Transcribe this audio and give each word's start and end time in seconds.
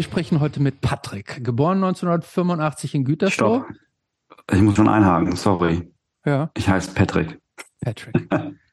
Wir 0.00 0.04
sprechen 0.04 0.40
heute 0.40 0.62
mit 0.62 0.80
Patrick, 0.80 1.44
geboren 1.44 1.84
1985 1.84 2.94
in 2.94 3.04
Gütersloh. 3.04 3.66
Stopp. 3.66 4.50
Ich 4.50 4.62
muss 4.62 4.74
schon 4.76 4.88
einhaken, 4.88 5.36
sorry. 5.36 5.92
Ja. 6.24 6.50
Ich 6.56 6.66
heiße 6.70 6.94
Patrick. 6.94 7.38
Patrick. 7.82 8.16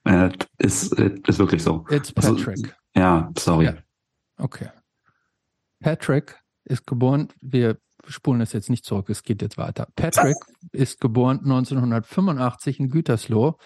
Ist, 0.57 0.93
ist 0.93 1.37
wirklich 1.37 1.61
so. 1.61 1.85
It's 1.89 2.13
Patrick. 2.13 2.47
Also, 2.47 2.71
ja, 2.95 3.29
sorry. 3.37 3.65
Ja. 3.65 3.73
Okay. 4.37 4.69
Patrick 5.81 6.39
ist 6.63 6.87
geboren, 6.87 7.27
wir 7.41 7.77
spulen 8.07 8.39
das 8.39 8.53
jetzt 8.53 8.69
nicht 8.69 8.85
zurück, 8.85 9.09
es 9.09 9.23
geht 9.23 9.41
jetzt 9.41 9.57
weiter. 9.57 9.89
Patrick 9.97 10.37
ist 10.71 11.01
geboren 11.01 11.39
1985 11.39 12.79
in 12.79 12.89
Gütersloh 12.89 13.57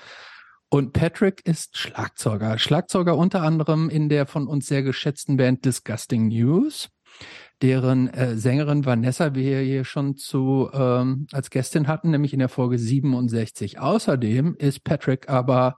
und 0.69 0.93
Patrick 0.93 1.45
ist 1.45 1.77
Schlagzeuger. 1.77 2.57
Schlagzeuger 2.57 3.15
unter 3.15 3.43
anderem 3.43 3.87
in 3.87 4.09
der 4.09 4.25
von 4.25 4.47
uns 4.47 4.65
sehr 4.65 4.81
geschätzten 4.81 5.37
Band 5.37 5.63
Disgusting 5.63 6.29
News, 6.29 6.89
deren 7.61 8.07
äh, 8.09 8.35
Sängerin 8.35 8.85
Vanessa 8.85 9.35
wir 9.35 9.59
hier 9.59 9.85
schon 9.85 10.17
zu 10.17 10.69
ähm, 10.73 11.27
als 11.31 11.49
Gästin 11.49 11.87
hatten, 11.87 12.11
nämlich 12.11 12.33
in 12.33 12.39
der 12.39 12.49
Folge 12.49 12.79
67. 12.79 13.79
Außerdem 13.79 14.55
ist 14.57 14.83
Patrick 14.83 15.29
aber 15.29 15.77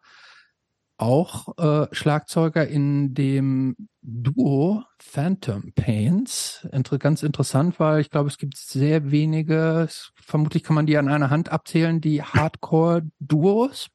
auch 0.98 1.58
äh, 1.58 1.88
Schlagzeuger 1.94 2.68
in 2.68 3.14
dem 3.14 3.76
Duo 4.02 4.84
Phantom 5.00 5.73
Pains. 5.73 6.68
Inter 6.72 6.98
ganz 6.98 7.23
interessant, 7.23 7.80
weil 7.80 8.02
ich 8.02 8.09
glaube, 8.09 8.30
es 8.30 8.38
gibt 8.38 8.58
sehr 8.58 9.12
wenige, 9.12 9.88
vermutlich 10.16 10.64
kann 10.64 10.76
man 10.76 10.86
die 10.86 10.98
an 10.98 11.09
einer 11.09 11.30
Hand 11.30 11.50
abzählen, 11.50 12.00
die 12.00 12.22
Hardcore-Duos. 12.22 13.88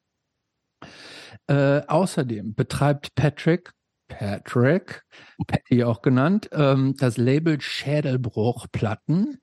Äh, 1.47 1.81
außerdem 1.87 2.53
betreibt 2.53 3.15
Patrick, 3.15 3.71
Patrick, 4.09 5.03
Patty 5.47 5.85
auch 5.85 6.01
genannt, 6.01 6.49
ähm, 6.51 6.95
das 6.97 7.15
Label 7.15 7.61
Schädelbruchplatten 7.61 9.39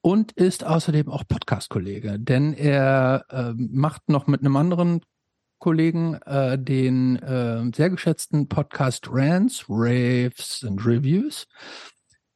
und 0.00 0.32
ist 0.32 0.64
außerdem 0.64 1.08
auch 1.08 1.24
Podcast-Kollege, 1.26 2.20
denn 2.20 2.52
er 2.52 3.24
äh, 3.30 3.52
macht 3.56 4.08
noch 4.08 4.28
mit 4.28 4.40
einem 4.40 4.56
anderen 4.56 5.00
Kollegen 5.58 6.14
äh, 6.26 6.58
den 6.58 7.16
äh, 7.16 7.70
sehr 7.74 7.90
geschätzten 7.90 8.48
Podcast 8.48 9.08
Rants, 9.08 9.64
Raves 9.68 10.64
and 10.66 10.84
Reviews. 10.84 11.46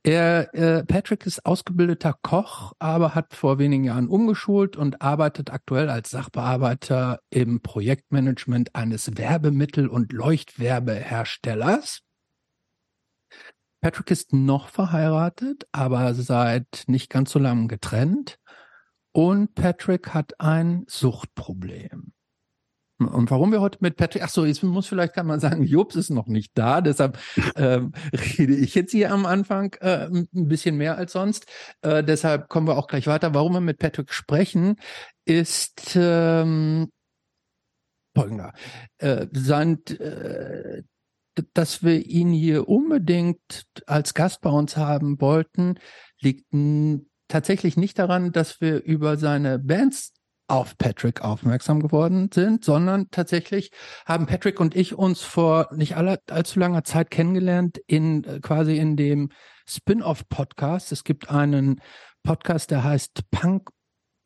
Er, 0.07 0.55
äh, 0.55 0.85
Patrick 0.85 1.27
ist 1.27 1.45
ausgebildeter 1.45 2.15
Koch, 2.23 2.75
aber 2.79 3.17
hat 3.17 3.35
vor 3.35 3.59
wenigen 3.59 3.83
Jahren 3.83 4.07
umgeschult 4.07 4.77
und 4.77 5.03
arbeitet 5.03 5.51
aktuell 5.51 5.91
als 5.91 6.11
Sachbearbeiter 6.11 7.19
im 7.29 7.61
Projektmanagement 7.61 8.77
eines 8.77 9.17
Werbemittel- 9.17 9.89
und 9.89 10.13
Leuchtwerbeherstellers. 10.13 12.03
Patrick 13.81 14.13
ist 14.13 14.33
noch 14.33 14.69
verheiratet, 14.69 15.67
aber 15.73 16.15
seit 16.15 16.85
nicht 16.87 17.11
ganz 17.11 17.33
so 17.33 17.41
langem 17.41 17.67
getrennt. 17.67 18.39
Und 19.11 19.57
Patrick 19.57 20.15
hat 20.15 20.39
ein 20.39 20.85
Suchtproblem. 20.87 22.13
Und 22.99 23.31
warum 23.31 23.53
wir 23.53 23.61
heute 23.61 23.79
mit 23.83 23.97
Patrick, 23.97 24.23
ach 24.23 24.31
so, 24.31 24.47
jetzt 24.47 24.63
muss 24.63 24.87
vielleicht 24.87 25.13
kann 25.13 25.27
man 25.27 25.39
sagen, 25.39 25.65
Jobs 25.65 25.97
ist 25.97 26.09
noch 26.09 26.27
nicht 26.29 26.53
da, 26.55 26.81
deshalb 26.81 27.19
ähm, 27.57 27.93
rede 28.39 28.55
ich 28.55 28.75
jetzt 28.75 28.93
hier 28.93 29.13
am 29.13 29.27
Anfang 29.27 29.75
äh, 29.81 30.07
ein 30.07 30.29
bisschen 30.33 30.77
mehr 30.77 30.97
als 30.97 31.13
sonst. 31.13 31.47
Äh, 31.83 32.03
deshalb 32.03 32.49
kommen 32.49 32.67
wir 32.67 32.79
auch 32.79 32.87
gleich 32.87 33.07
weiter. 33.07 33.35
Warum 33.35 33.53
wir 33.53 33.61
mit 33.61 33.79
Patrick 33.79 34.13
sprechen, 34.15 34.77
ist 35.27 35.93
ähm, 35.95 36.91
folgender. 38.15 38.55
Äh, 38.97 39.27
sein, 39.33 39.85
äh, 39.87 40.83
dass 41.53 41.83
wir 41.83 42.07
ihn 42.07 42.33
hier 42.33 42.67
unbedingt 42.67 43.67
als 43.87 44.15
Gast 44.15 44.41
bei 44.41 44.49
uns 44.49 44.79
haben 44.79 45.21
wollten, 45.21 45.79
liegt 46.21 46.47
tatsächlich 47.29 47.77
nicht 47.77 47.99
daran, 47.99 48.33
dass 48.33 48.63
wir 48.63 48.83
über 48.83 49.19
seine 49.19 49.59
Bands 49.59 50.16
auf 50.49 50.79
Patrick 50.79 51.23
aufmerksam 51.23 51.81
geworden 51.81 52.31
sind, 52.33 52.65
sondern 52.65 53.11
tatsächlich 53.11 53.71
haben 54.05 54.27
Patrick 54.27 54.61
und 54.61 54.77
ich 54.77 54.95
uns 54.95 55.23
vor 55.23 55.69
nicht 55.75 55.97
aller, 55.97 56.19
allzu 56.31 56.61
langer 56.61 56.85
Zeit 56.85 57.11
kennengelernt 57.11 57.79
in 57.87 58.25
äh, 58.25 58.41
quasi 58.41 58.77
in 58.77 58.97
dem 58.97 59.31
Spin-off-Podcast. 59.67 60.93
Es 60.93 61.03
gibt 61.03 61.31
einen 61.31 61.81
Podcast, 62.23 62.71
der 62.71 62.85
heißt 62.85 63.31
Punk 63.31 63.71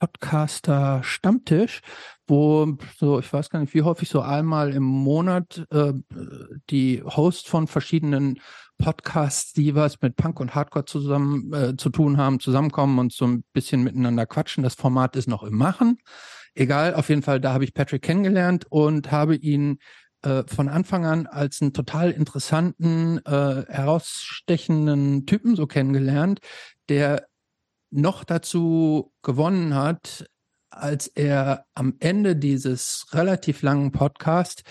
Podcaster 0.01 1.03
Stammtisch, 1.05 1.83
wo 2.27 2.77
so, 2.99 3.19
ich 3.21 3.33
weiß 3.33 3.51
gar 3.51 3.61
nicht, 3.61 3.75
wie 3.75 3.83
häufig 3.83 4.09
so 4.09 4.23
einmal 4.23 4.73
im 4.73 4.83
Monat 4.83 5.67
äh, 5.71 5.93
die 6.71 7.03
Hosts 7.05 7.49
von 7.49 7.67
verschiedenen 7.67 8.41
Podcasts, 8.79 9.53
die 9.53 9.75
was 9.75 10.01
mit 10.01 10.17
Punk 10.17 10.41
und 10.41 10.55
Hardcore 10.55 10.87
zusammen 10.87 11.53
äh, 11.53 11.77
zu 11.77 11.91
tun 11.91 12.17
haben, 12.17 12.41
zusammenkommen 12.41 12.99
und 12.99 13.13
so 13.13 13.27
ein 13.27 13.45
bisschen 13.53 13.85
miteinander 13.85 14.27
quatschen. 14.27 14.65
Das 14.65 14.75
Format 14.75 15.17
ist 15.17 15.29
noch 15.29 15.43
im 15.43 15.57
Machen. 15.57 15.99
Egal, 16.55 16.95
auf 16.95 17.11
jeden 17.11 17.23
Fall, 17.23 17.41
da 17.41 17.53
habe 17.53 17.65
ich 17.65 17.75
Patrick 17.75 18.03
kennengelernt 18.03 18.65
und 18.71 19.13
habe 19.13 19.37
ihn 19.37 19.79
äh, 20.23 20.45
von 20.47 20.69
Anfang 20.69 21.05
an 21.05 21.27
als 21.27 21.61
einen 21.61 21.73
total 21.73 22.11
interessanten, 22.11 23.19
äh, 23.25 23.65
herausstechenden 23.69 25.27
Typen 25.27 25.57
so 25.57 25.67
kennengelernt, 25.67 26.41
der 26.89 27.27
noch 27.91 28.25
dazu 28.25 29.13
gewonnen 29.23 29.75
hat, 29.75 30.27
als 30.71 31.09
er 31.09 31.65
am 31.75 31.95
Ende 31.99 32.37
dieses 32.37 33.07
relativ 33.13 33.63
langen 33.63 33.93
Podcast 33.93 34.63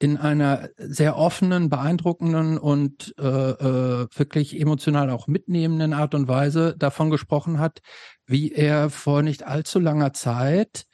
in 0.00 0.16
einer 0.16 0.68
sehr 0.76 1.16
offenen, 1.16 1.70
beeindruckenden 1.70 2.58
und 2.58 3.14
äh, 3.18 3.24
äh, 3.24 4.06
wirklich 4.14 4.60
emotional 4.60 5.08
auch 5.10 5.28
mitnehmenden 5.28 5.92
Art 5.92 6.14
und 6.14 6.28
Weise 6.28 6.74
davon 6.76 7.10
gesprochen 7.10 7.60
hat, 7.60 7.80
wie 8.26 8.52
er 8.52 8.90
vor 8.90 9.22
nicht 9.22 9.44
allzu 9.44 9.78
langer 9.78 10.12
Zeit 10.12 10.84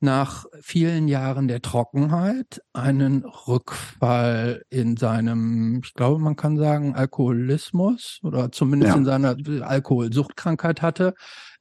nach 0.00 0.46
vielen 0.60 1.08
Jahren 1.08 1.48
der 1.48 1.60
Trockenheit 1.60 2.62
einen 2.72 3.24
Rückfall 3.24 4.62
in 4.70 4.96
seinem, 4.96 5.80
ich 5.84 5.94
glaube, 5.94 6.20
man 6.20 6.36
kann 6.36 6.56
sagen, 6.56 6.94
Alkoholismus 6.94 8.20
oder 8.22 8.52
zumindest 8.52 8.92
ja. 8.92 8.98
in 8.98 9.04
seiner 9.04 9.36
Alkoholsuchtkrankheit 9.66 10.82
hatte. 10.82 11.14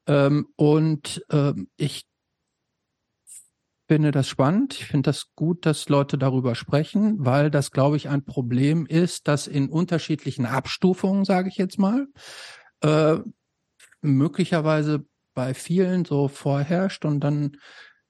Ähm, 0.06 0.48
und 0.56 1.24
ähm, 1.32 1.68
ich 1.78 2.06
finde 3.88 4.12
das 4.12 4.28
spannend. 4.28 4.76
Ich 4.76 4.86
finde 4.86 5.10
das 5.10 5.28
gut, 5.36 5.66
dass 5.66 5.90
Leute 5.90 6.18
darüber 6.18 6.56
sprechen, 6.56 7.16
weil 7.26 7.50
das, 7.50 7.72
glaube 7.72 7.98
ich, 7.98 8.10
ein 8.10 8.24
Problem 8.24 8.86
ist, 8.86 9.28
das 9.28 9.48
in 9.48 9.70
unterschiedlichen 9.70 10.46
Abstufungen, 10.46 11.26
sage 11.26 11.50
ich 11.50 11.58
jetzt 11.58 11.80
mal, 11.80 12.08
äh, 12.82 13.18
möglicherweise 14.02 15.06
bei 15.34 15.54
vielen 15.54 16.04
so 16.04 16.28
vorherrscht 16.28 17.06
und 17.06 17.20
dann 17.20 17.58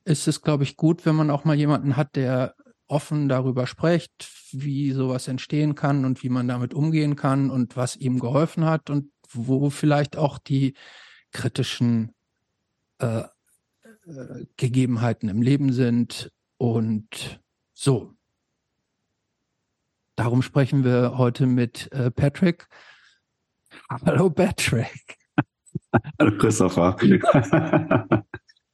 ist 0.07 0.27
es, 0.27 0.41
glaube 0.41 0.63
ich, 0.63 0.77
gut, 0.77 1.05
wenn 1.05 1.15
man 1.15 1.29
auch 1.29 1.43
mal 1.43 1.55
jemanden 1.55 1.97
hat, 1.97 2.15
der 2.15 2.55
offen 2.87 3.27
darüber 3.27 3.67
spricht, 3.67 4.31
wie 4.53 4.93
sowas 4.93 5.27
entstehen 5.27 5.75
kann 5.75 6.05
und 6.05 6.23
wie 6.23 6.29
man 6.29 6.47
damit 6.47 6.73
umgehen 6.73 7.17
kann 7.17 7.49
und 7.49 7.75
was 7.75 7.97
ihm 7.97 8.19
geholfen 8.19 8.63
hat 8.65 8.89
und 8.89 9.11
wo 9.29 9.69
vielleicht 9.69 10.15
auch 10.15 10.37
die 10.37 10.75
kritischen 11.33 12.15
äh, 12.99 13.19
äh, 13.19 14.45
Gegebenheiten 14.55 15.27
im 15.27 15.41
Leben 15.41 15.73
sind 15.73 16.31
und 16.55 17.41
so. 17.73 18.13
Darum 20.15 20.41
sprechen 20.41 20.85
wir 20.85 21.17
heute 21.17 21.45
mit 21.45 21.91
äh, 21.91 22.09
Patrick. 22.09 22.67
Hallo 23.89 24.29
Patrick. 24.29 25.17
Hallo 26.17 26.37
Christopher. 26.37 26.95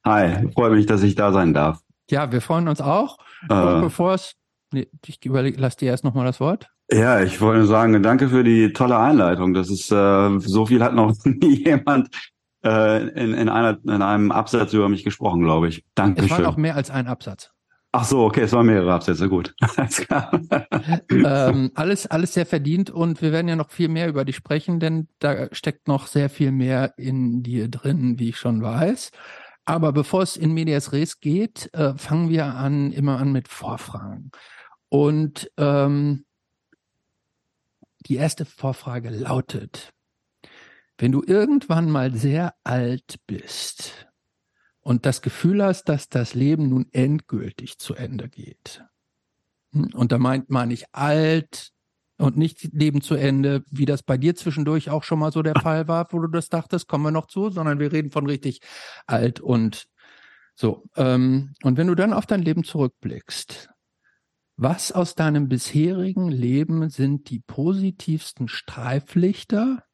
Hi, 0.04 0.50
freue 0.52 0.70
mich, 0.70 0.86
dass 0.86 1.02
ich 1.02 1.14
da 1.14 1.32
sein 1.32 1.54
darf. 1.54 1.80
Ja, 2.10 2.30
wir 2.30 2.42
freuen 2.42 2.68
uns 2.68 2.80
auch. 2.80 3.18
Äh, 3.48 3.80
bevor 3.80 4.14
es, 4.14 4.34
nee, 4.72 4.86
ich 5.06 5.24
überleg, 5.24 5.56
lass 5.58 5.76
dir 5.76 5.86
erst 5.86 6.04
nochmal 6.04 6.26
das 6.26 6.40
Wort. 6.40 6.68
Ja, 6.92 7.22
ich 7.22 7.40
wollte 7.40 7.64
sagen, 7.64 8.02
danke 8.02 8.28
für 8.28 8.44
die 8.44 8.72
tolle 8.74 8.98
Einleitung. 8.98 9.54
Das 9.54 9.70
ist 9.70 9.90
äh, 9.90 10.38
so 10.40 10.66
viel 10.66 10.82
hat 10.82 10.94
noch 10.94 11.14
nie 11.24 11.64
jemand 11.64 12.10
äh, 12.62 13.08
in, 13.08 13.32
in, 13.32 13.48
einer, 13.48 13.78
in 13.84 14.02
einem 14.02 14.30
Absatz 14.30 14.74
über 14.74 14.90
mich 14.90 15.04
gesprochen, 15.04 15.42
glaube 15.42 15.68
ich. 15.68 15.84
Dankeschön. 15.94 16.30
Es 16.30 16.38
war 16.38 16.50
auch 16.50 16.58
mehr 16.58 16.76
als 16.76 16.90
ein 16.90 17.06
Absatz. 17.06 17.50
Ach 17.96 18.04
so, 18.04 18.24
okay, 18.24 18.40
es 18.40 18.52
waren 18.52 18.66
mehrere 18.66 18.92
Absätze, 18.92 19.28
gut. 19.28 19.54
ähm, 21.10 21.70
alles, 21.76 22.08
alles 22.08 22.34
sehr 22.34 22.44
verdient 22.44 22.90
und 22.90 23.22
wir 23.22 23.30
werden 23.30 23.46
ja 23.46 23.54
noch 23.54 23.70
viel 23.70 23.88
mehr 23.88 24.08
über 24.08 24.24
dich 24.24 24.34
sprechen, 24.34 24.80
denn 24.80 25.06
da 25.20 25.46
steckt 25.52 25.86
noch 25.86 26.08
sehr 26.08 26.28
viel 26.28 26.50
mehr 26.50 26.94
in 26.98 27.44
dir 27.44 27.68
drin, 27.68 28.18
wie 28.18 28.30
ich 28.30 28.36
schon 28.36 28.62
weiß. 28.62 29.12
Aber 29.64 29.92
bevor 29.92 30.22
es 30.22 30.36
in 30.36 30.52
Medias 30.52 30.92
Res 30.92 31.20
geht, 31.20 31.72
äh, 31.72 31.94
fangen 31.96 32.28
wir 32.28 32.46
an, 32.46 32.92
immer 32.92 33.18
an 33.18 33.32
mit 33.32 33.48
Vorfragen. 33.48 34.30
Und 34.88 35.50
ähm, 35.56 36.26
die 38.06 38.16
erste 38.16 38.44
Vorfrage 38.44 39.08
lautet, 39.10 39.92
wenn 40.98 41.12
du 41.12 41.22
irgendwann 41.26 41.90
mal 41.90 42.14
sehr 42.14 42.54
alt 42.62 43.16
bist 43.26 44.06
und 44.80 45.06
das 45.06 45.22
Gefühl 45.22 45.64
hast, 45.64 45.84
dass 45.84 46.08
das 46.08 46.34
Leben 46.34 46.68
nun 46.68 46.86
endgültig 46.92 47.78
zu 47.78 47.94
Ende 47.94 48.28
geht, 48.28 48.84
hm, 49.72 49.90
und 49.94 50.12
da 50.12 50.18
meint 50.18 50.50
man 50.50 50.68
nicht 50.68 50.86
alt 50.92 51.73
Und 52.16 52.36
nicht 52.36 52.72
Leben 52.72 53.00
zu 53.00 53.16
Ende, 53.16 53.64
wie 53.70 53.86
das 53.86 54.04
bei 54.04 54.16
dir 54.16 54.36
zwischendurch 54.36 54.88
auch 54.88 55.02
schon 55.02 55.18
mal 55.18 55.32
so 55.32 55.42
der 55.42 55.54
Fall 55.60 55.88
war, 55.88 56.06
wo 56.12 56.20
du 56.20 56.28
das 56.28 56.48
dachtest, 56.48 56.88
kommen 56.88 57.04
wir 57.04 57.10
noch 57.10 57.26
zu, 57.26 57.50
sondern 57.50 57.78
wir 57.78 57.92
reden 57.92 58.10
von 58.10 58.26
richtig 58.26 58.60
alt 59.06 59.40
und 59.40 59.88
so. 60.54 60.84
Ähm, 60.96 61.54
und 61.62 61.76
wenn 61.76 61.88
du 61.88 61.94
dann 61.94 62.12
auf 62.12 62.26
dein 62.26 62.42
Leben 62.42 62.62
zurückblickst, 62.62 63.68
was 64.56 64.92
aus 64.92 65.16
deinem 65.16 65.48
bisherigen 65.48 66.28
Leben 66.28 66.88
sind 66.88 67.28
die 67.30 67.40
positivsten 67.40 68.46
Streiflichter? 68.46 69.84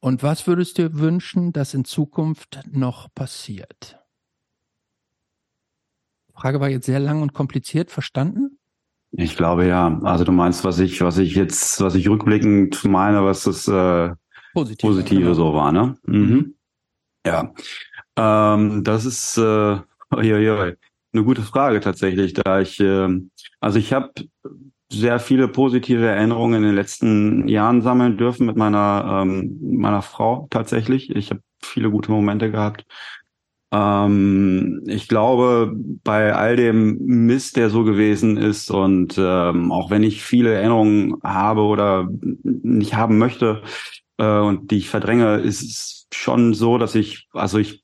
Und 0.00 0.24
was 0.24 0.48
würdest 0.48 0.78
du 0.78 0.88
dir 0.88 0.98
wünschen, 0.98 1.52
dass 1.52 1.74
in 1.74 1.84
Zukunft 1.84 2.60
noch 2.68 3.14
passiert? 3.14 4.00
Frage 6.34 6.58
war 6.58 6.68
jetzt 6.68 6.86
sehr 6.86 6.98
lang 6.98 7.22
und 7.22 7.32
kompliziert 7.32 7.92
verstanden? 7.92 8.58
Ich 9.12 9.36
glaube 9.36 9.66
ja. 9.66 10.00
Also 10.02 10.24
du 10.24 10.32
meinst, 10.32 10.64
was 10.64 10.78
ich, 10.78 11.00
was 11.02 11.18
ich 11.18 11.34
jetzt, 11.34 11.80
was 11.80 11.94
ich 11.94 12.08
rückblickend 12.08 12.84
meine, 12.84 13.24
was 13.24 13.44
das 13.44 13.68
äh, 13.68 14.10
Positive, 14.54 14.88
Positive 14.88 15.20
genau. 15.20 15.34
so 15.34 15.54
war, 15.54 15.72
ne? 15.72 15.96
Mhm. 16.06 16.54
Ja. 17.26 17.52
Ähm, 18.16 18.84
das 18.84 19.04
ist 19.04 19.38
äh, 19.38 19.40
oi, 19.40 19.82
oi, 20.12 20.50
oi, 20.50 20.76
eine 21.12 21.24
gute 21.24 21.42
Frage 21.42 21.80
tatsächlich, 21.80 22.32
da 22.34 22.60
ich, 22.60 22.80
äh, 22.80 23.08
also 23.60 23.78
ich 23.78 23.92
habe 23.92 24.12
sehr 24.90 25.18
viele 25.18 25.48
positive 25.48 26.06
Erinnerungen 26.06 26.56
in 26.56 26.62
den 26.62 26.74
letzten 26.74 27.48
Jahren 27.48 27.80
sammeln 27.80 28.18
dürfen 28.18 28.46
mit 28.46 28.56
meiner 28.56 29.22
ähm, 29.22 29.58
meiner 29.62 30.02
Frau 30.02 30.46
tatsächlich. 30.50 31.10
Ich 31.16 31.30
habe 31.30 31.40
viele 31.62 31.90
gute 31.90 32.10
Momente 32.10 32.50
gehabt. 32.50 32.84
Ähm, 33.72 34.82
ich 34.86 35.08
glaube, 35.08 35.72
bei 36.04 36.34
all 36.34 36.56
dem 36.56 36.98
Mist, 36.98 37.56
der 37.56 37.70
so 37.70 37.84
gewesen 37.84 38.36
ist 38.36 38.70
und 38.70 39.16
ähm, 39.18 39.72
auch 39.72 39.90
wenn 39.90 40.02
ich 40.02 40.22
viele 40.22 40.52
Erinnerungen 40.52 41.16
habe 41.24 41.62
oder 41.62 42.06
nicht 42.42 42.94
haben 42.94 43.16
möchte 43.16 43.62
äh, 44.18 44.38
und 44.38 44.70
die 44.70 44.76
ich 44.78 44.90
verdränge, 44.90 45.36
ist 45.36 45.62
es 45.62 46.08
schon 46.12 46.52
so, 46.52 46.76
dass 46.76 46.94
ich, 46.94 47.28
also 47.32 47.58
ich 47.58 47.82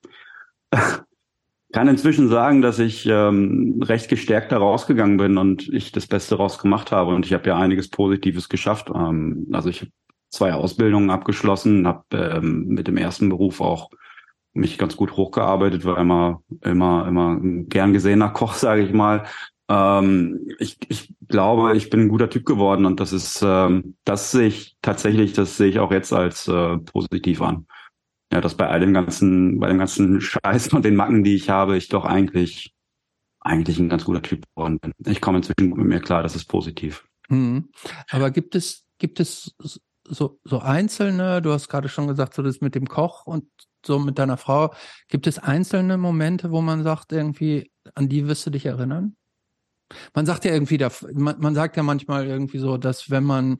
kann 1.72 1.88
inzwischen 1.88 2.28
sagen, 2.28 2.60
dass 2.60 2.78
ich 2.78 3.06
ähm, 3.06 3.80
recht 3.82 4.10
gestärkt 4.10 4.52
da 4.52 4.58
rausgegangen 4.58 5.16
bin 5.16 5.38
und 5.38 5.68
ich 5.72 5.90
das 5.90 6.06
Beste 6.06 6.34
rausgemacht 6.34 6.92
habe 6.92 7.14
und 7.14 7.24
ich 7.24 7.32
habe 7.32 7.48
ja 7.48 7.56
einiges 7.56 7.88
Positives 7.88 8.50
geschafft. 8.50 8.90
Ähm, 8.94 9.46
also 9.52 9.70
ich 9.70 9.80
habe 9.80 9.92
zwei 10.28 10.52
Ausbildungen 10.52 11.08
abgeschlossen, 11.08 11.86
habe 11.86 12.04
ähm, 12.12 12.66
mit 12.66 12.88
dem 12.88 12.98
ersten 12.98 13.30
Beruf 13.30 13.62
auch 13.62 13.88
mich 14.58 14.78
ganz 14.78 14.96
gut 14.96 15.12
hochgearbeitet, 15.12 15.84
war 15.84 15.98
immer, 15.98 16.42
immer, 16.62 17.06
immer 17.06 17.32
ein 17.34 17.68
gern 17.68 17.92
gesehener 17.92 18.28
Koch, 18.30 18.54
sage 18.54 18.82
ich 18.82 18.92
mal. 18.92 19.24
Ähm, 19.68 20.48
ich, 20.58 20.78
ich 20.88 21.14
glaube, 21.28 21.76
ich 21.76 21.90
bin 21.90 22.00
ein 22.00 22.08
guter 22.08 22.30
Typ 22.30 22.46
geworden 22.46 22.86
und 22.86 23.00
das 23.00 23.12
ist, 23.12 23.42
ähm, 23.44 23.96
das 24.04 24.30
sehe 24.30 24.48
ich 24.48 24.76
tatsächlich, 24.80 25.34
das 25.34 25.56
sehe 25.56 25.68
ich 25.68 25.78
auch 25.78 25.92
jetzt 25.92 26.12
als 26.12 26.48
äh, 26.48 26.78
positiv 26.78 27.42
an. 27.42 27.66
Ja, 28.32 28.40
dass 28.40 28.56
bei 28.56 28.66
all 28.66 28.80
dem 28.80 28.94
ganzen, 28.94 29.58
bei 29.58 29.68
dem 29.68 29.78
ganzen 29.78 30.20
Scheiß 30.22 30.72
und 30.72 30.84
den 30.84 30.96
Macken, 30.96 31.24
die 31.24 31.34
ich 31.34 31.50
habe, 31.50 31.76
ich 31.76 31.88
doch 31.88 32.04
eigentlich, 32.04 32.74
eigentlich 33.40 33.78
ein 33.78 33.88
ganz 33.88 34.04
guter 34.04 34.22
Typ 34.22 34.44
geworden 34.54 34.78
bin. 34.80 34.92
Ich 35.06 35.20
komme 35.20 35.38
inzwischen 35.38 35.70
mit 35.70 35.86
mir 35.86 36.00
klar, 36.00 36.22
das 36.22 36.34
ist 36.34 36.46
positiv. 36.46 37.06
Hm. 37.28 37.68
Aber 38.10 38.30
gibt 38.30 38.54
es, 38.54 38.86
gibt 38.98 39.20
es 39.20 39.54
so, 40.08 40.40
so 40.44 40.60
einzelne, 40.60 41.42
du 41.42 41.52
hast 41.52 41.68
gerade 41.68 41.88
schon 41.88 42.08
gesagt, 42.08 42.34
so 42.34 42.42
das 42.42 42.60
mit 42.60 42.74
dem 42.74 42.86
Koch 42.86 43.26
und 43.26 43.44
so 43.84 43.98
mit 43.98 44.18
deiner 44.18 44.36
Frau, 44.36 44.72
gibt 45.08 45.26
es 45.26 45.38
einzelne 45.38 45.98
Momente, 45.98 46.50
wo 46.50 46.60
man 46.60 46.82
sagt, 46.82 47.12
irgendwie, 47.12 47.70
an 47.94 48.08
die 48.08 48.26
wirst 48.26 48.46
du 48.46 48.50
dich 48.50 48.66
erinnern? 48.66 49.16
Man 50.14 50.26
sagt 50.26 50.44
ja 50.44 50.52
irgendwie, 50.52 50.78
man, 51.14 51.38
man 51.40 51.54
sagt 51.54 51.76
ja 51.76 51.82
manchmal 51.82 52.26
irgendwie 52.26 52.58
so, 52.58 52.76
dass 52.76 53.10
wenn 53.10 53.24
man 53.24 53.58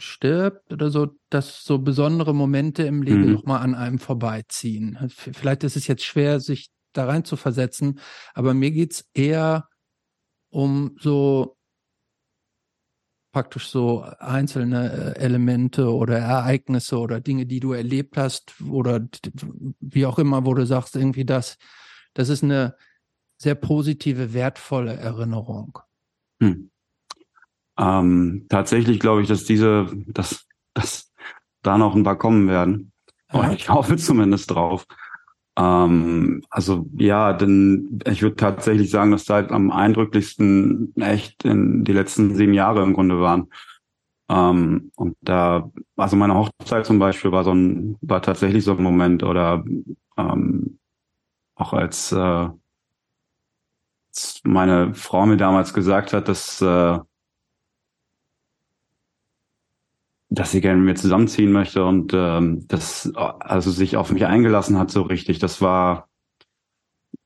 stirbt 0.00 0.72
oder 0.72 0.90
so, 0.90 1.08
dass 1.30 1.62
so 1.64 1.78
besondere 1.78 2.34
Momente 2.34 2.84
im 2.84 3.02
Leben 3.02 3.26
mhm. 3.26 3.32
nochmal 3.32 3.60
an 3.62 3.74
einem 3.74 3.98
vorbeiziehen. 3.98 4.98
Vielleicht 5.10 5.64
ist 5.64 5.76
es 5.76 5.86
jetzt 5.86 6.04
schwer, 6.04 6.40
sich 6.40 6.70
da 6.92 7.06
rein 7.06 7.24
zu 7.24 7.36
versetzen, 7.36 8.00
aber 8.34 8.54
mir 8.54 8.70
geht's 8.70 9.04
eher 9.14 9.68
um 10.50 10.96
so 10.98 11.56
praktisch 13.32 13.68
so 13.68 14.04
einzelne 14.18 15.14
äh, 15.16 15.20
Elemente 15.20 15.92
oder 15.92 16.18
Ereignisse 16.18 16.98
oder 16.98 17.20
Dinge, 17.20 17.46
die 17.46 17.60
du 17.60 17.72
erlebt 17.72 18.16
hast 18.16 18.54
oder 18.68 19.06
wie 19.80 20.06
auch 20.06 20.18
immer, 20.18 20.44
wo 20.44 20.54
du 20.54 20.66
sagst, 20.66 20.96
irgendwie 20.96 21.24
das, 21.24 21.56
das 22.14 22.28
ist 22.28 22.42
eine 22.42 22.74
sehr 23.36 23.54
positive, 23.54 24.34
wertvolle 24.34 24.94
Erinnerung. 24.94 25.78
Hm. 26.42 26.70
Ähm, 27.78 28.46
tatsächlich 28.48 29.00
glaube 29.00 29.22
ich, 29.22 29.28
dass 29.28 29.44
diese, 29.44 29.90
dass, 30.08 30.46
dass 30.74 31.12
da 31.62 31.78
noch 31.78 31.94
ein 31.94 32.02
paar 32.02 32.18
kommen 32.18 32.48
werden. 32.48 32.92
Ja. 33.32 33.52
Ich 33.52 33.68
hoffe 33.68 33.96
zumindest 33.96 34.50
drauf. 34.50 34.86
Ähm, 35.58 36.42
also 36.50 36.86
ja, 36.96 37.32
denn 37.32 38.00
ich 38.06 38.22
würde 38.22 38.36
tatsächlich 38.36 38.90
sagen, 38.90 39.10
dass 39.10 39.24
seit 39.24 39.50
am 39.52 39.70
eindrücklichsten 39.70 40.94
echt 40.96 41.44
in 41.44 41.84
die 41.84 41.92
letzten 41.92 42.34
sieben 42.36 42.54
Jahre 42.54 42.82
im 42.82 42.94
Grunde 42.94 43.20
waren. 43.20 43.48
Ähm, 44.28 44.92
und 44.96 45.16
da, 45.22 45.70
also 45.96 46.16
meine 46.16 46.34
Hochzeit 46.36 46.86
zum 46.86 46.98
Beispiel 46.98 47.32
war 47.32 47.44
so 47.44 47.52
ein, 47.52 47.98
war 48.00 48.22
tatsächlich 48.22 48.64
so 48.64 48.72
ein 48.76 48.82
Moment 48.82 49.22
oder 49.24 49.64
ähm, 50.16 50.78
auch 51.56 51.72
als, 51.72 52.12
äh, 52.12 52.48
meine 54.44 54.94
Frau 54.94 55.26
mir 55.26 55.36
damals 55.36 55.74
gesagt 55.74 56.12
hat, 56.12 56.28
dass 56.28 56.60
äh, 56.62 56.98
dass 60.30 60.52
sie 60.52 60.60
gerne 60.60 60.78
mit 60.78 60.86
mir 60.86 60.94
zusammenziehen 60.94 61.50
möchte 61.50 61.84
und 61.84 62.12
ähm, 62.14 62.66
das 62.68 63.12
also 63.14 63.70
sich 63.72 63.96
auf 63.96 64.12
mich 64.12 64.24
eingelassen 64.26 64.78
hat 64.78 64.90
so 64.90 65.02
richtig. 65.02 65.40
Das 65.40 65.60
war, 65.60 66.08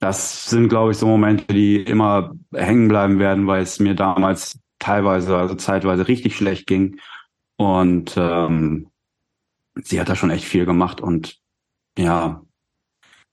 das 0.01 0.47
sind 0.47 0.71
glaube 0.71 0.93
ich 0.93 0.99
so 0.99 1.07
Momente, 1.07 1.53
die 1.53 1.77
immer 1.77 2.35
hängen 2.53 2.89
bleiben 2.89 3.19
werden, 3.19 3.47
weil 3.47 3.63
es 3.63 3.79
mir 3.79 3.95
damals 3.95 4.59
teilweise, 4.79 5.37
also 5.37 5.55
zeitweise 5.55 6.09
richtig 6.09 6.35
schlecht 6.35 6.67
ging 6.67 6.99
und 7.57 8.15
ähm, 8.17 8.89
sie 9.83 10.01
hat 10.01 10.09
da 10.09 10.17
schon 10.17 10.31
echt 10.31 10.47
viel 10.47 10.65
gemacht 10.65 11.03
und 11.03 11.39
ja, 11.99 12.43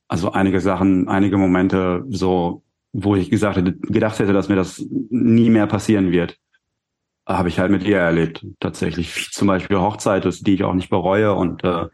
also 0.09 0.33
einige 0.33 0.59
Sachen, 0.59 1.07
einige 1.07 1.37
Momente 1.37 2.03
so, 2.09 2.63
wo 2.91 3.15
ich 3.15 3.29
gesagt 3.29 3.55
hätte, 3.55 3.73
gedacht 3.73 4.19
hätte, 4.19 4.33
dass 4.33 4.49
mir 4.49 4.57
das 4.57 4.85
nie 5.09 5.49
mehr 5.49 5.67
passieren 5.67 6.11
wird 6.11 6.37
habe 7.37 7.49
ich 7.49 7.59
halt 7.59 7.71
mit 7.71 7.83
ihr 7.83 7.97
erlebt. 7.97 8.45
Tatsächlich, 8.59 9.29
zum 9.31 9.47
Beispiel 9.47 9.77
Hochzeit, 9.77 10.27
die 10.45 10.53
ich 10.53 10.63
auch 10.63 10.73
nicht 10.73 10.89
bereue 10.89 11.33
und 11.33 11.63
äh, 11.63 11.87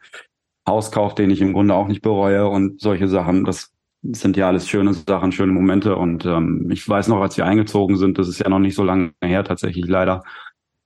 Hauskauf, 0.67 1.15
den 1.15 1.29
ich 1.31 1.41
im 1.41 1.53
Grunde 1.53 1.73
auch 1.73 1.87
nicht 1.87 2.01
bereue 2.01 2.47
und 2.47 2.81
solche 2.81 3.07
Sachen. 3.07 3.45
Das 3.45 3.71
sind 4.03 4.37
ja 4.37 4.47
alles 4.47 4.67
schöne 4.67 4.93
Sachen, 4.93 5.31
schöne 5.31 5.53
Momente. 5.53 5.95
Und 5.95 6.25
ähm, 6.25 6.69
ich 6.71 6.87
weiß 6.87 7.07
noch, 7.07 7.21
als 7.21 7.37
wir 7.37 7.45
eingezogen 7.45 7.97
sind, 7.97 8.17
das 8.17 8.27
ist 8.27 8.39
ja 8.39 8.49
noch 8.49 8.59
nicht 8.59 8.75
so 8.75 8.83
lange 8.83 9.13
her, 9.23 9.43
tatsächlich 9.43 9.87
leider. 9.87 10.23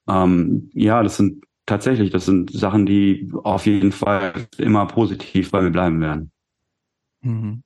Ähm, 0.08 0.70
ja, 0.74 1.04
das 1.04 1.18
sind 1.18 1.44
tatsächlich, 1.66 2.12
das 2.12 2.26
sind 2.26 2.52
Sachen, 2.52 2.86
die 2.86 3.32
auf 3.44 3.66
jeden 3.66 3.92
Fall 3.92 4.48
immer 4.58 4.86
positiv 4.88 5.52
bei 5.52 5.62
mir 5.62 5.72
bleiben 5.72 6.02
werden. 6.02 6.32
Mhm. 7.22 7.64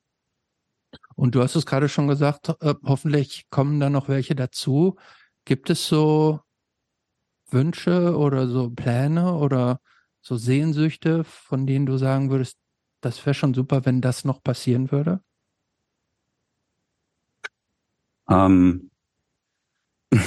Und 1.15 1.35
du 1.35 1.41
hast 1.41 1.55
es 1.55 1.65
gerade 1.65 1.89
schon 1.89 2.07
gesagt, 2.07 2.49
äh, 2.61 2.75
hoffentlich 2.83 3.45
kommen 3.49 3.79
da 3.79 3.89
noch 3.89 4.09
welche 4.09 4.35
dazu. 4.35 4.95
Gibt 5.45 5.69
es 5.69 5.87
so 5.87 6.41
Wünsche 7.49 8.17
oder 8.17 8.47
so 8.47 8.69
Pläne 8.69 9.35
oder 9.35 9.79
so 10.21 10.35
Sehnsüchte, 10.37 11.23
von 11.23 11.67
denen 11.67 11.85
du 11.85 11.97
sagen 11.97 12.29
würdest, 12.29 12.57
das 13.01 13.23
wäre 13.25 13.33
schon 13.33 13.53
super, 13.53 13.85
wenn 13.85 14.01
das 14.01 14.25
noch 14.25 14.43
passieren 14.43 14.91
würde? 14.91 15.21
Ähm, 18.29 18.89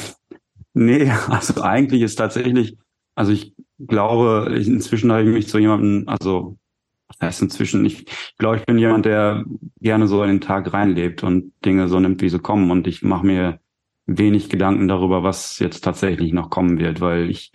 nee, 0.74 1.10
also 1.10 1.62
eigentlich 1.62 2.02
ist 2.02 2.16
tatsächlich, 2.16 2.78
also 3.14 3.32
ich 3.32 3.54
glaube, 3.78 4.54
inzwischen 4.54 5.10
habe 5.10 5.24
ich 5.24 5.28
mich 5.28 5.48
zu 5.48 5.58
jemandem, 5.58 6.08
also 6.08 6.58
das 7.08 7.20
heißt 7.20 7.42
inzwischen, 7.42 7.84
ich, 7.84 8.06
ich 8.06 8.36
glaube, 8.38 8.58
ich 8.58 8.66
bin 8.66 8.78
jemand, 8.78 9.06
der 9.06 9.44
gerne 9.80 10.06
so 10.06 10.22
in 10.22 10.28
den 10.28 10.40
Tag 10.40 10.72
reinlebt 10.72 11.22
und 11.24 11.52
Dinge 11.64 11.88
so 11.88 11.98
nimmt, 11.98 12.20
wie 12.20 12.28
sie 12.28 12.38
kommen. 12.38 12.70
Und 12.70 12.86
ich 12.86 13.02
mache 13.02 13.26
mir 13.26 13.60
wenig 14.08 14.48
Gedanken 14.48 14.88
darüber, 14.88 15.22
was 15.22 15.60
jetzt 15.60 15.84
tatsächlich 15.84 16.32
noch 16.32 16.50
kommen 16.50 16.78
wird, 16.78 17.00
weil 17.00 17.30
ich 17.30 17.52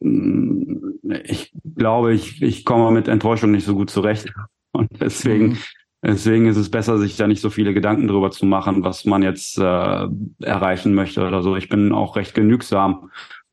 mm, 0.00 0.80
ich 1.24 1.52
glaube, 1.76 2.12
ich, 2.12 2.42
ich 2.42 2.64
komme 2.64 2.90
mit 2.90 3.08
Enttäuschung 3.08 3.50
nicht 3.50 3.64
so 3.64 3.74
gut 3.74 3.90
zurecht. 3.90 4.32
Und 4.72 4.88
deswegen, 5.00 5.48
mhm. 5.48 5.58
deswegen 6.02 6.46
ist 6.46 6.56
es 6.56 6.70
besser, 6.70 6.98
sich 6.98 7.16
da 7.16 7.26
nicht 7.26 7.40
so 7.40 7.50
viele 7.50 7.74
Gedanken 7.74 8.06
darüber 8.06 8.30
zu 8.30 8.46
machen, 8.46 8.84
was 8.84 9.04
man 9.04 9.22
jetzt 9.22 9.58
äh, 9.58 10.08
erreichen 10.42 10.94
möchte 10.94 11.26
oder 11.26 11.42
so. 11.42 11.56
Ich 11.56 11.68
bin 11.68 11.92
auch 11.92 12.16
recht 12.16 12.34
genügsam. 12.34 13.10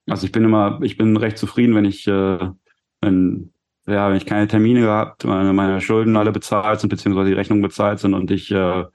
Also 0.07 0.25
ich 0.25 0.31
bin 0.31 0.43
immer, 0.43 0.79
ich 0.83 0.97
bin 0.97 1.17
recht 1.17 1.37
zufrieden, 1.37 1.75
wenn 1.75 1.85
ich, 1.85 2.07
äh, 2.07 2.49
wenn, 3.01 3.51
ja, 3.87 4.09
wenn 4.09 4.17
ich 4.17 4.25
keine 4.25 4.47
Termine 4.47 4.81
gehabt, 4.81 5.25
meine, 5.25 5.53
meine 5.53 5.81
Schulden 5.81 6.15
alle 6.15 6.31
bezahlt 6.31 6.79
sind, 6.79 6.89
beziehungsweise 6.89 7.29
die 7.29 7.35
Rechnungen 7.35 7.63
bezahlt 7.63 7.99
sind 7.99 8.13
und 8.13 8.29
ich 8.31 8.51
äh, 8.51 8.85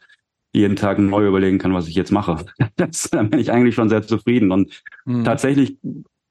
jeden 0.53 0.77
Tag 0.77 0.99
neu 0.99 1.27
überlegen 1.27 1.59
kann, 1.59 1.75
was 1.75 1.89
ich 1.89 1.95
jetzt 1.95 2.13
mache. 2.13 2.45
Das, 2.77 3.09
dann 3.11 3.31
bin 3.31 3.41
ich 3.41 3.53
eigentlich 3.53 3.75
schon 3.75 3.89
sehr 3.89 4.03
zufrieden. 4.03 4.53
Und 4.53 4.83
mhm. 5.05 5.25
tatsächlich 5.25 5.79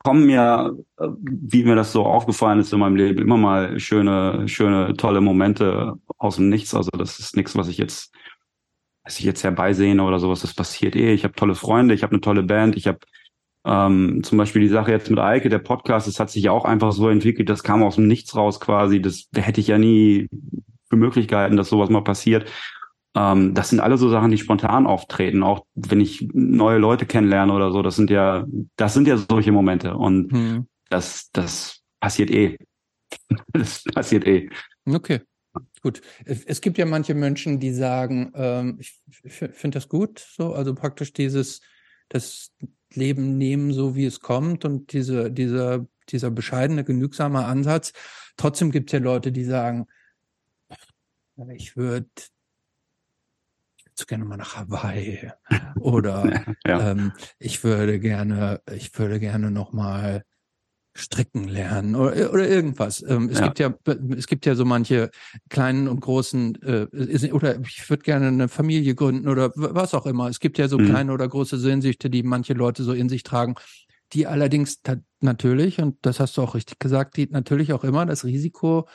kommen 0.03 0.25
mir, 0.25 0.75
wie 0.97 1.63
mir 1.63 1.75
das 1.75 1.91
so 1.91 2.05
aufgefallen 2.05 2.59
ist 2.59 2.73
in 2.73 2.79
meinem 2.79 2.95
Leben, 2.95 3.21
immer 3.21 3.37
mal 3.37 3.79
schöne, 3.79 4.47
schöne, 4.47 4.95
tolle 4.95 5.21
Momente 5.21 5.93
aus 6.17 6.37
dem 6.37 6.49
Nichts. 6.49 6.73
Also 6.73 6.89
das 6.91 7.19
ist 7.19 7.35
nichts, 7.35 7.55
was 7.55 7.67
ich 7.67 7.77
jetzt, 7.77 8.13
was 9.03 9.19
ich 9.19 9.25
jetzt 9.25 9.43
herbeisehne 9.43 10.03
oder 10.03 10.19
sowas. 10.19 10.41
Das 10.41 10.53
passiert 10.53 10.95
eh. 10.95 11.13
Ich 11.13 11.23
habe 11.23 11.35
tolle 11.35 11.55
Freunde, 11.55 11.93
ich 11.93 12.03
habe 12.03 12.13
eine 12.13 12.21
tolle 12.21 12.43
Band, 12.43 12.75
ich 12.75 12.87
habe 12.87 12.99
ähm, 13.65 14.21
zum 14.23 14.37
Beispiel 14.37 14.61
die 14.61 14.69
Sache 14.69 14.91
jetzt 14.91 15.09
mit 15.09 15.19
Eike, 15.19 15.49
der 15.49 15.59
Podcast, 15.59 16.07
das 16.07 16.19
hat 16.19 16.31
sich 16.31 16.43
ja 16.43 16.51
auch 16.51 16.65
einfach 16.65 16.91
so 16.91 17.09
entwickelt, 17.09 17.49
das 17.49 17.63
kam 17.63 17.83
aus 17.83 17.95
dem 17.95 18.07
Nichts 18.07 18.35
raus 18.35 18.59
quasi. 18.59 19.01
Das 19.01 19.27
hätte 19.35 19.61
ich 19.61 19.67
ja 19.67 19.77
nie 19.77 20.27
für 20.89 20.95
Möglichkeiten, 20.95 21.57
dass 21.57 21.69
sowas 21.69 21.89
mal 21.89 22.03
passiert. 22.03 22.49
Ähm, 23.15 23.53
das 23.53 23.69
sind 23.69 23.79
alle 23.79 23.97
so 23.97 24.09
Sachen, 24.09 24.31
die 24.31 24.37
spontan 24.37 24.87
auftreten, 24.87 25.43
auch 25.43 25.65
wenn 25.75 25.99
ich 25.99 26.29
neue 26.33 26.77
Leute 26.77 27.05
kennenlerne 27.05 27.53
oder 27.53 27.71
so. 27.71 27.81
Das 27.81 27.95
sind 27.95 28.09
ja, 28.09 28.45
das 28.75 28.93
sind 28.93 29.07
ja 29.07 29.17
solche 29.17 29.51
Momente. 29.51 29.95
Und 29.95 30.31
hm. 30.31 30.67
das, 30.89 31.29
das 31.33 31.81
passiert 31.99 32.31
eh. 32.31 32.57
das 33.53 33.83
passiert 33.83 34.25
eh. 34.25 34.49
Okay. 34.85 35.21
Gut. 35.81 36.01
Es 36.23 36.61
gibt 36.61 36.77
ja 36.77 36.85
manche 36.85 37.13
Menschen, 37.13 37.59
die 37.59 37.73
sagen, 37.73 38.31
ähm, 38.35 38.77
ich 38.79 39.01
finde 39.33 39.75
das 39.75 39.89
gut, 39.89 40.19
so, 40.19 40.53
also 40.53 40.73
praktisch 40.75 41.11
dieses, 41.11 41.61
das 42.07 42.51
Leben 42.93 43.37
nehmen, 43.37 43.73
so 43.73 43.95
wie 43.95 44.05
es 44.05 44.19
kommt 44.19 44.63
und 44.63 44.93
diese, 44.93 45.31
dieser, 45.31 45.85
dieser 46.09 46.31
bescheidene, 46.31 46.83
genügsame 46.83 47.45
Ansatz. 47.45 47.93
Trotzdem 48.37 48.71
gibt 48.71 48.89
es 48.89 48.93
ja 48.93 48.99
Leute, 48.99 49.31
die 49.31 49.43
sagen, 49.43 49.87
ich 51.49 51.75
würde 51.75 52.09
so 54.01 54.05
gerne 54.05 54.25
mal 54.25 54.37
nach 54.37 54.57
Hawaii 54.57 55.31
oder 55.79 56.43
ja. 56.65 56.91
ähm, 56.91 57.13
ich 57.39 57.63
würde 57.63 57.99
gerne, 57.99 58.61
ich 58.71 58.97
würde 58.97 59.19
gerne 59.19 59.51
noch 59.51 59.71
mal 59.71 60.23
stricken 60.93 61.47
lernen 61.47 61.95
oder, 61.95 62.33
oder 62.33 62.47
irgendwas. 62.47 63.03
Ähm, 63.07 63.29
es 63.29 63.39
ja. 63.39 63.47
gibt 63.47 63.59
ja, 63.59 63.73
es 64.17 64.27
gibt 64.27 64.45
ja 64.45 64.55
so 64.55 64.65
manche 64.65 65.09
kleinen 65.49 65.87
und 65.87 66.01
großen 66.01 66.61
äh, 66.63 67.31
oder 67.31 67.59
ich 67.61 67.89
würde 67.89 68.03
gerne 68.03 68.27
eine 68.27 68.49
Familie 68.49 68.93
gründen 68.95 69.29
oder 69.29 69.51
was 69.55 69.93
auch 69.93 70.05
immer. 70.05 70.27
Es 70.27 70.39
gibt 70.39 70.57
ja 70.57 70.67
so 70.67 70.77
mhm. 70.77 70.87
kleine 70.87 71.13
oder 71.13 71.27
große 71.27 71.57
Sehnsüchte, 71.57 72.09
die 72.09 72.23
manche 72.23 72.53
Leute 72.53 72.83
so 72.83 72.91
in 72.91 73.07
sich 73.07 73.23
tragen, 73.23 73.55
die 74.11 74.27
allerdings 74.27 74.81
natürlich 75.21 75.79
und 75.79 75.97
das 76.01 76.19
hast 76.19 76.35
du 76.35 76.41
auch 76.41 76.55
richtig 76.55 76.79
gesagt, 76.79 77.15
die 77.15 77.27
natürlich 77.29 77.71
auch 77.71 77.85
immer 77.85 78.05
das 78.05 78.25
Risiko 78.25 78.87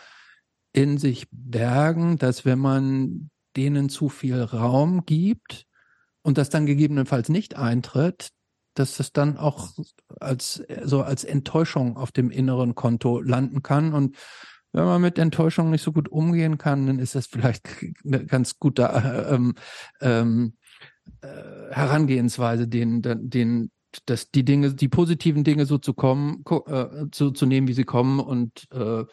in 0.74 0.98
sich 0.98 1.26
bergen, 1.30 2.18
dass 2.18 2.44
wenn 2.44 2.58
man 2.58 3.30
denen 3.56 3.88
zu 3.88 4.08
viel 4.08 4.40
Raum 4.42 5.04
gibt 5.06 5.66
und 6.22 6.38
das 6.38 6.50
dann 6.50 6.66
gegebenenfalls 6.66 7.28
nicht 7.28 7.56
eintritt, 7.56 8.30
dass 8.74 8.96
das 8.96 9.12
dann 9.12 9.36
auch 9.38 9.70
als 10.20 10.62
so 10.84 11.02
als 11.02 11.24
Enttäuschung 11.24 11.96
auf 11.96 12.12
dem 12.12 12.30
inneren 12.30 12.74
Konto 12.74 13.20
landen 13.20 13.62
kann. 13.62 13.94
Und 13.94 14.16
wenn 14.72 14.84
man 14.84 15.00
mit 15.00 15.18
Enttäuschung 15.18 15.70
nicht 15.70 15.82
so 15.82 15.92
gut 15.92 16.08
umgehen 16.08 16.58
kann, 16.58 16.86
dann 16.86 16.98
ist 16.98 17.14
das 17.14 17.26
vielleicht 17.26 17.68
eine 18.04 18.26
ganz 18.26 18.58
gute 18.58 18.82
äh, 18.82 19.34
ähm, 19.34 19.54
ähm, 20.00 20.56
äh, 21.22 21.28
Herangehensweise, 21.70 22.68
den, 22.68 23.02
den, 23.02 23.70
dass 24.04 24.30
die 24.30 24.44
Dinge, 24.44 24.74
die 24.74 24.88
positiven 24.88 25.44
Dinge 25.44 25.64
so 25.64 25.78
zu 25.78 25.94
kommen, 25.94 26.44
äh, 26.66 27.06
zu, 27.12 27.30
zu 27.30 27.46
nehmen, 27.46 27.68
wie 27.68 27.72
sie 27.72 27.84
kommen 27.84 28.20
und 28.20 28.66
äh, 28.72 29.04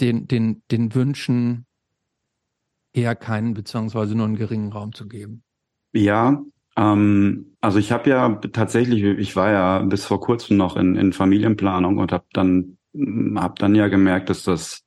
den, 0.00 0.26
den, 0.26 0.62
den 0.70 0.94
Wünschen 0.94 1.66
eher 2.92 3.14
keinen 3.14 3.54
beziehungsweise 3.54 4.14
nur 4.14 4.26
einen 4.26 4.36
geringen 4.36 4.72
Raum 4.72 4.92
zu 4.92 5.08
geben. 5.08 5.42
Ja, 5.92 6.42
ähm, 6.76 7.56
also 7.60 7.78
ich 7.78 7.92
habe 7.92 8.10
ja 8.10 8.28
tatsächlich, 8.52 9.02
ich 9.02 9.36
war 9.36 9.50
ja 9.50 9.78
bis 9.80 10.04
vor 10.04 10.20
kurzem 10.20 10.56
noch 10.56 10.76
in, 10.76 10.96
in 10.96 11.12
Familienplanung 11.12 11.98
und 11.98 12.12
habe 12.12 12.26
dann 12.32 12.78
hab 13.36 13.58
dann 13.58 13.74
ja 13.74 13.88
gemerkt, 13.88 14.30
dass 14.30 14.42
das, 14.44 14.84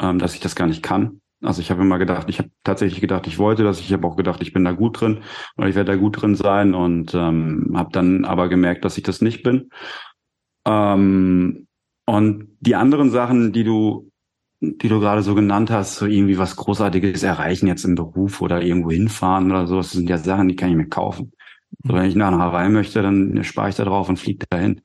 ähm, 0.00 0.18
dass 0.18 0.34
ich 0.34 0.40
das 0.40 0.54
gar 0.54 0.66
nicht 0.66 0.82
kann. 0.82 1.20
Also 1.42 1.60
ich 1.60 1.70
habe 1.70 1.82
immer 1.82 1.98
gedacht, 1.98 2.28
ich 2.28 2.38
habe 2.38 2.50
tatsächlich 2.64 3.00
gedacht, 3.00 3.26
ich 3.26 3.38
wollte 3.38 3.62
das. 3.62 3.80
Ich 3.80 3.92
habe 3.92 4.06
auch 4.06 4.16
gedacht, 4.16 4.42
ich 4.42 4.52
bin 4.52 4.64
da 4.64 4.72
gut 4.72 5.00
drin 5.00 5.22
oder 5.56 5.68
ich 5.68 5.76
werde 5.76 5.92
da 5.92 5.96
gut 5.96 6.20
drin 6.20 6.34
sein 6.34 6.74
und 6.74 7.14
ähm, 7.14 7.72
habe 7.76 7.90
dann 7.92 8.24
aber 8.24 8.48
gemerkt, 8.48 8.84
dass 8.84 8.98
ich 8.98 9.04
das 9.04 9.20
nicht 9.20 9.42
bin. 9.44 9.70
Ähm, 10.66 11.68
und 12.06 12.56
die 12.60 12.74
anderen 12.74 13.10
Sachen, 13.10 13.52
die 13.52 13.64
du 13.64 14.10
die 14.60 14.88
du 14.88 15.00
gerade 15.00 15.22
so 15.22 15.34
genannt 15.34 15.70
hast, 15.70 15.96
so 15.96 16.06
irgendwie 16.06 16.38
was 16.38 16.56
Großartiges 16.56 17.22
erreichen 17.22 17.66
jetzt 17.68 17.84
im 17.84 17.94
Beruf 17.94 18.40
oder 18.40 18.62
irgendwo 18.62 18.90
hinfahren 18.90 19.50
oder 19.50 19.66
so, 19.66 19.76
das 19.76 19.92
sind 19.92 20.08
ja 20.08 20.18
Sachen, 20.18 20.48
die 20.48 20.56
kann 20.56 20.70
ich 20.70 20.76
mir 20.76 20.88
kaufen. 20.88 21.32
So, 21.84 21.94
wenn 21.94 22.06
ich 22.06 22.14
nach 22.14 22.32
Hawaii 22.32 22.68
möchte, 22.70 23.02
dann 23.02 23.44
spare 23.44 23.68
ich 23.68 23.76
da 23.76 23.84
drauf 23.84 24.08
und 24.08 24.18
fliege 24.18 24.46
dahin. 24.48 24.80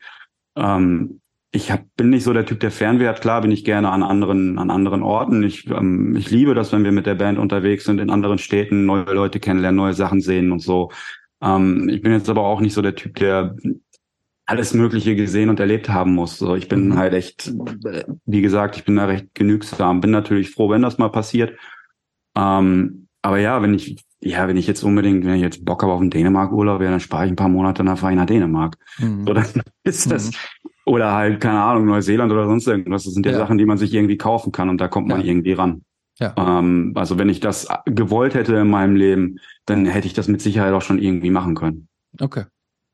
Ähm, 0.55 1.21
ich 1.51 1.71
hab, 1.71 1.85
bin 1.95 2.09
nicht 2.09 2.23
so 2.23 2.33
der 2.33 2.45
Typ, 2.45 2.59
der 2.59 2.71
Fernweh 2.71 3.07
hat. 3.07 3.21
Klar 3.21 3.41
bin 3.41 3.51
ich 3.51 3.63
gerne 3.63 3.89
an 3.89 4.03
anderen, 4.03 4.57
an 4.57 4.69
anderen 4.69 5.03
Orten. 5.03 5.43
Ich, 5.43 5.69
ähm, 5.69 6.15
ich 6.15 6.29
liebe 6.31 6.55
das, 6.55 6.71
wenn 6.71 6.83
wir 6.83 6.91
mit 6.91 7.05
der 7.05 7.15
Band 7.15 7.39
unterwegs 7.39 7.85
sind, 7.85 7.99
in 7.99 8.09
anderen 8.09 8.39
Städten, 8.39 8.85
neue 8.85 9.03
Leute 9.03 9.39
kennenlernen, 9.39 9.77
neue 9.77 9.93
Sachen 9.93 10.19
sehen 10.19 10.51
und 10.51 10.59
so. 10.59 10.91
Ähm, 11.41 11.89
ich 11.89 12.01
bin 12.01 12.11
jetzt 12.11 12.29
aber 12.29 12.41
auch 12.41 12.59
nicht 12.59 12.73
so 12.73 12.81
der 12.81 12.95
Typ, 12.95 13.15
der 13.15 13.55
alles 14.45 14.73
Mögliche 14.73 15.15
gesehen 15.15 15.49
und 15.49 15.59
erlebt 15.59 15.89
haben 15.89 16.13
muss. 16.15 16.37
So, 16.37 16.55
ich 16.55 16.67
bin 16.67 16.89
mhm. 16.89 16.97
halt 16.97 17.13
echt, 17.13 17.53
wie 18.25 18.41
gesagt, 18.41 18.75
ich 18.77 18.83
bin 18.83 18.97
da 18.97 19.05
recht 19.05 19.33
genügsam. 19.33 20.01
Bin 20.01 20.11
natürlich 20.11 20.51
froh, 20.51 20.69
wenn 20.69 20.81
das 20.81 20.97
mal 20.97 21.09
passiert. 21.09 21.57
Ähm, 22.35 23.07
aber 23.21 23.37
ja, 23.39 23.61
wenn 23.61 23.73
ich, 23.73 24.03
ja, 24.19 24.47
wenn 24.47 24.57
ich 24.57 24.67
jetzt 24.67 24.83
unbedingt, 24.83 25.25
wenn 25.25 25.35
ich 25.35 25.41
jetzt 25.41 25.63
Bock 25.63 25.81
habe 25.81 25.93
auf 25.93 26.01
einen 26.01 26.09
Dänemark-Urlaub, 26.09 26.81
ja, 26.81 26.91
dann 26.91 26.99
spare 26.99 27.25
ich 27.25 27.31
ein 27.31 27.37
paar 27.37 27.49
Monate, 27.49 27.83
dann 27.83 27.97
fahre 27.97 28.11
ich 28.11 28.17
nach 28.17 28.25
Dänemark. 28.25 28.77
Mhm. 28.99 29.25
So, 29.25 29.33
dann 29.33 29.45
ist 29.83 30.11
das, 30.11 30.31
mhm. 30.31 30.71
oder 30.85 31.13
halt, 31.13 31.39
keine 31.39 31.61
Ahnung, 31.61 31.85
Neuseeland 31.85 32.31
oder 32.31 32.45
sonst 32.45 32.67
irgendwas. 32.67 33.05
Das 33.05 33.13
sind 33.13 33.25
ja, 33.25 33.31
ja, 33.31 33.37
Sachen, 33.37 33.57
die 33.57 33.65
man 33.65 33.77
sich 33.77 33.93
irgendwie 33.93 34.17
kaufen 34.17 34.51
kann 34.51 34.69
und 34.69 34.81
da 34.81 34.89
kommt 34.89 35.07
man 35.07 35.21
ja. 35.21 35.27
irgendwie 35.27 35.53
ran. 35.53 35.83
Ja. 36.19 36.35
Ähm, 36.37 36.91
also 36.95 37.17
wenn 37.17 37.29
ich 37.29 37.39
das 37.39 37.67
gewollt 37.85 38.35
hätte 38.35 38.55
in 38.55 38.69
meinem 38.69 38.95
Leben, 38.95 39.39
dann 39.65 39.85
hätte 39.85 40.07
ich 40.07 40.13
das 40.13 40.27
mit 40.27 40.41
Sicherheit 40.41 40.73
auch 40.73 40.81
schon 40.81 40.99
irgendwie 40.99 41.31
machen 41.31 41.55
können. 41.55 41.87
Okay. 42.19 42.43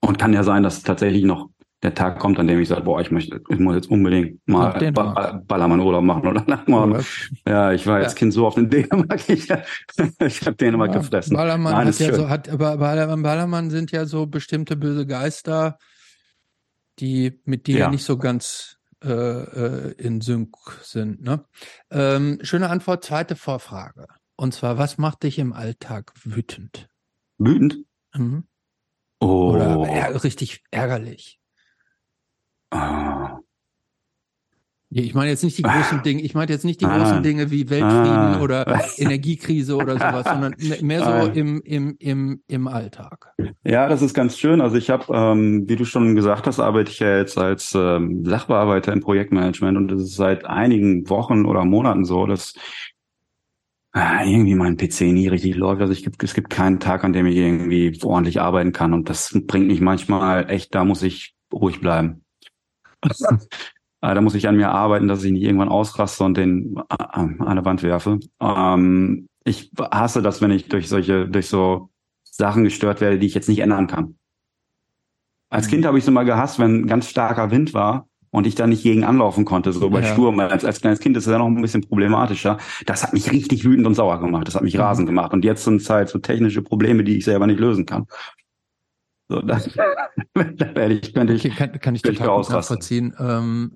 Und 0.01 0.17
kann 0.17 0.33
ja 0.33 0.43
sein, 0.43 0.63
dass 0.63 0.83
tatsächlich 0.83 1.23
noch 1.23 1.49
der 1.81 1.93
Tag 1.93 2.19
kommt, 2.19 2.39
an 2.39 2.47
dem 2.47 2.59
ich 2.59 2.67
sage, 2.67 2.81
boah, 2.81 2.99
ich 2.99 3.09
möchte, 3.09 3.41
ich 3.47 3.59
muss 3.59 3.75
jetzt 3.75 3.89
unbedingt 3.89 4.45
mal 4.47 4.91
ba 4.91 5.41
Ballermann 5.45 5.79
Urlaub 5.79 6.03
machen 6.03 6.27
oder 6.27 6.43
mal. 6.67 7.03
Ja, 7.47 7.71
ich 7.71 7.87
war 7.87 7.97
als 7.97 8.13
ja. 8.13 8.17
Kind 8.17 8.33
so 8.33 8.45
auf 8.45 8.55
den 8.55 8.69
Dänemark, 8.69 9.21
ich, 9.29 9.47
ich 9.49 10.41
habe 10.41 10.55
Dänemark 10.57 10.93
ja, 10.93 10.99
gefressen. 10.99 11.37
Ballermann 11.37 11.73
Nein, 11.73 11.87
hat 11.87 11.99
ja 11.99 12.13
so, 12.13 12.27
hat, 12.27 12.49
aber 12.49 12.77
Ballermann, 12.77 13.23
Ballermann 13.23 13.69
sind 13.69 13.91
ja 13.91 14.05
so 14.05 14.25
bestimmte 14.25 14.75
böse 14.75 15.05
Geister, 15.05 15.77
die 16.99 17.39
mit 17.45 17.67
dir 17.67 17.79
ja. 17.79 17.89
nicht 17.89 18.03
so 18.03 18.17
ganz 18.17 18.77
äh, 19.01 19.11
äh, 19.11 19.91
in 19.93 20.19
Sync 20.19 20.57
sind. 20.81 21.21
Ne? 21.21 21.45
Ähm, 21.89 22.39
schöne 22.41 22.69
Antwort, 22.69 23.05
zweite 23.05 23.37
Vorfrage. 23.37 24.07
Und 24.35 24.53
zwar, 24.53 24.77
was 24.77 24.97
macht 24.97 25.23
dich 25.23 25.39
im 25.39 25.53
Alltag 25.53 26.11
wütend? 26.25 26.89
Wütend? 27.37 27.77
Mhm. 28.13 28.43
Oh. 29.19 29.51
Oder 29.53 29.87
ärg 29.87 30.23
richtig 30.23 30.63
ärgerlich. 30.71 31.39
Ah. 32.71 33.39
Ich 34.91 35.13
meine 35.13 35.29
jetzt 35.29 35.43
nicht 35.43 35.55
die 35.55 35.61
großen 35.61 36.01
Dinge, 36.01 36.23
ich 36.23 36.33
meine 36.33 36.51
jetzt 36.51 36.65
nicht 36.65 36.81
die 36.81 36.85
ah. 36.85 36.97
großen 36.97 37.21
Dinge 37.21 37.51
wie 37.51 37.69
Weltfrieden 37.69 38.09
ah. 38.09 38.39
oder 38.41 38.65
Energiekrise 38.97 39.75
oder 39.75 39.93
sowas, 39.93 40.25
sondern 40.25 40.55
mehr 40.81 41.03
so 41.03 41.09
ah. 41.11 41.25
im, 41.25 41.61
im, 41.61 41.95
im, 41.99 42.41
im 42.47 42.67
Alltag. 42.67 43.31
Ja, 43.63 43.87
das 43.87 44.01
ist 44.01 44.15
ganz 44.15 44.39
schön. 44.39 44.61
Also 44.61 44.77
ich 44.77 44.89
habe, 44.89 45.05
ähm, 45.13 45.69
wie 45.69 45.75
du 45.75 45.85
schon 45.85 46.15
gesagt 46.15 46.47
hast, 46.47 46.59
arbeite 46.59 46.89
ich 46.91 46.99
ja 46.99 47.17
jetzt 47.17 47.37
als 47.37 47.75
ähm, 47.75 48.25
Sachbearbeiter 48.25 48.91
im 48.91 49.01
Projektmanagement 49.01 49.77
und 49.77 49.91
es 49.91 50.01
ist 50.01 50.15
seit 50.15 50.45
einigen 50.45 51.07
Wochen 51.07 51.45
oder 51.45 51.65
Monaten 51.65 52.03
so, 52.03 52.25
dass 52.25 52.55
ah, 53.91 54.23
irgendwie 54.23 54.55
mein 54.55 54.77
PC 54.77 55.01
nie 55.01 55.27
richtig 55.27 55.55
läuft. 55.55 55.81
Also 55.81 55.93
ich 55.93 56.03
gibt, 56.03 56.23
es 56.23 56.33
gibt 56.33 56.49
keinen 56.49 56.79
Tag, 56.79 57.03
an 57.03 57.13
dem 57.13 57.25
ich 57.25 57.35
irgendwie 57.35 57.97
ordentlich 58.03 58.41
arbeiten 58.41 58.71
kann. 58.71 58.93
Und 58.93 59.09
das 59.09 59.37
bringt 59.47 59.67
mich 59.67 59.81
manchmal 59.81 60.49
echt, 60.49 60.75
da 60.75 60.85
muss 60.85 61.03
ich 61.03 61.35
ruhig 61.53 61.81
bleiben. 61.81 62.23
Ah, 64.01 64.13
da 64.13 64.21
muss 64.21 64.33
ich 64.33 64.47
an 64.47 64.55
mir 64.55 64.69
arbeiten, 64.69 65.09
dass 65.09 65.25
ich 65.25 65.31
nicht 65.33 65.43
irgendwann 65.43 65.67
ausraste 65.67 66.23
und 66.23 66.37
den 66.37 66.77
an 66.87 67.41
eine 67.41 67.65
Wand 67.65 67.83
werfe. 67.83 68.17
Ähm, 68.39 69.27
ich 69.43 69.71
hasse 69.77 70.21
das, 70.21 70.41
wenn 70.41 70.51
ich 70.51 70.69
durch 70.69 70.87
solche, 70.87 71.27
durch 71.27 71.49
so 71.49 71.89
Sachen 72.23 72.63
gestört 72.63 73.01
werde, 73.01 73.19
die 73.19 73.27
ich 73.27 73.33
jetzt 73.33 73.49
nicht 73.49 73.59
ändern 73.59 73.87
kann. 73.87 74.17
Als 75.49 75.67
mhm. 75.67 75.71
Kind 75.71 75.85
habe 75.85 75.97
ich 75.97 76.05
so 76.05 76.11
mal 76.11 76.23
gehasst, 76.23 76.59
wenn 76.59 76.87
ganz 76.87 77.09
starker 77.09 77.51
Wind 77.51 77.73
war 77.73 78.08
und 78.31 78.47
ich 78.47 78.55
da 78.55 78.67
nicht 78.67 78.83
gegen 78.83 79.03
anlaufen 79.03 79.45
konnte, 79.45 79.71
so 79.73 79.89
bei 79.89 80.01
ja. 80.01 80.13
Sturm. 80.13 80.39
Als, 80.39 80.65
als 80.65 80.81
kleines 80.81 80.99
Kind 80.99 81.17
ist 81.17 81.25
es 81.25 81.31
ja 81.31 81.37
noch 81.37 81.47
ein 81.47 81.61
bisschen 81.61 81.81
problematischer. 81.81 82.57
Das 82.85 83.03
hat 83.03 83.13
mich 83.13 83.31
richtig 83.31 83.63
wütend 83.65 83.87
und 83.87 83.95
sauer 83.95 84.19
gemacht. 84.19 84.47
Das 84.47 84.55
hat 84.55 84.63
mich 84.63 84.75
mhm. 84.75 84.81
rasend 84.81 85.07
gemacht. 85.07 85.33
Und 85.33 85.45
jetzt 85.45 85.63
sind 85.63 85.81
es 85.81 85.89
halt 85.89 86.09
so 86.09 86.19
technische 86.19 86.61
Probleme, 86.61 87.03
die 87.03 87.17
ich 87.17 87.25
selber 87.25 87.47
nicht 87.47 87.59
lösen 87.59 87.85
kann. 87.85 88.05
So, 89.27 89.41
das, 89.41 89.69
da 89.73 90.75
werde 90.75 90.93
ich, 90.93 91.13
könnte 91.13 91.33
ich, 91.33 91.45
okay, 91.45 91.55
kann, 91.55 91.79
kann 91.79 91.95
ich 91.95 92.01
total 92.01 92.41
ich 92.41 92.49
nachvollziehen. 92.49 93.15
Ähm, 93.19 93.75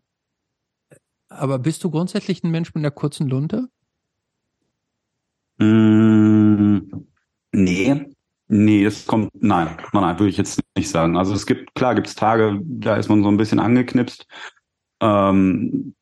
aber 1.29 1.59
bist 1.59 1.83
du 1.83 1.89
grundsätzlich 1.89 2.43
ein 2.43 2.51
Mensch 2.51 2.73
mit 2.73 2.81
einer 2.81 2.91
kurzen 2.91 3.27
Lunte? 3.27 3.69
Mm, 5.57 6.79
Nee, 7.53 8.12
nee, 8.53 8.83
das 8.83 9.05
kommt, 9.05 9.31
nein, 9.41 9.67
nein, 9.67 10.03
nein, 10.03 10.19
würde 10.19 10.29
ich 10.29 10.37
jetzt 10.37 10.61
nicht 10.77 10.89
sagen. 10.89 11.17
Also 11.17 11.33
es 11.33 11.45
gibt, 11.45 11.73
klar 11.75 11.95
gibt 11.95 12.07
es 12.07 12.15
Tage, 12.15 12.59
da 12.63 12.95
ist 12.95 13.09
man 13.09 13.23
so 13.23 13.29
ein 13.29 13.37
bisschen 13.37 13.59
angeknipst. 13.59 14.27
Ähm, 15.01 15.95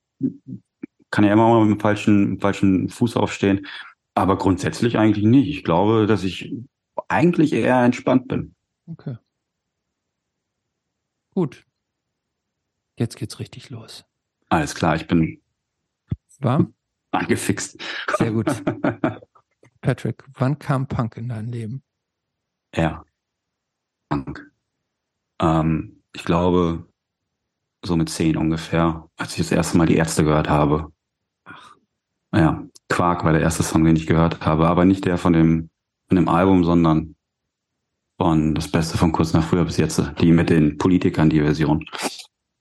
kann 1.09 1.23
ja 1.23 1.33
immer 1.33 1.49
mal 1.49 1.65
mit 1.65 1.77
dem 1.77 1.79
falschen, 1.79 2.39
falschen 2.39 2.89
Fuß 2.89 3.17
aufstehen. 3.17 3.67
Aber 4.13 4.37
grundsätzlich 4.37 4.97
eigentlich 4.97 5.25
nicht. 5.25 5.47
Ich 5.47 5.63
glaube, 5.63 6.05
dass 6.05 6.23
ich 6.23 6.53
eigentlich 7.07 7.53
eher 7.53 7.81
entspannt 7.83 8.27
bin. 8.27 8.55
Okay. 8.85 9.17
Gut. 11.33 11.65
Jetzt 12.97 13.15
geht's 13.15 13.39
richtig 13.39 13.69
los. 13.69 14.05
Alles 14.49 14.75
klar, 14.75 14.95
ich 14.95 15.07
bin 15.07 15.41
warm. 16.39 16.73
Angefixt. 17.11 17.81
Sehr 18.17 18.31
gut. 18.31 18.47
Patrick, 19.81 20.23
wann 20.33 20.59
kam 20.59 20.87
Punk 20.87 21.17
in 21.17 21.29
dein 21.29 21.47
Leben? 21.47 21.83
Ja. 22.75 23.03
Punk. 24.09 24.51
Ähm, 25.41 26.03
ich 26.13 26.23
glaube, 26.23 26.85
so 27.83 27.95
mit 27.95 28.09
zehn 28.09 28.37
ungefähr, 28.37 29.09
als 29.17 29.31
ich 29.31 29.37
das 29.39 29.51
erste 29.51 29.77
Mal 29.77 29.87
die 29.87 29.95
Ärzte 29.95 30.23
gehört 30.23 30.49
habe. 30.49 30.91
Ach. 31.45 31.75
Ja, 32.33 32.63
Quark 32.89 33.23
war 33.23 33.33
der 33.33 33.41
erste 33.41 33.63
Song, 33.63 33.83
den 33.83 33.95
ich 33.95 34.07
gehört 34.07 34.45
habe, 34.45 34.67
aber 34.67 34.85
nicht 34.85 35.05
der 35.05 35.17
von 35.17 35.33
dem, 35.33 35.69
von 36.07 36.15
dem 36.15 36.27
Album, 36.27 36.63
sondern 36.63 37.15
von 38.17 38.53
das 38.53 38.69
Beste 38.69 38.97
von 38.97 39.11
kurz 39.11 39.33
nach 39.33 39.43
früher 39.43 39.65
bis 39.65 39.77
jetzt, 39.77 40.01
die 40.19 40.31
mit 40.31 40.49
den 40.49 40.77
Politikern, 40.77 41.29
die 41.29 41.41
Version. 41.41 41.85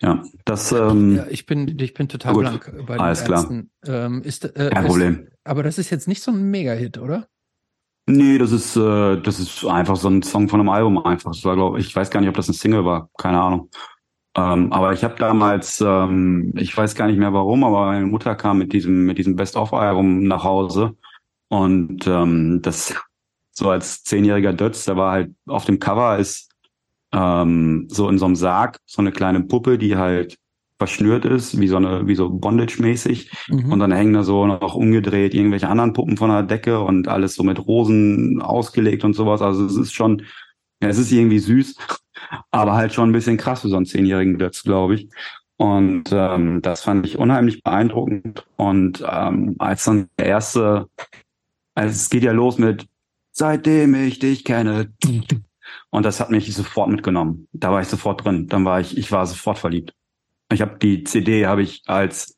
Ja, 0.01 0.23
das. 0.47 0.73
Ähm, 0.73 1.17
ja, 1.17 1.27
ich 1.29 1.45
bin, 1.45 1.79
ich 1.79 1.93
bin 1.93 2.09
total 2.09 2.33
gut, 2.33 2.43
blank 2.43 2.87
bei 2.87 2.95
den 2.95 3.01
Alles 3.01 3.21
Ärzten. 3.29 3.71
klar. 3.83 4.07
Ähm, 4.07 4.23
ist, 4.23 4.45
äh, 4.45 4.71
Kein 4.71 4.85
ist, 4.85 4.89
Problem. 4.89 5.29
Aber 5.45 5.63
das 5.63 5.77
ist 5.77 5.91
jetzt 5.91 6.09
nicht 6.09 6.23
so 6.23 6.31
ein 6.31 6.51
Mega-Hit, 6.51 6.97
oder? 6.97 7.29
Nee, 8.13 8.39
das 8.39 8.51
ist, 8.51 8.77
äh, 8.77 9.21
das 9.21 9.39
ist 9.39 9.65
einfach 9.65 9.95
so 9.97 10.09
ein 10.09 10.23
Song 10.23 10.49
von 10.49 10.59
einem 10.59 10.69
Album 10.69 10.99
einfach. 11.05 11.31
Das 11.31 11.45
war, 11.45 11.55
glaube 11.55 11.79
ich, 11.79 11.95
weiß 11.95 12.11
gar 12.11 12.21
nicht, 12.21 12.29
ob 12.29 12.35
das 12.35 12.49
ein 12.49 12.55
Single 12.55 12.85
war, 12.85 13.09
keine 13.17 13.41
Ahnung. 13.41 13.71
Ähm, 14.37 14.73
aber 14.73 14.93
ich 14.93 15.05
habe 15.05 15.15
damals, 15.17 15.81
ähm, 15.81 16.53
ich 16.57 16.77
weiß 16.77 16.95
gar 16.97 17.07
nicht 17.07 17.19
mehr 17.19 17.33
warum, 17.33 17.63
aber 17.63 17.87
meine 17.87 18.07
Mutter 18.07 18.35
kam 18.35 18.59
mit 18.59 18.73
diesem, 18.73 19.07
mit 19.07 19.19
diesem 19.19 19.37
Best-of-Album 19.37 20.25
nach 20.25 20.43
Hause 20.43 20.97
und 21.49 22.07
ähm, 22.09 22.61
das 22.63 22.95
so 23.53 23.71
als 23.71 24.03
zehnjähriger 24.05 24.53
Dötz, 24.55 24.85
der 24.87 24.97
war 24.97 25.13
halt 25.13 25.35
auf 25.47 25.65
dem 25.67 25.79
Cover 25.79 26.19
ist 26.19 26.51
ähm, 27.13 27.87
so 27.91 28.09
in 28.09 28.19
so 28.19 28.27
einem 28.27 28.37
Sarg 28.37 28.79
so 28.87 29.03
eine 29.03 29.13
kleine 29.13 29.41
Puppe, 29.43 29.79
die 29.79 29.97
halt 29.97 30.37
verschnürt 30.81 31.27
ist, 31.27 31.61
wie 31.61 31.69
so 31.69 31.77
eine, 31.77 32.07
wie 32.09 32.15
so 32.15 32.31
Bondage-mäßig. 32.31 33.31
Mhm. 33.49 33.71
Und 33.71 33.81
dann 33.81 33.93
hängen 33.93 34.15
da 34.15 34.25
so 34.25 34.47
noch 34.47 34.75
umgedreht 34.75 35.35
irgendwelche 35.35 35.69
anderen 35.69 35.93
Puppen 35.93 36.17
von 36.17 36.31
der 36.31 36.43
Decke 36.43 36.81
und 36.81 37.07
alles 37.07 37.35
so 37.35 37.43
mit 37.43 37.67
Rosen 37.67 38.41
ausgelegt 38.41 39.05
und 39.05 39.13
sowas. 39.13 39.43
Also 39.43 39.67
es 39.67 39.77
ist 39.77 39.93
schon, 39.93 40.23
ja, 40.83 40.89
es 40.89 40.97
ist 40.97 41.13
irgendwie 41.13 41.39
süß, 41.39 41.77
aber 42.51 42.73
halt 42.73 42.95
schon 42.95 43.11
ein 43.11 43.13
bisschen 43.13 43.37
krass 43.37 43.61
für 43.61 43.69
so 43.69 43.77
einen 43.77 43.85
zehnjährigen 43.85 44.39
Dötz, 44.39 44.63
glaube 44.63 44.95
ich. 44.95 45.11
Und 45.59 46.05
ähm, 46.13 46.63
das 46.63 46.81
fand 46.81 47.05
ich 47.05 47.19
unheimlich 47.19 47.63
beeindruckend. 47.63 48.47
Und 48.57 49.05
ähm, 49.07 49.57
als 49.59 49.85
dann 49.85 50.09
der 50.19 50.27
erste, 50.27 50.89
also 51.75 51.91
es 51.91 52.09
geht 52.09 52.23
ja 52.23 52.33
los 52.33 52.57
mit 52.57 52.87
seitdem 53.33 53.95
ich 53.95 54.19
dich 54.19 54.45
kenne. 54.47 54.95
Und 55.91 56.05
das 56.05 56.21
hat 56.21 56.31
mich 56.31 56.53
sofort 56.55 56.89
mitgenommen. 56.89 57.49
Da 57.53 57.71
war 57.71 57.83
ich 57.83 57.89
sofort 57.89 58.25
drin. 58.25 58.47
Dann 58.47 58.65
war 58.65 58.81
ich, 58.81 58.97
ich 58.97 59.13
war 59.13 59.27
sofort 59.27 59.59
verliebt. 59.59 59.93
Ich 60.53 60.61
habe 60.61 60.79
die 60.79 61.05
CD 61.05 61.47
habe 61.47 61.63
ich 61.63 61.83
als 61.87 62.37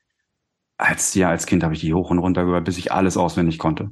als 0.79 1.15
ja 1.15 1.31
als 1.31 1.47
Kind 1.47 1.63
habe 1.63 1.75
ich 1.75 1.81
die 1.81 1.95
hoch 1.95 2.11
und 2.11 2.19
runter 2.19 2.45
gehört, 2.45 2.65
bis 2.65 2.79
ich 2.79 2.93
alles 2.93 3.17
auswendig 3.17 3.59
konnte. 3.59 3.91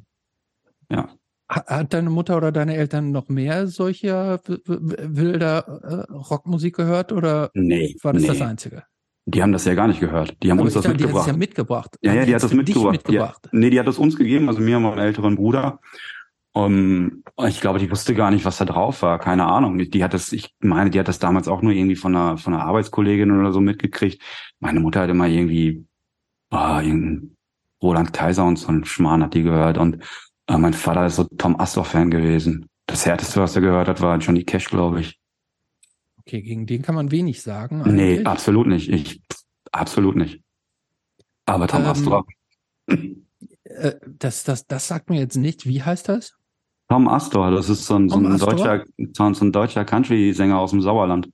Ja. 0.91 1.09
Hat 1.49 1.93
deine 1.93 2.11
Mutter 2.11 2.37
oder 2.37 2.53
deine 2.53 2.77
Eltern 2.77 3.11
noch 3.11 3.29
mehr 3.29 3.67
solcher 3.67 4.41
wilder 4.47 6.07
äh, 6.09 6.13
Rockmusik 6.13 6.77
gehört 6.77 7.11
oder 7.11 7.51
nee, 7.55 7.97
war 8.03 8.13
das 8.13 8.23
nee. 8.23 8.29
das 8.29 8.41
Einzige? 8.41 8.85
Die 9.27 9.43
haben 9.43 9.53
das 9.53 9.65
ja 9.65 9.75
gar 9.75 9.89
nicht 9.89 10.01
gehört. 10.01 10.37
Die 10.43 10.51
haben 10.51 10.59
Aber 10.59 10.67
uns 10.67 10.75
das 10.75 10.85
dachte, 10.85 10.97
mitgebracht. 10.97 11.15
Die 11.15 11.19
hat 11.19 11.27
das 11.27 11.33
ja 11.33 11.39
mitgebracht. 11.39 11.97
Ja, 12.01 12.15
ja, 12.15 12.25
die 12.25 12.35
hat 12.35 12.43
das 12.43 12.53
mitgebracht. 12.53 12.93
mitgebracht. 12.93 13.41
Ja, 13.45 13.59
nee, 13.59 13.71
die 13.71 13.81
hat 13.81 13.87
das 13.87 13.99
uns 13.99 14.17
gegeben, 14.17 14.49
also 14.49 14.61
mir 14.61 14.77
und 14.77 14.85
meinem 14.85 14.99
älteren 14.99 15.37
Bruder. 15.37 15.81
Um, 16.53 17.23
ich 17.47 17.61
glaube, 17.61 17.79
die 17.79 17.91
wusste 17.91 18.15
gar 18.15 18.31
nicht, 18.33 18.45
was 18.45 18.59
da 18.59 18.65
drauf 18.65 19.03
war. 19.03 19.19
Keine 19.21 19.47
Ahnung. 19.47 19.79
Die 19.79 20.03
hat 20.03 20.15
das, 20.15 20.33
ich 20.33 20.55
meine, 20.59 20.91
die 20.91 20.99
hat 20.99 21.07
das 21.07 21.21
damals 21.21 21.47
auch 21.47 21.63
nur 21.63 21.73
irgendwie 21.73 21.97
von 21.97 22.15
einer, 22.15 22.39
von 22.39 22.55
einer 22.55 22.65
Arbeitskollegin 22.65 23.31
oder 23.31 23.53
so 23.53 23.61
mitgekriegt. 23.61 24.21
Meine 24.59 24.81
Mutter 24.81 25.03
hat 25.03 25.11
immer 25.11 25.29
irgendwie, 25.29 25.87
oh, 26.51 26.81
irgendein 26.83 27.37
Roland 27.81 28.13
Kaiser 28.13 28.45
und 28.45 28.57
so 28.57 28.69
ein 28.69 28.85
Schmarrn 28.85 29.23
hat 29.23 29.35
die 29.35 29.45
gehört. 29.45 29.79
Und 29.79 30.03
äh, 30.49 30.59
mein 30.59 30.75
Vater 30.75 31.07
ist 31.07 31.17
so 31.17 31.25
Tom 31.25 31.59
Astor-Fan 31.59 32.11
gewesen. 32.11 32.69
Das 32.87 33.07
härteste, 33.07 33.41
was 33.41 33.55
er 33.55 33.63
gehört 33.63 33.87
hat, 33.87 34.01
war 34.01 34.19
Johnny 34.19 34.43
Cash, 34.43 34.69
glaube 34.69 35.01
ich. 35.01 35.21
Okay, 36.19 36.43
gegen 36.43 36.67
den 36.67 36.83
kann 36.83 36.97
man 36.97 37.13
wenig 37.13 37.43
sagen. 37.43 37.83
Eigentlich. 37.83 38.19
Nee, 38.19 38.25
absolut 38.25 38.67
nicht. 38.67 38.91
Ich, 38.91 39.23
absolut 39.71 40.17
nicht. 40.17 40.43
Aber 41.47 41.69
Tom 41.69 41.83
ähm, 41.83 41.89
Astor. 41.89 42.27
Äh, 42.87 43.95
das, 44.07 44.43
das, 44.43 44.67
das 44.67 44.89
sagt 44.89 45.11
mir 45.11 45.21
jetzt 45.21 45.37
nicht. 45.37 45.67
Wie 45.67 45.83
heißt 45.83 46.09
das? 46.09 46.40
Tom 46.91 47.07
Astor, 47.07 47.53
das 47.53 47.69
ist 47.69 47.87
so 47.87 47.95
ein, 47.95 48.09
so 48.09 48.17
ein 48.17 48.37
deutscher, 48.37 48.85
so 49.13 49.23
ein 49.25 49.53
deutscher 49.53 49.85
Country-Sänger 49.85 50.59
aus 50.59 50.73
dem 50.73 50.81
Sauerland. 50.81 51.31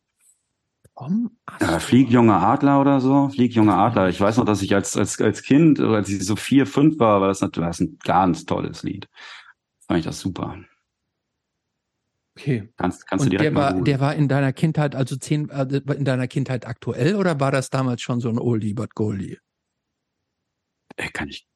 Tom 0.95 1.31
Astor. 1.47 1.71
Ja, 1.71 1.79
Flieg 1.79 2.11
junger 2.11 2.42
Adler 2.42 2.79
oder 2.79 3.01
so. 3.01 3.31
Flieg 3.31 3.55
junger 3.55 3.79
Adler. 3.79 4.11
Ich 4.11 4.21
weiß 4.21 4.37
noch, 4.37 4.45
dass 4.45 4.61
ich 4.61 4.75
als, 4.75 4.99
als, 4.99 5.19
als 5.19 5.42
Kind, 5.42 5.81
als 5.81 6.11
ich 6.11 6.27
so 6.27 6.37
vier, 6.37 6.66
fünf 6.66 6.99
war, 6.99 7.23
war 7.23 7.29
das 7.29 7.40
natürlich 7.40 7.81
ein 7.81 7.99
ganz 8.05 8.45
tolles 8.45 8.83
Lied. 8.83 9.09
Fand 9.87 10.01
ich 10.01 10.05
das 10.05 10.21
super. 10.21 10.59
Okay. 12.38 12.69
Kannst, 12.77 13.07
kannst 13.07 13.25
Und 13.25 13.33
du 13.33 13.38
direkt 13.38 13.57
der 13.57 13.62
war, 13.62 13.81
der 13.81 14.01
war 14.01 14.14
in 14.14 14.29
deiner 14.29 14.53
Kindheit, 14.53 14.95
also 14.95 15.16
zehn, 15.16 15.49
äh, 15.49 15.64
in 15.95 16.05
deiner 16.05 16.29
Kindheit 16.29 16.66
aktuell 16.66 17.16
oder 17.16 17.40
war 17.40 17.51
das 17.51 17.71
damals 17.71 18.03
schon 18.03 18.21
so 18.21 18.29
ein 18.29 18.38
Oldie 18.38 18.75
but 18.75 18.95
Goldie? 18.95 19.38
Äh, 20.97 21.09
kann 21.09 21.31
ich 21.31 21.47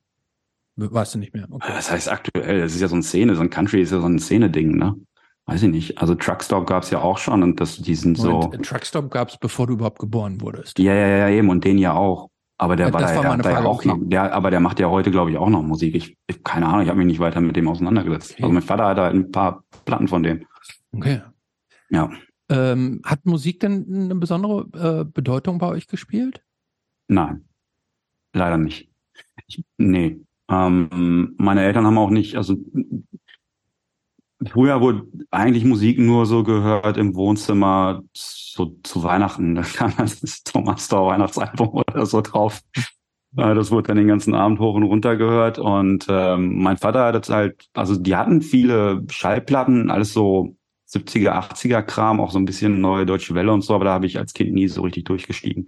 Weißt 0.81 1.15
du 1.15 1.19
nicht 1.19 1.35
mehr? 1.35 1.47
Okay. 1.51 1.73
Das 1.75 1.91
heißt 1.91 2.11
aktuell, 2.11 2.61
das 2.61 2.75
ist 2.75 2.81
ja 2.81 2.89
so 2.89 2.95
eine 2.95 3.03
Szene, 3.03 3.35
so 3.35 3.43
ein 3.43 3.51
Country 3.51 3.83
ist 3.83 3.93
ja 3.93 4.01
so 4.01 4.07
ein 4.07 4.19
Szene-Ding, 4.19 4.77
ne? 4.77 4.95
Weiß 5.47 5.63
ich 5.63 5.71
nicht. 5.71 5.99
Also 5.99 6.15
Truckstop 6.15 6.67
gab 6.67 6.85
es 6.85 6.91
ja 6.91 7.01
auch 7.01 7.19
schon 7.19 7.43
und 7.43 7.61
das, 7.61 7.77
die 7.77 7.95
sind 7.95 8.17
so. 8.17 8.41
Truckstop 8.63 9.11
gab 9.11 9.29
es, 9.29 9.37
bevor 9.37 9.67
du 9.67 9.75
überhaupt 9.75 9.99
geboren 9.99 10.41
wurdest. 10.41 10.79
Ja, 10.79 10.95
ja, 10.95 11.07
ja, 11.09 11.29
eben. 11.29 11.49
Und 11.49 11.65
den 11.65 11.79
ja 11.79 11.93
auch. 11.93 12.31
Aber 12.57 12.77
der 12.77 12.89
ja, 12.89 12.93
war, 12.93 13.01
da, 13.01 13.25
war 13.25 13.37
der, 13.39 13.53
der 13.53 13.67
auch 13.67 13.85
noch, 13.85 13.99
der, 14.01 14.35
aber 14.35 14.51
der 14.51 14.61
macht 14.61 14.79
ja 14.81 14.91
heute, 14.91 15.11
glaube 15.11 15.31
ich, 15.31 15.39
auch 15.39 15.49
noch 15.49 15.63
Musik. 15.63 15.95
Ich, 15.95 16.15
ich 16.27 16.45
keine 16.45 16.67
Ahnung, 16.67 16.83
ich 16.83 16.89
habe 16.89 16.99
mich 16.99 17.07
nicht 17.07 17.19
weiter 17.19 17.41
mit 17.41 17.57
dem 17.57 17.69
auseinandergesetzt. 17.69 18.33
Okay. 18.33 18.43
Also 18.43 18.53
mein 18.53 18.63
Vater 18.63 18.87
hat 18.87 18.99
halt 18.99 19.15
ein 19.15 19.33
paar 19.33 19.65
Platten 19.87 20.09
von 20.09 20.23
dem. 20.23 20.47
Okay. 20.93 21.23
Ja. 21.89 22.11
Ähm, 22.51 23.01
hat 23.05 23.25
Musik 23.25 23.61
denn 23.61 23.87
eine 23.93 24.15
besondere 24.15 25.01
äh, 25.01 25.05
Bedeutung 25.05 25.59
bei 25.59 25.69
euch 25.69 25.89
gespielt? 25.89 26.43
Nein. 27.09 27.49
Leider 28.35 28.59
nicht. 28.59 28.91
Ich, 29.47 29.65
nee. 29.79 30.21
Ähm, 30.51 31.35
meine 31.39 31.63
Eltern 31.63 31.87
haben 31.87 31.99
auch 31.99 32.11
nicht, 32.11 32.37
also 32.37 32.57
früher 34.47 34.81
wurde 34.81 35.07
eigentlich 35.31 35.65
Musik 35.65 35.99
nur 35.99 36.27
so 36.27 36.43
gehört 36.43 36.97
im 36.97 37.15
Wohnzimmer 37.15 38.03
so 38.13 38.77
zu 38.83 39.03
Weihnachten. 39.03 39.55
Da 39.55 39.63
kam 39.63 39.95
das 39.97 40.43
Thomas 40.43 40.87
Store 40.87 41.11
Weihnachtsalbum 41.13 41.69
oder 41.69 42.07
so 42.07 42.21
drauf. 42.21 42.61
Das 43.33 43.71
wurde 43.71 43.89
dann 43.89 43.97
den 43.97 44.09
ganzen 44.09 44.35
Abend 44.35 44.59
hoch 44.59 44.75
und 44.75 44.83
runter 44.83 45.17
gehört. 45.17 45.59
Und 45.61 46.07
ähm, 46.09 46.61
mein 46.63 46.79
Vater 46.79 47.05
hat 47.05 47.15
jetzt 47.15 47.31
halt, 47.31 47.69
also 47.75 47.97
die 47.97 48.17
hatten 48.17 48.43
viele 48.43 49.05
Schallplatten, 49.09 49.89
alles 49.91 50.13
so 50.13 50.57
70er, 50.89 51.31
80er 51.33 51.83
Kram, 51.83 52.21
auch 52.21 52.33
so 52.33 52.39
ein 52.39 52.45
bisschen 52.45 52.81
neue 52.81 53.07
deutsche 53.07 53.35
Welle 53.35 53.53
und 53.53 53.63
so, 53.63 53.75
aber 53.75 53.85
da 53.85 53.93
habe 53.93 54.07
ich 54.07 54.19
als 54.19 54.35
Kind 54.35 54.53
nie 54.53 54.67
so 54.67 54.83
richtig 54.83 55.05
durchgestiegen. 55.05 55.67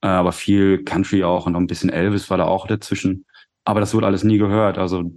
Äh, 0.00 0.08
aber 0.08 0.32
viel 0.32 0.84
Country 0.84 1.24
auch 1.24 1.46
und 1.46 1.52
noch 1.52 1.60
ein 1.60 1.66
bisschen 1.66 1.90
Elvis 1.90 2.30
war 2.30 2.38
da 2.38 2.46
auch 2.46 2.66
dazwischen. 2.66 3.26
Aber 3.68 3.80
das 3.80 3.92
wird 3.92 4.04
alles 4.04 4.24
nie 4.24 4.38
gehört. 4.38 4.78
Also 4.78 5.12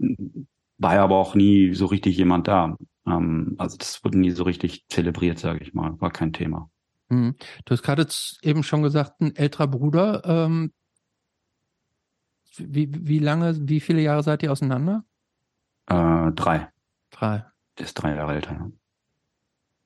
war 0.77 0.95
ja 0.95 1.05
aber 1.05 1.15
auch 1.15 1.35
nie 1.35 1.73
so 1.73 1.85
richtig 1.85 2.17
jemand 2.17 2.49
da. 2.49 2.75
Ähm, 3.07 3.55
also 3.57 3.77
das 3.77 4.03
wurde 4.03 4.19
nie 4.19 4.31
so 4.31 4.43
richtig 4.43 4.83
zelebriert, 4.89 5.39
sage 5.39 5.59
ich 5.63 5.73
mal. 5.73 5.97
War 6.01 6.11
kein 6.11 6.33
Thema. 6.33 6.69
Mhm. 7.07 7.37
Du 7.63 7.71
hast 7.71 7.81
gerade 7.81 8.05
eben 8.41 8.63
schon 8.63 8.83
gesagt, 8.83 9.21
ein 9.21 9.33
älterer 9.37 9.67
Bruder. 9.67 10.21
Ähm, 10.25 10.73
wie, 12.57 12.89
wie 12.91 13.19
lange, 13.19 13.55
wie 13.69 13.79
viele 13.79 14.01
Jahre 14.01 14.21
seid 14.21 14.43
ihr 14.43 14.51
auseinander? 14.51 15.05
Äh, 15.85 16.33
drei. 16.33 16.67
Drei. 17.09 17.45
Der 17.77 17.85
ist 17.85 17.93
drei 17.93 18.15
Jahre 18.15 18.33
älter. 18.33 18.69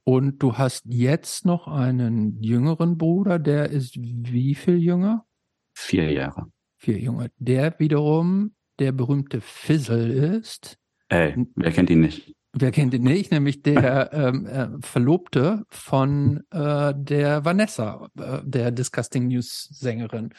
Und 0.04 0.42
du 0.42 0.58
hast 0.58 0.86
jetzt 0.88 1.46
noch 1.46 1.68
einen 1.68 2.42
jüngeren 2.42 2.98
Bruder, 2.98 3.38
der 3.38 3.70
ist 3.70 3.96
wie 3.96 4.56
viel 4.56 4.78
jünger? 4.78 5.24
Vier 5.76 6.12
Jahre. 6.12 6.48
Vier 6.78 7.00
Jahre. 7.00 7.30
Der 7.38 7.80
wiederum 7.80 8.55
der 8.80 8.92
berühmte 8.92 9.42
Fizzle 9.42 10.12
ist. 10.38 10.78
Ey, 11.10 11.36
wer 11.56 11.72
kennt 11.72 11.90
ihn 11.90 12.02
nicht? 12.02 12.34
Wer 12.54 12.72
kennt 12.72 12.94
ihn 12.94 13.04
nicht? 13.04 13.32
Nämlich 13.32 13.62
der 13.64 14.14
ähm, 14.14 14.46
äh, 14.46 14.68
Verlobte 14.82 15.64
von 15.70 16.44
äh, 16.52 16.94
der 16.96 17.46
Vanessa, 17.46 18.08
äh, 18.18 18.40
der 18.44 18.72
Disgusting 18.72 19.28
News 19.28 19.68
Sängerin. 19.72 20.34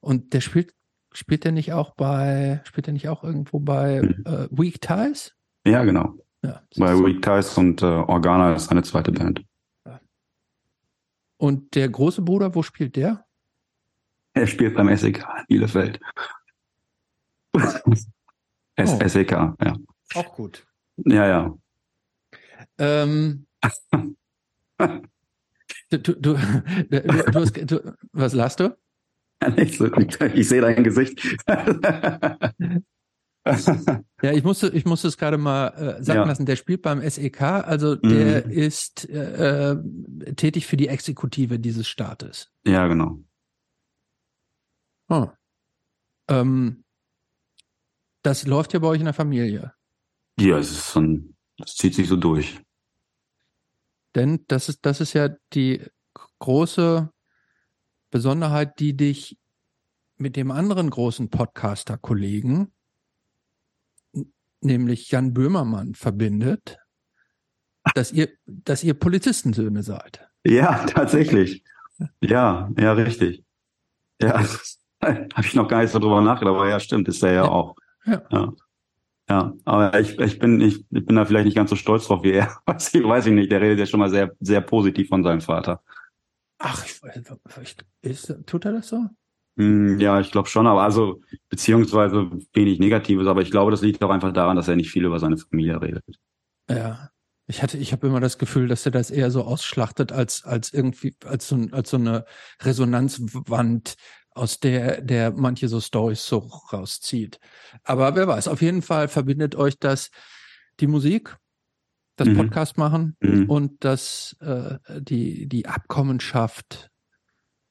Und 0.00 0.32
der 0.32 0.40
spielt, 0.40 0.72
spielt 1.12 1.44
er 1.44 1.52
nicht 1.52 1.72
auch 1.72 1.94
bei, 1.94 2.60
spielt 2.64 2.88
er 2.88 2.92
nicht 2.92 3.08
auch 3.08 3.22
irgendwo 3.24 3.60
bei 3.60 4.00
hm. 4.00 4.24
äh, 4.24 4.48
Weak 4.50 4.80
Ties? 4.80 5.34
Ja, 5.66 5.84
genau. 5.84 6.14
Ja, 6.42 6.62
Bei 6.76 6.94
Weak 6.94 7.20
Ties 7.20 7.58
und 7.58 7.82
äh, 7.82 7.86
Organa 7.86 8.54
ist 8.54 8.68
seine 8.68 8.82
zweite 8.82 9.12
Band. 9.12 9.42
Und 11.36 11.74
der 11.74 11.88
große 11.88 12.22
Bruder, 12.22 12.54
wo 12.54 12.62
spielt 12.62 12.96
der? 12.96 13.24
Er 14.34 14.46
spielt 14.46 14.74
beim 14.74 14.94
SEK 14.94 15.24
Bielefeld. 15.46 16.00
S 18.76 18.92
oh. 18.92 19.08
SEK, 19.08 19.32
ja. 19.32 19.76
Auch 20.14 20.34
gut. 20.34 20.66
Ja, 21.04 21.26
ja. 21.26 21.58
Ähm, 22.78 23.46
du, 24.78 25.98
du, 25.98 26.14
du, 26.14 26.34
du, 26.34 27.34
hast, 27.34 27.70
du, 27.70 27.96
was 28.12 28.34
lachst 28.34 28.60
du? 28.60 28.76
Ich 29.56 30.48
sehe 30.48 30.60
dein 30.60 30.84
Gesicht. 30.84 31.20
ja, 34.22 34.32
ich 34.32 34.44
musste, 34.44 34.68
ich 34.68 34.84
musste 34.84 35.08
es 35.08 35.16
gerade 35.16 35.38
mal 35.38 35.68
äh, 35.68 36.02
sagen 36.02 36.20
ja. 36.20 36.24
lassen. 36.24 36.46
Der 36.46 36.56
spielt 36.56 36.82
beim 36.82 37.00
SEK, 37.08 37.40
also 37.42 37.94
der 37.94 38.46
mhm. 38.46 38.52
ist 38.52 39.08
äh, 39.08 39.76
tätig 40.34 40.66
für 40.66 40.76
die 40.76 40.88
Exekutive 40.88 41.58
dieses 41.58 41.88
Staates. 41.88 42.52
Ja, 42.64 42.86
genau. 42.88 43.18
Oh. 45.08 45.28
Ähm, 46.28 46.84
das 48.28 48.46
läuft 48.46 48.74
ja 48.74 48.78
bei 48.78 48.88
euch 48.88 48.98
in 48.98 49.06
der 49.06 49.14
Familie. 49.14 49.72
Ja, 50.38 50.58
es 50.58 50.70
ist 50.70 50.92
so 50.92 51.02
das 51.56 51.74
zieht 51.76 51.94
sich 51.94 52.08
so 52.08 52.16
durch. 52.16 52.60
Denn 54.14 54.44
das 54.48 54.68
ist, 54.68 54.84
das 54.84 55.00
ist 55.00 55.14
ja 55.14 55.30
die 55.54 55.82
große 56.38 57.10
Besonderheit, 58.10 58.78
die 58.80 58.94
dich 58.94 59.38
mit 60.18 60.36
dem 60.36 60.50
anderen 60.50 60.90
großen 60.90 61.30
Podcaster-Kollegen, 61.30 62.70
nämlich 64.60 65.10
Jan 65.10 65.32
Böhmermann, 65.32 65.94
verbindet, 65.94 66.76
dass 67.94 68.12
ihr, 68.12 68.28
dass 68.44 68.84
ihr 68.84 68.92
Polizistensöhne 68.92 69.82
seid. 69.82 70.28
Ja, 70.44 70.84
tatsächlich. 70.84 71.64
Ja, 72.20 72.70
ja, 72.78 72.92
richtig. 72.92 73.42
Ja, 74.20 74.44
habe 75.02 75.46
ich 75.46 75.54
noch 75.54 75.68
gar 75.68 75.80
nicht 75.80 75.92
so 75.92 75.98
drüber 75.98 76.20
nachgedacht, 76.20 76.56
aber 76.56 76.68
ja, 76.68 76.78
stimmt, 76.78 77.08
ist 77.08 77.22
er 77.22 77.32
ja, 77.32 77.44
ja. 77.44 77.48
auch. 77.48 77.74
Ja. 78.08 78.22
ja. 78.30 78.52
Ja, 79.30 79.52
aber 79.66 80.00
ich, 80.00 80.18
ich 80.18 80.38
bin 80.38 80.58
ich, 80.60 80.86
ich 80.90 81.04
bin 81.04 81.16
da 81.16 81.26
vielleicht 81.26 81.44
nicht 81.44 81.54
ganz 81.54 81.68
so 81.68 81.76
stolz 81.76 82.06
drauf 82.06 82.22
wie 82.22 82.32
er. 82.32 82.56
Weiß 82.66 82.94
ich, 82.94 83.04
weiß 83.04 83.26
ich 83.26 83.32
nicht. 83.34 83.52
Der 83.52 83.60
redet 83.60 83.78
ja 83.78 83.84
schon 83.84 84.00
mal 84.00 84.08
sehr 84.08 84.32
sehr 84.40 84.62
positiv 84.62 85.08
von 85.08 85.22
seinem 85.22 85.42
Vater. 85.42 85.82
Ach, 86.58 86.84
ich, 86.84 87.76
ist, 88.00 88.34
tut 88.46 88.64
er 88.64 88.72
das 88.72 88.88
so? 88.88 89.04
Hm, 89.58 90.00
ja, 90.00 90.18
ich 90.20 90.30
glaube 90.30 90.48
schon, 90.48 90.66
aber 90.66 90.82
also 90.82 91.20
beziehungsweise 91.50 92.30
wenig 92.52 92.78
Negatives, 92.78 93.26
aber 93.26 93.42
ich 93.42 93.50
glaube, 93.50 93.70
das 93.70 93.82
liegt 93.82 94.02
auch 94.02 94.10
einfach 94.10 94.32
daran, 94.32 94.56
dass 94.56 94.68
er 94.68 94.76
nicht 94.76 94.90
viel 94.90 95.04
über 95.04 95.18
seine 95.18 95.36
Familie 95.36 95.80
redet. 95.80 96.04
Ja, 96.70 97.10
ich 97.46 97.62
hatte, 97.62 97.76
ich 97.76 97.92
habe 97.92 98.06
immer 98.06 98.20
das 98.20 98.38
Gefühl, 98.38 98.68
dass 98.68 98.86
er 98.86 98.92
das 98.92 99.10
eher 99.10 99.30
so 99.30 99.42
ausschlachtet 99.42 100.12
als 100.12 100.44
als 100.44 100.72
irgendwie 100.72 101.16
als 101.24 101.48
so, 101.48 101.56
als 101.72 101.90
so 101.90 101.96
eine 101.96 102.24
Resonanzwand, 102.62 103.96
aus 104.38 104.60
der 104.60 105.00
der 105.02 105.32
manche 105.32 105.68
so 105.68 105.80
Stories 105.80 106.24
so 106.24 106.38
rauszieht. 106.72 107.38
Aber 107.82 108.14
wer 108.14 108.26
weiß, 108.26 108.48
auf 108.48 108.62
jeden 108.62 108.82
Fall 108.82 109.08
verbindet 109.08 109.56
euch 109.56 109.78
das 109.78 110.10
die 110.80 110.86
Musik 110.86 111.36
das 112.16 112.28
mhm. 112.28 112.36
Podcast 112.36 112.78
machen 112.78 113.16
mhm. 113.20 113.48
und 113.48 113.84
das 113.84 114.36
äh, 114.40 114.78
die 115.00 115.46
die 115.48 115.66
Abkommenschaft 115.66 116.90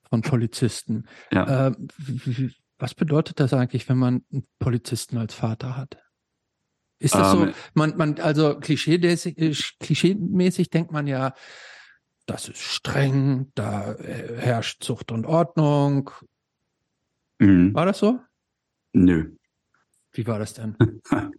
von 0.10 0.22
Polizisten. 0.22 1.08
Ja. 1.32 1.68
Äh, 1.68 1.72
was 2.80 2.94
bedeutet 2.94 3.40
das 3.40 3.54
eigentlich, 3.54 3.90
wenn 3.90 3.98
man 3.98 4.24
einen 4.32 4.46
Polizisten 4.60 5.18
als 5.18 5.34
Vater 5.34 5.76
hat? 5.76 5.98
Ist 7.00 7.16
das 7.16 7.34
um, 7.34 7.40
so? 7.40 7.46
Ähm. 7.48 7.54
Man, 7.74 7.98
man, 7.98 8.20
also 8.20 8.60
klischeemäßig, 8.60 9.38
äh, 9.38 9.56
klischeemäßig 9.80 10.70
denkt 10.70 10.92
man 10.92 11.08
ja, 11.08 11.34
das 12.26 12.50
ist 12.50 12.62
streng, 12.62 13.52
da 13.56 13.94
äh, 13.94 14.38
herrscht 14.40 14.84
Zucht 14.84 15.12
und 15.12 15.26
Ordnung. 15.26 16.12
Mhm. 17.40 17.74
War 17.74 17.86
das 17.86 18.00
so? 18.00 18.20
Nö. 18.94 19.32
Wie 20.12 20.28
war 20.28 20.40
das 20.40 20.54
denn? 20.54 20.76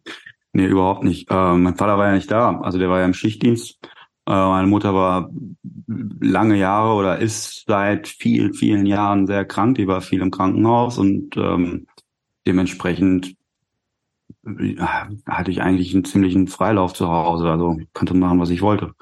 Nee, 0.53 0.67
überhaupt 0.67 1.05
nicht. 1.05 1.31
Äh, 1.31 1.55
mein 1.55 1.77
Vater 1.77 1.99
war 1.99 2.09
ja 2.09 2.15
nicht 2.15 2.31
da. 2.31 2.59
Also 2.61 2.79
der 2.79 2.89
war 2.89 3.01
ja 3.01 3.05
im 3.05 3.15
Schichtdienst. 3.15 3.79
Äh, 4.27 4.33
meine 4.33 4.67
Mutter 4.67 4.95
war 4.95 5.31
lange 5.87 6.57
Jahre 6.57 6.95
oder 6.95 7.19
ist 7.19 7.65
seit 7.67 8.09
vielen, 8.09 8.55
vielen 8.55 8.87
Jahren 8.87 9.27
sehr 9.27 9.45
krank. 9.45 9.77
Die 9.77 9.87
war 9.87 10.01
viel 10.01 10.21
im 10.21 10.31
Krankenhaus 10.31 10.99
und 10.99 11.37
ähm, 11.37 11.87
dementsprechend 12.47 13.37
äh, 14.47 14.77
hatte 15.27 15.51
ich 15.51 15.63
eigentlich 15.63 15.95
einen 15.95 16.05
ziemlichen 16.05 16.49
Freilauf 16.49 16.95
zu 16.95 17.09
Hause. 17.09 17.51
Also 17.51 17.79
konnte 17.93 18.15
machen, 18.15 18.41
was 18.41 18.51
ich 18.51 18.63
wollte. 18.63 18.95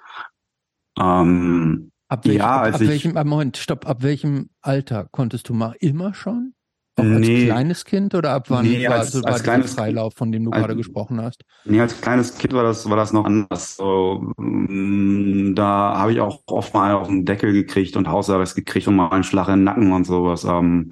Ähm, 0.99 1.93
ab 2.09 2.25
welchem, 2.25 2.39
ja, 2.39 2.63
ab, 2.63 2.75
ab 2.75 2.81
welchem, 2.81 3.13
Moment, 3.15 3.57
stopp, 3.57 3.87
ab 3.87 4.03
welchem 4.03 4.51
Alter 4.63 5.09
konntest 5.11 5.49
du 5.49 5.55
mal 5.55 5.77
immer 5.79 6.13
schon? 6.13 6.56
Auch 6.99 7.05
als 7.05 7.21
nee, 7.21 7.45
kleines 7.45 7.85
Kind 7.85 8.15
oder 8.15 8.31
ab 8.31 8.47
wann 8.49 8.65
nee, 8.65 8.89
war, 8.89 8.97
als, 8.97 9.15
also 9.15 9.23
war 9.23 9.35
als 9.35 9.43
kleines 9.43 9.75
Freilauf, 9.75 10.15
von 10.15 10.33
dem 10.33 10.45
du 10.45 10.51
als, 10.51 10.63
gerade 10.63 10.77
gesprochen 10.77 11.21
hast? 11.21 11.45
Nee, 11.65 11.81
als 11.81 12.01
kleines 12.01 12.39
Kind 12.39 12.55
war 12.55 12.63
das, 12.63 12.89
war 12.89 12.97
das 12.97 13.13
noch 13.13 13.27
anders. 13.27 13.77
So, 13.77 14.33
mm, 14.39 15.55
da 15.55 15.99
habe 15.99 16.13
ich 16.13 16.21
auch 16.21 16.41
oft 16.47 16.73
mal 16.73 16.95
auf 16.95 17.09
den 17.09 17.27
Deckel 17.27 17.53
gekriegt 17.53 17.97
und 17.97 18.09
Hausarrest 18.09 18.57
gekriegt 18.57 18.89
und 18.89 18.97
mal 18.97 19.11
einen 19.11 19.25
Schlag 19.25 19.49
in 19.49 19.57
den 19.57 19.65
Nacken 19.65 19.93
und 19.93 20.05
sowas. 20.05 20.45
Ähm, 20.45 20.91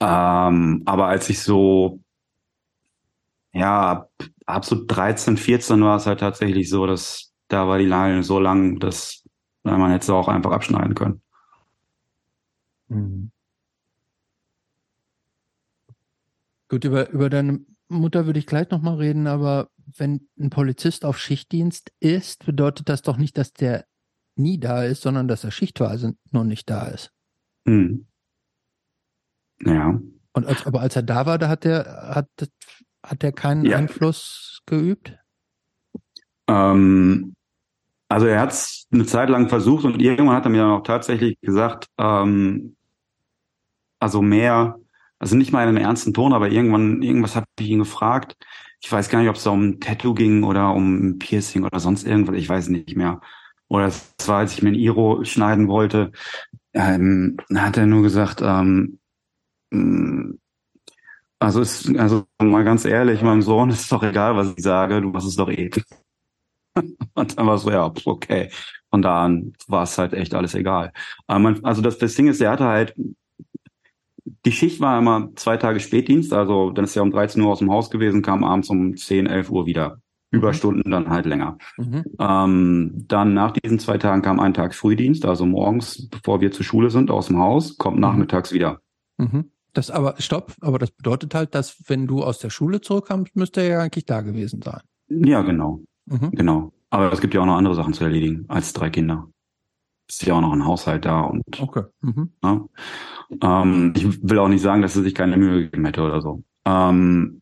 ähm, 0.00 0.82
aber 0.84 1.06
als 1.06 1.30
ich 1.30 1.40
so, 1.40 2.00
ja, 3.54 3.90
ab, 3.92 4.10
ab 4.44 4.64
so 4.66 4.84
13, 4.86 5.38
14 5.38 5.82
war 5.82 5.96
es 5.96 6.06
halt 6.06 6.20
tatsächlich 6.20 6.68
so, 6.68 6.86
dass 6.86 7.32
da 7.48 7.66
war 7.66 7.78
die 7.78 7.86
Leine 7.86 8.22
so 8.22 8.38
lang, 8.38 8.78
dass 8.78 9.24
man 9.62 9.90
hätte 9.90 10.04
sie 10.06 10.14
auch 10.14 10.28
einfach 10.28 10.52
abschneiden 10.52 10.94
können. 10.94 11.22
Mhm. 12.88 13.30
Gut, 16.68 16.84
über, 16.84 17.08
über 17.10 17.30
deine 17.30 17.60
Mutter 17.88 18.26
würde 18.26 18.38
ich 18.38 18.46
gleich 18.46 18.70
nochmal 18.70 18.96
reden, 18.96 19.26
aber 19.26 19.70
wenn 19.96 20.28
ein 20.38 20.50
Polizist 20.50 21.04
auf 21.04 21.18
Schichtdienst 21.18 21.92
ist, 22.00 22.44
bedeutet 22.44 22.88
das 22.88 23.02
doch 23.02 23.16
nicht, 23.16 23.38
dass 23.38 23.52
der 23.52 23.86
nie 24.36 24.60
da 24.60 24.84
ist, 24.84 25.02
sondern 25.02 25.28
dass 25.28 25.44
er 25.44 25.50
schichtweise 25.50 26.14
noch 26.30 26.44
nicht 26.44 26.68
da 26.68 26.86
ist. 26.86 27.10
Hm. 27.66 28.06
Ja. 29.64 30.00
Und 30.32 30.46
als, 30.46 30.66
aber 30.66 30.80
als 30.80 30.94
er 30.94 31.02
da 31.02 31.26
war, 31.26 31.38
da 31.38 31.48
hat 31.48 31.64
er 31.64 32.14
hat, 32.14 32.28
hat 33.02 33.24
er 33.24 33.32
keinen 33.32 33.64
ja. 33.64 33.78
Einfluss 33.78 34.60
geübt? 34.66 35.18
Ähm, 36.48 37.34
also 38.08 38.26
er 38.26 38.40
hat 38.40 38.52
es 38.52 38.86
eine 38.92 39.06
Zeit 39.06 39.30
lang 39.30 39.48
versucht 39.48 39.84
und 39.84 40.00
irgendwann 40.00 40.36
hat 40.36 40.44
er 40.44 40.50
mir 40.50 40.58
dann 40.58 40.70
auch 40.70 40.82
tatsächlich 40.82 41.40
gesagt, 41.40 41.86
ähm, 41.98 42.76
also 43.98 44.22
mehr 44.22 44.78
also 45.18 45.36
nicht 45.36 45.52
mal 45.52 45.62
in 45.62 45.68
einem 45.70 45.78
ernsten 45.78 46.14
Ton, 46.14 46.32
aber 46.32 46.50
irgendwann, 46.50 47.02
irgendwas 47.02 47.36
habe 47.36 47.46
ich 47.58 47.68
ihn 47.68 47.80
gefragt. 47.80 48.36
Ich 48.80 48.90
weiß 48.90 49.08
gar 49.08 49.20
nicht, 49.20 49.28
ob 49.28 49.36
es 49.36 49.44
da 49.44 49.50
um 49.50 49.70
ein 49.70 49.80
Tattoo 49.80 50.14
ging 50.14 50.44
oder 50.44 50.72
um 50.72 51.10
ein 51.10 51.18
Piercing 51.18 51.64
oder 51.64 51.80
sonst 51.80 52.06
irgendwas, 52.06 52.36
ich 52.36 52.48
weiß 52.48 52.68
nicht 52.68 52.96
mehr. 52.96 53.20
Oder 53.68 53.86
es 53.86 54.14
war, 54.26 54.38
als 54.38 54.54
ich 54.54 54.62
mir 54.62 54.70
ein 54.70 54.74
Iro 54.74 55.24
schneiden 55.24 55.68
wollte, 55.68 56.12
ähm, 56.74 57.36
hat 57.54 57.76
er 57.76 57.86
nur 57.86 58.02
gesagt, 58.02 58.40
ähm, 58.42 58.98
mm, 59.70 60.38
also 61.40 61.60
ist, 61.60 61.88
also 61.96 62.26
mal 62.40 62.64
ganz 62.64 62.84
ehrlich, 62.84 63.22
meinem 63.22 63.42
Sohn 63.42 63.70
ist 63.70 63.90
doch 63.92 64.02
egal, 64.02 64.36
was 64.36 64.54
ich 64.56 64.62
sage, 64.62 65.00
du 65.00 65.10
machst 65.10 65.28
es 65.28 65.36
doch 65.36 65.48
eh. 65.48 65.70
Und 67.14 67.38
dann 67.38 67.46
war 67.46 67.58
so, 67.58 67.70
ja, 67.70 67.92
okay. 68.04 68.50
Von 68.90 69.02
da 69.02 69.24
an 69.24 69.52
war 69.66 69.82
es 69.82 69.98
halt 69.98 70.14
echt 70.14 70.34
alles 70.34 70.54
egal. 70.54 70.92
Man, 71.28 71.64
also 71.64 71.82
das, 71.82 71.98
das 71.98 72.14
Ding 72.14 72.28
ist, 72.28 72.40
er 72.40 72.52
hatte 72.52 72.64
halt 72.64 72.94
die 74.44 74.52
Schicht 74.52 74.80
war 74.80 74.98
immer 74.98 75.30
zwei 75.36 75.56
Tage 75.56 75.80
Spätdienst, 75.80 76.32
also 76.32 76.70
dann 76.70 76.84
ist 76.84 76.96
er 76.96 77.02
um 77.02 77.10
13 77.10 77.42
Uhr 77.42 77.50
aus 77.50 77.58
dem 77.60 77.70
Haus 77.70 77.90
gewesen, 77.90 78.22
kam 78.22 78.44
abends 78.44 78.70
um 78.70 78.96
10, 78.96 79.26
11 79.26 79.50
Uhr 79.50 79.66
wieder. 79.66 80.00
Mhm. 80.30 80.38
Überstunden 80.38 80.90
dann 80.90 81.08
halt 81.08 81.26
länger. 81.26 81.58
Mhm. 81.76 82.04
Ähm, 82.18 83.04
dann 83.08 83.34
nach 83.34 83.52
diesen 83.52 83.78
zwei 83.78 83.98
Tagen 83.98 84.22
kam 84.22 84.40
ein 84.40 84.54
Tag 84.54 84.74
Frühdienst, 84.74 85.24
also 85.24 85.46
morgens, 85.46 86.08
bevor 86.08 86.40
wir 86.40 86.52
zur 86.52 86.64
Schule 86.64 86.90
sind, 86.90 87.10
aus 87.10 87.28
dem 87.28 87.38
Haus, 87.38 87.78
kommt 87.78 87.96
mhm. 87.96 88.02
nachmittags 88.02 88.52
wieder. 88.52 88.80
Mhm. 89.16 89.50
Das 89.72 89.90
aber, 89.90 90.14
stopp, 90.18 90.54
aber 90.60 90.78
das 90.78 90.90
bedeutet 90.90 91.34
halt, 91.34 91.54
dass 91.54 91.76
wenn 91.86 92.06
du 92.06 92.22
aus 92.22 92.38
der 92.38 92.50
Schule 92.50 92.80
zurückkommst, 92.80 93.36
müsste 93.36 93.60
er 93.60 93.68
ja 93.68 93.80
eigentlich 93.80 94.06
da 94.06 94.22
gewesen 94.22 94.60
sein. 94.62 94.80
Ja, 95.08 95.42
genau. 95.42 95.80
Mhm. 96.06 96.30
Genau. 96.32 96.72
Aber 96.90 97.12
es 97.12 97.20
gibt 97.20 97.34
ja 97.34 97.40
auch 97.40 97.46
noch 97.46 97.56
andere 97.56 97.74
Sachen 97.74 97.92
zu 97.92 98.04
erledigen 98.04 98.44
als 98.48 98.72
drei 98.72 98.90
Kinder 98.90 99.28
ist 100.08 100.24
ja 100.24 100.34
auch 100.34 100.40
noch 100.40 100.52
ein 100.52 100.64
Haushalt 100.64 101.04
da 101.04 101.20
und 101.20 101.42
okay. 101.60 101.84
Mhm. 102.00 102.32
Ja, 102.42 102.64
ähm, 103.42 103.92
ich 103.96 104.22
will 104.22 104.38
auch 104.38 104.48
nicht 104.48 104.62
sagen, 104.62 104.82
dass 104.82 104.96
er 104.96 105.02
sich 105.02 105.14
keine 105.14 105.36
Mühe 105.36 105.64
gegeben 105.64 105.84
hätte 105.84 106.02
oder 106.02 106.22
so. 106.22 106.42
Ähm, 106.64 107.40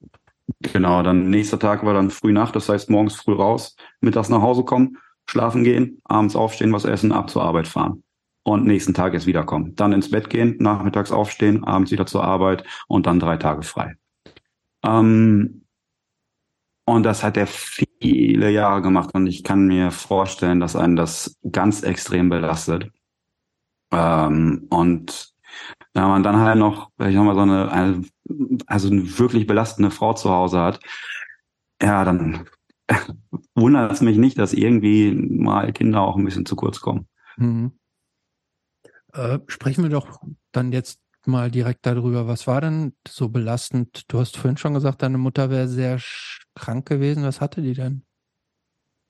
genau, 0.60 1.02
dann 1.02 1.30
nächster 1.30 1.58
Tag 1.58 1.84
war 1.84 1.94
dann 1.94 2.10
früh 2.10 2.32
Nacht, 2.32 2.56
das 2.56 2.68
heißt 2.68 2.90
morgens 2.90 3.16
früh 3.16 3.34
raus, 3.34 3.76
mittags 4.00 4.28
nach 4.28 4.42
Hause 4.42 4.64
kommen, 4.64 4.98
schlafen 5.26 5.64
gehen, 5.64 6.00
abends 6.04 6.36
aufstehen, 6.36 6.72
was 6.72 6.84
essen, 6.84 7.12
ab 7.12 7.30
zur 7.30 7.42
Arbeit 7.42 7.68
fahren. 7.68 8.02
Und 8.42 8.64
nächsten 8.64 8.94
Tag 8.94 9.12
erst 9.12 9.26
wiederkommen. 9.26 9.74
Dann 9.74 9.92
ins 9.92 10.10
Bett 10.12 10.30
gehen, 10.30 10.56
nachmittags 10.60 11.10
aufstehen, 11.10 11.64
abends 11.64 11.90
wieder 11.90 12.06
zur 12.06 12.22
Arbeit 12.22 12.62
und 12.86 13.06
dann 13.06 13.18
drei 13.18 13.36
Tage 13.38 13.62
frei. 13.62 13.96
Ähm, 14.84 15.65
Und 16.88 17.02
das 17.02 17.24
hat 17.24 17.36
er 17.36 17.48
viele 17.48 18.50
Jahre 18.50 18.80
gemacht 18.80 19.10
und 19.12 19.26
ich 19.26 19.42
kann 19.42 19.66
mir 19.66 19.90
vorstellen, 19.90 20.60
dass 20.60 20.76
einen 20.76 20.94
das 20.94 21.36
ganz 21.50 21.82
extrem 21.82 22.28
belastet. 22.28 22.92
Ähm, 23.90 24.66
und 24.70 25.34
wenn 25.94 26.04
man 26.04 26.22
dann 26.22 26.36
halt 26.36 26.58
noch, 26.58 26.90
ich 27.00 27.14
nochmal 27.14 27.34
so 27.34 27.40
eine, 27.40 27.72
eine, 27.72 28.04
also 28.66 28.88
eine 28.88 29.18
wirklich 29.18 29.48
belastende 29.48 29.90
Frau 29.90 30.12
zu 30.12 30.30
Hause 30.30 30.60
hat, 30.60 30.80
ja, 31.82 32.04
dann 32.04 32.48
wundert 33.56 33.90
es 33.90 34.00
mich 34.00 34.16
nicht, 34.16 34.38
dass 34.38 34.52
irgendwie 34.52 35.12
mal 35.12 35.72
Kinder 35.72 36.02
auch 36.02 36.16
ein 36.16 36.24
bisschen 36.24 36.46
zu 36.46 36.54
kurz 36.54 36.80
kommen. 36.80 37.08
Mhm. 37.36 37.72
Äh, 39.12 39.40
sprechen 39.48 39.82
wir 39.82 39.90
doch 39.90 40.20
dann 40.52 40.70
jetzt 40.70 41.00
mal 41.26 41.50
direkt 41.50 41.84
darüber. 41.84 42.28
Was 42.28 42.46
war 42.46 42.60
denn 42.60 42.94
so 43.08 43.28
belastend? 43.28 44.04
Du 44.06 44.20
hast 44.20 44.36
vorhin 44.36 44.56
schon 44.56 44.74
gesagt, 44.74 45.02
deine 45.02 45.18
Mutter 45.18 45.50
wäre 45.50 45.66
sehr 45.66 45.98
krank 46.56 46.86
gewesen. 46.86 47.22
Was 47.22 47.40
hatte 47.40 47.62
die 47.62 47.74
denn? 47.74 48.02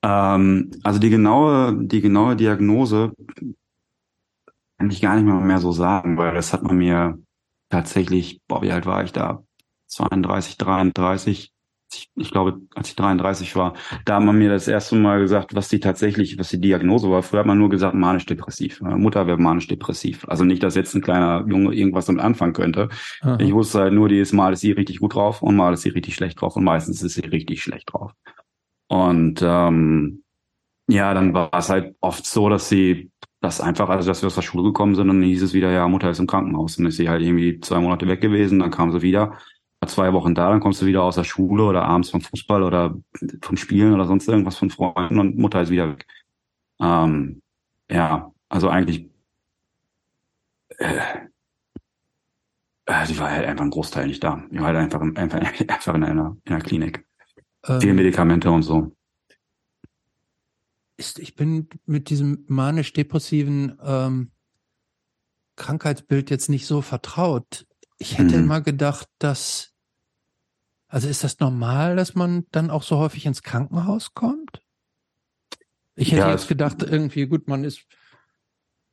Ähm, 0.03 0.71
also 0.83 0.99
die 0.99 1.09
genaue, 1.09 1.75
die 1.87 2.01
genaue 2.01 2.35
Diagnose 2.35 3.13
kann 4.77 4.91
ich 4.91 5.01
gar 5.01 5.15
nicht 5.15 5.25
mehr, 5.25 5.35
mehr 5.35 5.59
so 5.59 5.71
sagen, 5.71 6.17
weil 6.17 6.33
das 6.35 6.53
hat 6.53 6.61
man 6.61 6.77
mir 6.77 7.17
tatsächlich, 7.69 8.41
boah, 8.47 8.61
wie 8.61 8.71
alt 8.71 8.85
war 8.85 9.03
ich 9.03 9.11
da? 9.11 9.43
32, 9.87 10.57
33, 10.57 11.53
ich, 11.97 12.11
ich 12.15 12.31
glaube, 12.31 12.59
als 12.75 12.89
ich 12.89 12.95
33 12.95 13.55
war, 13.55 13.73
da 14.05 14.15
hat 14.15 14.23
man 14.23 14.37
mir 14.37 14.49
das 14.49 14.67
erste 14.67 14.95
Mal 14.95 15.19
gesagt, 15.19 15.55
was 15.55 15.69
die 15.69 15.79
tatsächlich, 15.79 16.37
was 16.37 16.49
die 16.49 16.61
Diagnose 16.61 17.09
war. 17.09 17.23
Früher 17.23 17.39
hat 17.39 17.45
man 17.45 17.57
nur 17.57 17.69
gesagt, 17.69 17.95
manisch-depressiv. 17.95 18.81
Meine 18.81 18.97
Mutter 18.97 19.27
wäre 19.27 19.37
manisch-depressiv. 19.37 20.25
Also 20.27 20.43
nicht, 20.43 20.63
dass 20.63 20.75
jetzt 20.75 20.95
ein 20.95 21.01
kleiner 21.01 21.45
Junge 21.47 21.73
irgendwas 21.73 22.05
damit 22.05 22.21
anfangen 22.21 22.53
könnte. 22.53 22.89
Aha. 23.21 23.37
Ich 23.39 23.53
wusste 23.53 23.79
halt 23.79 23.93
nur, 23.93 24.09
die 24.09 24.19
ist 24.19 24.33
mal 24.33 24.53
ist 24.53 24.61
sie 24.61 24.71
richtig 24.71 24.99
gut 24.99 25.15
drauf 25.15 25.41
und 25.41 25.55
mal 25.55 25.73
ist 25.73 25.81
sie 25.81 25.89
richtig 25.89 26.15
schlecht 26.15 26.39
drauf 26.41 26.55
und 26.55 26.63
meistens 26.63 27.01
ist 27.01 27.15
sie 27.15 27.21
richtig 27.21 27.61
schlecht 27.63 27.91
drauf. 27.91 28.11
Und 28.87 29.41
ähm, 29.43 30.23
ja, 30.89 31.13
dann 31.13 31.33
war 31.33 31.49
es 31.53 31.69
halt 31.69 31.95
oft 31.99 32.25
so, 32.25 32.49
dass 32.49 32.69
sie 32.69 33.11
das 33.41 33.61
einfach, 33.61 33.89
also 33.89 34.07
dass 34.07 34.21
wir 34.21 34.27
aus 34.27 34.35
der 34.35 34.41
Schule 34.41 34.63
gekommen 34.63 34.95
sind 34.95 35.09
und 35.09 35.21
dann 35.21 35.27
hieß 35.27 35.43
es 35.43 35.53
wieder, 35.53 35.71
ja, 35.71 35.87
Mutter 35.87 36.09
ist 36.09 36.19
im 36.19 36.27
Krankenhaus. 36.27 36.77
Und 36.77 36.83
dann 36.83 36.89
ist 36.89 36.97
sie 36.97 37.09
halt 37.09 37.21
irgendwie 37.21 37.59
zwei 37.59 37.79
Monate 37.79 38.07
weg 38.07 38.21
gewesen, 38.21 38.59
dann 38.59 38.71
kam 38.71 38.91
sie 38.91 39.01
wieder 39.01 39.37
zwei 39.87 40.13
Wochen 40.13 40.35
da, 40.35 40.49
dann 40.49 40.59
kommst 40.59 40.81
du 40.81 40.85
wieder 40.85 41.03
aus 41.03 41.15
der 41.15 41.23
Schule 41.23 41.63
oder 41.63 41.83
abends 41.83 42.09
vom 42.09 42.21
Fußball 42.21 42.63
oder 42.63 42.95
vom 43.41 43.57
Spielen 43.57 43.93
oder 43.93 44.05
sonst 44.05 44.27
irgendwas 44.27 44.57
von 44.57 44.69
Freunden 44.69 45.19
und 45.19 45.37
Mutter 45.37 45.61
ist 45.61 45.69
wieder 45.69 45.89
weg. 45.89 46.05
Ähm, 46.79 47.41
ja, 47.89 48.31
also 48.49 48.69
eigentlich, 48.69 49.09
äh, 50.77 50.99
äh, 52.85 53.05
die 53.07 53.19
war 53.19 53.31
halt 53.31 53.45
einfach 53.45 53.65
ein 53.65 53.71
Großteil 53.71 54.07
nicht 54.07 54.23
da. 54.23 54.43
Die 54.51 54.59
war 54.59 54.67
halt 54.67 54.77
einfach, 54.77 55.01
einfach, 55.01 55.39
einfach 55.67 55.95
in 55.95 56.03
einer, 56.03 56.37
in 56.45 56.53
einer 56.53 56.63
Klinik. 56.63 57.05
Ähm, 57.65 57.81
Viele 57.81 57.93
Medikamente 57.93 58.49
und 58.49 58.63
so. 58.63 58.95
Ist, 60.97 61.19
ich 61.19 61.35
bin 61.35 61.69
mit 61.85 62.09
diesem 62.09 62.45
manisch-depressiven 62.47 63.77
ähm, 63.83 64.31
Krankheitsbild 65.55 66.29
jetzt 66.29 66.49
nicht 66.49 66.65
so 66.65 66.81
vertraut. 66.81 67.67
Ich 67.99 68.17
hätte 68.17 68.37
mhm. 68.37 68.45
immer 68.45 68.61
gedacht, 68.61 69.07
dass, 69.19 69.73
also 70.87 71.07
ist 71.07 71.23
das 71.23 71.39
normal, 71.39 71.95
dass 71.95 72.15
man 72.15 72.45
dann 72.51 72.69
auch 72.69 72.83
so 72.83 72.97
häufig 72.97 73.25
ins 73.25 73.43
Krankenhaus 73.43 74.13
kommt? 74.13 74.61
Ich 75.95 76.11
hätte 76.11 76.21
ja, 76.21 76.31
jetzt 76.31 76.47
gedacht, 76.47 76.83
irgendwie, 76.83 77.25
gut, 77.25 77.47
man 77.47 77.63
ist, 77.63 77.85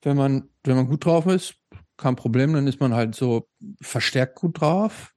wenn 0.02 0.16
man, 0.16 0.48
wenn 0.64 0.76
man 0.76 0.87
gut 0.87 1.04
drauf 1.04 1.26
ist, 1.26 1.54
kein 1.96 2.16
Problem, 2.16 2.54
dann 2.54 2.66
ist 2.66 2.80
man 2.80 2.94
halt 2.94 3.14
so 3.14 3.48
verstärkt 3.80 4.37
gut 4.37 4.61
drauf. 4.61 5.12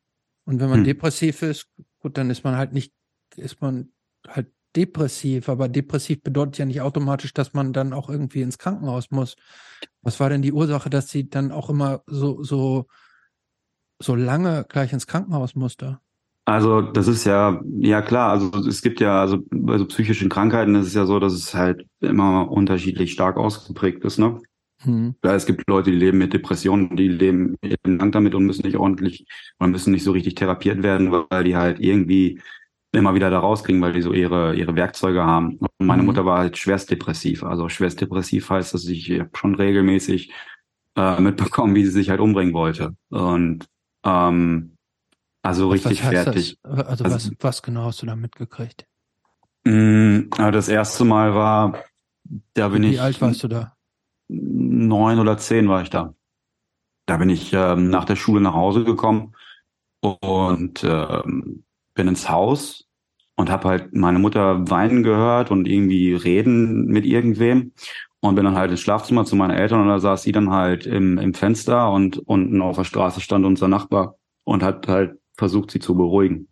Und 0.46 0.60
wenn 0.60 0.70
man 0.70 0.80
hm. 0.80 0.86
depressiv 0.86 1.42
ist, 1.42 1.68
gut, 2.00 2.18
dann 2.18 2.30
ist 2.30 2.44
man 2.44 2.56
halt 2.56 2.74
nicht, 2.74 2.94
ist 3.36 3.62
man 3.62 3.92
halt 4.28 4.52
depressiv. 4.76 5.50
Aber 5.50 5.70
depressiv 5.70 6.22
bedeutet 6.22 6.58
ja 6.60 6.66
nicht 6.66 6.82
automatisch, 6.82 7.34
dass 7.34 7.54
man 7.54 7.74
dann 7.74 7.94
auch 7.94 8.10
irgendwie 8.10 8.42
ins 8.42 8.58
Krankenhaus 8.58 9.10
muss. 9.10 9.36
Was 10.02 10.20
war 10.20 10.30
denn 10.30 10.42
die 10.42 10.54
Ursache, 10.54 10.90
dass 10.90 11.10
sie 11.10 11.30
dann 11.30 11.52
auch 11.52 11.70
immer 11.70 12.04
so, 12.06 12.44
so 12.44 12.88
so 14.00 14.16
lange 14.16 14.66
gleich 14.70 14.94
ins 14.94 15.08
Krankenhaus 15.08 15.56
musste? 15.56 16.00
Also 16.48 16.82
das 16.82 17.10
ist 17.10 17.26
ja, 17.26 17.62
ja 17.80 18.02
klar, 18.02 18.32
also 18.32 18.50
es 18.70 18.82
gibt 18.82 19.02
ja, 19.02 19.20
also 19.20 19.40
bei 19.52 19.78
so 19.78 19.86
psychischen 19.86 20.30
Krankheiten 20.30 20.76
ist 20.76 20.88
es 20.88 20.94
ja 20.94 21.06
so, 21.06 21.20
dass 21.20 21.34
es 21.34 21.54
halt 21.54 21.86
immer 22.00 22.50
unterschiedlich 22.50 23.12
stark 23.12 23.36
ausgeprägt 23.36 24.06
ist, 24.06 24.18
ne? 24.18 24.40
Hm. 24.84 25.16
Ja, 25.26 25.36
es 25.36 25.46
gibt 25.46 25.70
Leute, 25.70 25.92
die 25.92 25.98
leben 25.98 26.20
mit 26.20 26.32
Depressionen, 26.32 26.96
die 26.96 27.10
leben 27.10 27.58
lang 27.84 28.14
damit 28.14 28.34
und 28.34 28.46
müssen 28.46 28.66
nicht 28.66 28.78
ordentlich 28.78 29.26
oder 29.60 29.68
müssen 29.68 29.92
nicht 29.92 30.06
so 30.06 30.14
richtig 30.14 30.36
therapiert 30.36 30.84
werden, 30.84 31.12
weil 31.12 31.44
die 31.44 31.58
halt 31.58 31.82
irgendwie 31.82 32.40
immer 32.94 33.14
wieder 33.14 33.30
da 33.30 33.40
rauskriegen, 33.40 33.82
weil 33.82 33.92
die 33.92 34.02
so 34.02 34.14
ihre, 34.14 34.56
ihre 34.56 34.74
Werkzeuge 34.74 35.26
haben. 35.26 35.58
Und 35.58 35.86
meine 35.86 36.02
mhm. 36.02 36.08
Mutter 36.08 36.26
war 36.26 36.38
halt 36.38 36.58
schwerst 36.58 36.90
depressiv. 36.90 37.44
Also 37.44 37.68
schwerst 37.68 38.00
depressiv 38.00 38.50
heißt, 38.50 38.74
dass 38.74 38.86
ich 38.86 39.22
schon 39.34 39.56
regelmäßig 39.56 40.32
äh, 40.96 41.20
mitbekommen, 41.20 41.76
wie 41.76 41.84
sie 41.84 41.92
sich 41.92 42.10
halt 42.10 42.22
umbringen 42.22 42.54
wollte. 42.54 42.96
Und 43.10 43.66
ähm, 44.06 44.77
also 45.48 45.70
richtig 45.70 46.02
fertig. 46.02 46.58
Das? 46.62 46.72
Also, 46.72 46.84
also 46.84 47.06
was, 47.06 47.32
was 47.40 47.62
genau 47.62 47.86
hast 47.86 48.02
du 48.02 48.06
da 48.06 48.18
mitgekriegt? 48.18 48.86
Mh, 49.64 50.26
also 50.38 50.52
das 50.52 50.68
erste 50.68 51.06
Mal 51.06 51.34
war, 51.36 51.84
da 52.54 52.68
bin 52.68 52.84
Wie 52.84 52.90
ich. 52.90 52.96
Wie 52.96 53.00
alt 53.00 53.22
warst 53.22 53.44
du 53.44 53.48
da? 53.48 53.74
Neun 54.28 55.20
oder 55.20 55.38
zehn 55.38 55.70
war 55.70 55.82
ich 55.82 55.90
da. 55.90 56.14
Da 57.06 57.16
bin 57.16 57.30
ich 57.30 57.54
ähm, 57.54 57.90
nach 57.90 58.04
der 58.04 58.18
Schule 58.18 58.42
nach 58.42 58.56
Hause 58.56 58.84
gekommen 58.84 59.34
und 60.02 60.84
ähm, 60.84 61.64
bin 61.94 62.08
ins 62.10 62.30
Haus 62.30 62.86
und 63.38 63.50
habe 63.50 63.70
halt 63.70 63.96
meine 63.96 64.20
Mutter 64.20 64.70
weinen 64.70 65.04
gehört 65.04 65.50
und 65.50 65.66
irgendwie 65.66 66.14
reden 66.14 66.88
mit 66.88 67.06
irgendwem 67.06 67.72
und 68.20 68.36
bin 68.36 68.44
dann 68.44 68.58
halt 68.58 68.72
ins 68.72 68.82
Schlafzimmer 68.82 69.24
zu 69.24 69.38
meinen 69.38 69.52
Eltern 69.52 69.80
und 69.80 69.88
da 69.88 70.00
saß 70.00 70.24
sie 70.24 70.34
dann 70.34 70.50
halt 70.50 70.86
im, 70.86 71.18
im 71.18 71.34
Fenster 71.34 71.90
und 71.90 72.18
unten 72.18 72.62
auf 72.62 72.76
der 72.76 72.84
Straße 72.84 73.22
stand 73.22 73.46
unser 73.46 73.70
Nachbar 73.70 74.16
und 74.44 74.62
hat 74.62 74.90
halt 74.90 75.18
versucht, 75.38 75.72
sie 75.72 75.80
zu 75.80 75.96
beruhigen, 75.96 76.50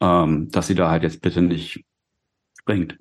ähm, 0.00 0.50
dass 0.50 0.66
sie 0.66 0.74
da 0.74 0.90
halt 0.90 1.02
jetzt 1.02 1.22
bitte 1.22 1.42
nicht 1.42 1.84
springt. 2.58 2.98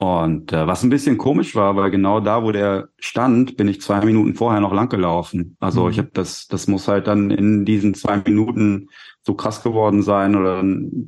Und 0.00 0.52
äh, 0.52 0.66
was 0.66 0.84
ein 0.84 0.90
bisschen 0.90 1.18
komisch 1.18 1.56
war, 1.56 1.74
weil 1.74 1.90
genau 1.90 2.20
da, 2.20 2.44
wo 2.44 2.52
der 2.52 2.88
stand, 2.98 3.56
bin 3.56 3.66
ich 3.66 3.80
zwei 3.80 4.04
Minuten 4.04 4.34
vorher 4.34 4.60
noch 4.60 4.72
lang 4.72 4.88
gelaufen. 4.88 5.56
Also 5.58 5.84
mhm. 5.84 5.90
ich 5.90 5.98
habe 5.98 6.10
das, 6.14 6.46
das 6.46 6.68
muss 6.68 6.86
halt 6.86 7.08
dann 7.08 7.32
in 7.32 7.64
diesen 7.64 7.94
zwei 7.94 8.18
Minuten 8.18 8.90
so 9.26 9.34
krass 9.34 9.62
geworden 9.62 10.02
sein 10.02 10.36
oder 10.36 10.62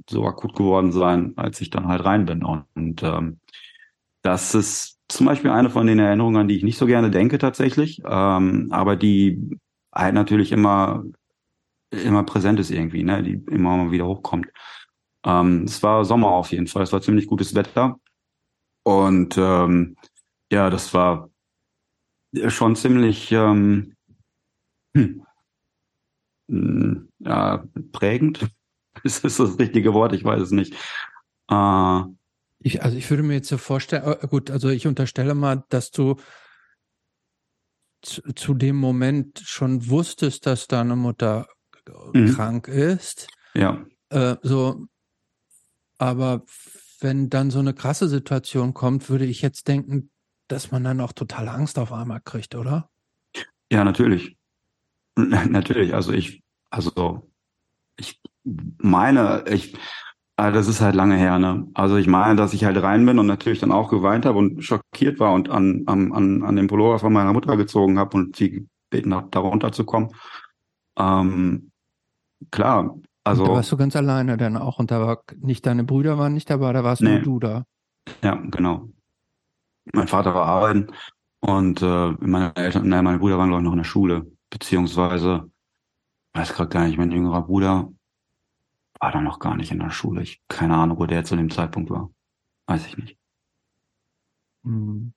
so 0.08 0.26
akut 0.26 0.56
geworden 0.56 0.90
sein, 0.90 1.34
als 1.36 1.60
ich 1.60 1.70
dann 1.70 1.86
halt 1.86 2.04
rein 2.04 2.26
bin. 2.26 2.42
Und, 2.42 2.64
und 2.74 3.02
ähm, 3.04 3.38
das 4.22 4.56
ist 4.56 4.98
zum 5.06 5.26
Beispiel 5.26 5.50
eine 5.50 5.70
von 5.70 5.86
den 5.86 6.00
Erinnerungen, 6.00 6.40
an 6.40 6.48
die 6.48 6.56
ich 6.56 6.64
nicht 6.64 6.78
so 6.78 6.86
gerne 6.86 7.10
denke 7.12 7.38
tatsächlich, 7.38 8.02
ähm, 8.04 8.68
aber 8.70 8.96
die 8.96 9.56
halt 9.94 10.14
natürlich 10.14 10.50
immer 10.50 11.04
immer 11.90 12.24
präsent 12.24 12.60
ist 12.60 12.70
irgendwie, 12.70 13.02
ne, 13.02 13.22
die 13.22 13.42
immer 13.52 13.76
mal 13.76 13.90
wieder 13.90 14.06
hochkommt. 14.06 14.48
Ähm, 15.24 15.64
es 15.64 15.82
war 15.82 16.04
Sommer 16.04 16.28
auf 16.28 16.52
jeden 16.52 16.66
Fall, 16.66 16.82
es 16.82 16.92
war 16.92 17.02
ziemlich 17.02 17.26
gutes 17.26 17.54
Wetter 17.54 18.00
und 18.84 19.36
ähm, 19.36 19.96
ja, 20.50 20.70
das 20.70 20.94
war 20.94 21.30
schon 22.48 22.76
ziemlich 22.76 23.30
ähm, 23.32 23.96
hm, 24.94 25.24
hm 26.48 27.08
ja, 27.20 27.64
prägend. 27.92 28.48
Ist 29.04 29.24
das 29.24 29.36
das 29.36 29.58
richtige 29.58 29.94
Wort? 29.94 30.12
Ich 30.12 30.24
weiß 30.24 30.42
es 30.42 30.50
nicht. 30.50 30.74
Äh, 31.48 32.00
ich, 32.58 32.82
also 32.82 32.96
ich 32.96 33.08
würde 33.08 33.22
mir 33.22 33.34
jetzt 33.34 33.48
so 33.48 33.58
vorstellen, 33.58 34.02
äh, 34.04 34.26
gut, 34.26 34.50
also 34.50 34.68
ich 34.68 34.86
unterstelle 34.86 35.34
mal, 35.34 35.64
dass 35.68 35.90
du 35.90 36.16
zu, 38.02 38.22
zu 38.34 38.54
dem 38.54 38.76
Moment 38.76 39.42
schon 39.44 39.88
wusstest, 39.88 40.46
dass 40.46 40.66
deine 40.66 40.96
Mutter 40.96 41.46
mhm. 42.12 42.34
krank 42.34 42.68
ist. 42.68 43.28
Ja. 43.54 43.84
Äh, 44.10 44.36
so, 44.42 44.86
aber 45.98 46.44
wenn 47.00 47.30
dann 47.30 47.50
so 47.50 47.58
eine 47.58 47.74
krasse 47.74 48.08
Situation 48.08 48.74
kommt, 48.74 49.08
würde 49.08 49.24
ich 49.24 49.42
jetzt 49.42 49.68
denken, 49.68 50.10
dass 50.48 50.70
man 50.70 50.84
dann 50.84 51.00
auch 51.00 51.12
totale 51.12 51.50
Angst 51.50 51.78
auf 51.78 51.92
einmal 51.92 52.20
kriegt, 52.20 52.54
oder? 52.54 52.90
Ja, 53.70 53.84
natürlich. 53.84 54.36
natürlich. 55.16 55.94
Also 55.94 56.12
ich, 56.12 56.42
also 56.70 57.30
ich 57.96 58.20
meine, 58.78 59.44
ich, 59.48 59.76
Ah, 60.40 60.50
das 60.50 60.68
ist 60.68 60.80
halt 60.80 60.94
lange 60.94 61.16
her, 61.18 61.38
ne? 61.38 61.68
Also 61.74 61.96
ich 61.98 62.06
meine, 62.06 62.34
dass 62.34 62.54
ich 62.54 62.64
halt 62.64 62.82
rein 62.82 63.04
bin 63.04 63.18
und 63.18 63.26
natürlich 63.26 63.58
dann 63.58 63.72
auch 63.72 63.90
geweint 63.90 64.24
habe 64.24 64.38
und 64.38 64.64
schockiert 64.64 65.20
war 65.20 65.34
und 65.34 65.50
an, 65.50 65.82
an, 65.84 66.12
an, 66.12 66.42
an 66.42 66.56
den 66.56 66.66
Pullover 66.66 66.98
von 66.98 67.12
meiner 67.12 67.34
Mutter 67.34 67.58
gezogen 67.58 67.98
habe 67.98 68.16
und 68.16 68.36
sie 68.36 68.66
gebeten 68.90 69.12
habe, 69.12 69.28
da 69.30 69.40
runterzukommen. 69.40 70.12
Ähm, 70.96 71.69
klar, 72.50 72.96
also. 73.24 73.42
Und 73.42 73.48
da 73.48 73.54
warst 73.54 73.72
du 73.72 73.76
ganz 73.76 73.96
alleine 73.96 74.36
dann 74.36 74.56
auch 74.56 74.78
und 74.78 74.90
da 74.90 75.00
war 75.00 75.22
nicht 75.36 75.66
deine 75.66 75.84
Brüder 75.84 76.18
waren 76.18 76.34
nicht 76.34 76.48
dabei, 76.48 76.72
da 76.72 76.84
warst 76.84 77.02
nee. 77.02 77.14
nur 77.14 77.20
du 77.20 77.38
da. 77.38 77.64
Ja, 78.22 78.34
genau. 78.34 78.88
Mein 79.92 80.08
Vater 80.08 80.34
war 80.34 80.46
arbeiten 80.46 80.88
und 81.40 81.82
äh, 81.82 82.10
meine 82.20 82.54
Eltern, 82.56 82.88
nein, 82.88 83.04
meine 83.04 83.18
Brüder 83.18 83.38
waren 83.38 83.48
glaube 83.48 83.62
ich 83.62 83.66
noch 83.66 83.72
in 83.72 83.78
der 83.78 83.84
Schule, 83.84 84.30
beziehungsweise 84.50 85.50
weiß 86.34 86.54
gerade 86.54 86.70
gar 86.70 86.86
nicht, 86.86 86.98
mein 86.98 87.10
jüngerer 87.10 87.42
Bruder 87.42 87.92
war 89.00 89.12
da 89.12 89.20
noch 89.20 89.38
gar 89.38 89.56
nicht 89.56 89.72
in 89.72 89.80
der 89.80 89.90
Schule. 89.90 90.22
Ich 90.22 90.42
keine 90.48 90.76
Ahnung, 90.76 90.98
wo 90.98 91.06
der 91.06 91.24
zu 91.24 91.36
dem 91.36 91.50
Zeitpunkt 91.50 91.90
war. 91.90 92.10
Weiß 92.66 92.86
ich 92.86 92.96
nicht. 92.96 93.18
Hm. 94.64 95.12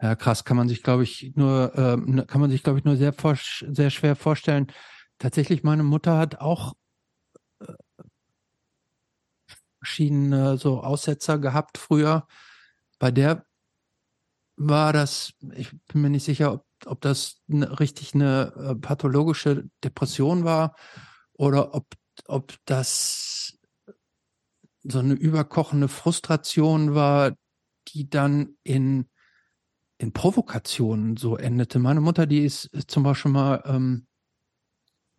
Ja, 0.00 0.14
krass, 0.14 0.44
kann 0.44 0.56
man 0.58 0.68
sich, 0.68 0.82
glaube 0.82 1.04
ich, 1.04 1.32
nur, 1.36 1.72
äh, 1.74 2.26
kann 2.26 2.40
man 2.40 2.50
sich, 2.50 2.62
glaube 2.62 2.78
ich, 2.78 2.84
nur 2.84 2.96
sehr, 2.96 3.14
sehr 3.70 3.90
schwer 3.90 4.14
vorstellen. 4.14 4.66
Tatsächlich, 5.18 5.62
meine 5.62 5.82
Mutter 5.84 6.18
hat 6.18 6.40
auch 6.40 6.74
äh, 7.60 7.72
verschiedene 9.78 10.58
so 10.58 10.80
Aussetzer 10.82 11.38
gehabt 11.38 11.78
früher. 11.78 12.26
Bei 12.98 13.10
der 13.10 13.44
war 14.56 14.92
das, 14.92 15.34
ich 15.54 15.70
bin 15.88 16.02
mir 16.02 16.10
nicht 16.10 16.24
sicher, 16.24 16.52
ob, 16.54 16.66
ob 16.86 17.00
das 17.00 17.42
eine, 17.50 17.78
richtig 17.78 18.14
eine 18.14 18.52
äh, 18.56 18.74
pathologische 18.74 19.68
Depression 19.84 20.44
war 20.44 20.74
oder 21.34 21.74
ob, 21.74 21.86
ob 22.26 22.54
das 22.64 23.58
so 24.82 24.98
eine 25.00 25.14
überkochende 25.14 25.88
Frustration 25.88 26.94
war, 26.94 27.32
die 27.88 28.08
dann 28.08 28.56
in, 28.62 29.08
in 29.98 30.12
Provokationen 30.12 31.16
so 31.16 31.36
endete. 31.36 31.78
Meine 31.78 32.00
Mutter, 32.00 32.26
die 32.26 32.44
ist 32.44 32.70
zum 32.86 33.02
Beispiel 33.02 33.30
mal, 33.32 33.62
ähm, 33.64 34.06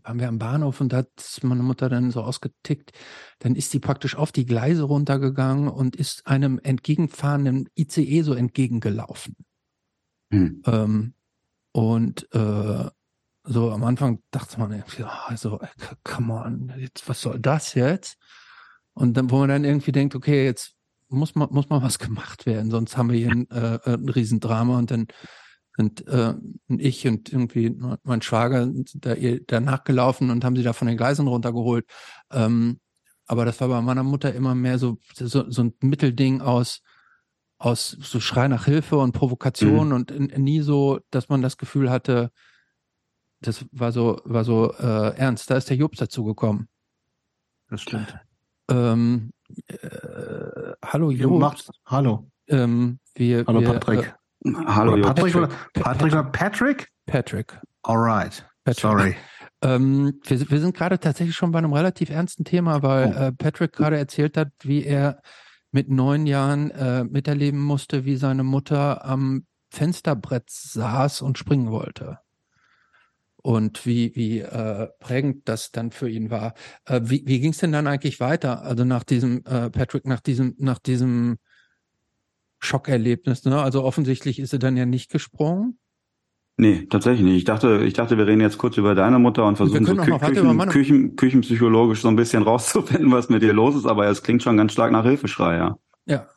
waren 0.03 0.19
wir 0.19 0.27
am 0.27 0.39
Bahnhof 0.39 0.79
und 0.79 0.93
da 0.93 0.97
hat 0.97 1.39
meine 1.41 1.63
Mutter 1.63 1.89
dann 1.89 2.11
so 2.11 2.21
ausgetickt, 2.21 2.91
dann 3.39 3.55
ist 3.55 3.73
die 3.73 3.79
praktisch 3.79 4.15
auf 4.15 4.31
die 4.31 4.45
Gleise 4.45 4.83
runtergegangen 4.83 5.67
und 5.67 5.95
ist 5.95 6.27
einem 6.27 6.59
entgegenfahrenden 6.59 7.69
ICE 7.75 8.21
so 8.21 8.33
entgegengelaufen. 8.33 9.35
Hm. 10.31 10.61
Ähm, 10.65 11.13
und 11.73 12.33
äh, 12.33 12.89
so 13.43 13.71
am 13.71 13.83
Anfang 13.83 14.21
dachte 14.31 14.59
man 14.59 14.71
irgendwie, 14.71 15.03
also, 15.03 15.59
come 16.03 16.33
on, 16.33 16.73
jetzt, 16.77 17.07
was 17.07 17.21
soll 17.21 17.39
das 17.39 17.73
jetzt? 17.73 18.17
Und 18.93 19.15
dann, 19.15 19.29
wo 19.29 19.39
man 19.39 19.49
dann 19.49 19.63
irgendwie 19.63 19.91
denkt, 19.91 20.15
okay, 20.15 20.45
jetzt 20.45 20.76
muss 21.09 21.35
man, 21.35 21.49
muss 21.51 21.69
mal 21.69 21.81
was 21.81 21.99
gemacht 21.99 22.45
werden, 22.45 22.71
sonst 22.71 22.97
haben 22.97 23.11
wir 23.11 23.17
hier 23.17 23.31
ein, 23.31 23.49
äh, 23.49 23.79
ein 23.85 24.09
Riesendrama 24.09 24.77
und 24.77 24.91
dann 24.91 25.07
sind 25.77 26.07
äh, 26.07 26.33
ich 26.69 27.07
und 27.07 27.31
irgendwie 27.31 27.77
mein 28.03 28.21
Schwager 28.21 28.67
da, 28.95 29.15
da 29.15 29.59
nachgelaufen 29.59 30.31
und 30.31 30.43
haben 30.43 30.55
sie 30.55 30.63
da 30.63 30.73
von 30.73 30.87
den 30.87 30.97
Gleisen 30.97 31.27
runtergeholt. 31.27 31.85
Ähm, 32.31 32.79
aber 33.27 33.45
das 33.45 33.61
war 33.61 33.67
bei 33.67 33.81
meiner 33.81 34.03
Mutter 34.03 34.33
immer 34.33 34.55
mehr 34.55 34.79
so, 34.79 34.97
so, 35.13 35.49
so 35.49 35.63
ein 35.63 35.73
Mittelding 35.81 36.41
aus, 36.41 36.81
aus 37.59 37.89
so 37.89 38.19
Schrei 38.19 38.47
nach 38.47 38.65
Hilfe 38.65 38.97
und 38.97 39.11
Provokation 39.11 39.89
mhm. 39.89 39.93
und 39.93 40.11
in, 40.11 40.29
in 40.29 40.43
nie 40.43 40.61
so, 40.61 40.99
dass 41.11 41.29
man 41.29 41.41
das 41.41 41.57
Gefühl 41.57 41.91
hatte, 41.91 42.31
das 43.41 43.65
war 43.71 43.91
so, 43.91 44.19
war 44.23 44.43
so 44.43 44.73
äh, 44.73 45.15
ernst. 45.15 45.49
Da 45.51 45.57
ist 45.57 45.69
der 45.69 45.77
Jobs 45.77 45.99
dazu 45.99 46.23
gekommen. 46.23 46.69
Das 47.69 47.81
stimmt. 47.81 48.17
Ähm, 48.69 49.31
äh, 49.67 50.73
hallo 50.83 51.11
Jobs. 51.11 51.69
Hallo. 51.85 52.29
Ähm, 52.47 52.99
wir, 53.15 53.45
hallo 53.45 53.61
wir, 53.61 53.73
Patrick. 53.73 54.15
Äh, 54.45 54.51
hallo 54.65 54.93
oder 54.93 55.13
Patrick, 55.13 55.33
Patrick, 55.33 55.35
oder 55.35 55.47
Patrick 55.73 56.13
oder 56.13 56.23
Patrick? 56.23 56.87
Patrick. 57.05 57.59
Alright. 57.83 58.45
Patrick. 58.63 58.81
Sorry. 58.81 59.15
Ähm, 59.63 60.19
wir, 60.23 60.51
wir, 60.51 60.59
sind 60.59 60.75
gerade 60.75 60.99
tatsächlich 60.99 61.35
schon 61.35 61.51
bei 61.51 61.57
einem 61.57 61.73
relativ 61.73 62.11
ernsten 62.11 62.45
Thema, 62.45 62.83
weil 62.83 63.07
oh. 63.07 63.19
äh, 63.19 63.31
Patrick 63.31 63.73
gerade 63.73 63.97
erzählt 63.97 64.37
hat, 64.37 64.49
wie 64.61 64.83
er 64.83 65.19
mit 65.71 65.89
neun 65.89 66.27
Jahren 66.27 66.69
äh, 66.69 67.03
miterleben 67.05 67.59
musste, 67.59 68.05
wie 68.05 68.17
seine 68.17 68.43
Mutter 68.43 69.03
am 69.03 69.47
Fensterbrett 69.71 70.51
saß 70.51 71.23
und 71.23 71.39
springen 71.39 71.71
wollte 71.71 72.19
und 73.41 73.85
wie, 73.85 74.15
wie 74.15 74.39
äh, 74.39 74.87
prägend 74.99 75.47
das 75.47 75.71
dann 75.71 75.91
für 75.91 76.09
ihn 76.09 76.29
war. 76.29 76.53
Äh, 76.85 77.01
wie 77.03 77.23
wie 77.25 77.39
ging 77.39 77.51
es 77.51 77.59
denn 77.59 77.71
dann 77.71 77.87
eigentlich 77.87 78.19
weiter? 78.19 78.63
Also 78.63 78.83
nach 78.83 79.03
diesem, 79.03 79.43
äh, 79.45 79.69
Patrick, 79.69 80.05
nach 80.05 80.19
diesem, 80.19 80.55
nach 80.57 80.79
diesem 80.79 81.37
Schockerlebnis, 82.59 83.45
ne? 83.45 83.61
Also 83.61 83.83
offensichtlich 83.83 84.39
ist 84.39 84.53
er 84.53 84.59
dann 84.59 84.77
ja 84.77 84.85
nicht 84.85 85.11
gesprungen. 85.11 85.77
Nee, 86.59 86.87
tatsächlich 86.89 87.23
nicht. 87.23 87.37
Ich 87.37 87.43
dachte, 87.43 87.83
ich 87.85 87.93
dachte, 87.93 88.17
wir 88.17 88.25
reden 88.25 88.41
jetzt 88.41 88.57
kurz 88.57 88.77
über 88.77 88.95
deine 88.95 89.19
Mutter 89.19 89.45
und 89.45 89.57
versuchen 89.57 89.85
so 89.85 89.95
Kü 89.95 90.17
Küchen, 90.17 90.69
Küchen, 90.69 91.15
küchenpsychologisch 91.15 92.01
so 92.01 92.07
ein 92.07 92.15
bisschen 92.15 92.41
rauszufinden, 92.51 93.11
was 93.11 93.29
mit 93.29 93.43
dir 93.43 93.53
los 93.53 93.75
ist, 93.75 93.85
aber 93.85 94.07
es 94.07 94.23
klingt 94.23 94.41
schon 94.41 94.57
ganz 94.57 94.73
stark 94.73 94.91
nach 94.91 95.03
Hilfeschrei, 95.03 95.57
ja. 95.57 95.77
Ja, 96.07 96.27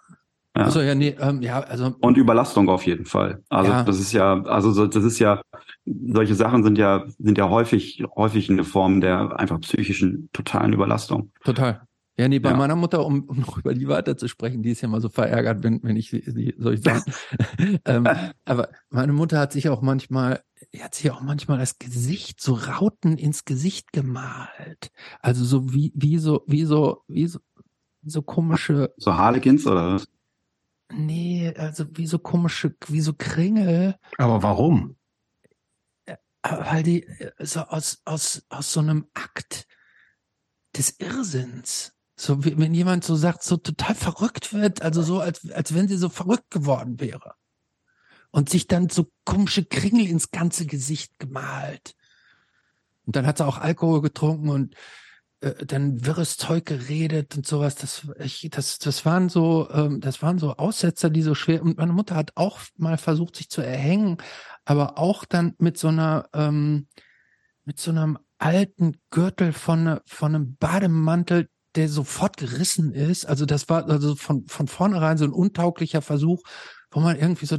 ja. 0.57 0.65
Also 0.65 0.83
ja, 0.83 0.95
nee, 0.95 1.17
ähm, 1.19 1.41
ja, 1.41 1.61
also 1.61 1.95
und 2.01 2.19
Überlastung 2.19 2.69
auf 2.69 2.85
jeden 2.85 3.07
Fall. 3.07 3.43
Also 3.49 3.73
ja. 3.73 3.83
das 3.83 3.99
ist 3.99 4.13
ja, 4.13 4.43
also 4.43 4.73
so, 4.73 4.87
das 4.87 5.05
ist 5.05 5.19
ja, 5.21 5.41
solche 5.85 6.35
Sachen 6.35 6.63
sind 6.63 6.79
ja 6.79 7.05
sind 7.19 7.39
ja 7.39 7.49
häufig 7.49 8.05
häufig 8.15 8.51
eine 8.51 8.65
Form 8.65 9.01
der 9.01 9.39
einfach 9.39 9.61
psychischen 9.61 10.29
totalen 10.33 10.73
Überlastung. 10.73 11.33
Total. 11.45 11.83
Ja, 12.21 12.29
nee, 12.29 12.39
bei 12.39 12.51
ja. 12.51 12.57
meiner 12.57 12.77
Mutter, 12.77 13.07
um, 13.07 13.23
um 13.25 13.41
noch 13.41 13.57
über 13.57 13.73
die 13.73 13.89
weiterzusprechen, 13.89 14.63
die 14.63 14.73
ist 14.73 14.83
ja 14.83 14.89
mal 14.89 15.01
so 15.01 15.09
verärgert, 15.09 15.63
wenn, 15.63 15.83
wenn 15.83 15.97
ich 15.97 16.11
sie, 16.11 16.55
soll 16.59 16.75
ich 16.75 16.83
sagen. 16.83 17.03
ähm, 17.87 18.07
aber 18.45 18.69
meine 18.91 19.15
Mutter 19.15 19.39
hat 19.39 19.53
sich 19.53 19.71
auch 19.71 19.81
manchmal, 19.81 20.43
hat 20.79 20.95
sich 20.95 21.11
auch 21.11 21.23
manchmal 21.23 21.57
das 21.57 21.79
Gesicht, 21.79 22.43
so 22.43 22.53
Rauten 22.53 23.17
ins 23.17 23.47
Gesicht 23.47 23.95
gemalt. 23.95 24.91
Also 25.21 25.47
so 25.47 25.73
wie, 25.73 25.93
wie 25.95 26.19
so, 26.19 26.43
wie 26.47 26.65
so, 26.65 27.05
wie 27.09 27.27
so, 27.27 27.39
so 28.05 28.21
komische. 28.21 28.93
So 28.99 29.17
Harlequins 29.17 29.67
oder 29.67 29.95
was? 29.95 30.07
Nee, 30.93 31.55
also 31.57 31.87
wie 31.95 32.07
so 32.07 32.19
komische, 32.19 32.77
wie 32.89 33.01
so 33.01 33.15
Kringel. 33.17 33.97
Aber 34.19 34.43
warum? 34.43 34.97
Weil 36.43 36.83
die 36.83 37.05
äh, 37.05 37.33
so 37.39 37.61
aus, 37.61 38.01
aus, 38.05 38.43
aus 38.49 38.73
so 38.73 38.81
einem 38.81 39.09
Akt 39.15 39.67
des 40.77 40.99
Irrsinns. 40.99 41.93
So 42.17 42.45
wie, 42.45 42.59
wenn 42.59 42.75
jemand 42.75 43.05
so 43.05 43.17
sagt, 43.17 43.43
so 43.43 43.57
total 43.57 43.95
verrückt 43.95 44.53
wird, 44.53 44.83
also 44.83 45.03
so, 45.03 45.21
als, 45.21 45.51
als 45.51 45.75
wenn 45.75 45.89
sie 45.89 45.97
so 45.97 46.09
verrückt 46.09 46.51
geworden 46.51 47.01
wäre. 47.01 47.35
Und 48.31 48.49
sich 48.49 48.69
dann 48.69 48.89
so 48.89 49.11
komische 49.25 49.65
Kringel 49.65 50.07
ins 50.07 50.31
ganze 50.31 50.67
Gesicht 50.67 51.19
gemalt. 51.19 51.97
Und 53.07 53.17
dann 53.17 53.27
hat 53.27 53.39
sie 53.39 53.47
auch 53.47 53.59
Alkohol 53.59 54.03
getrunken 54.03 54.51
und 54.51 54.77
äh, 55.41 55.65
dann 55.65 56.05
wirres 56.05 56.37
Zeug 56.37 56.67
geredet 56.67 57.37
und 57.37 57.47
sowas. 57.47 57.75
Das, 57.75 58.07
ich, 58.19 58.49
das, 58.51 58.79
das 58.79 59.05
waren 59.07 59.29
so, 59.29 59.69
ähm, 59.71 60.01
das 60.01 60.23
waren 60.23 60.39
so 60.39 60.57
Aussetzer, 60.57 61.11
die 61.11 61.23
so 61.23 61.35
schwer. 61.35 61.63
Und 61.63 61.79
meine 61.79 61.93
Mutter 61.93 62.15
hat 62.15 62.33
auch 62.37 62.61
mal 62.77 62.99
versucht, 62.99 63.37
sich 63.37 63.49
zu 63.49 63.63
erhängen, 63.63 64.19
aber 64.65 64.99
auch 64.99 65.25
dann 65.25 65.55
mit 65.59 65.79
so 65.79 65.89
einer, 65.89 66.29
ähm, 66.35 66.89
mit 67.65 67.81
so 67.81 67.91
einem 67.91 68.19
alten 68.39 69.01
Gürtel 69.11 69.53
von, 69.53 70.01
von 70.07 70.35
einem 70.35 70.57
Bademantel, 70.57 71.49
der 71.75 71.89
sofort 71.89 72.37
gerissen 72.37 72.93
ist. 72.93 73.27
Also 73.27 73.47
das 73.47 73.69
war 73.69 73.89
also 73.89 74.17
von, 74.17 74.47
von 74.49 74.67
vornherein 74.67 75.19
so 75.19 75.25
ein 75.25 75.33
untauglicher 75.33 76.03
Versuch, 76.03 76.43
wo 76.91 77.01
man 77.01 77.17
irgendwie 77.17 77.47
so, 77.47 77.59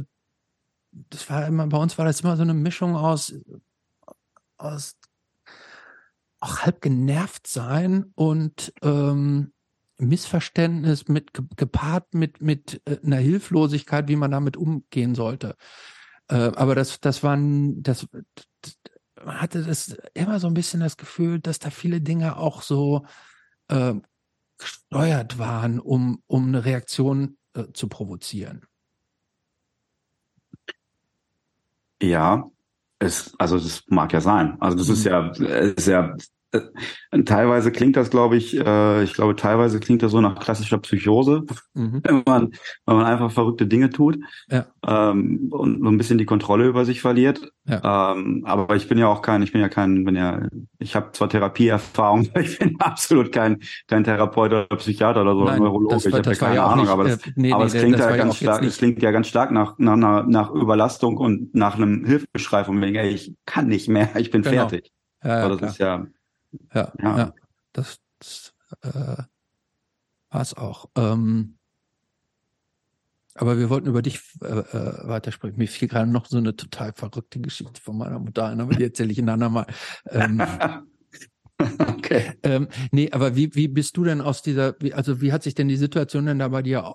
das 0.90 1.28
war 1.30 1.46
immer, 1.46 1.66
bei 1.66 1.78
uns 1.78 1.96
war 1.98 2.04
das 2.04 2.20
immer 2.20 2.36
so 2.36 2.42
eine 2.42 2.54
Mischung 2.54 2.94
aus, 2.94 3.32
aus 4.56 4.96
auch 6.42 6.60
halb 6.60 6.80
genervt 6.80 7.46
sein 7.46 8.12
und 8.16 8.72
ähm, 8.82 9.52
Missverständnis 9.98 11.06
mit 11.06 11.30
gepaart 11.56 12.14
mit 12.14 12.42
mit 12.42 12.82
äh, 12.84 12.98
einer 13.04 13.18
Hilflosigkeit, 13.18 14.08
wie 14.08 14.16
man 14.16 14.32
damit 14.32 14.56
umgehen 14.56 15.14
sollte. 15.14 15.56
Äh, 16.28 16.34
aber 16.56 16.74
das 16.74 17.00
das 17.00 17.22
waren 17.22 17.82
das, 17.84 18.08
das 18.60 18.76
man 19.24 19.40
hatte 19.40 19.62
das 19.62 19.96
immer 20.14 20.40
so 20.40 20.48
ein 20.48 20.54
bisschen 20.54 20.80
das 20.80 20.96
Gefühl, 20.96 21.38
dass 21.38 21.60
da 21.60 21.70
viele 21.70 22.00
Dinge 22.00 22.36
auch 22.36 22.62
so 22.62 23.06
äh, 23.68 23.94
gesteuert 24.58 25.38
waren, 25.38 25.78
um 25.78 26.22
um 26.26 26.48
eine 26.48 26.64
Reaktion 26.64 27.38
äh, 27.54 27.66
zu 27.72 27.88
provozieren. 27.88 28.66
Ja, 32.02 32.50
es, 33.02 33.34
also 33.38 33.58
das 33.58 33.82
mag 33.88 34.12
ja 34.12 34.20
sein. 34.20 34.56
Also 34.60 34.78
das 34.78 34.88
mhm. 34.88 34.94
ist 34.94 35.04
ja, 35.04 35.28
ist 35.30 35.86
ja 35.86 36.14
äh, 36.14 36.18
teilweise 37.24 37.72
klingt 37.72 37.96
das, 37.96 38.10
glaube 38.10 38.36
ich, 38.36 38.56
äh, 38.58 39.02
ich 39.04 39.14
glaube, 39.14 39.36
teilweise 39.36 39.80
klingt 39.80 40.02
das 40.02 40.12
so 40.12 40.20
nach 40.20 40.38
klassischer 40.38 40.78
Psychose, 40.78 41.44
mhm. 41.74 42.00
wenn 42.04 42.22
man, 42.26 42.52
wenn 42.86 42.96
man 42.96 43.06
einfach 43.06 43.30
verrückte 43.30 43.66
Dinge 43.66 43.90
tut 43.90 44.18
ja. 44.50 44.66
ähm, 44.86 45.48
und 45.50 45.82
so 45.82 45.88
ein 45.88 45.98
bisschen 45.98 46.18
die 46.18 46.24
Kontrolle 46.24 46.66
über 46.66 46.84
sich 46.84 47.00
verliert. 47.00 47.52
Ja. 47.64 48.12
Ähm, 48.12 48.42
aber 48.44 48.76
ich 48.76 48.88
bin 48.88 48.98
ja 48.98 49.06
auch 49.06 49.22
kein, 49.22 49.42
ich 49.42 49.52
bin 49.52 49.60
ja 49.60 49.68
kein, 49.68 50.04
bin 50.04 50.16
ja, 50.16 50.48
ich 50.78 50.94
habe 50.96 51.12
zwar 51.12 51.28
Therapieerfahrung, 51.28 52.28
ich 52.40 52.58
bin 52.58 52.76
absolut 52.80 53.32
kein, 53.32 53.60
kein 53.88 54.04
Therapeut 54.04 54.52
oder 54.52 54.66
Psychiater 54.76 55.22
oder 55.22 55.34
so, 55.34 55.44
Nein, 55.44 55.58
Neurologe, 55.58 55.96
ich 55.96 56.14
habe 56.14 56.30
ja 56.30 56.34
keine 56.34 56.56
ja 56.56 56.66
Ahnung, 56.66 56.84
nicht, 56.84 56.92
aber, 56.92 57.04
das, 57.04 57.26
äh, 57.26 57.32
nee, 57.36 57.52
aber 57.52 57.64
nee, 57.64 57.70
es 57.70 57.74
klingt 57.74 57.98
ja 57.98 58.16
ganz 58.16 58.36
stark, 58.36 58.62
es 58.62 58.78
klingt 58.78 59.02
ja 59.02 59.10
ganz 59.10 59.28
stark 59.28 59.52
nach, 59.52 59.78
nach, 59.78 59.96
nach, 59.96 60.26
nach 60.26 60.50
Überlastung 60.50 61.16
und 61.16 61.54
nach 61.54 61.76
einem 61.76 62.04
Hilfeschrei 62.04 62.64
von 62.64 62.80
wegen, 62.80 62.96
ey, 62.96 63.10
ich 63.10 63.34
kann 63.46 63.68
nicht 63.68 63.88
mehr, 63.88 64.10
ich 64.16 64.30
bin 64.30 64.42
genau. 64.42 64.68
fertig. 64.68 64.92
Ja, 65.24 65.38
ja, 65.38 65.44
aber 65.44 65.50
das 65.50 65.58
klar. 65.58 65.70
ist 65.70 65.78
ja 65.78 66.06
ja, 66.74 66.92
ja. 67.00 67.18
ja 67.18 67.34
das, 67.72 68.00
das 68.18 68.54
äh, 68.82 69.22
war 70.30 70.40
es 70.40 70.54
auch. 70.54 70.90
Ähm, 70.96 71.58
aber 73.34 73.58
wir 73.58 73.70
wollten 73.70 73.88
über 73.88 74.02
dich 74.02 74.20
äh, 74.42 74.46
äh, 74.46 75.08
weitersprechen. 75.08 75.56
Mir 75.56 75.68
fiel 75.68 75.88
gerade 75.88 76.10
noch 76.10 76.26
so 76.26 76.36
eine 76.36 76.54
total 76.54 76.92
verrückte 76.92 77.40
Geschichte 77.40 77.80
von 77.80 77.96
meiner 77.96 78.18
Mutter 78.18 78.46
ein, 78.46 78.60
aber 78.60 78.74
die 78.74 78.84
erzähle 78.84 79.12
ich 79.12 79.18
ein 79.18 79.28
andermal. 79.28 79.66
Ähm, 80.10 80.42
okay. 81.78 82.34
Ähm, 82.42 82.68
nee, 82.90 83.10
aber 83.10 83.34
wie, 83.34 83.54
wie 83.54 83.68
bist 83.68 83.96
du 83.96 84.04
denn 84.04 84.20
aus 84.20 84.42
dieser, 84.42 84.74
wie, 84.80 84.92
also 84.92 85.20
wie 85.22 85.32
hat 85.32 85.42
sich 85.42 85.54
denn 85.54 85.68
die 85.68 85.76
Situation 85.76 86.26
denn 86.26 86.38
da 86.38 86.48
bei 86.48 86.62
dir 86.62 86.94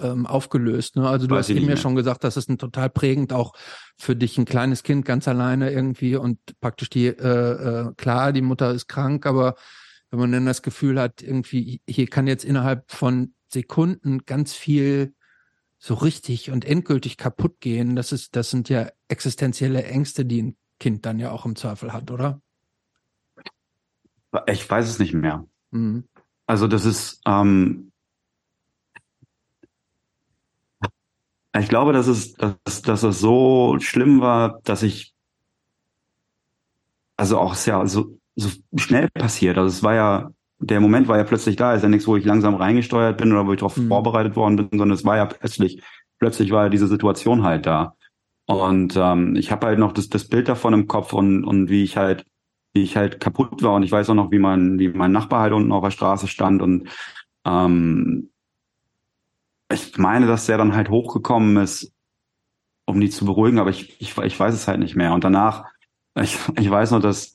ähm, 0.00 0.26
aufgelöst? 0.26 0.96
Ne? 0.96 1.08
Also 1.08 1.26
du 1.26 1.34
Weiß 1.34 1.48
hast 1.48 1.56
eben 1.56 1.68
ja 1.68 1.76
schon 1.76 1.94
gesagt, 1.94 2.24
das 2.24 2.36
ist 2.36 2.48
ein 2.48 2.58
total 2.58 2.90
prägend 2.90 3.32
auch 3.32 3.54
für 3.98 4.16
dich 4.16 4.38
ein 4.38 4.44
kleines 4.44 4.82
Kind 4.82 5.04
ganz 5.04 5.28
alleine 5.28 5.70
irgendwie 5.70 6.16
und 6.16 6.38
praktisch 6.60 6.90
die, 6.90 7.06
äh, 7.06 7.88
äh, 7.88 7.92
klar, 7.96 8.32
die 8.32 8.42
Mutter 8.42 8.72
ist 8.72 8.88
krank, 8.88 9.26
aber 9.26 9.54
wenn 10.10 10.20
man 10.20 10.32
dann 10.32 10.46
das 10.46 10.62
Gefühl 10.62 11.00
hat, 11.00 11.22
irgendwie, 11.22 11.80
hier 11.88 12.06
kann 12.06 12.26
jetzt 12.26 12.44
innerhalb 12.44 12.90
von 12.90 13.34
Sekunden 13.48 14.24
ganz 14.24 14.52
viel 14.54 15.14
so 15.78 15.94
richtig 15.94 16.50
und 16.50 16.64
endgültig 16.64 17.16
kaputt 17.16 17.60
gehen, 17.60 17.96
das 17.96 18.12
ist, 18.12 18.36
das 18.36 18.50
sind 18.50 18.68
ja 18.68 18.88
existenzielle 19.08 19.84
Ängste, 19.84 20.24
die 20.24 20.42
ein 20.42 20.56
Kind 20.78 21.06
dann 21.06 21.18
ja 21.18 21.30
auch 21.30 21.46
im 21.46 21.56
Zweifel 21.56 21.92
hat, 21.92 22.10
oder? 22.10 22.40
Ich 24.46 24.68
weiß 24.68 24.88
es 24.88 24.98
nicht 24.98 25.14
mehr. 25.14 25.46
Mhm. 25.70 26.04
Also 26.46 26.68
das 26.68 26.84
ist, 26.84 27.20
ähm, 27.26 27.92
ich 31.60 31.68
glaube, 31.68 31.92
dass 31.92 32.06
es, 32.06 32.34
dass, 32.34 32.82
dass 32.82 33.02
es 33.02 33.20
so 33.20 33.76
schlimm 33.80 34.20
war, 34.20 34.60
dass 34.64 34.82
ich, 34.82 35.14
also 37.16 37.38
auch 37.38 37.54
sehr, 37.54 37.86
so, 37.86 38.18
so 38.34 38.50
schnell 38.76 39.08
passiert. 39.10 39.58
Also 39.58 39.68
es 39.68 39.82
war 39.82 39.94
ja, 39.94 40.30
der 40.58 40.80
Moment 40.80 41.08
war 41.08 41.18
ja 41.18 41.24
plötzlich 41.24 41.56
da, 41.56 41.74
ist 41.74 41.82
ja 41.82 41.88
nichts, 41.88 42.06
wo 42.06 42.16
ich 42.16 42.24
langsam 42.24 42.54
reingesteuert 42.54 43.18
bin 43.18 43.32
oder 43.32 43.46
wo 43.46 43.52
ich 43.52 43.58
darauf 43.58 43.76
mhm. 43.76 43.88
vorbereitet 43.88 44.36
worden 44.36 44.56
bin, 44.56 44.68
sondern 44.70 44.92
es 44.92 45.04
war 45.04 45.16
ja 45.16 45.26
plötzlich, 45.26 45.82
plötzlich 46.18 46.50
war 46.50 46.64
ja 46.64 46.68
diese 46.68 46.88
Situation 46.88 47.42
halt 47.42 47.66
da. 47.66 47.94
Und 48.46 48.96
ähm, 48.96 49.34
ich 49.36 49.50
habe 49.50 49.66
halt 49.66 49.78
noch 49.78 49.92
das, 49.92 50.08
das 50.08 50.28
Bild 50.28 50.48
davon 50.48 50.72
im 50.72 50.86
Kopf 50.86 51.12
und, 51.12 51.44
und 51.44 51.68
wie 51.68 51.82
ich 51.82 51.96
halt, 51.96 52.24
wie 52.74 52.82
ich 52.82 52.96
halt 52.96 53.20
kaputt 53.20 53.62
war. 53.62 53.74
Und 53.74 53.82
ich 53.82 53.92
weiß 53.92 54.08
auch 54.10 54.14
noch, 54.14 54.30
wie 54.30 54.38
mein, 54.38 54.78
wie 54.78 54.88
mein 54.88 55.12
Nachbar 55.12 55.40
halt 55.40 55.52
unten 55.52 55.72
auf 55.72 55.82
der 55.82 55.90
Straße 55.90 56.28
stand. 56.28 56.62
Und 56.62 56.88
ähm, 57.44 58.30
ich 59.72 59.98
meine, 59.98 60.26
dass 60.26 60.46
der 60.46 60.58
dann 60.58 60.74
halt 60.74 60.90
hochgekommen 60.90 61.56
ist, 61.58 61.92
um 62.86 63.00
die 63.00 63.10
zu 63.10 63.24
beruhigen, 63.24 63.58
aber 63.58 63.70
ich, 63.70 64.00
ich, 64.00 64.16
ich 64.16 64.38
weiß 64.38 64.54
es 64.54 64.68
halt 64.68 64.78
nicht 64.78 64.96
mehr. 64.96 65.12
Und 65.12 65.24
danach, 65.24 65.64
ich, 66.14 66.38
ich 66.58 66.70
weiß 66.70 66.92
noch, 66.92 67.00
dass 67.00 67.34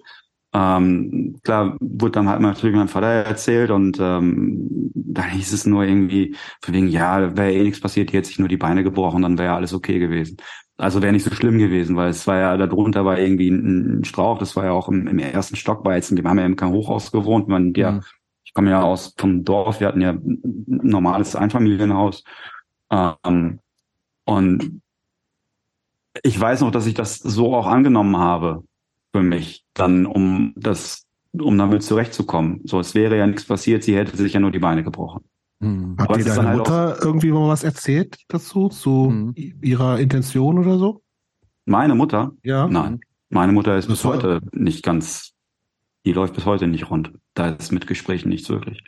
ähm, 0.53 1.39
klar, 1.43 1.77
wurde 1.79 2.11
dann 2.11 2.27
halt 2.27 2.41
natürlich 2.41 2.75
mein 2.75 2.89
Vater 2.89 3.07
erzählt 3.07 3.71
und 3.71 3.97
ähm, 4.01 4.91
da 4.93 5.25
hieß 5.25 5.53
es 5.53 5.65
nur 5.65 5.83
irgendwie, 5.83 6.35
von 6.61 6.73
wegen, 6.73 6.87
ja, 6.87 7.37
wäre 7.37 7.53
eh 7.53 7.63
nichts 7.63 7.79
passiert, 7.79 8.11
die 8.11 8.17
hätte 8.17 8.27
sich 8.27 8.39
nur 8.39 8.49
die 8.49 8.57
Beine 8.57 8.83
gebrochen, 8.83 9.21
dann 9.21 9.37
wäre 9.37 9.53
alles 9.53 9.73
okay 9.73 9.99
gewesen. 9.99 10.37
Also 10.77 11.01
wäre 11.01 11.13
nicht 11.13 11.23
so 11.23 11.33
schlimm 11.33 11.57
gewesen, 11.57 11.95
weil 11.95 12.09
es 12.09 12.27
war 12.27 12.37
ja, 12.37 12.57
darunter 12.57 13.05
war 13.05 13.17
irgendwie 13.19 13.49
ein, 13.49 13.99
ein 13.99 14.03
Strauch, 14.03 14.39
das 14.39 14.55
war 14.55 14.65
ja 14.65 14.71
auch 14.71 14.89
im, 14.89 15.07
im 15.07 15.19
ersten 15.19 15.55
Stock 15.55 15.83
bei 15.83 15.95
jetzt, 15.95 16.15
wir 16.15 16.23
haben 16.29 16.39
ja 16.39 16.45
im 16.45 16.57
Hochhaus 16.59 17.11
gewohnt, 17.11 17.47
man, 17.47 17.73
ja, 17.75 17.93
mhm. 17.93 18.01
Ich 18.43 18.53
komme 18.53 18.71
ja 18.71 18.81
aus 18.81 19.13
vom 19.17 19.43
Dorf, 19.43 19.79
wir 19.79 19.87
hatten 19.87 20.01
ja 20.01 20.11
ein 20.11 20.41
normales 20.65 21.35
Einfamilienhaus. 21.35 22.23
Ähm, 22.89 23.59
und 24.25 24.81
ich 26.23 26.39
weiß 26.39 26.61
noch, 26.61 26.71
dass 26.71 26.85
ich 26.85 26.93
das 26.93 27.17
so 27.17 27.55
auch 27.55 27.67
angenommen 27.67 28.17
habe 28.17 28.63
für 29.13 29.23
mich, 29.23 29.65
dann 29.73 30.05
um 30.05 30.53
das, 30.55 31.05
um 31.31 31.57
damit 31.57 31.83
zurechtzukommen. 31.83 32.61
So, 32.65 32.79
es 32.79 32.95
wäre 32.95 33.17
ja 33.17 33.27
nichts 33.27 33.45
passiert, 33.45 33.83
sie 33.83 33.95
hätte 33.95 34.17
sich 34.17 34.33
ja 34.33 34.39
nur 34.39 34.51
die 34.51 34.59
Beine 34.59 34.83
gebrochen. 34.83 35.23
Hm. 35.61 35.95
Hat 35.99 36.15
dir 36.15 36.25
deine 36.25 36.47
halt 36.47 36.57
Mutter 36.57 36.97
irgendwie 37.01 37.31
mal 37.31 37.47
was 37.47 37.63
erzählt 37.63 38.17
dazu, 38.27 38.69
zu 38.69 39.09
hm. 39.09 39.33
ihrer 39.61 39.99
Intention 39.99 40.57
oder 40.57 40.77
so? 40.77 41.01
Meine 41.65 41.95
Mutter? 41.95 42.31
Ja. 42.43 42.67
Nein. 42.67 42.99
Meine 43.29 43.53
Mutter 43.53 43.77
ist 43.77 43.87
das 43.87 43.97
bis 43.97 44.05
heute 44.05 44.41
nicht 44.51 44.83
ganz, 44.83 45.30
die 46.05 46.13
läuft 46.13 46.33
bis 46.35 46.45
heute 46.45 46.67
nicht 46.67 46.89
rund. 46.89 47.11
Da 47.33 47.49
ist 47.49 47.71
mit 47.71 47.87
Gesprächen 47.87 48.29
nichts 48.29 48.49
wirklich. 48.49 48.83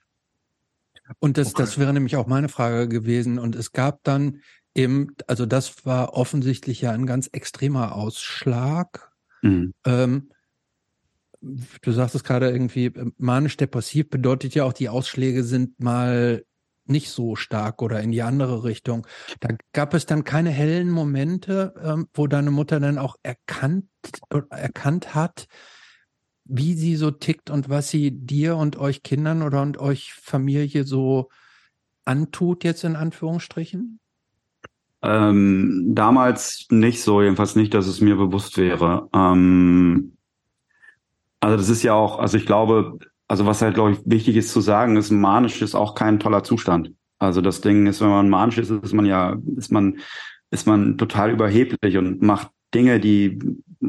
Und 1.19 1.37
das, 1.37 1.49
okay. 1.49 1.63
das 1.63 1.77
wäre 1.77 1.93
nämlich 1.93 2.15
auch 2.15 2.27
meine 2.27 2.49
Frage 2.49 2.87
gewesen. 2.87 3.37
Und 3.39 3.55
es 3.55 3.71
gab 3.71 4.03
dann 4.03 4.41
eben, 4.73 5.15
also 5.27 5.45
das 5.45 5.85
war 5.85 6.13
offensichtlich 6.13 6.81
ja 6.81 6.91
ein 6.91 7.05
ganz 7.05 7.27
extremer 7.27 7.95
Ausschlag 7.95 9.13
Mhm. 9.43 9.73
Ähm, 9.85 10.29
du 11.41 11.91
sagst 11.91 12.15
es 12.15 12.23
gerade 12.23 12.49
irgendwie, 12.49 12.85
äh, 12.85 13.11
manisch-depressiv 13.17 14.09
bedeutet 14.09 14.55
ja 14.55 14.63
auch, 14.63 14.73
die 14.73 14.89
Ausschläge 14.89 15.43
sind 15.43 15.79
mal 15.79 16.43
nicht 16.85 17.11
so 17.11 17.35
stark 17.35 17.81
oder 17.81 18.01
in 18.01 18.11
die 18.11 18.23
andere 18.23 18.63
Richtung. 18.63 19.07
Da 19.39 19.49
gab 19.71 19.93
es 19.93 20.05
dann 20.05 20.23
keine 20.23 20.49
hellen 20.49 20.89
Momente, 20.89 21.73
ähm, 21.81 22.07
wo 22.13 22.27
deine 22.27 22.51
Mutter 22.51 22.79
dann 22.79 22.97
auch 22.97 23.15
erkannt, 23.23 23.85
erkannt 24.49 25.15
hat, 25.15 25.47
wie 26.45 26.73
sie 26.73 26.95
so 26.95 27.11
tickt 27.11 27.49
und 27.49 27.69
was 27.69 27.89
sie 27.89 28.11
dir 28.11 28.57
und 28.57 28.77
euch 28.77 29.03
Kindern 29.03 29.41
oder 29.41 29.61
und 29.61 29.77
euch 29.77 30.13
Familie 30.13 30.83
so 30.83 31.29
antut, 32.05 32.63
jetzt 32.63 32.83
in 32.83 32.95
Anführungsstrichen? 32.95 33.99
Ähm, 35.01 35.91
damals 35.93 36.67
nicht 36.69 37.01
so, 37.01 37.21
jedenfalls 37.21 37.55
nicht, 37.55 37.73
dass 37.73 37.87
es 37.87 38.01
mir 38.01 38.15
bewusst 38.15 38.57
wäre. 38.57 39.09
Ähm, 39.13 40.15
also 41.41 41.57
das 41.57 41.69
ist 41.69 41.83
ja 41.83 41.93
auch, 41.93 42.19
also 42.19 42.37
ich 42.37 42.45
glaube, 42.45 42.99
also 43.27 43.45
was 43.45 43.61
halt, 43.61 43.75
glaube 43.75 43.91
ich, 43.91 43.99
wichtig 44.05 44.37
ist 44.37 44.51
zu 44.51 44.61
sagen, 44.61 44.95
ist, 44.95 45.11
manisch 45.11 45.61
ist 45.61 45.75
auch 45.75 45.95
kein 45.95 46.19
toller 46.19 46.43
Zustand. 46.43 46.93
Also 47.19 47.41
das 47.41 47.61
Ding 47.61 47.85
ist, 47.87 47.99
wenn 48.01 48.09
man 48.09 48.29
manisch 48.29 48.57
ist, 48.57 48.69
ist 48.69 48.93
man 48.93 49.05
ja, 49.05 49.37
ist 49.57 49.71
man, 49.71 49.99
ist 50.51 50.67
man 50.67 50.97
total 50.97 51.31
überheblich 51.31 51.97
und 51.97 52.21
macht 52.21 52.49
Dinge, 52.73 52.99
die, 52.99 53.39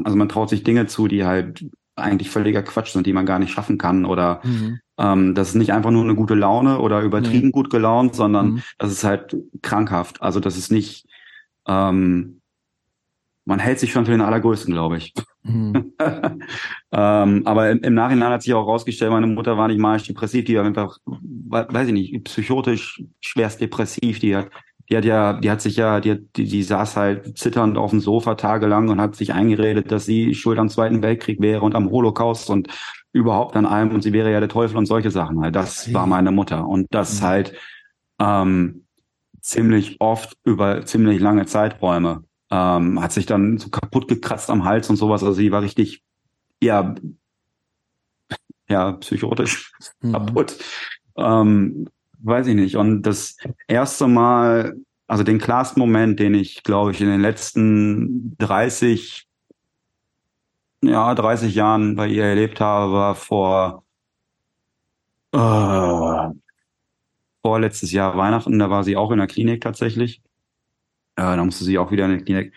also 0.03 0.17
man 0.17 0.29
traut 0.29 0.49
sich 0.49 0.63
Dinge 0.63 0.87
zu, 0.87 1.07
die 1.07 1.23
halt 1.25 1.65
eigentlich 1.95 2.29
völliger 2.29 2.63
Quatsch 2.63 2.91
sind, 2.91 3.07
die 3.07 3.13
man 3.13 3.25
gar 3.25 3.39
nicht 3.39 3.51
schaffen 3.51 3.77
kann 3.77 4.05
oder 4.05 4.41
mhm. 4.43 4.79
Ähm, 4.97 5.35
das 5.35 5.49
ist 5.49 5.55
nicht 5.55 5.73
einfach 5.73 5.91
nur 5.91 6.03
eine 6.03 6.15
gute 6.15 6.35
Laune 6.35 6.79
oder 6.79 7.01
übertrieben 7.01 7.47
nee. 7.47 7.51
gut 7.51 7.69
gelaunt, 7.69 8.15
sondern 8.15 8.51
mhm. 8.51 8.63
das 8.77 8.91
ist 8.91 9.03
halt 9.03 9.35
krankhaft. 9.61 10.21
Also 10.21 10.39
das 10.39 10.57
ist 10.57 10.71
nicht, 10.71 11.05
ähm, 11.67 12.41
man 13.43 13.59
hält 13.59 13.79
sich 13.79 13.91
schon 13.91 14.05
für 14.05 14.11
den 14.11 14.21
Allergrößten, 14.21 14.73
glaube 14.73 14.97
ich. 14.97 15.13
Mhm. 15.43 15.93
ähm, 16.91 17.41
aber 17.45 17.71
im, 17.71 17.79
im, 17.79 17.93
Nachhinein 17.93 18.31
hat 18.31 18.41
sich 18.41 18.53
auch 18.53 18.65
rausgestellt, 18.65 19.11
meine 19.11 19.27
Mutter 19.27 19.57
war 19.57 19.67
nicht 19.67 19.79
manisch 19.79 20.03
depressiv, 20.03 20.45
die 20.45 20.55
war 20.55 20.65
einfach, 20.65 20.97
weiß 21.05 21.87
ich 21.87 21.93
nicht, 21.93 22.23
psychotisch 22.23 23.03
schwerst 23.19 23.61
depressiv. 23.61 24.19
Die 24.19 24.35
hat, 24.35 24.49
die 24.89 24.97
hat 24.97 25.05
ja, 25.05 25.33
die 25.33 25.49
hat 25.49 25.61
sich 25.61 25.77
ja, 25.77 25.99
die, 25.99 26.11
hat, 26.11 26.19
die, 26.35 26.45
die 26.45 26.63
saß 26.63 26.95
halt 26.95 27.37
zitternd 27.37 27.77
auf 27.77 27.91
dem 27.91 27.99
Sofa 27.99 28.35
tagelang 28.35 28.89
und 28.89 29.01
hat 29.01 29.15
sich 29.15 29.33
eingeredet, 29.33 29.91
dass 29.91 30.05
sie 30.05 30.35
schuld 30.35 30.59
am 30.59 30.69
Zweiten 30.69 31.01
Weltkrieg 31.01 31.41
wäre 31.41 31.61
und 31.61 31.75
am 31.75 31.89
Holocaust 31.89 32.49
und 32.49 32.67
überhaupt 33.11 33.55
an 33.55 33.65
allem 33.65 33.91
und 33.91 34.01
sie 34.01 34.13
wäre 34.13 34.31
ja 34.31 34.39
der 34.39 34.49
Teufel 34.49 34.77
und 34.77 34.85
solche 34.85 35.09
Sachen 35.09 35.41
halt. 35.41 35.55
Das 35.55 35.93
war 35.93 36.05
meine 36.05 36.31
Mutter 36.31 36.67
und 36.67 36.87
das 36.91 37.21
mhm. 37.21 37.25
halt 37.25 37.53
ähm, 38.19 38.85
ziemlich 39.41 39.97
oft 39.99 40.37
über 40.43 40.85
ziemlich 40.85 41.19
lange 41.19 41.45
Zeiträume. 41.45 42.23
Ähm, 42.51 43.01
hat 43.01 43.11
sich 43.11 43.25
dann 43.25 43.57
so 43.57 43.69
kaputt 43.69 44.07
gekratzt 44.07 44.49
am 44.49 44.65
Hals 44.65 44.89
und 44.89 44.97
sowas. 44.97 45.23
Also 45.23 45.33
sie 45.33 45.51
war 45.51 45.61
richtig, 45.61 46.03
ja, 46.61 46.93
ja, 48.67 48.93
psychotisch 48.93 49.71
mhm. 50.01 50.11
kaputt. 50.11 50.57
Ähm, 51.17 51.87
weiß 52.21 52.47
ich 52.47 52.55
nicht. 52.55 52.75
Und 52.75 53.03
das 53.03 53.37
erste 53.67 54.07
Mal, 54.07 54.75
also 55.07 55.23
den 55.23 55.39
klarsten 55.39 55.79
Moment, 55.79 56.19
den 56.19 56.33
ich, 56.33 56.63
glaube 56.63 56.91
ich, 56.91 57.01
in 57.01 57.07
den 57.07 57.21
letzten 57.21 58.35
30 58.37 59.27
ja, 60.85 61.15
30 61.15 61.55
Jahren 61.55 61.95
bei 61.95 62.07
ihr 62.07 62.23
erlebt 62.25 62.59
habe, 62.59 62.93
war 62.93 63.15
vor 63.15 63.83
äh, 65.33 66.29
vorletztes 67.41 67.91
Jahr 67.91 68.17
Weihnachten. 68.17 68.59
Da 68.59 68.69
war 68.69 68.83
sie 68.83 68.95
auch 68.97 69.11
in 69.11 69.19
der 69.19 69.27
Klinik 69.27 69.61
tatsächlich. 69.61 70.21
Äh, 71.15 71.23
da 71.23 71.43
musste 71.43 71.63
sie 71.63 71.77
auch 71.77 71.91
wieder 71.91 72.05
in 72.05 72.17
die 72.17 72.23
Klinik. 72.23 72.53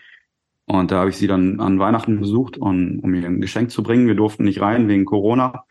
Und 0.65 0.91
da 0.91 0.99
habe 0.99 1.09
ich 1.09 1.17
sie 1.17 1.27
dann 1.27 1.59
an 1.59 1.79
Weihnachten 1.79 2.19
besucht, 2.19 2.57
um, 2.57 2.99
um 2.99 3.13
ihr 3.13 3.25
ein 3.25 3.41
Geschenk 3.41 3.71
zu 3.71 3.81
bringen. 3.81 4.07
Wir 4.07 4.15
durften 4.15 4.43
nicht 4.43 4.61
rein 4.61 4.87
wegen 4.87 5.05
Corona. 5.05 5.65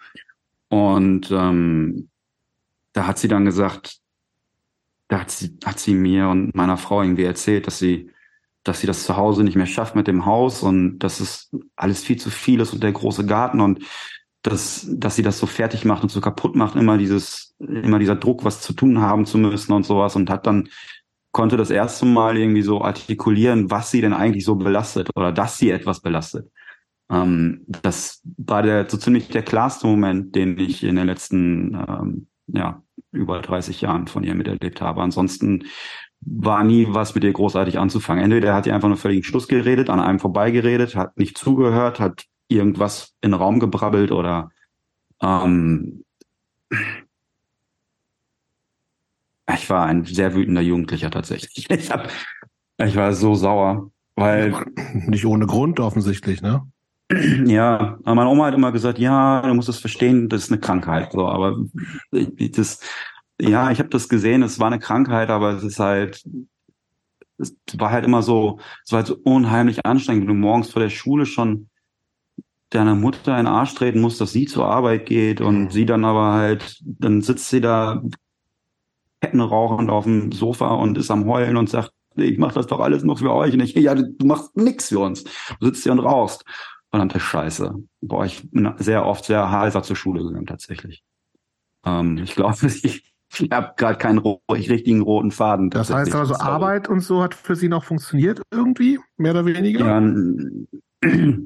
Und 0.69 1.31
ähm, 1.31 2.11
da 2.99 3.07
hat 3.07 3.19
sie 3.19 3.29
dann 3.29 3.45
gesagt, 3.45 3.99
da 5.09 5.21
hat 5.21 5.31
sie, 5.31 5.57
hat 5.65 5.79
sie 5.79 5.95
mir 5.95 6.29
und 6.29 6.55
meiner 6.55 6.77
Frau 6.77 7.03
irgendwie 7.03 7.25
erzählt, 7.25 7.67
dass 7.67 7.79
sie 7.79 8.11
dass 8.65 8.81
sie 8.81 8.87
das 8.87 9.05
zu 9.05 9.17
Hause 9.17 9.45
nicht 9.45 9.57
mehr 9.57 9.67
schafft 9.67 9.97
mit 9.97 10.07
dem 10.07 10.27
Haus 10.27 10.63
und 10.63 10.99
dass 10.99 11.21
es 11.21 11.51
alles 11.75 12.05
viel 12.05 12.19
zu 12.19 12.29
viel 12.29 12.61
ist 12.61 12.75
und 12.75 12.83
der 12.83 12.93
große 12.93 13.25
Garten 13.25 13.61
und 13.61 13.85
dass, 14.43 14.87
dass 14.91 15.17
sie 15.17 15.23
das 15.23 15.39
so 15.39 15.47
fertig 15.47 15.85
macht 15.85 16.03
und 16.03 16.11
so 16.11 16.21
kaputt 16.21 16.55
macht, 16.55 16.77
immer 16.77 16.99
dieses, 16.99 17.55
immer 17.59 17.99
dieser 17.99 18.17
Druck, 18.17 18.45
was 18.45 18.61
zu 18.61 18.73
tun 18.73 19.01
haben 19.01 19.27
zu 19.27 19.39
müssen 19.39 19.73
und 19.73 19.87
sowas 19.87 20.17
und 20.17 20.29
hat 20.29 20.47
dann, 20.47 20.69
konnte 21.33 21.57
das 21.57 21.71
erste 21.71 22.05
Mal 22.05 22.37
irgendwie 22.37 22.63
so 22.63 22.83
artikulieren, 22.83 23.71
was 23.71 23.91
sie 23.91 24.01
denn 24.01 24.13
eigentlich 24.13 24.45
so 24.45 24.57
belastet 24.57 25.09
oder 25.15 25.33
dass 25.33 25.59
sie 25.59 25.71
etwas 25.71 26.01
belastet. 26.01 26.51
Ähm, 27.11 27.65
das 27.67 28.23
war 28.37 28.63
der, 28.63 28.89
so 28.89 28.97
ziemlich 28.97 29.29
der 29.29 29.43
klarste 29.43 29.87
Moment, 29.87 30.35
den 30.35 30.59
ich 30.59 30.85
in 30.85 30.97
den 30.97 31.07
letzten, 31.07 31.75
ähm, 31.75 32.27
ja, 32.49 32.83
über 33.13 33.41
30 33.41 33.81
Jahren 33.81 34.07
von 34.07 34.25
ihr 34.25 34.35
miterlebt 34.35 34.81
habe. 34.81 35.03
Ansonsten 35.03 35.65
war 36.21 36.65
nie 36.65 36.87
was 36.89 37.15
mit 37.15 37.25
ihr 37.25 37.33
großartig 37.33 37.79
anzufangen. 37.79 38.25
Entweder 38.25 38.55
hat 38.55 38.65
sie 38.65 38.73
einfach 38.73 38.89
nur 38.89 38.97
völligen 38.97 39.25
Schluss 39.25 39.49
geredet, 39.49 39.91
an 39.91 40.01
einem 40.01 40.19
vorbeigeredet, 40.19 40.97
hat 40.97 41.17
nicht 41.17 41.39
zugehört, 41.39 42.01
hat 42.01 42.25
irgendwas 42.49 43.15
in 43.21 43.31
den 43.31 43.41
Raum 43.41 43.61
gebrabbelt 43.61 44.11
oder 44.11 44.51
Ähm, 45.23 46.05
ich 49.55 49.71
war 49.71 49.87
ein 49.87 50.05
sehr 50.05 50.35
wütender 50.35 50.61
Jugendlicher 50.61 51.11
tatsächlich. 51.11 51.67
Ich, 51.71 51.91
hab, 51.91 52.09
ich 52.79 52.97
war 52.97 53.13
so 53.13 53.35
sauer, 53.35 53.91
weil. 54.15 54.55
Nicht 54.93 55.27
ohne 55.27 55.47
Grund 55.47 55.81
offensichtlich, 55.81 56.43
ne? 56.43 56.63
Ja, 57.47 57.99
aber 58.05 58.15
meine 58.15 58.29
Oma 58.29 58.47
hat 58.47 58.55
immer 58.55 58.73
gesagt, 58.73 58.99
ja, 58.99 59.41
du 59.43 59.55
musst 59.55 59.69
es 59.69 59.79
verstehen, 59.79 60.29
das 60.29 60.45
ist 60.45 60.53
eine 60.53 60.61
Krankheit. 60.61 61.13
So, 61.13 61.27
aber 61.27 61.57
das, 62.11 62.81
ja, 63.41 63.71
ich 63.71 63.79
habe 63.79 63.89
das 63.89 64.09
gesehen, 64.09 64.43
es 64.43 64.59
war 64.59 64.67
eine 64.67 64.79
Krankheit, 64.79 65.31
aber 65.31 65.53
es 65.53 65.63
ist 65.63 65.79
halt, 65.79 66.23
es 67.39 67.55
war 67.75 67.91
halt 67.91 68.05
immer 68.05 68.23
so, 68.23 68.59
es 68.85 68.93
war 68.93 68.99
halt 68.99 69.07
so 69.07 69.17
unheimlich 69.25 69.87
anstrengend, 69.87 70.23
wenn 70.23 70.35
du 70.35 70.41
morgens 70.41 70.71
vor 70.71 70.83
der 70.83 70.91
Schule 70.91 71.25
schon 71.25 71.69
deiner 72.71 72.95
Mutter 72.95 73.39
in 73.39 73.47
den 73.47 73.55
Arsch 73.55 73.75
treten 73.75 74.01
musst, 74.01 74.21
dass 74.21 74.33
sie 74.33 74.45
zur 74.45 74.67
Arbeit 74.67 75.07
geht 75.07 75.41
und 75.41 75.65
mhm. 75.65 75.71
sie 75.71 75.87
dann 75.87 76.05
aber 76.05 76.35
halt, 76.35 76.79
dann 76.85 77.23
sitzt 77.23 77.49
sie 77.49 77.63
da 77.63 78.03
kettenrauchend 79.23 79.91
auf 79.91 80.05
dem 80.05 80.33
Sofa 80.33 80.75
und 80.75 80.99
ist 80.99 81.11
am 81.11 81.25
Heulen 81.25 81.57
und 81.57 81.71
sagt, 81.71 81.93
ich 82.17 82.37
mach 82.37 82.53
das 82.53 82.67
doch 82.67 82.81
alles 82.81 83.05
nur 83.05 83.17
für 83.17 83.33
euch. 83.33 83.55
Und 83.55 83.61
ich, 83.61 83.75
ja, 83.75 83.95
du 83.95 84.27
machst 84.27 84.57
nix 84.57 84.89
für 84.89 84.99
uns. 84.99 85.25
Du 85.61 85.67
sitzt 85.67 85.85
hier 85.85 85.93
und 85.93 86.01
rauchst 86.01 86.45
verdammte 86.91 87.21
Scheiße. 87.21 87.75
Boah, 88.01 88.25
ich 88.25 88.51
bin 88.51 88.73
sehr 88.79 89.05
oft 89.07 89.25
sehr 89.25 89.51
heiser 89.51 89.83
zur 89.83 89.97
Schule 89.97 90.23
gegangen, 90.23 90.47
tatsächlich. 90.47 91.03
Ähm, 91.85 92.19
ich 92.19 92.35
glaube, 92.35 92.57
ich, 92.83 93.13
ich 93.39 93.51
habe 93.51 93.75
gerade 93.77 93.99
keinen 93.99 94.19
richtigen 94.51 95.03
roten 95.03 95.31
Faden. 95.31 95.71
Das 95.71 95.93
heißt 95.93 96.15
also, 96.15 96.35
Arbeit 96.37 96.89
und 96.89 97.01
so 97.01 97.23
hat 97.23 97.35
für 97.35 97.57
Sie 97.57 97.69
noch 97.69 97.85
funktioniert 97.85 98.43
irgendwie, 98.51 98.99
mehr 99.17 99.33
oder 99.33 99.47
weniger? 99.47 99.81
Ja, 99.85 100.01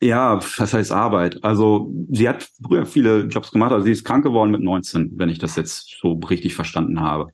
ja, 0.00 0.40
was 0.58 0.72
heißt 0.72 0.92
Arbeit? 0.92 1.42
Also 1.42 1.92
sie 2.10 2.28
hat 2.28 2.48
früher 2.62 2.86
viele 2.86 3.22
Jobs 3.24 3.50
gemacht, 3.50 3.72
also 3.72 3.84
sie 3.84 3.92
ist 3.92 4.04
krank 4.04 4.24
geworden 4.24 4.52
mit 4.52 4.62
19, 4.62 5.12
wenn 5.16 5.28
ich 5.28 5.38
das 5.38 5.56
jetzt 5.56 5.98
so 6.00 6.12
richtig 6.12 6.54
verstanden 6.54 7.00
habe. 7.00 7.32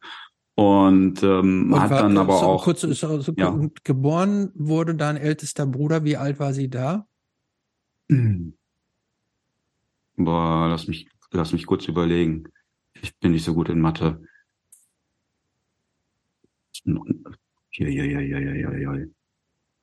Und, 0.55 1.22
ähm, 1.22 1.72
und 1.72 1.80
hat 1.80 1.90
dann 1.92 2.18
aber 2.18 2.38
so, 2.38 2.46
auch. 2.46 2.64
Kurz, 2.64 2.82
so, 2.82 2.92
so 2.92 3.32
ja. 3.36 3.59
geboren 3.84 4.53
wurde 4.55 4.94
dein 4.94 5.16
ältester 5.16 5.66
Bruder. 5.66 6.05
Wie 6.05 6.16
alt 6.16 6.38
war 6.38 6.53
sie 6.53 6.68
da? 6.68 7.07
Boah, 10.16 10.68
lass 10.68 10.86
mich, 10.88 11.09
lass 11.30 11.53
mich 11.53 11.66
kurz 11.66 11.88
überlegen. 11.88 12.44
Ich 13.00 13.18
bin 13.18 13.32
nicht 13.32 13.44
so 13.44 13.55
gut 13.55 13.70
in 13.70 13.80
Mathe. 13.80 14.22
Ja, 16.84 17.88
ja, 17.88 18.05
ja, 18.05 18.20
ja, 18.20 18.38
ja, 18.38 18.55
ja, 18.55 18.94
ja. 18.94 19.07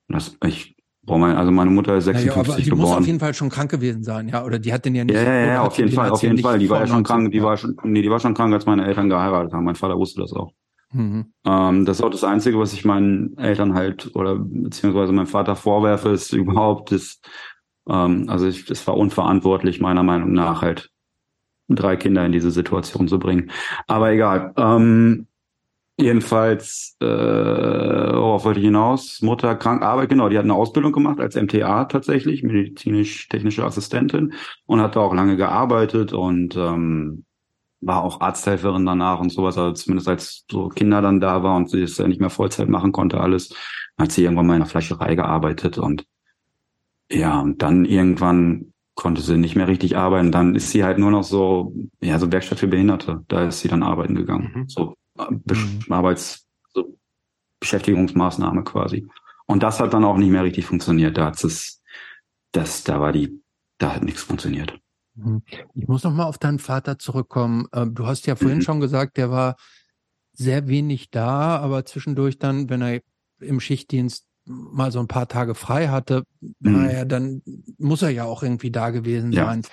Das, 0.07 0.37
ich, 0.45 0.75
boah, 1.03 1.17
mein, 1.17 1.35
also 1.35 1.51
meine 1.51 1.71
Mutter 1.71 1.95
ist 1.95 2.05
56 2.05 2.35
naja, 2.35 2.49
aber 2.49 2.61
die 2.61 2.69
geboren. 2.69 2.81
muss 2.81 2.97
auf 2.97 3.07
jeden 3.07 3.19
Fall 3.19 3.33
schon 3.33 3.49
krank 3.49 3.71
gewesen 3.71 4.03
sein, 4.03 4.27
ja, 4.29 4.43
oder 4.43 4.59
die 4.59 4.73
hat 4.73 4.85
den 4.85 4.95
ja 4.95 5.03
nicht. 5.03 5.15
Ja, 5.15 5.23
ja, 5.23 5.45
ja, 5.45 5.61
auf 5.61 5.77
jeden 5.77 5.91
Fall, 5.91 6.09
auf 6.09 6.21
jeden 6.21 6.37
Fall. 6.37 6.59
Die 6.59 6.69
war 6.69 6.81
ja 6.81 6.87
schon 6.87 7.03
krank, 7.03 7.31
die 7.31 7.41
war 7.41 7.57
schon, 7.57 7.75
nee, 7.83 8.01
die 8.01 8.09
war 8.09 8.19
schon 8.19 8.33
krank, 8.33 8.53
als 8.53 8.65
meine 8.65 8.85
Eltern 8.85 9.09
geheiratet 9.09 9.53
haben. 9.53 9.63
Mein 9.63 9.75
Vater 9.75 9.97
wusste 9.97 10.21
das 10.21 10.33
auch. 10.33 10.51
Mhm. 10.91 11.33
Ähm, 11.45 11.85
das 11.85 11.99
ist 11.99 12.03
auch 12.03 12.09
das 12.09 12.23
Einzige, 12.23 12.59
was 12.59 12.73
ich 12.73 12.83
meinen 12.83 13.37
Eltern 13.37 13.75
halt 13.75 14.15
oder 14.15 14.35
beziehungsweise 14.37 15.11
meinem 15.11 15.27
Vater 15.27 15.55
vorwerfe, 15.55 16.09
ist 16.09 16.33
überhaupt 16.33 16.91
das, 16.91 17.21
ähm, 17.87 18.25
also 18.27 18.47
ich, 18.47 18.69
es 18.69 18.85
war 18.87 18.97
unverantwortlich, 18.97 19.79
meiner 19.79 20.03
Meinung 20.03 20.31
nach, 20.31 20.61
halt 20.61 20.89
drei 21.69 21.95
Kinder 21.95 22.25
in 22.25 22.31
diese 22.31 22.51
Situation 22.51 23.07
zu 23.07 23.19
bringen. 23.19 23.51
Aber 23.87 24.11
egal. 24.11 24.53
Ähm, 24.57 25.27
jedenfalls, 26.01 26.97
äh, 27.01 27.05
worauf 27.05 28.45
wollte 28.45 28.59
ich 28.59 28.65
hinaus? 28.65 29.21
Mutter 29.21 29.55
krank, 29.55 29.83
Arbeit, 29.83 30.09
genau, 30.09 30.29
die 30.29 30.37
hat 30.37 30.45
eine 30.45 30.53
Ausbildung 30.53 30.91
gemacht 30.91 31.19
als 31.19 31.35
MTA 31.35 31.85
tatsächlich, 31.85 32.43
medizinisch-technische 32.43 33.63
Assistentin 33.63 34.33
und 34.65 34.81
hat 34.81 34.95
da 34.95 35.01
auch 35.01 35.13
lange 35.13 35.37
gearbeitet 35.37 36.13
und 36.13 36.55
ähm, 36.55 37.25
war 37.81 38.03
auch 38.03 38.21
Arzthelferin 38.21 38.85
danach 38.85 39.19
und 39.19 39.31
sowas, 39.31 39.57
also 39.57 39.73
zumindest 39.73 40.07
als 40.07 40.45
so 40.49 40.69
Kinder 40.69 41.01
dann 41.01 41.19
da 41.19 41.43
war 41.43 41.55
und 41.55 41.69
sie 41.69 41.81
es 41.81 41.97
ja 41.97 42.07
nicht 42.07 42.19
mehr 42.19 42.29
Vollzeit 42.29 42.69
machen 42.69 42.91
konnte, 42.91 43.19
alles, 43.19 43.53
hat 43.97 44.11
sie 44.11 44.23
irgendwann 44.23 44.47
mal 44.47 44.53
in 44.55 44.61
der 44.61 44.69
Fleischerei 44.69 45.15
gearbeitet 45.15 45.77
und 45.77 46.05
ja, 47.11 47.39
und 47.39 47.61
dann 47.61 47.85
irgendwann 47.85 48.73
konnte 48.95 49.21
sie 49.21 49.37
nicht 49.37 49.55
mehr 49.55 49.67
richtig 49.67 49.97
arbeiten. 49.97 50.31
Dann 50.31 50.55
ist 50.55 50.71
sie 50.71 50.83
halt 50.83 50.99
nur 50.99 51.09
noch 51.09 51.23
so, 51.23 51.73
ja, 52.01 52.19
so 52.19 52.31
Werkstatt 52.31 52.59
für 52.59 52.67
Behinderte. 52.67 53.23
Da 53.29 53.47
ist 53.47 53.61
sie 53.61 53.67
dann 53.67 53.81
arbeiten 53.81 54.13
gegangen. 54.13 54.51
Mhm. 54.53 54.69
So 54.69 54.95
mhm. 55.29 55.79
Arbeits, 55.89 56.47
so 56.73 56.97
Beschäftigungsmaßnahme 57.59 58.63
quasi. 58.63 59.07
Und 59.45 59.63
das 59.63 59.79
hat 59.79 59.93
dann 59.93 60.05
auch 60.05 60.17
nicht 60.17 60.29
mehr 60.29 60.43
richtig 60.43 60.65
funktioniert. 60.65 61.17
Da 61.17 61.27
hat 61.27 61.43
es, 61.43 61.81
das, 62.51 62.83
da 62.83 62.99
war 62.99 63.11
die, 63.11 63.41
da 63.77 63.95
hat 63.95 64.03
nichts 64.03 64.21
funktioniert. 64.21 64.79
Mhm. 65.15 65.41
Ich 65.73 65.87
muss 65.87 66.03
noch 66.03 66.13
mal 66.13 66.25
auf 66.25 66.37
deinen 66.37 66.59
Vater 66.59 66.99
zurückkommen. 66.99 67.67
Ähm, 67.73 67.95
du 67.95 68.05
hast 68.05 68.27
ja 68.27 68.35
vorhin 68.35 68.59
mhm. 68.59 68.63
schon 68.63 68.79
gesagt, 68.79 69.17
der 69.17 69.31
war 69.31 69.55
sehr 70.33 70.67
wenig 70.67 71.09
da, 71.09 71.57
aber 71.57 71.85
zwischendurch 71.85 72.39
dann, 72.39 72.69
wenn 72.69 72.81
er 72.81 73.01
im 73.39 73.59
Schichtdienst 73.59 74.25
mal 74.45 74.91
so 74.91 74.99
ein 74.99 75.07
paar 75.07 75.27
Tage 75.27 75.53
frei 75.55 75.89
hatte, 75.89 76.23
mhm. 76.41 76.83
naja, 76.83 77.05
dann 77.05 77.41
muss 77.77 78.01
er 78.01 78.09
ja 78.09 78.23
auch 78.25 78.43
irgendwie 78.43 78.71
da 78.71 78.89
gewesen 78.89 79.31
ja. 79.31 79.45
sein. 79.45 79.63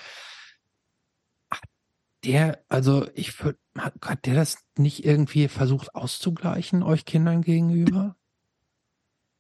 Der, 2.25 2.65
also 2.69 3.07
ich 3.15 3.43
würde, 3.45 3.59
hat 3.77 4.27
der 4.27 4.35
das 4.35 4.59
nicht 4.77 5.05
irgendwie 5.05 5.49
versucht 5.49 5.95
auszugleichen, 5.95 6.83
euch 6.83 7.05
Kindern 7.05 7.43
gegenüber? 7.43 8.17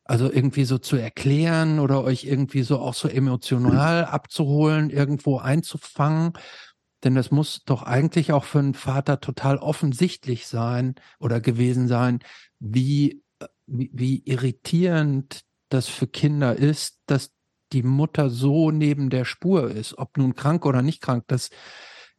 Also 0.05 0.31
irgendwie 0.31 0.65
so 0.65 0.79
zu 0.79 0.97
erklären 0.97 1.81
oder 1.81 2.05
euch 2.05 2.25
irgendwie 2.25 2.63
so 2.63 2.79
auch 2.79 2.95
so 2.95 3.09
emotional 3.09 4.05
abzuholen, 4.05 4.91
irgendwo 4.91 5.39
einzufangen. 5.39 6.35
Denn 7.03 7.15
das 7.17 7.31
muss 7.31 7.65
doch 7.65 7.83
eigentlich 7.83 8.33
auch 8.33 8.45
für 8.45 8.61
einen 8.61 8.75
Vater 8.75 9.21
total 9.21 9.59
offensichtlich 9.59 10.47
sein 10.47 10.95
oder 11.19 11.41
gewesen 11.41 11.89
sein, 11.89 12.21
wie, 12.61 13.23
wie, 13.67 13.91
wie 13.93 14.23
irritierend 14.25 15.43
das 15.69 15.89
für 15.89 16.07
Kinder 16.07 16.55
ist, 16.55 17.01
dass 17.07 17.33
die 17.73 17.83
Mutter 17.83 18.31
so 18.31 18.71
neben 18.71 19.11
der 19.11 19.25
Spur 19.25 19.71
ist. 19.71 19.99
Ob 19.99 20.17
nun 20.17 20.35
krank 20.35 20.65
oder 20.65 20.83
nicht 20.83 21.01
krank, 21.01 21.25
das 21.27 21.51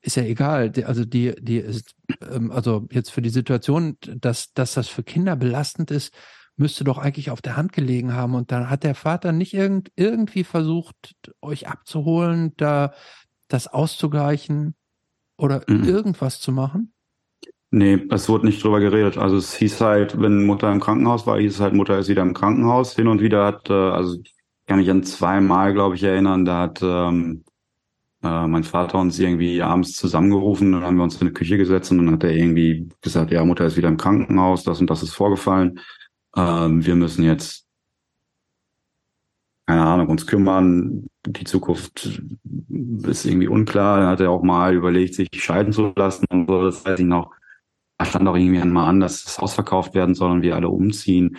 ist 0.08 0.16
ja 0.16 0.24
egal. 0.24 0.72
Also 0.86 1.05
die, 1.05 1.36
die 1.39 1.58
ist, 1.58 1.93
ähm, 2.22 2.51
also 2.51 2.88
jetzt 2.91 3.12
für 3.12 3.22
die 3.22 3.30
Situation, 3.30 3.97
dass, 4.01 4.53
dass 4.53 4.74
das 4.74 4.88
für 4.88 5.03
Kinder 5.03 5.36
belastend 5.36 5.91
ist, 5.91 6.14
müsste 6.55 6.86
doch 6.86 6.97
eigentlich 6.97 7.30
auf 7.30 7.41
der 7.41 7.58
Hand 7.58 7.74
gelegen 7.74 8.14
haben. 8.14 8.34
Und 8.34 8.51
dann 8.51 8.70
hat 8.70 8.84
der 8.84 8.95
Vater 8.95 9.34
nicht 9.34 9.53
irgend, 9.53 9.91
irgendwie 9.95 10.45
versucht, 10.45 11.16
euch 11.41 11.68
abzuholen, 11.68 12.53
da 12.55 12.93
das 13.49 13.68
auszugleichen 13.68 14.76
oder 15.38 15.64
mhm. 15.68 15.84
irgendwas 15.84 16.39
zu 16.39 16.51
machen? 16.51 16.93
Nee, 17.70 18.01
es 18.10 18.30
wurde 18.30 18.45
nicht 18.45 18.64
drüber 18.64 18.80
geredet. 18.80 19.18
Also 19.18 19.36
es 19.36 19.53
hieß 19.55 19.82
halt, 19.82 20.20
wenn 20.20 20.45
Mutter 20.45 20.72
im 20.72 20.80
Krankenhaus 20.80 21.28
war, 21.28 21.38
hieß 21.38 21.55
es 21.55 21.60
halt, 21.60 21.74
Mutter 21.74 21.99
ist 21.99 22.08
wieder 22.08 22.22
im 22.22 22.34
Krankenhaus. 22.34 22.95
Hin 22.95 23.08
und 23.08 23.20
wieder 23.20 23.45
hat, 23.45 23.70
äh, 23.70 23.74
also 23.74 24.18
ich 24.24 24.34
kann 24.66 24.80
mich 24.80 24.89
an 24.89 25.03
zweimal, 25.03 25.74
glaube 25.74 25.95
ich, 25.95 26.03
erinnern, 26.03 26.45
da 26.45 26.62
hat 26.62 26.80
ähm, 26.82 27.43
äh, 28.24 28.47
mein 28.47 28.63
Vater 28.63 28.99
uns 28.99 29.20
irgendwie 29.20 29.61
abends 29.61 29.93
zusammengerufen, 29.93 30.72
dann 30.72 30.84
haben 30.84 30.97
wir 30.97 31.03
uns 31.03 31.22
in 31.22 31.28
die 31.28 31.34
Küche 31.34 31.57
gesetzt 31.57 31.91
und 31.91 31.99
dann 31.99 32.11
hat 32.11 32.24
er 32.24 32.32
irgendwie 32.32 32.89
gesagt, 33.01 33.32
ja, 33.32 33.43
Mutter 33.45 33.65
ist 33.65 33.78
wieder 33.78 33.89
im 33.89 33.97
Krankenhaus, 33.97 34.63
das 34.63 34.80
und 34.80 34.89
das 34.89 35.03
ist 35.03 35.13
vorgefallen 35.13 35.80
ähm, 36.38 36.86
wir 36.86 36.95
müssen 36.95 37.24
jetzt, 37.24 37.65
keine 39.65 39.84
Ahnung, 39.86 40.07
uns 40.07 40.28
kümmern, 40.28 41.07
die 41.26 41.43
Zukunft 41.43 42.22
ist 43.03 43.26
irgendwie 43.26 43.47
unklar. 43.47 43.99
Da 43.99 44.09
hat 44.11 44.22
er 44.22 44.32
auch 44.32 44.43
mal 44.43 44.74
überlegt, 44.76 45.15
sich 45.15 45.30
scheiden 45.34 45.74
zu 45.74 45.93
lassen 45.95 46.26
und 46.30 46.47
so, 46.47 46.63
das 46.63 46.86
weiß 46.86 46.99
ich 46.99 47.05
noch. 47.05 47.34
Da 47.97 48.05
stand 48.05 48.28
auch 48.28 48.36
irgendwie 48.38 48.61
einmal 48.61 48.88
an, 48.88 48.99
dass 48.99 49.24
das 49.24 49.39
Haus 49.39 49.55
verkauft 49.55 49.95
werden 49.95 50.15
soll 50.15 50.32
und 50.32 50.41
wir 50.43 50.55
alle 50.55 50.70
umziehen. 50.70 51.38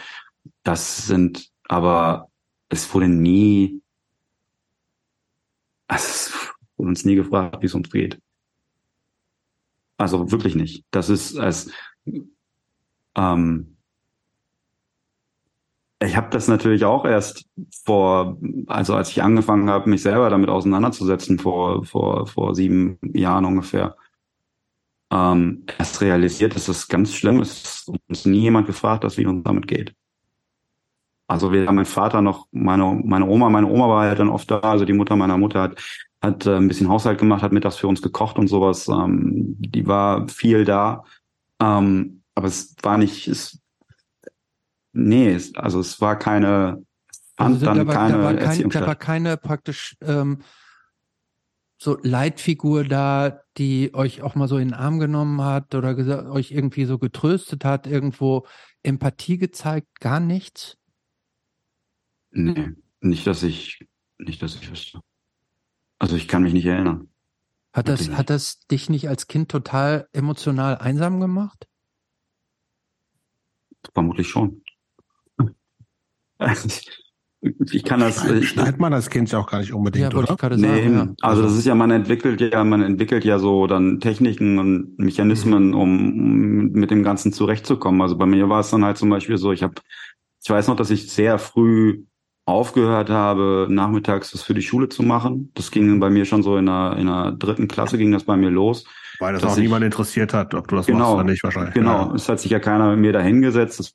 Das 0.64 1.06
sind, 1.06 1.50
aber 1.68 2.30
es 2.68 2.92
wurde 2.92 3.08
nie, 3.08 3.82
es 5.88 6.52
wurde 6.78 6.88
uns 6.88 7.04
nie 7.04 7.16
gefragt, 7.16 7.60
wie 7.62 7.66
es 7.66 7.74
uns 7.74 7.90
geht. 7.90 8.20
Also 9.96 10.30
wirklich 10.30 10.54
nicht. 10.54 10.84
Das 10.90 11.08
ist 11.08 11.36
als 11.36 11.70
ähm, 13.16 13.78
ich 16.00 16.16
habe 16.16 16.28
das 16.30 16.46
natürlich 16.46 16.84
auch 16.84 17.04
erst 17.04 17.46
vor, 17.84 18.38
also 18.68 18.94
als 18.94 19.10
ich 19.10 19.22
angefangen 19.22 19.68
habe, 19.68 19.90
mich 19.90 20.02
selber 20.02 20.30
damit 20.30 20.48
auseinanderzusetzen, 20.48 21.38
vor, 21.38 21.84
vor, 21.84 22.26
vor 22.28 22.54
sieben 22.54 22.98
Jahren 23.02 23.44
ungefähr, 23.44 23.96
ähm, 25.10 25.64
erst 25.78 26.00
realisiert, 26.00 26.54
dass 26.54 26.66
das 26.66 26.86
ganz 26.86 27.14
schlimm 27.14 27.40
ist. 27.40 27.90
Uns 28.08 28.26
nie 28.26 28.42
jemand 28.42 28.66
gefragt 28.66 29.04
hat, 29.04 29.16
wie 29.16 29.26
uns 29.26 29.42
damit 29.42 29.66
geht. 29.66 29.94
Also 31.26 31.52
weder 31.52 31.72
mein 31.72 31.84
Vater 31.84 32.22
noch 32.22 32.46
meine, 32.52 33.00
meine 33.04 33.26
Oma, 33.26 33.50
meine 33.50 33.66
Oma 33.66 33.88
war 33.88 34.02
halt 34.04 34.18
dann 34.18 34.30
oft 34.30 34.50
da, 34.50 34.60
also 34.60 34.84
die 34.84 34.92
Mutter 34.92 35.16
meiner 35.16 35.36
Mutter 35.36 35.60
hat, 35.60 35.82
hat 36.20 36.46
äh, 36.46 36.56
ein 36.56 36.68
bisschen 36.68 36.88
Haushalt 36.88 37.18
gemacht, 37.18 37.42
hat 37.42 37.52
mittags 37.52 37.76
für 37.76 37.88
uns 37.88 38.02
gekocht 38.02 38.38
und 38.38 38.48
sowas. 38.48 38.88
Ähm, 38.88 39.56
die 39.58 39.86
war 39.86 40.28
viel 40.28 40.64
da. 40.64 41.04
Ähm, 41.60 42.22
aber 42.34 42.48
es 42.48 42.76
war 42.82 42.98
nicht, 42.98 43.28
es 43.28 43.60
Nee, 44.92 45.38
also 45.54 45.78
es 45.78 46.00
war 46.00 46.18
keine, 46.18 46.84
also 47.36 47.64
dann 47.64 47.78
da 47.78 47.86
war, 47.86 47.94
keine 47.94 48.12
da 48.14 48.24
war 48.24 48.34
kein, 48.34 48.70
Da 48.70 48.86
war 48.86 48.96
keine 48.96 49.36
praktisch 49.36 49.96
ähm, 50.00 50.42
so 51.80 51.98
Leitfigur 52.02 52.82
da, 52.82 53.42
die 53.58 53.94
euch 53.94 54.22
auch 54.22 54.34
mal 54.34 54.48
so 54.48 54.58
in 54.58 54.68
den 54.68 54.74
Arm 54.74 54.98
genommen 54.98 55.42
hat 55.42 55.76
oder 55.76 55.96
euch 56.32 56.50
irgendwie 56.50 56.84
so 56.84 56.98
getröstet 56.98 57.64
hat, 57.64 57.86
irgendwo 57.86 58.46
Empathie 58.82 59.38
gezeigt? 59.38 60.00
Gar 60.00 60.18
nichts? 60.18 60.76
Nee, 62.30 62.70
nicht, 63.00 63.26
dass 63.26 63.44
ich, 63.44 63.86
nicht, 64.18 64.42
dass 64.42 64.56
ich 64.56 64.68
wüsste. 64.68 65.00
Also 65.98 66.16
ich 66.16 66.28
kann 66.28 66.42
mich 66.42 66.52
nicht 66.52 66.66
erinnern. 66.66 67.08
Hat 67.72 67.88
das, 67.88 68.10
hat 68.10 68.30
das 68.30 68.60
dich 68.66 68.88
nicht 68.88 69.08
als 69.08 69.26
Kind 69.26 69.50
total 69.50 70.08
emotional 70.12 70.78
einsam 70.78 71.20
gemacht? 71.20 71.68
Vermutlich 73.92 74.28
schon. 74.28 74.62
Ich 77.70 77.84
kann 77.84 78.00
das. 78.00 78.26
Schneidet 78.44 78.80
man 78.80 78.90
das 78.90 79.10
Kind 79.10 79.30
ja 79.30 79.38
auch 79.38 79.48
gar 79.48 79.60
nicht 79.60 79.72
unbedingt, 79.72 80.12
ja, 80.12 80.18
oder? 80.18 80.32
Ich 80.32 80.38
gerade 80.38 80.56
nee, 80.56 80.82
sagen, 80.82 80.94
ja. 80.94 81.14
also 81.20 81.42
das 81.42 81.56
ist 81.56 81.66
ja, 81.66 81.74
man 81.76 81.92
entwickelt 81.92 82.40
ja, 82.40 82.64
man 82.64 82.82
entwickelt 82.82 83.24
ja 83.24 83.38
so 83.38 83.68
dann 83.68 84.00
Techniken 84.00 84.58
und 84.58 84.98
Mechanismen, 84.98 85.68
mhm. 85.68 85.74
um 85.74 86.70
mit 86.72 86.90
dem 86.90 87.04
Ganzen 87.04 87.32
zurechtzukommen. 87.32 88.02
Also 88.02 88.16
bei 88.16 88.26
mir 88.26 88.48
war 88.48 88.58
es 88.58 88.70
dann 88.70 88.84
halt 88.84 88.96
zum 88.96 89.08
Beispiel 89.10 89.38
so, 89.38 89.52
ich 89.52 89.62
habe, 89.62 89.74
ich 90.42 90.50
weiß 90.50 90.66
noch, 90.66 90.74
dass 90.74 90.90
ich 90.90 91.12
sehr 91.12 91.38
früh 91.38 92.06
aufgehört 92.48 93.10
habe, 93.10 93.66
nachmittags 93.68 94.32
das 94.32 94.42
für 94.42 94.54
die 94.54 94.62
Schule 94.62 94.88
zu 94.88 95.02
machen. 95.02 95.50
Das 95.54 95.70
ging 95.70 96.00
bei 96.00 96.08
mir 96.08 96.24
schon 96.24 96.42
so 96.42 96.56
in 96.56 96.66
der, 96.66 96.96
in 96.96 97.06
der 97.06 97.32
dritten 97.32 97.68
Klasse 97.68 97.98
ging 97.98 98.10
das 98.10 98.24
bei 98.24 98.36
mir 98.36 98.50
los. 98.50 98.84
Weil 99.18 99.34
das 99.34 99.44
auch 99.44 99.56
ich, 99.56 99.62
niemand 99.62 99.84
interessiert 99.84 100.32
hat, 100.32 100.54
ob 100.54 100.66
du 100.66 100.76
das 100.76 100.86
genau, 100.86 100.98
machst 100.98 101.14
oder 101.14 101.24
nicht 101.24 101.44
wahrscheinlich. 101.44 101.74
Genau, 101.74 102.08
ja. 102.08 102.14
es 102.14 102.28
hat 102.28 102.40
sich 102.40 102.50
ja 102.50 102.58
keiner 102.58 102.90
mit 102.90 103.00
mir 103.00 103.12
da 103.12 103.20
hingesetzt. 103.20 103.80
Es 103.80 103.94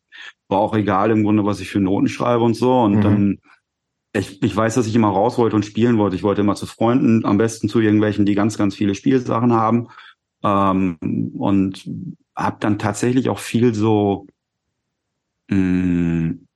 war 0.50 0.60
auch 0.60 0.76
egal 0.76 1.10
im 1.10 1.24
Grunde, 1.24 1.46
was 1.46 1.62
ich 1.62 1.70
für 1.70 1.80
Noten 1.80 2.08
schreibe 2.08 2.44
und 2.44 2.54
so. 2.54 2.82
Und 2.82 2.98
mhm. 2.98 3.02
dann, 3.02 3.40
ich, 4.14 4.44
ich 4.44 4.56
weiß, 4.56 4.76
dass 4.76 4.86
ich 4.86 4.96
immer 4.96 5.10
raus 5.10 5.40
wollte 5.40 5.56
und 5.56 5.66
spielen 5.66 5.98
wollte. 5.98 6.16
Ich 6.16 6.24
wollte 6.24 6.42
immer 6.42 6.56
zu 6.56 6.68
Freunden, 6.68 7.26
am 7.26 7.40
besten 7.40 7.70
zu 7.70 7.80
irgendwelchen, 7.80 8.26
die 8.26 8.36
ganz, 8.36 8.58
ganz 8.58 8.76
viele 8.76 8.94
Spielsachen 8.94 9.54
haben. 9.54 9.88
Ähm, 10.44 10.98
und 11.38 11.90
habe 12.36 12.58
dann 12.60 12.78
tatsächlich 12.78 13.30
auch 13.30 13.40
viel 13.40 13.74
so 13.74 14.28
mh, 15.50 15.58
mm, 15.58 16.48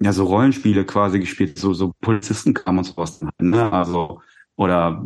ja 0.00 0.12
so 0.12 0.24
Rollenspiele 0.24 0.84
quasi 0.84 1.20
gespielt, 1.20 1.58
so 1.58 1.72
so 1.74 1.92
Polizistenkram 2.00 2.78
und 2.78 2.84
sowas. 2.84 3.20
Ne? 3.38 3.72
Also 3.72 4.20
oder 4.56 5.04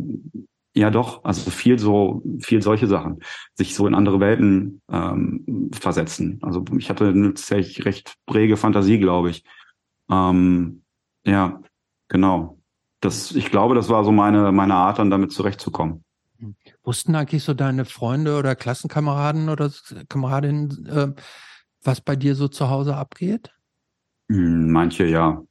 ja 0.75 0.89
doch, 0.89 1.23
also 1.23 1.51
viel 1.51 1.79
so 1.79 2.21
viel 2.39 2.61
solche 2.61 2.87
Sachen, 2.87 3.19
sich 3.53 3.75
so 3.75 3.87
in 3.87 3.95
andere 3.95 4.19
Welten 4.19 4.81
ähm, 4.91 5.69
versetzen. 5.73 6.39
Also 6.41 6.63
ich 6.77 6.89
hatte 6.89 7.07
eine 7.07 7.33
tatsächlich 7.33 7.85
recht 7.85 8.15
präge 8.25 8.57
Fantasie, 8.57 8.99
glaube 8.99 9.29
ich. 9.29 9.43
Ähm, 10.09 10.83
ja, 11.25 11.61
genau. 12.09 12.59
Das, 13.01 13.31
ich 13.31 13.51
glaube, 13.51 13.75
das 13.75 13.89
war 13.89 14.03
so 14.03 14.11
meine 14.11 14.51
meine 14.51 14.75
Art, 14.75 14.99
dann 14.99 15.09
damit 15.09 15.31
zurechtzukommen. 15.31 16.03
Wussten 16.83 17.15
eigentlich 17.15 17.43
so 17.43 17.53
deine 17.53 17.85
Freunde 17.85 18.37
oder 18.37 18.55
Klassenkameraden 18.55 19.49
oder 19.49 19.71
Kameradinnen, 20.09 20.85
äh, 20.85 21.13
was 21.81 22.01
bei 22.01 22.15
dir 22.15 22.35
so 22.35 22.47
zu 22.47 22.69
Hause 22.69 22.97
abgeht? 22.97 23.54
Hm, 24.29 24.71
manche 24.71 25.05
ja. 25.05 25.43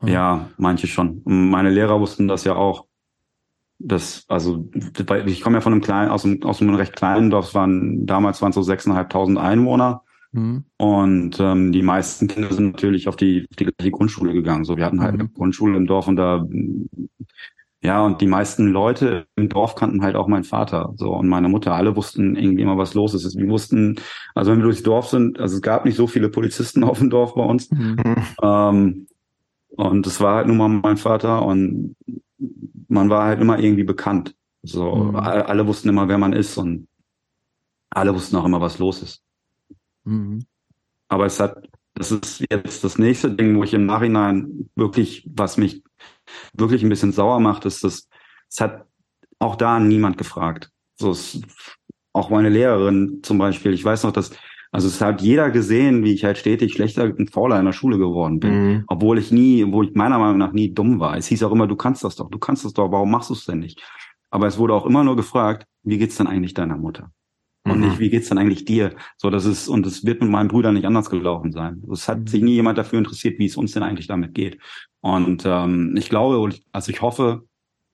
Mhm. 0.00 0.08
Ja, 0.08 0.50
manche 0.56 0.86
schon. 0.86 1.22
Meine 1.24 1.70
Lehrer 1.70 2.00
wussten 2.00 2.28
das 2.28 2.44
ja 2.44 2.54
auch. 2.56 2.86
Das, 3.78 4.24
also, 4.28 4.70
ich 5.26 5.40
komme 5.40 5.56
ja 5.56 5.60
von 5.60 5.72
einem 5.72 5.82
kleinen, 5.82 6.10
aus 6.10 6.24
einem, 6.24 6.42
aus 6.44 6.62
einem 6.62 6.74
recht 6.76 6.94
kleinen 6.94 7.30
Dorf, 7.30 7.48
es 7.48 7.54
waren, 7.54 8.06
damals 8.06 8.40
waren 8.40 8.50
es 8.50 8.54
so 8.54 8.62
sechseinhalbtausend 8.62 9.36
Einwohner. 9.36 10.02
Mhm. 10.32 10.64
Und 10.78 11.38
ähm, 11.40 11.72
die 11.72 11.82
meisten 11.82 12.28
Kinder 12.28 12.52
sind 12.52 12.72
natürlich 12.72 13.08
auf 13.08 13.16
die, 13.16 13.46
auf 13.50 13.56
die, 13.56 13.68
die 13.80 13.90
Grundschule 13.90 14.32
gegangen. 14.32 14.64
So, 14.64 14.76
wir 14.76 14.84
hatten 14.84 15.00
halt 15.00 15.14
mhm. 15.14 15.20
eine 15.20 15.28
Grundschule 15.30 15.76
im 15.76 15.86
Dorf 15.86 16.08
und 16.08 16.16
da 16.16 16.46
ja, 17.84 18.02
und 18.02 18.22
die 18.22 18.26
meisten 18.26 18.68
Leute 18.68 19.26
im 19.36 19.50
Dorf 19.50 19.74
kannten 19.74 20.02
halt 20.02 20.16
auch 20.16 20.26
meinen 20.26 20.44
Vater, 20.44 20.94
so 20.96 21.12
und 21.12 21.28
meine 21.28 21.50
Mutter. 21.50 21.74
Alle 21.74 21.94
wussten 21.94 22.34
irgendwie 22.34 22.62
immer, 22.62 22.78
was 22.78 22.94
los 22.94 23.12
ist. 23.12 23.36
Wir 23.36 23.46
wussten, 23.48 24.00
also 24.34 24.50
wenn 24.50 24.60
wir 24.60 24.64
durchs 24.64 24.82
Dorf 24.82 25.08
sind, 25.08 25.38
also 25.38 25.56
es 25.56 25.60
gab 25.60 25.84
nicht 25.84 25.96
so 25.96 26.06
viele 26.06 26.30
Polizisten 26.30 26.82
auf 26.84 26.98
dem 26.98 27.10
Dorf 27.10 27.34
bei 27.34 27.44
uns. 27.44 27.70
Mhm. 27.70 28.16
Ähm, 28.42 29.06
und 29.68 30.06
es 30.06 30.18
war 30.22 30.36
halt 30.36 30.46
nun 30.46 30.56
mal 30.56 30.68
mein 30.68 30.96
Vater 30.96 31.44
und 31.44 31.94
man 32.88 33.10
war 33.10 33.24
halt 33.24 33.42
immer 33.42 33.58
irgendwie 33.58 33.84
bekannt. 33.84 34.34
So, 34.62 34.94
mhm. 34.94 35.16
alle, 35.16 35.46
alle, 35.46 35.66
wussten 35.66 35.90
immer, 35.90 36.08
wer 36.08 36.16
man 36.16 36.32
ist 36.32 36.56
und 36.56 36.88
alle 37.90 38.14
wussten 38.14 38.36
auch 38.36 38.46
immer, 38.46 38.62
was 38.62 38.78
los 38.78 39.02
ist. 39.02 39.22
Mhm. 40.04 40.46
Aber 41.08 41.26
es 41.26 41.38
hat, 41.38 41.68
das 41.92 42.12
ist 42.12 42.46
jetzt 42.50 42.82
das 42.82 42.96
nächste 42.96 43.30
Ding, 43.30 43.58
wo 43.58 43.62
ich 43.62 43.74
im 43.74 43.84
Nachhinein 43.84 44.70
wirklich, 44.74 45.28
was 45.30 45.58
mich 45.58 45.82
wirklich 46.52 46.82
ein 46.82 46.88
bisschen 46.88 47.12
sauer 47.12 47.40
macht, 47.40 47.64
ist, 47.64 47.84
dass 47.84 48.08
es 48.48 48.60
hat 48.60 48.84
auch 49.38 49.56
da 49.56 49.78
niemand 49.78 50.18
gefragt. 50.18 50.70
So 50.96 51.10
ist 51.10 51.42
auch 52.12 52.30
meine 52.30 52.48
Lehrerin 52.48 53.20
zum 53.22 53.38
Beispiel. 53.38 53.72
Ich 53.72 53.84
weiß 53.84 54.04
noch, 54.04 54.12
dass 54.12 54.30
also 54.74 54.88
es 54.88 55.00
hat 55.00 55.22
jeder 55.22 55.52
gesehen, 55.52 56.02
wie 56.02 56.12
ich 56.12 56.24
halt 56.24 56.36
stetig 56.36 56.72
schlechter 56.72 57.04
und 57.04 57.30
fauler 57.30 57.60
in 57.60 57.64
der 57.64 57.72
Schule 57.72 57.96
geworden 57.96 58.40
bin. 58.40 58.50
Mhm. 58.52 58.84
Obwohl 58.88 59.20
ich 59.20 59.30
nie, 59.30 59.64
wo 59.70 59.84
ich 59.84 59.94
meiner 59.94 60.18
Meinung 60.18 60.38
nach 60.38 60.52
nie 60.52 60.74
dumm 60.74 60.98
war. 60.98 61.16
Es 61.16 61.28
hieß 61.28 61.44
auch 61.44 61.52
immer, 61.52 61.68
du 61.68 61.76
kannst 61.76 62.02
das 62.02 62.16
doch, 62.16 62.28
du 62.28 62.40
kannst 62.40 62.64
das 62.64 62.72
doch, 62.72 62.90
warum 62.90 63.12
machst 63.12 63.30
du 63.30 63.34
es 63.34 63.44
denn 63.44 63.60
nicht? 63.60 63.80
Aber 64.30 64.48
es 64.48 64.58
wurde 64.58 64.74
auch 64.74 64.84
immer 64.84 65.04
nur 65.04 65.14
gefragt, 65.14 65.64
wie 65.84 65.96
geht's 65.96 66.16
denn 66.16 66.26
eigentlich 66.26 66.54
deiner 66.54 66.76
Mutter? 66.76 67.12
Und 67.64 67.80
mhm. 67.80 67.88
nicht, 67.88 67.98
wie 67.98 68.10
geht's 68.10 68.28
denn 68.28 68.38
eigentlich 68.38 68.66
dir? 68.66 68.94
So, 69.16 69.30
das 69.30 69.46
ist, 69.46 69.68
und 69.68 69.86
es 69.86 70.04
wird 70.04 70.20
mit 70.20 70.30
meinen 70.30 70.48
Brüdern 70.48 70.74
nicht 70.74 70.86
anders 70.86 71.08
gelaufen 71.08 71.52
sein. 71.52 71.82
Es 71.90 72.08
hat 72.08 72.20
mhm. 72.20 72.26
sich 72.26 72.42
nie 72.42 72.54
jemand 72.54 72.76
dafür 72.76 72.98
interessiert, 72.98 73.38
wie 73.38 73.46
es 73.46 73.56
uns 73.56 73.72
denn 73.72 73.82
eigentlich 73.82 74.06
damit 74.06 74.34
geht. 74.34 74.58
Und 75.00 75.44
ähm, 75.46 75.94
ich 75.96 76.10
glaube, 76.10 76.50
also 76.72 76.90
ich 76.90 77.00
hoffe, 77.00 77.44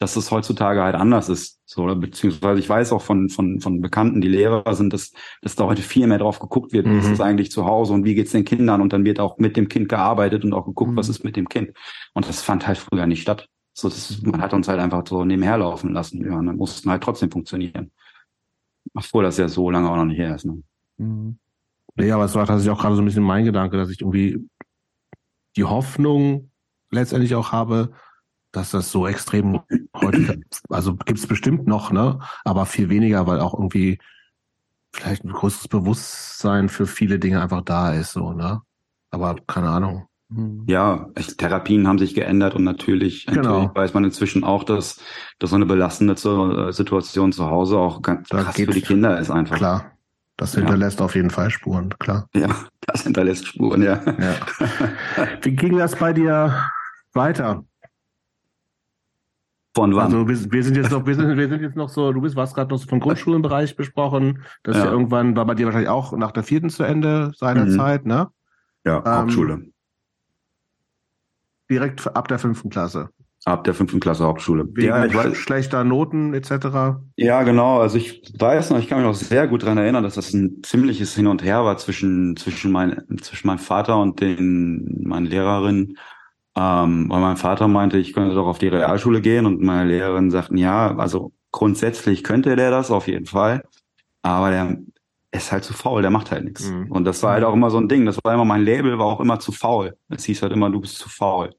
dass 0.01 0.17
es 0.17 0.31
heutzutage 0.31 0.83
halt 0.83 0.95
anders 0.95 1.29
ist. 1.29 1.61
So, 1.67 1.85
beziehungsweise 1.95 2.59
ich 2.59 2.69
weiß 2.69 2.93
auch 2.93 3.03
von, 3.03 3.29
von, 3.29 3.61
von 3.61 3.81
Bekannten, 3.81 4.21
die 4.21 4.29
Lehrer 4.29 4.75
sind, 4.75 4.93
dass, 4.93 5.13
dass 5.43 5.57
da 5.57 5.67
heute 5.67 5.83
viel 5.83 6.07
mehr 6.07 6.19
drauf 6.19 6.41
geguckt 6.41 6.73
wird, 6.73 6.87
mhm. 6.87 6.99
was 6.99 7.09
ist 7.09 7.21
eigentlich 7.21 7.51
zu 7.51 7.67
Hause 7.67 7.93
und 7.93 8.05
wie 8.05 8.15
geht's 8.15 8.33
den 8.33 8.47
Kindern 8.47 8.81
und 8.81 8.93
dann 8.93 9.05
wird 9.05 9.21
auch 9.21 9.39
mit 9.39 9.57
dem 9.57 9.69
Kind 9.69 9.89
gearbeitet 9.89 10.43
und 10.43 10.55
auch 10.55 10.65
geguckt, 10.65 10.93
mhm. 10.93 10.97
was 10.97 11.11
ist 11.11 11.23
mit 11.23 11.37
dem 11.37 11.49
Kind. 11.49 11.77
Und 12.15 12.27
das 12.27 12.43
fand 12.43 12.67
halt 12.67 12.79
früher 12.79 13.07
nicht 13.07 13.23
statt. 13.23 13.47
So, 13.75 13.89
das, 13.89 14.23
man 14.23 14.41
hat 14.41 14.55
uns 14.55 14.69
halt 14.69 14.81
einfach 14.81 15.05
so 15.07 15.25
nebenher 15.25 15.59
laufen 15.59 15.93
lassen. 15.93 16.25
Ja, 16.25 16.39
und 16.39 16.47
dann 16.47 16.57
mussten 16.57 16.91
halt 16.91 17.03
trotzdem 17.03 17.31
funktionieren. 17.31 17.93
Obwohl 18.95 19.25
das 19.25 19.37
ja 19.37 19.49
so 19.49 19.71
lange 19.71 19.91
auch 19.91 19.97
noch 19.97 20.05
nicht 20.05 20.19
her 20.19 20.35
ist. 20.35 20.45
Ne? 20.45 20.63
Mhm. 20.99 21.39
Ja, 21.97 22.15
aber 22.15 22.25
es 22.25 22.35
war 22.35 22.47
tatsächlich 22.47 22.73
auch 22.73 22.81
gerade 22.81 22.97
so 22.97 23.03
ein 23.03 23.05
bisschen 23.05 23.23
mein 23.23 23.45
Gedanke, 23.45 23.77
dass 23.77 23.91
ich 23.91 24.01
irgendwie 24.01 24.49
die 25.57 25.65
Hoffnung 25.65 26.51
letztendlich 26.91 27.35
auch 27.35 27.53
habe, 27.53 27.93
dass 28.53 28.71
das 28.71 28.91
so 28.91 29.07
extrem 29.07 29.61
heute, 29.95 30.41
also 30.69 30.97
gibt's 30.97 31.27
bestimmt 31.27 31.67
noch, 31.67 31.93
ne? 31.93 32.21
Aber 32.45 32.67
viel 32.67 32.89
weniger, 32.89 33.27
weil 33.27 33.41
auch 33.41 33.55
irgendwie 33.55 33.99
vielleicht 34.93 35.25
ein 35.25 35.33
größeres 35.33 35.69
Bewusstsein 35.69 36.69
für 36.69 36.87
viele 36.87 37.19
Dinge 37.19 37.41
einfach 37.41 37.63
da 37.63 37.93
ist, 37.93 38.13
so, 38.13 38.33
ne? 38.33 38.63
Aber 39.11 39.37
keine 39.47 39.71
Ahnung. 39.71 40.07
Mhm. 40.31 40.65
Ja, 40.67 41.09
Therapien 41.39 41.87
haben 41.89 41.99
sich 41.99 42.15
geändert 42.15 42.55
und 42.55 42.65
natürlich, 42.65 43.27
genau. 43.27 43.43
natürlich 43.43 43.75
weiß 43.75 43.95
man 43.95 44.05
inzwischen 44.05 44.45
auch, 44.45 44.65
dass, 44.65 45.01
dass 45.39 45.51
so 45.51 45.57
eine 45.57 45.67
belastende 45.67 46.15
äh, 46.15 46.73
Situation 46.73 47.33
zu 47.33 47.51
Hause 47.51 47.79
auch 47.79 48.01
ganz 48.03 48.29
da 48.29 48.43
krass 48.43 48.57
für 48.57 48.67
die 48.67 48.81
Kinder 48.81 49.19
ist 49.19 49.31
einfach. 49.31 49.57
Klar. 49.57 49.93
Das 50.37 50.55
hinterlässt 50.55 51.01
ja. 51.01 51.05
auf 51.05 51.15
jeden 51.15 51.29
Fall 51.29 51.51
Spuren, 51.51 51.91
klar. 51.99 52.27
Ja, 52.35 52.49
das 52.87 53.03
hinterlässt 53.03 53.47
Spuren, 53.47 53.83
ja. 53.83 54.01
ja. 54.07 54.37
Wie 55.43 55.51
ging 55.51 55.77
das 55.77 55.97
bei 55.97 56.13
dir 56.13 56.55
weiter? 57.13 57.65
Von 59.75 59.95
wann? 59.95 60.07
Also 60.07 60.27
wir, 60.27 60.53
wir, 60.53 60.65
sind 60.65 60.77
jetzt 60.77 60.91
noch, 60.91 61.07
wir 61.07 61.15
sind, 61.15 61.37
wir 61.37 61.49
sind 61.49 61.61
jetzt 61.61 61.77
noch 61.77 61.89
so, 61.89 62.13
du 62.13 62.21
bist, 62.21 62.37
warst 62.37 62.55
gerade 62.55 62.71
noch 62.71 62.79
so 62.79 62.89
vom 62.89 63.01
Grundschulenbereich 63.01 63.77
besprochen. 63.77 64.43
Das 64.63 64.77
ja. 64.77 64.91
irgendwann 64.91 65.37
war 65.37 65.45
bei 65.45 65.55
dir 65.55 65.67
wahrscheinlich 65.67 65.91
auch 65.91 66.17
nach 66.17 66.33
der 66.33 66.43
vierten 66.43 66.71
zu 66.71 66.85
Ende 66.85 67.33
seiner 67.37 67.67
mhm. 67.67 67.77
Zeit, 67.77 68.07
ne? 68.07 68.29
Ja, 68.85 68.99
ähm, 68.99 69.05
Hauptschule. 69.05 69.71
Direkt 71.71 72.07
ab 72.17 72.29
der 72.29 72.39
fünften 72.39 72.69
Klasse. 72.69 73.11
Ab 73.47 73.65
der 73.65 73.73
fünften 73.73 74.01
Klasse 74.01 74.25
Hauptschule. 74.25 74.67
Wegen 74.75 74.89
ja, 74.89 75.05
ich 75.05 75.15
weiß, 75.15 75.35
schlechter 75.37 75.83
Noten 75.83 76.35
etc. 76.35 76.99
Ja, 77.17 77.43
genau. 77.43 77.81
Also 77.81 77.97
ich 77.97 78.23
weiß 78.39 78.69
noch, 78.69 78.79
ich 78.79 78.89
kann 78.89 78.99
mich 78.99 79.07
noch 79.07 79.15
sehr 79.15 79.49
gut 79.49 79.63
daran 79.63 79.79
erinnern, 79.79 80.03
dass 80.03 80.17
das 80.17 80.35
ein 80.35 80.63
ziemliches 80.63 81.15
Hin 81.15 81.27
und 81.27 81.43
Her 81.43 81.65
war 81.65 81.79
zwischen 81.79 82.37
zwischen 82.37 82.71
mein 82.71 83.03
zwischen 83.23 83.47
meinem 83.47 83.59
Vater 83.59 83.99
und 83.99 84.21
den 84.21 85.05
meinen 85.05 85.25
Lehrerinnen. 85.25 85.97
Ähm, 86.55 87.07
weil 87.09 87.21
mein 87.21 87.37
Vater 87.39 87.69
meinte, 87.69 87.97
ich 87.97 88.13
könnte 88.13 88.35
doch 88.35 88.47
auf 88.47 88.59
die 88.59 88.69
Realschule 88.69 89.23
gehen 89.23 89.47
und 89.47 89.63
meine 89.63 89.89
Lehrerin 89.89 90.31
sagten, 90.31 90.59
ja, 90.59 90.97
also 90.97 91.33
grundsätzlich 91.53 92.25
könnte 92.25 92.57
der 92.57 92.71
das 92.71 92.91
auf 92.91 93.07
jeden 93.07 93.27
Fall, 93.27 93.63
aber 94.23 94.51
der 94.51 94.77
ist 95.33 95.53
halt 95.53 95.65
zu 95.65 95.73
faul, 95.73 96.03
der 96.03 96.11
macht 96.11 96.31
halt 96.31 96.45
nichts. 96.45 96.69
Mhm. 96.69 96.91
Und 96.91 97.05
das 97.05 97.23
war 97.23 97.33
halt 97.33 97.45
auch 97.45 97.55
immer 97.55 97.71
so 97.71 97.79
ein 97.79 97.89
Ding. 97.89 98.05
Das 98.05 98.19
war 98.23 98.35
immer 98.35 98.45
mein 98.45 98.65
Label, 98.65 98.99
war 98.99 99.07
auch 99.07 99.21
immer 99.21 99.39
zu 99.39 99.53
faul. 99.53 99.97
Es 100.09 100.25
hieß 100.25 100.43
halt 100.43 100.53
immer, 100.53 100.71
du 100.71 100.81
bist 100.81 100.99
zu 100.99 101.09
faul. 101.09 101.55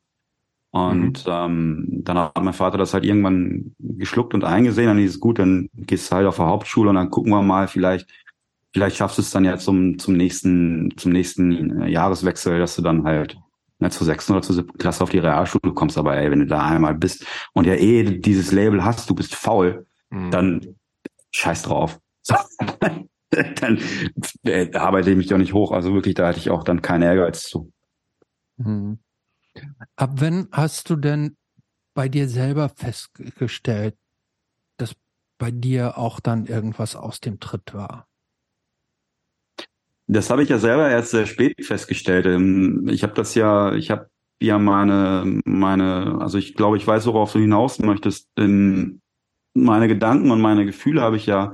Und 0.71 1.25
mhm. 1.25 1.31
ähm, 1.31 1.87
dann 2.03 2.17
hat 2.17 2.41
mein 2.41 2.53
Vater 2.53 2.77
das 2.77 2.93
halt 2.93 3.03
irgendwann 3.03 3.75
geschluckt 3.77 4.33
und 4.33 4.43
eingesehen. 4.43 4.87
Dann 4.87 4.97
hieß 4.97 5.11
es 5.11 5.19
gut, 5.19 5.39
dann 5.39 5.69
gehst 5.73 6.09
du 6.09 6.15
halt 6.15 6.27
auf 6.27 6.37
der 6.37 6.47
Hauptschule 6.47 6.89
und 6.89 6.95
dann 6.95 7.09
gucken 7.09 7.31
wir 7.31 7.41
mal, 7.41 7.67
vielleicht, 7.67 8.09
vielleicht 8.73 8.95
schaffst 8.95 9.17
du 9.17 9.21
es 9.21 9.31
dann 9.31 9.43
ja 9.43 9.57
zum, 9.57 9.99
zum 9.99 10.15
nächsten, 10.15 10.93
zum 10.95 11.11
nächsten 11.11 11.81
äh, 11.81 11.89
Jahreswechsel, 11.89 12.57
dass 12.59 12.77
du 12.77 12.81
dann 12.81 13.03
halt 13.03 13.37
ne, 13.79 13.89
zur 13.89 14.05
sechsten 14.05 14.31
oder 14.31 14.43
zur 14.43 14.55
siebten 14.55 14.77
Klasse 14.77 15.03
auf 15.03 15.09
die 15.09 15.19
Realschule 15.19 15.73
kommst, 15.73 15.97
aber 15.97 16.15
ey, 16.15 16.31
wenn 16.31 16.39
du 16.39 16.45
da 16.45 16.65
einmal 16.65 16.95
bist 16.95 17.25
und 17.51 17.67
ja 17.67 17.73
eh 17.73 18.03
dieses 18.03 18.53
Label 18.53 18.85
hast, 18.85 19.09
du 19.09 19.15
bist 19.15 19.35
faul, 19.35 19.85
mhm. 20.09 20.31
dann 20.31 20.75
scheiß 21.31 21.63
drauf. 21.63 21.99
Dann 23.61 23.79
äh, 24.43 24.73
arbeite 24.73 25.09
ich 25.09 25.15
mich 25.15 25.27
doch 25.27 25.37
nicht 25.37 25.53
hoch. 25.53 25.71
Also 25.71 25.93
wirklich, 25.93 26.15
da 26.15 26.27
hatte 26.27 26.39
ich 26.39 26.49
auch 26.49 26.65
dann 26.65 26.81
keinen 26.81 27.03
Ehrgeiz 27.03 27.43
zu. 27.43 27.71
Mhm. 28.57 28.99
Ab 29.95 30.11
wann 30.15 30.47
hast 30.51 30.89
du 30.89 30.95
denn 30.95 31.37
bei 31.93 32.07
dir 32.07 32.27
selber 32.29 32.69
festgestellt, 32.69 33.97
dass 34.77 34.95
bei 35.37 35.51
dir 35.51 35.97
auch 35.97 36.19
dann 36.19 36.45
irgendwas 36.45 36.95
aus 36.95 37.19
dem 37.19 37.39
Tritt 37.39 37.73
war? 37.73 38.07
Das 40.07 40.29
habe 40.29 40.43
ich 40.43 40.49
ja 40.49 40.57
selber 40.57 40.89
erst 40.89 41.11
sehr 41.11 41.25
spät 41.25 41.65
festgestellt. 41.65 42.25
Ähm, 42.25 42.87
ich 42.89 43.03
habe 43.03 43.13
das 43.13 43.35
ja, 43.35 43.73
ich 43.73 43.91
habe 43.91 44.09
ja 44.41 44.57
meine, 44.57 45.39
meine, 45.45 46.17
also 46.19 46.37
ich 46.37 46.55
glaube, 46.55 46.77
ich 46.77 46.85
weiß, 46.85 47.05
worauf 47.05 47.31
du 47.31 47.39
hinaus 47.39 47.79
möchtest. 47.79 48.27
Meine 48.35 49.87
Gedanken 49.87 50.31
und 50.31 50.41
meine 50.41 50.65
Gefühle 50.65 51.01
habe 51.01 51.17
ich 51.17 51.27
ja 51.27 51.53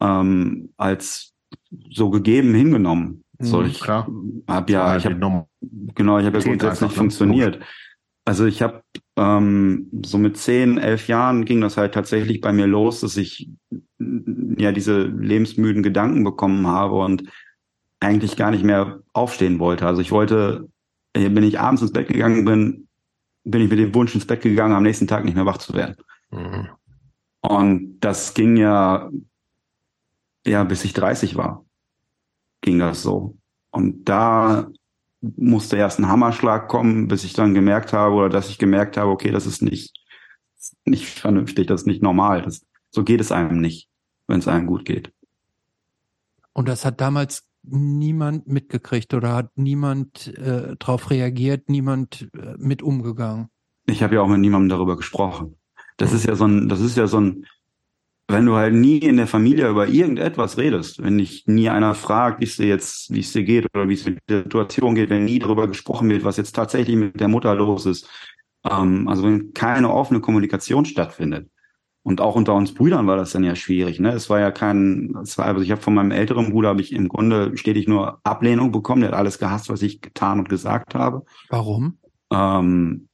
ähm, 0.00 0.72
als 0.76 1.34
so 1.90 2.10
gegeben 2.10 2.54
hingenommen. 2.54 3.24
So, 3.40 3.60
mhm, 3.60 3.66
ich 3.66 3.88
habe 3.88 4.72
ja, 4.72 4.96
ich 4.96 5.06
habe 5.06 5.46
genau, 5.94 6.18
ich 6.18 6.26
habe 6.26 6.38
ja 6.38 6.44
grundsätzlich 6.44 6.92
funktioniert. 6.92 7.60
Also 8.26 8.44
ich 8.44 8.60
habe 8.62 8.82
ähm, 9.16 9.88
so 10.04 10.18
mit 10.18 10.36
zehn, 10.36 10.78
elf 10.78 11.08
Jahren 11.08 11.46
ging 11.46 11.60
das 11.60 11.76
halt 11.76 11.94
tatsächlich 11.94 12.40
bei 12.40 12.52
mir 12.52 12.66
los, 12.66 13.00
dass 13.00 13.16
ich 13.16 13.50
ja 13.98 14.72
diese 14.72 15.04
lebensmüden 15.04 15.82
Gedanken 15.82 16.22
bekommen 16.22 16.66
habe 16.66 16.96
und 16.96 17.24
eigentlich 17.98 18.36
gar 18.36 18.50
nicht 18.50 18.62
mehr 18.64 19.00
aufstehen 19.14 19.58
wollte. 19.58 19.86
Also 19.86 20.02
ich 20.02 20.12
wollte, 20.12 20.68
wenn 21.14 21.42
ich 21.42 21.58
abends 21.58 21.82
ins 21.82 21.92
Bett 21.92 22.08
gegangen 22.08 22.44
bin, 22.44 22.88
bin 23.44 23.62
ich 23.62 23.70
mit 23.70 23.78
dem 23.78 23.94
Wunsch 23.94 24.14
ins 24.14 24.26
Bett 24.26 24.42
gegangen, 24.42 24.74
am 24.74 24.82
nächsten 24.82 25.06
Tag 25.06 25.24
nicht 25.24 25.34
mehr 25.34 25.46
wach 25.46 25.58
zu 25.58 25.74
werden. 25.74 25.96
Mhm. 26.30 26.68
Und 27.40 28.00
das 28.00 28.34
ging 28.34 28.56
ja, 28.56 29.10
ja, 30.46 30.64
bis 30.64 30.84
ich 30.84 30.92
30 30.92 31.36
war, 31.36 31.64
ging 32.60 32.78
das 32.78 33.02
so. 33.02 33.36
Und 33.70 34.08
da 34.08 34.68
musste 35.20 35.76
erst 35.76 35.98
ein 35.98 36.08
Hammerschlag 36.08 36.68
kommen, 36.68 37.08
bis 37.08 37.24
ich 37.24 37.32
dann 37.32 37.54
gemerkt 37.54 37.92
habe 37.92 38.14
oder 38.14 38.28
dass 38.28 38.48
ich 38.48 38.58
gemerkt 38.58 38.96
habe, 38.96 39.10
okay, 39.10 39.30
das 39.30 39.46
ist 39.46 39.62
nicht, 39.62 39.94
nicht 40.84 41.06
vernünftig, 41.06 41.66
das 41.66 41.82
ist 41.82 41.86
nicht 41.86 42.02
normal. 42.02 42.42
Das, 42.42 42.64
so 42.90 43.04
geht 43.04 43.20
es 43.20 43.32
einem 43.32 43.60
nicht, 43.60 43.88
wenn 44.26 44.38
es 44.38 44.48
einem 44.48 44.66
gut 44.66 44.84
geht. 44.84 45.12
Und 46.52 46.68
das 46.68 46.84
hat 46.84 47.00
damals 47.00 47.46
niemand 47.62 48.46
mitgekriegt 48.46 49.12
oder 49.14 49.34
hat 49.34 49.56
niemand 49.56 50.28
äh, 50.38 50.76
darauf 50.78 51.10
reagiert, 51.10 51.68
niemand 51.68 52.28
äh, 52.34 52.54
mit 52.56 52.82
umgegangen? 52.82 53.48
Ich 53.86 54.02
habe 54.02 54.14
ja 54.14 54.22
auch 54.22 54.28
mit 54.28 54.40
niemandem 54.40 54.70
darüber 54.70 54.96
gesprochen. 54.96 55.56
Das 55.96 56.12
ist 56.12 56.24
ja 56.24 56.34
so 56.34 56.46
ein, 56.46 56.68
das 56.68 56.80
ist 56.80 56.96
ja 56.96 57.06
so 57.06 57.20
ein, 57.20 57.46
wenn 58.32 58.46
du 58.46 58.54
halt 58.54 58.74
nie 58.74 58.98
in 58.98 59.16
der 59.16 59.26
Familie 59.26 59.68
über 59.68 59.88
irgendetwas 59.88 60.58
redest, 60.58 61.02
wenn 61.02 61.18
dich 61.18 61.46
nie 61.46 61.68
einer 61.68 61.94
fragt, 61.94 62.40
wie 62.40 62.44
es 62.44 62.56
dir 62.56 62.66
jetzt, 62.66 63.12
wie 63.12 63.20
es 63.20 63.32
dir 63.32 63.44
geht 63.44 63.66
oder 63.74 63.88
wie 63.88 63.94
es 63.94 64.04
mit 64.04 64.18
der 64.28 64.42
Situation 64.42 64.94
geht, 64.94 65.10
wenn 65.10 65.24
nie 65.24 65.38
darüber 65.38 65.68
gesprochen 65.68 66.08
wird, 66.08 66.24
was 66.24 66.36
jetzt 66.36 66.54
tatsächlich 66.54 66.96
mit 66.96 67.20
der 67.20 67.28
Mutter 67.28 67.54
los 67.54 67.86
ist, 67.86 68.08
ähm, 68.64 69.08
also 69.08 69.24
wenn 69.24 69.52
keine 69.52 69.92
offene 69.92 70.20
Kommunikation 70.20 70.84
stattfindet, 70.84 71.48
und 72.02 72.20
auch 72.20 72.34
unter 72.34 72.54
uns 72.54 72.72
Brüdern 72.72 73.06
war 73.06 73.16
das 73.16 73.32
dann 73.32 73.44
ja 73.44 73.54
schwierig. 73.54 74.00
Ne? 74.00 74.12
Es 74.12 74.30
war 74.30 74.40
ja 74.40 74.50
kein, 74.50 75.14
es 75.22 75.36
war, 75.36 75.46
also 75.46 75.60
ich 75.60 75.70
habe 75.70 75.82
von 75.82 75.94
meinem 75.94 76.12
älteren 76.12 76.50
Bruder 76.50 76.70
habe 76.70 76.80
ich 76.80 76.92
im 76.92 77.08
Grunde 77.08 77.56
stetig 77.56 77.88
nur 77.88 78.20
Ablehnung 78.24 78.72
bekommen. 78.72 79.02
Der 79.02 79.10
hat 79.10 79.18
alles 79.18 79.38
gehasst, 79.38 79.68
was 79.68 79.82
ich 79.82 80.00
getan 80.00 80.38
und 80.38 80.48
gesagt 80.48 80.94
habe. 80.94 81.24
Warum? 81.50 81.98
Ähm, 82.32 83.08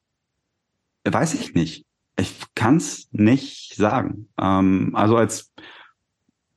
weiß 1.04 1.34
ich 1.34 1.54
nicht. 1.54 1.84
Ich 2.18 2.34
kann 2.54 2.76
es 2.76 3.08
nicht 3.12 3.74
sagen. 3.76 4.28
Ähm, 4.38 4.92
also 4.94 5.16
als 5.16 5.52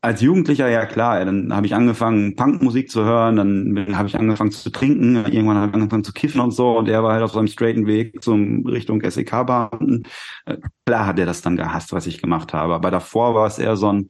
als 0.02 0.22
Jugendlicher, 0.22 0.70
ja 0.70 0.86
klar, 0.86 1.24
dann 1.26 1.54
habe 1.54 1.66
ich 1.66 1.76
angefangen, 1.76 2.36
Punkmusik 2.36 2.90
zu 2.90 3.04
hören, 3.04 3.36
dann 3.36 3.98
habe 3.98 4.08
ich 4.08 4.18
angefangen 4.18 4.52
zu 4.52 4.70
trinken, 4.70 5.18
irgendwann 5.26 5.58
habe 5.58 5.70
ich 5.70 5.74
angefangen 5.76 6.06
zu 6.06 6.14
kiffen 6.14 6.40
und 6.40 6.52
so 6.52 6.78
und 6.78 6.88
er 6.88 7.04
war 7.04 7.14
halt 7.14 7.24
auf 7.24 7.34
seinem 7.34 7.48
straighten 7.48 7.86
Weg 7.86 8.24
zum 8.24 8.66
Richtung 8.66 9.02
SEK-Bahn. 9.02 10.04
Äh, 10.46 10.58
klar 10.86 11.06
hat 11.06 11.20
er 11.20 11.26
das 11.26 11.42
dann 11.42 11.58
gehasst, 11.58 11.92
was 11.92 12.08
ich 12.08 12.22
gemacht 12.22 12.54
habe, 12.54 12.76
aber 12.76 12.92
davor 12.92 13.36
war 13.36 13.48
es 13.48 13.60
eher 13.60 13.76
so 13.76 13.92
ein, 13.92 14.10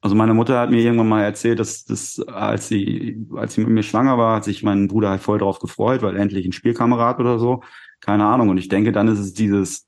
also 0.00 0.16
meine 0.16 0.34
Mutter 0.34 0.58
hat 0.58 0.70
mir 0.70 0.80
irgendwann 0.80 1.08
mal 1.08 1.22
erzählt, 1.22 1.58
dass, 1.58 1.84
dass 1.84 2.20
als 2.20 2.68
sie, 2.68 3.26
als 3.36 3.54
sie 3.54 3.62
mit 3.62 3.70
mir 3.70 3.82
schwanger 3.82 4.16
war, 4.18 4.36
hat 4.36 4.44
sich 4.44 4.62
mein 4.62 4.88
Bruder 4.88 5.10
halt 5.10 5.22
voll 5.22 5.38
drauf 5.38 5.58
gefreut, 5.58 6.02
weil 6.02 6.16
endlich 6.16 6.46
ein 6.46 6.52
Spielkamerad 6.52 7.20
oder 7.20 7.38
so, 7.38 7.62
keine 8.00 8.24
Ahnung. 8.26 8.48
Und 8.50 8.58
ich 8.58 8.68
denke, 8.68 8.92
dann 8.92 9.08
ist 9.08 9.18
es 9.18 9.34
dieses, 9.34 9.86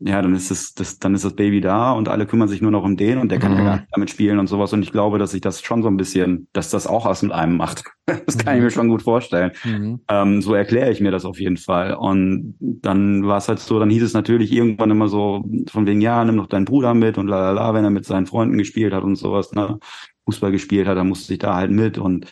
ja, 0.00 0.20
dann 0.20 0.34
ist 0.34 0.50
das, 0.50 0.74
das, 0.74 0.98
dann 0.98 1.14
ist 1.14 1.24
das 1.24 1.36
Baby 1.36 1.60
da 1.60 1.92
und 1.92 2.08
alle 2.08 2.26
kümmern 2.26 2.48
sich 2.48 2.60
nur 2.60 2.70
noch 2.70 2.82
um 2.82 2.96
den 2.96 3.18
und 3.18 3.30
der 3.30 3.38
kann 3.38 3.52
mhm. 3.52 3.58
ja 3.58 3.64
gar 3.64 3.76
nicht 3.76 3.88
damit 3.92 4.10
spielen 4.10 4.38
und 4.38 4.46
sowas. 4.46 4.72
Und 4.72 4.82
ich 4.82 4.90
glaube, 4.90 5.18
dass 5.18 5.32
sich 5.32 5.40
das 5.40 5.62
schon 5.62 5.82
so 5.82 5.88
ein 5.88 5.96
bisschen, 5.96 6.48
dass 6.52 6.70
das 6.70 6.86
auch 6.86 7.04
was 7.04 7.22
mit 7.22 7.32
einem 7.32 7.56
macht. 7.56 7.84
das 8.06 8.38
kann 8.38 8.54
mhm. 8.54 8.58
ich 8.58 8.64
mir 8.64 8.70
schon 8.70 8.88
gut 8.88 9.02
vorstellen. 9.02 9.52
Mhm. 9.64 10.00
Ähm, 10.08 10.42
so 10.42 10.54
erkläre 10.54 10.90
ich 10.90 11.00
mir 11.00 11.10
das 11.10 11.24
auf 11.24 11.38
jeden 11.38 11.56
Fall. 11.56 11.94
Und 11.94 12.56
dann 12.58 13.26
war 13.26 13.38
es 13.38 13.48
halt 13.48 13.60
so, 13.60 13.78
dann 13.78 13.90
hieß 13.90 14.02
es 14.02 14.14
natürlich 14.14 14.52
irgendwann 14.52 14.90
immer 14.90 15.08
so 15.08 15.44
von 15.70 15.86
wegen, 15.86 16.00
ja, 16.00 16.24
nimm 16.24 16.38
doch 16.38 16.46
deinen 16.46 16.64
Bruder 16.64 16.94
mit 16.94 17.18
und 17.18 17.28
lalala, 17.28 17.74
wenn 17.74 17.84
er 17.84 17.90
mit 17.90 18.06
seinen 18.06 18.26
Freunden 18.26 18.58
gespielt 18.58 18.94
hat 18.94 19.04
und 19.04 19.16
sowas, 19.16 19.52
ne, 19.52 19.78
Fußball 20.24 20.52
gespielt 20.52 20.88
hat, 20.88 20.96
dann 20.96 21.08
musste 21.08 21.32
ich 21.34 21.38
da 21.38 21.54
halt 21.54 21.70
mit 21.70 21.98
und 21.98 22.26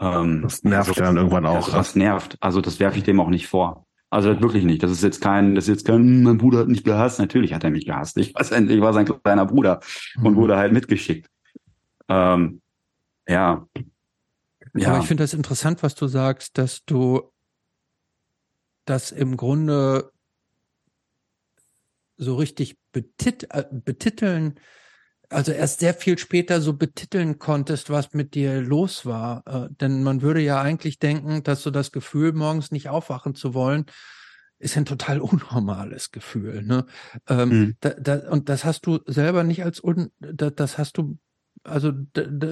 ähm, 0.00 0.42
das 0.42 0.64
nervt 0.64 0.88
also, 0.88 1.00
dann 1.00 1.16
irgendwann 1.16 1.46
auch. 1.46 1.66
Das, 1.66 1.74
das 1.74 1.96
nervt. 1.96 2.36
Also 2.40 2.60
das 2.60 2.80
werfe 2.80 2.98
ich 2.98 3.04
dem 3.04 3.20
auch 3.20 3.28
nicht 3.28 3.46
vor. 3.46 3.86
Also 4.12 4.38
wirklich 4.42 4.64
nicht. 4.64 4.82
Das 4.82 4.90
ist 4.90 5.02
jetzt 5.02 5.22
kein, 5.22 5.54
das 5.54 5.64
ist 5.64 5.68
jetzt 5.68 5.86
kein, 5.86 6.22
mein 6.22 6.36
Bruder 6.36 6.58
hat 6.58 6.68
mich 6.68 6.84
gehasst. 6.84 7.18
Natürlich 7.18 7.54
hat 7.54 7.64
er 7.64 7.70
mich 7.70 7.86
gehasst. 7.86 8.18
Ich 8.18 8.34
war, 8.34 8.44
sein, 8.44 8.68
ich 8.68 8.80
war 8.82 8.92
sein 8.92 9.06
kleiner 9.06 9.46
Bruder 9.46 9.80
und 10.22 10.34
mhm. 10.34 10.36
wurde 10.36 10.58
halt 10.58 10.70
mitgeschickt. 10.70 11.30
Ähm, 12.10 12.60
ja. 13.26 13.66
ja. 14.74 14.88
Aber 14.88 14.98
ich 14.98 15.06
finde 15.06 15.22
das 15.22 15.32
interessant, 15.32 15.82
was 15.82 15.94
du 15.94 16.08
sagst, 16.08 16.58
dass 16.58 16.84
du 16.84 17.32
das 18.84 19.12
im 19.12 19.38
Grunde 19.38 20.12
so 22.18 22.34
richtig 22.34 22.76
betit 22.92 23.46
äh, 23.48 23.64
betiteln 23.70 24.60
also 25.32 25.52
erst 25.52 25.80
sehr 25.80 25.94
viel 25.94 26.18
später 26.18 26.60
so 26.60 26.74
betiteln 26.74 27.38
konntest, 27.38 27.90
was 27.90 28.12
mit 28.12 28.34
dir 28.34 28.60
los 28.60 29.06
war. 29.06 29.42
Äh, 29.46 29.68
denn 29.80 30.02
man 30.02 30.22
würde 30.22 30.40
ja 30.40 30.60
eigentlich 30.60 30.98
denken, 30.98 31.42
dass 31.42 31.62
so 31.62 31.70
das 31.70 31.92
Gefühl, 31.92 32.32
morgens 32.32 32.70
nicht 32.70 32.88
aufwachen 32.88 33.34
zu 33.34 33.54
wollen, 33.54 33.86
ist 34.58 34.76
ein 34.76 34.84
total 34.84 35.20
unnormales 35.20 36.10
Gefühl. 36.10 36.62
Ne? 36.62 36.86
Ähm, 37.28 37.48
mhm. 37.48 37.76
da, 37.80 37.90
da, 37.90 38.30
und 38.30 38.48
das 38.48 38.64
hast 38.64 38.86
du 38.86 39.00
selber 39.06 39.44
nicht 39.44 39.64
als 39.64 39.82
un, 39.82 40.10
da, 40.20 40.50
das 40.50 40.78
hast 40.78 40.98
du, 40.98 41.18
also 41.64 41.92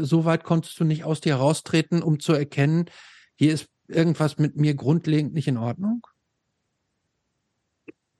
so 0.03 0.24
weit 0.24 0.45
konntest 0.45 0.78
du 0.81 0.85
nicht 0.85 1.05
aus 1.05 1.20
dir 1.20 1.37
raustreten, 1.37 2.03
um 2.03 2.20
zu 2.20 2.33
erkennen, 2.33 2.87
hier 3.35 3.53
ist 3.53 3.68
irgendwas 3.89 4.39
mit 4.39 4.57
mir 4.57 4.74
grundlegend 4.74 5.35
nicht 5.35 5.49
in 5.49 5.57
Ordnung? 5.57 6.07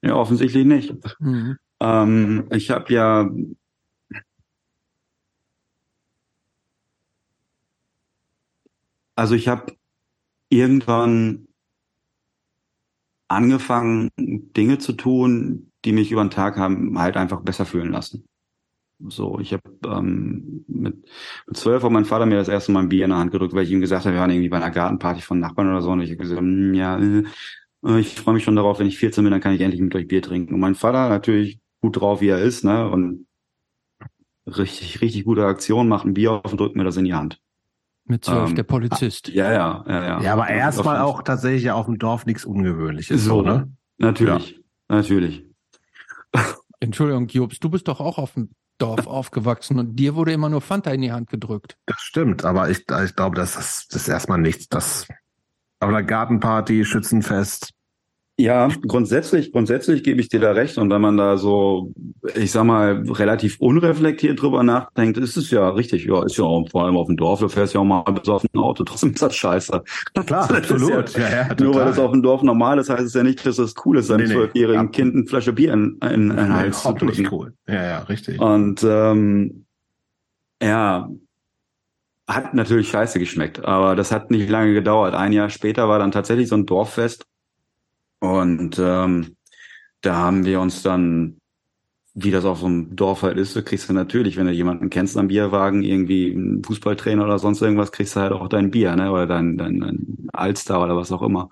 Ja, 0.03 0.15
offensichtlich 0.15 0.65
nicht. 0.65 0.95
Mhm. 1.21 1.59
Ähm, 1.81 2.49
ich 2.51 2.71
habe 2.71 2.93
ja 2.93 3.31
Also 9.21 9.35
ich 9.35 9.49
habe 9.49 9.77
irgendwann 10.49 11.47
angefangen, 13.29 14.09
Dinge 14.17 14.79
zu 14.79 14.95
tun, 14.95 15.71
die 15.85 15.93
mich 15.93 16.11
über 16.11 16.25
den 16.25 16.31
Tag 16.31 16.57
haben 16.57 16.99
halt 16.99 17.19
einfach 17.19 17.43
besser 17.43 17.67
fühlen 17.67 17.93
lassen. 17.93 18.25
So, 19.09 19.39
ich 19.39 19.53
habe 19.53 19.63
ähm, 19.85 20.65
mit, 20.69 21.07
mit 21.47 21.57
zwölf 21.57 21.83
hat 21.83 21.93
mein 21.93 22.07
Vater 22.07 22.25
mir 22.25 22.37
das 22.37 22.49
erste 22.49 22.73
Mal 22.73 22.81
ein 22.81 22.89
Bier 22.89 23.05
in 23.05 23.11
der 23.11 23.19
Hand 23.19 23.31
gedrückt, 23.31 23.53
weil 23.53 23.65
ich 23.65 23.71
ihm 23.71 23.83
gesagt 23.83 24.07
habe, 24.07 24.15
wir 24.15 24.23
waren 24.23 24.31
irgendwie 24.31 24.49
bei 24.49 24.57
einer 24.57 24.71
Gartenparty 24.71 25.21
von 25.21 25.39
Nachbarn 25.39 25.69
oder 25.69 25.83
so 25.83 25.91
und 25.91 26.01
ich 26.01 26.09
habe 26.09 26.23
gesagt, 26.23 26.41
hm, 26.41 26.73
ja, 26.73 26.99
äh, 26.99 28.01
ich 28.01 28.15
freue 28.15 28.33
mich 28.33 28.45
schon 28.45 28.57
darauf, 28.57 28.79
wenn 28.79 28.87
ich 28.87 28.97
14 28.97 29.23
bin, 29.23 29.33
dann 29.33 29.43
kann 29.43 29.53
ich 29.53 29.61
endlich 29.61 29.83
mit 29.83 29.95
euch 29.95 30.09
Bier 30.09 30.23
trinken. 30.23 30.55
Und 30.55 30.61
mein 30.61 30.75
Vater 30.75 31.11
natürlich 31.11 31.61
gut 31.83 32.01
drauf, 32.01 32.23
wie 32.23 32.29
er 32.29 32.41
ist, 32.41 32.65
ne, 32.65 32.89
und 32.91 33.27
richtig, 34.47 35.03
richtig 35.03 35.25
gute 35.27 35.45
Aktion, 35.45 35.89
macht 35.89 36.07
ein 36.07 36.15
Bier 36.15 36.33
auf 36.33 36.51
und 36.51 36.59
drückt 36.59 36.77
mir 36.77 36.85
das 36.85 36.97
in 36.97 37.05
die 37.05 37.13
Hand. 37.13 37.39
Mit 38.11 38.25
zwölf, 38.25 38.51
ähm, 38.51 38.57
der 38.57 38.65
Polizist. 38.65 39.29
Ja, 39.29 39.53
ja, 39.53 39.85
ja, 39.87 40.05
ja. 40.05 40.21
Ja, 40.21 40.33
aber 40.33 40.49
erstmal 40.49 40.99
auch 40.99 41.23
tatsächlich 41.23 41.71
auf 41.71 41.87
dem 41.87 41.97
Dorf 41.97 42.27
nichts 42.27 42.45
Ungewöhnliches. 42.45 43.25
So, 43.25 43.43
ne? 43.43 43.73
Natürlich, 43.99 44.51
ja. 44.51 44.97
natürlich. 44.97 45.47
Entschuldigung, 46.81 47.29
Jobs, 47.29 47.61
du 47.61 47.71
bist 47.71 47.87
doch 47.87 48.01
auch 48.01 48.19
auf 48.19 48.35
dem 48.35 48.51
Dorf 48.79 49.07
aufgewachsen 49.07 49.79
und 49.79 49.95
dir 49.95 50.17
wurde 50.17 50.33
immer 50.33 50.49
nur 50.49 50.61
Fanta 50.61 50.91
in 50.91 51.03
die 51.03 51.13
Hand 51.13 51.31
gedrückt. 51.31 51.77
Das 51.87 52.01
stimmt, 52.01 52.45
aber 52.45 52.69
ich, 52.69 52.79
ich 52.79 53.15
glaube, 53.15 53.37
das 53.37 53.57
ist, 53.57 53.95
das 53.95 54.03
ist 54.03 54.09
erstmal 54.09 54.39
nichts. 54.39 54.69
Das, 54.69 55.07
aber 55.79 55.97
eine 55.97 56.05
Gartenparty, 56.05 56.85
Schützenfest. 56.85 57.75
Ja, 58.41 58.69
grundsätzlich, 58.87 59.53
grundsätzlich 59.53 60.03
gebe 60.03 60.19
ich 60.21 60.31
dir 60.31 60.41
da 60.41 60.53
recht. 60.53 60.79
Und 60.79 60.91
wenn 60.91 61.03
man 61.03 61.19
da 61.19 61.37
so, 61.37 61.93
ich 62.35 62.51
sag 62.51 62.65
mal, 62.65 63.05
relativ 63.07 63.61
unreflektiert 63.61 64.41
drüber 64.41 64.63
nachdenkt, 64.63 65.19
ist 65.19 65.37
es 65.37 65.51
ja 65.51 65.69
richtig. 65.69 66.07
Ja, 66.07 66.25
ist 66.25 66.39
ja 66.39 66.45
auch 66.45 66.67
vor 66.71 66.87
allem 66.87 66.97
auf 66.97 67.07
dem 67.07 67.19
Dorf, 67.19 67.41
du 67.41 67.49
fährst 67.51 67.75
ja 67.75 67.81
auch 67.81 67.85
mal 67.85 68.03
ein 68.07 68.61
Auto. 68.61 68.85
Trotzdem 68.85 69.13
ist 69.13 69.21
das 69.21 69.37
scheiße. 69.37 69.83
Klar, 70.27 70.51
absolut. 70.51 71.17
Ja, 71.19 71.29
ja, 71.29 71.55
nur 71.61 71.75
weil 71.75 71.85
das 71.85 71.99
auf 71.99 72.13
dem 72.13 72.23
Dorf 72.23 72.43
normal 72.43 72.79
ist, 72.79 72.89
heißt 72.89 73.03
es 73.03 73.13
ja 73.13 73.23
nicht, 73.23 73.45
dass 73.45 73.57
das 73.57 73.75
cool 73.85 73.99
ist, 73.99 74.07
seinem 74.07 74.27
zwölfjährigen 74.27 74.85
nee, 74.85 74.87
nee. 74.87 74.93
Kind 74.93 75.15
eine 75.15 75.27
Flasche 75.27 75.53
Bier 75.53 75.75
in, 75.75 75.99
in, 76.03 76.31
in 76.31 76.37
den 76.37 76.55
Hals 76.55 76.83
zu 76.83 76.95
drücken. 76.95 77.29
Cool. 77.31 77.53
Ja, 77.69 77.85
ja, 77.85 77.99
richtig. 78.01 78.41
Und 78.41 78.83
ähm, 78.89 79.67
ja, 80.63 81.11
hat 82.27 82.55
natürlich 82.55 82.89
scheiße 82.89 83.19
geschmeckt, 83.19 83.63
aber 83.65 83.97
das 83.97 84.13
hat 84.13 84.31
nicht 84.31 84.49
lange 84.49 84.73
gedauert. 84.73 85.15
Ein 85.15 85.33
Jahr 85.33 85.51
später 85.51 85.89
war 85.89 85.99
dann 85.99 86.13
tatsächlich 86.13 86.49
so 86.49 86.55
ein 86.55 86.65
Dorffest 86.65 87.27
und 88.21 88.79
ähm, 88.79 89.37
da 90.03 90.17
haben 90.17 90.45
wir 90.45 90.61
uns 90.61 90.83
dann, 90.83 91.39
wie 92.15 92.31
das 92.31 92.45
auf 92.45 92.61
so 92.61 92.67
einem 92.67 92.97
Dorf 92.97 93.23
halt 93.23 93.39
ist, 93.39 93.57
du 93.57 93.63
kriegst 93.63 93.89
du 93.89 93.93
natürlich, 93.93 94.37
wenn 94.37 94.47
du 94.47 94.53
jemanden 94.53 94.91
kennst 94.91 95.17
am 95.17 95.29
Bierwagen, 95.29 95.83
irgendwie 95.83 96.33
einen 96.33 96.63
Fußballtrainer 96.65 97.25
oder 97.25 97.39
sonst 97.39 97.63
irgendwas, 97.63 97.93
kriegst 97.93 98.17
du 98.17 98.21
halt 98.21 98.33
auch 98.33 98.49
dein 98.49 98.71
Bier, 98.71 98.97
ne? 98.97 99.11
Oder 99.13 99.27
dein, 99.27 99.57
dein, 99.59 99.81
dein 99.81 100.29
Alster 100.33 100.83
oder 100.83 100.97
was 100.97 101.13
auch 101.13 101.23
immer. 101.23 101.49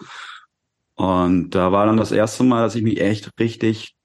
Und 0.95 1.51
da 1.51 1.73
war 1.73 1.87
dann 1.87 1.97
das 1.97 2.13
erste 2.13 2.45
Mal, 2.45 2.63
dass 2.63 2.75
ich 2.75 2.83
mich 2.83 3.01
echt 3.01 3.31
richtig, 3.39 3.97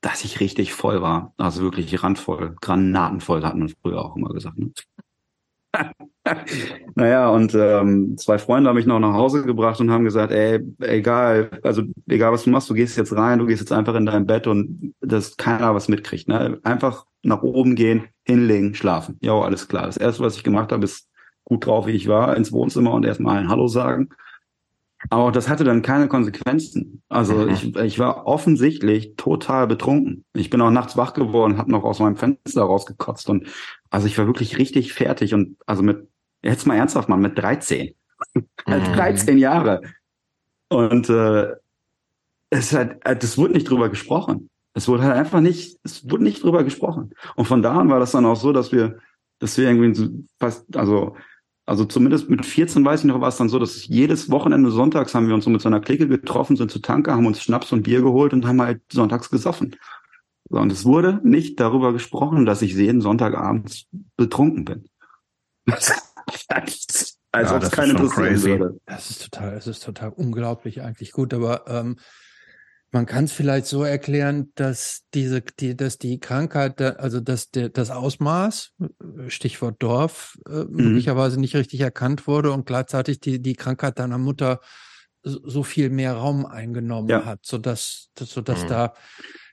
dass 0.00 0.24
ich 0.24 0.40
richtig 0.40 0.72
voll 0.72 1.02
war. 1.02 1.34
Also 1.36 1.62
wirklich 1.62 2.02
randvoll, 2.02 2.56
granatenvoll, 2.60 3.44
hat 3.44 3.56
man 3.56 3.68
früher 3.68 4.04
auch 4.04 4.16
immer 4.16 4.30
gesagt. 4.32 4.58
Ne? 4.58 4.72
naja, 6.94 7.28
und 7.30 7.54
ähm, 7.54 8.16
zwei 8.18 8.38
Freunde 8.38 8.68
haben 8.68 8.76
mich 8.76 8.86
noch 8.86 8.98
nach 8.98 9.14
Hause 9.14 9.44
gebracht 9.44 9.80
und 9.80 9.90
haben 9.90 10.04
gesagt, 10.04 10.32
ey, 10.32 10.60
egal, 10.80 11.50
also 11.62 11.82
egal 12.08 12.32
was 12.32 12.44
du 12.44 12.50
machst, 12.50 12.68
du 12.70 12.74
gehst 12.74 12.96
jetzt 12.96 13.14
rein, 13.14 13.38
du 13.38 13.46
gehst 13.46 13.60
jetzt 13.60 13.72
einfach 13.72 13.94
in 13.94 14.06
dein 14.06 14.26
Bett 14.26 14.46
und 14.46 14.94
dass 15.00 15.36
keiner 15.36 15.74
was 15.74 15.88
mitkriegt. 15.88 16.28
Ne? 16.28 16.58
Einfach 16.62 17.06
nach 17.22 17.42
oben 17.42 17.74
gehen, 17.74 18.04
hinlegen, 18.24 18.74
schlafen. 18.74 19.18
Ja, 19.20 19.34
alles 19.34 19.68
klar. 19.68 19.86
Das 19.86 19.96
erste, 19.96 20.22
was 20.22 20.36
ich 20.36 20.44
gemacht 20.44 20.72
habe, 20.72 20.84
ist 20.84 21.08
gut 21.44 21.66
drauf, 21.66 21.86
wie 21.86 21.92
ich 21.92 22.08
war, 22.08 22.36
ins 22.36 22.52
Wohnzimmer 22.52 22.92
und 22.92 23.04
erstmal 23.04 23.38
ein 23.38 23.48
Hallo 23.48 23.68
sagen. 23.68 24.08
Aber 25.10 25.30
das 25.30 25.48
hatte 25.48 25.64
dann 25.64 25.82
keine 25.82 26.08
Konsequenzen. 26.08 27.02
Also 27.08 27.46
ich, 27.46 27.76
ich 27.76 27.98
war 27.98 28.26
offensichtlich 28.26 29.14
total 29.16 29.66
betrunken. 29.66 30.24
Ich 30.34 30.50
bin 30.50 30.60
auch 30.60 30.70
nachts 30.70 30.96
wach 30.96 31.12
geworden, 31.12 31.58
habe 31.58 31.70
noch 31.70 31.84
aus 31.84 31.98
meinem 31.98 32.16
Fenster 32.16 32.62
rausgekotzt 32.62 33.28
und 33.28 33.46
also 33.90 34.06
ich 34.06 34.18
war 34.18 34.26
wirklich 34.26 34.58
richtig 34.58 34.92
fertig 34.92 35.34
und 35.34 35.56
also 35.66 35.82
mit, 35.82 36.08
jetzt 36.50 36.66
mal 36.66 36.76
ernsthaft 36.76 37.08
mal, 37.08 37.16
mit 37.16 37.38
13. 37.38 37.94
Halt 38.66 38.88
mhm. 38.88 38.92
13 38.94 39.38
Jahre. 39.38 39.82
Und 40.68 41.08
äh, 41.08 41.54
es 42.50 42.72
hat, 42.72 43.00
das 43.04 43.38
wurde 43.38 43.54
nicht 43.54 43.68
drüber 43.68 43.88
gesprochen. 43.88 44.50
Es 44.74 44.88
wurde 44.88 45.04
halt 45.04 45.14
einfach 45.14 45.40
nicht, 45.40 45.78
es 45.84 46.08
wurde 46.10 46.24
nicht 46.24 46.42
drüber 46.42 46.64
gesprochen. 46.64 47.14
Und 47.34 47.46
von 47.46 47.62
da 47.62 47.78
an 47.78 47.88
war 47.88 47.98
das 47.98 48.12
dann 48.12 48.26
auch 48.26 48.36
so, 48.36 48.52
dass 48.52 48.72
wir, 48.72 48.98
dass 49.38 49.56
wir 49.56 49.68
irgendwie 49.68 50.26
fast, 50.38 50.76
also 50.76 51.16
also 51.66 51.84
zumindest 51.84 52.30
mit 52.30 52.46
14 52.46 52.84
weiß 52.84 53.00
ich 53.00 53.06
noch, 53.06 53.20
war 53.20 53.28
es 53.28 53.38
dann 53.38 53.48
so, 53.48 53.58
dass 53.58 53.88
jedes 53.88 54.30
Wochenende 54.30 54.70
sonntags 54.70 55.14
haben 55.14 55.26
wir 55.26 55.34
uns 55.34 55.44
so 55.44 55.50
mit 55.50 55.60
so 55.60 55.68
einer 55.68 55.80
Clique 55.80 56.06
getroffen, 56.06 56.56
sind 56.56 56.70
zu 56.70 56.78
Tanker, 56.78 57.16
haben 57.16 57.26
uns 57.26 57.42
Schnaps 57.42 57.72
und 57.72 57.82
Bier 57.82 58.02
geholt 58.02 58.32
und 58.32 58.46
haben 58.46 58.62
halt 58.62 58.82
sonntags 58.90 59.30
gesoffen. 59.30 59.74
So, 60.48 60.58
und 60.58 60.70
es 60.70 60.84
wurde 60.84 61.20
nicht 61.24 61.58
darüber 61.58 61.92
gesprochen, 61.92 62.46
dass 62.46 62.62
ich 62.62 62.74
jeden 62.74 63.00
Sonntagabend 63.00 63.86
betrunken 64.16 64.64
bin. 64.64 64.84
Als 67.32 67.50
ja, 67.50 67.56
ob 67.56 67.62
es 67.62 67.70
keine 67.70 67.92
interessieren 67.92 68.42
würde. 68.42 68.80
Das 68.86 69.10
ist 69.10 69.22
total, 69.22 69.54
es 69.54 69.66
ist 69.66 69.84
total 69.84 70.10
unglaublich 70.10 70.80
eigentlich 70.80 71.12
gut, 71.12 71.34
aber 71.34 71.66
ähm, 71.68 71.98
man 72.92 73.04
kann 73.04 73.24
es 73.24 73.32
vielleicht 73.32 73.66
so 73.66 73.82
erklären, 73.82 74.52
dass 74.54 75.02
diese, 75.12 75.42
die, 75.42 75.76
dass 75.76 75.98
die 75.98 76.18
Krankheit, 76.18 76.80
also 76.80 77.20
dass 77.20 77.50
der, 77.50 77.68
das 77.68 77.90
Ausmaß, 77.90 78.72
Stichwort 79.28 79.82
Dorf, 79.82 80.38
äh, 80.48 80.64
mhm. 80.64 80.68
möglicherweise 80.70 81.38
nicht 81.38 81.56
richtig 81.56 81.80
erkannt 81.80 82.26
wurde 82.26 82.52
und 82.52 82.64
gleichzeitig 82.64 83.20
die, 83.20 83.42
die 83.42 83.54
Krankheit 83.54 83.98
deiner 83.98 84.18
Mutter 84.18 84.60
so 85.22 85.62
viel 85.62 85.90
mehr 85.90 86.14
Raum 86.14 86.46
eingenommen 86.46 87.08
ja. 87.08 87.24
hat, 87.24 87.40
so 87.42 87.58
dass, 87.58 88.10
so 88.16 88.40
dass 88.40 88.62
mhm. 88.62 88.68
da 88.68 88.94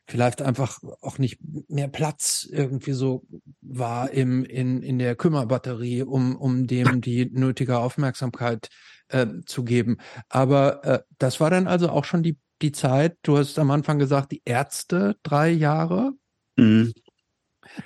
vielleicht 0.08 0.42
einfach 0.42 0.80
auch 1.02 1.18
nicht 1.18 1.40
mehr 1.70 1.88
Platz 1.88 2.48
irgendwie 2.52 2.94
so 2.94 3.26
war 3.62 4.12
im, 4.12 4.44
in, 4.44 4.82
in 4.82 5.00
der 5.00 5.16
Kümmerbatterie, 5.16 6.04
um, 6.04 6.36
um 6.36 6.68
dem 6.68 7.02
die 7.02 7.30
nötige 7.32 7.80
Aufmerksamkeit 7.80 8.70
äh, 9.10 9.28
zu 9.46 9.64
geben. 9.64 9.98
Aber 10.30 10.84
äh, 10.84 11.00
das 11.18 11.40
war 11.40 11.50
dann 11.50 11.68
also 11.68 11.90
auch 11.90 12.06
schon 12.06 12.24
die 12.24 12.38
die 12.64 12.72
Zeit, 12.72 13.18
du 13.24 13.38
hast 13.38 13.60
am 13.60 13.72
Anfang 13.72 14.00
gesagt, 14.00 14.32
die 14.32 14.42
Ärzte 14.46 15.18
drei 15.22 15.50
Jahre. 15.50 16.14
Mhm. 16.56 16.94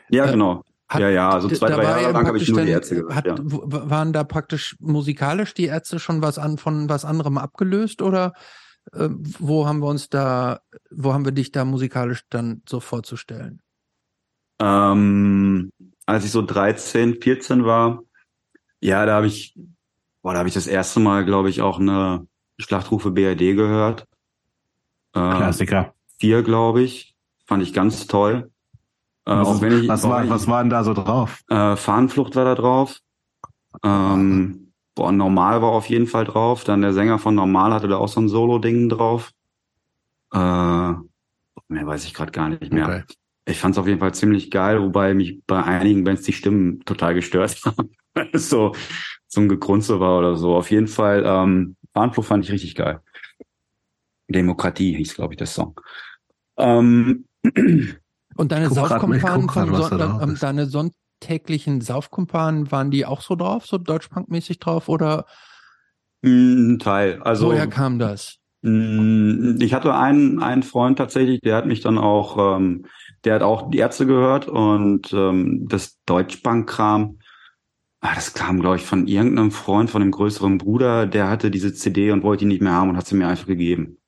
Ja, 0.10 0.26
äh, 0.26 0.32
genau. 0.32 0.64
Hat, 0.88 1.02
ja, 1.02 1.10
ja, 1.10 1.30
also 1.30 1.50
zwei, 1.50 1.70
drei 1.70 1.84
Jahre 1.84 2.12
lang 2.14 2.28
habe 2.28 2.38
ich 2.38 2.48
nur 2.48 2.62
die 2.62 2.72
Ärzte 2.72 2.96
gehört. 2.96 3.14
Hat, 3.14 3.26
ja. 3.26 3.36
Waren 3.40 4.14
da 4.14 4.24
praktisch 4.24 4.78
musikalisch 4.80 5.54
die 5.54 5.66
Ärzte 5.66 6.00
schon 6.00 6.22
was 6.22 6.38
an 6.38 6.58
von 6.58 6.88
was 6.88 7.04
anderem 7.04 7.38
abgelöst 7.38 8.02
oder 8.02 8.34
äh, 8.94 9.10
wo 9.40 9.68
haben 9.68 9.80
wir 9.80 9.88
uns 9.88 10.10
da, 10.10 10.62
wo 10.92 11.14
haben 11.14 11.26
wir 11.26 11.32
dich 11.32 11.52
da 11.52 11.66
musikalisch 11.66 12.24
dann 12.30 12.62
so 12.68 12.80
vorzustellen? 12.80 13.62
Ähm, 14.60 15.72
als 16.06 16.26
ich 16.26 16.32
so 16.32 16.42
13, 16.42 17.22
14 17.22 17.66
war, 17.66 18.02
ja, 18.80 19.06
da 19.06 19.16
habe 19.16 19.28
ich, 19.28 19.58
boah, 20.22 20.34
da 20.34 20.40
habe 20.40 20.50
ich 20.50 20.56
das 20.56 20.68
erste 20.68 21.00
Mal, 21.00 21.26
glaube 21.26 21.50
ich, 21.50 21.62
auch 21.62 21.80
eine 21.80 22.28
Schlachtrufe 22.60 23.12
BRD 23.12 23.56
gehört. 23.56 24.08
Äh, 25.14 25.20
Klassiker. 25.20 25.94
Vier, 26.20 26.44
glaube 26.44 26.82
ich. 26.82 27.16
Fand 27.46 27.64
ich 27.64 27.74
ganz 27.74 28.08
toll. 28.08 28.52
Äh, 29.26 29.32
was, 29.32 29.48
auch 29.48 29.62
wenn 29.62 29.84
ich, 29.84 29.88
was, 29.88 30.04
war, 30.04 30.24
ich, 30.24 30.30
was 30.30 30.48
war 30.48 30.64
denn 30.64 30.70
da 30.70 30.84
so 30.84 30.94
drauf? 30.94 31.42
Äh, 31.50 31.76
Fahnenflucht 31.76 32.36
war 32.36 32.46
da 32.46 32.56
drauf. 32.56 33.00
Ähm, 33.84 34.67
boah, 34.98 35.12
Normal 35.12 35.62
war 35.62 35.72
auf 35.72 35.88
jeden 35.90 36.08
Fall 36.08 36.26
drauf. 36.26 36.64
Dann 36.64 36.82
der 36.82 36.92
Sänger 36.92 37.20
von 37.20 37.36
Normal 37.36 37.72
hatte 37.72 37.88
da 37.88 37.98
auch 37.98 38.08
so 38.08 38.20
ein 38.20 38.28
Solo-Ding 38.28 38.90
drauf. 38.90 39.32
Äh, 40.34 40.38
mehr 40.38 41.86
weiß 41.86 42.04
ich 42.06 42.14
gerade 42.14 42.32
gar 42.32 42.50
nicht 42.50 42.74
mehr. 42.74 42.88
Okay. 42.88 43.04
Ich 43.46 43.60
fand 43.60 43.76
es 43.76 43.80
auf 43.80 43.88
jeden 43.88 44.00
Fall 44.00 44.14
ziemlich 44.14 44.52
geil, 44.52 44.82
wobei 44.82 45.14
mich 45.14 45.42
bei 45.46 45.64
einigen 45.64 46.04
Bands 46.04 46.24
die 46.24 46.34
Stimmen 46.34 46.82
total 46.84 47.14
gestört 47.14 47.62
haben. 47.66 47.92
so, 48.34 48.74
so 49.28 49.42
ein 49.42 49.48
Gegrunze 49.48 50.00
war 50.00 50.18
oder 50.18 50.36
so. 50.36 50.56
Auf 50.56 50.72
jeden 50.72 50.88
Fall, 50.88 51.24
ähm, 51.26 51.78
Fahnenflucht 51.94 52.28
fand 52.28 52.44
ich 52.44 52.52
richtig 52.52 52.76
geil. 52.76 53.00
Demokratie 54.28 54.96
hieß, 54.98 55.14
glaube 55.16 55.36
ich, 55.36 55.38
der 55.38 55.48
Song. 55.48 55.80
Ähm, 56.58 57.26
Und 58.36 58.52
deine 58.52 58.70
von 58.70 58.76
Son 58.76 60.22
ähm, 60.22 60.38
deine 60.40 60.66
sonntäglichen 61.20 61.82
Saufkumpanen, 61.82 62.72
waren 62.72 62.92
die 62.92 63.06
auch 63.06 63.22
so 63.22 63.36
drauf, 63.36 63.66
so 63.66 63.78
deutschpunkmäßig 63.78 64.60
drauf 64.60 64.90
oder? 64.90 65.26
Ein 66.24 66.80
Teil. 66.80 67.22
Also, 67.24 67.48
woher 67.48 67.68
kam 67.68 68.00
das? 68.00 68.38
Ich 68.64 69.74
hatte 69.74 69.96
einen, 69.96 70.42
einen 70.42 70.64
Freund 70.64 70.98
tatsächlich, 70.98 71.40
der 71.42 71.56
hat 71.56 71.68
mich 71.68 71.82
dann 71.82 71.98
auch, 71.98 72.58
ähm, 72.58 72.86
der 73.24 73.36
hat 73.36 73.44
auch 73.44 73.70
die 73.70 73.78
Ärzte 73.78 74.06
gehört 74.06 74.48
und 74.48 75.14
ähm, 75.14 75.68
das 75.70 76.00
Deutschbank-Kram, 76.06 77.20
ah, 78.02 78.16
das 78.16 78.34
kam, 78.34 78.60
glaube 78.60 78.78
ich, 78.78 78.84
von 78.84 79.08
irgendeinem 79.08 79.52
Freund, 79.52 79.90
von 79.90 80.02
einem 80.02 80.12
größeren 80.12 80.58
Bruder, 80.58 81.06
der 81.06 81.30
hatte 81.30 81.52
diese 81.52 81.74
CD 81.74 82.12
und 82.12 82.24
wollte 82.24 82.42
die 82.42 82.48
nicht 82.48 82.62
mehr 82.62 82.74
haben 82.74 82.90
und 82.90 82.98
hat 82.98 83.06
sie 83.06 83.16
mir 83.16 83.28
einfach 83.28 83.46
gegeben. 83.46 84.00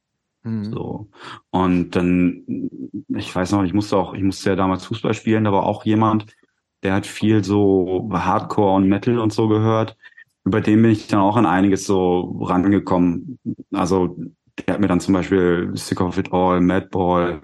Mhm. 0.44 0.74
So. 0.74 1.10
Und 1.52 1.92
dann, 1.96 2.70
ich 3.08 3.34
weiß 3.34 3.52
noch, 3.52 3.64
ich 3.64 3.74
musste 3.74 3.98
auch, 3.98 4.14
ich 4.14 4.24
musste 4.24 4.50
ja 4.50 4.56
damals 4.56 4.86
Fußball 4.86 5.14
spielen, 5.14 5.44
da 5.44 5.54
war 5.54 5.64
auch 5.64 5.86
jemand, 5.86 6.26
der 6.84 6.94
hat 6.94 7.06
viel 7.06 7.44
so 7.44 8.10
Hardcore 8.12 8.76
und 8.76 8.88
Metal 8.88 9.20
und 9.20 9.34
so 9.34 9.48
gehört. 9.48 9.98
Über 10.46 10.62
den 10.62 10.82
bin 10.82 10.92
ich 10.92 11.08
dann 11.08 11.20
auch 11.20 11.36
an 11.36 11.46
einiges 11.46 11.86
so 11.86 12.40
rangekommen. 12.42 13.40
Also, 13.74 14.18
der 14.66 14.76
hat 14.76 14.82
mir 14.82 14.88
dann 14.88 15.00
zum 15.00 15.14
Beispiel 15.14 15.72
Sick 15.76 16.02
of 16.02 16.18
It 16.18 16.32
All, 16.34 16.62
Madball, 16.62 17.42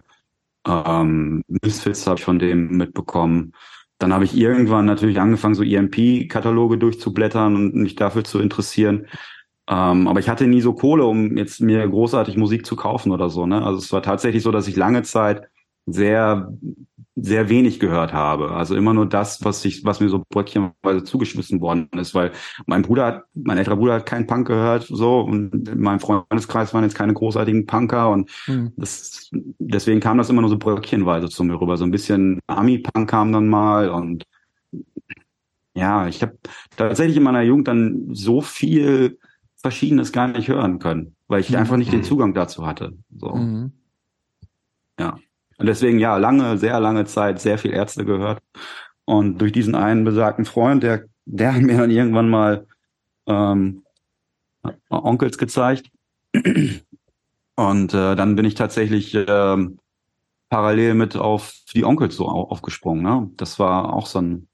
ähm, 0.68 1.44
Misfits 1.48 2.08
habe 2.08 2.20
ich 2.20 2.26
von 2.26 2.40
dem 2.40 2.78
mitbekommen. 2.78 3.54
Dann 3.98 4.14
habe 4.14 4.26
ich 4.26 4.36
irgendwann 4.36 4.86
natürlich 4.86 5.20
angefangen, 5.20 5.56
so 5.56 5.64
EMP-Kataloge 5.64 6.78
durchzublättern 6.78 7.56
und 7.56 7.76
mich 7.76 7.96
dafür 7.96 8.24
zu 8.24 8.40
interessieren. 8.40 9.08
Ähm, 9.68 10.08
aber 10.08 10.20
ich 10.20 10.30
hatte 10.30 10.48
nie 10.48 10.62
so 10.62 10.74
Kohle, 10.74 11.06
um 11.06 11.38
jetzt 11.38 11.62
mir 11.62 11.88
großartig 11.88 12.38
Musik 12.38 12.66
zu 12.66 12.76
kaufen 12.76 13.12
oder 13.12 13.30
so. 13.30 13.46
Ne? 13.46 13.64
Also 13.64 13.80
es 13.80 13.92
war 13.92 14.02
tatsächlich 14.02 14.44
so, 14.44 14.52
dass 14.52 14.68
ich 14.68 14.76
lange 14.76 15.04
Zeit 15.04 15.48
sehr, 15.86 16.52
sehr 17.16 17.48
wenig 17.48 17.80
gehört 17.80 18.12
habe. 18.12 18.52
Also 18.52 18.76
immer 18.76 18.94
nur 18.94 19.08
das, 19.08 19.44
was 19.46 19.64
ich, 19.64 19.86
was 19.86 20.02
mir 20.02 20.10
so 20.10 20.24
bröckchenweise 20.30 21.04
zugeschmissen 21.04 21.62
worden 21.62 21.90
ist, 21.94 22.14
weil 22.14 22.32
mein 22.66 22.82
Bruder 22.82 23.06
hat, 23.06 23.24
mein 23.34 23.58
älterer 23.58 23.78
Bruder 23.78 23.94
hat 23.94 24.06
keinen 24.06 24.28
Punk 24.28 24.48
gehört, 24.48 24.84
so, 24.84 25.22
und 25.22 25.70
in 25.70 25.82
meinem 25.82 26.02
Freundeskreis 26.02 26.74
waren 26.74 26.84
jetzt 26.84 26.96
keine 26.96 27.14
großartigen 27.14 27.66
Punker 27.66 28.10
und 28.10 28.30
mhm. 28.48 28.74
das, 28.76 29.30
deswegen 29.60 30.02
kam 30.02 30.18
das 30.18 30.30
immer 30.30 30.42
nur 30.42 30.50
so 30.50 30.58
bröckchenweise 30.58 31.30
zu 31.30 31.44
mir 31.46 31.60
rüber. 31.60 31.78
So 31.78 31.86
ein 31.86 31.92
bisschen 31.92 32.40
Ami-Punk 32.48 33.10
kam 33.10 33.32
dann 33.32 33.48
mal 33.48 33.90
und 33.90 34.26
ja, 35.74 36.08
ich 36.08 36.22
habe 36.22 36.38
tatsächlich 36.76 37.18
in 37.18 37.24
meiner 37.24 37.42
Jugend 37.42 37.68
dann 37.68 38.10
so 38.14 38.42
viel 38.42 39.20
Verschiedenes 39.56 40.12
gar 40.12 40.28
nicht 40.28 40.48
hören 40.48 40.80
können. 40.80 41.16
weil 41.28 41.42
ich 41.42 41.50
mhm. 41.50 41.58
einfach 41.58 41.78
nicht 41.78 41.92
den 41.92 42.04
Zugang 42.04 42.34
dazu 42.34 42.66
hatte. 42.66 42.94
So. 43.16 43.36
Mhm. 43.36 43.72
Ja. 45.00 45.18
Und 45.58 45.68
deswegen, 45.68 46.00
ja, 46.00 46.18
lange, 46.18 46.58
sehr 46.58 46.80
lange 46.80 47.06
Zeit 47.06 47.40
sehr 47.40 47.58
viel 47.58 47.72
Ärzte 47.72 48.06
gehört. 48.06 48.42
Und 49.06 49.38
durch 49.40 49.52
diesen 49.52 49.76
einen 49.76 50.04
besagten 50.04 50.46
Freund, 50.46 50.84
der, 50.84 51.06
der 51.26 51.56
hat 51.56 51.62
mir 51.62 51.78
dann 51.78 51.92
irgendwann 51.92 52.30
mal 52.30 52.68
ähm, 53.28 53.84
Onkels 54.90 55.38
gezeigt. 55.38 55.90
Und 57.56 57.94
äh, 57.94 58.16
dann 58.16 58.36
bin 58.36 58.46
ich 58.46 58.56
tatsächlich 58.56 59.16
ähm, 59.16 59.80
parallel 60.50 60.96
mit 60.96 61.16
auf 61.16 61.54
die 61.74 61.86
Onkels 61.86 62.18
so 62.18 62.28
aufgesprungen. 62.28 63.04
Ne? 63.04 63.32
Das 63.38 63.60
war 63.60 63.94
auch 63.94 64.08
so 64.08 64.20
ein, 64.20 64.48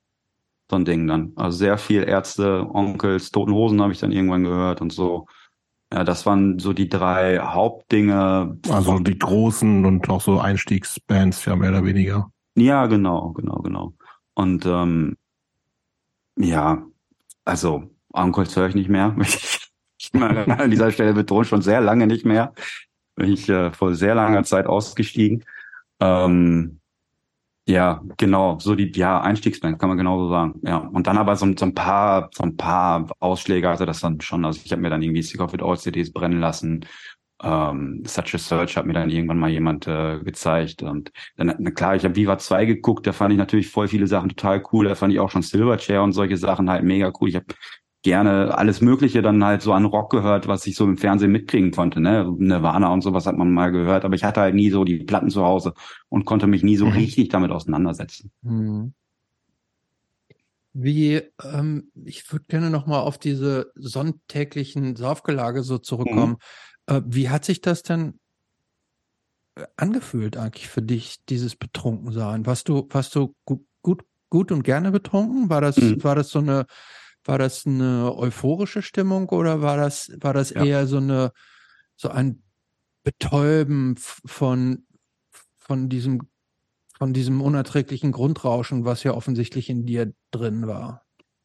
so 0.70 0.76
ein 0.76 0.86
Ding 0.86 1.08
dann. 1.08 1.34
Also 1.36 1.58
sehr 1.58 1.78
viel 1.78 2.04
Ärzte, 2.04 2.68
Onkels, 2.72 3.32
Toten 3.32 3.54
Hosen 3.54 3.82
habe 3.82 3.92
ich 3.92 4.00
dann 4.00 4.12
irgendwann 4.12 4.44
gehört 4.44 4.82
und 4.82 4.94
so. 4.94 5.28
Ja, 5.94 6.04
das 6.06 6.26
waren 6.26 6.58
so 6.60 6.72
die 6.72 6.88
drei 6.88 7.40
Hauptdinge. 7.40 8.58
Also 8.70 9.00
die 9.00 9.20
großen 9.20 9.86
und 9.86 10.10
auch 10.10 10.22
so 10.22 10.40
Einstiegsbands, 10.40 11.44
ja, 11.46 11.56
mehr 11.56 11.72
oder 11.72 11.84
weniger. 11.84 12.32
Ja, 12.56 12.86
genau, 12.86 13.32
genau, 13.32 13.58
genau. 13.58 13.94
Und 14.34 14.66
ähm, 14.66 15.18
ja, 16.38 16.86
also 17.44 17.90
Onkels 18.14 18.56
höre 18.56 18.70
ich 18.70 18.76
nicht 18.76 18.90
mehr. 18.90 19.16
Ich, 20.04 20.16
ich 20.16 20.22
an 20.24 20.72
dieser 20.72 20.92
Stelle 20.92 21.14
betone 21.14 21.46
schon 21.46 21.62
sehr 21.62 21.80
lange 21.80 22.08
nicht 22.08 22.26
mehr. 22.26 22.56
Bin 23.16 23.32
ich 23.32 23.48
äh, 23.50 23.72
vor 23.72 23.94
sehr 23.94 24.16
langer 24.16 24.44
Zeit 24.44 24.66
ausgestiegen. 24.66 25.46
Ähm, 26.00 26.81
ja, 27.72 28.02
genau, 28.18 28.60
so 28.60 28.76
die 28.76 28.92
ja 28.96 29.22
Einstiegsband 29.22 29.80
kann 29.80 29.90
man 29.90 29.98
genauso 29.98 30.30
sagen. 30.30 30.60
Ja, 30.64 30.78
und 30.78 31.08
dann 31.08 31.18
aber 31.18 31.36
so, 31.36 31.46
so 31.58 31.66
ein 31.66 31.74
paar 31.74 32.30
so 32.34 32.44
ein 32.44 32.58
paar 32.58 33.08
Ausschläge, 33.20 33.70
also 33.70 33.86
das 33.86 34.02
dann 34.02 34.20
schon, 34.22 34.44
also 34.46 34.62
ich 34.64 34.72
habe 34.72 34.82
mir 34.82 34.90
dann 34.90 35.02
irgendwie 35.02 35.22
Sick 35.22 35.40
of 35.42 35.54
It 35.54 35.62
All 35.64 35.78
CDs 35.78 36.12
brennen 36.12 36.40
lassen. 36.40 36.86
Ähm, 37.44 38.04
Such 38.06 38.36
a 38.36 38.38
Search 38.38 38.78
hat 38.78 38.86
mir 38.86 38.94
dann 38.94 39.10
irgendwann 39.10 39.40
mal 39.40 39.50
jemand 39.50 39.88
äh, 39.88 40.20
gezeigt 40.20 40.84
und 40.84 41.12
dann 41.38 41.56
na 41.60 41.72
klar, 41.72 41.96
ich 41.96 42.04
habe 42.04 42.16
Viva 42.16 42.38
2 42.38 42.66
geguckt, 42.66 43.08
da 43.08 43.14
fand 43.14 43.32
ich 43.34 43.40
natürlich 43.40 43.70
voll 43.70 43.88
viele 43.88 44.08
Sachen 44.08 44.30
total 44.30 44.64
cool, 44.72 44.86
da 44.88 44.96
fand 44.96 45.14
ich 45.14 45.20
auch 45.20 45.32
schon 45.32 45.42
Silverchair 45.42 46.04
und 46.04 46.14
solche 46.14 46.38
Sachen 46.38 46.70
halt 46.70 46.84
mega 46.84 47.12
cool. 47.20 47.30
Ich 47.30 47.36
habe 47.36 47.46
gerne 48.04 48.58
alles 48.58 48.82
Mögliche 48.82 49.22
dann 49.22 49.44
halt 49.44 49.62
so 49.62 49.74
an 49.74 49.86
Rock 49.86 50.12
gehört, 50.12 50.48
was 50.48 50.66
ich 50.66 50.76
so 50.76 50.86
im 50.86 50.98
Fernsehen 50.98 51.32
mitkriegen 51.32 51.72
konnte, 51.72 52.00
ne? 52.00 52.34
Nirvana 52.38 52.92
und 52.92 53.02
sowas 53.02 53.26
hat 53.26 53.38
man 53.38 53.52
mal 53.52 53.72
gehört, 53.72 54.06
aber 54.06 54.16
ich 54.16 54.24
hatte 54.24 54.42
halt 54.42 54.56
nie 54.56 54.72
so 54.72 54.84
die 54.84 55.04
Platten 55.04 55.30
zu 55.30 55.44
Hause 55.44 55.74
und 56.10 56.26
konnte 56.26 56.48
mich 56.48 56.64
nie 56.64 56.78
so 56.78 56.88
mhm. 56.88 56.94
richtig 56.94 57.30
damit 57.30 57.52
auseinandersetzen. 57.52 58.32
Mhm. 58.42 58.94
Wie, 60.74 61.22
ähm, 61.44 61.92
ich 62.06 62.32
würde 62.32 62.46
gerne 62.48 62.70
nochmal 62.70 63.02
auf 63.02 63.18
diese 63.18 63.72
sonntäglichen 63.76 64.96
Saufgelage 64.96 65.64
so 65.64 65.78
zurückkommen. 65.78 66.38
Mhm. 66.90 66.96
Äh, 66.96 67.02
wie 67.06 67.30
hat 67.30 67.46
sich 67.46 67.62
das 67.62 67.84
denn 67.84 68.20
äh, 69.56 69.66
angefühlt 69.76 70.38
eigentlich 70.38 70.70
für 70.70 70.82
dich, 70.82 71.18
dieses 71.28 71.56
Betrunkensein? 71.56 72.46
Warst 72.46 72.70
du, 72.70 72.88
warst 72.90 73.16
du 73.16 73.36
gut, 73.44 73.66
gut, 73.82 74.04
gut 74.30 74.52
und 74.52 74.64
gerne 74.64 74.92
betrunken? 74.92 75.50
War 75.50 75.60
das, 75.60 75.78
mhm. 75.78 76.04
war 76.04 76.16
das 76.16 76.30
so 76.30 76.40
eine 76.40 76.66
war 77.26 77.38
das 77.38 77.66
eine 77.66 78.14
euphorische 78.16 78.82
Stimmung 78.82 79.30
oder 79.30 79.62
war 79.62 79.78
das, 79.78 80.12
war 80.20 80.34
das 80.34 80.52
ja. 80.52 80.64
eher 80.64 80.88
so 80.88 80.98
eine, 80.98 81.32
so 81.96 82.10
ein 82.10 82.42
Betäuben 83.04 83.96
von, 83.98 84.86
von 85.58 85.90
diesem, 85.90 86.22
von 86.98 87.14
diesem 87.14 87.42
unerträglichen 87.42 88.12
Grundrauschen, 88.12 88.86
was 88.86 89.04
ja 89.04 89.14
offensichtlich 89.14 89.70
in 89.70 89.86
dir 89.86 90.14
drin 90.32 90.68
war? 90.68 91.04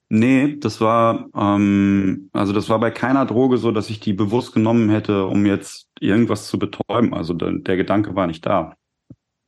Nee, 0.08 0.56
das 0.58 0.80
war, 0.80 1.26
ähm, 1.34 2.30
also 2.32 2.52
das 2.52 2.68
war 2.68 2.78
bei 2.78 2.92
keiner 2.92 3.26
Droge 3.26 3.58
so, 3.58 3.72
dass 3.72 3.90
ich 3.90 3.98
die 3.98 4.12
bewusst 4.12 4.52
genommen 4.52 4.88
hätte, 4.88 5.26
um 5.26 5.46
jetzt 5.46 5.88
irgendwas 5.98 6.46
zu 6.46 6.58
betäuben. 6.58 7.12
Also 7.12 7.34
der, 7.34 7.52
der 7.52 7.76
Gedanke 7.76 8.14
war 8.14 8.28
nicht 8.28 8.46
da. 8.46 8.76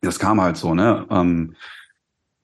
Das 0.00 0.18
kam 0.18 0.40
halt 0.40 0.56
so, 0.56 0.74
ne? 0.74 1.06
Ähm, 1.10 1.54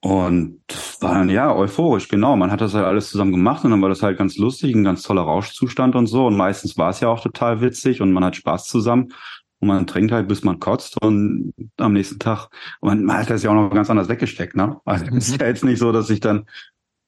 und 0.05 0.61
war 1.01 1.15
dann 1.15 1.31
ja 1.31 1.55
euphorisch, 1.55 2.09
genau. 2.09 2.37
Man 2.37 2.51
hat 2.51 2.61
das 2.61 2.75
halt 2.75 2.85
alles 2.85 3.09
zusammen 3.09 3.33
gemacht 3.33 3.65
und 3.65 3.71
dann 3.71 3.81
war 3.81 3.89
das 3.89 4.03
halt 4.03 4.19
ganz 4.19 4.37
lustig, 4.37 4.75
ein 4.75 4.85
ganz 4.85 5.03
toller 5.03 5.23
Rauschzustand 5.23 5.97
und 5.97 6.09
so. 6.09 6.27
Und 6.27 6.37
meistens 6.37 6.77
war 6.77 6.91
es 6.91 7.01
ja 7.01 7.09
auch 7.09 7.21
total 7.21 7.63
witzig 7.63 8.03
und 8.03 8.13
man 8.13 8.23
hat 8.23 8.37
Spaß 8.37 8.67
zusammen. 8.69 9.15
Und 9.61 9.69
man 9.69 9.87
trinkt 9.87 10.13
halt, 10.13 10.29
bis 10.29 10.45
man 10.45 10.61
kotzt 10.61 11.01
und 11.03 11.55
am 11.79 11.95
nächsten 11.95 12.19
Tag, 12.19 12.49
man, 12.83 13.03
man 13.05 13.17
hat 13.17 13.31
das 13.31 13.45
ja 13.45 13.51
auch 13.51 13.55
noch 13.55 13.71
ganz 13.71 13.89
anders 13.89 14.11
weggesteckt, 14.11 14.55
ne? 14.55 14.77
Also 14.85 15.07
es 15.07 15.31
ist 15.31 15.41
ja 15.41 15.47
jetzt 15.47 15.65
nicht 15.65 15.79
so, 15.79 15.91
dass 15.91 16.11
ich 16.11 16.21
dann, 16.21 16.45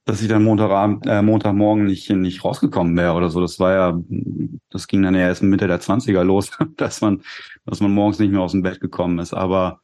dass 0.07 0.23
ich 0.23 0.29
dann 0.29 0.43
Montagabend, 0.43 1.07
äh, 1.07 1.21
Montagmorgen 1.21 1.85
nicht, 1.85 2.09
nicht 2.09 2.47
rausgekommen 2.47 2.97
wäre 2.97 3.13
oder 3.13 3.29
so. 3.29 3.43
Das 3.43 3.61
war 3.61 3.75
ja, 3.75 4.01
das 4.71 4.89
ging 4.89 5.03
dann 5.03 5.15
ja 5.15 5.21
erst 5.21 5.43
Mitte 5.43 5.67
der 5.67 5.81
Zwanziger 5.81 6.25
los, 6.25 6.51
dass 6.79 7.03
man, 7.03 7.21
dass 7.67 7.81
man 7.81 7.93
morgens 7.93 8.19
nicht 8.21 8.33
mehr 8.33 8.41
aus 8.41 8.53
dem 8.53 8.63
Bett 8.63 8.81
gekommen 8.81 9.19
ist. 9.19 9.35
Aber 9.35 9.83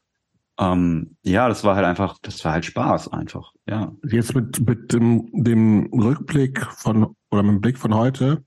ähm, 0.63 1.17
ja, 1.23 1.49
das 1.49 1.65
war 1.65 1.75
halt 1.75 1.87
einfach, 1.87 2.19
das 2.23 2.45
war 2.45 2.53
halt 2.53 2.65
Spaß 2.65 3.09
einfach, 3.09 3.53
ja. 3.67 3.93
Jetzt 4.05 4.35
mit, 4.35 4.65
mit 4.67 4.93
dem, 4.93 5.29
dem 5.33 5.87
Rückblick 5.93 6.65
von, 6.67 7.17
oder 7.31 7.43
mit 7.43 7.55
dem 7.55 7.61
Blick 7.61 7.79
von 7.79 7.95
heute, 7.95 8.45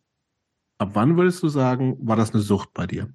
ab 0.77 0.91
wann 0.93 1.17
würdest 1.17 1.43
du 1.43 1.49
sagen, 1.49 1.97
war 1.99 2.15
das 2.15 2.33
eine 2.33 2.41
Sucht 2.41 2.73
bei 2.73 2.87
dir? 2.87 3.13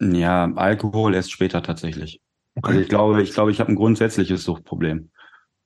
Ja, 0.00 0.52
Alkohol 0.54 1.14
erst 1.14 1.32
später 1.32 1.62
tatsächlich. 1.62 2.20
Okay. 2.56 2.68
Also 2.68 2.80
ich 2.80 2.88
glaube, 2.88 3.22
ich 3.22 3.32
glaube, 3.32 3.50
ich 3.52 3.60
habe 3.60 3.72
ein 3.72 3.76
grundsätzliches 3.76 4.44
Suchtproblem. 4.44 5.10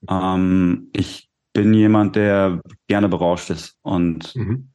Ähm, 0.08 0.90
ich 0.92 1.30
bin 1.54 1.72
jemand, 1.72 2.16
der 2.16 2.60
gerne 2.88 3.08
berauscht 3.08 3.48
ist. 3.48 3.78
Und 3.80 4.36
mhm. 4.36 4.68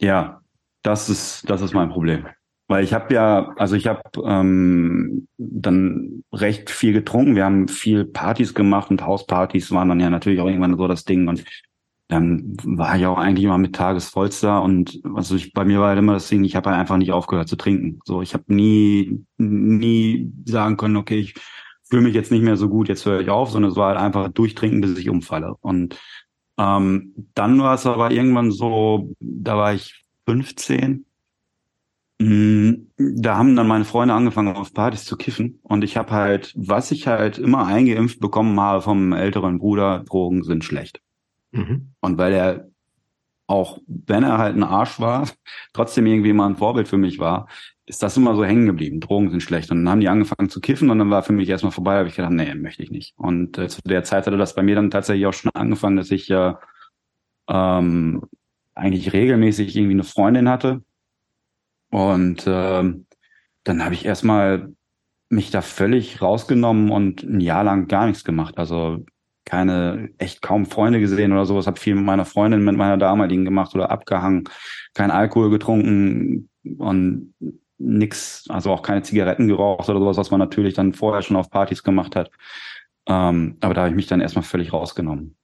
ja, 0.00 0.40
das 0.82 1.08
ist, 1.08 1.50
das 1.50 1.62
ist 1.62 1.74
mein 1.74 1.88
Problem. 1.88 2.26
Weil 2.68 2.84
ich 2.84 2.94
habe 2.94 3.12
ja, 3.12 3.52
also 3.56 3.74
ich 3.74 3.86
habe 3.86 4.02
ähm, 4.24 5.26
dann 5.36 6.22
recht 6.32 6.70
viel 6.70 6.92
getrunken. 6.92 7.34
Wir 7.34 7.44
haben 7.44 7.68
viel 7.68 8.04
Partys 8.04 8.54
gemacht 8.54 8.90
und 8.90 9.04
Hauspartys 9.04 9.70
waren 9.72 9.88
dann 9.88 10.00
ja 10.00 10.10
natürlich 10.10 10.40
auch 10.40 10.46
irgendwann 10.46 10.76
so 10.76 10.86
das 10.86 11.04
Ding. 11.04 11.26
Und 11.26 11.44
dann 12.08 12.56
war 12.62 12.96
ich 12.96 13.06
auch 13.06 13.18
eigentlich 13.18 13.44
immer 13.44 13.58
mit 13.58 13.74
Tagesvollster 13.74 14.62
und 14.62 15.00
also 15.14 15.36
ich, 15.36 15.54
bei 15.54 15.64
mir 15.64 15.80
war 15.80 15.88
halt 15.88 15.98
immer 15.98 16.12
das 16.12 16.28
Ding, 16.28 16.44
ich 16.44 16.54
habe 16.54 16.70
halt 16.70 16.78
einfach 16.78 16.98
nicht 16.98 17.12
aufgehört 17.12 17.48
zu 17.48 17.56
trinken. 17.56 18.00
So, 18.04 18.20
ich 18.20 18.34
habe 18.34 18.44
nie, 18.48 19.24
nie 19.38 20.30
sagen 20.44 20.76
können, 20.76 20.96
okay, 20.96 21.18
ich 21.18 21.34
fühle 21.84 22.02
mich 22.02 22.14
jetzt 22.14 22.30
nicht 22.30 22.42
mehr 22.42 22.56
so 22.56 22.68
gut, 22.68 22.88
jetzt 22.88 23.04
höre 23.06 23.20
ich 23.20 23.30
auf, 23.30 23.50
sondern 23.50 23.70
es 23.70 23.76
war 23.76 23.88
halt 23.88 23.98
einfach 23.98 24.28
durchtrinken, 24.28 24.80
bis 24.80 24.98
ich 24.98 25.08
umfalle. 25.08 25.54
Und 25.60 25.98
ähm, 26.58 27.14
dann 27.34 27.60
war 27.60 27.74
es 27.74 27.86
aber 27.86 28.10
irgendwann 28.10 28.50
so, 28.50 29.14
da 29.20 29.56
war 29.56 29.74
ich 29.74 30.04
15. 30.26 31.04
Mm, 32.20 32.72
da 32.96 33.36
haben 33.36 33.56
dann 33.56 33.66
meine 33.66 33.84
Freunde 33.84 34.14
angefangen, 34.14 34.56
auf 34.56 34.72
Partys 34.72 35.04
zu 35.04 35.16
kiffen. 35.16 35.60
Und 35.62 35.84
ich 35.84 35.96
habe 35.96 36.12
halt, 36.12 36.52
was 36.56 36.90
ich 36.90 37.06
halt 37.06 37.38
immer 37.38 37.66
eingeimpft 37.66 38.20
bekommen 38.20 38.58
habe 38.60 38.82
vom 38.82 39.12
älteren 39.12 39.58
Bruder, 39.58 40.04
Drogen 40.04 40.42
sind 40.44 40.64
schlecht. 40.64 41.00
Mhm. 41.52 41.94
Und 42.00 42.18
weil 42.18 42.32
er 42.32 42.68
auch, 43.46 43.78
wenn 43.86 44.24
er 44.24 44.38
halt 44.38 44.56
ein 44.56 44.62
Arsch 44.62 45.00
war, 45.00 45.28
trotzdem 45.72 46.06
irgendwie 46.06 46.32
mal 46.32 46.46
ein 46.46 46.56
Vorbild 46.56 46.88
für 46.88 46.96
mich 46.96 47.18
war, 47.18 47.48
ist 47.86 48.02
das 48.02 48.16
immer 48.16 48.34
so 48.34 48.44
hängen 48.44 48.66
geblieben. 48.66 49.00
Drogen 49.00 49.30
sind 49.30 49.42
schlecht. 49.42 49.70
Und 49.70 49.78
dann 49.78 49.90
haben 49.90 50.00
die 50.00 50.08
angefangen 50.08 50.48
zu 50.48 50.60
kiffen 50.60 50.90
und 50.90 50.98
dann 50.98 51.10
war 51.10 51.22
für 51.22 51.32
mich 51.32 51.48
erstmal 51.48 51.72
vorbei, 51.72 51.98
habe 51.98 52.08
ich 52.08 52.16
gedacht, 52.16 52.32
nee, 52.32 52.54
möchte 52.54 52.82
ich 52.82 52.90
nicht. 52.90 53.14
Und 53.16 53.58
äh, 53.58 53.68
zu 53.68 53.82
der 53.82 54.04
Zeit 54.04 54.26
hatte 54.26 54.38
das 54.38 54.54
bei 54.54 54.62
mir 54.62 54.74
dann 54.74 54.90
tatsächlich 54.90 55.26
auch 55.26 55.34
schon 55.34 55.50
angefangen, 55.54 55.96
dass 55.96 56.10
ich 56.10 56.28
ja 56.28 56.60
ähm, 57.48 58.22
eigentlich 58.74 59.12
regelmäßig 59.12 59.76
irgendwie 59.76 59.94
eine 59.94 60.04
Freundin 60.04 60.48
hatte. 60.48 60.82
Und 61.90 62.44
ähm, 62.46 63.06
dann 63.64 63.84
habe 63.84 63.94
ich 63.94 64.04
erstmal 64.04 64.72
mich 65.28 65.50
da 65.50 65.62
völlig 65.62 66.22
rausgenommen 66.22 66.90
und 66.90 67.22
ein 67.22 67.40
Jahr 67.40 67.64
lang 67.64 67.86
gar 67.88 68.06
nichts 68.06 68.24
gemacht. 68.24 68.58
Also 68.58 69.04
keine, 69.44 70.10
echt 70.18 70.40
kaum 70.42 70.64
Freunde 70.64 71.00
gesehen 71.00 71.32
oder 71.32 71.44
sowas. 71.44 71.66
Habe 71.66 71.78
viel 71.78 71.94
mit 71.94 72.04
meiner 72.04 72.24
Freundin, 72.24 72.64
mit 72.64 72.76
meiner 72.76 72.96
damaligen 72.96 73.44
gemacht 73.44 73.74
oder 73.74 73.90
abgehangen. 73.90 74.44
Kein 74.94 75.10
Alkohol 75.10 75.50
getrunken 75.50 76.48
und 76.78 77.34
nix, 77.78 78.44
also 78.48 78.70
auch 78.70 78.82
keine 78.82 79.02
Zigaretten 79.02 79.48
geraucht 79.48 79.88
oder 79.88 79.98
sowas, 79.98 80.16
was 80.16 80.30
man 80.30 80.40
natürlich 80.40 80.74
dann 80.74 80.94
vorher 80.94 81.22
schon 81.22 81.36
auf 81.36 81.50
Partys 81.50 81.82
gemacht 81.82 82.16
hat. 82.16 82.30
Ähm, 83.06 83.56
aber 83.60 83.74
da 83.74 83.82
habe 83.82 83.90
ich 83.90 83.96
mich 83.96 84.06
dann 84.06 84.20
erstmal 84.20 84.44
völlig 84.44 84.72
rausgenommen. 84.72 85.36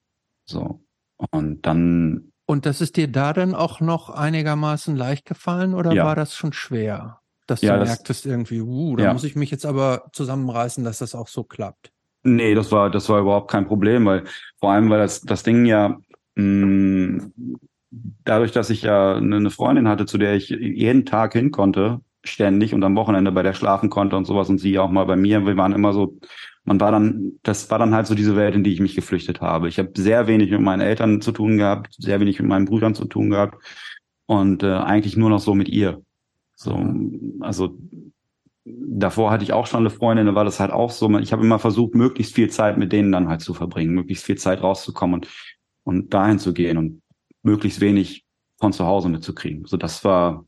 So. 0.46 0.82
Und 1.30 1.66
dann. 1.66 2.32
Und 2.46 2.66
das 2.66 2.80
ist 2.80 2.96
dir 2.96 3.08
da 3.08 3.32
dann 3.32 3.54
auch 3.54 3.80
noch 3.80 4.10
einigermaßen 4.10 4.96
leicht 4.96 5.26
gefallen 5.26 5.74
oder 5.74 5.92
ja. 5.92 6.04
war 6.04 6.16
das 6.16 6.34
schon 6.34 6.52
schwer? 6.52 7.20
Dass 7.46 7.60
ja, 7.62 7.76
du 7.76 7.84
merktest 7.84 8.26
irgendwie, 8.26 8.60
uh, 8.60 8.96
da 8.96 9.04
ja. 9.04 9.12
muss 9.12 9.24
ich 9.24 9.36
mich 9.36 9.50
jetzt 9.50 9.66
aber 9.66 10.10
zusammenreißen, 10.12 10.84
dass 10.84 10.98
das 10.98 11.14
auch 11.14 11.28
so 11.28 11.44
klappt. 11.44 11.92
Nee, 12.22 12.54
das 12.54 12.70
war, 12.70 12.90
das 12.90 13.08
war 13.08 13.20
überhaupt 13.20 13.50
kein 13.50 13.66
Problem, 13.66 14.04
weil 14.04 14.24
vor 14.58 14.72
allem, 14.72 14.90
weil 14.90 14.98
das, 14.98 15.20
das 15.22 15.42
Ding 15.42 15.64
ja 15.64 15.98
mh, 16.36 16.66
mm, 16.66 17.32
dadurch, 18.24 18.52
dass 18.52 18.70
ich 18.70 18.82
ja 18.82 19.16
eine 19.16 19.50
Freundin 19.50 19.88
hatte, 19.88 20.06
zu 20.06 20.18
der 20.18 20.34
ich 20.34 20.50
jeden 20.50 21.06
Tag 21.06 21.32
hin 21.32 21.50
konnte, 21.50 22.00
ständig 22.24 22.74
und 22.74 22.84
am 22.84 22.96
Wochenende 22.96 23.32
bei 23.32 23.42
der 23.42 23.54
schlafen 23.54 23.90
konnte 23.90 24.16
und 24.16 24.26
sowas 24.26 24.48
und 24.48 24.58
sie 24.58 24.78
auch 24.78 24.90
mal 24.90 25.04
bei 25.04 25.16
mir. 25.16 25.44
Wir 25.46 25.56
waren 25.56 25.72
immer 25.72 25.92
so, 25.92 26.18
man 26.64 26.80
war 26.80 26.92
dann, 26.92 27.32
das 27.42 27.70
war 27.70 27.78
dann 27.78 27.94
halt 27.94 28.06
so 28.06 28.14
diese 28.14 28.36
Welt, 28.36 28.54
in 28.54 28.64
die 28.64 28.72
ich 28.72 28.80
mich 28.80 28.94
geflüchtet 28.94 29.40
habe. 29.40 29.68
Ich 29.68 29.78
habe 29.78 29.90
sehr 29.96 30.26
wenig 30.26 30.50
mit 30.50 30.60
meinen 30.60 30.82
Eltern 30.82 31.20
zu 31.20 31.32
tun 31.32 31.56
gehabt, 31.56 31.94
sehr 31.98 32.20
wenig 32.20 32.38
mit 32.38 32.48
meinen 32.48 32.66
Brüdern 32.66 32.94
zu 32.94 33.06
tun 33.06 33.30
gehabt 33.30 33.62
und 34.26 34.62
äh, 34.62 34.74
eigentlich 34.74 35.16
nur 35.16 35.30
noch 35.30 35.40
so 35.40 35.54
mit 35.54 35.68
ihr. 35.68 36.02
So, 36.54 36.78
also 37.40 37.78
davor 38.64 39.30
hatte 39.30 39.44
ich 39.44 39.52
auch 39.52 39.66
schon 39.66 39.80
eine 39.80 39.90
Freundin, 39.90 40.26
da 40.26 40.34
war 40.34 40.44
das 40.44 40.60
halt 40.60 40.70
auch 40.70 40.90
so. 40.90 41.18
Ich 41.18 41.32
habe 41.32 41.44
immer 41.44 41.58
versucht, 41.58 41.94
möglichst 41.94 42.34
viel 42.34 42.50
Zeit 42.50 42.76
mit 42.78 42.92
denen 42.92 43.12
dann 43.12 43.28
halt 43.28 43.40
zu 43.40 43.54
verbringen, 43.54 43.94
möglichst 43.94 44.24
viel 44.24 44.36
Zeit 44.36 44.62
rauszukommen 44.62 45.14
und, 45.14 45.28
und 45.84 46.12
dahin 46.12 46.38
zu 46.38 46.52
gehen 46.52 46.76
und 46.76 47.02
möglichst 47.42 47.80
wenig 47.80 48.26
von 48.58 48.72
zu 48.72 48.86
Hause 48.86 49.08
mitzukriegen. 49.08 49.64
So, 49.64 49.76
das 49.76 50.04
war, 50.04 50.44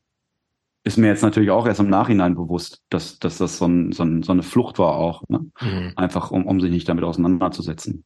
ist 0.85 0.99
mir 0.99 1.09
jetzt 1.09 1.23
natürlich 1.23 1.51
auch 1.51 1.67
erst 1.67 1.81
im 1.81 1.89
Nachhinein 1.89 2.35
bewusst, 2.35 2.83
dass, 2.89 3.19
dass 3.19 3.39
das 3.39 3.59
so, 3.59 3.67
ein, 3.67 3.93
so, 3.93 4.03
ein, 4.03 4.23
so 4.23 4.33
eine 4.33 4.43
Flucht 4.43 4.79
war 4.79 4.97
auch. 4.97 5.23
Ne? 5.29 5.51
Mhm. 5.61 5.93
Einfach, 5.97 6.31
um, 6.31 6.47
um 6.47 6.61
sich 6.61 6.71
nicht 6.71 6.89
damit 6.89 7.05
auseinanderzusetzen. 7.05 8.05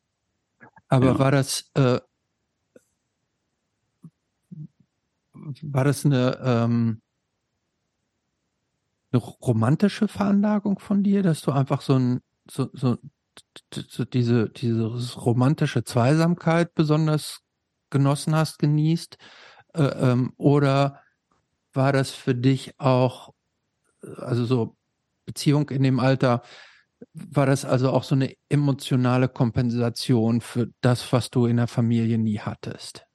Aber 0.89 1.07
ja. 1.07 1.19
war 1.19 1.31
das, 1.31 1.71
äh, 1.75 2.01
war 5.63 5.85
das 5.85 6.05
eine, 6.05 6.39
ähm, 6.43 7.01
eine 9.13 9.23
romantische 9.23 10.09
Veranlagung 10.09 10.79
von 10.79 11.03
dir, 11.03 11.23
dass 11.23 11.41
du 11.41 11.53
einfach 11.53 11.81
so 11.81 11.95
ein, 11.95 12.21
so, 12.49 12.69
so, 12.75 12.99
so 13.73 14.05
diese, 14.05 14.51
diese 14.51 14.87
romantische 15.17 15.83
Zweisamkeit 15.85 16.75
besonders 16.75 17.41
genossen 17.89 18.35
hast, 18.35 18.59
genießt? 18.59 19.17
Äh, 19.75 19.83
ähm, 19.83 20.33
oder 20.37 21.01
war 21.77 21.93
das 21.93 22.11
für 22.11 22.35
dich 22.35 22.75
auch, 22.79 23.33
also 24.17 24.45
so 24.45 24.77
Beziehung 25.25 25.71
in 25.71 25.83
dem 25.83 26.01
Alter, 26.01 26.43
war 27.13 27.47
das 27.47 27.65
also 27.65 27.91
auch 27.91 28.05
so 28.05 28.15
eine 28.15 28.35
emotionale 28.49 29.29
Kompensation 29.29 30.41
für 30.41 30.71
das, 30.81 31.13
was 31.13 31.31
du 31.31 31.47
in 31.47 31.59
der 31.59 31.67
Familie 31.67 32.19
nie 32.19 32.39
hattest? 32.39 33.07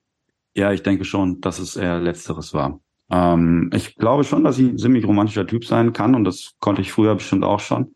Ja, 0.53 0.72
ich 0.72 0.84
denke 0.84 1.05
schon, 1.05 1.41
dass 1.41 1.59
es 1.59 1.76
eher 1.76 1.99
letzteres 1.99 2.53
war. 2.53 2.80
Ähm, 3.09 3.70
ich 3.74 3.95
glaube 3.95 4.24
schon, 4.24 4.43
dass 4.43 4.59
ich 4.59 4.68
ein 4.70 4.78
ziemlich 4.78 5.05
romantischer 5.05 5.47
Typ 5.47 5.66
sein 5.66 5.93
kann 5.93 6.14
und 6.14 6.24
das 6.26 6.51
konnte 6.59 6.82
ich 6.82 6.91
früher 6.91 7.16
bestimmt 7.16 7.43
auch 7.43 7.59
schon. 7.59 7.95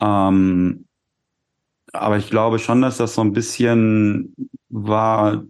Ähm, 0.00 0.86
aber 1.92 2.18
ich 2.18 2.28
glaube 2.28 2.58
schon, 2.58 2.82
dass 2.82 2.96
das 2.96 3.14
so 3.14 3.20
ein 3.20 3.32
bisschen 3.32 4.34
war 4.68 5.44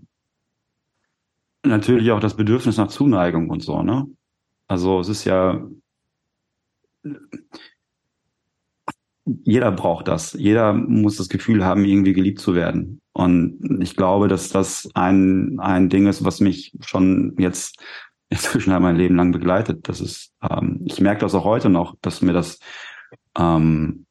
natürlich 1.65 2.11
auch 2.13 2.21
das 2.21 2.37
Bedürfnis 2.37 2.77
nach 2.77 2.89
Zuneigung 2.89 3.49
und 3.49 3.63
so, 3.63 3.83
ne? 3.83 4.07
Also 4.75 4.99
es 4.99 5.09
ist 5.09 5.25
ja 5.25 5.65
jeder 9.25 9.71
braucht 9.71 10.09
das. 10.09 10.33
Jeder 10.33 10.73
muss 10.73 11.17
das 11.17 11.29
Gefühl 11.29 11.65
haben, 11.65 11.85
irgendwie 11.85 12.13
geliebt 12.13 12.41
zu 12.41 12.57
werden. 12.57 13.01
Und 13.13 13.81
ich 13.81 13.95
glaube, 13.95 14.27
dass 14.27 14.49
das 14.49 14.91
ein, 14.95 15.61
ein 15.61 15.89
Ding 15.89 16.09
ist, 16.09 16.25
was 16.25 16.41
mich 16.41 16.77
schon 16.81 17.37
jetzt 17.39 17.79
inzwischen 18.29 18.73
halt 18.73 18.83
mein 18.83 18.97
Leben 18.97 19.15
lang 19.15 19.31
begleitet. 19.31 19.89
Das 19.89 20.01
ist, 20.01 20.33
ähm, 20.43 20.81
ich 20.85 21.01
merke 21.01 21.21
das 21.21 21.37
auch 21.37 21.45
heute 21.45 21.71
noch, 21.71 21.95
dass 22.03 22.21
mir 22.21 22.33
das, 22.33 22.59
ähm, 23.39 24.07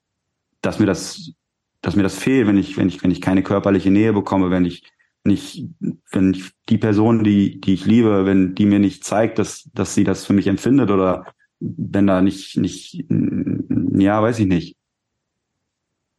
dass 0.62 0.80
mir 0.80 0.86
das, 0.86 1.34
dass 1.82 1.98
mir 1.98 2.04
das 2.04 2.18
fehlt, 2.18 2.48
wenn 2.48 2.56
ich, 2.56 2.78
wenn 2.78 2.88
ich, 2.88 3.04
wenn 3.04 3.12
ich 3.12 3.20
keine 3.20 3.44
körperliche 3.44 3.92
Nähe 3.92 4.14
bekomme, 4.14 4.50
wenn 4.50 4.64
ich 4.64 4.84
nicht, 5.26 5.68
wenn 6.12 6.34
ich 6.34 6.52
die 6.70 6.78
Person, 6.78 7.24
die, 7.24 7.60
die 7.62 7.74
ich 7.74 7.86
liebe, 7.86 8.26
wenn 8.26 8.56
die 8.56 8.66
mir 8.66 8.80
nicht 8.80 9.04
zeigt, 9.04 9.40
dass, 9.40 9.70
dass 9.74 9.96
sie 9.96 10.04
das 10.04 10.26
für 10.26 10.34
mich 10.34 10.48
empfindet 10.48 10.92
oder 10.92 11.26
wenn 11.60 12.08
da 12.08 12.22
nicht, 12.22 12.58
nicht, 12.58 13.06
ja, 13.10 14.22
weiß 14.22 14.40
ich 14.40 14.48
nicht. 14.48 14.76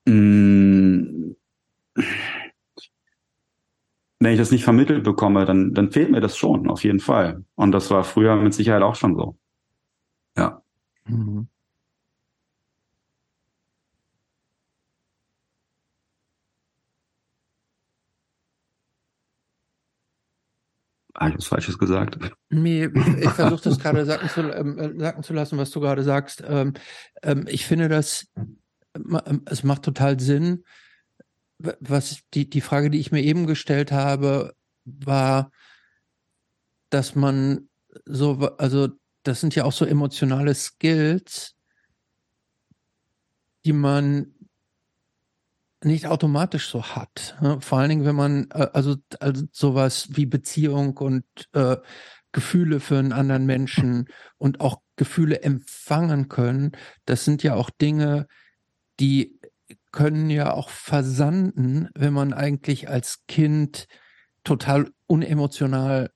Mmh 0.07 1.35
wenn 4.25 4.33
ich 4.33 4.39
das 4.39 4.51
nicht 4.51 4.65
vermittelt 4.65 5.05
bekomme, 5.05 5.45
dann, 5.45 5.75
dann 5.75 5.93
fehlt 5.93 6.11
mir 6.11 6.21
das 6.21 6.37
schon, 6.37 6.71
auf 6.71 6.83
jeden 6.83 7.01
Fall. 7.01 7.45
Und 7.57 7.73
das 7.73 7.91
war 7.91 8.05
früher 8.05 8.37
mit 8.37 8.55
Sicherheit 8.55 8.83
auch 8.83 8.95
schon 8.95 9.17
so. 9.17 9.37
Ja. 10.37 10.63
Mhm. 11.07 11.49
Habe 21.25 21.33
ich 21.33 21.39
was 21.39 21.47
Falsches 21.47 21.79
gesagt? 21.79 22.19
Nee, 22.51 22.87
ich 23.21 23.31
versuche 23.31 23.63
das 23.63 23.79
gerade 23.79 24.05
sagen 24.05 24.29
zu, 24.29 24.41
ähm, 24.41 24.79
äh, 24.79 24.99
sagen 24.99 25.23
zu 25.23 25.33
lassen, 25.33 25.59
was 25.59 25.71
du 25.71 25.81
gerade 25.81 26.03
sagst. 26.03 26.43
Ähm, 26.47 26.75
ähm, 27.23 27.47
ich 27.49 27.67
finde 27.67 27.89
das, 27.89 28.27
ähm, 28.95 29.43
es 29.47 29.65
macht 29.65 29.83
total 29.83 30.21
Sinn, 30.21 30.65
was 31.59 32.21
die, 32.35 32.51
die 32.51 32.61
Frage, 32.61 32.91
die 32.91 33.01
ich 33.01 33.13
mir 33.13 33.23
eben 33.23 33.47
gestellt 33.47 33.91
habe, 33.93 34.55
war, 34.85 35.51
dass 36.91 37.15
man 37.15 37.69
so, 38.05 38.55
also 38.59 38.89
das 39.23 39.41
sind 39.41 39.55
ja 39.55 39.65
auch 39.65 39.73
so 39.73 39.87
emotionale 39.87 40.55
Skills, 40.55 41.55
die 43.65 43.73
man 43.73 44.34
nicht 45.85 46.07
automatisch 46.07 46.69
so 46.69 46.83
hat. 46.83 47.37
Ne? 47.41 47.61
Vor 47.61 47.79
allen 47.79 47.91
Dingen, 47.91 48.05
wenn 48.05 48.17
man 48.17 48.49
äh, 48.51 48.69
also, 48.73 48.97
also 49.21 49.45
sowas 49.53 50.09
wie 50.11 50.27
Beziehung 50.27 50.97
und 50.97 51.25
äh, 51.53 51.77
Gefühle 52.33 52.81
für 52.81 52.99
einen 52.99 53.13
anderen 53.13 53.47
Menschen 53.47 54.09
und 54.39 54.61
auch 54.61 54.81
Gefühle 54.97 55.43
empfangen 55.43 56.29
können, 56.29 56.73
das 57.05 57.25
sind 57.25 57.43
ja 57.43 57.55
auch 57.55 57.71
Dinge, 57.71 58.27
die 59.01 59.39
können 59.93 60.31
ja 60.31 60.53
auch 60.53 60.71
versanden, 60.71 61.89
wenn 61.95 62.13
man 62.13 62.33
eigentlich 62.33 62.89
als 62.89 63.25
Kind 63.29 63.87
total 64.43 64.91
unemotional 65.07 66.11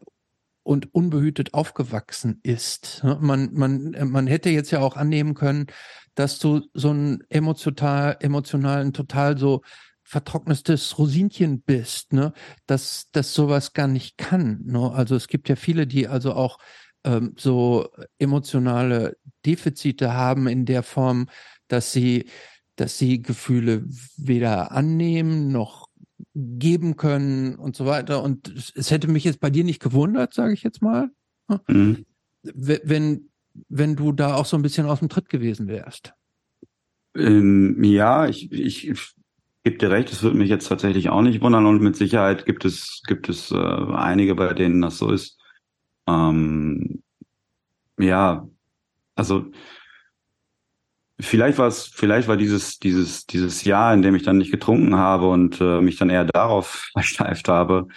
und 0.68 0.94
unbehütet 0.94 1.54
aufgewachsen 1.54 2.40
ist. 2.42 3.02
Man, 3.02 3.54
man, 3.54 3.96
man 4.10 4.26
hätte 4.26 4.50
jetzt 4.50 4.70
ja 4.70 4.80
auch 4.80 4.96
annehmen 4.96 5.32
können, 5.32 5.68
dass 6.14 6.38
du 6.40 6.60
so 6.74 6.92
ein 6.92 7.24
emotional, 7.30 8.18
emotionalen, 8.20 8.92
total 8.92 9.38
so 9.38 9.62
vertrocknetes 10.02 10.98
Rosinchen 10.98 11.62
bist, 11.62 12.12
ne? 12.12 12.34
dass 12.66 13.08
das 13.12 13.32
sowas 13.32 13.72
gar 13.72 13.88
nicht 13.88 14.18
kann. 14.18 14.60
Ne? 14.66 14.92
Also 14.92 15.16
es 15.16 15.28
gibt 15.28 15.48
ja 15.48 15.56
viele, 15.56 15.86
die 15.86 16.06
also 16.06 16.34
auch 16.34 16.58
ähm, 17.02 17.32
so 17.38 17.88
emotionale 18.18 19.16
Defizite 19.46 20.12
haben 20.12 20.48
in 20.48 20.66
der 20.66 20.82
Form, 20.82 21.30
dass 21.68 21.92
sie 21.92 22.28
dass 22.76 22.96
sie 22.96 23.22
Gefühle 23.22 23.84
weder 24.16 24.70
annehmen 24.70 25.50
noch 25.50 25.87
geben 26.34 26.96
können 26.96 27.56
und 27.56 27.76
so 27.76 27.86
weiter. 27.86 28.22
Und 28.22 28.72
es 28.74 28.90
hätte 28.90 29.08
mich 29.08 29.24
jetzt 29.24 29.40
bei 29.40 29.50
dir 29.50 29.64
nicht 29.64 29.80
gewundert, 29.80 30.34
sage 30.34 30.52
ich 30.52 30.62
jetzt 30.62 30.82
mal, 30.82 31.10
ne? 31.48 31.60
mhm. 31.68 32.06
wenn, 32.42 33.30
wenn 33.68 33.96
du 33.96 34.12
da 34.12 34.34
auch 34.34 34.46
so 34.46 34.56
ein 34.56 34.62
bisschen 34.62 34.86
aus 34.86 35.00
dem 35.00 35.08
Tritt 35.08 35.28
gewesen 35.28 35.68
wärst. 35.68 36.14
Ähm, 37.16 37.82
ja, 37.82 38.28
ich, 38.28 38.52
ich, 38.52 38.88
ich 38.88 39.14
gebe 39.64 39.78
dir 39.78 39.90
recht, 39.90 40.12
es 40.12 40.22
würde 40.22 40.36
mich 40.36 40.48
jetzt 40.48 40.68
tatsächlich 40.68 41.08
auch 41.08 41.22
nicht 41.22 41.40
wundern 41.40 41.66
und 41.66 41.82
mit 41.82 41.96
Sicherheit 41.96 42.46
gibt 42.46 42.64
es, 42.64 43.02
gibt 43.06 43.28
es 43.28 43.50
äh, 43.50 43.56
einige, 43.56 44.34
bei 44.34 44.52
denen 44.54 44.80
das 44.80 44.98
so 44.98 45.10
ist. 45.10 45.38
Ähm, 46.06 47.02
ja, 47.98 48.48
also 49.16 49.50
Vielleicht 51.20 51.58
war 51.58 51.66
es, 51.66 51.86
vielleicht 51.86 52.28
war 52.28 52.36
dieses, 52.36 52.78
dieses, 52.78 53.26
dieses 53.26 53.64
Jahr, 53.64 53.92
in 53.92 54.02
dem 54.02 54.14
ich 54.14 54.22
dann 54.22 54.38
nicht 54.38 54.52
getrunken 54.52 54.96
habe 54.96 55.28
und 55.28 55.60
äh, 55.60 55.80
mich 55.80 55.96
dann 55.96 56.10
eher 56.10 56.24
darauf 56.24 56.90
versteift 56.92 57.48
habe, 57.48 57.88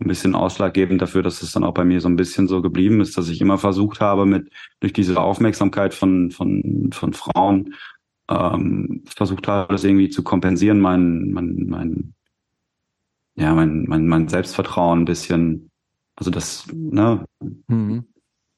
ein 0.00 0.08
bisschen 0.08 0.34
ausschlaggebend 0.34 1.00
dafür, 1.00 1.22
dass 1.22 1.42
es 1.42 1.52
dann 1.52 1.62
auch 1.62 1.72
bei 1.72 1.84
mir 1.84 2.00
so 2.00 2.08
ein 2.08 2.16
bisschen 2.16 2.48
so 2.48 2.62
geblieben 2.62 3.00
ist, 3.00 3.16
dass 3.16 3.28
ich 3.28 3.40
immer 3.40 3.58
versucht 3.58 4.00
habe, 4.00 4.26
mit 4.26 4.50
durch 4.80 4.92
diese 4.92 5.20
Aufmerksamkeit 5.20 5.94
von, 5.94 6.32
von, 6.32 6.90
von 6.92 7.12
Frauen 7.12 7.74
ähm, 8.28 9.04
versucht 9.06 9.46
habe, 9.46 9.72
das 9.72 9.84
irgendwie 9.84 10.08
zu 10.08 10.22
kompensieren, 10.22 10.80
mein, 10.80 11.30
mein, 11.30 11.66
mein, 11.68 12.14
ja, 13.36 13.54
mein, 13.54 13.84
mein, 13.84 14.06
mein 14.08 14.28
Selbstvertrauen 14.28 15.02
ein 15.02 15.04
bisschen, 15.04 15.70
also 16.16 16.30
das, 16.30 16.66
ne, 16.72 17.24
mhm. 17.68 18.06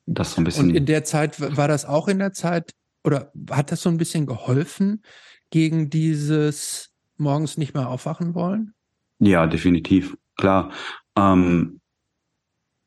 das 0.07 0.33
so 0.33 0.41
ein 0.41 0.45
bisschen. 0.45 0.69
Und 0.69 0.75
in 0.75 0.87
der 0.87 1.05
Zeit, 1.05 1.41
war 1.41 1.69
das 1.69 1.85
auch 1.85 2.09
in 2.09 2.19
der 2.19 2.33
Zeit, 2.33 2.73
oder 3.07 3.33
hat 3.51 3.71
das 3.71 3.83
so 3.83 3.89
ein 3.89 3.99
bisschen 3.99 4.27
geholfen 4.27 5.03
gegen 5.51 5.89
dieses 5.89 6.91
morgens 7.17 7.57
nicht 7.57 7.73
mehr 7.73 7.89
aufwachen 7.89 8.35
wollen? 8.35 8.75
Ja, 9.21 9.47
definitiv. 9.47 10.17
Klar. 10.37 10.73
Ähm, 11.17 11.81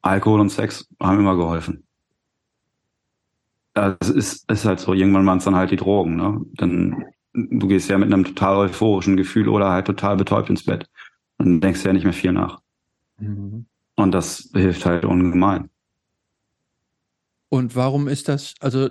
Alkohol 0.01 0.41
und 0.41 0.49
Sex 0.49 0.87
haben 1.01 1.19
immer 1.19 1.35
geholfen. 1.35 1.85
Es 3.73 4.09
ist, 4.09 4.51
ist 4.51 4.65
halt 4.65 4.79
so, 4.79 4.93
irgendwann 4.93 5.25
waren 5.25 5.37
es 5.37 5.45
dann 5.45 5.55
halt 5.55 5.71
die 5.71 5.77
Drogen, 5.77 6.15
ne? 6.15 6.41
Dann, 6.55 7.05
du 7.33 7.67
gehst 7.67 7.89
ja 7.89 7.97
mit 7.97 8.11
einem 8.11 8.25
total 8.25 8.57
euphorischen 8.57 9.15
Gefühl 9.15 9.47
oder 9.47 9.69
halt 9.69 9.87
total 9.87 10.17
betäubt 10.17 10.49
ins 10.49 10.65
Bett. 10.65 10.89
Dann 11.37 11.61
denkst 11.61 11.81
du 11.81 11.87
ja 11.87 11.93
nicht 11.93 12.03
mehr 12.03 12.13
viel 12.13 12.33
nach. 12.33 12.61
Mhm. 13.17 13.65
Und 13.95 14.11
das 14.11 14.49
hilft 14.53 14.85
halt 14.85 15.05
ungemein. 15.05 15.69
Und 17.49 17.75
warum 17.75 18.07
ist 18.07 18.27
das, 18.27 18.53
also 18.59 18.89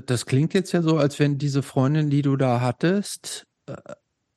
das 0.00 0.26
klingt 0.26 0.54
jetzt 0.54 0.72
ja 0.72 0.82
so, 0.82 0.98
als 0.98 1.18
wenn 1.18 1.38
diese 1.38 1.62
Freundin, 1.62 2.10
die 2.10 2.22
du 2.22 2.36
da 2.36 2.60
hattest, 2.60 3.46
äh, 3.66 3.76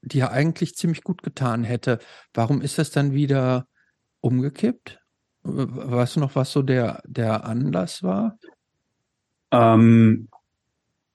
dir 0.02 0.31
eigentlich 0.31 0.76
ziemlich 0.76 1.03
gut 1.03 1.23
getan 1.23 1.64
hätte. 1.64 1.99
Warum 2.34 2.61
ist 2.61 2.77
das 2.77 2.91
dann 2.91 3.14
wieder 3.14 3.68
umgekippt? 4.22 4.99
Weißt 5.44 6.15
du 6.15 6.19
noch, 6.19 6.36
was 6.36 6.52
so 6.52 6.61
der, 6.61 7.02
der 7.06 7.45
Anlass 7.45 8.03
war? 8.03 8.38
Ähm, 9.52 10.30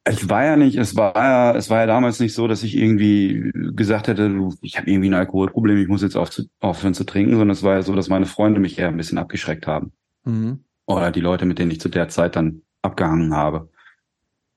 ich 0.07 0.29
war 0.29 0.45
ja 0.45 0.57
nicht, 0.57 0.77
es 0.77 0.97
war 0.97 1.15
ja, 1.15 1.57
es 1.57 1.71
war 1.71 1.81
ja 1.81 1.87
damals 1.87 2.21
nicht 2.21 2.35
so, 2.35 2.47
dass 2.47 2.63
ich 2.63 2.77
irgendwie 2.77 3.51
gesagt 3.55 4.09
hätte, 4.09 4.31
ich 4.61 4.77
habe 4.77 4.91
irgendwie 4.91 5.09
ein 5.09 5.15
Alkoholproblem, 5.15 5.79
ich 5.79 5.89
muss 5.89 6.03
jetzt 6.03 6.17
auf, 6.17 6.31
aufhören 6.61 6.95
zu 6.95 7.05
trinken, 7.05 7.33
sondern 7.33 7.51
es 7.51 7.63
war 7.63 7.75
ja 7.75 7.83
so, 7.83 7.95
dass 7.95 8.09
meine 8.09 8.27
Freunde 8.27 8.61
mich 8.61 8.79
eher 8.79 8.89
ein 8.89 8.97
bisschen 8.97 9.19
abgeschreckt 9.19 9.67
haben. 9.67 9.93
Mhm. 10.25 10.65
Oder 10.87 11.11
die 11.11 11.21
Leute, 11.21 11.47
mit 11.47 11.59
denen 11.59 11.71
ich 11.71 11.81
zu 11.81 11.89
der 11.89 12.09
Zeit 12.09 12.37
dann 12.37 12.63
abgehangen 12.83 13.35
habe. 13.35 13.71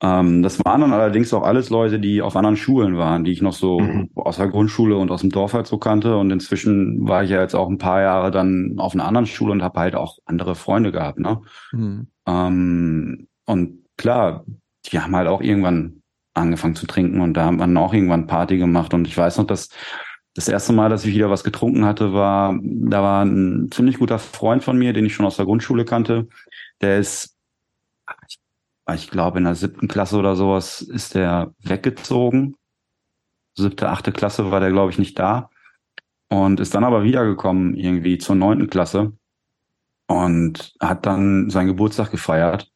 Ähm, 0.00 0.42
das 0.42 0.64
waren 0.64 0.80
dann 0.80 0.92
allerdings 0.92 1.34
auch 1.34 1.42
alles 1.42 1.70
Leute, 1.70 1.98
die 1.98 2.22
auf 2.22 2.36
anderen 2.36 2.56
Schulen 2.56 2.96
waren, 2.96 3.24
die 3.24 3.32
ich 3.32 3.42
noch 3.42 3.52
so 3.52 3.80
mhm. 3.80 4.10
aus 4.14 4.36
der 4.36 4.48
Grundschule 4.48 4.96
und 4.96 5.10
aus 5.10 5.22
dem 5.22 5.30
Dorf 5.30 5.54
halt 5.54 5.66
so 5.66 5.78
kannte. 5.78 6.16
Und 6.16 6.30
inzwischen 6.30 7.08
war 7.08 7.24
ich 7.24 7.30
ja 7.30 7.40
jetzt 7.40 7.54
auch 7.54 7.68
ein 7.68 7.78
paar 7.78 8.00
Jahre 8.00 8.30
dann 8.30 8.74
auf 8.78 8.94
einer 8.94 9.06
anderen 9.06 9.26
Schule 9.26 9.52
und 9.52 9.62
habe 9.62 9.80
halt 9.80 9.96
auch 9.96 10.18
andere 10.24 10.54
Freunde 10.54 10.92
gehabt. 10.92 11.18
Ne? 11.18 11.40
Mhm. 11.72 12.08
Ähm, 12.26 13.28
und 13.44 13.84
klar, 13.96 14.44
die 14.86 15.00
haben 15.00 15.16
halt 15.16 15.26
auch 15.26 15.40
irgendwann 15.40 16.02
angefangen 16.34 16.76
zu 16.76 16.86
trinken 16.86 17.20
und 17.20 17.34
da 17.34 17.46
haben 17.46 17.58
wir 17.58 17.80
auch 17.80 17.92
irgendwann 17.92 18.28
Party 18.28 18.58
gemacht. 18.58 18.94
Und 18.94 19.08
ich 19.08 19.16
weiß 19.16 19.38
noch, 19.38 19.46
dass 19.46 19.70
das 20.34 20.46
erste 20.46 20.72
Mal, 20.72 20.88
dass 20.88 21.04
ich 21.04 21.14
wieder 21.14 21.30
was 21.30 21.42
getrunken 21.42 21.84
hatte, 21.84 22.12
war, 22.12 22.56
da 22.62 23.02
war 23.02 23.24
ein 23.24 23.70
ziemlich 23.72 23.98
guter 23.98 24.20
Freund 24.20 24.62
von 24.62 24.78
mir, 24.78 24.92
den 24.92 25.04
ich 25.04 25.14
schon 25.14 25.26
aus 25.26 25.36
der 25.36 25.46
Grundschule 25.46 25.84
kannte. 25.84 26.28
Der 26.80 26.98
ist, 26.98 27.36
ich 28.28 28.37
ich 28.94 29.10
glaube, 29.10 29.38
in 29.38 29.44
der 29.44 29.54
siebten 29.54 29.88
Klasse 29.88 30.16
oder 30.16 30.36
sowas 30.36 30.80
ist 30.80 31.14
der 31.14 31.52
weggezogen. 31.60 32.56
Siebte, 33.54 33.88
achte 33.88 34.12
Klasse 34.12 34.50
war 34.50 34.60
der, 34.60 34.70
glaube 34.70 34.90
ich, 34.90 34.98
nicht 34.98 35.18
da. 35.18 35.50
Und 36.28 36.60
ist 36.60 36.74
dann 36.74 36.84
aber 36.84 37.02
wiedergekommen, 37.02 37.76
irgendwie 37.76 38.18
zur 38.18 38.36
neunten 38.36 38.70
Klasse. 38.70 39.12
Und 40.06 40.74
hat 40.80 41.06
dann 41.06 41.50
seinen 41.50 41.66
Geburtstag 41.68 42.10
gefeiert. 42.10 42.70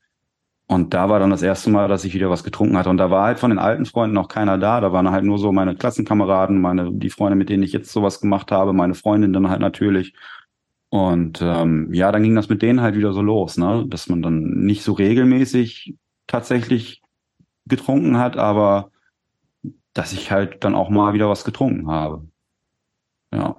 Und 0.67 0.95
da 0.95 1.09
war 1.09 1.19
dann 1.19 1.31
das 1.31 1.43
erste 1.43 1.71
Mal, 1.71 1.89
dass 1.89 2.05
ich 2.05 2.15
wieder 2.15 2.31
was 2.31 2.45
getrunken 2.45 2.77
hatte. 2.77 2.91
Und 2.91 2.97
da 2.99 3.11
war 3.11 3.25
halt 3.25 3.39
von 3.39 3.51
den 3.51 3.59
alten 3.59 3.85
Freunden 3.85 4.15
noch 4.15 4.29
keiner 4.29 4.59
da. 4.59 4.81
Da 4.81 4.93
waren 4.93 5.11
halt 5.11 5.25
nur 5.25 5.39
so 5.39 5.53
meine 5.53 5.75
Klassenkameraden, 5.75 6.61
meine, 6.61 6.91
die 6.93 7.11
Freunde, 7.11 7.37
mit 7.37 7.49
denen 7.49 7.63
ich 7.63 7.73
jetzt 7.73 7.93
sowas 7.93 8.21
gemacht 8.21 8.51
habe, 8.53 8.73
meine 8.73 8.95
Freundin 8.95 9.33
dann 9.33 9.51
halt 9.51 9.61
natürlich. 9.61 10.15
Und 10.89 11.41
ähm, 11.43 11.93
ja, 11.93 12.13
dann 12.13 12.23
ging 12.23 12.35
das 12.35 12.49
mit 12.49 12.63
denen 12.63 12.81
halt 12.83 12.97
wieder 12.97 13.13
so 13.13 13.23
los, 13.23 13.57
ne? 13.57 13.85
Dass 13.89 14.09
man 14.09 14.23
dann 14.23 14.43
nicht 14.43 14.83
so 14.83 14.93
regelmäßig 14.93 15.95
tatsächlich 16.27 17.03
getrunken 17.67 18.19
hat, 18.19 18.37
aber 18.37 18.91
dass 19.93 20.13
ich 20.13 20.31
halt 20.31 20.65
dann 20.65 20.75
auch 20.75 20.89
mal 20.89 21.15
wieder 21.15 21.29
was 21.29 21.45
getrunken 21.45 21.91
habe. 21.91 22.27
Ja. 23.33 23.57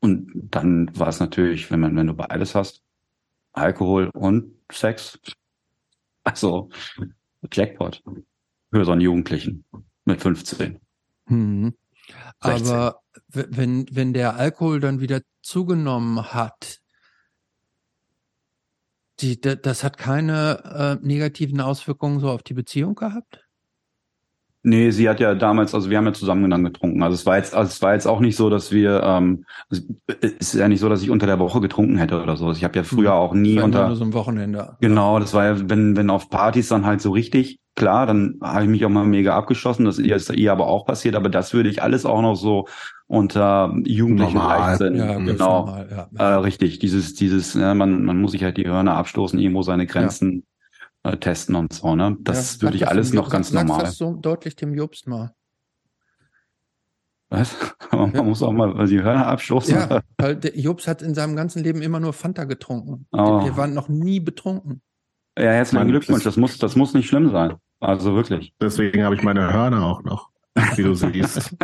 Und 0.00 0.30
dann 0.34 0.96
war 0.98 1.08
es 1.08 1.20
natürlich, 1.20 1.70
wenn 1.70 1.80
man, 1.80 1.96
wenn 1.96 2.06
du 2.06 2.14
beides 2.14 2.54
hast, 2.54 2.82
Alkohol 3.52 4.10
und 4.12 4.52
Sex, 4.70 5.18
also 6.24 6.68
Jackpot 7.52 8.02
für 8.70 8.84
so 8.84 8.92
einen 8.92 9.00
Jugendlichen 9.00 9.64
mit 10.04 10.20
15. 10.20 10.80
Hm. 11.26 11.74
Aber 12.40 13.00
wenn, 13.28 13.86
wenn 13.90 14.12
der 14.12 14.36
Alkohol 14.36 14.80
dann 14.80 15.00
wieder 15.00 15.22
zugenommen 15.42 16.34
hat, 16.34 16.80
die, 19.20 19.40
das 19.40 19.84
hat 19.84 19.98
keine 19.98 20.98
äh, 21.02 21.06
negativen 21.06 21.60
Auswirkungen 21.60 22.20
so 22.20 22.30
auf 22.30 22.42
die 22.42 22.54
Beziehung 22.54 22.94
gehabt? 22.94 23.43
Nee, 24.66 24.90
sie 24.92 25.10
hat 25.10 25.20
ja 25.20 25.34
damals, 25.34 25.74
also 25.74 25.90
wir 25.90 25.98
haben 25.98 26.06
ja 26.06 26.14
zusammen 26.14 26.48
dann 26.48 26.64
getrunken. 26.64 27.02
Also 27.02 27.14
es 27.14 27.26
war 27.26 27.36
jetzt, 27.36 27.54
also 27.54 27.68
es 27.68 27.82
war 27.82 27.92
jetzt 27.92 28.06
auch 28.06 28.20
nicht 28.20 28.34
so, 28.34 28.48
dass 28.48 28.72
wir, 28.72 29.02
ähm, 29.04 29.44
es 29.68 30.32
ist 30.38 30.54
ja 30.54 30.68
nicht 30.68 30.80
so, 30.80 30.88
dass 30.88 31.02
ich 31.02 31.10
unter 31.10 31.26
der 31.26 31.38
Woche 31.38 31.60
getrunken 31.60 31.98
hätte 31.98 32.22
oder 32.22 32.38
so. 32.38 32.50
Ich 32.50 32.64
habe 32.64 32.74
ja 32.78 32.82
früher 32.82 33.10
hm. 33.10 33.16
auch 33.18 33.34
nie 33.34 33.60
unter. 33.60 33.88
Nur 33.88 33.96
so 33.96 34.04
ein 34.04 34.14
Wochenende. 34.14 34.78
Genau, 34.80 35.18
das 35.18 35.34
war 35.34 35.44
ja, 35.44 35.68
wenn, 35.68 35.96
wenn 35.96 36.08
auf 36.08 36.30
Partys 36.30 36.68
dann 36.68 36.86
halt 36.86 37.02
so 37.02 37.12
richtig, 37.12 37.58
klar, 37.76 38.06
dann 38.06 38.38
habe 38.42 38.64
ich 38.64 38.70
mich 38.70 38.86
auch 38.86 38.88
mal 38.90 39.04
mega 39.04 39.36
abgeschossen. 39.36 39.84
Das 39.84 39.98
ist 39.98 40.30
ihr 40.30 40.50
aber 40.50 40.66
auch 40.66 40.86
passiert, 40.86 41.14
aber 41.14 41.28
das 41.28 41.52
würde 41.52 41.68
ich 41.68 41.82
alles 41.82 42.06
auch 42.06 42.22
noch 42.22 42.34
so 42.34 42.66
unter 43.06 43.70
Jugendlichen 43.84 44.38
Leichtsinn. 44.38 44.96
Ja, 44.96 45.18
genau. 45.18 45.66
Normal, 45.66 45.88
ja, 45.90 46.08
ja. 46.10 46.36
Äh, 46.36 46.40
richtig. 46.40 46.78
Dieses, 46.78 47.12
dieses, 47.12 47.52
ja, 47.52 47.74
man, 47.74 48.02
man 48.02 48.18
muss 48.18 48.32
sich 48.32 48.42
halt 48.42 48.56
die 48.56 48.66
Hörner 48.66 48.96
abstoßen, 48.96 49.38
irgendwo 49.38 49.60
seine 49.60 49.86
Grenzen 49.86 50.32
ja. 50.32 50.53
Äh, 51.04 51.16
testen 51.16 51.54
und 51.54 51.72
so, 51.72 51.94
ne? 51.94 52.16
Das 52.20 52.60
würde 52.62 52.76
ich 52.76 52.88
alles 52.88 53.12
noch 53.12 53.30
ganz 53.30 53.52
normal. 53.52 53.80
Das 53.80 53.96
so 53.96 54.14
deutlich 54.14 54.56
dem 54.56 54.74
Jobst 54.74 55.06
mal. 55.06 55.34
Was? 57.30 57.56
Man 57.92 58.12
ja. 58.12 58.22
muss 58.22 58.42
auch 58.42 58.52
mal 58.52 58.86
die 58.86 59.02
Hörner 59.02 59.26
abstoßen. 59.26 59.74
Ja, 59.74 60.00
weil 60.18 60.36
der 60.36 60.58
Jobs 60.58 60.88
hat 60.88 61.02
in 61.02 61.14
seinem 61.14 61.36
ganzen 61.36 61.62
Leben 61.62 61.82
immer 61.82 62.00
nur 62.00 62.12
Fanta 62.12 62.44
getrunken. 62.44 63.06
Oh. 63.12 63.44
Wir 63.44 63.56
waren 63.56 63.74
noch 63.74 63.88
nie 63.88 64.20
betrunken. 64.20 64.82
Ja, 65.38 65.50
herzlichen 65.50 65.88
Glückwunsch. 65.88 66.24
Das 66.24 66.36
muss, 66.36 66.58
das 66.58 66.76
muss 66.76 66.94
nicht 66.94 67.08
schlimm 67.08 67.30
sein. 67.30 67.54
Also 67.80 68.14
wirklich. 68.14 68.54
Deswegen 68.60 69.04
habe 69.04 69.14
ich 69.14 69.22
meine 69.22 69.52
Hörner 69.52 69.84
auch 69.84 70.02
noch 70.02 70.30
wie 70.76 70.82
du 70.82 70.94
siehst. 70.94 71.56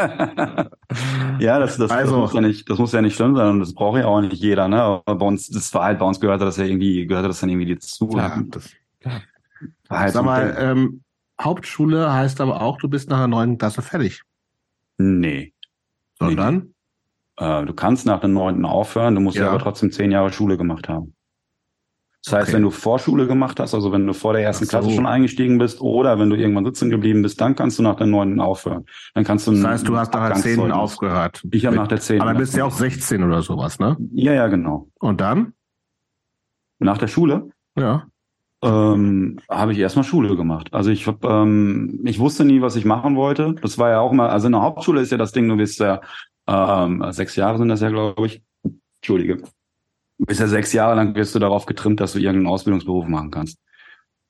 ja, 1.39 1.59
das, 1.59 1.77
das, 1.77 1.91
also, 1.91 2.13
das, 2.13 2.21
muss 2.21 2.33
ja 2.35 2.41
nicht, 2.41 2.69
das 2.69 2.79
muss 2.79 2.93
ja 2.93 3.03
nicht 3.03 3.15
schlimm 3.15 3.37
sein 3.37 3.49
und 3.49 3.61
das 3.61 3.73
braucht 3.73 3.99
ja 3.99 4.07
auch 4.07 4.21
nicht 4.21 4.35
jeder, 4.35 4.69
ne? 4.69 4.83
Aber 4.83 5.15
bei 5.15 5.27
uns, 5.27 5.49
das 5.49 5.73
war 5.75 5.85
halt, 5.85 5.99
bei 5.99 6.07
uns 6.07 6.21
gehörte 6.21 6.45
das 6.45 6.57
ja 6.57 6.65
irgendwie, 6.65 7.07
gehörte 7.07 7.29
das 7.29 7.41
dann 7.41 7.51
irgendwie 7.51 7.75
dazu. 7.75 8.11
Ja, 8.17 8.43
das, 8.49 8.71
ja. 9.05 9.23
Halt 9.89 10.13
Sag 10.13 10.25
mal, 10.25 10.57
ähm, 10.59 11.03
Hauptschule 11.41 12.13
heißt 12.13 12.41
aber 12.41 12.61
auch, 12.61 12.79
du 12.79 12.89
bist 12.89 13.11
nach 13.11 13.19
der 13.19 13.29
neunten 13.29 13.59
Klasse 13.59 13.83
fertig. 13.83 14.23
Nee. 14.99 15.55
Sondern? 16.19 16.73
Nee. 17.39 17.47
Äh, 17.47 17.65
du 17.65 17.75
kannst 17.75 18.07
nach 18.07 18.21
der 18.21 18.29
neunten 18.29 18.65
aufhören, 18.65 19.15
du 19.15 19.21
musst 19.21 19.37
ja. 19.37 19.49
aber 19.49 19.59
trotzdem 19.59 19.91
zehn 19.91 20.11
Jahre 20.11 20.33
Schule 20.33 20.57
gemacht 20.57 20.89
haben. 20.89 21.15
Das 22.25 22.35
heißt, 22.35 22.49
okay. 22.49 22.57
wenn 22.57 22.63
du 22.65 22.71
Vorschule 22.71 23.27
gemacht 23.27 23.59
hast, 23.61 23.73
also 23.73 23.93
wenn 23.93 24.07
du 24.07 24.13
vor 24.13 24.35
der 24.35 24.43
ersten 24.43 24.67
so. 24.67 24.71
Klasse 24.71 24.91
schon 24.91 25.07
eingestiegen 25.07 25.57
bist 25.57 25.81
oder 25.81 26.19
wenn 26.19 26.29
du 26.29 26.37
irgendwann 26.37 26.67
sitzen 26.67 26.91
geblieben 26.91 27.23
bist, 27.23 27.41
dann 27.41 27.57
kannst 27.57 27.79
du 27.79 27.83
nach 27.83 27.97
der 27.97 28.07
neunten 28.07 28.41
aufhören. 28.41 28.85
Dann 29.15 29.25
kannst 29.25 29.47
du. 29.47 29.53
Das 29.53 29.65
heißt, 29.65 29.89
du 29.89 29.97
hast 29.97 30.13
nach 30.13 30.29
der 30.29 30.37
zehnten 30.37 30.71
aufgehört. 30.71 31.43
Ich 31.51 31.65
habe 31.65 31.77
nach 31.77 31.89
der 31.89 32.01
zehnten. 32.01 32.21
Aber 32.21 32.33
dann 32.33 32.41
bist 32.41 32.53
du 32.53 32.59
ja 32.59 32.67
auch 32.67 32.73
16 32.73 33.23
oder 33.23 33.41
sowas, 33.41 33.79
ne? 33.79 33.97
Ja, 34.13 34.35
ja, 34.35 34.49
genau. 34.49 34.91
Und 34.99 35.23
dann? 35.23 35.55
Nach 36.79 36.99
der 36.99 37.09
Schule? 37.09 37.49
Ja. 37.77 38.10
Ähm, 38.63 39.41
habe 39.49 39.73
ich 39.73 39.79
erstmal 39.79 40.05
Schule 40.05 40.37
gemacht. 40.37 40.69
Also 40.73 40.91
ich 40.91 41.07
hab, 41.07 41.25
ähm, 41.25 42.01
ich 42.05 42.19
wusste 42.19 42.45
nie, 42.45 42.61
was 42.61 42.77
ich 42.77 42.85
machen 42.85 43.17
wollte. 43.17 43.55
Das 43.63 43.79
war 43.79 43.91
ja 43.91 44.01
auch 44.01 44.13
mal, 44.13 44.29
also 44.29 44.47
in 44.47 44.53
der 44.53 44.63
Hauptschule 44.63 45.01
ist 45.01 45.13
ja 45.13 45.19
das 45.19 45.33
Ding, 45.33 45.49
du 45.49 45.57
bist 45.57 45.81
ja 45.81 46.01
ähm, 46.47 47.05
sechs 47.11 47.37
Jahre 47.37 47.59
sind 47.59 47.69
das 47.69 47.81
ja, 47.81 47.89
glaube 47.89 48.27
ich. 48.27 48.43
Entschuldige 49.01 49.43
bist 50.27 50.41
ja 50.41 50.47
sechs 50.47 50.73
Jahre 50.73 50.95
lang 50.97 51.15
wirst 51.15 51.35
du 51.35 51.39
darauf 51.39 51.67
getrimmt, 51.67 52.01
dass 52.01 52.13
du 52.13 52.19
irgendeinen 52.19 52.47
Ausbildungsberuf 52.47 53.07
machen 53.07 53.31
kannst. 53.31 53.59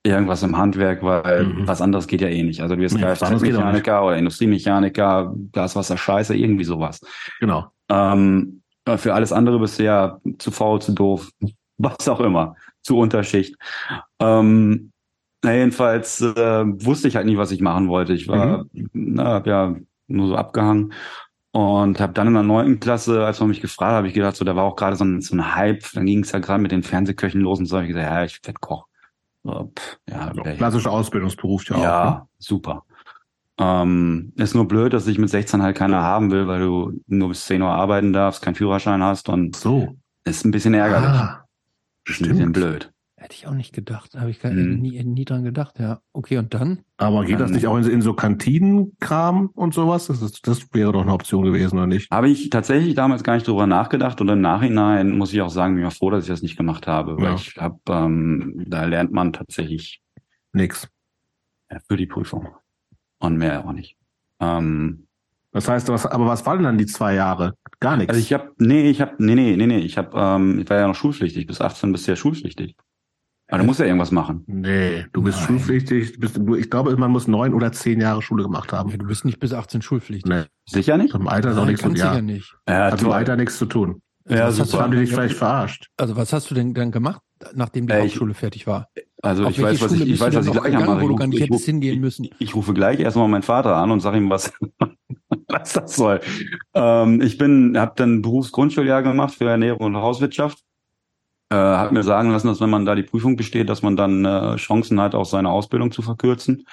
Irgendwas 0.02 0.42
im 0.42 0.56
Handwerk, 0.56 1.02
weil 1.02 1.44
mhm. 1.44 1.68
was 1.68 1.82
anderes 1.82 2.06
geht 2.06 2.22
ja 2.22 2.28
eh 2.28 2.42
nicht. 2.42 2.62
Also 2.62 2.74
du 2.74 2.80
wirst 2.80 2.96
ja, 2.96 3.14
Kfz-Mechaniker 3.14 4.04
oder 4.04 4.16
Industriemechaniker, 4.16 5.34
Gaswasser, 5.52 5.96
Scheiße, 5.96 6.34
irgendwie 6.34 6.64
sowas. 6.64 7.00
Genau. 7.40 7.66
Ähm, 7.90 8.62
für 8.96 9.12
alles 9.12 9.32
andere 9.32 9.58
bist 9.58 9.78
du 9.78 9.84
ja 9.84 10.18
zu 10.38 10.50
faul, 10.50 10.80
zu 10.80 10.92
doof, 10.92 11.30
was 11.76 12.08
auch 12.08 12.20
immer, 12.20 12.56
zu 12.82 12.98
Unterschicht. 12.98 13.56
Ähm, 14.18 14.92
na 15.42 15.54
jedenfalls 15.54 16.20
äh, 16.20 16.64
wusste 16.66 17.08
ich 17.08 17.16
halt 17.16 17.26
nie, 17.26 17.38
was 17.38 17.50
ich 17.50 17.60
machen 17.60 17.88
wollte. 17.88 18.12
Ich 18.12 18.28
war, 18.28 18.66
mhm. 18.72 18.90
na, 18.92 19.24
hab 19.24 19.46
ja 19.46 19.74
nur 20.06 20.28
so 20.28 20.36
abgehangen 20.36 20.92
und 21.52 21.98
habe 21.98 22.12
dann 22.12 22.28
in 22.28 22.34
der 22.34 22.42
neunten 22.42 22.78
Klasse, 22.78 23.24
als 23.24 23.40
man 23.40 23.48
mich 23.48 23.60
gefragt 23.60 23.90
hat, 23.90 23.96
habe 23.98 24.08
ich 24.08 24.14
gedacht, 24.14 24.36
so, 24.36 24.44
da 24.44 24.54
war 24.54 24.64
auch 24.64 24.76
gerade 24.76 24.96
so 24.96 25.04
ein, 25.04 25.20
so 25.20 25.34
ein 25.34 25.54
Hype, 25.54 25.84
dann 25.94 26.06
ging 26.06 26.22
es 26.22 26.32
ja 26.32 26.38
gerade 26.38 26.62
mit 26.62 26.72
den 26.72 26.82
Fernsehköchen 26.82 27.40
los 27.40 27.58
und 27.58 27.66
so, 27.66 27.76
hab 27.76 27.84
ich 27.84 27.88
gesagt, 27.88 28.06
ja, 28.06 28.24
ich 28.24 28.40
werde 28.44 28.58
Koch. 28.60 28.86
So, 29.42 29.72
pff, 29.76 29.98
ja, 30.08 30.32
so, 30.34 30.42
klassischer 30.42 30.92
Ausbildungsberuf 30.92 31.68
ja, 31.70 31.78
ja 31.78 32.04
auch. 32.04 32.14
Ne? 32.16 32.26
super. 32.38 32.84
Ähm, 33.58 34.32
ist 34.36 34.54
nur 34.54 34.68
blöd, 34.68 34.92
dass 34.92 35.06
ich 35.06 35.18
mit 35.18 35.28
16 35.28 35.62
halt 35.62 35.76
keiner 35.76 36.02
haben 36.02 36.30
will, 36.30 36.46
weil 36.46 36.60
du 36.60 37.00
nur 37.06 37.28
bis 37.28 37.44
10 37.46 37.60
Uhr 37.62 37.68
arbeiten 37.68 38.12
darfst, 38.12 38.42
keinen 38.42 38.54
Führerschein 38.54 39.02
hast 39.02 39.28
und 39.28 39.56
so. 39.56 39.96
Ist 40.24 40.44
ein 40.44 40.50
bisschen 40.50 40.74
ärgerlich. 40.74 41.10
Ah, 41.10 41.39
ist 42.06 42.20
ein 42.22 42.28
bisschen 42.28 42.52
blöd. 42.52 42.92
Hätte 43.20 43.34
ich 43.34 43.46
auch 43.46 43.52
nicht 43.52 43.74
gedacht. 43.74 44.14
Habe 44.14 44.30
ich 44.30 44.40
gar, 44.40 44.50
mhm. 44.50 44.80
nie, 44.80 45.04
nie 45.04 45.26
dran 45.26 45.44
gedacht, 45.44 45.78
ja. 45.78 46.00
Okay, 46.14 46.38
und 46.38 46.54
dann? 46.54 46.80
Aber 46.96 47.26
geht 47.26 47.38
das 47.38 47.50
nicht 47.50 47.66
auch 47.66 47.76
in, 47.76 47.84
in 47.84 48.00
so 48.00 48.14
Kantinenkram 48.14 49.50
und 49.52 49.74
sowas? 49.74 50.06
Das, 50.06 50.22
ist, 50.22 50.46
das 50.46 50.72
wäre 50.72 50.92
doch 50.92 51.02
eine 51.02 51.12
Option 51.12 51.44
gewesen, 51.44 51.76
oder 51.76 51.86
nicht? 51.86 52.10
Habe 52.10 52.30
ich 52.30 52.48
tatsächlich 52.48 52.94
damals 52.94 53.22
gar 53.22 53.34
nicht 53.34 53.46
drüber 53.46 53.66
nachgedacht 53.66 54.22
und 54.22 54.30
im 54.30 54.40
Nachhinein 54.40 55.18
muss 55.18 55.34
ich 55.34 55.42
auch 55.42 55.50
sagen, 55.50 55.74
bin 55.74 55.86
ich 55.86 55.94
froh, 55.94 56.08
dass 56.08 56.24
ich 56.24 56.30
das 56.30 56.40
nicht 56.40 56.56
gemacht 56.56 56.86
habe. 56.86 57.18
Weil 57.18 57.24
ja. 57.24 57.34
ich 57.34 57.56
habe, 57.58 57.78
ähm, 57.90 58.64
da 58.66 58.86
lernt 58.86 59.12
man 59.12 59.34
tatsächlich 59.34 60.00
nix. 60.54 60.88
Ja, 61.70 61.78
für 61.86 61.98
die 61.98 62.06
Prüfung. 62.06 62.48
Und 63.18 63.36
mehr 63.36 63.66
auch 63.66 63.72
nicht. 63.72 63.98
Ähm, 64.40 65.08
das 65.52 65.68
heißt, 65.68 65.88
was, 65.88 66.06
aber 66.06 66.26
was 66.26 66.46
waren 66.46 66.62
dann 66.62 66.78
die 66.78 66.86
zwei 66.86 67.14
Jahre? 67.14 67.54
Gar 67.80 67.96
nichts. 67.96 68.10
Also 68.10 68.20
ich 68.20 68.32
habe, 68.32 68.52
nee, 68.58 68.88
ich 68.88 69.00
habe, 69.00 69.12
nee, 69.18 69.34
nee, 69.34 69.56
nee, 69.56 69.66
nee, 69.66 69.78
ich 69.78 69.98
habe, 69.98 70.10
ähm, 70.14 70.60
ich 70.60 70.70
war 70.70 70.78
ja 70.78 70.86
noch 70.86 70.94
schulpflichtig, 70.94 71.46
bis 71.46 71.60
18 71.60 71.90
bist 71.92 72.06
du 72.06 72.12
ja 72.12 72.16
schulpflichtig. 72.16 72.76
Aber 73.48 73.58
du 73.58 73.64
musst 73.64 73.80
ja 73.80 73.86
irgendwas 73.86 74.12
machen. 74.12 74.44
Nee, 74.46 75.06
du 75.12 75.22
bist 75.22 75.38
Nein. 75.38 75.46
schulpflichtig. 75.48 76.20
Bist, 76.20 76.36
du, 76.36 76.54
ich 76.54 76.70
glaube, 76.70 76.96
man 76.96 77.10
muss 77.10 77.26
neun 77.26 77.52
oder 77.52 77.72
zehn 77.72 78.00
Jahre 78.00 78.22
Schule 78.22 78.44
gemacht 78.44 78.72
haben. 78.72 78.90
Ja, 78.90 78.96
du 78.96 79.06
bist 79.06 79.24
nicht 79.24 79.40
bis 79.40 79.52
18 79.52 79.82
schulpflichtig. 79.82 80.30
Nee. 80.30 80.44
Sicher 80.66 80.96
nicht? 80.96 81.14
Im 81.14 81.26
Alter 81.26 81.50
ist 81.50 81.58
auch 81.58 81.66
nichts 81.66 81.82
zu 81.82 81.88
tun. 81.88 81.96
Sicher 81.96 82.22
nicht. 82.22 82.54
Ja, 82.68 82.92
Hat 82.92 83.02
im 83.02 83.10
Alter 83.10 83.34
nichts 83.34 83.58
zu 83.58 83.66
tun. 83.66 84.02
Ja, 84.28 84.44
hast 84.44 84.72
du 84.72 84.80
haben 84.80 84.92
die 84.92 84.98
dich 84.98 85.10
vielleicht 85.10 85.34
verarscht. 85.34 85.88
Also 85.96 86.14
was 86.14 86.32
hast 86.32 86.50
du 86.50 86.54
denn 86.54 86.74
dann 86.74 86.92
gemacht, 86.92 87.20
nachdem 87.54 87.88
die 87.88 87.92
äh, 87.92 88.02
Hauptschule 88.02 88.34
fertig 88.34 88.68
war? 88.68 88.88
Also 89.22 89.44
Auf 89.46 89.52
ich 89.52 89.62
weiß, 89.62 89.80
was 89.80 89.92
ich, 89.92 90.08
ich 90.08 90.20
weiß, 90.20 90.34
was 90.36 90.46
ich 90.46 90.52
gleich 90.52 90.72
mache. 90.72 91.00
Wo 91.00 91.08
du 91.08 91.16
gar 91.16 91.26
nicht 91.26 91.40
hättest 91.40 91.64
hingehen 91.64 92.00
müssen. 92.00 92.26
Ich, 92.26 92.32
ich, 92.38 92.54
rufe 92.54 92.72
gleich 92.72 93.00
erstmal 93.00 93.26
meinen 93.26 93.42
Vater 93.42 93.74
an 93.76 93.90
und 93.90 93.98
sage 94.00 94.18
ihm, 94.18 94.30
was, 94.30 94.52
was 95.60 95.72
das 95.72 95.96
soll. 95.96 96.20
Ähm, 96.74 97.20
ich 97.20 97.38
bin, 97.38 97.78
habe 97.78 97.92
dann 97.96 98.22
Berufsgrundschuljahr 98.22 99.02
gemacht 99.02 99.34
für 99.34 99.48
Ernährung 99.48 99.86
und 99.86 99.96
Hauswirtschaft 99.96 100.64
äh, 101.50 101.56
hat 101.56 101.92
mir 101.92 102.02
sagen 102.02 102.30
lassen, 102.30 102.46
dass 102.46 102.60
wenn 102.60 102.70
man 102.70 102.86
da 102.86 102.94
die 102.94 103.02
Prüfung 103.02 103.36
besteht, 103.36 103.68
dass 103.68 103.82
man 103.82 103.96
dann 103.96 104.24
äh, 104.24 104.56
Chancen 104.56 105.00
hat, 105.00 105.14
auch 105.14 105.24
seine 105.24 105.50
Ausbildung 105.50 105.90
zu 105.90 106.00
verkürzen. 106.00 106.64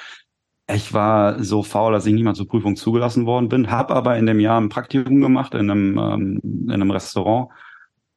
Ich 0.71 0.93
war 0.93 1.43
so 1.43 1.63
faul, 1.63 1.93
dass 1.93 2.05
ich 2.05 2.13
nicht 2.13 2.23
mal 2.23 2.35
zur 2.35 2.47
Prüfung 2.47 2.75
zugelassen 2.75 3.25
worden 3.25 3.49
bin, 3.49 3.71
habe 3.71 3.95
aber 3.95 4.17
in 4.17 4.25
dem 4.25 4.39
Jahr 4.39 4.59
ein 4.59 4.69
Praktikum 4.69 5.21
gemacht 5.21 5.53
in 5.55 5.71
einem, 5.71 5.97
ähm, 5.97 6.41
in 6.43 6.71
einem 6.71 6.91
Restaurant 6.91 7.49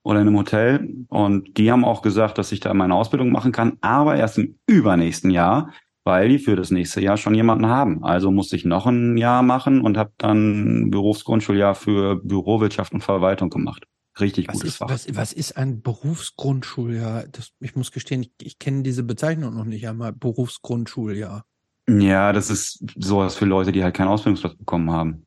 oder 0.03 0.21
in 0.21 0.27
einem 0.27 0.37
Hotel 0.37 1.07
und 1.09 1.57
die 1.57 1.71
haben 1.71 1.85
auch 1.85 2.03
gesagt, 2.03 2.39
dass 2.39 2.53
ich 2.53 2.61
da 2.61 2.75
meine 2.75 2.95
Ausbildung 2.95 3.31
machen 3.31 3.53
kann, 3.53 3.79
aber 3.81 4.17
erst 4.17 4.39
im 4.39 4.59
übernächsten 4.67 5.31
Jahr, 5.31 5.71
weil 6.11 6.29
die 6.29 6.41
für 6.41 6.57
das 6.57 6.73
nächste 6.73 7.01
Jahr 7.01 7.17
schon 7.17 7.37
jemanden 7.37 7.69
haben. 7.69 8.03
Also 8.03 8.33
musste 8.33 8.57
ich 8.57 8.65
noch 8.65 8.85
ein 8.87 9.17
Jahr 9.17 9.43
machen 9.43 9.81
und 9.81 9.97
habe 9.97 10.11
dann 10.19 10.91
Berufsgrundschuljahr 10.91 11.77
für 11.77 12.17
Bürowirtschaft 12.17 12.93
und 12.93 13.05
Verwaltung 13.05 13.49
gemacht. 13.49 13.87
Richtig 14.19 14.49
was 14.49 14.55
gutes 14.55 14.71
ist, 14.71 14.77
Fach. 14.79 14.91
Was, 14.91 15.07
was 15.15 15.33
ist 15.33 15.57
ein 15.57 15.83
Berufsgrundschuljahr? 15.83 17.27
Das, 17.31 17.53
ich 17.61 17.77
muss 17.77 17.93
gestehen, 17.93 18.23
ich, 18.23 18.33
ich 18.43 18.59
kenne 18.59 18.83
diese 18.83 19.05
Bezeichnung 19.05 19.55
noch 19.55 19.65
nicht 19.65 19.87
einmal. 19.87 20.13
Berufsgrundschuljahr. 20.13 21.45
Ja, 21.89 22.33
das 22.33 22.51
ist 22.51 22.85
sowas 22.97 23.37
für 23.37 23.45
Leute, 23.45 23.71
die 23.71 23.85
halt 23.85 23.95
keinen 23.95 24.09
Ausbildungsplatz 24.09 24.57
bekommen 24.57 24.91
haben. 24.91 25.27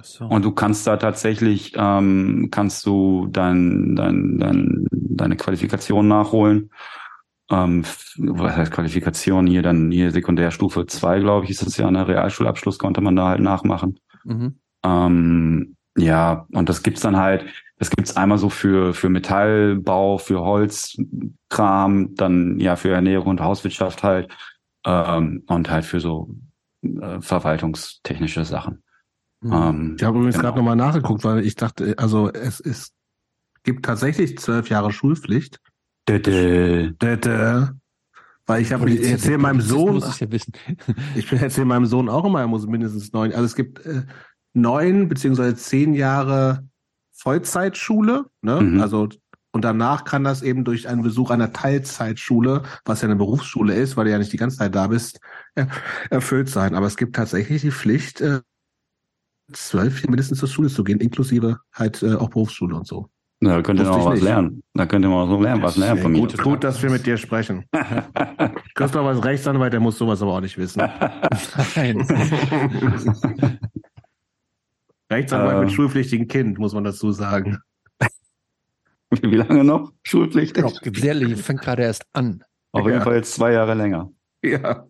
Ach 0.00 0.04
so. 0.04 0.24
Und 0.24 0.46
du 0.46 0.52
kannst 0.52 0.86
da 0.86 0.96
tatsächlich, 0.96 1.74
ähm, 1.76 2.48
kannst 2.50 2.86
du 2.86 3.28
dein, 3.30 3.96
dein, 3.96 4.38
dein, 4.38 4.86
deine 4.90 5.36
Qualifikation 5.36 6.08
nachholen. 6.08 6.70
Ähm, 7.52 7.84
was 8.16 8.56
heißt 8.56 8.72
Qualifikation 8.72 9.46
hier? 9.46 9.62
Dann 9.62 9.90
hier 9.90 10.10
Sekundärstufe 10.10 10.86
2, 10.86 11.20
glaube 11.20 11.44
ich, 11.44 11.50
ist 11.50 11.64
das 11.64 11.76
ja. 11.76 11.86
Eine 11.86 12.08
Realschulabschluss 12.08 12.78
konnte 12.78 13.00
man 13.00 13.14
da 13.14 13.28
halt 13.28 13.40
nachmachen. 13.40 14.00
Mhm. 14.24 14.58
Ähm, 14.84 15.76
ja, 15.96 16.46
und 16.52 16.68
das 16.68 16.82
gibt's 16.82 17.02
dann 17.02 17.16
halt, 17.16 17.44
das 17.76 17.90
gibt's 17.90 18.16
einmal 18.16 18.38
so 18.38 18.48
für, 18.48 18.94
für 18.94 19.10
Metallbau, 19.10 20.18
für 20.18 20.40
Holzkram, 20.40 22.14
dann 22.14 22.58
ja 22.58 22.76
für 22.76 22.90
Ernährung 22.90 23.28
und 23.28 23.40
Hauswirtschaft 23.40 24.02
halt 24.02 24.34
ähm, 24.86 25.44
und 25.46 25.70
halt 25.70 25.84
für 25.84 26.00
so 26.00 26.34
äh, 26.82 27.20
verwaltungstechnische 27.20 28.44
Sachen. 28.44 28.82
Mhm. 29.42 29.52
Ähm, 29.52 29.96
ich 29.98 30.04
habe 30.04 30.18
übrigens 30.18 30.36
genau. 30.36 30.48
gerade 30.48 30.58
nochmal 30.58 30.76
nachgeguckt, 30.76 31.24
weil 31.24 31.44
ich 31.44 31.56
dachte, 31.56 31.94
also 31.98 32.32
es 32.32 32.60
ist, 32.60 32.94
gibt 33.62 33.84
tatsächlich 33.84 34.38
zwölf 34.38 34.70
Jahre 34.70 34.92
Schulpflicht. 34.92 35.60
Dödö. 36.08 36.92
Dödö. 37.00 37.66
Weil 38.46 38.62
ich 38.62 38.72
habe, 38.72 38.90
ich 38.90 39.08
erzähle 39.08 39.38
meinem 39.38 39.60
Sohn, 39.60 39.94
muss 39.94 40.14
ich, 40.14 40.20
ja 40.20 40.30
wissen. 40.30 40.52
ich 41.14 41.30
erzähle 41.32 41.66
meinem 41.66 41.86
Sohn 41.86 42.08
auch 42.08 42.24
immer, 42.24 42.40
er 42.40 42.48
muss 42.48 42.66
mindestens 42.66 43.12
neun. 43.12 43.32
Also 43.32 43.44
es 43.44 43.54
gibt 43.54 43.84
äh, 43.86 44.02
neun 44.52 45.08
beziehungsweise 45.08 45.54
zehn 45.54 45.94
Jahre 45.94 46.66
Vollzeitschule, 47.12 48.26
ne? 48.40 48.60
Mhm. 48.60 48.80
Also 48.80 49.08
und 49.54 49.64
danach 49.66 50.04
kann 50.04 50.24
das 50.24 50.42
eben 50.42 50.64
durch 50.64 50.88
einen 50.88 51.02
Besuch 51.02 51.30
einer 51.30 51.52
Teilzeitschule, 51.52 52.62
was 52.86 53.02
ja 53.02 53.08
eine 53.08 53.16
Berufsschule 53.16 53.74
ist, 53.74 53.96
weil 53.96 54.06
du 54.06 54.10
ja 54.10 54.18
nicht 54.18 54.32
die 54.32 54.38
ganze 54.38 54.56
Zeit 54.56 54.74
da 54.74 54.86
bist, 54.86 55.20
erfüllt 56.10 56.48
sein. 56.48 56.74
Aber 56.74 56.86
es 56.86 56.96
gibt 56.96 57.14
tatsächlich 57.14 57.60
die 57.60 57.70
Pflicht, 57.70 58.22
äh, 58.22 58.40
zwölf 59.52 60.02
mindestens 60.04 60.38
zur 60.38 60.48
Schule 60.48 60.70
zu 60.70 60.84
gehen, 60.84 61.00
inklusive 61.00 61.58
halt 61.72 62.02
äh, 62.02 62.14
auch 62.14 62.30
Berufsschule 62.30 62.74
und 62.74 62.86
so. 62.86 63.10
Da 63.44 63.60
könnt 63.60 63.80
ihr 63.80 63.86
noch 63.86 64.04
was 64.04 64.14
nicht. 64.14 64.22
lernen. 64.22 64.62
Da 64.72 64.86
könnt 64.86 65.04
ihr 65.04 65.08
mal 65.08 65.26
so 65.26 65.40
lernen, 65.42 65.62
was 65.62 65.76
lernen 65.76 66.00
von 66.00 66.12
mir. 66.12 66.20
Gut, 66.20 66.38
gut, 66.38 66.62
dass 66.62 66.80
wir 66.80 66.90
mit 66.90 67.04
dir 67.04 67.16
sprechen. 67.16 67.64
Christoph 68.74 69.04
als 69.04 69.24
Rechtsanwalt, 69.24 69.72
der 69.72 69.80
muss 69.80 69.98
sowas 69.98 70.22
aber 70.22 70.34
auch 70.34 70.40
nicht 70.40 70.56
wissen. 70.58 70.80
Nein. 71.76 72.06
Rechtsanwalt 75.10 75.56
äh, 75.56 75.60
mit 75.60 75.72
schulpflichtigen 75.72 76.28
Kind, 76.28 76.58
muss 76.58 76.72
man 76.72 76.84
dazu 76.84 77.10
sagen. 77.10 77.58
Wie 79.10 79.36
lange 79.36 79.64
noch? 79.64 79.92
Schulpflichtig? 80.04 80.62
Noch 80.62 80.80
sehr, 80.80 81.36
fängt 81.36 81.62
gerade 81.62 81.82
erst 81.82 82.06
an. 82.12 82.44
Auf 82.70 82.86
ja. 82.86 82.92
jeden 82.92 83.02
Fall 83.02 83.16
jetzt 83.16 83.34
zwei 83.34 83.52
Jahre 83.52 83.74
länger. 83.74 84.10
Ja. 84.44 84.86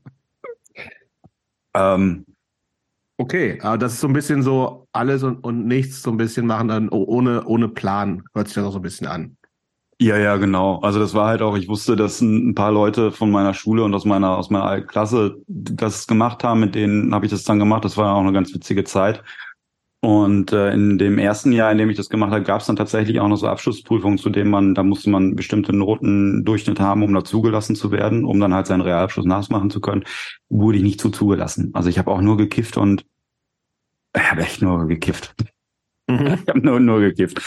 Ähm, 1.74 2.26
okay, 3.22 3.58
aber 3.62 3.78
das 3.78 3.94
ist 3.94 4.00
so 4.00 4.08
ein 4.08 4.12
bisschen 4.12 4.42
so 4.42 4.86
alles 4.92 5.22
und, 5.22 5.36
und 5.44 5.66
nichts 5.66 6.02
so 6.02 6.10
ein 6.10 6.16
bisschen 6.16 6.46
machen 6.46 6.68
dann 6.68 6.88
ohne, 6.88 7.44
ohne 7.44 7.68
Plan. 7.68 8.22
Hört 8.34 8.48
sich 8.48 8.56
das 8.56 8.64
auch 8.64 8.72
so 8.72 8.78
ein 8.78 8.82
bisschen 8.82 9.06
an. 9.06 9.36
Ja, 10.00 10.16
ja, 10.18 10.36
genau. 10.36 10.80
Also 10.80 10.98
das 10.98 11.14
war 11.14 11.28
halt 11.28 11.42
auch, 11.42 11.56
ich 11.56 11.68
wusste, 11.68 11.94
dass 11.94 12.20
ein 12.20 12.56
paar 12.56 12.72
Leute 12.72 13.12
von 13.12 13.30
meiner 13.30 13.54
Schule 13.54 13.84
und 13.84 13.94
aus 13.94 14.04
meiner, 14.04 14.36
aus 14.36 14.50
meiner 14.50 14.80
Klasse 14.82 15.36
das 15.46 16.08
gemacht 16.08 16.42
haben, 16.42 16.58
mit 16.58 16.74
denen 16.74 17.14
habe 17.14 17.24
ich 17.24 17.30
das 17.30 17.44
dann 17.44 17.60
gemacht. 17.60 17.84
Das 17.84 17.96
war 17.96 18.16
auch 18.16 18.20
eine 18.20 18.32
ganz 18.32 18.52
witzige 18.52 18.82
Zeit. 18.82 19.22
Und 20.04 20.52
äh, 20.52 20.72
in 20.72 20.98
dem 20.98 21.18
ersten 21.18 21.52
Jahr, 21.52 21.70
in 21.70 21.78
dem 21.78 21.88
ich 21.88 21.96
das 21.96 22.08
gemacht 22.08 22.32
habe, 22.32 22.42
gab 22.42 22.60
es 22.60 22.66
dann 22.66 22.74
tatsächlich 22.74 23.20
auch 23.20 23.28
noch 23.28 23.36
so 23.36 23.46
Abschlussprüfungen, 23.46 24.18
zu 24.18 24.30
denen 24.30 24.50
man, 24.50 24.74
da 24.74 24.82
musste 24.82 25.08
man 25.08 25.36
bestimmte 25.36 25.72
Notendurchschnitt 25.72 26.80
haben, 26.80 27.04
um 27.04 27.14
da 27.14 27.22
zugelassen 27.22 27.76
zu 27.76 27.92
werden, 27.92 28.24
um 28.24 28.40
dann 28.40 28.52
halt 28.52 28.66
seinen 28.66 28.80
Realabschluss 28.80 29.26
nachmachen 29.26 29.70
zu 29.70 29.80
können. 29.80 30.02
Wurde 30.48 30.78
ich 30.78 30.82
nicht 30.82 31.00
zu 31.00 31.10
zugelassen. 31.10 31.70
Also 31.74 31.88
ich 31.88 32.00
habe 32.00 32.10
auch 32.10 32.20
nur 32.20 32.36
gekifft 32.36 32.76
und 32.76 33.04
ich 34.14 34.30
habe 34.30 34.43
echt 34.43 34.62
nur 34.62 34.86
gekifft. 34.86 35.34
Mhm. 36.09 36.39
Ich 36.43 36.48
habe 36.48 36.60
nur, 36.60 36.80
nur 36.80 37.01
gekifft. 37.01 37.40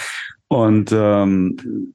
Und 0.48 0.92
ähm, 0.92 1.94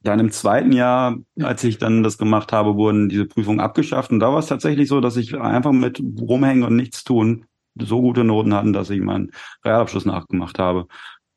dann 0.00 0.20
im 0.20 0.30
zweiten 0.30 0.72
Jahr, 0.72 1.16
als 1.40 1.64
ich 1.64 1.78
dann 1.78 2.02
das 2.02 2.16
gemacht 2.16 2.52
habe, 2.52 2.76
wurden 2.76 3.08
diese 3.08 3.26
Prüfungen 3.26 3.60
abgeschafft. 3.60 4.10
Und 4.12 4.20
da 4.20 4.30
war 4.32 4.38
es 4.38 4.46
tatsächlich 4.46 4.88
so, 4.88 5.00
dass 5.00 5.16
ich 5.16 5.36
einfach 5.36 5.72
mit 5.72 6.00
rumhängen 6.00 6.64
und 6.64 6.76
nichts 6.76 7.02
tun 7.04 7.46
so 7.78 8.00
gute 8.00 8.24
Noten 8.24 8.54
hatten, 8.54 8.72
dass 8.72 8.90
ich 8.90 9.00
meinen 9.00 9.32
Realabschluss 9.64 10.06
nachgemacht 10.06 10.58
habe. 10.58 10.86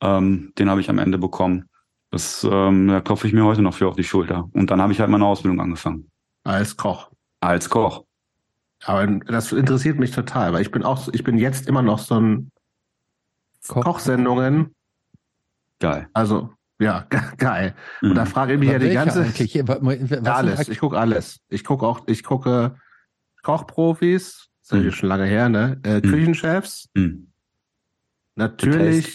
Ähm, 0.00 0.52
den 0.58 0.70
habe 0.70 0.80
ich 0.80 0.88
am 0.88 0.98
Ende 0.98 1.18
bekommen. 1.18 1.68
Das 2.10 2.46
ähm, 2.50 2.88
da 2.88 3.00
klopfe 3.00 3.26
ich 3.26 3.32
mir 3.32 3.44
heute 3.44 3.62
noch 3.62 3.74
für 3.74 3.88
auf 3.88 3.96
die 3.96 4.04
Schulter. 4.04 4.48
Und 4.52 4.70
dann 4.70 4.80
habe 4.80 4.92
ich 4.92 5.00
halt 5.00 5.10
meine 5.10 5.26
Ausbildung 5.26 5.60
angefangen. 5.60 6.10
Als 6.44 6.76
Koch. 6.76 7.10
Als 7.40 7.68
Koch. 7.68 8.04
Aber 8.84 9.06
das 9.06 9.52
interessiert 9.52 9.98
mich 9.98 10.10
total, 10.10 10.52
weil 10.52 10.62
ich 10.62 10.70
bin 10.70 10.82
auch, 10.82 11.08
ich 11.12 11.22
bin 11.22 11.38
jetzt 11.38 11.68
immer 11.68 11.82
noch 11.82 11.98
so 11.98 12.18
ein 12.18 12.50
Koch. 13.68 13.84
Kochsendungen. 13.84 14.74
Geil. 15.78 16.08
Also, 16.12 16.50
ja, 16.78 17.06
geil. 17.36 17.74
Und 18.02 18.14
da 18.14 18.24
mhm. 18.24 18.28
frage 18.28 18.54
ich 18.54 18.58
mich 18.60 18.70
Aber 18.70 18.78
ja 18.78 18.88
die 18.88 18.94
ganze 18.94 19.26
Was 20.24 20.36
alles. 20.36 20.68
Ich 20.68 20.78
gucke 20.78 20.98
alles. 20.98 21.40
Ich 21.48 21.64
gucke 21.64 21.86
auch, 21.86 22.02
ich 22.06 22.22
gucke 22.22 22.76
Kochprofis, 23.42 24.48
das 24.68 24.78
ist 24.78 24.84
mhm. 24.84 24.92
schon 24.92 25.08
lange 25.08 25.24
her, 25.24 25.48
ne? 25.48 25.80
Äh, 25.82 25.96
mhm. 25.96 26.02
Küchenchefs. 26.02 26.88
Mhm. 26.94 27.32
Natürlich. 28.36 29.06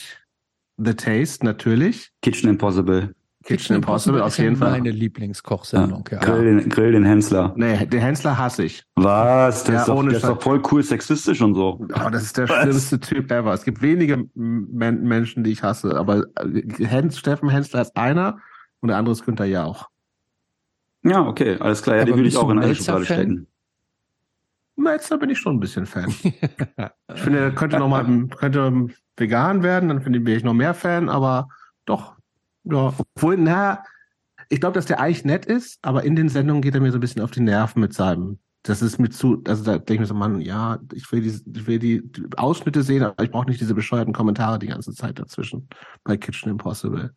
The 0.78 0.84
Taste. 0.86 0.86
The 0.86 0.94
Taste, 0.94 1.46
natürlich. 1.46 2.12
Kitchen 2.22 2.50
Impossible. 2.50 3.15
Kitchen 3.46 3.76
Impossible, 3.76 4.22
auf 4.22 4.38
jeden 4.40 4.56
Fall. 4.56 4.72
Meine 4.72 4.90
Lieblingskochsendung, 4.90 6.10
ja. 6.12 6.18
ja. 6.18 6.24
Grill, 6.24 6.46
den, 6.46 6.70
Grill 6.70 6.92
den 6.94 7.06
Hensler. 7.06 7.54
Nee, 7.56 7.86
den 7.86 8.02
Hensler 8.02 8.38
hasse 8.38 8.66
ich. 8.66 8.84
Was? 8.96 9.64
Der, 9.66 9.76
ja, 9.76 9.82
ist, 9.82 9.88
doch, 9.88 10.04
der 10.04 10.14
ist 10.14 10.24
doch 10.24 10.42
voll 10.42 10.62
cool 10.72 10.82
sexistisch 10.82 11.42
und 11.42 11.54
so. 11.54 11.80
Oh, 11.80 12.10
das 12.10 12.24
ist 12.24 12.38
der 12.38 12.50
Was? 12.50 12.64
schlimmste 12.64 13.00
Typ 13.00 13.32
ever. 13.32 13.54
Es 13.54 13.64
gibt 13.64 13.84
wenige 13.84 14.26
Men 14.34 15.04
Menschen, 15.04 15.44
die 15.44 15.52
ich 15.52 15.62
hasse, 15.62 15.96
aber 15.96 16.26
äh, 16.38 16.86
Hens, 16.86 17.20
Steffen 17.20 17.50
Hensler 17.50 17.82
ist 17.82 17.96
einer 17.96 18.40
und 18.82 18.90
der 18.90 18.98
andere 18.98 19.14
ist 19.14 19.24
Günther 19.24 19.46
Jauch. 19.46 19.90
Ja, 21.04 21.22
okay, 21.22 21.58
alles 21.60 21.84
klar. 21.84 21.98
Ja, 21.98 22.02
aber 22.02 22.12
die 22.12 22.18
würde 22.18 22.30
ich 22.30 22.38
auch 22.38 22.50
in 22.50 22.58
eine 22.58 22.74
Schublade 22.74 23.06
stecken. 23.06 23.48
Melzer 24.76 25.18
bin 25.20 25.30
ich 25.30 25.38
schon 25.40 25.58
ein 25.58 25.60
bisschen 25.60 25.86
Fan. 25.86 26.10
ich 26.24 27.22
finde, 27.22 27.40
er 27.40 27.52
könnte 27.52 27.78
noch 27.78 27.88
mal 27.90 28.28
könnte 28.36 28.88
vegan 29.16 29.62
werden, 29.62 29.90
dann 29.90 30.02
finde 30.02 30.32
ich 30.34 30.44
noch 30.44 30.54
mehr 30.54 30.74
Fan, 30.74 31.10
aber 31.10 31.48
doch, 31.86 32.15
ja, 32.66 32.94
obwohl, 32.98 33.38
na, 33.38 33.84
ich 34.50 34.60
glaube, 34.60 34.74
dass 34.74 34.86
der 34.86 35.00
eigentlich 35.00 35.26
nett 35.26 35.46
ist, 35.46 35.80
aber 35.82 36.04
in 36.04 36.16
den 36.16 36.30
Sendungen 36.30 36.62
geht 36.62 36.76
er 36.76 36.82
mir 36.82 36.92
so 36.92 36.98
ein 36.98 37.02
bisschen 37.02 37.22
auf 37.22 37.32
die 37.32 37.42
Nerven 37.42 37.82
mit 37.82 37.94
seinem. 37.94 38.40
Das 38.64 38.82
ist 38.82 39.00
mir 39.00 39.10
zu, 39.10 39.44
also 39.48 39.64
da 39.64 39.78
denke 39.78 39.94
ich 39.94 40.00
mir 40.00 40.06
so, 40.08 40.16
Mann, 40.16 40.42
ja, 40.42 40.80
ich 40.94 41.12
will 41.12 41.22
die, 41.22 41.30
ich 41.30 41.68
will 41.68 41.80
die 41.80 42.04
Ausschnitte 42.36 42.82
sehen, 42.82 43.04
aber 43.04 43.24
ich 43.24 43.32
brauche 43.32 43.48
nicht 43.48 43.62
diese 43.62 43.76
bescheuerten 43.76 44.14
Kommentare 44.14 44.58
die 44.58 44.68
ganze 44.68 44.92
Zeit 44.92 45.20
dazwischen 45.20 45.68
bei 46.04 46.18
Kitchen 46.18 46.50
Impossible. 46.50 47.12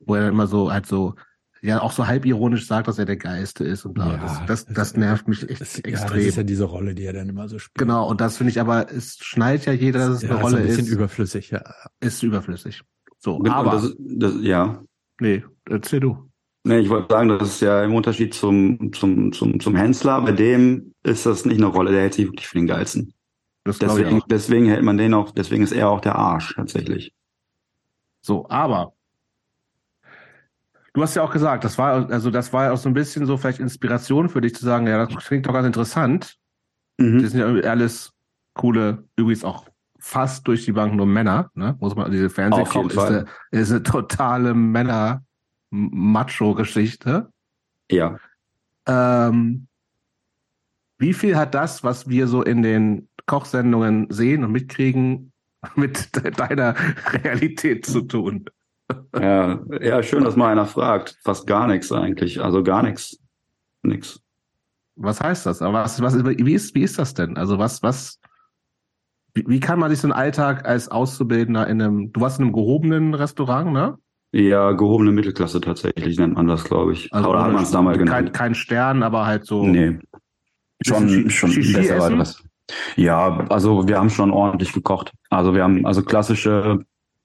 Wo 0.00 0.14
er 0.14 0.28
immer 0.28 0.46
so 0.46 0.72
halt 0.72 0.86
so, 0.86 1.14
ja 1.60 1.80
auch 1.80 1.92
so 1.92 2.06
halb 2.06 2.24
ironisch 2.24 2.66
sagt, 2.66 2.88
dass 2.88 2.98
er 2.98 3.04
der 3.04 3.16
Geiste 3.16 3.64
ist 3.64 3.84
und 3.84 3.94
bla. 3.94 4.12
Ja, 4.12 4.16
das, 4.18 4.46
das, 4.46 4.66
das, 4.66 4.96
nervt 4.96 5.28
mich 5.28 5.48
echt 5.48 5.60
das, 5.60 5.78
extrem. 5.78 5.92
Ja, 5.92 6.16
das 6.16 6.26
ist 6.26 6.36
ja 6.36 6.42
diese 6.42 6.64
Rolle, 6.64 6.94
die 6.94 7.04
er 7.04 7.12
dann 7.12 7.28
immer 7.28 7.48
so 7.48 7.58
spielt. 7.58 7.78
Genau, 7.78 8.08
und 8.08 8.20
das 8.20 8.36
finde 8.38 8.50
ich 8.50 8.60
aber, 8.60 8.90
es 8.92 9.16
schneidet 9.18 9.66
ja 9.66 9.72
jeder, 9.72 10.08
dass 10.08 10.16
es 10.16 10.22
ja, 10.22 10.30
eine 10.30 10.40
Rolle 10.40 10.56
ist. 10.58 10.62
Ein 10.62 10.68
bisschen 10.68 10.86
ist, 10.86 10.92
überflüssig, 10.92 11.50
ja. 11.50 11.62
Ist 12.00 12.22
überflüssig. 12.22 12.82
So, 13.24 13.38
genau, 13.38 13.54
aber. 13.54 13.70
Das, 13.72 13.96
das, 13.98 14.34
ja. 14.42 14.84
Nee, 15.18 15.42
erzähl 15.70 16.00
du. 16.00 16.30
Nee, 16.64 16.80
ich 16.80 16.90
wollte 16.90 17.08
sagen, 17.08 17.30
das 17.30 17.48
ist 17.48 17.60
ja 17.60 17.82
im 17.82 17.94
Unterschied 17.94 18.34
zum, 18.34 18.92
zum, 18.92 19.32
zum, 19.32 19.58
zum 19.60 19.74
Hensler. 19.74 20.20
Bei 20.20 20.32
dem 20.32 20.92
ist 21.02 21.24
das 21.24 21.46
nicht 21.46 21.56
eine 21.56 21.66
Rolle, 21.66 21.90
der 21.90 22.02
hält 22.02 22.14
sich 22.14 22.26
wirklich 22.26 22.46
für 22.46 22.58
den 22.58 22.66
Geilsten. 22.66 23.14
deswegen, 23.66 24.22
deswegen 24.28 24.66
hält 24.66 24.82
man 24.82 24.98
den 24.98 25.14
auch, 25.14 25.30
deswegen 25.30 25.62
ist 25.62 25.72
er 25.72 25.88
auch 25.88 26.00
der 26.00 26.16
Arsch, 26.16 26.54
tatsächlich. 26.54 27.14
So, 28.20 28.46
aber 28.50 28.92
du 30.92 31.02
hast 31.02 31.14
ja 31.14 31.22
auch 31.22 31.32
gesagt, 31.32 31.64
das 31.64 31.78
war, 31.78 32.10
also 32.10 32.30
das 32.30 32.52
war 32.52 32.64
ja 32.64 32.72
auch 32.72 32.78
so 32.78 32.90
ein 32.90 32.94
bisschen 32.94 33.24
so 33.24 33.38
vielleicht 33.38 33.60
Inspiration 33.60 34.28
für 34.28 34.42
dich 34.42 34.54
zu 34.54 34.64
sagen, 34.66 34.86
ja, 34.86 35.06
das 35.06 35.24
klingt 35.24 35.46
doch 35.46 35.52
ganz 35.52 35.66
interessant. 35.66 36.36
Mhm. 36.98 37.22
Das 37.22 37.32
sind 37.32 37.40
ja 37.40 37.70
alles 37.70 38.12
coole, 38.54 39.04
übrigens 39.16 39.44
auch 39.44 39.66
fast 40.04 40.46
durch 40.46 40.66
die 40.66 40.72
Bank 40.72 40.94
nur 40.94 41.06
Männer, 41.06 41.50
ne? 41.54 41.76
Muss 41.80 41.96
man, 41.96 42.12
diese 42.12 42.28
Fernsehkopf 42.28 42.92
ist, 42.92 42.98
eine, 42.98 43.24
ist 43.50 43.70
eine 43.70 43.82
totale 43.82 44.52
Männer- 44.52 45.24
Macho-Geschichte. 45.70 47.32
Ja. 47.90 48.18
Ähm, 48.86 49.66
wie 50.98 51.14
viel 51.14 51.36
hat 51.36 51.54
das, 51.54 51.82
was 51.82 52.08
wir 52.08 52.28
so 52.28 52.42
in 52.42 52.62
den 52.62 53.08
Kochsendungen 53.26 54.06
sehen 54.10 54.44
und 54.44 54.52
mitkriegen, 54.52 55.32
mit 55.74 56.10
deiner 56.38 56.74
Realität 57.12 57.86
zu 57.86 58.02
tun? 58.02 58.44
Ja, 59.18 59.58
ja, 59.80 60.02
schön, 60.02 60.22
dass 60.22 60.36
mal 60.36 60.52
einer 60.52 60.66
fragt. 60.66 61.18
Fast 61.24 61.46
gar 61.46 61.66
nichts 61.66 61.90
eigentlich. 61.90 62.42
Also 62.42 62.62
gar 62.62 62.82
nichts. 62.82 63.18
Nix. 63.82 64.20
Was 64.96 65.20
heißt 65.20 65.46
das? 65.46 65.62
Aber 65.62 65.82
was, 65.84 66.00
was, 66.00 66.22
wie 66.24 66.52
ist, 66.52 66.74
wie 66.74 66.82
ist 66.82 66.98
das 66.98 67.14
denn? 67.14 67.38
Also 67.38 67.58
was, 67.58 67.82
was, 67.82 68.20
wie, 69.34 69.44
wie 69.46 69.60
kann 69.60 69.78
man 69.78 69.90
sich 69.90 70.00
so 70.00 70.06
einen 70.06 70.12
Alltag 70.12 70.66
als 70.66 70.88
Auszubildender 70.88 71.66
in 71.66 71.82
einem, 71.82 72.12
du 72.12 72.20
warst 72.20 72.38
in 72.38 72.44
einem 72.44 72.52
gehobenen 72.52 73.14
Restaurant, 73.14 73.72
ne? 73.72 73.98
Ja, 74.32 74.72
gehobene 74.72 75.12
Mittelklasse 75.12 75.60
tatsächlich 75.60 76.18
nennt 76.18 76.34
man 76.34 76.48
das, 76.48 76.64
glaube 76.64 76.92
ich. 76.92 77.12
Also 77.12 77.30
Oder 77.30 77.44
hat 77.44 77.52
man 77.52 77.62
es 77.62 77.70
damals 77.70 77.98
genannt? 77.98 78.32
Kein, 78.32 78.32
kein 78.32 78.54
Stern, 78.54 79.02
aber 79.02 79.26
halt 79.26 79.46
so. 79.46 79.64
Nee. 79.64 79.98
Schon, 80.82 81.30
schon 81.30 81.54
besser 81.54 82.02
als 82.02 82.16
das. 82.16 82.44
Ja, 82.96 83.46
also 83.48 83.86
wir 83.86 83.98
haben 83.98 84.10
schon 84.10 84.30
ordentlich 84.30 84.72
gekocht. 84.72 85.12
Also 85.30 85.54
wir 85.54 85.62
haben 85.62 85.86
also 85.86 86.02
klassische, 86.02 86.84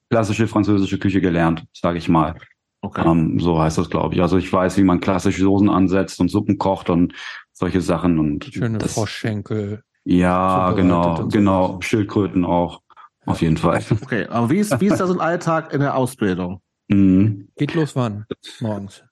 klassische 0.10 0.48
französische 0.48 1.00
Küche 1.00 1.22
gelernt, 1.22 1.66
sage 1.74 1.98
ich 1.98 2.10
mal. 2.10 2.36
Okay. 2.82 3.08
Ähm, 3.08 3.40
so 3.40 3.60
heißt 3.60 3.78
das, 3.78 3.90
glaube 3.90 4.16
ich. 4.16 4.22
Also 4.22 4.38
ich 4.38 4.52
weiß, 4.52 4.78
wie 4.78 4.84
man 4.84 5.00
klassische 5.00 5.42
Soßen 5.42 5.70
ansetzt 5.70 6.20
und 6.20 6.30
Suppen 6.30 6.58
kocht 6.58 6.90
und 6.90 7.14
solche 7.52 7.82
Sachen 7.82 8.20
und 8.20 8.46
schöne 8.46 8.78
das, 8.78 8.94
Froschschenkel. 8.94 9.84
Ja, 10.06 10.72
genau, 10.72 11.28
genau. 11.28 11.80
Schildkröten 11.82 12.46
auch. 12.46 12.82
Auf 13.26 13.42
jeden 13.42 13.58
Fall. 13.58 13.84
Okay, 14.02 14.26
aber 14.28 14.50
wie 14.50 14.58
ist, 14.58 14.80
wie 14.82 14.88
ist 14.88 15.00
das 15.00 15.10
im 15.10 15.20
Alltag 15.20 15.74
in 15.74 15.82
der 15.82 15.96
Ausbildung? 15.96 16.62
Mhm. 16.88 17.50
Geht 17.56 17.76
los 17.76 17.96
wann? 17.96 18.26
Morgens? 18.60 19.04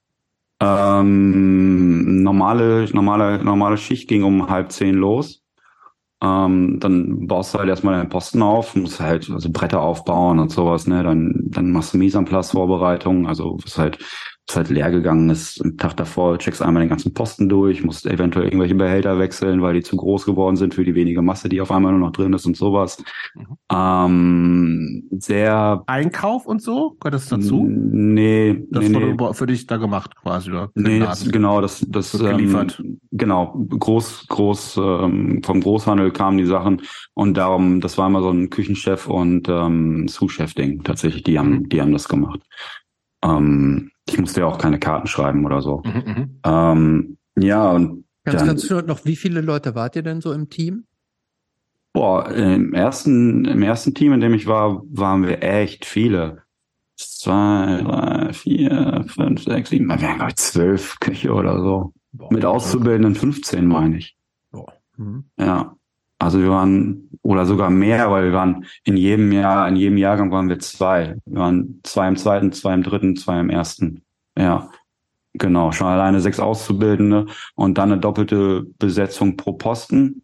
Ähm, 0.60 2.22
normale, 2.22 2.86
normale, 2.92 3.42
normale 3.44 3.76
Schicht 3.76 4.08
ging 4.08 4.24
um 4.24 4.48
halb 4.48 4.72
zehn 4.72 4.94
los. 4.96 5.44
Ähm, 6.20 6.80
dann 6.80 7.28
baust 7.28 7.54
du 7.54 7.58
halt 7.60 7.68
erstmal 7.68 7.96
deinen 7.98 8.08
Posten 8.08 8.42
auf, 8.42 8.74
musst 8.74 8.98
halt 8.98 9.30
also 9.30 9.50
Bretter 9.52 9.80
aufbauen 9.80 10.40
und 10.40 10.50
sowas, 10.50 10.88
ne? 10.88 11.04
Dann, 11.04 11.32
dann 11.44 11.70
machst 11.70 11.94
du 11.94 11.98
Mise 11.98 12.18
en 12.18 12.24
place 12.24 12.50
Vorbereitung, 12.50 13.28
also 13.28 13.56
was 13.62 13.78
halt 13.78 13.98
ist 14.48 14.56
halt 14.56 14.70
leer 14.70 14.90
gegangen 14.90 15.28
ist. 15.28 15.62
Am 15.62 15.76
Tag 15.76 15.96
davor 15.96 16.38
checkst 16.38 16.62
einmal 16.62 16.82
den 16.82 16.88
ganzen 16.88 17.12
Posten 17.12 17.48
durch, 17.48 17.84
musst 17.84 18.06
eventuell 18.06 18.46
irgendwelche 18.46 18.74
Behälter 18.74 19.18
wechseln, 19.18 19.60
weil 19.60 19.74
die 19.74 19.82
zu 19.82 19.96
groß 19.96 20.24
geworden 20.24 20.56
sind 20.56 20.74
für 20.74 20.84
die 20.84 20.94
wenige 20.94 21.20
Masse, 21.20 21.48
die 21.48 21.60
auf 21.60 21.70
einmal 21.70 21.92
nur 21.92 22.00
noch 22.00 22.12
drin 22.12 22.32
ist 22.32 22.46
und 22.46 22.56
sowas. 22.56 23.02
Mhm. 23.34 23.46
Ähm, 23.70 25.08
sehr 25.18 25.82
Einkauf 25.86 26.46
und 26.46 26.62
so 26.62 26.96
gehört 26.98 27.14
das 27.14 27.28
dazu? 27.28 27.66
Nee, 27.68 28.64
das 28.70 28.88
nee, 28.88 28.94
wurde 28.94 29.14
nee. 29.14 29.34
für 29.34 29.46
dich 29.46 29.66
da 29.66 29.76
gemacht 29.76 30.16
quasi 30.16 30.50
oder? 30.50 30.70
Nee, 30.74 31.00
das, 31.00 31.30
genau, 31.30 31.60
das 31.60 31.84
das 31.86 32.12
geliefert. 32.12 32.80
Ähm, 32.82 33.00
genau 33.12 33.54
groß 33.68 34.28
groß 34.28 34.78
ähm, 34.78 35.42
vom 35.44 35.60
Großhandel 35.60 36.10
kamen 36.10 36.38
die 36.38 36.46
Sachen 36.46 36.82
und 37.12 37.36
darum, 37.36 37.80
das 37.80 37.98
war 37.98 38.06
immer 38.06 38.22
so 38.22 38.30
ein 38.30 38.48
Küchenchef 38.48 39.08
und 39.08 39.48
ähm, 39.48 40.08
Sous-Chef 40.08 40.54
Ding 40.54 40.82
tatsächlich. 40.84 41.22
Die 41.24 41.38
haben 41.38 41.50
mhm. 41.50 41.68
die 41.68 41.82
haben 41.82 41.92
das 41.92 42.08
gemacht. 42.08 42.40
Ähm, 43.22 43.90
ich 44.08 44.18
musste 44.18 44.40
ja 44.40 44.46
auch 44.46 44.58
keine 44.58 44.78
Karten 44.78 45.06
schreiben 45.06 45.44
oder 45.44 45.60
so. 45.60 45.82
Mhm, 45.84 46.02
mhm. 46.06 46.40
ähm, 46.44 47.18
ja, 47.38 47.70
und. 47.70 48.04
Ganz, 48.24 48.38
dann, 48.38 48.46
ganz 48.46 48.70
noch, 48.86 49.04
wie 49.06 49.16
viele 49.16 49.40
Leute 49.40 49.74
wart 49.74 49.96
ihr 49.96 50.02
denn 50.02 50.20
so 50.20 50.32
im 50.32 50.50
Team? 50.50 50.84
Boah, 51.94 52.30
im 52.30 52.74
ersten, 52.74 53.46
im 53.46 53.62
ersten 53.62 53.94
Team, 53.94 54.12
in 54.12 54.20
dem 54.20 54.34
ich 54.34 54.46
war, 54.46 54.82
waren 54.90 55.26
wir 55.26 55.42
echt 55.42 55.86
viele. 55.86 56.42
Zwei, 56.94 57.82
drei, 57.82 58.32
vier, 58.32 59.04
fünf, 59.08 59.44
sechs, 59.44 59.70
sieben, 59.70 59.86
wir 59.86 60.02
waren, 60.02 60.16
glaube 60.16 60.30
ich, 60.30 60.36
zwölf 60.36 61.00
Köche 61.00 61.32
oder 61.32 61.60
so. 61.62 61.94
Boah, 62.12 62.32
Mit 62.32 62.44
Auszubildenden 62.44 63.14
15, 63.14 63.66
meine 63.66 63.96
ich. 63.96 64.16
Boah. 64.50 64.72
Mhm. 64.96 65.30
Ja. 65.38 65.77
Also 66.18 66.40
wir 66.40 66.50
waren, 66.50 67.08
oder 67.22 67.46
sogar 67.46 67.70
mehr, 67.70 68.10
weil 68.10 68.24
wir 68.24 68.32
waren 68.32 68.66
in 68.84 68.96
jedem 68.96 69.30
Jahr, 69.30 69.68
in 69.68 69.76
jedem 69.76 69.98
Jahrgang 69.98 70.32
waren 70.32 70.48
wir 70.48 70.58
zwei. 70.58 71.16
Wir 71.26 71.40
waren 71.40 71.80
zwei 71.84 72.08
im 72.08 72.16
zweiten, 72.16 72.52
zwei 72.52 72.74
im 72.74 72.82
dritten, 72.82 73.16
zwei 73.16 73.38
im 73.38 73.50
ersten. 73.50 74.02
Ja. 74.36 74.70
Genau, 75.34 75.70
schon 75.70 75.86
alleine 75.86 76.20
sechs 76.20 76.40
Auszubildende 76.40 77.26
und 77.54 77.78
dann 77.78 77.92
eine 77.92 78.00
doppelte 78.00 78.64
Besetzung 78.78 79.36
pro 79.36 79.52
Posten. 79.52 80.22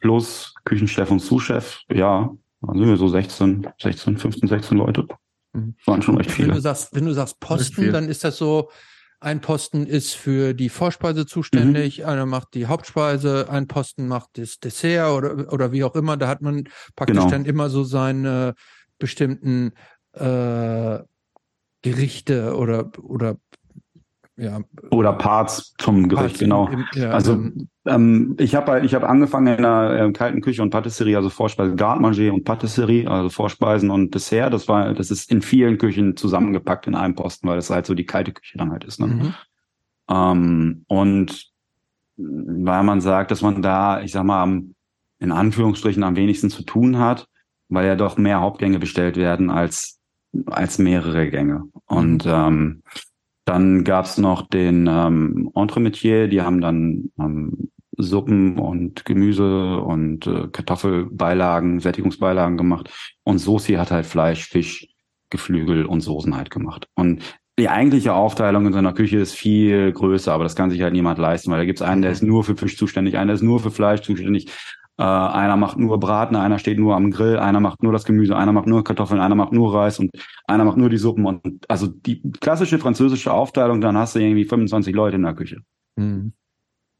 Plus 0.00 0.54
Küchenchef 0.64 1.10
und 1.10 1.20
Sous-Chef. 1.20 1.80
Ja, 1.92 2.30
dann 2.60 2.78
sind 2.78 2.88
wir 2.88 2.96
so 2.96 3.08
16, 3.08 3.68
16, 3.80 4.18
15, 4.18 4.48
16 4.48 4.78
Leute. 4.78 5.06
Mhm. 5.52 5.74
Waren 5.86 6.02
schon 6.02 6.16
recht 6.16 6.30
viele. 6.30 6.48
Wenn 6.48 6.54
du 6.56 6.60
sagst, 6.60 6.94
wenn 6.94 7.04
du 7.04 7.14
sagst 7.14 7.38
Posten, 7.40 7.92
dann 7.92 8.08
ist 8.08 8.24
das 8.24 8.36
so, 8.36 8.70
ein 9.20 9.40
Posten 9.40 9.86
ist 9.86 10.14
für 10.14 10.54
die 10.54 10.68
Vorspeise 10.68 11.26
zuständig, 11.26 11.98
mhm. 11.98 12.04
einer 12.04 12.26
macht 12.26 12.54
die 12.54 12.66
Hauptspeise, 12.66 13.48
ein 13.50 13.66
Posten 13.66 14.06
macht 14.06 14.38
das 14.38 14.58
Dessert 14.60 15.10
oder, 15.10 15.52
oder 15.52 15.72
wie 15.72 15.84
auch 15.84 15.96
immer. 15.96 16.16
Da 16.16 16.28
hat 16.28 16.40
man 16.40 16.64
praktisch 16.94 17.16
genau. 17.16 17.30
dann 17.30 17.44
immer 17.44 17.68
so 17.68 17.82
seine 17.82 18.54
bestimmten 18.98 19.72
äh, 20.12 20.98
Gerichte 21.82 22.56
oder, 22.56 22.90
oder 23.02 23.36
ja. 24.38 24.60
Oder 24.92 25.14
Parts 25.14 25.74
zum 25.78 26.08
Gericht, 26.08 26.26
Parts 26.26 26.38
genau. 26.38 26.68
Im, 26.68 26.84
ja, 26.94 27.10
also 27.10 27.32
ähm, 27.32 27.68
ähm, 27.86 28.36
ich 28.38 28.54
habe 28.54 28.70
halt, 28.70 28.84
ich 28.84 28.94
habe 28.94 29.08
angefangen 29.08 29.58
in 29.58 29.64
einer 29.64 30.06
äh, 30.06 30.12
kalten 30.12 30.40
Küche 30.40 30.62
und 30.62 30.70
Patisserie, 30.70 31.16
also 31.16 31.28
Vorspeise, 31.28 31.74
Garde 31.74 32.32
und 32.32 32.44
Patisserie, 32.44 33.10
also 33.10 33.30
Vorspeisen 33.30 33.90
und 33.90 34.14
Dessert. 34.14 34.52
Das 34.52 34.68
war, 34.68 34.94
das 34.94 35.10
ist 35.10 35.32
in 35.32 35.42
vielen 35.42 35.76
Küchen 35.76 36.16
zusammengepackt 36.16 36.86
in 36.86 36.94
einem 36.94 37.16
Posten, 37.16 37.48
weil 37.48 37.56
das 37.56 37.68
halt 37.68 37.86
so 37.86 37.94
die 37.94 38.06
kalte 38.06 38.32
Küche 38.32 38.58
dann 38.58 38.70
halt 38.70 38.84
ist. 38.84 39.00
Ne? 39.00 39.06
Mhm. 39.08 39.34
Ähm, 40.08 40.84
und 40.86 41.50
weil 42.16 42.84
man 42.84 43.00
sagt, 43.00 43.32
dass 43.32 43.42
man 43.42 43.60
da, 43.60 44.02
ich 44.02 44.12
sag 44.12 44.22
mal, 44.22 44.42
am, 44.42 44.74
in 45.18 45.32
Anführungsstrichen 45.32 46.04
am 46.04 46.14
wenigsten 46.14 46.48
zu 46.48 46.62
tun 46.62 46.98
hat, 46.98 47.26
weil 47.68 47.86
ja 47.86 47.96
doch 47.96 48.16
mehr 48.16 48.40
Hauptgänge 48.40 48.78
bestellt 48.78 49.16
werden 49.16 49.50
als 49.50 49.98
als 50.46 50.78
mehrere 50.78 51.30
Gänge. 51.30 51.64
Und 51.86 52.24
mhm. 52.24 52.32
ähm, 52.32 52.82
dann 53.48 53.84
gab's 53.84 54.18
noch 54.18 54.48
den 54.48 54.86
ähm, 54.86 55.50
Entremetier, 55.54 56.28
die 56.28 56.42
haben 56.42 56.60
dann 56.60 57.10
ähm, 57.18 57.70
Suppen 57.96 58.58
und 58.58 59.04
Gemüse 59.04 59.78
und 59.78 60.26
äh, 60.26 60.48
Kartoffelbeilagen, 60.52 61.80
Sättigungsbeilagen 61.80 62.56
gemacht. 62.56 62.90
Und 63.24 63.38
Soßi 63.38 63.74
hat 63.74 63.90
halt 63.90 64.06
Fleisch, 64.06 64.46
Fisch, 64.48 64.88
Geflügel 65.30 65.86
und 65.86 66.00
Soßen 66.00 66.36
halt 66.36 66.50
gemacht. 66.50 66.88
Und 66.94 67.22
die 67.58 67.68
eigentliche 67.68 68.14
Aufteilung 68.14 68.66
in 68.66 68.72
seiner 68.72 68.92
Küche 68.92 69.18
ist 69.18 69.34
viel 69.34 69.92
größer, 69.92 70.32
aber 70.32 70.44
das 70.44 70.54
kann 70.54 70.70
sich 70.70 70.80
halt 70.82 70.92
niemand 70.92 71.18
leisten, 71.18 71.50
weil 71.50 71.58
da 71.58 71.64
gibt's 71.64 71.82
einen, 71.82 72.02
der 72.02 72.12
ist 72.12 72.22
nur 72.22 72.44
für 72.44 72.56
Fisch 72.56 72.76
zuständig, 72.76 73.18
einer 73.18 73.32
ist 73.32 73.42
nur 73.42 73.58
für 73.58 73.72
Fleisch 73.72 74.02
zuständig, 74.02 74.52
äh, 74.98 75.02
einer 75.02 75.56
macht 75.56 75.78
nur 75.78 76.00
Braten, 76.00 76.34
einer 76.34 76.58
steht 76.58 76.78
nur 76.78 76.96
am 76.96 77.10
Grill, 77.12 77.38
einer 77.38 77.60
macht 77.60 77.82
nur 77.82 77.92
das 77.92 78.04
Gemüse, 78.04 78.36
einer 78.36 78.52
macht 78.52 78.66
nur 78.66 78.82
Kartoffeln, 78.82 79.20
einer 79.20 79.36
macht 79.36 79.52
nur 79.52 79.72
Reis 79.72 80.00
und 80.00 80.10
einer 80.46 80.64
macht 80.64 80.76
nur 80.76 80.90
die 80.90 80.98
Suppen. 80.98 81.24
Und 81.24 81.70
also 81.70 81.86
die 81.86 82.20
klassische 82.40 82.78
französische 82.78 83.32
Aufteilung, 83.32 83.80
dann 83.80 83.96
hast 83.96 84.16
du 84.16 84.18
irgendwie 84.18 84.44
25 84.44 84.94
Leute 84.94 85.16
in 85.16 85.22
der 85.22 85.34
Küche. 85.34 85.60
Mhm. 85.94 86.32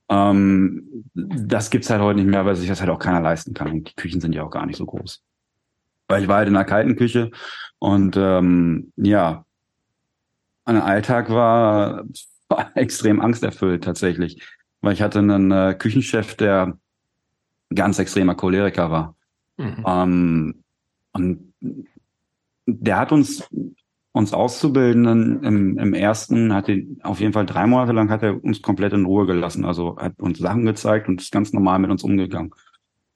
Ähm, 0.08 1.04
das 1.12 1.70
gibt's 1.70 1.90
halt 1.90 2.00
heute 2.00 2.20
nicht 2.20 2.30
mehr, 2.30 2.46
weil 2.46 2.54
sich 2.54 2.68
das 2.68 2.80
halt 2.80 2.90
auch 2.90 3.00
keiner 3.00 3.20
leisten 3.20 3.52
kann. 3.52 3.70
Und 3.70 3.90
die 3.90 3.94
Küchen 3.94 4.20
sind 4.20 4.32
ja 4.32 4.44
auch 4.44 4.50
gar 4.50 4.64
nicht 4.64 4.76
so 4.76 4.86
groß. 4.86 5.22
Weil 6.06 6.22
ich 6.22 6.28
war 6.28 6.36
halt 6.36 6.48
in 6.48 6.56
einer 6.56 6.64
kalten 6.64 6.94
Küche 6.94 7.32
und 7.80 8.16
ähm, 8.16 8.92
ja, 8.96 9.44
ein 10.64 10.80
Alltag 10.80 11.30
war, 11.30 12.04
war 12.48 12.70
extrem 12.76 13.20
angsterfüllt 13.20 13.82
tatsächlich. 13.82 14.40
Weil 14.80 14.92
ich 14.92 15.02
hatte 15.02 15.18
einen 15.18 15.50
äh, 15.50 15.74
Küchenchef, 15.76 16.36
der 16.36 16.78
ganz 17.74 17.98
extremer 17.98 18.34
Choleriker 18.34 18.90
war. 18.90 19.14
Mhm. 19.56 19.84
Ähm, 19.86 20.54
und 21.12 21.54
der 22.66 22.98
hat 22.98 23.12
uns 23.12 23.48
uns 24.12 24.32
Auszubildenden 24.32 25.44
im, 25.44 25.78
im 25.78 25.94
ersten, 25.94 26.52
hat 26.52 26.66
den, 26.66 26.98
auf 27.04 27.20
jeden 27.20 27.32
Fall 27.32 27.46
drei 27.46 27.66
Monate 27.66 27.92
lang 27.92 28.10
hat 28.10 28.22
er 28.22 28.42
uns 28.42 28.62
komplett 28.62 28.92
in 28.92 29.04
Ruhe 29.04 29.26
gelassen. 29.26 29.64
Also 29.64 29.96
hat 29.96 30.18
uns 30.18 30.38
Sachen 30.38 30.64
gezeigt 30.64 31.08
und 31.08 31.20
ist 31.20 31.30
ganz 31.30 31.52
normal 31.52 31.78
mit 31.78 31.90
uns 31.90 32.02
umgegangen. 32.02 32.52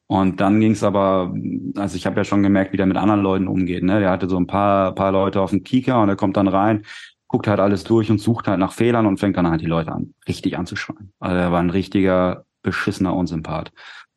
Und 0.07 0.41
dann 0.41 0.61
ging 0.61 0.73
es 0.73 0.85
aber, 0.85 1.35
also 1.77 1.97
ich 1.97 2.07
habe 2.07 2.19
ja 2.19 2.25
schon 2.25 2.43
gemerkt, 2.43 2.73
wie 2.73 2.77
der 2.77 2.87
mit 2.87 2.99
anderen 2.99 3.23
Leuten 3.23 3.49
umgeht. 3.49 3.83
Ne? 3.83 3.99
Der 3.99 4.11
hatte 4.11 4.29
so 4.29 4.37
ein 4.37 4.47
paar, 4.47 4.95
paar 4.95 5.11
Leute 5.11 5.41
auf 5.41 5.51
dem 5.51 5.65
Kieker 5.65 6.01
und 6.01 6.09
er 6.09 6.17
kommt 6.17 6.37
dann 6.37 6.49
rein 6.49 6.85
guckt 7.33 7.49
halt 7.49 7.61
alles 7.61 7.83
durch 7.83 8.11
und 8.11 8.19
sucht 8.19 8.47
halt 8.47 8.61
nach 8.61 8.73
Fehlern 8.73 9.07
und 9.07 9.19
fängt 9.19 9.39
dann 9.39 9.49
halt 9.49 9.63
die 9.63 9.67
Leute 9.67 9.91
an, 9.91 10.15
richtig 10.29 10.59
anzuschreien. 10.59 11.13
Also 11.19 11.37
er 11.39 11.51
war 11.51 11.61
ein 11.61 11.71
richtiger 11.71 12.45
beschissener 12.63 13.17
Unsympath. 13.17 13.73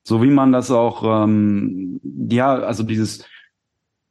So 0.07 0.22
wie 0.22 0.30
man 0.30 0.52
das 0.52 0.69
auch, 0.72 1.23
ähm, 1.23 1.99
ja, 2.30 2.53
also 2.53 2.84
dieses, 2.84 3.26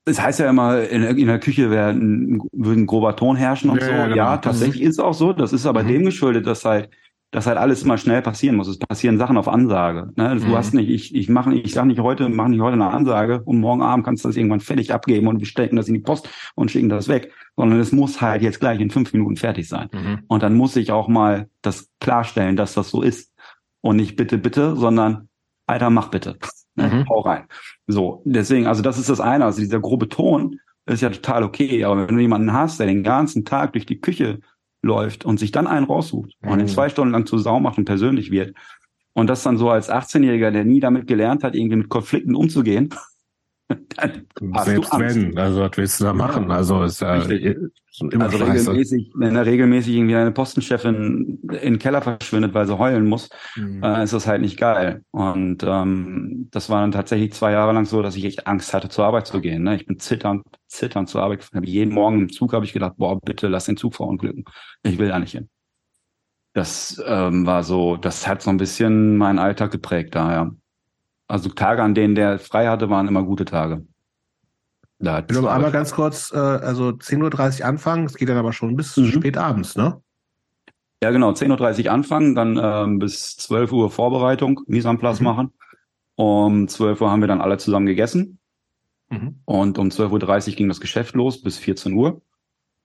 es 0.04 0.20
heißt 0.20 0.40
ja 0.40 0.50
immer, 0.50 0.82
in, 0.82 1.02
in 1.02 1.26
der 1.26 1.38
Küche 1.38 1.70
wäre 1.70 1.90
ein, 1.90 2.42
würde 2.52 2.80
ein 2.80 2.86
grober 2.86 3.16
Ton 3.16 3.36
herrschen 3.36 3.70
und 3.70 3.80
ja, 3.80 3.86
so. 3.86 3.92
Ja, 3.92 4.04
genau. 4.04 4.16
ja 4.16 4.36
tatsächlich 4.38 4.82
mhm. 4.82 4.88
ist 4.88 4.98
auch 4.98 5.14
so. 5.14 5.32
Das 5.32 5.52
ist 5.52 5.66
aber 5.66 5.84
mhm. 5.84 5.88
dem 5.88 6.04
geschuldet, 6.04 6.46
dass 6.46 6.64
halt 6.64 6.90
dass 7.34 7.48
halt 7.48 7.58
alles 7.58 7.82
immer 7.82 7.98
schnell 7.98 8.22
passieren 8.22 8.54
muss. 8.54 8.68
Es 8.68 8.78
passieren 8.78 9.18
Sachen 9.18 9.36
auf 9.36 9.48
Ansage. 9.48 10.12
Ne? 10.14 10.36
Du 10.36 10.46
mhm. 10.46 10.54
hast 10.54 10.72
nicht, 10.72 10.88
ich, 10.88 11.16
ich 11.16 11.28
mache 11.28 11.52
ich 11.52 11.72
sag 11.72 11.86
nicht 11.86 11.98
heute, 11.98 12.28
mach 12.28 12.46
nicht 12.46 12.60
heute 12.60 12.74
eine 12.74 12.92
Ansage 12.92 13.42
und 13.44 13.58
morgen 13.58 13.82
Abend 13.82 14.04
kannst 14.04 14.24
du 14.24 14.28
das 14.28 14.36
irgendwann 14.36 14.60
fertig 14.60 14.94
abgeben 14.94 15.26
und 15.26 15.40
wir 15.40 15.46
stecken 15.46 15.74
das 15.74 15.88
in 15.88 15.94
die 15.94 16.00
Post 16.00 16.28
und 16.54 16.70
schicken 16.70 16.88
das 16.88 17.08
weg. 17.08 17.32
Sondern 17.56 17.80
es 17.80 17.90
muss 17.90 18.20
halt 18.20 18.42
jetzt 18.42 18.60
gleich 18.60 18.78
in 18.78 18.90
fünf 18.90 19.12
Minuten 19.12 19.36
fertig 19.36 19.68
sein. 19.68 19.88
Mhm. 19.92 20.20
Und 20.28 20.44
dann 20.44 20.54
muss 20.54 20.76
ich 20.76 20.92
auch 20.92 21.08
mal 21.08 21.48
das 21.60 21.90
klarstellen, 21.98 22.54
dass 22.54 22.74
das 22.74 22.90
so 22.90 23.02
ist. 23.02 23.32
Und 23.80 23.96
nicht 23.96 24.14
bitte, 24.14 24.38
bitte, 24.38 24.76
sondern 24.76 25.28
Alter, 25.66 25.90
mach 25.90 26.08
bitte. 26.08 26.38
Ne? 26.76 26.88
Mhm. 26.88 27.08
Hau 27.08 27.20
rein. 27.20 27.44
So, 27.86 28.20
deswegen, 28.24 28.66
also 28.66 28.82
das 28.82 28.98
ist 28.98 29.08
das 29.08 29.20
eine. 29.20 29.44
Also 29.44 29.60
dieser 29.60 29.78
grobe 29.78 30.08
Ton 30.08 30.58
ist 30.86 31.02
ja 31.02 31.10
total 31.10 31.44
okay. 31.44 31.84
Aber 31.84 32.08
wenn 32.08 32.16
du 32.16 32.20
jemanden 32.20 32.52
hast, 32.52 32.80
der 32.80 32.88
den 32.88 33.04
ganzen 33.04 33.44
Tag 33.44 33.74
durch 33.74 33.86
die 33.86 34.00
Küche 34.00 34.40
läuft 34.82 35.24
und 35.24 35.38
sich 35.38 35.52
dann 35.52 35.68
einen 35.68 35.86
raussucht 35.86 36.32
mhm. 36.40 36.50
und 36.50 36.58
ihn 36.58 36.66
zwei 36.66 36.88
Stunden 36.88 37.12
lang 37.12 37.26
zu 37.26 37.38
Sau 37.38 37.60
macht 37.60 37.78
und 37.78 37.84
persönlich 37.84 38.32
wird 38.32 38.56
und 39.12 39.28
das 39.28 39.44
dann 39.44 39.56
so 39.56 39.70
als 39.70 39.88
18-Jähriger, 39.88 40.50
der 40.50 40.64
nie 40.64 40.80
damit 40.80 41.06
gelernt 41.06 41.44
hat, 41.44 41.54
irgendwie 41.54 41.76
mit 41.76 41.88
Konflikten 41.88 42.34
umzugehen, 42.34 42.90
Selbst 44.64 44.98
wenn, 44.98 45.38
also 45.38 45.60
was 45.60 45.76
willst 45.76 46.00
du 46.00 46.04
da 46.04 46.12
machen? 46.12 46.50
Also 46.50 46.82
ist 46.82 47.00
ja 47.00 47.14
immer 48.10 48.24
also 48.24 48.44
regelmäßig, 48.44 49.12
wenn 49.14 49.36
er 49.36 49.46
regelmäßig 49.46 49.94
irgendwie 49.94 50.16
eine 50.16 50.32
Postenchefin 50.32 51.40
in 51.42 51.74
den 51.74 51.78
Keller 51.78 52.02
verschwindet, 52.02 52.52
weil 52.52 52.66
sie 52.66 52.76
heulen 52.76 53.06
muss, 53.06 53.30
mhm. 53.56 53.82
äh, 53.82 54.04
ist 54.04 54.12
das 54.12 54.26
halt 54.26 54.42
nicht 54.42 54.58
geil. 54.58 55.02
Und 55.12 55.62
ähm, 55.62 56.48
das 56.50 56.68
war 56.68 56.80
dann 56.80 56.92
tatsächlich 56.92 57.32
zwei 57.32 57.52
Jahre 57.52 57.72
lang 57.72 57.86
so, 57.86 58.02
dass 58.02 58.16
ich 58.16 58.24
echt 58.24 58.46
Angst 58.46 58.74
hatte, 58.74 58.88
zur 58.88 59.06
Arbeit 59.06 59.26
zu 59.26 59.40
gehen. 59.40 59.62
Ne? 59.62 59.76
Ich 59.76 59.86
bin 59.86 59.98
zitternd, 59.98 60.44
zitternd 60.66 61.08
zur 61.08 61.22
Arbeit 61.22 61.40
gefahren. 61.40 61.64
Jeden 61.64 61.94
Morgen 61.94 62.20
im 62.20 62.32
Zug 62.32 62.52
habe 62.52 62.64
ich 62.64 62.72
gedacht, 62.72 62.94
boah, 62.96 63.20
bitte 63.20 63.48
lass 63.48 63.66
den 63.66 63.76
Zug 63.76 63.94
verunglücken. 63.94 64.44
Ich 64.82 64.98
will 64.98 65.08
da 65.08 65.18
nicht 65.18 65.32
hin. 65.32 65.48
Das 66.52 67.02
ähm, 67.04 67.46
war 67.46 67.64
so, 67.64 67.96
das 67.96 68.28
hat 68.28 68.42
so 68.42 68.50
ein 68.50 68.58
bisschen 68.58 69.16
meinen 69.16 69.38
Alltag 69.38 69.70
geprägt 69.70 70.14
da, 70.14 70.32
ja. 70.32 70.50
Also 71.26 71.48
Tage, 71.48 71.82
an 71.82 71.94
denen 71.94 72.14
der 72.14 72.38
frei 72.38 72.66
hatte, 72.68 72.90
waren 72.90 73.08
immer 73.08 73.22
gute 73.22 73.44
Tage. 73.44 73.86
Da 74.98 75.24
Wenn 75.26 75.46
aber 75.46 75.70
ganz 75.70 75.92
kurz, 75.92 76.32
äh, 76.32 76.38
also 76.38 76.90
10.30 76.90 77.60
Uhr 77.60 77.66
anfangen, 77.66 78.06
es 78.06 78.14
geht 78.14 78.28
dann 78.28 78.36
aber 78.36 78.52
schon 78.52 78.76
bis 78.76 78.96
mhm. 78.96 79.06
spät 79.06 79.36
abends, 79.36 79.76
ne? 79.76 80.00
Ja, 81.02 81.10
genau, 81.10 81.32
10.30 81.32 81.84
Uhr 81.86 81.92
anfangen, 81.92 82.34
dann 82.34 82.58
ähm, 82.62 82.98
bis 82.98 83.36
12 83.36 83.72
Uhr 83.72 83.90
Vorbereitung, 83.90 84.60
Mise 84.66 84.88
en 84.88 84.98
place 84.98 85.20
mhm. 85.20 85.24
machen. 85.24 85.52
Um 86.16 86.68
12 86.68 87.00
Uhr 87.00 87.10
haben 87.10 87.20
wir 87.20 87.28
dann 87.28 87.40
alle 87.40 87.58
zusammen 87.58 87.86
gegessen. 87.86 88.38
Mhm. 89.10 89.40
Und 89.44 89.78
um 89.78 89.88
12.30 89.88 90.50
Uhr 90.50 90.56
ging 90.56 90.68
das 90.68 90.80
Geschäft 90.80 91.14
los 91.14 91.42
bis 91.42 91.58
14 91.58 91.92
Uhr. 91.92 92.22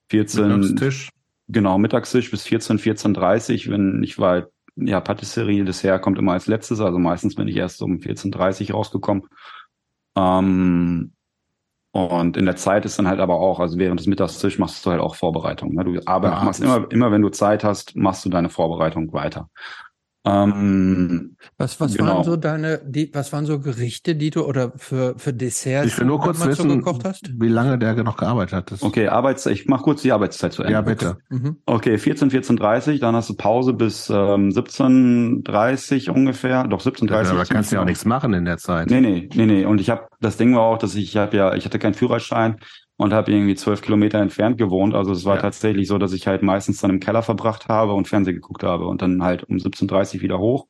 14, 0.09 0.47
Mittagstisch. 0.47 1.09
Genau, 1.47 1.77
Mittagstisch 1.77 2.31
bis 2.31 2.43
14, 2.43 2.79
14.30 2.79 3.69
wenn 3.69 4.03
ich 4.03 4.19
war 4.19 4.47
ja, 4.81 4.99
Patisserie, 4.99 5.63
Dessert 5.63 6.01
kommt 6.01 6.19
immer 6.19 6.33
als 6.33 6.47
letztes, 6.47 6.79
also 6.79 6.99
meistens 6.99 7.35
bin 7.35 7.47
ich 7.47 7.55
erst 7.55 7.81
um 7.81 7.97
14.30 7.97 8.71
rausgekommen. 8.71 9.23
Ähm, 10.15 11.13
und 11.91 12.37
in 12.37 12.45
der 12.45 12.55
Zeit 12.55 12.85
ist 12.85 12.99
dann 12.99 13.07
halt 13.07 13.19
aber 13.19 13.39
auch, 13.39 13.59
also 13.59 13.79
während 13.79 13.99
des 13.99 14.07
Mittagstisch 14.07 14.59
machst 14.59 14.85
du 14.85 14.91
halt 14.91 15.01
auch 15.01 15.15
Vorbereitung. 15.15 15.73
Ne? 15.73 15.83
Du 15.83 15.99
arbeitest, 16.05 16.39
ja, 16.39 16.45
machst 16.45 16.61
immer, 16.61 16.91
immer 16.91 17.11
wenn 17.11 17.21
du 17.21 17.29
Zeit 17.29 17.63
hast, 17.63 17.95
machst 17.95 18.23
du 18.25 18.29
deine 18.29 18.49
Vorbereitung 18.49 19.11
weiter. 19.11 19.49
Ähm, 20.29 21.35
was 21.57 21.79
was 21.79 21.95
genau. 21.95 22.15
waren 22.15 22.23
so 22.23 22.35
deine, 22.35 22.81
die, 22.85 23.09
was 23.13 23.33
waren 23.33 23.45
so 23.45 23.59
Gerichte, 23.59 24.15
die 24.15 24.29
du 24.29 24.45
oder 24.45 24.71
für 24.75 25.15
für 25.17 25.33
Desserts, 25.33 25.87
ich 25.87 25.97
will 25.97 26.05
nur 26.05 26.19
kurz 26.19 26.45
wissen, 26.45 26.69
gekocht 26.69 27.03
hast? 27.03 27.31
wie 27.39 27.47
lange 27.47 27.77
der 27.77 27.95
noch 28.03 28.17
gearbeitet 28.17 28.53
hat. 28.53 28.71
Das 28.71 28.83
okay, 28.83 29.07
Arbeitszeit. 29.07 29.53
Ich 29.53 29.67
mach 29.67 29.83
kurz 29.83 30.01
die 30.01 30.11
Arbeitszeit 30.11 30.53
zu 30.53 30.63
Ende. 30.63 30.73
Ja 30.73 30.81
bitte. 30.81 31.17
Mhm. 31.29 31.57
Okay, 31.65 31.97
14, 31.97 32.29
14:30, 32.31 32.99
dann 32.99 33.15
hast 33.15 33.29
du 33.29 33.35
Pause 33.35 33.73
bis 33.73 34.09
ähm, 34.09 34.49
17:30 34.49 36.09
ungefähr, 36.09 36.65
doch 36.67 36.81
17:30. 36.81 37.23
Ja, 37.23 37.31
aber 37.31 37.45
kannst 37.45 37.71
du 37.71 37.75
ja 37.75 37.81
auch 37.81 37.85
nichts 37.85 38.05
machen 38.05 38.33
in 38.33 38.45
der 38.45 38.57
Zeit. 38.57 38.89
Nee, 38.89 39.01
nee, 39.01 39.29
nee, 39.33 39.45
nee. 39.45 39.65
Und 39.65 39.81
ich 39.81 39.89
habe 39.89 40.07
das 40.21 40.37
Ding 40.37 40.55
war 40.55 40.63
auch, 40.63 40.77
dass 40.77 40.95
ich, 40.95 41.03
ich 41.03 41.17
habe 41.17 41.35
ja, 41.35 41.55
ich 41.55 41.65
hatte 41.65 41.79
keinen 41.79 41.93
Führerschein 41.93 42.57
und 42.99 43.13
habe 43.13 43.31
irgendwie 43.31 43.55
zwölf 43.55 43.81
Kilometer 43.81 44.19
entfernt 44.19 44.57
gewohnt. 44.57 44.93
Also 44.93 45.13
es 45.13 45.23
war 45.23 45.37
ja. 45.37 45.41
tatsächlich 45.41 45.87
so, 45.87 45.97
dass 45.97 46.11
ich 46.11 46.27
halt 46.27 46.43
meistens 46.43 46.81
dann 46.81 46.89
im 46.89 46.99
Keller 46.99 47.23
verbracht 47.23 47.69
habe 47.69 47.93
und 47.93 48.09
Fernsehen 48.09 48.35
geguckt 48.35 48.61
habe 48.61 48.87
und 48.87 49.01
dann 49.01 49.23
halt 49.23 49.45
um 49.45 49.55
17.30 49.55 50.15
Uhr 50.15 50.21
wieder 50.21 50.37
hoch. 50.37 50.67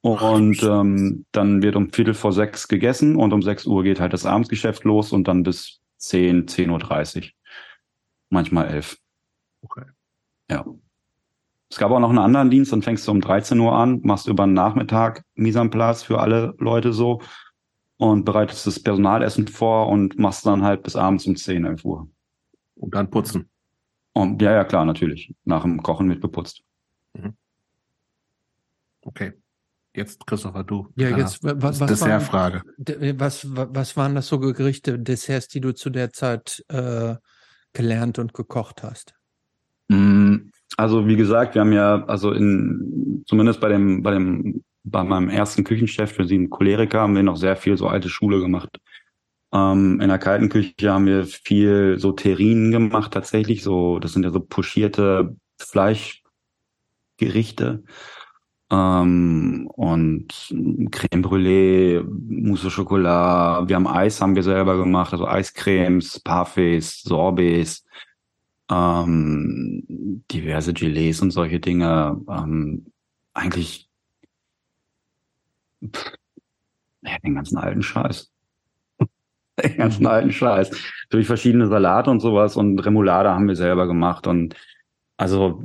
Und 0.00 0.62
ähm, 0.62 1.26
dann 1.32 1.60
wird 1.60 1.76
um 1.76 1.92
Viertel 1.92 2.14
vor 2.14 2.32
sechs 2.32 2.66
gegessen 2.66 3.14
und 3.14 3.34
um 3.34 3.42
sechs 3.42 3.66
Uhr 3.66 3.82
geht 3.82 4.00
halt 4.00 4.14
das 4.14 4.24
Abendsgeschäft 4.24 4.84
los 4.84 5.12
und 5.12 5.28
dann 5.28 5.42
bis 5.42 5.82
zehn, 5.98 6.48
zehn 6.48 6.70
Uhr 6.70 6.78
dreißig. 6.78 7.36
Manchmal 8.30 8.68
elf. 8.68 8.96
Okay. 9.60 9.84
Ja. 10.50 10.64
Es 11.68 11.76
gab 11.76 11.90
auch 11.90 12.00
noch 12.00 12.08
einen 12.08 12.18
anderen 12.18 12.48
Dienst, 12.48 12.72
dann 12.72 12.80
fängst 12.80 13.06
du 13.06 13.12
um 13.12 13.20
13 13.20 13.60
Uhr 13.60 13.74
an, 13.74 14.00
machst 14.02 14.28
über 14.28 14.46
den 14.46 14.54
Nachmittag 14.54 15.24
place 15.70 16.02
für 16.02 16.20
alle 16.20 16.54
Leute 16.56 16.94
so 16.94 17.20
und 18.00 18.24
bereitest 18.24 18.66
das 18.66 18.80
Personalessen 18.80 19.46
vor 19.46 19.88
und 19.88 20.18
machst 20.18 20.46
dann 20.46 20.62
halt 20.62 20.82
bis 20.82 20.96
abends 20.96 21.26
um 21.26 21.36
10, 21.36 21.66
11 21.66 21.84
Uhr. 21.84 22.08
Und 22.76 22.94
dann 22.94 23.10
putzen. 23.10 23.50
Und 24.14 24.40
ja, 24.40 24.52
ja, 24.52 24.64
klar, 24.64 24.86
natürlich. 24.86 25.34
Nach 25.44 25.62
dem 25.62 25.82
Kochen 25.82 26.08
wird 26.08 26.22
geputzt. 26.22 26.62
Mhm. 27.12 27.34
Okay. 29.02 29.34
Jetzt, 29.94 30.26
Christopher, 30.26 30.64
du. 30.64 30.88
Ja, 30.96 31.14
jetzt, 31.14 31.40
was, 31.42 31.78
was 31.78 31.88
Dessertfrage. 31.90 32.62
Was, 33.18 33.46
was 33.54 33.96
waren 33.98 34.14
das 34.14 34.28
so 34.28 34.38
Gerichte, 34.38 34.98
Desserts, 34.98 35.48
die 35.48 35.60
du 35.60 35.74
zu 35.74 35.90
der 35.90 36.10
Zeit 36.10 36.64
äh, 36.68 37.16
gelernt 37.74 38.18
und 38.18 38.32
gekocht 38.32 38.82
hast? 38.82 39.14
Mm, 39.88 40.36
also, 40.78 41.06
wie 41.06 41.16
gesagt, 41.16 41.54
wir 41.54 41.60
haben 41.60 41.74
ja, 41.74 42.02
also 42.06 42.32
in, 42.32 43.24
zumindest 43.26 43.60
bei 43.60 43.68
dem, 43.68 44.02
bei 44.02 44.12
dem 44.12 44.64
bei 44.90 45.04
meinem 45.04 45.28
ersten 45.28 45.64
Küchenchef 45.64 46.12
für 46.12 46.26
sieben 46.26 46.50
Choleriker 46.50 47.00
haben 47.00 47.16
wir 47.16 47.22
noch 47.22 47.36
sehr 47.36 47.56
viel 47.56 47.76
so 47.76 47.88
alte 47.88 48.08
Schule 48.08 48.40
gemacht. 48.40 48.78
Ähm, 49.52 50.00
in 50.00 50.08
der 50.08 50.18
kalten 50.18 50.48
Küche 50.48 50.92
haben 50.92 51.06
wir 51.06 51.26
viel 51.26 51.98
so 51.98 52.12
Terrinen 52.12 52.70
gemacht 52.70 53.12
tatsächlich. 53.12 53.62
So, 53.62 53.98
das 53.98 54.12
sind 54.12 54.24
ja 54.24 54.30
so 54.30 54.40
pochierte 54.40 55.36
Fleischgerichte. 55.58 57.82
Ähm, 58.70 59.68
und 59.74 60.28
Creme 60.92 61.22
Brûlée, 61.22 62.02
Mousse 62.04 62.68
au 62.68 62.70
Chocolat. 62.70 63.68
Wir 63.68 63.76
haben 63.76 63.88
Eis 63.88 64.20
haben 64.20 64.36
wir 64.36 64.42
selber 64.44 64.76
gemacht, 64.78 65.12
also 65.12 65.26
Eiscremes, 65.26 66.20
Parfaits, 66.20 67.02
Sorbets, 67.02 67.84
ähm, 68.70 69.82
diverse 70.30 70.72
Gelees 70.72 71.20
und 71.20 71.32
solche 71.32 71.60
Dinge. 71.60 72.20
Ähm, 72.28 72.86
eigentlich 73.34 73.89
ja, 75.80 77.18
den 77.24 77.34
ganzen 77.34 77.58
alten 77.58 77.82
Scheiß. 77.82 78.30
den 79.62 79.76
ganzen 79.76 80.06
alten 80.06 80.32
Scheiß. 80.32 80.70
Durch 81.10 81.26
verschiedene 81.26 81.66
Salate 81.66 82.10
und 82.10 82.20
sowas 82.20 82.56
und 82.56 82.78
Remoulade 82.78 83.30
haben 83.30 83.48
wir 83.48 83.56
selber 83.56 83.86
gemacht 83.86 84.26
und 84.26 84.54
also 85.16 85.62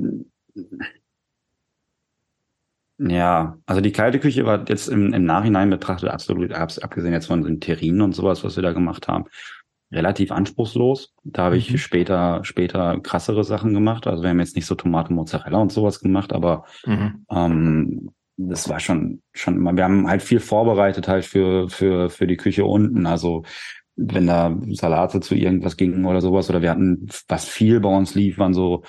ja, 2.98 3.58
also 3.66 3.80
die 3.82 3.92
kalte 3.92 4.18
Küche 4.18 4.46
war 4.46 4.66
jetzt 4.68 4.88
im, 4.88 5.12
im 5.12 5.24
Nachhinein 5.24 5.68
betrachtet 5.68 6.08
absolut, 6.08 6.52
abgesehen 6.52 7.12
jetzt 7.12 7.26
von 7.26 7.42
den 7.42 7.60
Terrinen 7.60 8.00
und 8.00 8.14
sowas, 8.14 8.42
was 8.42 8.56
wir 8.56 8.62
da 8.62 8.72
gemacht 8.72 9.06
haben, 9.06 9.26
relativ 9.92 10.32
anspruchslos. 10.32 11.12
Da 11.22 11.44
habe 11.44 11.58
ich 11.58 11.70
mhm. 11.70 11.78
später, 11.78 12.44
später 12.44 12.98
krassere 13.00 13.44
Sachen 13.44 13.74
gemacht. 13.74 14.06
Also 14.06 14.22
wir 14.22 14.30
haben 14.30 14.40
jetzt 14.40 14.56
nicht 14.56 14.66
so 14.66 14.74
Tomate, 14.74 15.12
Mozzarella 15.12 15.58
und 15.58 15.72
sowas 15.72 16.00
gemacht, 16.00 16.32
aber 16.32 16.64
mhm. 16.86 17.26
ähm, 17.30 18.10
das 18.36 18.68
war 18.68 18.80
schon, 18.80 19.22
schon 19.32 19.56
immer, 19.56 19.76
wir 19.76 19.84
haben 19.84 20.08
halt 20.08 20.22
viel 20.22 20.40
vorbereitet 20.40 21.08
halt 21.08 21.24
für, 21.24 21.68
für, 21.68 22.10
für 22.10 22.26
die 22.26 22.36
Küche 22.36 22.64
unten. 22.64 23.06
Also, 23.06 23.44
wenn 23.96 24.26
da 24.26 24.56
Salate 24.72 25.20
zu 25.20 25.34
irgendwas 25.34 25.76
gingen 25.76 26.04
oder 26.04 26.20
sowas, 26.20 26.50
oder 26.50 26.60
wir 26.60 26.70
hatten, 26.70 27.08
was 27.28 27.46
viel 27.46 27.80
bei 27.80 27.88
uns 27.88 28.14
lief, 28.14 28.38
waren 28.38 28.52
so, 28.52 28.82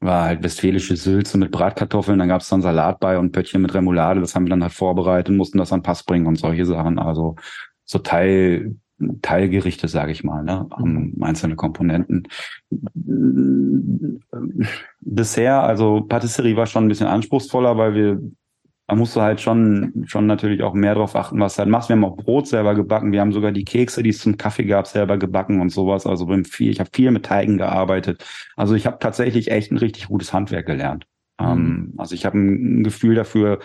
war 0.00 0.26
halt 0.26 0.42
westfälische 0.44 0.96
Sülze 0.96 1.38
mit 1.38 1.50
Bratkartoffeln, 1.50 2.18
dann 2.18 2.28
gab 2.28 2.40
es 2.40 2.48
dann 2.48 2.62
Salat 2.62 3.00
bei 3.00 3.18
und 3.18 3.32
Pöttchen 3.32 3.62
mit 3.62 3.74
Remoulade, 3.74 4.20
das 4.20 4.34
haben 4.34 4.44
wir 4.46 4.50
dann 4.50 4.62
halt 4.62 4.72
vorbereitet, 4.72 5.34
mussten 5.34 5.58
das 5.58 5.72
an 5.72 5.82
Pass 5.82 6.04
bringen 6.04 6.26
und 6.26 6.36
solche 6.36 6.66
Sachen. 6.66 7.00
Also 7.00 7.34
so 7.84 7.98
Teil, 7.98 8.76
Teilgerichte, 9.22 9.88
sage 9.88 10.12
ich 10.12 10.22
mal, 10.22 10.44
ne? 10.44 10.66
Um, 10.78 11.14
einzelne 11.20 11.56
Komponenten. 11.56 12.28
Bisher, 15.00 15.62
also 15.62 16.02
Patisserie 16.02 16.56
war 16.56 16.66
schon 16.66 16.84
ein 16.84 16.88
bisschen 16.88 17.08
anspruchsvoller, 17.08 17.76
weil 17.76 17.94
wir 17.94 18.20
da 18.86 18.94
musst 18.94 19.16
du 19.16 19.22
halt 19.22 19.40
schon, 19.40 20.04
schon 20.06 20.26
natürlich 20.26 20.62
auch 20.62 20.74
mehr 20.74 20.94
drauf 20.94 21.16
achten, 21.16 21.40
was 21.40 21.54
du 21.54 21.60
halt 21.60 21.70
machst. 21.70 21.88
Wir 21.88 21.96
haben 21.96 22.04
auch 22.04 22.16
Brot 22.16 22.46
selber 22.46 22.74
gebacken. 22.74 23.12
Wir 23.12 23.20
haben 23.20 23.32
sogar 23.32 23.50
die 23.50 23.64
Kekse, 23.64 24.02
die 24.02 24.10
es 24.10 24.18
zum 24.18 24.36
Kaffee 24.36 24.64
gab, 24.64 24.86
selber 24.86 25.16
gebacken 25.16 25.60
und 25.60 25.70
sowas. 25.70 26.06
Also 26.06 26.28
viel, 26.44 26.70
ich 26.70 26.80
habe 26.80 26.90
viel 26.92 27.10
mit 27.10 27.24
Teigen 27.24 27.56
gearbeitet. 27.56 28.22
Also 28.56 28.74
ich 28.74 28.86
habe 28.86 28.98
tatsächlich 29.00 29.50
echt 29.50 29.72
ein 29.72 29.78
richtig 29.78 30.08
gutes 30.08 30.34
Handwerk 30.34 30.66
gelernt. 30.66 31.06
Mhm. 31.40 31.46
Ähm, 31.46 31.94
also 31.96 32.14
ich 32.14 32.26
habe 32.26 32.38
ein 32.38 32.84
Gefühl 32.84 33.14
dafür 33.14 33.60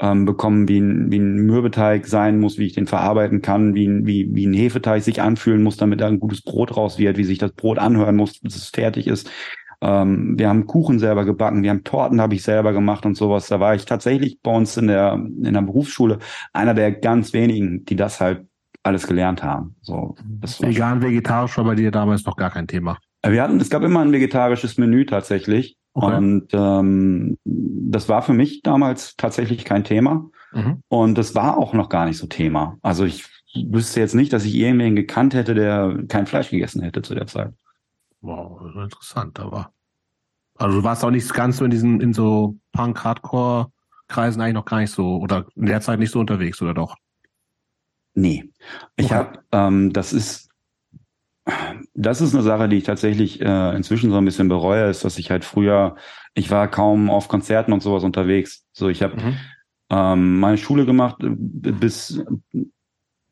ähm, 0.00 0.24
bekommen, 0.24 0.68
wie 0.68 0.80
ein, 0.80 1.12
wie 1.12 1.18
ein 1.18 1.46
Mürbeteig 1.46 2.06
sein 2.06 2.40
muss, 2.40 2.58
wie 2.58 2.66
ich 2.66 2.72
den 2.72 2.88
verarbeiten 2.88 3.42
kann, 3.42 3.74
wie 3.74 3.86
ein, 3.86 4.06
wie, 4.06 4.28
wie 4.34 4.46
ein 4.46 4.54
Hefeteig 4.54 5.02
sich 5.02 5.22
anfühlen 5.22 5.62
muss, 5.62 5.76
damit 5.76 6.00
da 6.00 6.08
ein 6.08 6.20
gutes 6.20 6.42
Brot 6.42 6.76
raus 6.76 6.98
wird, 6.98 7.16
wie 7.16 7.24
sich 7.24 7.38
das 7.38 7.52
Brot 7.52 7.78
anhören 7.78 8.16
muss, 8.16 8.40
bis 8.40 8.56
es 8.56 8.68
fertig 8.68 9.06
ist. 9.06 9.30
Ähm, 9.80 10.38
wir 10.38 10.48
haben 10.48 10.66
Kuchen 10.66 10.98
selber 10.98 11.24
gebacken, 11.24 11.62
wir 11.62 11.70
haben 11.70 11.84
Torten 11.84 12.20
habe 12.20 12.34
ich 12.34 12.42
selber 12.42 12.72
gemacht 12.72 13.06
und 13.06 13.16
sowas. 13.16 13.48
Da 13.48 13.60
war 13.60 13.74
ich 13.74 13.84
tatsächlich 13.84 14.40
bei 14.42 14.54
uns 14.54 14.76
in 14.76 14.88
der 14.88 15.14
in 15.14 15.52
der 15.52 15.62
Berufsschule 15.62 16.18
einer 16.52 16.74
der 16.74 16.92
ganz 16.92 17.32
wenigen, 17.32 17.84
die 17.84 17.96
das 17.96 18.20
halt 18.20 18.46
alles 18.82 19.06
gelernt 19.06 19.42
haben. 19.42 19.76
So, 19.82 20.16
das 20.40 20.60
Vegan, 20.60 21.02
vegetarisch 21.02 21.56
war 21.58 21.64
bei 21.64 21.74
dir 21.74 21.90
damals 21.90 22.24
noch 22.24 22.36
gar 22.36 22.50
kein 22.50 22.66
Thema. 22.66 22.98
Äh, 23.22 23.32
wir 23.32 23.42
hatten, 23.42 23.60
es 23.60 23.70
gab 23.70 23.82
immer 23.82 24.00
ein 24.00 24.12
vegetarisches 24.12 24.78
Menü 24.78 25.04
tatsächlich. 25.06 25.76
Okay. 25.94 26.16
Und 26.16 26.48
ähm, 26.52 27.38
das 27.44 28.08
war 28.08 28.22
für 28.22 28.32
mich 28.32 28.62
damals 28.62 29.16
tatsächlich 29.16 29.64
kein 29.64 29.84
Thema. 29.84 30.30
Mhm. 30.52 30.82
Und 30.88 31.18
das 31.18 31.34
war 31.34 31.56
auch 31.56 31.72
noch 31.72 31.88
gar 31.88 32.06
nicht 32.06 32.18
so 32.18 32.26
Thema. 32.26 32.78
Also 32.82 33.04
ich 33.04 33.24
wüsste 33.54 34.00
jetzt 34.00 34.14
nicht, 34.14 34.32
dass 34.32 34.44
ich 34.44 34.54
irgendwen 34.54 34.96
gekannt 34.96 35.34
hätte, 35.34 35.54
der 35.54 35.98
kein 36.08 36.26
Fleisch 36.26 36.50
gegessen 36.50 36.82
hätte 36.82 37.02
zu 37.02 37.14
der 37.14 37.26
Zeit. 37.26 37.52
Wow, 38.20 38.60
interessant, 38.76 39.38
aber. 39.40 39.72
Also 40.56 40.78
du 40.78 40.84
warst 40.84 41.04
auch 41.04 41.10
nicht 41.10 41.32
ganz 41.32 41.58
so 41.58 41.64
in 41.64 41.70
diesen, 41.70 42.00
in 42.00 42.12
so 42.12 42.56
Punk-Hardcore-Kreisen 42.72 44.40
eigentlich 44.40 44.54
noch 44.54 44.64
gar 44.64 44.80
nicht 44.80 44.90
so, 44.90 45.18
oder 45.18 45.46
in 45.54 45.66
der 45.66 45.80
Zeit 45.80 45.98
nicht 45.98 46.10
so 46.10 46.18
unterwegs, 46.18 46.60
oder 46.60 46.74
doch? 46.74 46.96
Nee. 48.14 48.50
Ich 48.96 49.06
okay. 49.06 49.14
habe, 49.14 49.38
ähm, 49.52 49.92
das 49.92 50.12
ist, 50.12 50.50
das 51.94 52.20
ist 52.20 52.34
eine 52.34 52.42
Sache, 52.42 52.68
die 52.68 52.76
ich 52.76 52.84
tatsächlich 52.84 53.40
äh, 53.40 53.76
inzwischen 53.76 54.10
so 54.10 54.16
ein 54.16 54.24
bisschen 54.24 54.48
bereue, 54.48 54.90
ist, 54.90 55.04
dass 55.04 55.18
ich 55.18 55.30
halt 55.30 55.44
früher, 55.44 55.96
ich 56.34 56.50
war 56.50 56.68
kaum 56.68 57.10
auf 57.10 57.28
Konzerten 57.28 57.72
und 57.72 57.82
sowas 57.82 58.02
unterwegs. 58.02 58.66
So, 58.72 58.88
ich 58.88 59.02
habe 59.02 59.16
mhm. 59.16 59.36
ähm, 59.90 60.40
meine 60.40 60.58
Schule 60.58 60.84
gemacht, 60.84 61.22
äh, 61.22 61.30
bis 61.30 62.20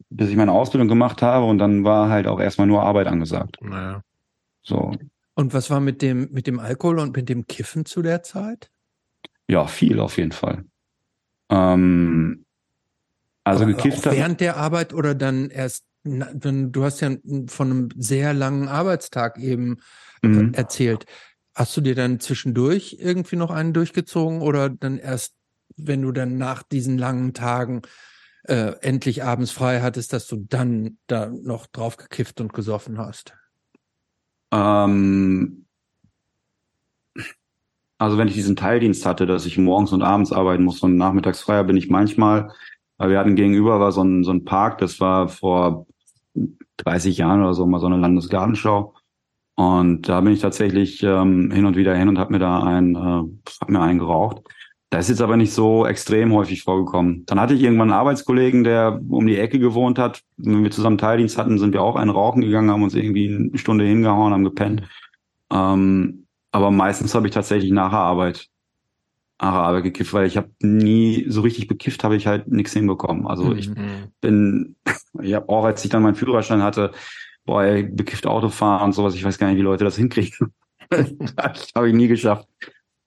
bis 0.09 0.31
ich 0.31 0.37
meine 0.37 0.53
Ausbildung 0.53 0.89
gemacht 0.89 1.23
habe 1.23 1.47
und 1.47 1.59
dann 1.59 1.85
war 1.85 2.09
halt 2.09 2.27
auch 2.27 2.41
erstmal 2.41 2.67
nur 2.67 2.83
Arbeit 2.83 3.07
angesagt. 3.07 3.59
Naja. 3.61 4.03
So. 4.67 4.93
Und 5.35 5.55
was 5.55 5.71
war 5.71 5.81
mit 5.81 6.03
dem, 6.03 6.31
mit 6.33 6.47
dem 6.47 6.59
Alkohol 6.59 6.99
und 6.99 7.17
mit 7.17 7.29
dem 7.29 7.47
Kiffen 7.47 7.85
zu 7.85 8.03
der 8.03 8.23
Zeit? 8.23 8.71
Ja, 9.49 9.67
viel 9.67 10.01
auf 10.01 10.17
jeden 10.17 10.33
Fall. 10.33 10.65
Ähm, 11.51 12.45
also 13.45 13.65
Aber 13.65 13.73
gekifft 13.73 14.09
auch 14.09 14.13
während 14.13 14.41
der 14.41 14.57
Arbeit 14.57 14.93
oder 14.93 15.15
dann 15.15 15.51
erst, 15.51 15.85
wenn 16.03 16.73
du 16.73 16.85
hast 16.85 17.01
ja 17.01 17.11
von 17.47 17.71
einem 17.71 17.89
sehr 17.97 18.35
langen 18.35 18.69
Arbeitstag 18.69 19.39
eben 19.39 19.77
mhm. 20.23 20.53
erzählt. 20.55 21.07
Hast 21.55 21.77
du 21.77 21.81
dir 21.81 21.95
dann 21.95 22.19
zwischendurch 22.19 22.97
irgendwie 22.99 23.37
noch 23.37 23.51
einen 23.51 23.73
durchgezogen 23.73 24.41
oder 24.41 24.69
dann 24.69 24.99
erst, 24.99 25.35
wenn 25.77 26.03
du 26.03 26.13
dann 26.13 26.39
nach 26.39 26.63
diesen 26.63 26.99
langen 26.99 27.35
Tagen 27.35 27.83
äh, 28.45 28.73
endlich 28.81 29.23
abends 29.23 29.53
frei 29.53 29.81
hattest, 29.81 30.13
dass 30.13 30.27
du 30.27 30.45
dann 30.49 30.99
da 31.07 31.29
noch 31.29 31.67
drauf 31.67 31.97
gekifft 31.97 32.41
und 32.41 32.53
gesoffen 32.53 32.99
hast? 32.99 33.35
Ähm, 34.57 35.67
also 37.99 38.19
wenn 38.19 38.29
ich 38.29 38.35
diesen 38.35 38.57
Teildienst 38.57 39.07
hatte, 39.07 39.27
dass 39.27 39.47
ich 39.47 39.59
morgens 39.59 39.93
und 39.93 40.03
abends 40.03 40.33
arbeiten 40.33 40.65
muss 40.65 40.83
und 40.83 40.97
nachmittags 40.97 41.41
freier 41.41 41.65
bin 41.65 41.77
ich 41.77 41.89
manchmal, 41.89 42.53
weil 42.99 43.11
wir 43.11 43.19
hatten 43.19 43.37
gegenüber 43.37 43.81
war 43.81 43.93
so 43.93 44.03
ein, 44.03 44.25
so 44.25 44.33
ein 44.33 44.45
Park, 44.45 44.79
das 44.79 45.01
war 45.01 45.29
vor 45.29 45.87
30 46.79 47.19
Jahren 47.19 47.41
oder 47.41 47.55
so 47.55 47.67
mal 47.67 47.81
so 47.81 47.87
eine 47.87 47.97
Landesgartenschau. 47.97 48.95
Und 49.57 50.09
da 50.09 50.21
bin 50.21 50.35
ich 50.35 50.41
tatsächlich 50.41 51.03
ähm, 51.03 51.51
hin 51.51 51.65
und 51.65 51.77
wieder 51.77 51.95
hin 51.95 52.09
und 52.09 52.19
habe 52.19 52.33
mir 52.33 52.39
da 52.39 52.63
ein, 52.63 52.95
äh, 52.95 53.51
hab 53.61 53.71
mir 53.71 53.81
einen 53.81 53.99
geraucht. 53.99 54.43
Das 54.91 55.07
ist 55.07 55.11
jetzt 55.11 55.23
aber 55.23 55.37
nicht 55.37 55.53
so 55.53 55.85
extrem 55.85 56.33
häufig 56.33 56.63
vorgekommen. 56.63 57.25
Dann 57.27 57.41
hatte 57.41 57.55
ich 57.55 57.63
irgendwann 57.63 57.91
einen 57.91 57.99
Arbeitskollegen, 57.99 58.63
der 58.63 59.01
um 59.09 59.27
die 59.27 59.39
Ecke 59.39 59.59
gewohnt 59.59 59.99
hat. 59.99 60.23
Wenn 60.37 60.63
wir 60.63 60.71
zusammen 60.71 60.99
Teildienst 60.99 61.39
hatten, 61.39 61.59
sind 61.59 61.73
wir 61.73 61.83
auch 61.83 61.97
einen 61.97 62.11
rauchen 62.11 62.41
gegangen, 62.41 62.71
haben 62.71 62.85
uns 62.85 62.95
irgendwie 62.95 63.29
eine 63.29 63.59
Stunde 63.59 63.85
hingehauen, 63.85 64.33
haben 64.33 64.45
gepennt. 64.45 64.83
Ähm, 65.51 66.27
aber 66.53 66.71
meistens 66.71 67.15
habe 67.15 67.27
ich 67.27 67.35
tatsächlich 67.35 67.73
nach 67.73 67.91
der 67.91 67.99
Arbeit, 67.99 68.49
nach 69.41 69.53
der 69.53 69.63
Arbeit 69.63 69.85
gekifft, 69.85 70.13
weil 70.15 70.27
ich 70.27 70.37
habe 70.37 70.51
nie 70.61 71.27
so 71.29 71.41
richtig 71.41 71.67
bekifft, 71.67 72.05
habe 72.05 72.17
ich 72.17 72.29
halt 72.29 72.49
nichts 72.49 72.73
hinbekommen. 72.73 73.27
Also 73.27 73.45
mhm. 73.45 73.59
ich 73.59 73.71
bin, 74.21 74.77
ich 75.21 75.35
habe 75.35 75.49
auch, 75.49 75.65
als 75.65 75.85
ich 75.85 75.91
dann 75.91 76.03
meinen 76.03 76.15
Führerschein 76.15 76.63
hatte, 76.63 76.93
boah, 77.45 77.65
ey, 77.65 77.83
bekifft 77.83 78.27
Autofahren 78.27 78.85
und 78.85 78.93
sowas, 78.93 79.17
ich 79.17 79.25
weiß 79.25 79.37
gar 79.39 79.49
nicht, 79.49 79.59
wie 79.59 79.63
Leute 79.63 79.85
das 79.85 79.97
hinkriegen. 79.97 80.53
das 80.91 81.71
habe 81.75 81.89
ich 81.89 81.95
nie 81.95 82.09
geschafft. 82.09 82.49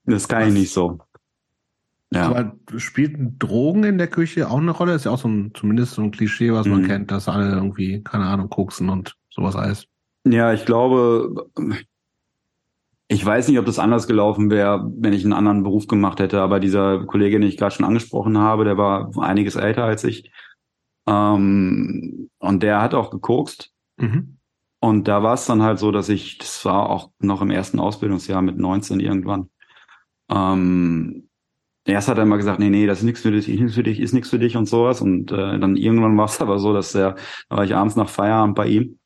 Das 0.03 0.27
kann 0.27 0.47
ich 0.49 0.53
nicht 0.53 0.73
so. 0.73 0.99
Ja. 2.11 2.27
Aber 2.27 2.55
spielten 2.77 3.37
Drogen 3.37 3.83
in 3.83 3.97
der 3.99 4.07
Küche 4.07 4.49
auch 4.49 4.57
eine 4.57 4.71
Rolle? 4.71 4.95
Ist 4.95 5.05
ja 5.05 5.11
auch 5.11 5.19
so 5.19 5.27
ein, 5.27 5.51
zumindest 5.53 5.93
so 5.93 6.01
ein 6.01 6.11
Klischee, 6.11 6.51
was 6.51 6.67
man 6.67 6.81
mhm. 6.81 6.87
kennt, 6.87 7.11
dass 7.11 7.29
alle 7.29 7.51
irgendwie, 7.51 8.01
keine 8.03 8.25
Ahnung, 8.25 8.49
koksen 8.49 8.89
und 8.89 9.15
sowas 9.29 9.55
alles. 9.55 9.85
Ja, 10.25 10.51
ich 10.53 10.65
glaube, 10.65 11.49
ich 13.07 13.25
weiß 13.25 13.47
nicht, 13.47 13.59
ob 13.59 13.65
das 13.65 13.79
anders 13.79 14.07
gelaufen 14.07 14.49
wäre, 14.49 14.91
wenn 14.97 15.13
ich 15.13 15.23
einen 15.23 15.33
anderen 15.33 15.63
Beruf 15.63 15.87
gemacht 15.87 16.19
hätte, 16.19 16.41
aber 16.41 16.59
dieser 16.59 17.05
Kollege, 17.05 17.39
den 17.39 17.47
ich 17.47 17.57
gerade 17.57 17.75
schon 17.75 17.85
angesprochen 17.85 18.37
habe, 18.37 18.65
der 18.65 18.77
war 18.77 19.11
einiges 19.19 19.55
älter 19.55 19.83
als 19.83 20.03
ich. 20.03 20.31
Ähm, 21.07 22.29
und 22.39 22.63
der 22.63 22.81
hat 22.81 22.93
auch 22.95 23.11
gekokst. 23.11 23.71
Mhm. 23.97 24.37
Und 24.79 25.07
da 25.07 25.23
war 25.23 25.33
es 25.33 25.45
dann 25.45 25.61
halt 25.61 25.79
so, 25.79 25.91
dass 25.91 26.09
ich, 26.09 26.37
das 26.37 26.63
war 26.65 26.89
auch 26.89 27.11
noch 27.19 27.41
im 27.41 27.51
ersten 27.51 27.79
Ausbildungsjahr 27.79 28.41
mit 28.41 28.57
19 28.57 28.99
irgendwann. 28.99 29.49
Ähm, 30.29 31.28
erst 31.89 32.07
hat 32.07 32.17
er 32.17 32.23
immer 32.23 32.37
gesagt, 32.37 32.59
nee, 32.59 32.69
nee, 32.69 32.87
das 32.87 32.99
ist 32.99 33.03
nichts 33.03 33.21
für 33.21 33.31
dich, 33.31 33.47
nichts 33.47 33.75
für 33.75 33.83
dich, 33.83 33.99
ist 33.99 34.13
nichts 34.13 34.29
für 34.29 34.39
dich 34.39 34.55
und 34.57 34.67
sowas. 34.67 35.01
Und 35.01 35.31
äh, 35.31 35.59
dann 35.59 35.75
irgendwann 35.75 36.17
war 36.17 36.25
es 36.25 36.41
aber 36.41 36.59
so, 36.59 36.73
dass 36.73 36.91
der, 36.91 37.15
da 37.49 37.57
war 37.57 37.65
ich 37.65 37.75
abends 37.75 37.95
nach 37.95 38.09
Feierabend 38.09 38.55
bei 38.55 38.67
ihm 38.67 38.99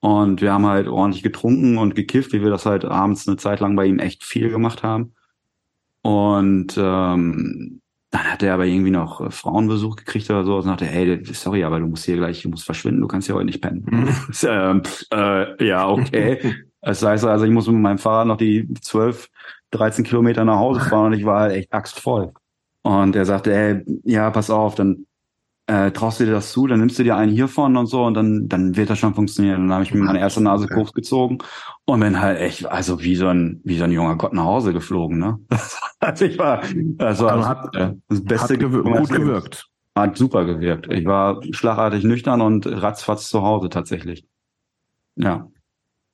und 0.00 0.40
wir 0.40 0.52
haben 0.52 0.66
halt 0.66 0.88
ordentlich 0.88 1.22
getrunken 1.22 1.78
und 1.78 1.94
gekifft, 1.94 2.32
wie 2.32 2.42
wir 2.42 2.50
das 2.50 2.66
halt 2.66 2.84
abends 2.84 3.28
eine 3.28 3.36
Zeit 3.36 3.60
lang 3.60 3.76
bei 3.76 3.86
ihm 3.86 4.00
echt 4.00 4.24
viel 4.24 4.50
gemacht 4.50 4.82
haben. 4.82 5.14
Und 6.02 6.76
ähm, 6.76 7.80
dann 8.10 8.24
hat 8.24 8.42
er 8.42 8.54
aber 8.54 8.66
irgendwie 8.66 8.90
noch 8.90 9.20
äh, 9.20 9.30
Frauenbesuch 9.30 9.96
gekriegt 9.96 10.28
oder 10.28 10.44
so 10.44 10.56
und 10.56 10.64
sagte, 10.64 10.84
hey, 10.84 11.24
sorry, 11.24 11.62
aber 11.62 11.78
du 11.78 11.86
musst 11.86 12.04
hier 12.04 12.16
gleich, 12.16 12.42
du 12.42 12.48
musst 12.48 12.64
verschwinden, 12.64 13.00
du 13.00 13.06
kannst 13.06 13.28
ja 13.28 13.36
heute 13.36 13.46
nicht 13.46 13.62
pennen. 13.62 13.86
Mhm. 13.88 14.08
ähm, 14.42 14.82
äh, 15.12 15.66
ja, 15.66 15.88
okay. 15.88 16.56
Das 16.84 17.00
heißt 17.00 17.24
also, 17.24 17.44
ich 17.44 17.52
muss 17.52 17.68
mit 17.68 17.80
meinem 17.80 17.98
Fahrrad 17.98 18.26
noch 18.26 18.36
die 18.36 18.68
zwölf 18.80 19.28
13 19.72 20.04
Kilometer 20.04 20.44
nach 20.44 20.58
Hause 20.58 20.80
fahren 20.80 21.06
und 21.06 21.18
ich 21.18 21.24
war 21.24 21.40
halt 21.40 21.56
echt 21.56 21.72
axtvoll. 21.72 22.32
Und 22.82 23.16
er 23.16 23.24
sagte, 23.24 23.54
ey, 23.54 23.84
ja, 24.04 24.30
pass 24.30 24.50
auf, 24.50 24.74
dann 24.74 25.06
äh, 25.66 25.92
traust 25.92 26.20
du 26.20 26.24
dir 26.24 26.32
das 26.32 26.52
zu, 26.52 26.66
dann 26.66 26.80
nimmst 26.80 26.98
du 26.98 27.04
dir 27.04 27.16
einen 27.16 27.32
hiervon 27.32 27.76
und 27.76 27.86
so 27.86 28.04
und 28.04 28.14
dann, 28.14 28.48
dann 28.48 28.76
wird 28.76 28.90
das 28.90 28.98
schon 28.98 29.14
funktionieren. 29.14 29.62
Und 29.62 29.68
dann 29.68 29.74
habe 29.74 29.84
ich 29.84 29.94
mir 29.94 30.02
meine 30.02 30.18
erste 30.18 30.42
Nase 30.42 30.64
okay. 30.64 30.74
Koks 30.74 30.92
gezogen 30.92 31.38
und 31.84 32.00
bin 32.00 32.20
halt 32.20 32.40
echt, 32.40 32.66
also 32.66 33.00
wie 33.00 33.16
so 33.16 33.28
ein, 33.28 33.60
wie 33.64 33.78
so 33.78 33.84
ein 33.84 33.92
junger 33.92 34.16
Gott 34.16 34.32
nach 34.32 34.44
Hause 34.44 34.72
geflogen, 34.72 35.18
ne? 35.18 35.38
also 36.00 36.24
ich 36.24 36.38
war, 36.38 36.62
das 36.98 37.20
war 37.20 37.32
also 37.32 37.48
hat, 37.48 37.76
äh, 37.76 37.94
das 38.08 38.24
Beste. 38.24 38.54
Hat 38.54 38.60
gewir 38.60 38.82
gut 38.82 39.08
gewirkt. 39.08 39.68
Hat 39.94 40.16
super 40.16 40.44
gewirkt. 40.44 40.90
Ich 40.90 41.04
war 41.04 41.40
schlagartig 41.52 42.02
nüchtern 42.02 42.40
und 42.40 42.66
ratzfatz 42.66 43.28
zu 43.28 43.42
Hause 43.42 43.68
tatsächlich. 43.68 44.26
Ja. 45.16 45.48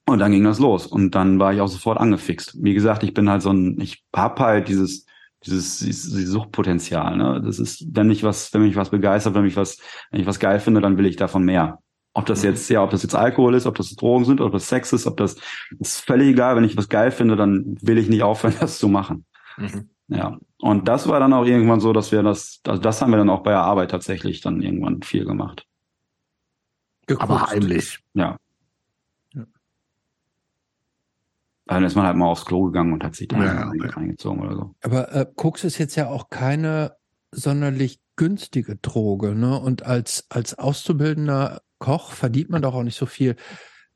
Und 0.08 0.20
dann 0.20 0.32
ging 0.32 0.44
das 0.44 0.58
los. 0.58 0.86
Und 0.86 1.14
dann 1.14 1.38
war 1.38 1.52
ich 1.52 1.60
auch 1.60 1.68
sofort 1.68 1.98
angefixt. 1.98 2.56
Wie 2.62 2.72
gesagt, 2.72 3.02
ich 3.02 3.12
bin 3.12 3.28
halt 3.28 3.42
so 3.42 3.50
ein, 3.50 3.78
ich 3.78 4.04
hab 4.16 4.40
halt 4.40 4.68
dieses, 4.68 5.04
dieses, 5.44 5.80
dieses 5.80 6.30
Suchtpotenzial. 6.30 7.16
Ne? 7.16 7.42
Das 7.44 7.58
ist, 7.58 7.84
wenn 7.94 8.08
mich 8.08 8.22
was, 8.22 8.52
wenn 8.54 8.62
mich 8.62 8.76
was 8.76 8.88
begeistert, 8.88 9.34
wenn 9.34 9.42
mich 9.42 9.56
was, 9.56 9.78
wenn 10.10 10.20
ich 10.20 10.26
was 10.26 10.40
geil 10.40 10.60
finde, 10.60 10.80
dann 10.80 10.96
will 10.96 11.04
ich 11.04 11.16
davon 11.16 11.44
mehr. 11.44 11.80
Ob 12.14 12.24
das 12.24 12.42
mhm. 12.42 12.50
jetzt, 12.50 12.70
ja, 12.70 12.82
ob 12.82 12.90
das 12.90 13.02
jetzt 13.02 13.14
Alkohol 13.14 13.54
ist, 13.54 13.66
ob 13.66 13.76
das 13.76 13.94
Drogen 13.94 14.24
sind, 14.24 14.40
ob 14.40 14.52
das 14.52 14.68
Sex 14.68 14.94
ist, 14.94 15.06
ob 15.06 15.18
das, 15.18 15.36
ist 15.78 16.00
völlig 16.00 16.28
egal. 16.28 16.56
Wenn 16.56 16.64
ich 16.64 16.76
was 16.76 16.88
geil 16.88 17.10
finde, 17.10 17.36
dann 17.36 17.76
will 17.82 17.98
ich 17.98 18.08
nicht 18.08 18.22
aufhören, 18.22 18.54
das 18.60 18.78
zu 18.78 18.88
machen. 18.88 19.26
Mhm. 19.58 19.90
Ja. 20.08 20.38
Und 20.58 20.88
das 20.88 21.06
war 21.06 21.20
dann 21.20 21.34
auch 21.34 21.44
irgendwann 21.44 21.80
so, 21.80 21.92
dass 21.92 22.12
wir 22.12 22.22
das, 22.22 22.60
also 22.66 22.80
das 22.80 23.02
haben 23.02 23.10
wir 23.10 23.18
dann 23.18 23.28
auch 23.28 23.42
bei 23.42 23.50
der 23.50 23.60
Arbeit 23.60 23.90
tatsächlich 23.90 24.40
dann 24.40 24.62
irgendwann 24.62 25.02
viel 25.02 25.26
gemacht. 25.26 25.66
Geguckt. 27.06 27.30
Aber 27.30 27.46
heimlich. 27.46 27.98
Ja. 28.14 28.38
Dann 31.68 31.84
ist 31.84 31.94
man 31.94 32.06
halt 32.06 32.16
mal 32.16 32.26
aufs 32.26 32.46
Klo 32.46 32.64
gegangen 32.64 32.94
und 32.94 33.04
hat 33.04 33.14
sich 33.14 33.28
dann 33.28 33.42
ja, 33.42 33.68
okay. 33.68 33.90
reingezogen 33.90 34.40
oder 34.40 34.56
so. 34.56 34.74
Aber 34.82 35.14
äh, 35.14 35.26
Koks 35.36 35.64
ist 35.64 35.76
jetzt 35.78 35.96
ja 35.96 36.08
auch 36.08 36.30
keine 36.30 36.96
sonderlich 37.30 38.00
günstige 38.16 38.76
Droge, 38.76 39.34
ne? 39.34 39.60
Und 39.60 39.84
als, 39.84 40.26
als 40.30 40.58
auszubildender 40.58 41.60
Koch 41.78 42.12
verdient 42.12 42.48
man 42.48 42.62
doch 42.62 42.74
auch 42.74 42.82
nicht 42.82 42.98
so 42.98 43.04
viel. 43.06 43.36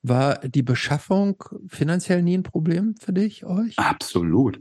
War 0.02 0.36
die 0.40 0.62
Beschaffung 0.62 1.42
finanziell 1.66 2.22
nie 2.22 2.36
ein 2.36 2.42
Problem 2.42 2.94
für 3.00 3.12
dich, 3.12 3.44
euch? 3.46 3.78
Absolut. 3.78 4.60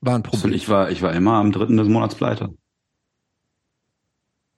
War 0.00 0.14
ein 0.14 0.22
Problem. 0.22 0.52
Ich 0.52 0.68
war, 0.68 0.90
ich 0.90 1.02
war 1.02 1.12
immer 1.12 1.34
am 1.34 1.50
dritten 1.50 1.76
des 1.76 1.88
Monats 1.88 2.14
pleite. 2.14 2.54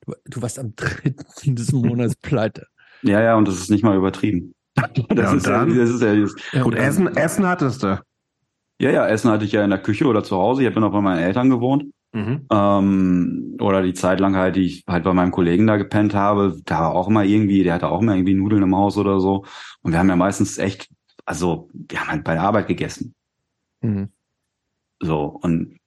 Du, 0.05 0.15
du 0.27 0.43
warst 0.43 0.59
am 0.59 0.75
dritten 0.77 1.57
des 1.57 1.73
Monats 1.73 2.17
pleite. 2.17 2.67
Ja, 3.03 3.23
ja, 3.23 3.35
und 3.35 3.49
das 3.49 3.55
ist 3.55 3.71
nicht 3.71 3.83
mal 3.83 3.97
übertrieben. 3.97 4.55
Das, 4.75 4.89
ja, 5.17 5.35
ist, 5.35 5.47
ja, 5.47 5.67
das 5.67 5.91
ist 5.91 6.03
ja, 6.03 6.17
das 6.17 6.35
ja 6.53 6.63
Gut, 6.63 6.75
Essen, 6.75 7.07
Essen 7.17 7.47
hattest 7.47 7.83
du. 7.83 8.03
Ja, 8.81 8.91
ja, 8.91 9.07
Essen 9.07 9.31
hatte 9.31 9.45
ich 9.45 9.53
ja 9.53 9.63
in 9.63 9.71
der 9.71 9.79
Küche 9.81 10.07
oder 10.07 10.25
zu 10.25 10.37
Hause. 10.37 10.63
Ich 10.63 10.67
habe 10.67 10.77
ja 10.77 10.81
noch 10.81 10.93
bei 10.93 11.01
meinen 11.01 11.21
Eltern 11.21 11.51
gewohnt. 11.51 11.93
Mhm. 12.13 12.47
Ähm, 12.51 13.57
oder 13.61 13.83
die 13.83 13.95
Zeit 13.95 14.21
lang 14.21 14.37
halt, 14.37 14.57
die 14.57 14.67
ich 14.67 14.85
halt 14.87 15.05
bei 15.05 15.15
meinem 15.15 15.31
Kollegen 15.31 15.67
da 15.67 15.77
gepennt 15.77 16.15
habe, 16.15 16.61
da 16.65 16.81
war 16.81 16.95
auch 16.95 17.09
immer 17.09 17.25
irgendwie, 17.25 17.63
der 17.63 17.75
hatte 17.75 17.89
auch 17.89 18.03
immer 18.03 18.15
irgendwie 18.15 18.35
Nudeln 18.35 18.63
im 18.63 18.77
Haus 18.77 18.99
oder 18.99 19.21
so. 19.21 19.45
Und 19.83 19.93
wir 19.93 19.99
haben 19.99 20.09
ja 20.09 20.17
meistens 20.17 20.59
echt, 20.59 20.91
also 21.25 21.71
wir 21.73 22.01
haben 22.01 22.09
halt 22.09 22.25
bei 22.25 22.35
der 22.35 22.43
Arbeit 22.43 22.69
gegessen. 22.69 23.15
Mhm. 23.81 24.11
So, 25.01 25.25
und 25.25 25.79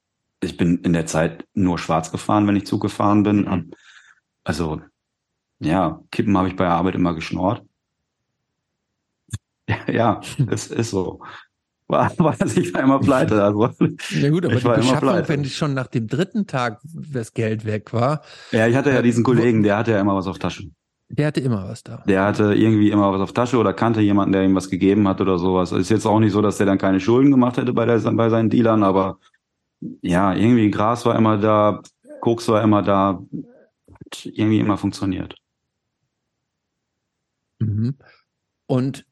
ich 0.42 0.58
bin 0.58 0.80
in 0.80 0.94
der 0.94 1.06
Zeit 1.06 1.46
nur 1.54 1.78
schwarz 1.78 2.12
gefahren, 2.12 2.48
wenn 2.48 2.56
ich 2.56 2.66
Zug 2.66 2.82
gefahren 2.82 3.24
bin. 3.24 3.42
Mhm. 3.42 3.72
Also, 4.44 4.82
ja, 5.60 6.02
Kippen 6.12 6.38
habe 6.38 6.48
ich 6.48 6.56
bei 6.56 6.66
der 6.66 6.74
Arbeit 6.74 6.96
immer 6.96 7.14
geschnort. 7.14 7.64
Ja, 9.88 10.22
es 10.50 10.68
ist 10.68 10.92
so. 10.92 11.22
War, 11.88 12.12
war, 12.18 12.36
ich 12.42 12.74
war 12.74 12.82
immer 12.82 13.00
pleite. 13.00 13.44
Also, 13.44 13.70
ja 14.10 14.30
gut, 14.30 14.46
aber 14.46 14.56
ich 14.56 14.64
die 14.64 14.70
Beschaffung, 14.70 15.28
wenn 15.28 15.44
ich 15.44 15.56
schon 15.56 15.74
nach 15.74 15.88
dem 15.88 16.08
dritten 16.08 16.48
Tag 16.48 16.82
das 16.84 17.34
Geld 17.34 17.66
weg 17.66 17.94
war. 17.94 18.22
Ja, 18.52 18.68
ich 18.68 18.76
hatte 18.76 18.92
ja 18.92 19.02
diesen 19.02 19.24
Kollegen, 19.24 19.64
der 19.64 19.78
hatte 19.78 19.92
ja 19.92 20.00
immer 20.00 20.16
was 20.16 20.28
auf 20.28 20.40
Tasche. 20.40 20.70
Der 21.10 21.28
hatte 21.28 21.40
immer 21.40 21.68
was 21.70 21.84
da. 21.84 22.04
Der 22.08 22.24
hatte 22.24 22.56
irgendwie 22.56 22.90
immer 22.90 23.12
was 23.12 23.22
auf 23.22 23.34
Tasche 23.34 23.58
oder 23.58 23.74
kannte 23.74 24.02
jemanden, 24.02 24.32
der 24.32 24.44
ihm 24.44 24.56
was 24.56 24.70
gegeben 24.70 25.08
hat 25.08 25.22
oder 25.22 25.38
sowas. 25.38 25.72
Ist 25.72 25.90
jetzt 25.90 26.08
auch 26.08 26.20
nicht 26.20 26.32
so, 26.32 26.42
dass 26.42 26.58
der 26.58 26.66
dann 26.66 26.80
keine 26.80 27.00
Schulden 27.00 27.30
gemacht 27.30 27.58
hätte 27.58 27.74
bei, 27.74 27.86
der, 27.86 28.00
bei 28.00 28.30
seinen 28.30 28.50
Dealern, 28.50 28.84
aber 28.84 29.20
ja, 30.02 30.34
irgendwie 30.34 30.72
Gras 30.72 31.06
war 31.06 31.16
immer 31.16 31.38
da, 31.38 31.82
Koks 32.22 32.48
war 32.48 32.64
immer 32.64 32.82
da, 32.82 33.22
hat 33.92 34.26
irgendwie 34.26 34.60
immer 34.60 34.78
funktioniert. 34.78 35.36
Mhm. 37.60 37.96
Und 38.66 39.06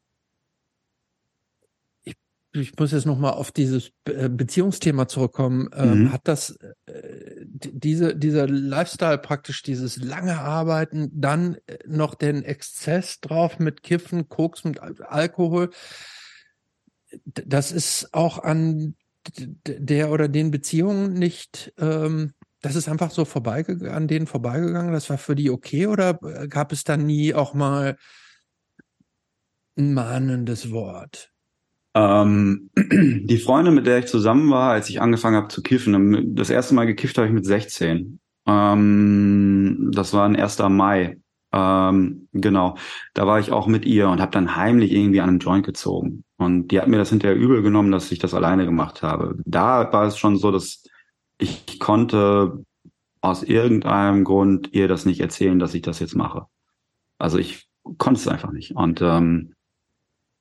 ich, 2.54 2.78
muss 2.78 2.92
jetzt 2.92 3.06
nochmal 3.06 3.34
auf 3.34 3.52
dieses 3.52 3.92
äh, 4.06 4.30
Beziehungsthema 4.30 5.08
zurückkommen. 5.08 5.70
Ähm, 5.76 6.04
mhm. 6.04 6.14
Hat 6.14 6.22
das 6.26 6.56
äh, 6.86 7.46
diese, 7.46 8.16
dieser 8.16 8.48
Lifestyle 8.48 9.18
praktisch, 9.18 9.64
dieses 9.64 9.98
lange 9.98 10.40
Arbeiten, 10.40 11.10
dann 11.14 11.58
äh, 11.66 11.80
noch 11.88 12.16
den 12.16 12.44
Exzess 12.44 13.20
drauf 13.20 13.60
mit 13.60 13.84
Kiffen, 13.84 14.30
Koks, 14.30 14.64
mit 14.64 14.80
Alkohol, 14.80 15.72
das 17.26 17.72
ist 17.72 18.14
auch 18.14 18.40
an 18.40 18.96
der 19.38 20.12
oder 20.12 20.28
den 20.28 20.52
Beziehungen 20.52 21.14
nicht, 21.14 21.74
ähm, 21.78 22.34
das 22.62 22.76
ist 22.76 22.88
einfach 22.88 23.12
so 23.12 23.26
vorbeigegangen, 23.26 23.94
an 23.94 24.08
denen 24.08 24.28
vorbeigegangen, 24.28 24.94
das 24.94 25.10
war 25.10 25.18
für 25.18 25.36
die 25.36 25.50
okay 25.50 25.88
oder 25.88 26.16
gab 26.48 26.72
es 26.72 26.84
da 26.84 26.98
nie 26.98 27.34
auch 27.34 27.54
mal 27.54 27.98
ein 29.78 29.94
mahnendes 29.94 30.72
Wort? 30.72 31.33
Ähm, 31.96 32.70
die 32.76 33.38
Freundin, 33.38 33.76
mit 33.76 33.86
der 33.86 34.00
ich 34.00 34.08
zusammen 34.08 34.50
war, 34.50 34.72
als 34.72 34.90
ich 34.90 35.02
angefangen 35.02 35.38
habe 35.38 35.48
zu 35.48 35.62
kiffen, 35.62 36.36
das 36.36 36.50
erste 36.50 36.74
Mal 36.76 36.86
gekifft 36.86 37.18
habe 37.18 37.28
ich 37.28 37.34
mit 37.34 37.46
16. 37.46 38.20
Ähm, 38.46 39.92
das 39.94 40.14
war 40.14 40.26
ein 40.26 40.36
1. 40.36 40.60
Mai. 40.70 41.18
Ähm, 41.52 42.28
genau, 42.34 42.78
da 43.14 43.28
war 43.28 43.40
ich 43.40 43.52
auch 43.52 43.68
mit 43.68 43.86
ihr 43.86 44.10
und 44.10 44.20
habe 44.20 44.32
dann 44.32 44.56
heimlich 44.56 44.92
irgendwie 44.92 45.22
an 45.22 45.30
einem 45.30 45.40
Joint 45.40 45.66
gezogen. 45.66 46.24
Und 46.38 46.70
die 46.70 46.80
hat 46.80 46.88
mir 46.88 46.98
das 46.98 47.10
hinterher 47.10 47.38
übel 47.38 47.62
genommen, 47.62 47.92
dass 47.92 48.12
ich 48.12 48.20
das 48.20 48.34
alleine 48.34 48.66
gemacht 48.66 49.04
habe. 49.04 49.38
Da 49.46 49.94
war 49.94 50.06
es 50.08 50.18
schon 50.18 50.38
so, 50.38 50.52
dass 50.52 50.84
ich 51.38 51.80
konnte 51.80 52.66
aus 53.22 53.44
irgendeinem 53.44 54.24
Grund 54.24 54.74
ihr 54.74 54.88
das 54.88 55.06
nicht 55.06 55.22
erzählen, 55.22 55.60
dass 55.60 55.74
ich 55.76 55.84
das 55.84 56.00
jetzt 56.00 56.16
mache. 56.16 56.48
Also 57.20 57.38
ich 57.38 57.68
konnte 57.98 58.20
es 58.20 58.28
einfach 58.28 58.52
nicht. 58.52 58.76
Und 58.76 59.02
ähm, 59.02 59.53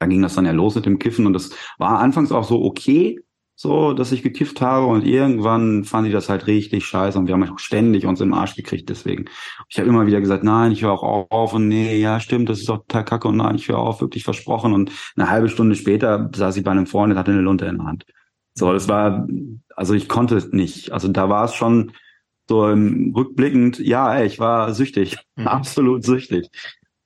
dann 0.03 0.11
ging 0.11 0.23
das 0.23 0.35
dann 0.35 0.47
ja 0.47 0.53
los 0.53 0.75
mit 0.75 0.85
dem 0.85 0.99
Kiffen 0.99 1.27
und 1.27 1.33
das 1.33 1.51
war 1.79 2.01
anfangs 2.01 2.33
auch 2.33 2.45
so 2.45 2.63
okay, 2.65 3.21
so, 3.55 3.93
dass 3.93 4.11
ich 4.11 4.25
gekifft 4.25 4.61
habe 4.61 4.87
und 4.87 5.07
irgendwann 5.07 5.85
fand 5.85 6.09
ich 6.09 6.13
das 6.13 6.29
halt 6.29 6.49
richtig 6.49 6.85
scheiße 6.85 7.17
und 7.17 7.29
wir 7.29 7.35
haben 7.35 7.49
auch 7.49 7.61
ständig 7.61 8.07
uns 8.07 8.21
im 8.21 8.35
Arsch 8.35 8.57
gekriegt 8.57 8.89
deswegen. 8.89 9.27
Ich 9.69 9.79
habe 9.79 9.89
immer 9.89 10.07
wieder 10.07 10.21
gesagt, 10.21 10.43
nein, 10.43 10.73
ich 10.73 10.83
höre 10.83 10.91
auch 10.91 11.31
auf 11.31 11.55
und 11.55 11.69
nee, 11.69 11.97
ja, 12.01 12.19
stimmt, 12.19 12.49
das 12.49 12.59
ist 12.59 12.69
doch 12.69 12.79
total 12.79 13.05
kacke 13.05 13.29
und 13.29 13.37
nein, 13.37 13.55
ich 13.55 13.69
höre 13.69 13.79
auf, 13.79 14.01
wirklich 14.01 14.25
versprochen 14.25 14.73
und 14.73 14.91
eine 15.17 15.31
halbe 15.31 15.49
Stunde 15.49 15.77
später 15.77 16.29
saß 16.35 16.57
ich 16.57 16.65
bei 16.65 16.73
einem 16.73 16.87
Freund 16.87 17.13
und 17.13 17.19
hatte 17.19 17.31
eine 17.31 17.41
Lunte 17.41 17.67
in 17.67 17.79
der 17.79 17.87
Hand. 17.87 18.05
So, 18.55 18.73
das 18.73 18.89
war, 18.89 19.29
also 19.77 19.95
ich 19.95 20.09
konnte 20.09 20.37
es 20.37 20.51
nicht. 20.51 20.91
Also 20.91 21.07
da 21.07 21.29
war 21.29 21.45
es 21.45 21.55
schon 21.55 21.93
so 22.49 22.69
im 22.69 23.15
rückblickend, 23.15 23.79
ja, 23.79 24.13
ey, 24.13 24.27
ich 24.27 24.41
war 24.41 24.75
süchtig, 24.75 25.19
mhm. 25.37 25.47
absolut 25.47 26.05
süchtig. 26.05 26.49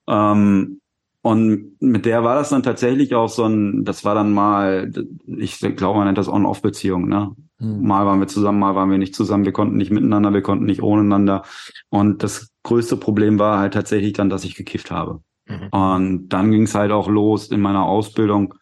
Ähm, 0.09 0.81
und 1.27 1.75
mit 1.81 2.07
der 2.07 2.23
war 2.23 2.37
das 2.37 2.51
dann 2.51 2.63
tatsächlich 2.63 3.17
auch 3.17 3.29
so 3.29 3.43
ein, 3.43 3.85
das 3.85 4.05
war 4.05 4.15
dann 4.15 4.33
mal, 4.33 4.93
ich 5.27 5.59
glaube, 5.59 5.99
man 5.99 6.07
nennt 6.07 6.19
das 6.19 6.29
On-Off-Beziehung, 6.29 7.09
ne? 7.09 7.35
Mhm. 7.59 7.85
Mal 7.85 8.07
waren 8.07 8.21
wir 8.21 8.29
zusammen, 8.29 8.61
mal 8.61 8.77
waren 8.77 8.93
wir 8.93 8.99
nicht 8.99 9.17
zusammen, 9.17 9.45
wir 9.45 9.51
konnten 9.51 9.77
nicht 9.77 9.91
miteinander, 9.91 10.33
wir 10.33 10.43
konnten 10.43 10.67
nicht 10.67 10.85
ohneinander. 10.85 11.43
Und 11.89 12.23
das 12.23 12.53
größte 12.63 12.97
Problem 12.97 13.41
war 13.41 13.59
halt 13.59 13.75
tatsächlich 13.75 14.13
dann, 14.13 14.31
dass 14.31 14.45
ich 14.45 14.55
gekifft 14.55 14.93
habe. 14.93 15.21
Mhm. 15.47 15.69
Und 15.71 16.29
dann 16.29 16.53
ging 16.53 16.63
es 16.63 16.77
halt 16.77 16.93
auch 16.93 17.09
los 17.09 17.49
in 17.49 17.61
meiner 17.61 17.87
Ausbildung, 17.87 18.55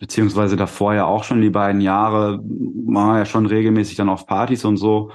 beziehungsweise 0.00 0.56
davor 0.56 0.92
ja 0.92 1.04
auch 1.04 1.22
schon 1.22 1.40
die 1.40 1.50
beiden 1.50 1.80
Jahre, 1.80 2.40
war 2.42 3.18
ja 3.18 3.26
schon 3.26 3.46
regelmäßig 3.46 3.94
dann 3.94 4.08
auf 4.08 4.26
Partys 4.26 4.64
und 4.64 4.76
so. 4.76 5.12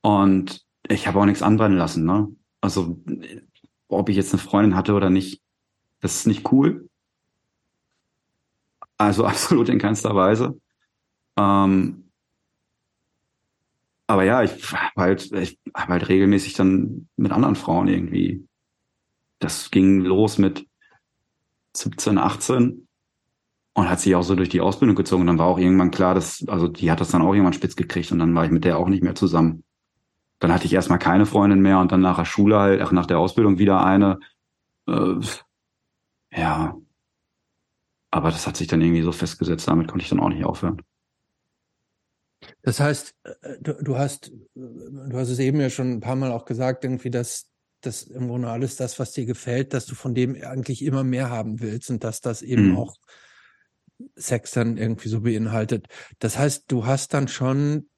Und 0.00 0.62
ich 0.88 1.06
habe 1.06 1.20
auch 1.20 1.26
nichts 1.26 1.42
anbrennen 1.42 1.76
lassen, 1.76 2.06
ne? 2.06 2.28
Also, 2.62 2.98
ob 3.88 4.08
ich 4.08 4.16
jetzt 4.16 4.32
eine 4.32 4.40
Freundin 4.40 4.74
hatte 4.74 4.94
oder 4.94 5.10
nicht, 5.10 5.42
das 6.00 6.16
ist 6.16 6.26
nicht 6.26 6.50
cool. 6.52 6.88
Also 8.96 9.24
absolut 9.26 9.68
in 9.68 9.78
keinster 9.78 10.14
Weise. 10.14 10.60
Ähm, 11.36 12.10
aber 14.06 14.24
ja, 14.24 14.42
ich 14.42 14.72
habe 14.72 14.92
halt, 14.96 15.32
ich 15.32 15.58
hab 15.74 15.88
halt 15.88 16.08
regelmäßig 16.08 16.54
dann 16.54 17.08
mit 17.16 17.30
anderen 17.30 17.56
Frauen 17.56 17.88
irgendwie. 17.88 18.46
Das 19.38 19.70
ging 19.70 20.00
los 20.00 20.38
mit 20.38 20.66
17, 21.76 22.18
18 22.18 22.88
und 23.74 23.88
hat 23.88 24.00
sich 24.00 24.14
auch 24.16 24.22
so 24.22 24.34
durch 24.34 24.48
die 24.48 24.62
Ausbildung 24.62 24.96
gezogen. 24.96 25.20
Und 25.22 25.26
dann 25.28 25.38
war 25.38 25.46
auch 25.46 25.58
irgendwann 25.58 25.90
klar, 25.90 26.14
dass, 26.14 26.46
also 26.48 26.68
die 26.68 26.90
hat 26.90 27.00
das 27.00 27.10
dann 27.10 27.22
auch 27.22 27.32
irgendwann 27.32 27.52
spitz 27.52 27.76
gekriegt 27.76 28.10
und 28.10 28.18
dann 28.18 28.34
war 28.34 28.44
ich 28.44 28.50
mit 28.50 28.64
der 28.64 28.78
auch 28.78 28.88
nicht 28.88 29.04
mehr 29.04 29.14
zusammen. 29.14 29.62
Dann 30.40 30.52
hatte 30.52 30.66
ich 30.66 30.72
erstmal 30.72 30.98
keine 30.98 31.26
Freundin 31.26 31.60
mehr 31.60 31.78
und 31.78 31.92
dann 31.92 32.00
nach 32.00 32.16
der 32.16 32.24
Schule 32.24 32.58
halt, 32.58 32.80
ach, 32.80 32.92
nach 32.92 33.06
der 33.06 33.18
Ausbildung 33.18 33.58
wieder 33.58 33.84
eine. 33.84 34.18
Äh, 34.86 35.16
ja. 36.32 36.76
Aber 38.10 38.30
das 38.30 38.46
hat 38.46 38.56
sich 38.56 38.66
dann 38.66 38.80
irgendwie 38.80 39.02
so 39.02 39.12
festgesetzt, 39.12 39.68
damit 39.68 39.88
konnte 39.88 40.02
ich 40.02 40.08
dann 40.08 40.20
auch 40.20 40.30
nicht 40.30 40.44
aufhören. 40.44 40.82
Das 42.62 42.80
heißt, 42.80 43.14
äh, 43.24 43.56
du, 43.60 43.74
du 43.74 43.98
hast, 43.98 44.32
du 44.54 45.12
hast 45.12 45.28
es 45.28 45.38
eben 45.38 45.60
ja 45.60 45.70
schon 45.70 45.92
ein 45.92 46.00
paar 46.00 46.16
Mal 46.16 46.32
auch 46.32 46.44
gesagt, 46.44 46.84
irgendwie, 46.84 47.10
dass 47.10 47.50
das 47.80 48.02
im 48.04 48.28
Grunde 48.28 48.48
alles 48.48 48.76
das, 48.76 48.98
was 48.98 49.12
dir 49.12 49.26
gefällt, 49.26 49.72
dass 49.72 49.86
du 49.86 49.94
von 49.94 50.14
dem 50.14 50.34
eigentlich 50.42 50.82
immer 50.82 51.04
mehr 51.04 51.30
haben 51.30 51.60
willst 51.60 51.90
und 51.90 52.02
dass 52.02 52.20
das 52.20 52.42
eben 52.42 52.70
mhm. 52.70 52.76
auch 52.76 52.96
Sex 54.16 54.52
dann 54.52 54.76
irgendwie 54.76 55.08
so 55.08 55.20
beinhaltet. 55.20 55.86
Das 56.18 56.38
heißt, 56.38 56.64
du 56.68 56.86
hast 56.86 57.14
dann 57.14 57.28
schon 57.28 57.88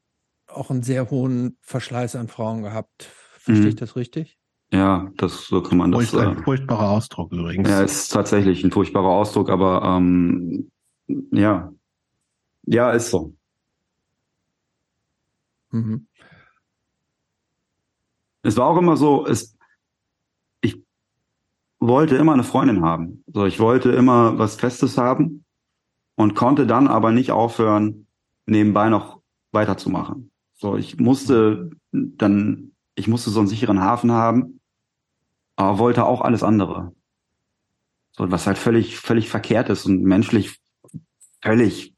auch 0.47 0.71
einen 0.71 0.83
sehr 0.83 1.11
hohen 1.11 1.59
Verschleiß 1.61 2.17
an 2.17 2.29
Frauen 2.29 2.63
gehabt. 2.63 3.05
Verstehe 3.39 3.63
mhm. 3.63 3.69
ich 3.69 3.77
das 3.77 3.97
richtig? 3.97 4.40
Ja, 4.73 5.11
das 5.17 5.47
so 5.49 5.63
kann 5.63 5.79
man 5.79 5.91
das. 5.91 6.05
Ist 6.05 6.15
ein 6.15 6.39
äh, 6.39 6.43
furchtbarer 6.43 6.91
Ausdruck 6.91 7.33
übrigens. 7.33 7.69
Ja, 7.69 7.83
ist 7.83 8.09
tatsächlich 8.09 8.63
ein 8.63 8.71
furchtbarer 8.71 9.09
Ausdruck, 9.09 9.51
aber 9.51 9.83
ähm, 9.85 10.71
ja, 11.33 11.73
ja, 12.67 12.93
ist 12.93 13.11
so. 13.11 13.35
Mhm. 15.73 16.07
Es 18.43 18.57
war 18.57 18.67
auch 18.69 18.79
immer 18.79 18.97
so, 18.97 19.27
es, 19.27 19.57
ich 20.61 20.81
wollte 21.81 22.17
immer 22.17 22.33
eine 22.33 22.45
Freundin 22.45 22.83
haben. 22.83 23.25
So, 23.27 23.47
ich 23.47 23.59
wollte 23.59 23.91
immer 23.91 24.39
was 24.39 24.55
Festes 24.55 24.97
haben 24.97 25.45
und 26.15 26.37
konnte 26.37 26.67
dann 26.67 26.87
aber 26.87 27.11
nicht 27.11 27.33
aufhören, 27.33 28.07
nebenbei 28.47 28.89
noch 28.89 29.21
weiterzumachen. 29.51 30.31
So, 30.55 30.77
ich 30.77 30.99
musste 30.99 31.71
dann, 31.91 32.73
ich 32.95 33.09
musste 33.09 33.31
so 33.31 33.41
einen 33.41 33.49
sicheren 33.49 33.81
Hafen 33.81 34.13
haben 34.13 34.60
aber 35.61 35.79
wollte 35.79 36.07
auch 36.07 36.23
alles 36.23 36.43
andere. 36.43 36.95
So, 38.13 38.31
was 38.31 38.47
halt 38.47 38.57
völlig, 38.57 38.97
völlig 38.97 39.29
verkehrt 39.29 39.69
ist 39.69 39.85
und 39.85 40.03
menschlich 40.03 40.59
völlig, 41.43 41.95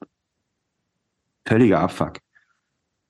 völliger 1.47 1.79
Abfuck. 1.79 2.19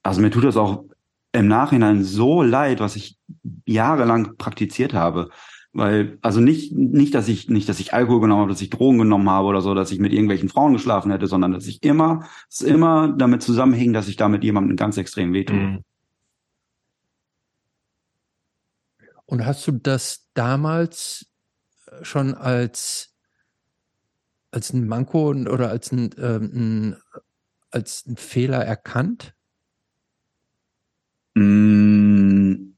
Also 0.03 0.21
mir 0.21 0.31
tut 0.31 0.45
das 0.45 0.59
auch 0.59 0.85
im 1.33 1.49
Nachhinein 1.49 2.05
so 2.05 2.43
leid, 2.43 2.81
was 2.81 2.97
ich 2.97 3.17
jahrelang 3.65 4.37
praktiziert 4.37 4.93
habe. 4.93 5.31
Weil, 5.73 6.19
also 6.21 6.41
nicht, 6.41 6.75
nicht, 6.75 7.15
dass 7.15 7.29
ich, 7.29 7.49
nicht, 7.49 7.67
dass 7.67 7.81
ich 7.81 7.95
Alkohol 7.95 8.21
genommen 8.21 8.43
habe, 8.43 8.51
dass 8.51 8.61
ich 8.61 8.69
Drogen 8.69 8.99
genommen 8.99 9.31
habe 9.31 9.47
oder 9.47 9.63
so, 9.63 9.73
dass 9.73 9.91
ich 9.91 10.01
mit 10.01 10.13
irgendwelchen 10.13 10.51
Frauen 10.51 10.75
geschlafen 10.75 11.11
hätte, 11.11 11.29
sondern 11.29 11.53
dass 11.53 11.67
ich 11.67 11.83
immer, 11.83 12.29
es 12.51 12.61
immer 12.61 13.09
damit 13.17 13.43
zusammenhing, 13.43 13.95
dass 13.95 14.09
ich 14.09 14.17
da 14.17 14.29
mit 14.29 14.45
jemandem 14.45 14.77
ganz 14.77 14.99
extrem 14.99 15.33
wehtue. 15.33 15.57
Mhm. 15.57 15.85
Und 19.25 19.47
hast 19.47 19.67
du 19.67 19.73
das 19.73 20.22
damals 20.35 21.27
schon 22.03 22.35
als, 22.35 23.15
als 24.51 24.73
ein 24.73 24.87
Manko 24.87 25.31
oder 25.31 25.69
als 25.69 25.93
ein, 25.93 26.11
ähm, 26.19 26.97
als 27.71 28.07
ein 28.07 28.17
Fehler 28.17 28.65
erkannt? 28.65 29.35
Mm. 31.35 32.73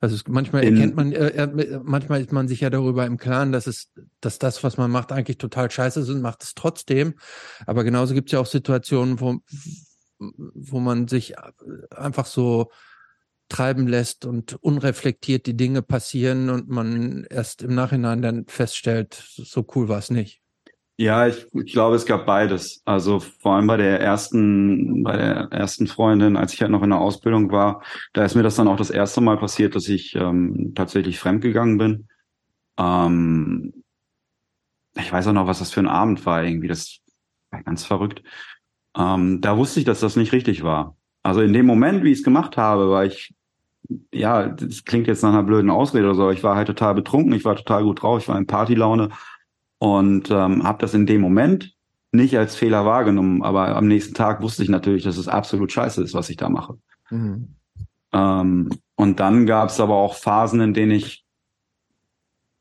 Also 0.00 0.16
manchmal 0.28 0.62
erkennt 0.62 0.94
man, 0.94 1.12
äh, 1.12 1.80
manchmal 1.82 2.20
ist 2.20 2.30
man 2.30 2.46
sich 2.46 2.60
ja 2.60 2.70
darüber 2.70 3.04
im 3.04 3.16
Klaren, 3.16 3.50
dass 3.50 3.66
es, 3.66 3.92
dass 4.20 4.38
das, 4.38 4.62
was 4.62 4.76
man 4.76 4.92
macht, 4.92 5.10
eigentlich 5.10 5.38
total 5.38 5.68
scheiße 5.68 6.00
ist 6.00 6.08
und 6.08 6.22
macht 6.22 6.44
es 6.44 6.54
trotzdem. 6.54 7.14
Aber 7.66 7.82
genauso 7.82 8.14
gibt 8.14 8.28
es 8.28 8.32
ja 8.32 8.38
auch 8.38 8.46
Situationen, 8.46 9.18
wo, 9.20 9.40
wo 10.18 10.78
man 10.78 11.08
sich 11.08 11.34
einfach 11.90 12.26
so 12.26 12.70
treiben 13.48 13.86
lässt 13.86 14.24
und 14.24 14.54
unreflektiert 14.62 15.46
die 15.46 15.56
Dinge 15.56 15.82
passieren 15.82 16.50
und 16.50 16.68
man 16.68 17.24
erst 17.30 17.62
im 17.62 17.74
Nachhinein 17.74 18.22
dann 18.22 18.46
feststellt, 18.46 19.14
so 19.14 19.66
cool 19.74 19.88
war 19.88 19.98
es 19.98 20.10
nicht. 20.10 20.40
Ja, 21.00 21.28
ich, 21.28 21.46
ich 21.52 21.72
glaube, 21.72 21.94
es 21.94 22.06
gab 22.06 22.26
beides. 22.26 22.82
Also 22.84 23.20
vor 23.20 23.54
allem 23.54 23.68
bei 23.68 23.76
der 23.76 24.00
ersten, 24.00 25.04
bei 25.04 25.16
der 25.16 25.48
ersten 25.52 25.86
Freundin, 25.86 26.36
als 26.36 26.52
ich 26.52 26.60
halt 26.60 26.72
noch 26.72 26.82
in 26.82 26.90
der 26.90 26.98
Ausbildung 26.98 27.52
war, 27.52 27.82
da 28.12 28.24
ist 28.24 28.34
mir 28.34 28.42
das 28.42 28.56
dann 28.56 28.66
auch 28.66 28.76
das 28.76 28.90
erste 28.90 29.20
Mal 29.20 29.38
passiert, 29.38 29.76
dass 29.76 29.88
ich 29.88 30.16
ähm, 30.16 30.72
tatsächlich 30.74 31.20
fremdgegangen 31.20 31.78
bin. 31.78 32.08
Ähm, 32.78 33.84
ich 34.96 35.12
weiß 35.12 35.28
auch 35.28 35.32
noch, 35.32 35.46
was 35.46 35.60
das 35.60 35.70
für 35.70 35.80
ein 35.80 35.86
Abend 35.86 36.26
war 36.26 36.42
irgendwie. 36.42 36.66
Das 36.66 36.98
war 37.52 37.62
ganz 37.62 37.84
verrückt. 37.84 38.24
Ähm, 38.96 39.40
da 39.40 39.56
wusste 39.56 39.78
ich, 39.78 39.86
dass 39.86 40.00
das 40.00 40.16
nicht 40.16 40.32
richtig 40.32 40.64
war. 40.64 40.96
Also 41.22 41.42
in 41.42 41.52
dem 41.52 41.66
Moment, 41.66 42.02
wie 42.02 42.10
ich 42.10 42.18
es 42.18 42.24
gemacht 42.24 42.56
habe, 42.56 42.90
war 42.90 43.04
ich 43.04 43.34
ja, 44.12 44.48
das 44.48 44.84
klingt 44.84 45.06
jetzt 45.06 45.22
nach 45.22 45.30
einer 45.30 45.42
blöden 45.42 45.70
Ausrede 45.70 46.06
oder 46.06 46.14
so, 46.14 46.30
ich 46.30 46.42
war 46.42 46.56
halt 46.56 46.66
total 46.66 46.94
betrunken, 46.94 47.32
ich 47.32 47.44
war 47.44 47.56
total 47.56 47.84
gut 47.84 48.02
drauf, 48.02 48.22
ich 48.22 48.28
war 48.28 48.36
in 48.36 48.46
Partylaune 48.46 49.10
und 49.78 50.30
ähm, 50.30 50.64
habe 50.64 50.78
das 50.80 50.94
in 50.94 51.06
dem 51.06 51.20
Moment 51.20 51.74
nicht 52.12 52.36
als 52.36 52.56
Fehler 52.56 52.84
wahrgenommen, 52.84 53.42
aber 53.42 53.76
am 53.76 53.86
nächsten 53.86 54.14
Tag 54.14 54.42
wusste 54.42 54.62
ich 54.62 54.68
natürlich, 54.68 55.04
dass 55.04 55.16
es 55.16 55.28
absolut 55.28 55.72
scheiße 55.72 56.02
ist, 56.02 56.14
was 56.14 56.30
ich 56.30 56.36
da 56.36 56.48
mache. 56.48 56.78
Mhm. 57.10 57.54
Ähm, 58.12 58.70
und 58.96 59.20
dann 59.20 59.46
gab 59.46 59.68
es 59.68 59.80
aber 59.80 59.94
auch 59.96 60.14
Phasen, 60.14 60.60
in 60.60 60.74
denen 60.74 60.92
ich, 60.92 61.24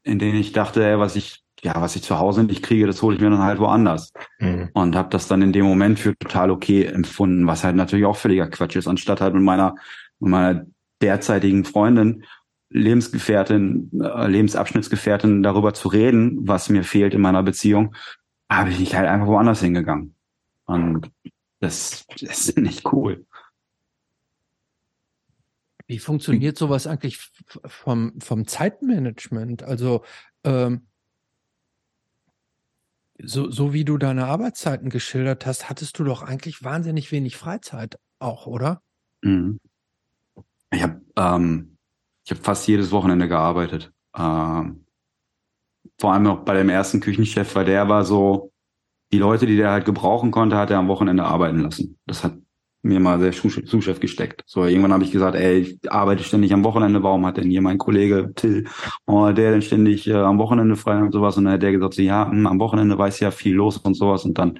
in 0.03 0.19
denen 0.19 0.39
ich 0.39 0.51
dachte, 0.51 0.85
ey, 0.85 0.99
was 0.99 1.15
ich, 1.15 1.43
ja, 1.61 1.81
was 1.81 1.95
ich 1.95 2.03
zu 2.03 2.19
Hause 2.19 2.43
nicht 2.43 2.63
kriege, 2.63 2.87
das 2.87 3.01
hole 3.01 3.15
ich 3.15 3.21
mir 3.21 3.29
dann 3.29 3.41
halt 3.41 3.59
woanders. 3.59 4.11
Mhm. 4.39 4.69
Und 4.73 4.95
habe 4.95 5.09
das 5.09 5.27
dann 5.27 5.41
in 5.41 5.53
dem 5.53 5.65
Moment 5.65 5.99
für 5.99 6.17
total 6.17 6.51
okay 6.51 6.83
empfunden, 6.83 7.47
was 7.47 7.63
halt 7.63 7.75
natürlich 7.75 8.05
auch 8.05 8.17
völliger 8.17 8.47
Quatsch 8.47 8.75
ist, 8.75 8.87
anstatt 8.87 9.21
halt 9.21 9.33
mit 9.33 9.43
meiner, 9.43 9.75
mit 10.19 10.31
meiner 10.31 10.65
derzeitigen 11.01 11.65
Freundin, 11.65 12.23
Lebensgefährtin, 12.69 13.91
äh, 14.01 14.27
Lebensabschnittsgefährtin 14.27 15.43
darüber 15.43 15.73
zu 15.73 15.87
reden, 15.87 16.47
was 16.47 16.69
mir 16.69 16.83
fehlt 16.83 17.13
in 17.13 17.21
meiner 17.21 17.43
Beziehung, 17.43 17.95
habe 18.49 18.69
ich 18.71 18.79
mich 18.79 18.95
halt 18.95 19.07
einfach 19.07 19.27
woanders 19.27 19.61
hingegangen. 19.61 20.15
Und 20.65 21.11
das, 21.59 22.05
das 22.19 22.49
ist 22.49 22.57
nicht 22.57 22.91
cool. 22.91 23.25
Wie 25.87 25.99
funktioniert 25.99 26.57
sowas 26.57 26.85
eigentlich 26.85 27.31
vom, 27.65 28.19
vom 28.19 28.45
Zeitmanagement? 28.45 29.63
Also 29.63 30.03
ähm, 30.43 30.87
so, 33.19 33.49
so 33.49 33.73
wie 33.73 33.85
du 33.85 33.97
deine 33.97 34.25
Arbeitszeiten 34.25 34.89
geschildert 34.89 35.45
hast, 35.45 35.69
hattest 35.69 35.97
du 35.97 36.03
doch 36.03 36.21
eigentlich 36.21 36.63
wahnsinnig 36.63 37.11
wenig 37.11 37.37
Freizeit 37.37 37.97
auch, 38.19 38.47
oder? 38.47 38.81
Mhm. 39.21 39.59
Ich 40.71 40.83
habe 40.83 41.01
ähm, 41.15 41.77
ich 42.25 42.31
hab 42.31 42.43
fast 42.43 42.67
jedes 42.67 42.91
Wochenende 42.91 43.27
gearbeitet. 43.27 43.91
Ähm, 44.17 44.85
vor 45.99 46.13
allem 46.13 46.27
auch 46.27 46.39
bei 46.43 46.55
dem 46.55 46.69
ersten 46.69 46.99
Küchenchef, 46.99 47.55
weil 47.55 47.65
der 47.65 47.87
war 47.89 48.03
so, 48.03 48.51
die 49.11 49.19
Leute, 49.19 49.45
die 49.45 49.55
der 49.55 49.71
halt 49.71 49.85
gebrauchen 49.85 50.31
konnte, 50.31 50.57
hat 50.57 50.69
er 50.69 50.79
am 50.79 50.89
Wochenende 50.89 51.23
arbeiten 51.23 51.61
lassen. 51.61 51.97
Das 52.05 52.23
hat 52.23 52.37
mir 52.83 52.99
mal 52.99 53.19
sehr 53.19 53.31
Zuschef 53.31 53.99
gesteckt. 53.99 54.43
So, 54.45 54.65
irgendwann 54.65 54.93
habe 54.93 55.03
ich 55.03 55.11
gesagt, 55.11 55.35
ey, 55.35 55.59
ich 55.59 55.91
arbeite 55.91 56.23
ständig 56.23 56.53
am 56.53 56.63
Wochenende, 56.63 57.01
warum 57.03 57.25
hat 57.25 57.37
denn 57.37 57.49
hier 57.49 57.61
mein 57.61 57.77
Kollege 57.77 58.33
Till, 58.35 58.67
oh, 59.05 59.31
der 59.31 59.51
denn 59.51 59.61
ständig 59.61 60.07
äh, 60.07 60.13
am 60.13 60.37
Wochenende 60.37 60.75
frei 60.75 61.01
und 61.01 61.11
sowas? 61.11 61.37
Und 61.37 61.45
dann 61.45 61.53
hat 61.53 61.63
der 61.63 61.71
gesagt, 61.71 61.95
so, 61.95 62.01
ja, 62.01 62.25
mh, 62.25 62.31
hm, 62.31 62.47
am 62.47 62.59
Wochenende 62.59 62.97
weiß 62.97 63.19
ja 63.19 63.31
viel 63.31 63.55
los 63.55 63.77
und 63.77 63.95
sowas 63.95 64.25
und 64.25 64.37
dann, 64.37 64.59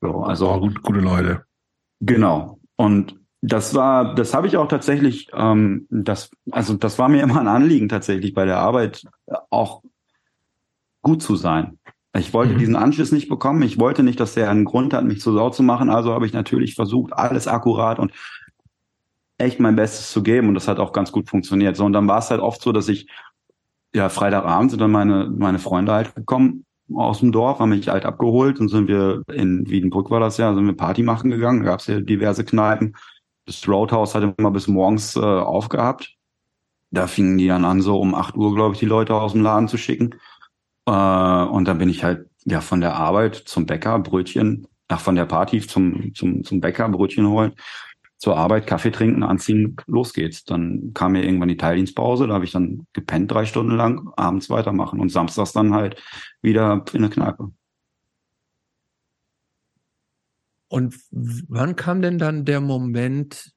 so, 0.00 0.22
also. 0.22 0.50
Oh, 0.50 0.60
gut, 0.60 0.82
gute 0.82 1.00
Leute. 1.00 1.44
Genau. 2.00 2.58
Und 2.76 3.23
das 3.46 3.74
war, 3.74 4.14
das 4.14 4.32
habe 4.32 4.46
ich 4.46 4.56
auch 4.56 4.68
tatsächlich, 4.68 5.28
ähm, 5.34 5.86
das, 5.90 6.30
also 6.50 6.74
das 6.74 6.98
war 6.98 7.10
mir 7.10 7.22
immer 7.22 7.40
ein 7.40 7.48
Anliegen 7.48 7.88
tatsächlich 7.88 8.32
bei 8.32 8.46
der 8.46 8.58
Arbeit 8.58 9.04
auch 9.50 9.82
gut 11.02 11.22
zu 11.22 11.36
sein. 11.36 11.78
Ich 12.16 12.32
wollte 12.32 12.54
mhm. 12.54 12.58
diesen 12.58 12.76
Anschluss 12.76 13.12
nicht 13.12 13.28
bekommen. 13.28 13.60
Ich 13.62 13.78
wollte 13.78 14.02
nicht, 14.02 14.18
dass 14.18 14.34
der 14.34 14.48
einen 14.48 14.64
Grund 14.64 14.94
hat, 14.94 15.04
mich 15.04 15.20
zu 15.20 15.32
Sau 15.32 15.50
zu 15.50 15.62
machen. 15.62 15.90
Also 15.90 16.12
habe 16.12 16.26
ich 16.26 16.32
natürlich 16.32 16.74
versucht, 16.74 17.12
alles 17.12 17.46
akkurat 17.46 17.98
und 17.98 18.12
echt 19.36 19.60
mein 19.60 19.76
Bestes 19.76 20.10
zu 20.10 20.22
geben. 20.22 20.48
Und 20.48 20.54
das 20.54 20.68
hat 20.68 20.78
auch 20.78 20.92
ganz 20.92 21.12
gut 21.12 21.28
funktioniert. 21.28 21.76
So, 21.76 21.84
und 21.84 21.92
dann 21.92 22.08
war 22.08 22.20
es 22.20 22.30
halt 22.30 22.40
oft 22.40 22.62
so, 22.62 22.72
dass 22.72 22.88
ich, 22.88 23.10
ja, 23.92 24.08
Freitagabend 24.08 24.70
sind 24.70 24.80
dann 24.80 24.92
meine, 24.92 25.28
meine 25.28 25.58
Freunde 25.58 25.92
halt 25.92 26.14
gekommen 26.14 26.64
aus 26.94 27.20
dem 27.20 27.32
Dorf, 27.32 27.58
haben 27.58 27.70
mich 27.70 27.88
halt 27.88 28.04
abgeholt 28.04 28.60
und 28.60 28.68
sind 28.68 28.88
wir 28.88 29.22
in 29.32 29.68
Wiedenbrück 29.68 30.10
war 30.10 30.20
das 30.20 30.36
ja, 30.36 30.54
sind 30.54 30.66
wir 30.66 30.76
Party 30.76 31.02
machen 31.02 31.30
gegangen. 31.30 31.60
Da 31.60 31.70
gab 31.70 31.80
es 31.80 31.88
ja 31.88 32.00
diverse 32.00 32.44
Kneipen 32.44 32.94
das 33.46 33.66
Roadhouse 33.68 34.14
hatte 34.14 34.34
immer 34.36 34.50
bis 34.50 34.68
morgens 34.68 35.16
äh, 35.16 35.20
aufgehabt. 35.20 36.14
Da 36.90 37.06
fingen 37.06 37.38
die 37.38 37.48
dann 37.48 37.64
an, 37.64 37.82
so 37.82 37.98
um 38.00 38.14
8 38.14 38.36
Uhr, 38.36 38.54
glaube 38.54 38.74
ich, 38.74 38.80
die 38.80 38.86
Leute 38.86 39.14
aus 39.14 39.32
dem 39.32 39.42
Laden 39.42 39.68
zu 39.68 39.76
schicken. 39.76 40.14
Äh, 40.86 40.90
und 40.90 41.66
dann 41.66 41.78
bin 41.78 41.88
ich 41.88 42.04
halt 42.04 42.28
ja 42.44 42.60
von 42.60 42.80
der 42.80 42.94
Arbeit 42.94 43.34
zum 43.36 43.66
Bäcker, 43.66 43.98
Brötchen, 43.98 44.66
ach, 44.88 45.00
von 45.00 45.14
der 45.16 45.26
Party 45.26 45.60
zum, 45.60 46.14
zum, 46.14 46.44
zum 46.44 46.60
Bäcker, 46.60 46.88
Brötchen 46.88 47.28
holen, 47.28 47.52
zur 48.18 48.36
Arbeit, 48.36 48.66
Kaffee 48.66 48.90
trinken, 48.90 49.22
anziehen, 49.22 49.76
los 49.86 50.12
geht's. 50.12 50.44
Dann 50.44 50.92
kam 50.94 51.12
mir 51.12 51.24
irgendwann 51.24 51.48
die 51.48 51.56
Teildienstpause, 51.56 52.26
da 52.26 52.34
habe 52.34 52.44
ich 52.44 52.52
dann 52.52 52.86
gepennt 52.92 53.30
drei 53.30 53.44
Stunden 53.46 53.76
lang, 53.76 54.10
abends 54.16 54.50
weitermachen 54.50 55.00
und 55.00 55.10
samstags 55.10 55.52
dann 55.52 55.74
halt 55.74 56.00
wieder 56.42 56.84
in 56.92 57.02
der 57.02 57.10
Kneipe. 57.10 57.50
Und 60.74 60.96
wann 61.12 61.76
kam 61.76 62.02
denn 62.02 62.18
dann 62.18 62.44
der 62.44 62.60
Moment, 62.60 63.52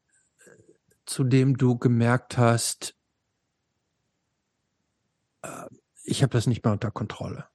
zu 1.08 1.24
dem 1.24 1.58
du 1.58 1.76
gemerkt 1.76 2.38
hast, 2.38 2.96
äh, 5.42 5.66
ich 6.04 6.22
habe 6.22 6.30
das 6.34 6.46
nicht 6.46 6.64
mehr 6.64 6.74
unter 6.74 6.92
Kontrolle? 6.92 7.48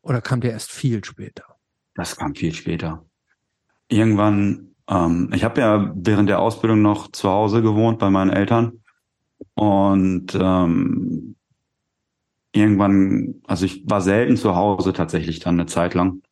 Oder 0.00 0.22
kam 0.22 0.40
der 0.40 0.52
erst 0.52 0.72
viel 0.72 1.04
später? 1.04 1.44
Das 1.94 2.16
kam 2.16 2.34
viel 2.34 2.54
später. 2.54 3.04
Irgendwann, 3.88 4.74
ähm, 4.88 5.30
ich 5.34 5.44
habe 5.44 5.60
ja 5.60 5.92
während 5.94 6.30
der 6.30 6.40
Ausbildung 6.40 6.80
noch 6.80 7.12
zu 7.12 7.28
Hause 7.28 7.60
gewohnt 7.60 7.98
bei 7.98 8.08
meinen 8.08 8.30
Eltern. 8.30 8.82
Und 9.52 10.34
ähm, 10.34 11.36
irgendwann, 12.52 13.42
also 13.46 13.66
ich 13.66 13.82
war 13.84 14.00
selten 14.00 14.38
zu 14.38 14.56
Hause 14.56 14.94
tatsächlich 14.94 15.40
dann 15.40 15.60
eine 15.60 15.66
Zeit 15.66 15.92
lang. 15.92 16.22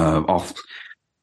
Äh, 0.00 0.22
auch 0.26 0.46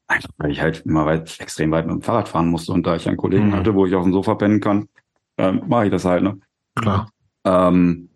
einfach, 0.06 0.30
weil 0.38 0.50
ich 0.52 0.60
halt 0.60 0.86
immer 0.86 1.04
weit, 1.04 1.40
extrem 1.40 1.70
weit 1.72 1.86
mit 1.86 1.94
dem 1.94 2.02
Fahrrad 2.02 2.28
fahren 2.28 2.48
musste 2.48 2.72
und 2.72 2.86
da 2.86 2.94
ich 2.96 3.08
einen 3.08 3.16
Kollegen 3.16 3.48
mhm. 3.48 3.56
hatte, 3.56 3.74
wo 3.74 3.86
ich 3.86 3.94
auf 3.94 4.04
dem 4.04 4.12
Sofa 4.12 4.36
pennen 4.36 4.60
kann, 4.60 4.88
äh, 5.36 5.52
mache 5.52 5.86
ich 5.86 5.90
das 5.90 6.04
halt, 6.04 6.22
ne? 6.22 6.38
Klar. 6.76 7.10
Ähm, 7.44 8.10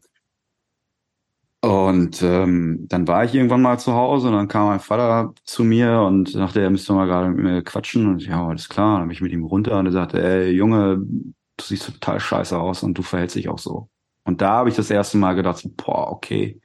und 1.64 2.22
ähm, 2.22 2.86
dann 2.88 3.06
war 3.06 3.24
ich 3.24 3.34
irgendwann 3.34 3.62
mal 3.62 3.78
zu 3.78 3.92
Hause 3.92 4.28
und 4.28 4.34
dann 4.34 4.48
kam 4.48 4.66
mein 4.66 4.80
Vater 4.80 5.32
zu 5.44 5.62
mir 5.62 6.00
und 6.00 6.28
sagte, 6.30 6.60
er 6.60 6.70
müsste 6.70 6.92
mal 6.92 7.06
gerade 7.06 7.28
mit 7.28 7.38
mir 7.38 7.62
quatschen. 7.62 8.08
Und 8.08 8.20
ich, 8.20 8.28
ja, 8.28 8.44
alles 8.44 8.68
klar. 8.68 8.98
Dann 8.98 9.06
bin 9.06 9.14
ich 9.14 9.20
mit 9.20 9.30
ihm 9.30 9.44
runter 9.44 9.78
und 9.78 9.86
er 9.86 9.92
sagte, 9.92 10.20
ey, 10.20 10.50
Junge, 10.50 10.96
du 10.98 11.64
siehst 11.64 11.86
total 11.86 12.18
scheiße 12.18 12.58
aus 12.58 12.82
und 12.82 12.98
du 12.98 13.02
verhältst 13.02 13.36
dich 13.36 13.48
auch 13.48 13.60
so. 13.60 13.88
Und 14.24 14.40
da 14.40 14.50
habe 14.50 14.70
ich 14.70 14.76
das 14.76 14.90
erste 14.90 15.18
Mal 15.18 15.34
gedacht, 15.34 15.64
boah, 15.76 16.10
okay. 16.10 16.60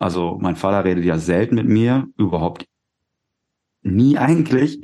Also 0.00 0.36
mein 0.40 0.56
Vater 0.56 0.84
redet 0.84 1.04
ja 1.04 1.18
selten 1.18 1.54
mit 1.54 1.68
mir, 1.68 2.08
überhaupt 2.16 2.66
nie 3.82 4.18
eigentlich. 4.18 4.80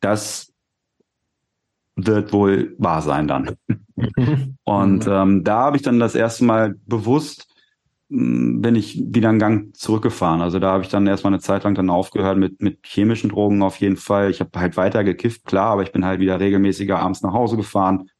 Das 0.00 0.52
wird 1.96 2.32
wohl 2.32 2.74
wahr 2.78 3.02
sein 3.02 3.28
dann. 3.28 3.56
und 4.64 5.06
ähm, 5.06 5.44
da 5.44 5.58
habe 5.58 5.76
ich 5.76 5.82
dann 5.82 6.00
das 6.00 6.14
erste 6.14 6.44
Mal 6.44 6.74
bewusst 6.86 7.52
hm, 8.12 8.60
bin 8.60 8.74
ich 8.74 9.02
wieder 9.02 9.30
einen 9.30 9.38
Gang 9.38 9.74
zurückgefahren. 9.74 10.42
Also 10.42 10.58
da 10.58 10.72
habe 10.72 10.82
ich 10.82 10.90
dann 10.90 11.06
erstmal 11.06 11.32
eine 11.32 11.40
Zeit 11.40 11.64
lang 11.64 11.74
dann 11.74 11.88
aufgehört 11.88 12.36
mit, 12.36 12.60
mit 12.60 12.86
chemischen 12.86 13.30
Drogen 13.30 13.62
auf 13.62 13.76
jeden 13.76 13.96
Fall. 13.96 14.30
Ich 14.30 14.40
habe 14.40 14.50
halt 14.60 14.76
weiter 14.76 15.02
gekifft, 15.02 15.46
klar, 15.46 15.70
aber 15.72 15.82
ich 15.82 15.92
bin 15.92 16.04
halt 16.04 16.20
wieder 16.20 16.38
regelmäßiger 16.38 16.98
abends 16.98 17.22
nach 17.22 17.32
Hause 17.32 17.56
gefahren 17.56 18.10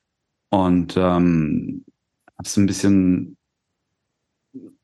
und 0.48 0.97
ähm, 0.97 1.85
habe 2.39 2.47
es 2.47 2.56
ein 2.56 2.66
bisschen 2.66 3.36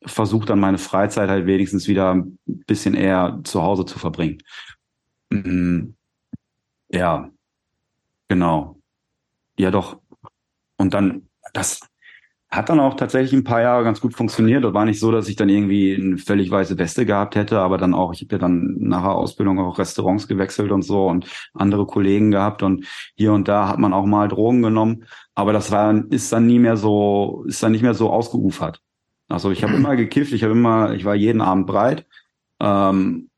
versucht, 0.04 0.50
dann 0.50 0.60
meine 0.60 0.78
Freizeit 0.78 1.30
halt 1.30 1.46
wenigstens 1.46 1.88
wieder 1.88 2.14
ein 2.14 2.38
bisschen 2.44 2.94
eher 2.94 3.40
zu 3.44 3.62
Hause 3.62 3.86
zu 3.86 3.98
verbringen. 3.98 4.38
Mhm. 5.30 5.96
Ja, 6.90 7.30
genau. 8.28 8.80
Ja, 9.58 9.70
doch. 9.70 10.00
Und 10.76 10.94
dann, 10.94 11.28
das, 11.52 11.80
hat 12.50 12.70
dann 12.70 12.80
auch 12.80 12.94
tatsächlich 12.94 13.34
ein 13.34 13.44
paar 13.44 13.60
Jahre 13.60 13.84
ganz 13.84 14.00
gut 14.00 14.14
funktioniert. 14.14 14.64
Das 14.64 14.72
war 14.72 14.86
nicht 14.86 15.00
so, 15.00 15.12
dass 15.12 15.28
ich 15.28 15.36
dann 15.36 15.50
irgendwie 15.50 15.94
eine 15.94 16.16
völlig 16.16 16.50
weiße 16.50 16.78
Weste 16.78 17.04
gehabt 17.04 17.36
hätte, 17.36 17.60
aber 17.60 17.76
dann 17.76 17.92
auch, 17.92 18.12
ich 18.14 18.22
habe 18.22 18.36
ja 18.36 18.38
dann 18.38 18.76
nach 18.78 19.02
der 19.02 19.12
Ausbildung 19.12 19.58
auch 19.58 19.78
Restaurants 19.78 20.28
gewechselt 20.28 20.72
und 20.72 20.82
so 20.82 21.06
und 21.06 21.26
andere 21.52 21.86
Kollegen 21.86 22.30
gehabt 22.30 22.62
und 22.62 22.86
hier 23.16 23.34
und 23.34 23.48
da 23.48 23.68
hat 23.68 23.78
man 23.78 23.92
auch 23.92 24.06
mal 24.06 24.28
Drogen 24.28 24.62
genommen, 24.62 25.04
aber 25.34 25.52
das 25.52 25.70
war 25.70 25.94
ist 26.10 26.32
dann 26.32 26.46
nie 26.46 26.58
mehr 26.58 26.78
so, 26.78 27.44
ist 27.46 27.62
dann 27.62 27.72
nicht 27.72 27.82
mehr 27.82 27.94
so 27.94 28.10
ausgeufert. 28.10 28.80
Also 29.28 29.50
ich 29.50 29.62
habe 29.62 29.74
immer 29.76 29.96
gekifft, 29.96 30.32
ich 30.32 30.42
habe 30.42 30.52
immer, 30.52 30.94
ich 30.94 31.04
war 31.04 31.14
jeden 31.14 31.42
Abend 31.42 31.66
breit, 31.66 32.06
ähm, 32.60 33.28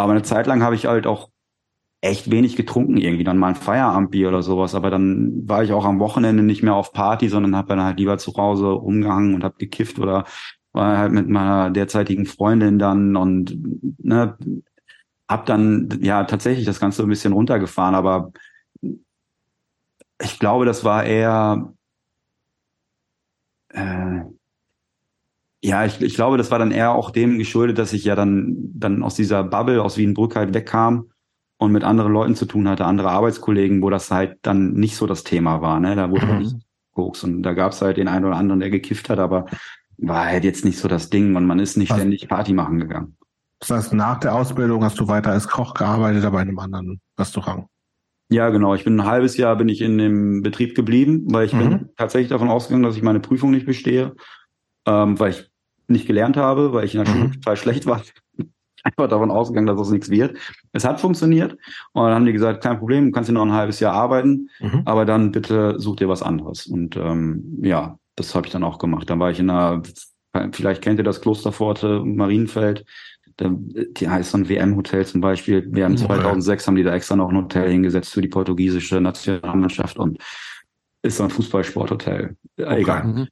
aber 0.00 0.12
eine 0.12 0.22
Zeit 0.22 0.46
lang 0.46 0.62
habe 0.62 0.74
ich 0.74 0.86
halt 0.86 1.06
auch 1.06 1.30
echt 2.02 2.30
wenig 2.30 2.56
getrunken 2.56 2.96
irgendwie, 2.96 3.24
dann 3.24 3.38
mal 3.38 3.48
ein 3.48 3.54
Feierabendbier 3.56 4.28
oder 4.28 4.42
sowas, 4.42 4.74
aber 4.74 4.90
dann 4.90 5.48
war 5.48 5.62
ich 5.62 5.72
auch 5.72 5.84
am 5.84 6.00
Wochenende 6.00 6.42
nicht 6.42 6.62
mehr 6.62 6.74
auf 6.74 6.92
Party, 6.92 7.28
sondern 7.28 7.56
habe 7.56 7.68
dann 7.68 7.82
halt 7.82 7.98
lieber 7.98 8.16
zu 8.18 8.34
Hause 8.36 8.66
rumgehangen 8.68 9.34
und 9.34 9.44
habe 9.44 9.56
gekifft 9.58 9.98
oder 9.98 10.24
war 10.72 10.98
halt 10.98 11.12
mit 11.12 11.28
meiner 11.28 11.70
derzeitigen 11.70 12.26
Freundin 12.26 12.78
dann 12.78 13.16
und 13.16 13.58
ne, 13.98 14.38
hab 15.28 15.46
dann 15.46 15.98
ja 16.00 16.24
tatsächlich 16.24 16.64
das 16.66 16.80
Ganze 16.80 17.02
ein 17.02 17.08
bisschen 17.08 17.32
runtergefahren, 17.32 17.94
aber 17.94 18.32
ich 20.22 20.38
glaube, 20.38 20.64
das 20.64 20.84
war 20.84 21.04
eher 21.04 21.72
äh, 23.68 24.20
ja, 25.62 25.84
ich, 25.84 26.00
ich 26.00 26.14
glaube, 26.14 26.38
das 26.38 26.50
war 26.50 26.58
dann 26.58 26.70
eher 26.70 26.92
auch 26.92 27.10
dem 27.10 27.38
geschuldet, 27.38 27.78
dass 27.78 27.92
ich 27.92 28.04
ja 28.04 28.14
dann 28.14 28.56
dann 28.74 29.02
aus 29.02 29.14
dieser 29.14 29.44
Bubble 29.44 29.82
aus 29.82 29.98
Wienbrück 29.98 30.36
halt 30.36 30.54
wegkam 30.54 31.10
und 31.58 31.72
mit 31.72 31.84
anderen 31.84 32.12
Leuten 32.12 32.34
zu 32.34 32.46
tun 32.46 32.68
hatte, 32.68 32.86
andere 32.86 33.10
Arbeitskollegen, 33.10 33.82
wo 33.82 33.90
das 33.90 34.10
halt 34.10 34.38
dann 34.42 34.72
nicht 34.72 34.96
so 34.96 35.06
das 35.06 35.24
Thema 35.24 35.60
war. 35.60 35.78
Ne? 35.78 35.94
Da 35.96 36.10
wurde 36.10 36.26
mhm. 36.26 36.38
nicht 36.38 36.56
Koks 36.92 37.22
und 37.24 37.42
da 37.42 37.52
gab 37.52 37.72
es 37.72 37.82
halt 37.82 37.98
den 37.98 38.08
einen 38.08 38.24
oder 38.24 38.36
anderen, 38.36 38.60
der 38.60 38.70
gekifft 38.70 39.10
hat, 39.10 39.18
aber 39.18 39.46
war 39.98 40.24
halt 40.24 40.44
jetzt 40.44 40.64
nicht 40.64 40.78
so 40.78 40.88
das 40.88 41.10
Ding 41.10 41.36
und 41.36 41.46
man 41.46 41.58
ist 41.58 41.76
nicht 41.76 41.90
Was? 41.90 41.98
ständig 41.98 42.26
Party 42.28 42.54
machen 42.54 42.80
gegangen. 42.80 43.16
Das 43.58 43.70
heißt, 43.70 43.92
nach 43.92 44.18
der 44.18 44.34
Ausbildung 44.34 44.82
hast 44.82 44.98
du 44.98 45.06
weiter 45.06 45.32
als 45.32 45.46
Koch 45.46 45.74
gearbeitet, 45.74 46.24
aber 46.24 46.40
in 46.40 46.48
einem 46.48 46.58
anderen 46.58 47.00
Restaurant. 47.18 47.66
Ja, 48.30 48.48
genau. 48.48 48.74
Ich 48.74 48.84
bin 48.84 48.98
ein 48.98 49.06
halbes 49.06 49.36
Jahr 49.36 49.56
bin 49.56 49.68
ich 49.68 49.82
in 49.82 49.98
dem 49.98 50.40
Betrieb 50.40 50.74
geblieben, 50.74 51.24
weil 51.26 51.44
ich 51.44 51.52
mhm. 51.52 51.58
bin 51.58 51.88
tatsächlich 51.96 52.30
davon 52.30 52.48
ausgegangen, 52.48 52.84
dass 52.84 52.96
ich 52.96 53.02
meine 53.02 53.20
Prüfung 53.20 53.50
nicht 53.50 53.66
bestehe, 53.66 54.14
ähm, 54.86 55.18
weil 55.18 55.32
ich 55.32 55.49
nicht 55.90 56.06
gelernt 56.06 56.36
habe, 56.36 56.72
weil 56.72 56.84
ich 56.84 56.94
in 56.94 57.04
der 57.04 57.10
Schule 57.10 57.24
mhm. 57.24 57.32
total 57.32 57.56
schlecht 57.56 57.86
war 57.86 58.02
einfach 58.84 59.08
davon 59.08 59.30
ausgegangen, 59.30 59.66
dass 59.66 59.78
das 59.78 59.90
nichts 59.90 60.10
wird. 60.10 60.38
Es 60.72 60.84
hat 60.84 61.00
funktioniert 61.00 61.52
und 61.92 62.04
dann 62.04 62.14
haben 62.14 62.26
die 62.26 62.32
gesagt, 62.32 62.62
kein 62.62 62.78
Problem, 62.78 63.06
du 63.06 63.12
kannst 63.12 63.28
hier 63.28 63.34
noch 63.34 63.44
ein 63.44 63.52
halbes 63.52 63.80
Jahr 63.80 63.92
arbeiten, 63.92 64.48
mhm. 64.60 64.82
aber 64.84 65.04
dann 65.04 65.32
bitte 65.32 65.78
such 65.78 65.96
dir 65.96 66.08
was 66.08 66.22
anderes. 66.22 66.66
Und 66.66 66.96
ähm, 66.96 67.58
ja, 67.62 67.98
das 68.16 68.34
habe 68.34 68.46
ich 68.46 68.52
dann 68.52 68.64
auch 68.64 68.78
gemacht. 68.78 69.08
Dann 69.10 69.20
war 69.20 69.30
ich 69.30 69.38
in 69.38 69.50
einer, 69.50 69.82
vielleicht 70.52 70.82
kennt 70.82 70.98
ihr 70.98 71.04
das 71.04 71.20
Klosterforte 71.20 72.02
Marienfeld, 72.04 72.84
die 73.38 74.08
heißt 74.08 74.34
dann 74.34 74.48
WM-Hotel 74.48 75.06
zum 75.06 75.22
Beispiel. 75.22 75.66
Wir 75.70 75.84
haben 75.84 75.96
2006 75.96 76.66
haben 76.66 76.76
die 76.76 76.82
da 76.82 76.94
extra 76.94 77.16
noch 77.16 77.30
ein 77.30 77.36
Hotel 77.36 77.70
hingesetzt 77.70 78.12
für 78.12 78.20
die 78.20 78.28
portugiesische 78.28 79.00
Nationalmannschaft 79.00 79.98
und 79.98 80.18
ist 81.02 81.16
so 81.16 81.24
ein 81.24 81.30
Fußballsporthotel. 81.30 82.36
Okay. 82.58 82.80
Egal. 82.80 83.04
Mhm. 83.04 83.28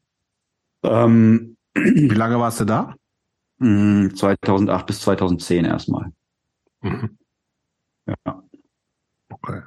Ähm, 0.83 1.57
Wie 1.85 2.09
lange 2.09 2.39
warst 2.39 2.61
du 2.61 2.65
da? 2.65 2.95
2008 3.61 4.81
hm, 4.81 4.87
bis 4.87 5.01
2010 5.01 5.65
erstmal. 5.65 6.13
Mhm. 6.83 7.19
Ja. 8.07 8.43
Okay. 9.31 9.63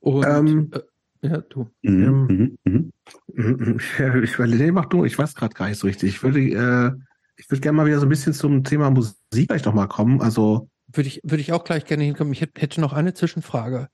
Und, 0.00 0.26
ähm, 0.26 0.70
äh, 0.72 1.28
ja, 1.28 1.38
du. 1.38 1.70
Mhm. 1.82 2.26
Ähm, 2.28 2.58
mhm. 2.64 2.92
mhm. 3.34 3.80
Ich, 4.22 4.38
nee, 4.38 4.70
mach 4.70 4.86
du, 4.86 5.04
ich 5.04 5.18
weiß 5.18 5.34
gerade 5.34 5.54
gar 5.54 5.68
nicht 5.68 5.78
so 5.78 5.86
richtig. 5.86 6.10
Ich 6.10 6.22
würde, 6.22 6.40
äh, 6.40 6.92
ich 7.36 7.50
würde 7.50 7.60
gerne 7.60 7.76
mal 7.76 7.86
wieder 7.86 7.98
so 7.98 8.06
ein 8.06 8.10
bisschen 8.10 8.32
zum 8.32 8.64
Thema 8.64 8.90
Musik 8.90 9.18
vielleicht 9.30 9.66
noch 9.66 9.74
mal 9.74 9.88
kommen. 9.88 10.20
Also 10.20 10.68
würde 10.92 11.08
ich, 11.08 11.20
würde 11.22 11.40
ich 11.40 11.52
auch 11.52 11.64
gleich 11.64 11.84
gerne 11.84 12.04
hinkommen. 12.04 12.32
Ich 12.32 12.40
hätte 12.40 12.80
noch 12.80 12.92
eine 12.92 13.14
Zwischenfrage. 13.14 13.88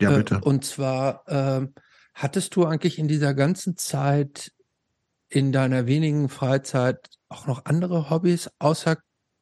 Ja, 0.00 0.16
bitte. 0.16 0.36
Äh, 0.36 0.38
und 0.38 0.64
zwar, 0.64 1.22
äh, 1.26 1.66
hattest 2.14 2.56
du 2.56 2.64
eigentlich 2.64 2.98
in 2.98 3.08
dieser 3.08 3.34
ganzen 3.34 3.76
Zeit 3.76 4.52
in 5.30 5.52
deiner 5.52 5.86
wenigen 5.86 6.28
Freizeit 6.28 7.08
auch 7.28 7.46
noch 7.46 7.64
andere 7.64 8.10
Hobbys 8.10 8.50
außer 8.58 8.98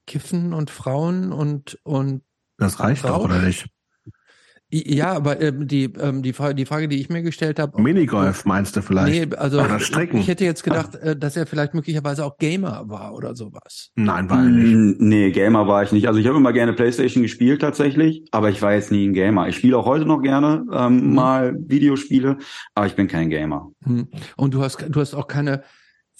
Kiffen 0.06 0.52
und 0.52 0.70
Frauen 0.70 1.32
und 1.32 1.78
und 1.82 2.22
das 2.58 2.80
reicht 2.80 3.04
doch 3.04 3.24
oder 3.24 3.40
nicht? 3.40 3.66
Ja, 4.70 5.12
aber 5.12 5.40
ähm, 5.40 5.66
die, 5.66 5.84
ähm, 5.84 6.22
die, 6.22 6.34
Frage, 6.34 6.54
die 6.54 6.66
Frage, 6.66 6.88
die 6.88 7.00
ich 7.00 7.08
mir 7.08 7.22
gestellt 7.22 7.58
habe. 7.58 7.80
Minigolf 7.80 8.44
meinst 8.44 8.76
du 8.76 8.82
vielleicht? 8.82 9.30
Nee, 9.30 9.36
also 9.36 9.60
oder 9.60 9.80
Strecken. 9.80 10.18
ich 10.18 10.28
hätte 10.28 10.44
jetzt 10.44 10.62
gedacht, 10.62 10.94
äh, 10.96 11.16
dass 11.16 11.38
er 11.38 11.46
vielleicht 11.46 11.72
möglicherweise 11.72 12.22
auch 12.22 12.36
Gamer 12.36 12.84
war 12.86 13.14
oder 13.14 13.34
sowas. 13.34 13.90
Nein, 13.94 14.28
war 14.28 14.42
er 14.42 14.50
nicht. 14.50 15.00
Nee, 15.00 15.30
Gamer 15.30 15.66
war 15.66 15.84
ich 15.84 15.92
nicht. 15.92 16.06
Also 16.06 16.20
ich 16.20 16.26
habe 16.26 16.36
immer 16.36 16.52
gerne 16.52 16.74
Playstation 16.74 17.22
gespielt 17.22 17.62
tatsächlich, 17.62 18.26
aber 18.30 18.50
ich 18.50 18.60
war 18.60 18.74
jetzt 18.74 18.92
nie 18.92 19.08
ein 19.08 19.14
Gamer. 19.14 19.48
Ich 19.48 19.56
spiele 19.56 19.78
auch 19.78 19.86
heute 19.86 20.04
noch 20.04 20.20
gerne 20.20 20.66
ähm, 20.70 21.08
mhm. 21.08 21.14
mal 21.14 21.56
Videospiele, 21.58 22.36
aber 22.74 22.86
ich 22.86 22.94
bin 22.94 23.08
kein 23.08 23.30
Gamer. 23.30 23.70
Mhm. 23.86 24.08
Und 24.36 24.52
du 24.52 24.62
hast, 24.62 24.84
du 24.86 25.00
hast 25.00 25.14
auch 25.14 25.28
keine 25.28 25.62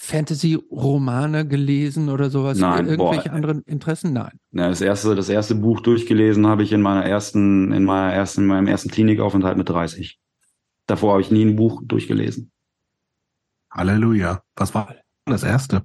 Fantasy-Romane 0.01 1.47
gelesen 1.47 2.09
oder 2.09 2.31
sowas? 2.31 2.57
Nein, 2.57 2.87
irgendwelche 2.87 3.31
boah. 3.31 3.35
anderen 3.35 3.63
Interessen? 3.63 4.13
Nein. 4.13 4.39
Ja, 4.53 4.69
das 4.69 4.81
erste, 4.81 5.17
das 5.17 5.29
erste 5.29 5.57
Buch 5.57 5.81
durchgelesen 5.81 6.47
habe 6.47 6.63
ich 6.63 6.73
in 6.73 6.81
meiner 6.81 7.05
ersten, 7.05 7.73
in 7.73 7.85
meiner 7.85 8.13
ersten, 8.13 8.43
in 8.43 8.47
meinem 8.47 8.69
ersten 8.69 8.91
Klinikaufenthalt 8.91 9.59
mit 9.59 9.69
30. 9.69 10.21
Davor 10.87 11.13
habe 11.13 11.23
ich 11.23 11.33
nie 11.33 11.45
ein 11.45 11.57
Buch 11.57 11.83
durchgelesen. 11.85 12.53
Halleluja. 13.73 14.43
Was 14.55 14.73
war 14.73 14.95
das 15.27 15.43
erste? 15.43 15.85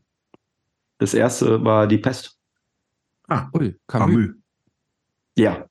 Das 0.99 1.15
erste 1.15 1.65
war 1.65 1.87
Die 1.87 1.97
Pest. 1.97 2.39
Ah, 3.27 3.49
ui, 3.53 3.75
Camus. 3.87 4.11
Camus. 4.11 4.29
Ja. 5.35 5.65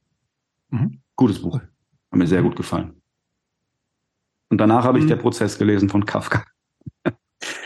Mhm. 0.70 1.00
Gutes 1.14 1.40
Buch. 1.40 1.60
Hat 1.60 2.18
mir 2.18 2.26
sehr 2.26 2.42
gut 2.42 2.56
gefallen. 2.56 3.00
Und 4.50 4.58
danach 4.58 4.84
habe 4.84 4.98
ich 4.98 5.04
mhm. 5.04 5.08
Der 5.08 5.16
Prozess 5.16 5.56
gelesen 5.56 5.88
von 5.88 6.04
Kafka. 6.04 6.44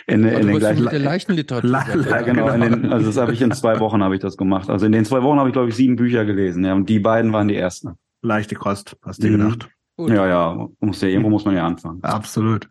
In, 0.06 0.24
in 0.24 0.46
den 0.46 0.58
gleichen 0.58 0.86
der 0.86 0.98
leichten 1.00 1.32
Literatur. 1.32 1.68
La, 1.68 1.84
la, 1.92 2.22
genau, 2.22 2.48
in 2.50 2.60
den, 2.60 2.92
also 2.92 3.06
das 3.06 3.16
habe 3.16 3.32
ich 3.32 3.42
in 3.42 3.50
zwei 3.52 3.80
Wochen 3.80 4.02
habe 4.02 4.14
ich 4.14 4.20
das 4.20 4.36
gemacht. 4.36 4.70
Also 4.70 4.86
in 4.86 4.92
den 4.92 5.04
zwei 5.04 5.22
Wochen 5.22 5.38
habe 5.38 5.48
ich 5.48 5.52
glaube 5.52 5.68
ich 5.68 5.74
sieben 5.74 5.96
Bücher 5.96 6.24
gelesen. 6.24 6.64
Ja, 6.64 6.74
und 6.74 6.88
die 6.88 7.00
beiden 7.00 7.32
waren 7.32 7.48
die 7.48 7.56
ersten. 7.56 7.96
Leichte 8.22 8.54
Kost, 8.54 8.96
hast 9.02 9.22
du 9.22 9.28
mhm. 9.28 9.32
gedacht? 9.32 9.68
Gut. 9.96 10.10
Ja, 10.10 10.26
ja, 10.26 10.68
muss 10.80 11.00
ja 11.00 11.08
irgendwo 11.08 11.30
muss 11.30 11.44
man 11.44 11.56
ja 11.56 11.66
anfangen. 11.66 12.02
Absolut. 12.02 12.68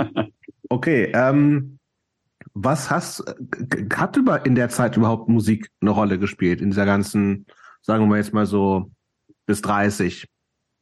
okay, 0.68 1.12
ähm, 1.14 1.78
was 2.54 2.90
hast 2.90 3.24
hat 3.94 4.16
über 4.16 4.44
in 4.46 4.54
der 4.54 4.68
Zeit 4.68 4.96
überhaupt 4.96 5.28
Musik 5.28 5.68
eine 5.80 5.90
Rolle 5.90 6.18
gespielt 6.18 6.60
in 6.60 6.70
dieser 6.70 6.86
ganzen, 6.86 7.46
sagen 7.82 8.08
wir 8.08 8.16
jetzt 8.16 8.32
mal 8.32 8.46
so 8.46 8.90
bis 9.46 9.62
30? 9.62 10.26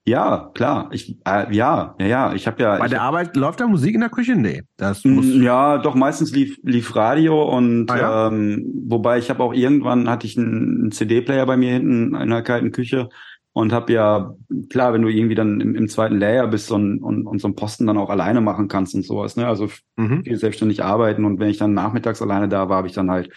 Ja, 0.05 0.51
klar. 0.55 0.89
Ich, 0.91 1.17
äh, 1.25 1.55
ja, 1.55 1.95
ja, 1.99 2.07
ja. 2.07 2.35
Ich 2.35 2.47
habe 2.49 2.61
ja. 2.61 2.79
Bei 2.79 2.89
der 2.89 3.03
Arbeit 3.03 3.37
läuft 3.37 3.61
da 3.61 3.69
Musik 3.69 3.95
in 3.95 4.01
der 4.01 4.11
Küche? 4.11 4.35
Nee. 4.35 4.63
Das 4.77 5.05
muss 5.05 5.27
ja, 5.27 5.79
doch 5.79 5.95
meistens 5.95 6.33
lief, 6.33 6.59
lief 6.65 6.97
Radio 6.97 7.43
und 7.57 7.89
ah, 7.89 7.97
ja? 7.97 8.29
ähm, 8.29 8.65
wobei 8.89 9.19
ich 9.19 9.31
habe 9.31 9.43
auch 9.45 9.55
irgendwann 9.55 10.09
hatte 10.09 10.27
ich 10.27 10.37
einen, 10.37 10.81
einen 10.81 10.93
CD-Player 10.93 11.47
bei 11.47 11.57
mir 11.57 11.73
hinten 11.75 12.17
in 12.17 12.31
der 12.31 12.43
kalten 12.43 12.73
Küche 12.73 13.11
und 13.53 13.73
habe 13.73 13.93
ja 13.93 14.35
klar, 14.71 14.93
wenn 14.93 15.03
du 15.03 15.09
irgendwie 15.09 15.37
dann 15.37 15.61
im, 15.61 15.77
im 15.77 15.89
zweiten 15.89 16.19
Layer 16.19 16.49
bist 16.49 16.73
und, 16.73 16.99
und, 17.01 17.27
und 17.27 17.41
so 17.41 17.47
einen 17.47 17.55
Posten 17.55 17.87
dann 17.87 17.99
auch 17.99 18.11
alleine 18.11 18.41
machen 18.41 18.67
kannst 18.67 18.95
und 18.97 19.05
sowas. 19.05 19.37
Ne? 19.37 19.47
Also 19.47 19.69
mhm. 19.97 20.25
viel 20.25 20.37
selbstständig 20.37 20.83
arbeiten 20.83 21.25
und 21.25 21.39
wenn 21.39 21.51
ich 21.51 21.59
dann 21.59 21.75
nachmittags 21.75 22.23
alleine 22.23 22.49
da 22.49 22.69
war, 22.69 22.79
habe 22.79 22.89
ich 22.89 22.95
dann 22.95 23.11
halt 23.11 23.31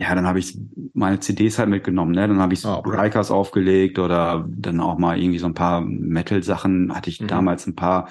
ja, 0.00 0.14
dann 0.14 0.26
habe 0.26 0.38
ich 0.38 0.58
meine 0.94 1.20
CDs 1.20 1.58
halt 1.58 1.68
mitgenommen, 1.68 2.12
ne? 2.12 2.26
Dann 2.26 2.40
habe 2.40 2.54
ich 2.54 2.60
so 2.60 2.70
oh, 2.70 2.78
okay. 2.78 2.98
Rikers 2.98 3.30
aufgelegt 3.30 3.98
oder 3.98 4.46
dann 4.48 4.80
auch 4.80 4.96
mal 4.96 5.18
irgendwie 5.18 5.38
so 5.38 5.46
ein 5.46 5.54
paar 5.54 5.82
Metal-Sachen, 5.82 6.94
hatte 6.94 7.10
ich 7.10 7.20
mhm. 7.20 7.26
damals 7.26 7.66
ein 7.66 7.76
paar 7.76 8.08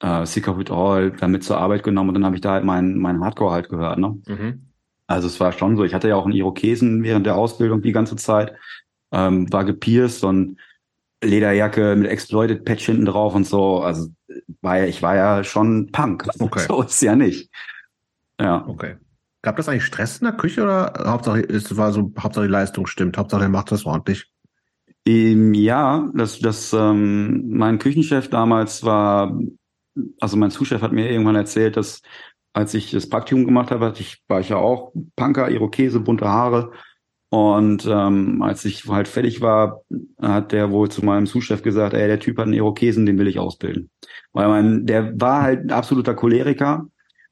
äh, 0.00 0.26
Sicker 0.26 0.58
with 0.58 0.70
All 0.70 1.12
damit 1.12 1.42
zur 1.42 1.56
Arbeit 1.56 1.82
genommen 1.82 2.10
und 2.10 2.14
dann 2.16 2.26
habe 2.26 2.34
ich 2.34 2.42
da 2.42 2.52
halt 2.52 2.64
meinen 2.64 2.98
mein 2.98 3.24
Hardcore 3.24 3.54
halt 3.54 3.70
gehört, 3.70 3.98
ne? 3.98 4.20
Mhm. 4.28 4.66
Also 5.06 5.26
es 5.26 5.40
war 5.40 5.52
schon 5.52 5.76
so, 5.76 5.84
ich 5.84 5.94
hatte 5.94 6.08
ja 6.08 6.16
auch 6.16 6.26
einen 6.26 6.34
Irokesen 6.34 7.02
während 7.02 7.24
der 7.24 7.36
Ausbildung 7.36 7.80
die 7.80 7.92
ganze 7.92 8.16
Zeit, 8.16 8.52
ähm, 9.10 9.50
war 9.50 9.64
gepierst 9.64 10.24
und 10.24 10.58
Lederjacke 11.22 11.96
mit 11.96 12.10
Exploited 12.10 12.66
Patch 12.66 12.84
hinten 12.84 13.06
drauf 13.06 13.34
und 13.34 13.46
so. 13.46 13.80
Also 13.80 14.08
war 14.60 14.78
ja, 14.78 14.84
ich 14.84 15.00
war 15.00 15.16
ja 15.16 15.42
schon 15.42 15.90
Punk. 15.90 16.28
Okay. 16.38 16.66
So 16.68 16.82
ist 16.82 17.00
ja 17.00 17.16
nicht. 17.16 17.50
Ja. 18.38 18.66
Okay. 18.68 18.96
Gab 19.44 19.56
das 19.56 19.68
eigentlich 19.68 19.84
Stress 19.84 20.20
in 20.20 20.24
der 20.24 20.32
Küche 20.32 20.62
oder 20.62 20.94
Hauptsache 21.04 21.40
es 21.42 21.76
war 21.76 21.92
so 21.92 22.10
Hauptsache 22.18 22.46
die 22.46 22.50
Leistung 22.50 22.86
stimmt, 22.86 23.18
Hauptsache 23.18 23.42
er 23.42 23.50
macht 23.50 23.70
das 23.72 23.84
ordentlich? 23.84 24.32
Ähm, 25.06 25.52
ja, 25.52 26.10
das, 26.14 26.38
das, 26.38 26.72
ähm, 26.72 27.50
mein 27.50 27.78
Küchenchef 27.78 28.30
damals 28.30 28.84
war, 28.84 29.38
also 30.18 30.38
mein 30.38 30.50
Zuschef 30.50 30.80
hat 30.80 30.92
mir 30.92 31.10
irgendwann 31.10 31.36
erzählt, 31.36 31.76
dass 31.76 32.00
als 32.54 32.72
ich 32.72 32.90
das 32.90 33.10
Praktikum 33.10 33.44
gemacht 33.44 33.70
habe, 33.70 33.92
ich, 33.98 34.22
war 34.28 34.40
ich 34.40 34.48
ja 34.48 34.56
auch 34.56 34.94
Punker, 35.14 35.50
Irokese, 35.50 36.00
bunte 36.00 36.26
Haare. 36.26 36.72
Und 37.28 37.84
ähm, 37.86 38.40
als 38.40 38.64
ich 38.64 38.86
halt 38.86 39.08
fertig 39.08 39.42
war, 39.42 39.82
hat 40.22 40.52
der 40.52 40.70
wohl 40.70 40.90
zu 40.90 41.04
meinem 41.04 41.26
Zuschef 41.26 41.62
gesagt, 41.62 41.92
ey, 41.92 42.06
der 42.06 42.20
Typ 42.20 42.38
hat 42.38 42.44
einen 42.44 42.54
Irokesen, 42.54 43.04
den 43.04 43.18
will 43.18 43.26
ich 43.26 43.38
ausbilden. 43.38 43.90
Weil 44.32 44.48
man, 44.48 44.86
der 44.86 45.20
war 45.20 45.42
halt 45.42 45.64
ein 45.64 45.70
absoluter 45.70 46.14
Choleriker, 46.14 46.86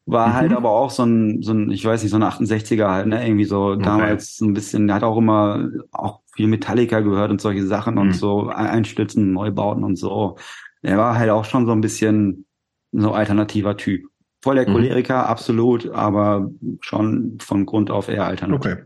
war 0.07 0.29
mhm. 0.29 0.33
halt 0.35 0.53
aber 0.53 0.71
auch 0.71 0.91
so 0.91 1.05
ein, 1.05 1.43
so 1.43 1.53
ein, 1.53 1.71
ich 1.71 1.85
weiß 1.85 2.03
nicht, 2.03 2.11
so 2.11 2.17
ein 2.17 2.25
68er 2.25 2.89
halt, 2.89 3.07
ne? 3.07 3.25
Irgendwie 3.25 3.45
so 3.45 3.77
damals 3.77 4.37
so 4.37 4.45
ein 4.45 4.55
bisschen, 4.55 4.87
der 4.87 4.97
hat 4.97 5.05
auch 5.05 5.17
immer 5.17 5.71
auch 5.93 6.21
viel 6.35 6.49
Metallica 6.49 7.01
gehört 7.01 7.31
und 7.31 7.41
solche 7.41 7.67
Sachen 7.67 7.95
mhm. 7.95 8.01
und 8.01 8.13
so 8.13 8.49
Einstützen, 8.49 9.33
Neubauten 9.33 9.85
und 9.85 9.97
so. 9.97 10.37
Er 10.83 10.99
war 10.99 11.17
halt 11.17 11.31
auch 11.31 11.45
schon 11.45 11.67
so 11.67 11.73
ein 11.73 11.81
bisschen 11.81 12.47
so 12.91 13.13
alternativer 13.13 13.77
Typ. 13.77 14.05
Voll 14.43 14.57
der 14.57 14.69
mhm. 14.69 14.73
Choleriker, 14.73 15.29
absolut, 15.29 15.89
aber 15.91 16.51
schon 16.81 17.39
von 17.41 17.65
Grund 17.65 17.91
auf 17.91 18.09
eher 18.09 18.27
alternativ. 18.27 18.73
Okay. 18.73 18.83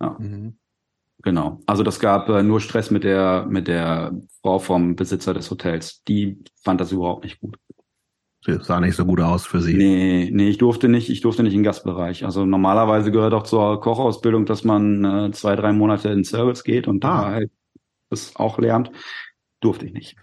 Ja. 0.00 0.16
Mhm. 0.18 0.58
Genau. 1.22 1.60
Also 1.64 1.82
das 1.82 2.00
gab 2.00 2.28
äh, 2.28 2.42
nur 2.42 2.60
Stress 2.60 2.90
mit 2.90 3.02
der 3.02 3.46
mit 3.48 3.66
der 3.66 4.12
Frau 4.42 4.58
vom 4.58 4.94
Besitzer 4.94 5.32
des 5.32 5.50
Hotels. 5.50 6.02
Die 6.04 6.38
fand 6.62 6.82
das 6.82 6.92
überhaupt 6.92 7.24
nicht 7.24 7.40
gut. 7.40 7.56
Das 8.46 8.66
sah 8.66 8.78
nicht 8.78 8.94
so 8.94 9.06
gut 9.06 9.20
aus 9.20 9.46
für 9.46 9.62
sie. 9.62 9.74
Nee, 9.74 10.30
nee, 10.30 10.50
ich 10.50 10.58
durfte 10.58 10.88
nicht, 10.88 11.08
ich 11.08 11.22
durfte 11.22 11.42
nicht 11.42 11.54
in 11.54 11.60
den 11.60 11.64
Gastbereich. 11.64 12.26
Also 12.26 12.44
normalerweise 12.44 13.10
gehört 13.10 13.32
auch 13.32 13.44
zur 13.44 13.80
Kochausbildung, 13.80 14.44
dass 14.44 14.64
man 14.64 15.04
äh, 15.04 15.32
zwei, 15.32 15.56
drei 15.56 15.72
Monate 15.72 16.10
in 16.10 16.24
Service 16.24 16.62
geht 16.62 16.86
und 16.86 17.04
ah. 17.04 17.08
da 17.08 17.30
halt 17.30 17.50
das 18.10 18.36
auch 18.36 18.58
lernt. 18.58 18.90
Durfte 19.60 19.86
ich 19.86 19.94
nicht. 19.94 20.16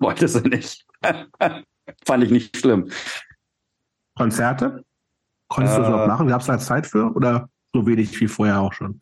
Wollte 0.00 0.26
sie 0.26 0.40
nicht. 0.40 0.84
Fand 2.04 2.24
ich 2.24 2.30
nicht 2.30 2.56
schlimm. 2.56 2.90
Konzerte? 4.16 4.84
Konntest 5.48 5.74
äh, 5.74 5.78
du 5.78 5.82
das 5.82 5.88
überhaupt 5.90 6.08
machen? 6.08 6.28
Gab 6.28 6.40
es 6.40 6.48
da 6.48 6.58
Zeit 6.58 6.86
für 6.86 7.14
oder 7.14 7.48
so 7.72 7.86
wenig 7.86 8.20
wie 8.20 8.26
vorher 8.28 8.60
auch 8.60 8.72
schon? 8.72 8.98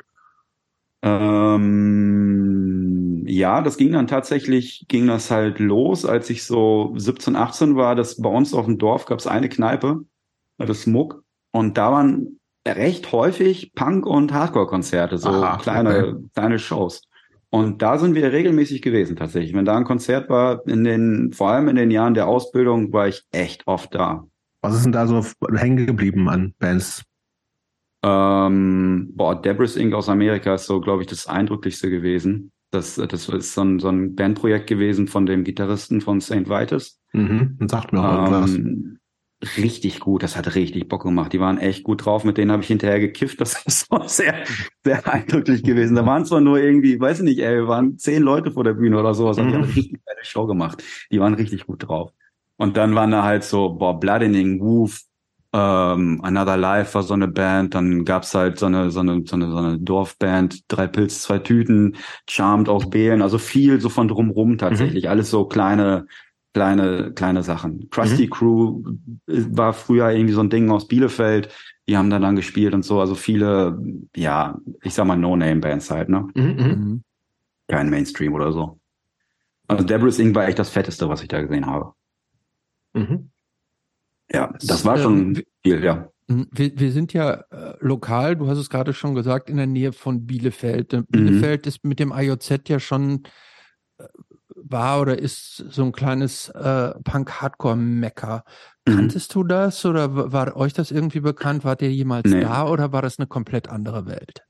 Ähm, 1.03 2.93
ja, 3.27 3.61
das 3.61 3.77
ging 3.77 3.93
dann 3.93 4.07
tatsächlich, 4.07 4.87
ging 4.89 5.07
das 5.09 5.31
halt 5.31 5.59
los, 5.59 6.05
als 6.05 6.31
ich 6.31 6.45
so 6.45 6.95
17, 6.97 7.37
18 7.37 7.77
war, 7.77 7.95
das 7.95 8.21
bei 8.21 8.29
uns 8.31 8.55
auf 8.55 8.67
dem 8.67 8.79
Dorf 8.79 9.07
gab 9.07 9.19
es 9.19 9.27
eine 9.27 9.49
Kneipe, 9.49 10.05
das 10.59 10.87
Muck, 10.87 11.25
und 11.53 11.77
da 11.77 11.93
waren 11.93 12.39
recht 12.67 13.13
häufig 13.13 13.73
Punk- 13.75 14.07
und 14.07 14.33
Hardcore-Konzerte, 14.33 15.19
so 15.19 15.29
Aha, 15.29 15.59
kleine, 15.59 16.07
okay. 16.07 16.29
kleine 16.35 16.59
Shows. 16.59 17.09
Und 17.51 17.83
da 17.83 17.99
sind 17.99 18.15
wir 18.15 18.33
regelmäßig 18.33 18.81
gewesen 18.81 19.17
tatsächlich. 19.17 19.53
Wenn 19.55 19.67
da 19.67 19.77
ein 19.77 19.85
Konzert 19.85 20.31
war, 20.31 20.67
in 20.67 20.85
den, 20.85 21.33
vor 21.33 21.51
allem 21.51 21.69
in 21.69 21.77
den 21.77 21.91
Jahren 21.91 22.15
der 22.15 22.27
Ausbildung, 22.27 22.93
war 22.93 23.09
ich 23.09 23.25
echt 23.31 23.67
oft 23.67 23.95
da. 23.95 24.25
Was 24.63 24.75
ist 24.75 24.85
denn 24.85 24.93
da 24.93 25.07
so 25.07 25.23
hängen 25.55 25.87
geblieben 25.87 26.29
an 26.31 26.55
Bands? 26.59 27.05
Ähm, 28.05 29.13
boah, 29.15 29.41
Debris 29.41 29.77
Inc. 29.77 29.95
aus 29.95 30.09
Amerika 30.09 30.55
ist 30.55 30.67
so, 30.67 30.81
glaube 30.81 31.03
ich, 31.03 31.09
das 31.09 31.27
eindrücklichste 31.27 31.91
gewesen. 31.91 32.51
Das, 32.71 32.97
das 32.97 33.29
ist 33.29 33.55
so 33.55 33.61
ein, 33.61 33.79
so 33.79 33.89
ein 33.89 34.15
Bandprojekt 34.15 34.67
gewesen 34.67 35.07
von 35.07 35.27
dem 35.27 35.45
Gitarristen 35.45 36.01
von 36.01 36.21
St. 36.21 36.49
Vitus. 36.49 36.99
Mhm, 37.13 37.59
sagt 37.69 37.93
mir 37.93 38.01
auch 38.01 38.31
irgendwas. 38.31 38.55
Ähm, 38.55 38.99
richtig 39.59 40.01
gut, 40.01 40.23
das 40.23 40.37
hat 40.37 40.55
richtig 40.55 40.89
Bock 40.89 41.03
gemacht. 41.03 41.33
Die 41.33 41.41
waren 41.41 41.59
echt 41.59 41.85
gut 41.85 42.05
drauf, 42.05 42.25
mit 42.25 42.39
denen 42.39 42.51
habe 42.51 42.63
ich 42.63 42.69
hinterher 42.69 42.99
gekifft. 42.99 43.41
Das 43.41 43.63
ist 43.67 43.87
so 43.91 44.03
sehr, 44.07 44.45
sehr 44.85 45.07
eindrücklich 45.13 45.63
gewesen. 45.63 45.97
Da 45.97 46.07
waren 46.07 46.25
zwar 46.25 46.41
nur 46.41 46.59
irgendwie, 46.59 46.99
weiß 46.99 47.19
ich 47.19 47.25
nicht, 47.25 47.41
ey, 47.41 47.67
waren 47.69 47.99
zehn 47.99 48.23
Leute 48.23 48.53
vor 48.53 48.65
der 48.65 48.75
Bühne 48.75 48.99
oder 48.99 49.15
sowas, 49.15 49.39
aber 49.39 49.49
die 49.49 49.55
haben 49.55 49.63
mhm. 49.63 49.69
eine 49.69 49.77
richtig 49.77 50.05
geile 50.05 50.25
Show 50.25 50.47
gemacht. 50.47 50.83
Die 51.11 51.21
waren 51.21 51.35
richtig 51.35 51.67
gut 51.67 51.87
drauf. 51.87 52.11
Und 52.57 52.77
dann 52.77 52.95
waren 52.95 53.11
da 53.11 53.23
halt 53.23 53.45
so, 53.45 53.71
boah, 53.71 53.99
Bloodening, 53.99 54.61
Woof, 54.61 55.03
ähm, 55.53 56.21
Another 56.23 56.57
Life 56.57 56.95
war 56.95 57.03
so 57.03 57.15
eine 57.15 57.29
Band, 57.29 57.75
dann 57.75 58.05
gab's 58.05 58.35
halt 58.35 58.59
so 58.59 58.67
eine, 58.67 58.91
so 58.91 59.01
eine, 59.01 59.23
so 59.27 59.37
eine, 59.37 59.51
so 59.51 59.57
eine 59.57 59.79
Dorfband, 59.79 60.65
drei 60.69 60.87
Pilz, 60.87 61.23
zwei 61.23 61.39
Tüten, 61.39 61.97
Charmed 62.29 62.69
aus 62.69 62.89
Behlen, 62.89 63.21
also 63.21 63.39
viel 63.39 63.81
so 63.81 63.91
von 63.91 64.09
drumrum 64.09 64.57
tatsächlich, 64.57 65.05
mhm. 65.05 65.11
alles 65.11 65.31
so 65.31 65.45
kleine, 65.45 66.07
kleine, 66.55 67.13
kleine 67.13 67.43
Sachen. 67.43 67.91
Krusty 67.91 68.27
mhm. 68.27 68.31
Crew 68.31 68.83
war 69.27 69.75
früher 69.75 70.11
irgendwie 70.11 70.35
so 70.35 70.41
ein 70.41 70.51
Ding 70.51 70.71
aus 70.71 70.89
Bielefeld, 70.89 71.51
die 71.87 71.97
haben 71.99 72.09
da 72.09 72.19
dann 72.19 72.37
gespielt 72.37 72.73
und 72.73 72.85
so, 72.85 73.01
also 73.01 73.15
viele, 73.15 73.79
ja, 74.17 74.59
ich 74.83 74.95
sag 74.95 75.07
mal 75.07 75.17
No-Name-Bands 75.17 75.91
halt, 75.91 76.09
ne? 76.09 76.29
Mhm. 76.35 76.43
mhm. 76.43 76.67
mhm. 76.67 77.05
Kein 77.69 77.91
Mainstream 77.91 78.35
oder 78.35 78.53
so. 78.53 78.79
Also 79.67 79.85
Debris 79.85 80.19
Inc. 80.19 80.35
war 80.35 80.47
echt 80.47 80.59
das 80.59 80.69
Fetteste, 80.69 81.09
was 81.09 81.23
ich 81.23 81.29
da 81.29 81.41
gesehen 81.41 81.67
habe. 81.67 81.93
Mhm. 82.93 83.31
Ja, 84.31 84.53
das 84.63 84.85
war 84.85 84.99
schon 84.99 85.37
ähm, 85.37 85.43
viel, 85.63 85.85
ja. 85.85 86.09
Wir, 86.29 86.79
wir 86.79 86.93
sind 86.93 87.13
ja 87.13 87.45
äh, 87.51 87.75
lokal, 87.81 88.37
du 88.37 88.49
hast 88.49 88.59
es 88.59 88.71
gerade 88.71 88.95
schon 88.95 89.15
gesagt, 89.15 89.51
in 89.51 89.57
der 89.57 89.67
Nähe 89.67 89.93
von 89.93 90.27
Bielefeld. 90.27 90.93
Mhm. 90.93 91.07
Bielefeld 91.09 91.67
ist 91.67 91.85
mit 91.85 91.99
dem 91.99 92.13
IOZ 92.15 92.69
ja 92.69 92.81
schon 92.81 93.25
äh, 93.99 94.05
war 94.55 95.01
oder 95.01 95.19
ist 95.19 95.57
so 95.57 95.85
ein 95.85 95.93
kleines 95.93 96.49
äh, 96.51 96.93
Punk-Hardcore-Mecker. 97.05 98.45
Mhm. 98.87 98.97
Kanntest 98.97 99.35
du 99.35 99.45
das 99.45 99.85
oder 99.85 100.33
war 100.33 100.57
euch 100.57 100.73
das 100.73 100.91
irgendwie 100.91 101.21
bekannt? 101.21 101.65
Wart 101.65 101.83
ihr 101.83 101.93
jemals 101.93 102.31
nee. 102.31 102.41
da 102.41 102.67
oder 102.67 102.93
war 102.93 103.03
das 103.03 103.19
eine 103.19 103.27
komplett 103.27 103.69
andere 103.69 104.07
Welt? 104.07 104.43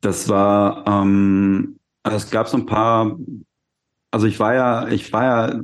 Das 0.00 0.28
war, 0.28 0.86
ähm, 0.86 1.78
also 2.02 2.16
es 2.16 2.30
gab 2.30 2.48
so 2.48 2.56
ein 2.56 2.66
paar, 2.66 3.16
also 4.10 4.26
ich 4.26 4.38
war 4.40 4.54
ja, 4.54 4.88
ich 4.88 5.12
war 5.12 5.24
ja 5.24 5.60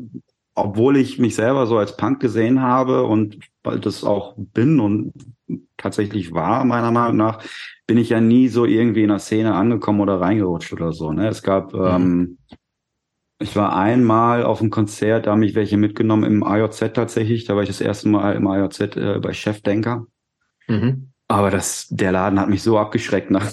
obwohl 0.56 0.96
ich 0.96 1.18
mich 1.18 1.34
selber 1.34 1.66
so 1.66 1.76
als 1.76 1.96
Punk 1.96 2.18
gesehen 2.18 2.62
habe 2.62 3.04
und 3.04 3.38
das 3.62 4.02
auch 4.04 4.34
bin 4.36 4.80
und 4.80 5.12
tatsächlich 5.76 6.32
war, 6.32 6.64
meiner 6.64 6.90
Meinung 6.90 7.16
nach, 7.16 7.42
bin 7.86 7.98
ich 7.98 8.08
ja 8.08 8.20
nie 8.20 8.48
so 8.48 8.64
irgendwie 8.64 9.02
in 9.02 9.10
der 9.10 9.18
Szene 9.18 9.54
angekommen 9.54 10.00
oder 10.00 10.20
reingerutscht 10.20 10.72
oder 10.72 10.92
so. 10.92 11.12
Ne? 11.12 11.28
Es 11.28 11.42
gab, 11.42 11.74
mhm. 11.74 11.84
ähm, 11.84 12.38
ich 13.38 13.54
war 13.54 13.76
einmal 13.76 14.44
auf 14.44 14.60
einem 14.60 14.70
Konzert, 14.70 15.26
da 15.26 15.32
haben 15.32 15.40
mich 15.40 15.54
welche 15.54 15.76
mitgenommen 15.76 16.24
im 16.24 16.42
AJZ 16.42 16.94
tatsächlich. 16.94 17.44
Da 17.44 17.54
war 17.54 17.62
ich 17.62 17.68
das 17.68 17.82
erste 17.82 18.08
Mal 18.08 18.34
im 18.34 18.46
AJZ 18.48 18.96
äh, 18.96 19.20
bei 19.20 19.34
Chefdenker. 19.34 20.06
Mhm. 20.68 21.12
Aber 21.28 21.50
das, 21.50 21.86
der 21.90 22.12
Laden 22.12 22.40
hat 22.40 22.48
mich 22.48 22.62
so 22.62 22.78
abgeschreckt 22.78 23.30
nach 23.30 23.52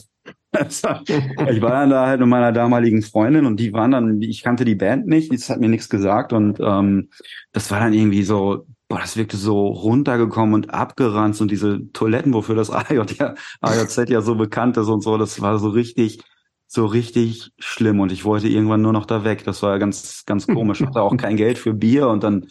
ich 0.53 1.61
war 1.61 1.71
dann 1.71 1.89
da 1.89 2.07
halt 2.07 2.19
mit 2.19 2.30
meiner 2.30 2.51
damaligen 2.51 3.01
Freundin 3.01 3.45
und 3.45 3.59
die 3.59 3.73
waren 3.73 3.91
dann, 3.91 4.21
ich 4.21 4.43
kannte 4.43 4.65
die 4.65 4.75
Band 4.75 5.07
nicht, 5.07 5.34
das 5.34 5.49
hat 5.49 5.59
mir 5.59 5.69
nichts 5.69 5.89
gesagt 5.89 6.34
und 6.34 6.59
ähm, 6.59 7.09
das 7.51 7.71
war 7.71 7.80
dann 7.80 7.93
irgendwie 7.93 8.23
so, 8.23 8.65
boah, 8.88 8.99
das 8.99 9.17
wirkte 9.17 9.38
so 9.38 9.67
runtergekommen 9.67 10.53
und 10.53 10.73
abgeranzt 10.73 11.41
und 11.41 11.49
diese 11.49 11.91
Toiletten, 11.93 12.34
wofür 12.34 12.55
das 12.55 12.69
AJ, 12.71 13.15
ja, 13.17 13.34
AJZ 13.61 14.09
ja 14.09 14.21
so 14.21 14.35
bekannt 14.35 14.77
ist 14.77 14.88
und 14.88 15.01
so, 15.01 15.17
das 15.17 15.41
war 15.41 15.57
so 15.57 15.69
richtig, 15.69 16.21
so 16.67 16.85
richtig 16.85 17.51
schlimm 17.59 17.99
und 17.99 18.11
ich 18.11 18.25
wollte 18.25 18.47
irgendwann 18.47 18.81
nur 18.81 18.93
noch 18.93 19.05
da 19.05 19.23
weg. 19.23 19.43
Das 19.45 19.61
war 19.63 19.77
ganz, 19.80 20.25
ganz 20.25 20.47
komisch. 20.47 20.81
Ich 20.81 20.88
hatte 20.88 21.01
auch 21.01 21.15
kein 21.17 21.38
Geld 21.38 21.57
für 21.57 21.73
Bier 21.73 22.07
und 22.07 22.23
dann, 22.23 22.47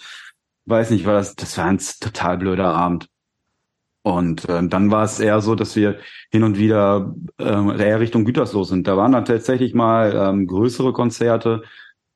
weiß 0.67 0.91
nicht, 0.91 1.07
war 1.07 1.15
das, 1.15 1.35
das 1.35 1.59
war 1.59 1.67
ein 1.67 1.79
total 2.01 2.39
blöder 2.39 2.75
Abend. 2.75 3.09
Und 4.03 4.49
äh, 4.49 4.67
dann 4.67 4.91
war 4.91 5.05
es 5.05 5.21
eher 5.21 5.41
so, 5.41 5.55
dass 5.55 5.77
wir 5.77 5.99
hin 6.31 6.43
und 6.43 6.59
wieder 6.59 7.15
äh, 7.39 7.45
eher 7.45 8.01
Richtung 8.01 8.25
Gütersloh 8.25 8.65
sind. 8.65 8.87
Da 8.89 8.97
waren 8.97 9.13
dann 9.13 9.25
tatsächlich 9.25 9.75
mal 9.75 10.13
ähm, 10.15 10.47
größere 10.47 10.93
Konzerte. 10.93 11.63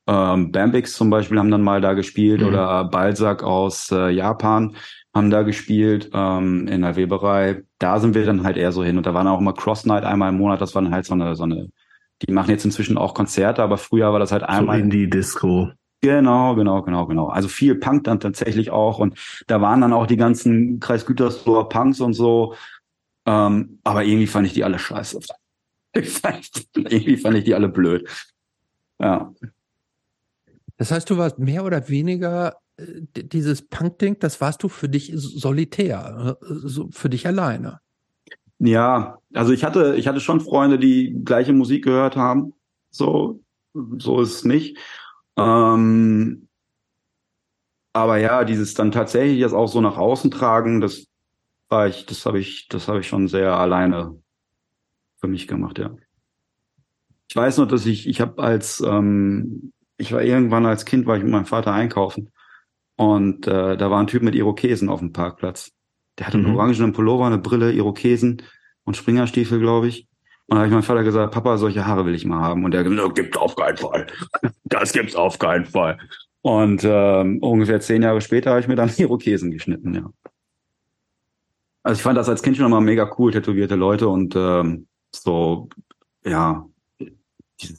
Ähm, 0.08 0.50
Bambix 0.52 0.94
zum 0.94 1.10
Beispiel 1.10 1.38
haben 1.38 1.50
dann 1.50 1.62
mal 1.62 1.80
da 1.80 1.94
gespielt 1.94 2.40
mhm. 2.40 2.48
oder 2.48 2.84
Balzac 2.84 3.42
aus 3.42 3.90
äh, 3.92 4.10
Japan 4.10 4.76
haben 5.16 5.30
da 5.30 5.42
gespielt 5.42 6.10
ähm, 6.12 6.68
in 6.68 6.82
der 6.82 6.94
Weberei. 6.94 7.62
Da 7.78 7.98
sind 7.98 8.14
wir 8.14 8.26
dann 8.26 8.44
halt 8.44 8.58
eher 8.58 8.70
so 8.70 8.84
hin. 8.84 8.98
Und 8.98 9.06
da 9.06 9.14
waren 9.14 9.26
auch 9.26 9.40
immer 9.40 9.54
Cross 9.54 9.86
Night 9.86 10.04
einmal 10.04 10.28
im 10.28 10.36
Monat. 10.36 10.60
Das 10.60 10.74
war 10.74 10.82
dann 10.82 10.92
halt 10.92 11.06
so 11.06 11.14
eine, 11.14 11.34
so 11.34 11.44
eine, 11.44 11.70
die 12.22 12.32
machen 12.32 12.50
jetzt 12.50 12.66
inzwischen 12.66 12.98
auch 12.98 13.14
Konzerte, 13.14 13.62
aber 13.62 13.78
früher 13.78 14.12
war 14.12 14.18
das 14.18 14.30
halt 14.30 14.42
einmal. 14.42 14.76
So 14.76 14.84
in 14.84 14.90
die 14.90 15.08
Disco. 15.08 15.70
Genau, 16.06 16.54
genau, 16.54 16.82
genau, 16.82 17.04
genau. 17.06 17.26
Also 17.26 17.48
viel 17.48 17.74
Punk 17.74 18.04
dann 18.04 18.20
tatsächlich 18.20 18.70
auch 18.70 19.00
und 19.00 19.18
da 19.48 19.60
waren 19.60 19.80
dann 19.80 19.92
auch 19.92 20.06
die 20.06 20.16
ganzen 20.16 20.78
Kreis 20.78 21.04
Gütersloher 21.04 21.68
Punks 21.68 22.00
und 22.00 22.14
so. 22.14 22.54
Ähm, 23.26 23.80
aber 23.82 24.04
irgendwie 24.04 24.28
fand 24.28 24.46
ich 24.46 24.52
die 24.52 24.62
alle 24.62 24.78
scheiße. 24.78 25.18
irgendwie 26.76 27.16
fand 27.16 27.38
ich 27.38 27.42
die 27.44 27.56
alle 27.56 27.68
blöd. 27.68 28.08
Ja. 29.00 29.34
Das 30.76 30.92
heißt, 30.92 31.10
du 31.10 31.16
warst 31.16 31.40
mehr 31.40 31.64
oder 31.64 31.88
weniger 31.88 32.54
äh, 32.76 32.84
dieses 33.12 33.62
Punk-Ding, 33.62 34.20
das 34.20 34.40
warst 34.40 34.62
du 34.62 34.68
für 34.68 34.88
dich 34.88 35.10
solitär, 35.12 36.38
äh, 36.40 36.84
für 36.92 37.08
dich 37.08 37.26
alleine. 37.26 37.80
Ja, 38.60 39.18
also 39.34 39.52
ich 39.52 39.64
hatte, 39.64 39.96
ich 39.96 40.06
hatte 40.06 40.20
schon 40.20 40.40
Freunde, 40.40 40.78
die 40.78 41.20
gleiche 41.24 41.52
Musik 41.52 41.82
gehört 41.82 42.14
haben. 42.14 42.52
So, 42.90 43.40
so 43.74 44.20
ist 44.20 44.34
es 44.34 44.44
nicht. 44.44 44.78
Ähm, 45.36 46.48
aber 47.92 48.18
ja, 48.18 48.44
dieses 48.44 48.74
dann 48.74 48.92
tatsächlich 48.92 49.38
jetzt 49.38 49.54
auch 49.54 49.68
so 49.68 49.80
nach 49.80 49.96
außen 49.96 50.30
tragen, 50.30 50.80
das 50.80 51.06
war 51.68 51.88
ich, 51.88 52.06
das 52.06 52.26
habe 52.26 52.38
ich, 52.38 52.68
das 52.68 52.88
habe 52.88 53.00
ich 53.00 53.08
schon 53.08 53.28
sehr 53.28 53.56
alleine 53.56 54.20
für 55.18 55.28
mich 55.28 55.48
gemacht, 55.48 55.78
ja. 55.78 55.94
Ich 57.28 57.34
weiß 57.34 57.58
noch, 57.58 57.66
dass 57.66 57.86
ich, 57.86 58.06
ich 58.06 58.20
habe 58.20 58.42
als, 58.42 58.80
ähm, 58.80 59.72
ich 59.96 60.12
war 60.12 60.22
irgendwann 60.22 60.66
als 60.66 60.84
Kind, 60.84 61.06
war 61.06 61.16
ich 61.16 61.22
mit 61.22 61.32
meinem 61.32 61.46
Vater 61.46 61.72
einkaufen 61.72 62.30
und 62.96 63.46
äh, 63.46 63.76
da 63.76 63.90
war 63.90 64.00
ein 64.00 64.06
Typ 64.06 64.22
mit 64.22 64.34
Irokesen 64.34 64.88
auf 64.88 65.00
dem 65.00 65.12
Parkplatz. 65.12 65.72
Der 66.18 66.26
hatte 66.26 66.38
einen 66.38 66.48
mhm. 66.48 66.56
orangenen 66.56 66.92
Pullover, 66.92 67.26
eine 67.26 67.38
Brille, 67.38 67.72
Irokesen 67.72 68.42
und 68.84 68.96
Springerstiefel, 68.96 69.58
glaube 69.58 69.88
ich. 69.88 70.06
Und 70.48 70.54
da 70.54 70.58
habe 70.58 70.66
ich 70.68 70.72
meinem 70.72 70.82
Vater 70.82 71.02
gesagt, 71.02 71.34
Papa, 71.34 71.58
solche 71.58 71.86
Haare 71.86 72.06
will 72.06 72.14
ich 72.14 72.24
mal 72.24 72.40
haben. 72.40 72.64
Und 72.64 72.72
der 72.72 72.84
gesagt, 72.84 73.14
gibt's 73.16 73.36
auf 73.36 73.56
keinen 73.56 73.76
Fall. 73.76 74.06
Das 74.64 74.92
gibt's 74.92 75.16
auf 75.16 75.38
keinen 75.38 75.64
Fall. 75.64 75.98
Und 76.42 76.82
ähm, 76.84 77.38
ungefähr 77.40 77.80
zehn 77.80 78.02
Jahre 78.02 78.20
später 78.20 78.50
habe 78.50 78.60
ich 78.60 78.68
mir 78.68 78.76
dann 78.76 78.90
Irokesen 78.96 79.50
geschnitten, 79.50 79.94
ja. 79.94 80.10
Also 81.82 81.98
ich 81.98 82.02
fand 82.02 82.18
das 82.18 82.28
als 82.28 82.42
Kind 82.42 82.56
schon 82.56 82.66
immer 82.66 82.80
mega 82.80 83.10
cool, 83.18 83.32
tätowierte 83.32 83.76
Leute 83.76 84.08
und 84.08 84.34
ähm, 84.36 84.86
so, 85.12 85.68
ja, 86.24 86.66
diesen, 87.60 87.78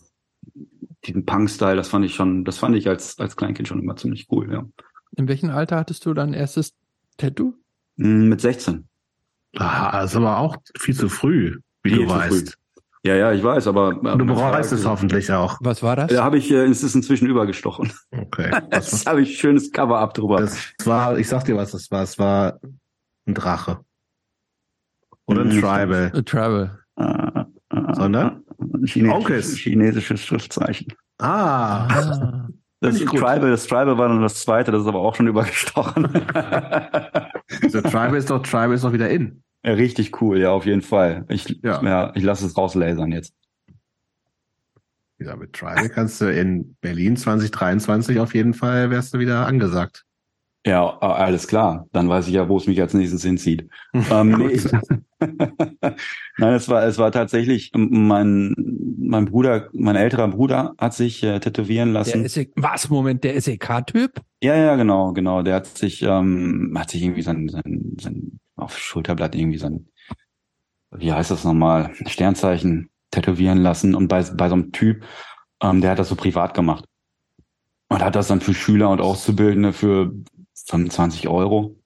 diesen 1.06 1.26
Punk-Style, 1.26 1.76
das 1.76 1.90
fand 1.90 2.06
ich 2.06 2.16
schon, 2.16 2.46
das 2.46 2.58
fand 2.58 2.76
ich 2.76 2.88
als, 2.88 3.20
als 3.20 3.36
Kleinkind 3.36 3.68
schon 3.68 3.82
immer 3.82 3.98
ziemlich 3.98 4.28
cool, 4.32 4.52
ja. 4.52 4.66
In 5.16 5.28
welchem 5.28 5.50
Alter 5.50 5.78
hattest 5.78 6.06
du 6.06 6.14
dein 6.14 6.34
erstes 6.34 6.74
Tattoo? 7.18 7.54
Hm, 7.98 8.30
mit 8.30 8.42
16. 8.42 8.88
Ah, 9.58 10.02
das 10.02 10.12
ist 10.12 10.18
aber 10.18 10.40
auch 10.40 10.58
viel 10.78 10.96
zu 10.96 11.10
früh, 11.10 11.58
wie 11.84 11.90
viel 11.92 12.06
du 12.06 12.10
weißt. 12.10 12.50
Früh. 12.50 12.68
Ja, 13.04 13.16
ja, 13.16 13.32
ich 13.32 13.44
weiß, 13.44 13.68
aber. 13.68 13.94
Du 13.94 14.26
bereust 14.26 14.74
es 14.74 14.86
hoffentlich 14.86 15.32
auch. 15.32 15.58
Was 15.62 15.82
war 15.82 15.96
das? 15.96 16.12
Da 16.12 16.24
habe 16.24 16.38
ich, 16.38 16.52
äh, 16.52 16.66
es 16.66 16.84
ist 16.84 16.96
inzwischen 16.96 17.28
übergestochen. 17.28 17.94
Okay. 18.12 18.52
das 18.70 19.06
habe 19.06 19.22
ich 19.22 19.38
schönes 19.38 19.72
Cover-Up 19.72 20.14
drüber. 20.14 20.38
Das 20.38 20.74
war, 20.84 21.18
ich 21.18 21.28
sag 21.28 21.46
dir, 21.46 21.56
was 21.56 21.72
das 21.72 21.90
war. 21.90 22.04
Es 22.04 22.20
war 22.20 22.60
ein 23.26 23.34
Drache. 23.34 23.80
Oder 25.26 25.42
ein 25.42 25.52
Tribal. 25.52 26.12
Ein 26.14 26.26
Tribal. 26.26 26.80
Äh, 26.98 27.40
äh, 27.70 27.94
Sondern? 27.94 28.44
Chinesisches, 28.86 29.56
chinesisches 29.56 30.22
Schriftzeichen. 30.26 30.94
Ah. 31.20 31.88
ah. 31.88 32.48
Das 32.80 33.00
Tribal, 33.00 33.40
das 33.40 33.66
Tribal 33.66 33.98
war 33.98 34.08
dann 34.08 34.22
das 34.22 34.44
zweite, 34.44 34.72
das 34.72 34.84
ist 34.84 34.88
aber 34.88 35.00
auch 35.00 35.16
schon 35.16 35.26
übergestochen. 35.26 36.04
Der 36.14 37.84
Tribal 37.84 38.16
ist 38.16 38.30
doch, 38.30 38.44
Tribal 38.44 38.74
ist 38.74 38.84
doch 38.84 38.94
wieder 38.94 39.10
in. 39.10 39.42
Richtig 39.68 40.22
cool, 40.22 40.40
ja, 40.40 40.52
auf 40.52 40.66
jeden 40.66 40.82
Fall. 40.82 41.26
Ich, 41.30 41.60
ja. 41.62 41.84
ja 41.84 42.12
ich 42.16 42.24
lasse 42.24 42.46
es 42.46 42.58
rauslasern 42.58 43.12
jetzt. 43.12 43.34
Ja, 45.20 45.36
mit 45.36 45.54
Tribal 45.54 45.90
kannst 45.90 46.22
du 46.22 46.32
in 46.32 46.76
Berlin 46.80 47.18
2023 47.18 48.20
auf 48.20 48.36
jeden 48.36 48.54
Fall 48.54 48.92
wärst 48.92 49.14
du 49.14 49.20
wieder 49.20 49.48
angesagt. 49.48 50.06
Ja, 50.66 50.98
alles 51.00 51.48
klar. 51.48 51.88
Dann 51.92 52.10
weiß 52.10 52.28
ich 52.28 52.34
ja, 52.34 52.50
wo 52.50 52.58
es 52.58 52.68
mich 52.68 52.80
als 52.82 52.94
nächstes 52.94 53.24
hinzieht. 53.24 53.70
ähm, 53.94 54.32
Nein, 56.38 56.54
es 56.54 56.70
war, 56.70 56.86
es 56.86 56.98
war 56.98 57.12
tatsächlich 57.12 57.72
mein, 57.74 58.54
mein 58.98 59.26
Bruder, 59.26 59.70
mein 59.74 59.96
älterer 59.96 60.28
Bruder 60.28 60.76
hat 60.78 60.94
sich 60.94 61.24
äh, 61.24 61.40
tätowieren 61.40 61.94
lassen. 61.94 62.20
Der 62.22 62.30
SE, 62.30 62.48
was, 62.56 62.90
Moment, 62.90 63.24
der 63.24 63.40
SEK-Typ? 63.42 64.22
Ja, 64.44 64.56
ja, 64.56 64.76
genau, 64.76 65.14
genau. 65.14 65.42
Der 65.42 65.56
hat 65.56 65.68
sich, 65.68 66.04
ähm, 66.04 66.76
hat 66.78 66.92
sich 66.92 67.02
irgendwie 67.02 67.22
sein, 67.22 67.48
sein, 67.50 67.96
sein 68.00 68.40
auf 68.58 68.78
Schulterblatt 68.78 69.36
irgendwie 69.36 69.58
sein, 69.58 69.88
wie 70.92 71.14
heißt 71.14 71.32
das 71.32 71.44
nochmal, 71.44 71.94
Sternzeichen 72.06 72.90
tätowieren 73.12 73.60
lassen 73.60 73.96
und 73.96 74.08
bei, 74.08 74.22
bei 74.24 74.50
so 74.50 74.56
einem 74.56 74.72
Typ, 74.72 75.06
ähm, 75.62 75.82
der 75.82 75.92
hat 75.92 76.00
das 76.00 76.10
so 76.10 76.16
privat 76.16 76.54
gemacht. 76.54 76.86
Und 77.90 78.04
hat 78.04 78.16
das 78.16 78.28
dann 78.28 78.42
für 78.42 78.54
Schüler 78.54 78.90
und 78.90 79.00
Auszubildende 79.00 79.72
für 79.72 80.12
25 80.66 81.30
Euro. 81.30 81.80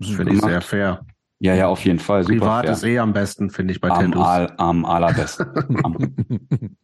Das 0.00 0.10
finde 0.10 0.34
ich 0.34 0.40
sehr 0.40 0.60
fair. 0.60 1.06
Ja, 1.38 1.54
ja, 1.54 1.68
auf 1.68 1.84
jeden 1.84 2.00
Fall. 2.00 2.24
Privat 2.24 2.64
fair. 2.64 2.72
ist 2.72 2.82
eh 2.82 2.98
am 2.98 3.12
besten, 3.12 3.50
finde 3.50 3.72
ich, 3.72 3.80
bei 3.80 3.88
am 3.88 4.12
Tattoos. 4.12 4.58
Am 4.58 4.84
allerbesten. 4.84 5.46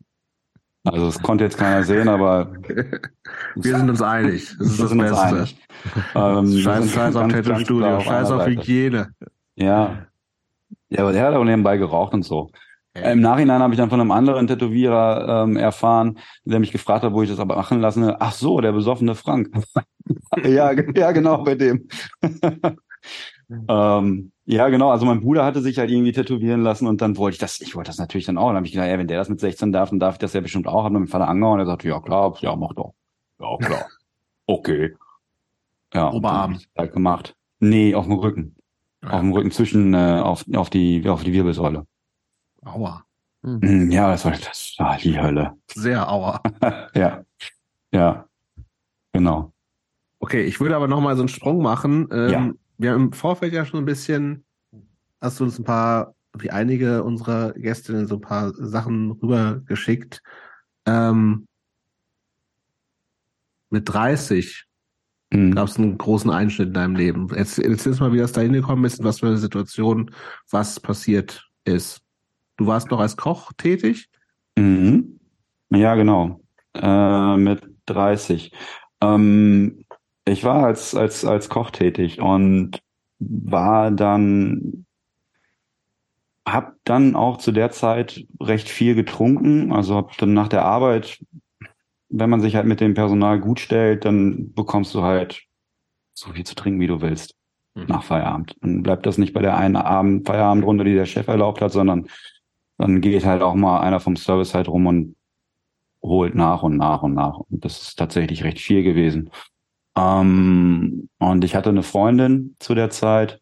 also 0.85 1.07
das 1.07 1.23
konnte 1.23 1.45
jetzt 1.45 1.57
keiner 1.59 1.83
sehen, 1.83 2.09
aber 2.09 2.53
wir 3.57 3.77
sind 3.77 3.91
uns 3.91 4.03
einig. 4.03 4.55
Das 4.59 4.69
ist 4.69 4.81
das 4.81 4.97
Beste. 4.97 5.49
Ähm, 6.15 6.59
scheiß, 6.59 6.91
scheiß 6.93 7.17
auf 7.17 7.33
Tattoo-Studio, 7.33 8.01
scheiß 8.01 8.31
auf 8.31 8.47
Hygiene. 8.47 9.15
Ja. 9.57 10.07
Ja, 10.89 11.01
aber 11.01 11.13
der 11.13 11.25
hat 11.27 11.35
auch 11.35 11.45
nebenbei 11.45 11.77
geraucht 11.77 12.15
und 12.15 12.23
so. 12.23 12.51
Im 12.95 13.21
Nachhinein 13.21 13.61
habe 13.61 13.75
ich 13.75 13.79
dann 13.79 13.91
von 13.91 14.01
einem 14.01 14.13
anderen 14.13 14.47
Tätowierer 14.47 15.43
ähm, 15.43 15.57
erfahren, 15.57 16.19
der 16.45 16.61
mich 16.61 16.71
gefragt 16.71 17.03
hat, 17.03 17.13
wo 17.13 17.23
ich 17.23 17.29
das 17.29 17.41
aber 17.41 17.57
machen 17.57 17.81
lasse. 17.81 18.17
Ach 18.21 18.33
so, 18.33 18.61
der 18.61 18.71
besoffene 18.71 19.17
Frank. 19.17 19.51
ja, 20.45 20.71
ja, 20.73 21.11
genau, 21.11 21.43
bei 21.43 21.57
dem. 21.57 21.89
ähm, 23.69 24.31
ja, 24.47 24.69
genau. 24.69 24.91
Also 24.91 25.07
mein 25.07 25.21
Bruder 25.21 25.45
hatte 25.45 25.63
sich 25.63 25.79
halt 25.79 25.91
irgendwie 25.91 26.13
tätowieren 26.13 26.63
lassen 26.63 26.87
und 26.87 27.01
dann 27.01 27.17
wollte 27.17 27.35
ich 27.35 27.39
das, 27.39 27.61
ich 27.61 27.75
wollte 27.75 27.89
das 27.89 27.99
natürlich 27.99 28.27
dann 28.27 28.37
auch. 28.37 28.49
dann 28.49 28.57
habe 28.57 28.67
ich 28.67 28.73
gedacht, 28.73 28.89
ja, 28.89 28.99
wenn 28.99 29.09
der 29.09 29.19
das 29.19 29.29
mit 29.29 29.41
16 29.41 29.73
darf, 29.73 29.91
dann 29.91 30.01
darf 30.01 30.17
ich 30.17 30.19
das 30.19 30.35
ja 30.35 30.41
bestimmt 30.41 30.67
auch. 30.67 30.85
Hat 30.85 30.93
mein 30.93 31.07
Vater 31.07 31.29
angehauen 31.29 31.55
und 31.55 31.67
er 31.67 31.67
sagte, 31.67 31.89
ja 31.89 32.01
klar, 32.01 32.37
ja, 32.41 32.55
mach 32.55 32.75
doch. 32.75 32.95
Ja, 33.41 33.57
klar. 33.59 33.87
Okay. 34.47 34.95
Ja, 35.95 36.13
Oberarm. 36.13 36.61
Halt 36.77 36.93
gemacht. 36.93 37.35
Nee, 37.61 37.95
auf 37.95 38.05
dem 38.05 38.13
Rücken. 38.13 38.57
Ja. 39.03 39.09
Auf 39.09 39.21
dem 39.21 39.33
Rücken 39.33 39.51
zwischen, 39.51 39.95
äh, 39.95 40.21
auf, 40.23 40.45
auf 40.55 40.69
die, 40.69 41.09
auf 41.09 41.25
die 41.25 41.33
Wirbelsäule. 41.33 41.87
Aua. 42.63 43.05
Hm. 43.43 43.91
Ja, 43.91 44.11
das 44.11 44.27
war, 44.27 44.33
das 44.33 44.75
war 44.77 44.99
die 44.99 45.19
Hölle. 45.19 45.53
Sehr 45.73 46.11
aua. 46.11 46.43
ja. 46.95 47.25
Ja. 47.91 48.27
Genau. 49.13 49.55
Okay, 50.19 50.43
ich 50.43 50.61
würde 50.61 50.77
aber 50.77 50.89
nochmal 50.89 51.17
so 51.17 51.23
einen 51.23 51.29
Sprung 51.29 51.63
machen. 51.63 52.09
Ähm, 52.11 52.31
ja. 52.31 52.51
Wir 52.85 52.93
haben 52.93 53.05
im 53.05 53.13
Vorfeld 53.15 53.55
ja 53.55 53.65
schon 53.65 53.81
ein 53.81 53.87
bisschen, 53.87 54.45
hast 55.19 55.41
du 55.41 55.45
uns 55.45 55.59
ein 55.59 55.65
paar, 55.65 56.15
wie 56.37 56.51
einige 56.51 57.03
unserer 57.03 57.55
Gästinnen, 57.55 58.07
so 58.07 58.17
ein 58.17 58.21
paar 58.21 58.53
Sachen 58.53 59.13
rübergeschickt. 59.13 60.21
Ähm, 60.85 61.47
mit 63.71 63.89
30 63.89 64.67
mhm. 65.31 65.55
gab 65.55 65.69
es 65.69 65.79
einen 65.79 65.97
großen 65.97 66.31
Einschnitt 66.31 66.69
in 66.69 66.75
deinem 66.75 66.95
Leben. 66.95 67.29
Jetzt, 67.35 67.57
jetzt 67.57 68.01
mal, 68.01 68.13
wie 68.13 68.19
das 68.19 68.33
da 68.33 68.43
hingekommen 68.43 68.85
ist, 68.85 68.99
in 68.99 69.07
was 69.07 69.21
für 69.21 69.29
eine 69.29 69.39
Situation, 69.39 70.11
was 70.51 70.79
passiert 70.79 71.49
ist. 71.65 72.03
Du 72.59 72.67
warst 72.67 72.91
noch 72.91 73.01
als 73.01 73.17
Koch 73.17 73.51
tätig? 73.57 74.11
Mhm. 74.59 75.21
Ja, 75.71 75.95
genau. 75.95 76.43
Äh, 76.75 77.37
mit 77.39 77.63
30. 77.87 78.53
Ähm, 79.01 79.84
ich 80.25 80.45
war 80.45 80.65
als, 80.65 80.95
als, 80.95 81.25
als 81.25 81.49
Koch 81.49 81.71
tätig 81.71 82.21
und 82.21 82.83
war 83.19 83.91
dann, 83.91 84.87
hab 86.47 86.77
dann 86.85 87.15
auch 87.15 87.39
zu 87.39 87.53
der 87.53 87.71
Zeit 87.71 88.27
recht 88.41 88.69
viel 88.69 88.95
getrunken. 88.95 89.73
Also 89.73 89.97
hab 89.97 90.17
dann 90.19 90.35
nach 90.35 90.49
der 90.49 90.65
Arbeit, 90.65 91.23
wenn 92.09 92.31
man 92.31 92.41
sich 92.41 92.57
halt 92.57 92.67
mit 92.67 92.81
dem 92.81 92.95
Personal 92.95 93.41
gut 93.41 93.61
stellt, 93.61 94.05
dann 94.05 94.53
bekommst 94.55 94.95
du 94.95 95.03
halt 95.03 95.45
so 96.15 96.33
viel 96.33 96.45
zu 96.45 96.55
trinken, 96.55 96.81
wie 96.81 96.87
du 96.87 97.01
willst. 97.01 97.35
Mhm. 97.75 97.87
Nach 97.87 98.05
Feierabend. 98.05 98.57
Dann 98.61 98.83
bleibt 98.83 99.05
das 99.07 99.19
nicht 99.19 99.33
bei 99.33 99.43
der 99.43 99.57
einen 99.57 99.77
Abend, 99.77 100.27
Feierabendrunde, 100.27 100.85
die 100.85 100.95
der 100.95 101.07
Chef 101.07 101.29
erlaubt 101.29 101.61
hat, 101.61 101.73
sondern 101.73 102.09
dann 102.79 103.01
geht 103.01 103.25
halt 103.25 103.43
auch 103.43 103.55
mal 103.55 103.81
einer 103.81 104.01
vom 104.01 104.17
Service 104.17 104.55
halt 104.55 104.69
rum 104.69 104.87
und 104.87 105.17
holt 106.03 106.35
nach 106.35 106.63
und 106.63 106.77
nach 106.77 107.03
und 107.03 107.15
nach. 107.15 107.39
Und 107.39 107.65
das 107.65 107.83
ist 107.83 107.97
tatsächlich 107.97 108.45
recht 108.45 108.61
viel 108.61 108.83
gewesen. 108.83 109.31
Ähm, 109.97 111.09
und 111.19 111.45
ich 111.45 111.55
hatte 111.55 111.71
eine 111.71 111.83
Freundin 111.83 112.57
zu 112.59 112.75
der 112.75 112.91
Zeit. 112.91 113.41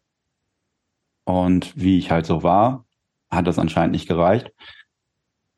Und 1.25 1.75
wie 1.75 1.97
ich 1.97 2.11
halt 2.11 2.25
so 2.25 2.43
war, 2.43 2.85
hat 3.31 3.47
das 3.47 3.59
anscheinend 3.59 3.93
nicht 3.93 4.07
gereicht. 4.07 4.51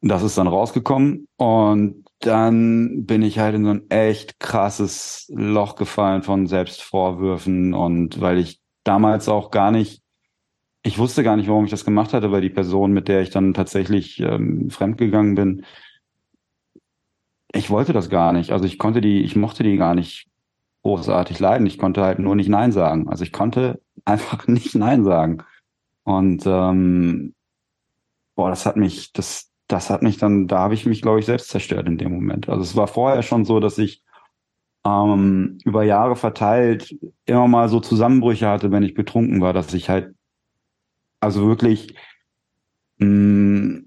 Das 0.02 0.24
ist 0.24 0.38
dann 0.38 0.48
rausgekommen 0.48 1.28
und 1.38 2.06
dann 2.20 3.06
bin 3.06 3.24
ich 3.24 3.40
halt 3.40 3.56
in 3.56 3.66
so 3.66 3.72
ein 3.72 3.90
echt 3.90 4.40
krasses 4.40 5.32
Loch 5.34 5.76
gefallen 5.76 6.22
von 6.22 6.48
Selbstvorwürfen 6.48 7.74
und 7.74 8.22
weil 8.22 8.38
ich 8.38 8.62
damals 8.84 9.28
auch 9.28 9.50
gar 9.50 9.72
nicht 9.72 10.04
ich 10.86 11.00
wusste 11.00 11.24
gar 11.24 11.36
nicht, 11.36 11.50
warum 11.50 11.66
ich 11.66 11.72
das 11.72 11.84
gemacht 11.84 12.14
hatte, 12.14 12.32
weil 12.32 12.42
die 12.42 12.52
Person, 12.52 12.92
mit 12.94 13.08
der 13.08 13.22
ich 13.22 13.32
dann 13.32 13.56
tatsächlich 13.56 14.20
ähm, 14.20 14.70
fremdgegangen 14.70 15.34
bin, 15.34 15.66
ich 17.52 17.72
wollte 17.72 17.92
das 17.92 18.12
gar 18.12 18.34
nicht. 18.34 18.52
Also 18.52 18.66
ich 18.66 18.78
konnte 18.78 19.02
die, 19.02 19.24
ich 19.24 19.36
mochte 19.36 19.64
die 19.64 19.78
gar 19.78 19.96
nicht 19.96 20.28
großartig 20.86 21.40
leiden. 21.40 21.66
Ich 21.66 21.80
konnte 21.80 22.04
halt 22.04 22.20
nur 22.20 22.36
nicht 22.36 22.48
Nein 22.48 22.72
sagen. 22.72 23.10
Also 23.10 23.24
ich 23.24 23.34
konnte 23.34 23.82
einfach 24.06 24.48
nicht 24.48 24.76
Nein 24.76 25.04
sagen. 25.04 25.40
Und 26.04 26.44
ähm, 26.46 27.34
boah, 28.36 28.52
das 28.52 28.68
hat 28.68 28.78
mich, 28.78 29.12
das, 29.12 29.52
das 29.68 29.90
hat 29.90 30.04
mich 30.04 30.18
dann, 30.18 30.46
da 30.48 30.60
habe 30.60 30.76
ich 30.76 30.86
mich, 30.86 31.02
glaube 31.02 31.20
ich, 31.20 31.26
selbst 31.26 31.50
zerstört 31.50 31.88
in 31.88 31.98
dem 31.98 32.14
Moment. 32.14 32.50
Also 32.50 32.62
es 32.62 32.76
war 32.76 32.86
vorher 32.86 33.24
schon 33.24 33.46
so, 33.46 33.60
dass 33.60 33.80
ich 33.80 34.04
ähm, 34.86 35.58
über 35.66 35.84
Jahre 35.84 36.16
verteilt 36.16 36.96
immer 37.26 37.48
mal 37.48 37.68
so 37.68 37.80
Zusammenbrüche 37.80 38.48
hatte, 38.48 38.72
wenn 38.72 38.84
ich 38.84 38.94
betrunken 38.94 39.42
war, 39.42 39.54
dass 39.54 39.74
ich 39.74 39.90
halt 39.90 40.14
also 41.20 41.48
wirklich 41.48 41.96
mh, 43.00 43.08
mm, 43.08 43.85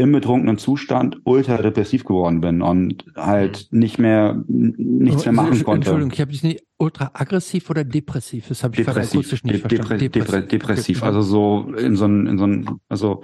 im 0.00 0.12
betrunkenen 0.12 0.58
Zustand 0.58 1.20
ultra 1.24 1.56
depressiv 1.56 2.04
geworden 2.04 2.40
bin 2.40 2.62
und 2.62 3.04
halt 3.16 3.66
mhm. 3.70 3.78
nicht 3.80 3.98
mehr 3.98 4.42
nichts 4.46 5.24
mehr 5.24 5.32
machen 5.32 5.64
konnte. 5.64 5.90
Entschuldigung, 5.90 6.12
ich 6.12 6.20
habe 6.20 6.30
dich 6.30 6.44
nicht 6.44 6.64
ultra 6.78 7.10
aggressiv 7.14 7.68
oder 7.68 7.82
depressiv? 7.82 8.46
Das 8.48 8.62
habe 8.62 8.76
ich 8.76 8.86
depressiv, 8.86 9.14
akustisch 9.14 9.42
nicht 9.42 9.70
de 9.70 9.78
verstanden. 9.78 10.12
Depressiv, 10.12 10.48
depressiv, 10.48 11.02
also 11.02 11.20
so 11.20 11.74
in 11.76 11.96
so 11.96 12.06
ein, 12.06 12.26
in 12.28 12.38
so 12.38 12.46
ein, 12.46 12.80
also 12.88 13.22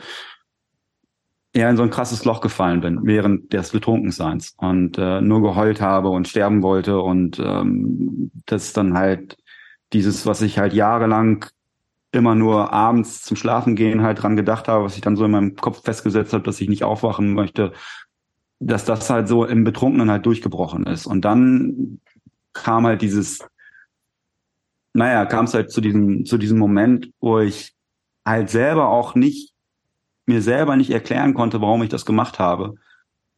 ja 1.54 1.70
in 1.70 1.76
so 1.76 1.84
ein 1.84 1.90
krasses 1.90 2.24
Loch 2.24 2.40
gefallen 2.40 2.80
bin 2.80 3.00
während 3.04 3.52
des 3.52 3.70
Betrunkenseins 3.70 4.54
und 4.56 4.98
äh, 4.98 5.20
nur 5.20 5.42
geheult 5.42 5.80
habe 5.80 6.08
und 6.08 6.26
sterben 6.26 6.62
wollte 6.62 7.00
und 7.00 7.38
ähm, 7.38 8.32
das 8.46 8.72
dann 8.72 8.94
halt 8.94 9.36
dieses, 9.92 10.26
was 10.26 10.42
ich 10.42 10.58
halt 10.58 10.72
jahrelang 10.72 11.46
immer 12.14 12.34
nur 12.34 12.72
abends 12.72 13.22
zum 13.22 13.36
Schlafen 13.36 13.76
gehen 13.76 14.02
halt 14.02 14.22
dran 14.22 14.36
gedacht 14.36 14.68
habe, 14.68 14.84
was 14.84 14.94
ich 14.94 15.00
dann 15.00 15.16
so 15.16 15.24
in 15.24 15.30
meinem 15.30 15.56
Kopf 15.56 15.82
festgesetzt 15.82 16.32
habe, 16.32 16.44
dass 16.44 16.60
ich 16.60 16.68
nicht 16.68 16.84
aufwachen 16.84 17.34
möchte, 17.34 17.72
dass 18.60 18.84
das 18.84 19.10
halt 19.10 19.28
so 19.28 19.44
im 19.44 19.64
Betrunkenen 19.64 20.10
halt 20.10 20.24
durchgebrochen 20.26 20.86
ist. 20.86 21.06
Und 21.06 21.24
dann 21.24 22.00
kam 22.52 22.86
halt 22.86 23.02
dieses, 23.02 23.40
naja, 24.92 25.26
kam 25.26 25.44
es 25.44 25.54
halt 25.54 25.70
zu 25.70 25.80
diesem, 25.80 26.24
zu 26.24 26.38
diesem 26.38 26.58
Moment, 26.58 27.10
wo 27.20 27.40
ich 27.40 27.74
halt 28.24 28.48
selber 28.48 28.88
auch 28.88 29.14
nicht, 29.14 29.52
mir 30.26 30.40
selber 30.40 30.76
nicht 30.76 30.90
erklären 30.90 31.34
konnte, 31.34 31.60
warum 31.60 31.82
ich 31.82 31.90
das 31.90 32.06
gemacht 32.06 32.38
habe. 32.38 32.76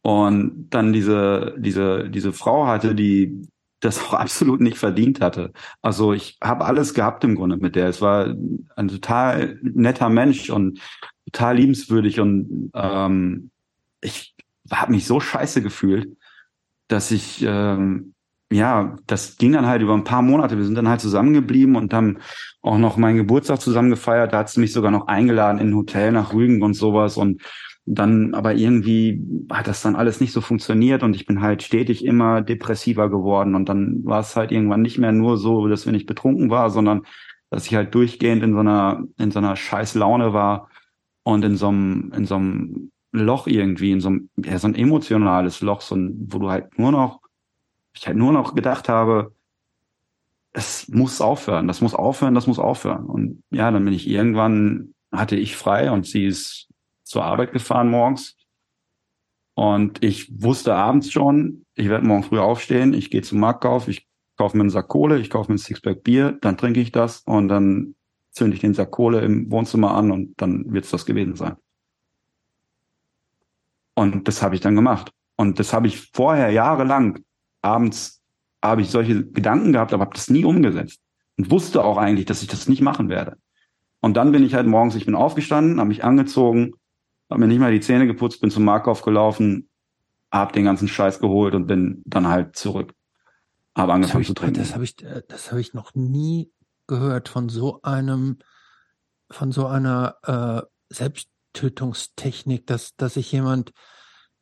Und 0.01 0.69
dann 0.69 0.93
diese, 0.93 1.55
diese, 1.57 2.09
diese 2.09 2.31
Frau 2.31 2.67
hatte, 2.67 2.95
die 2.95 3.47
das 3.79 4.03
auch 4.03 4.13
absolut 4.13 4.61
nicht 4.61 4.77
verdient 4.77 5.21
hatte. 5.21 5.51
Also 5.81 6.13
ich 6.13 6.37
habe 6.43 6.65
alles 6.65 6.93
gehabt 6.93 7.23
im 7.23 7.35
Grunde 7.35 7.57
mit 7.57 7.75
der. 7.75 7.87
Es 7.87 8.01
war 8.01 8.33
ein 8.75 8.87
total 8.87 9.59
netter 9.61 10.09
Mensch 10.09 10.49
und 10.49 10.79
total 11.25 11.57
liebenswürdig 11.57 12.19
und 12.19 12.71
ähm, 12.73 13.51
ich 14.01 14.35
habe 14.71 14.91
mich 14.91 15.05
so 15.05 15.19
scheiße 15.19 15.61
gefühlt, 15.61 16.17
dass 16.87 17.11
ich 17.11 17.43
ähm, 17.45 18.13
ja, 18.51 18.95
das 19.07 19.37
ging 19.37 19.51
dann 19.51 19.65
halt 19.65 19.81
über 19.81 19.93
ein 19.93 20.05
paar 20.05 20.21
Monate. 20.21 20.57
Wir 20.57 20.63
sind 20.63 20.75
dann 20.75 20.87
halt 20.87 21.01
zusammengeblieben 21.01 21.75
und 21.75 21.93
haben 21.93 22.19
auch 22.61 22.77
noch 22.77 22.95
meinen 22.95 23.17
Geburtstag 23.17 23.59
zusammen 23.59 23.89
gefeiert. 23.89 24.31
Da 24.31 24.39
hat 24.39 24.49
sie 24.49 24.61
mich 24.61 24.71
sogar 24.71 24.91
noch 24.91 25.07
eingeladen 25.07 25.59
in 25.59 25.69
ein 25.69 25.75
Hotel 25.75 26.13
nach 26.13 26.33
Rügen 26.33 26.63
und 26.63 26.73
sowas. 26.73 27.17
Und 27.17 27.41
dann, 27.87 28.33
aber 28.33 28.53
irgendwie 28.53 29.21
hat 29.49 29.67
das 29.67 29.81
dann 29.81 29.95
alles 29.95 30.19
nicht 30.19 30.33
so 30.33 30.41
funktioniert 30.41 31.03
und 31.03 31.15
ich 31.15 31.25
bin 31.25 31.41
halt 31.41 31.63
stetig 31.63 32.05
immer 32.05 32.41
depressiver 32.41 33.09
geworden. 33.09 33.55
Und 33.55 33.69
dann 33.69 34.03
war 34.05 34.19
es 34.19 34.35
halt 34.35 34.51
irgendwann 34.51 34.81
nicht 34.81 34.97
mehr 34.97 35.11
nur 35.11 35.37
so, 35.37 35.67
dass 35.67 35.85
wir 35.85 35.93
nicht 35.93 36.05
betrunken 36.05 36.49
war, 36.49 36.69
sondern 36.69 37.03
dass 37.49 37.65
ich 37.65 37.75
halt 37.75 37.95
durchgehend 37.95 38.43
in 38.43 38.53
so 38.53 38.59
einer, 38.59 39.03
in 39.17 39.31
so 39.31 39.39
einer 39.39 39.55
scheiß 39.55 39.95
Laune 39.95 40.33
war 40.33 40.69
und 41.23 41.45
in 41.45 41.55
so 41.55 41.69
einem, 41.69 42.11
in 42.15 42.25
so 42.25 42.35
einem 42.35 42.91
Loch 43.13 43.47
irgendwie, 43.47 43.93
in 43.93 44.01
so 44.01 44.09
einem, 44.09 44.29
ja, 44.37 44.59
so 44.59 44.67
ein 44.67 44.75
emotionales 44.75 45.61
Loch, 45.61 45.81
so 45.81 45.95
ein, 45.95 46.27
wo 46.29 46.39
du 46.39 46.49
halt 46.49 46.77
nur 46.77 46.91
noch 46.91 47.21
ich 47.97 48.07
halt 48.07 48.17
nur 48.17 48.31
noch 48.31 48.55
gedacht 48.55 48.89
habe, 48.89 49.33
es 50.53 50.87
muss 50.87 51.21
aufhören, 51.21 51.67
das 51.67 51.81
muss 51.81 51.93
aufhören, 51.93 52.33
das 52.33 52.47
muss 52.47 52.59
aufhören. 52.59 53.05
Und 53.05 53.43
ja, 53.51 53.69
dann 53.71 53.85
bin 53.85 53.93
ich 53.93 54.07
irgendwann, 54.07 54.93
hatte 55.11 55.35
ich 55.35 55.55
frei 55.55 55.91
und 55.91 56.05
sie 56.05 56.25
ist 56.25 56.66
zur 57.07 57.23
Arbeit 57.23 57.51
gefahren 57.51 57.89
morgens. 57.89 58.35
Und 59.53 60.03
ich 60.03 60.31
wusste 60.41 60.75
abends 60.75 61.11
schon, 61.11 61.65
ich 61.73 61.89
werde 61.89 62.05
morgen 62.05 62.23
früh 62.23 62.39
aufstehen, 62.39 62.93
ich 62.93 63.09
gehe 63.09 63.23
zum 63.23 63.39
Marktkauf, 63.39 63.87
ich 63.87 64.07
kaufe 64.37 64.55
mir 64.55 64.61
einen 64.61 64.69
Sack 64.69 64.87
Kohle, 64.87 65.19
ich 65.19 65.29
kaufe 65.29 65.51
mir 65.51 65.55
ein 65.55 65.59
Sixpack 65.59 66.03
Bier, 66.03 66.37
dann 66.41 66.57
trinke 66.57 66.79
ich 66.79 66.91
das 66.91 67.21
und 67.21 67.47
dann 67.47 67.95
zünde 68.31 68.55
ich 68.55 68.61
den 68.61 68.75
Sack 68.75 68.91
Kohle 68.91 69.21
im 69.21 69.51
Wohnzimmer 69.51 69.95
an 69.95 70.11
und 70.11 70.39
dann 70.39 70.71
wird 70.71 70.85
es 70.85 70.91
das 70.91 71.05
gewesen 71.05 71.35
sein. 71.35 71.55
Und 73.95 74.27
das 74.27 74.43
habe 74.43 74.53
ich 74.53 74.61
dann 74.61 74.75
gemacht. 74.75 75.11
Und 75.37 75.59
das 75.59 75.73
habe 75.73 75.87
ich 75.87 76.11
vorher 76.13 76.51
jahrelang 76.51 77.19
abends 77.61 78.21
habe 78.63 78.81
ich 78.81 78.89
solche 78.89 79.25
Gedanken 79.25 79.73
gehabt, 79.73 79.93
aber 79.93 80.05
habe 80.05 80.15
das 80.15 80.29
nie 80.29 80.45
umgesetzt 80.45 80.99
und 81.37 81.51
wusste 81.51 81.83
auch 81.83 81.97
eigentlich, 81.97 82.25
dass 82.25 82.41
ich 82.41 82.47
das 82.47 82.67
nicht 82.67 82.81
machen 82.81 83.09
werde. 83.09 83.37
Und 84.01 84.15
dann 84.15 84.31
bin 84.31 84.43
ich 84.43 84.53
halt 84.53 84.67
morgens, 84.67 84.95
ich 84.95 85.05
bin 85.05 85.15
aufgestanden, 85.15 85.79
habe 85.79 85.89
mich 85.89 86.03
angezogen, 86.03 86.73
habe 87.29 87.41
mir 87.41 87.47
nicht 87.47 87.59
mal 87.59 87.71
die 87.71 87.79
Zähne 87.79 88.07
geputzt, 88.07 88.41
bin 88.41 88.51
zum 88.51 88.63
Markauf 88.63 89.01
gelaufen, 89.01 89.69
habe 90.31 90.53
den 90.53 90.65
ganzen 90.65 90.87
Scheiß 90.87 91.19
geholt 91.19 91.55
und 91.55 91.67
bin 91.67 92.01
dann 92.05 92.27
halt 92.27 92.55
zurück. 92.55 92.93
Habe 93.75 93.93
angefangen 93.93 94.23
zu 94.23 94.33
trinken. 94.33 94.59
Das 94.59 94.73
habe 94.73 94.83
ich, 94.83 94.95
das 94.95 95.51
habe 95.51 95.61
ich 95.61 95.73
noch 95.73 95.93
nie 95.93 96.51
gehört 96.87 97.29
von 97.29 97.49
so 97.49 97.81
einem, 97.83 98.39
von 99.29 99.51
so 99.51 99.67
einer 99.67 100.15
äh, 100.23 100.61
Selbsttötungstechnik, 100.93 102.65
dass, 102.65 102.95
dass 102.95 103.15
sich 103.15 103.31
jemand 103.31 103.73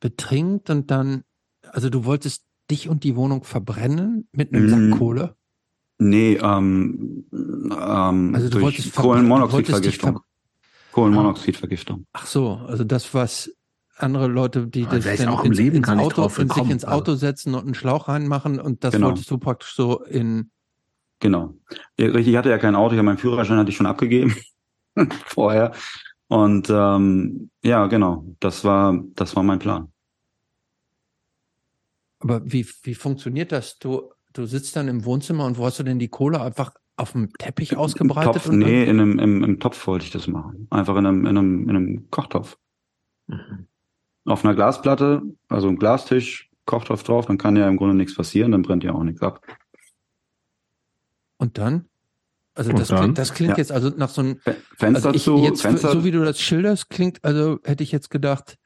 betrinkt 0.00 0.70
und 0.70 0.90
dann, 0.90 1.24
also 1.62 1.90
du 1.90 2.04
wolltest 2.04 2.46
dich 2.70 2.88
und 2.88 3.04
die 3.04 3.16
Wohnung 3.16 3.44
verbrennen 3.44 4.28
mit 4.32 4.52
einem 4.52 4.68
Sack 4.68 4.80
mm. 4.80 4.90
Kohle? 4.92 5.36
Nee, 5.98 6.34
ähm, 6.34 7.26
ähm, 7.32 8.34
also 8.34 8.48
du 8.48 8.58
durch 8.60 8.92
Kohlenmonoxidvergiftung. 8.92 10.20
Ver 10.96 11.02
Kohlenmonoxidvergiftung. 11.02 12.06
Ach 12.14 12.26
so, 12.26 12.54
also 12.66 12.82
das, 12.82 13.12
was 13.12 13.54
andere 13.96 14.28
Leute, 14.28 14.66
die 14.66 14.86
das 14.86 15.04
dann 15.04 15.28
auch 15.28 15.40
im 15.44 15.52
ins, 15.52 15.58
Leben 15.58 15.76
ins 15.76 15.88
Auto, 15.88 16.26
in 16.40 16.48
sich 16.48 16.70
ins 16.70 16.84
Auto 16.84 17.12
also. 17.12 17.16
setzen 17.16 17.54
und 17.54 17.64
einen 17.64 17.74
Schlauch 17.74 18.08
reinmachen 18.08 18.58
und 18.58 18.82
das 18.82 18.92
genau. 18.94 19.08
wolltest 19.08 19.30
du 19.30 19.38
praktisch 19.38 19.74
so 19.74 20.02
in. 20.04 20.50
Genau. 21.20 21.54
Ich 21.96 22.36
hatte 22.36 22.50
ja 22.50 22.58
kein 22.58 22.74
Auto, 22.74 22.92
ich 22.92 22.98
habe 22.98 23.06
meinen 23.06 23.18
Führerschein 23.18 23.58
hatte 23.58 23.70
ich 23.70 23.76
schon 23.76 23.86
abgegeben 23.86 24.34
vorher. 25.26 25.72
Und 26.28 26.68
ähm, 26.70 27.50
ja, 27.62 27.86
genau, 27.86 28.24
das 28.40 28.64
war, 28.64 28.98
das 29.14 29.36
war 29.36 29.42
mein 29.42 29.58
Plan. 29.58 29.92
Aber 32.18 32.40
wie, 32.44 32.66
wie 32.82 32.94
funktioniert 32.94 33.52
das? 33.52 33.78
Du, 33.78 34.12
du 34.32 34.46
sitzt 34.46 34.76
dann 34.76 34.88
im 34.88 35.04
Wohnzimmer 35.04 35.44
und 35.44 35.58
wo 35.58 35.66
hast 35.66 35.78
du 35.78 35.84
denn 35.84 35.98
die 35.98 36.08
Kohle 36.08 36.40
einfach 36.40 36.72
auf 36.96 37.12
dem 37.12 37.32
Teppich 37.34 37.76
ausgebreitet? 37.76 38.44
Topf, 38.44 38.48
nee, 38.48 38.84
in 38.84 39.00
einem, 39.00 39.18
im, 39.18 39.44
im 39.44 39.60
Topf 39.60 39.86
wollte 39.86 40.04
ich 40.04 40.10
das 40.10 40.26
machen. 40.26 40.66
Einfach 40.70 40.96
in 40.96 41.06
einem, 41.06 41.26
in 41.26 41.38
einem, 41.38 41.68
in 41.68 41.76
einem 41.76 42.10
Kochtopf. 42.10 42.58
Mhm. 43.26 43.66
Auf 44.24 44.44
einer 44.44 44.54
Glasplatte, 44.54 45.22
also 45.48 45.68
ein 45.68 45.76
Glastisch, 45.76 46.50
Kochtopf 46.64 47.04
drauf, 47.04 47.26
dann 47.26 47.38
kann 47.38 47.56
ja 47.56 47.68
im 47.68 47.76
Grunde 47.76 47.94
nichts 47.94 48.14
passieren, 48.14 48.52
dann 48.52 48.62
brennt 48.62 48.82
ja 48.82 48.92
auch 48.92 49.04
nichts 49.04 49.22
ab. 49.22 49.46
Und 51.38 51.58
dann? 51.58 51.88
Also 52.54 52.72
das, 52.72 52.88
dann? 52.88 52.98
Klingt, 52.98 53.18
das 53.18 53.34
klingt 53.34 53.52
ja. 53.52 53.58
jetzt 53.58 53.70
also 53.70 53.90
nach 53.90 54.08
so 54.08 54.22
einem 54.22 54.40
Fenster 54.76 55.08
also 55.08 55.10
ich, 55.10 55.22
zu, 55.22 55.36
jetzt, 55.44 55.62
Fenster. 55.62 55.92
So 55.92 56.04
wie 56.04 56.10
du 56.10 56.24
das 56.24 56.40
schilderst, 56.40 56.88
klingt, 56.88 57.22
also 57.22 57.60
hätte 57.62 57.84
ich 57.84 57.92
jetzt 57.92 58.10
gedacht, 58.10 58.56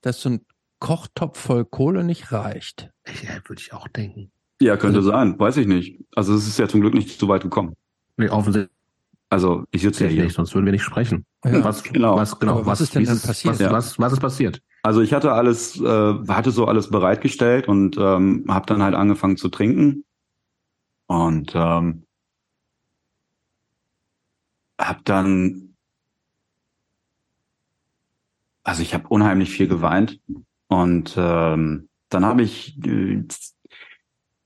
dass 0.00 0.20
so 0.20 0.30
ein 0.30 0.46
Kochtopf 0.78 1.38
voll 1.38 1.64
Kohle 1.64 2.04
nicht 2.04 2.32
reicht. 2.32 2.90
Ja, 3.22 3.36
würde 3.48 3.60
ich 3.60 3.72
auch 3.72 3.88
denken. 3.88 4.32
Ja, 4.62 4.76
könnte 4.76 4.98
also, 4.98 5.10
sein, 5.10 5.38
weiß 5.38 5.56
ich 5.56 5.66
nicht. 5.66 6.00
Also 6.14 6.34
es 6.34 6.46
ist 6.46 6.58
ja 6.58 6.68
zum 6.68 6.80
Glück 6.80 6.94
nicht 6.94 7.18
so 7.18 7.26
weit 7.26 7.42
gekommen. 7.42 7.74
Nee, 8.16 8.28
offensichtlich. 8.28 8.70
Also 9.28 9.64
ich 9.70 9.82
sitze 9.82 10.04
ja 10.04 10.10
hier. 10.10 10.24
Nicht, 10.24 10.34
sonst 10.34 10.54
würden 10.54 10.66
wir 10.66 10.72
nicht 10.72 10.84
sprechen. 10.84 11.24
Ja, 11.44 11.64
was, 11.64 11.82
genau. 11.82 12.16
Was, 12.16 12.38
genau, 12.38 12.60
was, 12.60 12.66
was 12.66 12.80
ist 12.82 12.94
denn 12.94 13.04
dann 13.04 13.18
passiert? 13.18 13.54
Was, 13.54 13.60
ja. 13.60 13.72
was, 13.72 13.98
was 13.98 14.12
ist 14.12 14.20
passiert? 14.20 14.62
Also 14.84 15.00
ich 15.00 15.12
hatte 15.12 15.32
alles, 15.32 15.80
äh, 15.80 16.14
hatte 16.28 16.50
so 16.50 16.66
alles 16.66 16.90
bereitgestellt 16.90 17.66
und 17.66 17.96
ähm, 17.98 18.44
habe 18.48 18.66
dann 18.66 18.82
halt 18.82 18.94
angefangen 18.94 19.36
zu 19.36 19.48
trinken 19.48 20.04
und 21.06 21.52
ähm, 21.54 22.04
habe 24.78 25.00
dann, 25.04 25.74
also 28.64 28.82
ich 28.82 28.94
habe 28.94 29.08
unheimlich 29.08 29.50
viel 29.50 29.66
geweint 29.66 30.20
und 30.68 31.14
ähm, 31.16 31.88
dann 32.10 32.26
habe 32.26 32.42
ich 32.42 32.76
äh, 32.84 33.24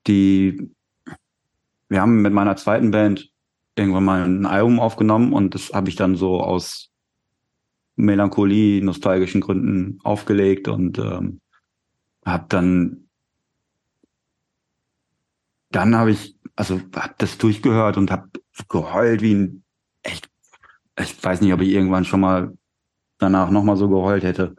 die, 0.06 0.70
wir 1.88 2.00
haben 2.00 2.22
mit 2.22 2.32
meiner 2.32 2.56
zweiten 2.56 2.90
Band 2.90 3.30
irgendwann 3.76 4.04
mal 4.04 4.22
ein 4.24 4.46
Album 4.46 4.80
aufgenommen 4.80 5.32
und 5.32 5.54
das 5.54 5.72
habe 5.72 5.88
ich 5.88 5.96
dann 5.96 6.16
so 6.16 6.40
aus 6.40 6.90
Melancholie, 7.96 8.82
nostalgischen 8.82 9.40
Gründen 9.40 9.98
aufgelegt 10.02 10.68
und 10.68 10.98
ähm, 10.98 11.40
habe 12.24 12.46
dann 12.48 13.08
dann 15.70 15.96
habe 15.96 16.12
ich 16.12 16.36
also 16.54 16.80
hab 16.94 17.18
das 17.18 17.38
durchgehört 17.38 17.96
und 17.96 18.10
habe 18.10 18.30
geheult 18.68 19.20
wie 19.20 19.34
ein 19.34 19.64
echt 20.02 20.30
ich 20.98 21.22
weiß 21.22 21.42
nicht, 21.42 21.52
ob 21.52 21.60
ich 21.60 21.70
irgendwann 21.70 22.04
schon 22.04 22.20
mal 22.20 22.56
danach 23.18 23.50
noch 23.50 23.62
mal 23.62 23.76
so 23.76 23.88
geheult 23.88 24.24
hätte 24.24 24.56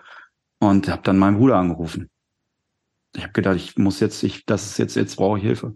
und 0.59 0.87
habe 0.87 1.01
dann 1.03 1.17
meinen 1.17 1.37
Bruder 1.37 1.57
angerufen. 1.57 2.09
Ich 3.17 3.23
habe 3.23 3.33
gedacht, 3.33 3.55
ich 3.55 3.75
muss 3.77 3.99
jetzt, 3.99 4.21
ich, 4.21 4.45
das 4.45 4.67
ist 4.67 4.77
jetzt, 4.77 4.95
jetzt 4.95 5.15
brauche 5.15 5.39
ich 5.39 5.43
Hilfe. 5.43 5.75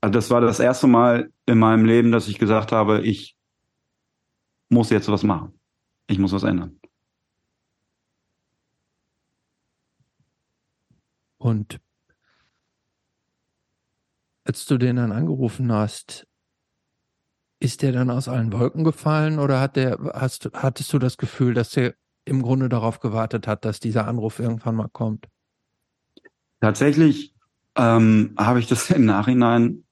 Also 0.00 0.12
das 0.12 0.30
war 0.30 0.40
das 0.40 0.60
erste 0.60 0.86
Mal 0.86 1.30
in 1.44 1.58
meinem 1.58 1.84
Leben, 1.84 2.10
dass 2.10 2.26
ich 2.26 2.38
gesagt 2.38 2.72
habe, 2.72 3.02
ich 3.02 3.36
muss 4.70 4.88
jetzt 4.88 5.08
was 5.08 5.22
machen. 5.24 5.60
Ich 6.06 6.18
muss 6.18 6.32
was 6.32 6.42
ändern. 6.42 6.80
Und 11.36 11.80
als 14.44 14.64
du 14.64 14.78
den 14.78 14.96
dann 14.96 15.12
angerufen 15.12 15.70
hast, 15.70 16.26
ist 17.64 17.80
der 17.80 17.92
dann 17.92 18.10
aus 18.10 18.28
allen 18.28 18.52
Wolken 18.52 18.84
gefallen 18.84 19.38
oder 19.38 19.58
hat 19.58 19.76
der, 19.76 19.98
hast, 20.12 20.50
hattest 20.52 20.92
du 20.92 20.98
das 20.98 21.16
Gefühl, 21.16 21.54
dass 21.54 21.70
der 21.70 21.94
im 22.26 22.42
Grunde 22.42 22.68
darauf 22.68 23.00
gewartet 23.00 23.46
hat, 23.46 23.64
dass 23.64 23.80
dieser 23.80 24.06
Anruf 24.06 24.38
irgendwann 24.38 24.76
mal 24.76 24.88
kommt? 24.88 25.28
Tatsächlich 26.60 27.34
ähm, 27.74 28.34
habe 28.36 28.60
ich 28.60 28.66
das 28.66 28.90
im 28.90 29.06
Nachhinein, 29.06 29.84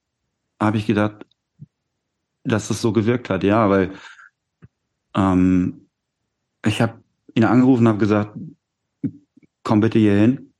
habe 0.59 0.77
ich 0.77 0.85
gedacht, 0.85 1.25
dass 2.43 2.67
das 2.67 2.79
so 2.79 2.93
gewirkt 2.93 3.31
hat, 3.31 3.43
ja, 3.43 3.67
weil 3.71 3.93
ähm, 5.15 5.87
ich 6.63 6.79
habe 6.79 7.01
ihn 7.33 7.43
angerufen 7.43 7.87
habe 7.87 7.97
gesagt, 7.97 8.37
komm 9.63 9.79
bitte 9.79 9.97
hier 9.97 10.13
hin 10.15 10.53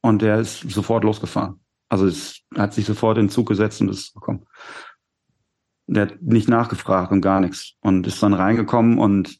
und 0.00 0.20
der 0.20 0.40
ist 0.40 0.68
sofort 0.68 1.04
losgefahren. 1.04 1.60
Also 1.88 2.06
es 2.06 2.40
hat 2.56 2.74
sich 2.74 2.84
sofort 2.86 3.18
in 3.18 3.26
den 3.26 3.30
Zug 3.30 3.46
gesetzt 3.46 3.80
und 3.80 3.88
ist 3.88 4.14
gekommen. 4.14 4.44
Der 5.88 6.02
hat 6.06 6.20
nicht 6.22 6.48
nachgefragt 6.48 7.12
und 7.12 7.20
gar 7.20 7.40
nichts 7.40 7.74
und 7.80 8.06
ist 8.06 8.22
dann 8.22 8.34
reingekommen 8.34 8.98
und 8.98 9.38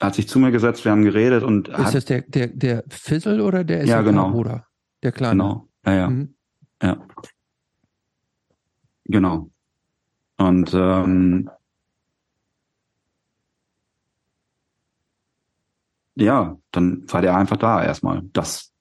hat 0.00 0.14
sich 0.14 0.26
zu 0.28 0.38
mir 0.38 0.50
gesetzt, 0.50 0.84
wir 0.86 0.92
haben 0.92 1.04
geredet 1.04 1.42
und 1.42 1.68
ist 1.68 1.76
hat, 1.76 1.94
das 1.94 2.04
der 2.06 2.22
der 2.22 2.46
der 2.48 2.84
Fizzle 2.88 3.42
oder 3.44 3.62
der 3.64 3.84
Ja, 3.84 4.00
genau. 4.00 4.30
Bruder? 4.30 4.66
Der 5.02 5.12
kleine. 5.12 5.32
genau, 5.42 5.68
ja, 5.84 5.92
ja, 5.94 6.08
Mhm. 6.08 6.34
ja, 6.82 7.06
genau. 9.04 9.50
Und 10.38 10.72
ähm, 10.72 11.50
ja, 16.16 16.56
dann 16.70 17.04
war 17.12 17.20
der 17.22 17.36
einfach 17.36 17.56
da 17.58 17.82
erstmal. 17.84 18.22
Das 18.32 18.72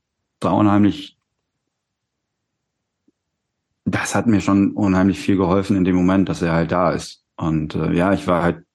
war 0.41 0.55
unheimlich. 0.55 1.18
Das 3.89 4.13
hat 4.13 4.27
mir 4.27 4.39
schon 4.39 4.73
unheimlich 4.73 5.19
viel 5.19 5.35
geholfen 5.35 5.75
in 5.75 5.83
dem 5.83 5.95
Moment, 5.95 6.29
dass 6.29 6.41
er 6.41 6.53
halt 6.53 6.71
da 6.71 6.91
ist. 6.91 7.23
Und 7.35 7.75
äh, 7.75 7.93
ja, 7.93 8.13
ich 8.13 8.27
war 8.27 8.43
halt 8.43 8.65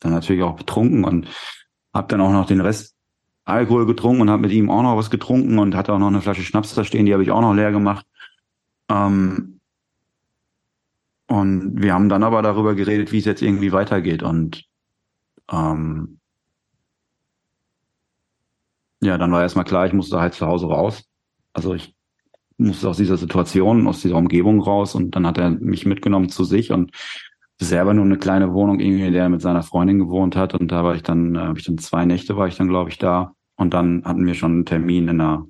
dann 0.00 0.12
natürlich 0.12 0.42
auch 0.42 0.56
betrunken 0.56 1.04
und 1.04 1.28
habe 1.94 2.08
dann 2.08 2.20
auch 2.20 2.32
noch 2.32 2.46
den 2.46 2.60
Rest 2.60 2.94
Alkohol 3.44 3.86
getrunken 3.86 4.22
und 4.22 4.30
habe 4.30 4.42
mit 4.42 4.50
ihm 4.50 4.70
auch 4.70 4.82
noch 4.82 4.96
was 4.96 5.08
getrunken 5.08 5.58
und 5.58 5.76
hatte 5.76 5.92
auch 5.92 6.00
noch 6.00 6.08
eine 6.08 6.20
Flasche 6.20 6.42
Schnaps 6.42 6.74
da 6.74 6.82
stehen, 6.82 7.06
die 7.06 7.12
habe 7.12 7.22
ich 7.22 7.30
auch 7.30 7.40
noch 7.40 7.54
leer 7.54 7.70
gemacht. 7.70 8.04
Ähm, 8.90 9.60
und 11.28 11.80
wir 11.80 11.94
haben 11.94 12.08
dann 12.08 12.24
aber 12.24 12.42
darüber 12.42 12.74
geredet, 12.74 13.12
wie 13.12 13.18
es 13.18 13.24
jetzt 13.24 13.42
irgendwie 13.42 13.72
weitergeht. 13.72 14.22
Und 14.24 14.64
ähm, 15.50 16.18
ja, 19.00 19.16
dann 19.16 19.30
war 19.30 19.42
erstmal 19.42 19.64
klar, 19.64 19.86
ich 19.86 19.92
musste 19.92 20.20
halt 20.20 20.34
zu 20.34 20.46
Hause 20.46 20.66
raus. 20.66 21.04
Also 21.52 21.74
ich 21.74 21.95
musste 22.58 22.88
aus 22.88 22.96
dieser 22.96 23.16
Situation, 23.16 23.86
aus 23.86 24.00
dieser 24.00 24.16
Umgebung 24.16 24.60
raus 24.60 24.94
und 24.94 25.14
dann 25.14 25.26
hat 25.26 25.38
er 25.38 25.50
mich 25.50 25.86
mitgenommen 25.86 26.28
zu 26.28 26.44
sich 26.44 26.72
und 26.72 26.90
selber 27.58 27.94
nur 27.94 28.04
eine 28.04 28.18
kleine 28.18 28.52
Wohnung 28.52 28.80
irgendwie, 28.80 29.06
in 29.06 29.12
der 29.12 29.24
er 29.24 29.28
mit 29.28 29.40
seiner 29.40 29.62
Freundin 29.62 29.98
gewohnt 29.98 30.36
hat 30.36 30.54
und 30.54 30.70
da 30.70 30.84
war 30.84 30.94
ich 30.94 31.02
dann, 31.02 31.34
äh, 31.34 31.40
habe 31.40 31.58
ich 31.58 31.64
dann 31.64 31.78
zwei 31.78 32.04
Nächte 32.04 32.36
war 32.36 32.48
ich 32.48 32.56
dann, 32.56 32.68
glaube 32.68 32.90
ich, 32.90 32.98
da 32.98 33.32
und 33.56 33.74
dann 33.74 34.04
hatten 34.04 34.26
wir 34.26 34.34
schon 34.34 34.52
einen 34.52 34.66
Termin 34.66 35.08
in 35.08 35.18
der, 35.18 35.46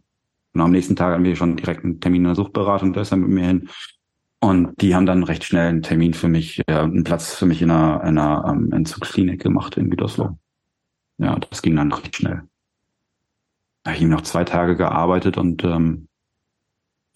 und 0.52 0.60
am 0.60 0.70
nächsten 0.70 0.96
Tag 0.96 1.12
hatten 1.12 1.24
wir 1.24 1.36
schon 1.36 1.56
direkt 1.56 1.84
einen 1.84 2.00
Termin 2.00 2.22
in 2.22 2.28
der 2.28 2.34
Suchtberatung, 2.34 2.92
da 2.92 3.00
ist 3.00 3.12
er 3.12 3.18
mit 3.18 3.30
mir 3.30 3.46
hin 3.46 3.68
und 4.40 4.80
die 4.80 4.94
haben 4.94 5.06
dann 5.06 5.22
recht 5.22 5.44
schnell 5.44 5.68
einen 5.68 5.82
Termin 5.82 6.14
für 6.14 6.28
mich, 6.28 6.62
äh, 6.66 6.74
einen 6.74 7.04
Platz 7.04 7.34
für 7.34 7.46
mich 7.46 7.62
in 7.62 7.70
einer, 7.70 8.02
in 8.02 8.18
einer 8.18 8.44
ähm, 8.48 8.72
Entzugsklinik 8.72 9.42
gemacht 9.42 9.76
in 9.76 9.90
Gütersloh. 9.90 10.38
Ja, 11.18 11.38
das 11.38 11.62
ging 11.62 11.76
dann 11.76 11.92
recht 11.92 12.16
schnell. 12.16 12.42
Da 13.82 13.92
habe 13.92 14.02
ich 14.02 14.08
noch 14.08 14.20
zwei 14.22 14.44
Tage 14.44 14.76
gearbeitet 14.76 15.38
und 15.38 15.64
ähm, 15.64 16.08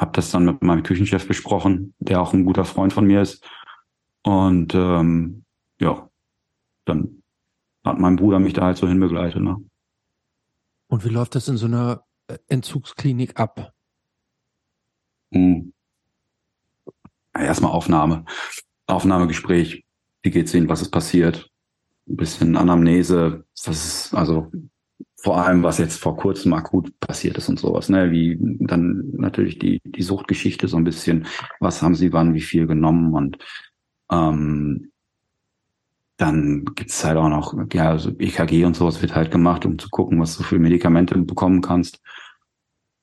habe 0.00 0.12
das 0.12 0.30
dann 0.30 0.46
mit 0.46 0.62
meinem 0.62 0.82
Küchenchef 0.82 1.28
besprochen, 1.28 1.94
der 1.98 2.22
auch 2.22 2.32
ein 2.32 2.46
guter 2.46 2.64
Freund 2.64 2.92
von 2.92 3.06
mir 3.06 3.20
ist. 3.20 3.44
Und 4.22 4.74
ähm, 4.74 5.44
ja, 5.78 6.08
dann 6.86 7.22
hat 7.84 7.98
mein 7.98 8.16
Bruder 8.16 8.38
mich 8.38 8.54
da 8.54 8.62
halt 8.62 8.78
so 8.78 8.88
hinbegleitet. 8.88 9.42
Ne? 9.42 9.62
Und 10.88 11.04
wie 11.04 11.10
läuft 11.10 11.34
das 11.34 11.48
in 11.48 11.58
so 11.58 11.66
einer 11.66 12.06
äh, 12.28 12.38
Entzugsklinik 12.48 13.38
ab? 13.38 13.74
Hm. 15.32 15.74
Erstmal 17.34 17.72
Aufnahme, 17.72 18.24
Aufnahmegespräch. 18.86 19.84
Wie 20.22 20.30
geht's 20.30 20.54
Ihnen? 20.54 20.68
Was 20.68 20.80
ist 20.80 20.90
passiert? 20.90 21.50
Ein 22.08 22.16
bisschen 22.16 22.56
Anamnese. 22.56 23.44
Was 23.64 23.84
ist, 23.86 24.14
also 24.14 24.50
vor 25.22 25.44
allem, 25.44 25.62
was 25.62 25.78
jetzt 25.78 26.00
vor 26.00 26.16
kurzem 26.16 26.52
akut 26.54 26.98
passiert 27.00 27.36
ist 27.36 27.48
und 27.48 27.58
sowas, 27.58 27.88
ne? 27.88 28.10
Wie 28.10 28.38
dann 28.40 29.10
natürlich 29.12 29.58
die, 29.58 29.80
die 29.84 30.02
Suchtgeschichte 30.02 30.66
so 30.66 30.76
ein 30.76 30.84
bisschen. 30.84 31.26
Was 31.60 31.82
haben 31.82 31.94
Sie 31.94 32.12
wann, 32.12 32.34
wie 32.34 32.40
viel 32.40 32.66
genommen 32.66 33.14
und 33.14 33.38
ähm, 34.10 34.90
dann 36.16 36.66
gibt's 36.74 37.02
halt 37.04 37.16
auch 37.16 37.28
noch, 37.28 37.54
ja, 37.72 37.96
so 37.98 38.10
EKG 38.10 38.64
und 38.66 38.76
sowas 38.76 39.00
wird 39.00 39.14
halt 39.14 39.30
gemacht, 39.30 39.64
um 39.64 39.78
zu 39.78 39.88
gucken, 39.88 40.20
was 40.20 40.36
du 40.36 40.42
für 40.42 40.58
Medikamente 40.58 41.16
bekommen 41.18 41.62
kannst. 41.62 42.00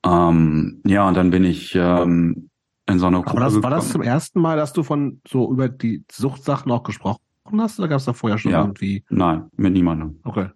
Ähm, 0.04 0.80
ja, 0.86 1.08
und 1.08 1.16
dann 1.16 1.30
bin 1.30 1.44
ich 1.44 1.74
ähm, 1.74 2.48
in 2.86 2.98
so 2.98 3.06
eine 3.06 3.26
Aber 3.26 3.40
das, 3.40 3.60
war 3.60 3.70
das 3.70 3.90
zum 3.90 4.02
ersten 4.02 4.40
Mal, 4.40 4.56
dass 4.56 4.72
du 4.72 4.84
von 4.84 5.20
so 5.26 5.52
über 5.52 5.68
die 5.68 6.04
Suchtsachen 6.10 6.70
auch 6.70 6.84
gesprochen 6.84 7.18
hast, 7.56 7.80
oder 7.80 7.88
gab 7.88 7.98
es 7.98 8.04
da 8.04 8.12
vorher 8.12 8.38
schon 8.38 8.52
Ja. 8.52 8.62
irgendwie? 8.62 9.04
Nein, 9.08 9.46
mit 9.56 9.72
niemandem. 9.72 10.20
Okay. 10.22 10.50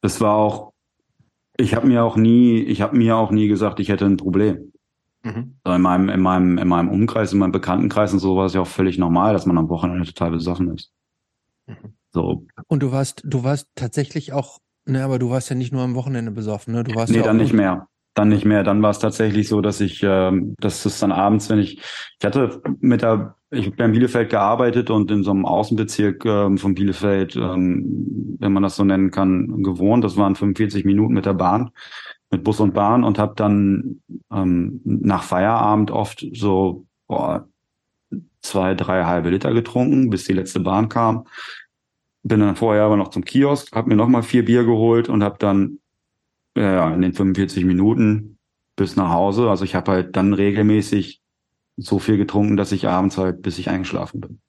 Das 0.00 0.20
war 0.20 0.34
auch, 0.36 0.72
ich 1.56 1.74
habe 1.74 1.86
mir 1.86 2.04
auch 2.04 2.16
nie, 2.16 2.60
ich 2.60 2.82
habe 2.82 2.96
mir 2.96 3.16
auch 3.16 3.30
nie 3.30 3.48
gesagt, 3.48 3.80
ich 3.80 3.88
hätte 3.88 4.04
ein 4.04 4.16
Problem. 4.16 4.72
Mhm. 5.22 5.58
So 5.64 5.72
in 5.72 5.82
meinem, 5.82 6.08
in 6.08 6.20
meinem, 6.20 6.58
in 6.58 6.68
meinem 6.68 6.88
Umkreis, 6.88 7.32
in 7.32 7.38
meinem 7.38 7.52
Bekanntenkreis 7.52 8.12
und 8.12 8.20
so 8.20 8.36
war 8.36 8.46
es 8.46 8.54
ja 8.54 8.60
auch 8.60 8.66
völlig 8.66 8.98
normal, 8.98 9.32
dass 9.32 9.46
man 9.46 9.58
am 9.58 9.68
Wochenende 9.68 10.06
total 10.06 10.30
besoffen 10.30 10.74
ist. 10.74 10.92
Mhm. 11.66 11.96
So, 12.12 12.46
Und 12.68 12.82
du 12.82 12.92
warst, 12.92 13.22
du 13.24 13.44
warst 13.44 13.68
tatsächlich 13.74 14.32
auch, 14.32 14.58
ne, 14.86 15.04
aber 15.04 15.18
du 15.18 15.28
warst 15.30 15.50
ja 15.50 15.56
nicht 15.56 15.72
nur 15.72 15.82
am 15.82 15.94
Wochenende 15.94 16.30
besoffen, 16.30 16.72
ne? 16.72 16.84
Du 16.84 16.94
warst 16.94 17.12
nee, 17.12 17.18
ja 17.18 17.24
dann 17.24 17.36
auch 17.36 17.42
nicht 17.42 17.52
mehr. 17.52 17.88
Dann 18.16 18.30
nicht 18.30 18.46
mehr. 18.46 18.64
Dann 18.64 18.80
war 18.80 18.88
es 18.88 18.98
tatsächlich 18.98 19.46
so, 19.46 19.60
dass 19.60 19.78
ich, 19.82 20.02
ähm, 20.02 20.54
dass 20.58 20.86
es 20.86 20.98
dann 21.00 21.12
abends, 21.12 21.50
wenn 21.50 21.58
ich, 21.58 21.82
ich 22.18 22.24
hatte 22.24 22.62
mit 22.80 23.02
der, 23.02 23.36
ich 23.50 23.66
habe 23.66 23.84
in 23.84 23.92
Bielefeld 23.92 24.30
gearbeitet 24.30 24.88
und 24.88 25.10
in 25.10 25.22
so 25.22 25.32
einem 25.32 25.44
Außenbezirk 25.44 26.24
ähm, 26.24 26.56
von 26.56 26.74
Bielefeld, 26.74 27.36
ähm, 27.36 28.38
wenn 28.40 28.54
man 28.54 28.62
das 28.62 28.76
so 28.76 28.84
nennen 28.84 29.10
kann, 29.10 29.62
gewohnt. 29.62 30.02
Das 30.02 30.16
waren 30.16 30.34
45 30.34 30.86
Minuten 30.86 31.12
mit 31.12 31.26
der 31.26 31.34
Bahn, 31.34 31.72
mit 32.30 32.42
Bus 32.42 32.58
und 32.58 32.72
Bahn 32.72 33.04
und 33.04 33.18
habe 33.18 33.34
dann 33.36 34.00
ähm, 34.32 34.80
nach 34.84 35.22
Feierabend 35.22 35.90
oft 35.90 36.26
so 36.32 36.86
boah, 37.06 37.46
zwei, 38.40 38.74
drei 38.74 39.04
halbe 39.04 39.28
Liter 39.28 39.52
getrunken, 39.52 40.08
bis 40.08 40.24
die 40.24 40.32
letzte 40.32 40.60
Bahn 40.60 40.88
kam. 40.88 41.26
Bin 42.22 42.40
dann 42.40 42.56
vorher 42.56 42.84
aber 42.84 42.96
noch 42.96 43.08
zum 43.08 43.26
Kiosk, 43.26 43.76
habe 43.76 43.90
mir 43.90 43.96
nochmal 43.96 44.22
vier 44.22 44.46
Bier 44.46 44.64
geholt 44.64 45.10
und 45.10 45.22
habe 45.22 45.36
dann 45.38 45.80
ja, 46.56 46.92
in 46.92 47.02
den 47.02 47.12
45 47.12 47.64
Minuten 47.64 48.38
bis 48.76 48.96
nach 48.96 49.10
Hause. 49.10 49.48
Also 49.48 49.64
ich 49.64 49.74
habe 49.74 49.92
halt 49.92 50.16
dann 50.16 50.32
regelmäßig 50.32 51.22
so 51.76 51.98
viel 51.98 52.16
getrunken, 52.16 52.56
dass 52.56 52.72
ich 52.72 52.88
abends 52.88 53.18
halt, 53.18 53.42
bis 53.42 53.58
ich 53.58 53.68
eingeschlafen 53.68 54.20
bin. 54.20 54.40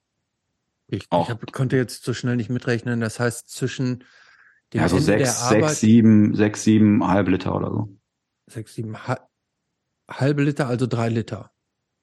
Ich, 0.88 1.02
ich 1.02 1.10
hab, 1.10 1.52
konnte 1.52 1.76
jetzt 1.76 2.04
so 2.04 2.14
schnell 2.14 2.36
nicht 2.36 2.48
mitrechnen. 2.48 3.00
Das 3.00 3.20
heißt, 3.20 3.50
zwischen 3.50 4.04
dem 4.72 4.80
Ja, 4.80 4.88
so 4.88 4.96
Ende 4.96 5.06
sechs, 5.06 5.38
der 5.38 5.46
Arbeit, 5.46 5.68
sechs, 5.70 5.80
sieben, 5.80 6.34
sechs, 6.34 6.64
sieben, 6.64 7.06
halb 7.06 7.28
Liter 7.28 7.54
oder 7.54 7.70
so. 7.70 7.96
sechs, 8.46 8.74
sieben, 8.74 8.96
ha 9.06 9.18
halbe 10.10 10.42
Liter, 10.42 10.66
also 10.66 10.86
drei 10.86 11.10
Liter. 11.10 11.50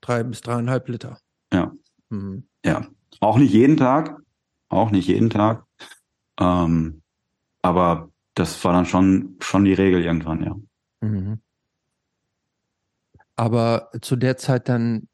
Drei 0.01 0.23
bis 0.23 0.41
dreieinhalb 0.41 0.87
Liter. 0.87 1.19
Ja. 1.51 1.73
Mhm. 2.09 2.47
Ja. 2.63 2.87
Auch 3.19 3.37
nicht 3.37 3.51
jeden 3.51 3.77
Tag. 3.77 4.19
Auch 4.69 4.91
nicht 4.91 5.07
jeden 5.07 5.31
Tag. 5.31 5.65
Ähm, 6.39 7.01
aber 7.63 8.11
das 8.35 8.63
war 8.63 8.73
dann 8.73 8.85
schon, 8.85 9.37
schon 9.39 9.65
die 9.65 9.73
Regel 9.73 10.03
irgendwann, 10.03 10.43
ja. 10.43 10.55
Mhm. 11.01 11.39
Aber 13.35 13.89
zu 14.01 14.15
der 14.15 14.37
Zeit 14.37 14.69
dann 14.69 15.07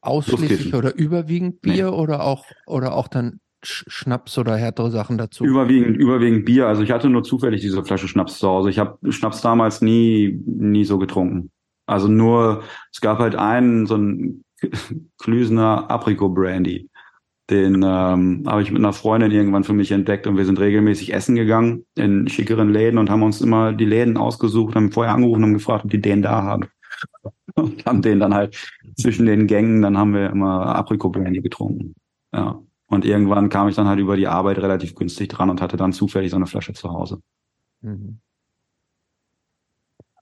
ausschließlich 0.00 0.74
oder 0.74 0.94
überwiegend 0.94 1.60
Bier 1.60 1.92
oder 1.92 2.24
auch 2.24 2.44
oder 2.66 2.94
auch 2.94 3.06
dann 3.06 3.40
Sch 3.64 3.84
Schnaps 3.86 4.36
oder 4.38 4.56
härtere 4.56 4.90
Sachen 4.90 5.18
dazu? 5.18 5.44
Überwiegend, 5.44 5.96
überwiegend 5.96 6.44
Bier. 6.44 6.66
Also 6.66 6.82
ich 6.82 6.90
hatte 6.90 7.08
nur 7.08 7.22
zufällig 7.22 7.60
diese 7.60 7.84
Flasche 7.84 8.08
Schnaps 8.08 8.38
zu 8.38 8.48
Hause. 8.48 8.70
Ich 8.70 8.78
habe 8.80 9.12
Schnaps 9.12 9.40
damals 9.40 9.80
nie, 9.80 10.40
nie 10.44 10.84
so 10.84 10.98
getrunken. 10.98 11.52
Also 11.86 12.08
nur, 12.08 12.64
es 12.92 13.00
gab 13.00 13.18
halt 13.18 13.36
einen, 13.36 13.86
so 13.86 13.96
ein 13.96 14.44
Klüsener 15.18 15.88
Apricot 15.90 16.34
Brandy. 16.34 16.88
Den 17.52 17.82
ähm, 17.84 18.44
habe 18.46 18.62
ich 18.62 18.70
mit 18.70 18.80
einer 18.80 18.94
Freundin 18.94 19.30
irgendwann 19.30 19.62
für 19.62 19.74
mich 19.74 19.92
entdeckt 19.92 20.26
und 20.26 20.38
wir 20.38 20.46
sind 20.46 20.58
regelmäßig 20.58 21.12
essen 21.12 21.34
gegangen 21.34 21.84
in 21.96 22.26
schickeren 22.26 22.72
Läden 22.72 22.96
und 22.96 23.10
haben 23.10 23.22
uns 23.22 23.42
immer 23.42 23.74
die 23.74 23.84
Läden 23.84 24.16
ausgesucht, 24.16 24.74
haben 24.74 24.90
vorher 24.90 25.12
angerufen 25.12 25.44
und 25.44 25.52
gefragt, 25.52 25.84
ob 25.84 25.90
die 25.90 26.00
den 26.00 26.22
da 26.22 26.42
haben. 26.42 26.68
Und 27.54 27.84
haben 27.84 28.00
den 28.00 28.18
dann 28.18 28.32
halt 28.32 28.56
zwischen 28.96 29.26
den 29.26 29.46
Gängen, 29.46 29.82
dann 29.82 29.98
haben 29.98 30.14
wir 30.14 30.30
immer 30.30 30.74
Apricot 30.74 31.12
Brandy 31.12 31.42
getrunken. 31.42 31.94
Ja. 32.32 32.62
Und 32.86 33.04
irgendwann 33.04 33.50
kam 33.50 33.68
ich 33.68 33.74
dann 33.74 33.88
halt 33.88 33.98
über 33.98 34.16
die 34.16 34.28
Arbeit 34.28 34.58
relativ 34.58 34.94
günstig 34.94 35.28
dran 35.28 35.50
und 35.50 35.60
hatte 35.60 35.76
dann 35.76 35.92
zufällig 35.92 36.30
so 36.30 36.36
eine 36.36 36.46
Flasche 36.46 36.72
zu 36.72 36.90
Hause. 36.90 37.20
Mhm. 37.82 38.20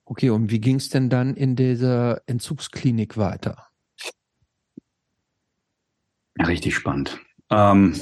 Okay, 0.03 0.29
und 0.29 0.51
wie 0.51 0.59
ging 0.59 0.75
es 0.75 0.89
denn 0.89 1.09
dann 1.09 1.35
in 1.35 1.55
dieser 1.55 2.21
Entzugsklinik 2.27 3.15
weiter? 3.15 3.70
Ja, 6.37 6.45
richtig 6.45 6.75
spannend. 6.75 7.19
Ähm, 7.49 7.95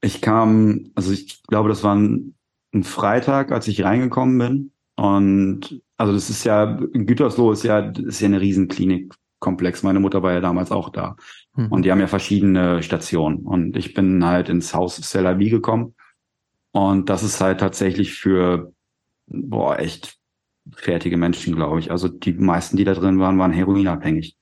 ich 0.00 0.20
kam, 0.20 0.90
also 0.94 1.12
ich 1.12 1.42
glaube, 1.44 1.68
das 1.68 1.84
war 1.84 1.94
ein, 1.94 2.34
ein 2.74 2.84
Freitag, 2.84 3.52
als 3.52 3.68
ich 3.68 3.84
reingekommen 3.84 4.38
bin. 4.38 4.72
Und 4.96 5.82
also 5.96 6.12
das 6.12 6.30
ist 6.30 6.44
ja, 6.44 6.64
Gütersloh 6.64 7.52
ist 7.52 7.64
ja, 7.64 7.78
ist 7.78 8.20
ja 8.20 8.26
eine 8.26 8.40
riesen 8.40 8.68
Klinikkomplex. 8.68 9.82
Meine 9.82 10.00
Mutter 10.00 10.22
war 10.22 10.32
ja 10.32 10.40
damals 10.40 10.72
auch 10.72 10.90
da. 10.90 11.16
Mhm. 11.54 11.68
Und 11.68 11.84
die 11.84 11.92
haben 11.92 12.00
ja 12.00 12.06
verschiedene 12.06 12.82
Stationen. 12.82 13.38
Und 13.40 13.76
ich 13.76 13.94
bin 13.94 14.24
halt 14.24 14.48
ins 14.48 14.74
Haus 14.74 14.96
Cellavi 14.96 15.50
gekommen. 15.50 15.94
Und 16.72 17.10
das 17.10 17.22
ist 17.22 17.40
halt 17.40 17.60
tatsächlich 17.60 18.14
für, 18.14 18.72
boah, 19.26 19.78
echt 19.78 20.18
fertige 20.74 21.16
Menschen, 21.16 21.54
glaube 21.54 21.80
ich. 21.80 21.90
Also 21.90 22.08
die 22.08 22.32
meisten, 22.32 22.76
die 22.76 22.84
da 22.84 22.94
drin 22.94 23.18
waren, 23.18 23.38
waren 23.38 23.52
heroinabhängig. 23.52 24.36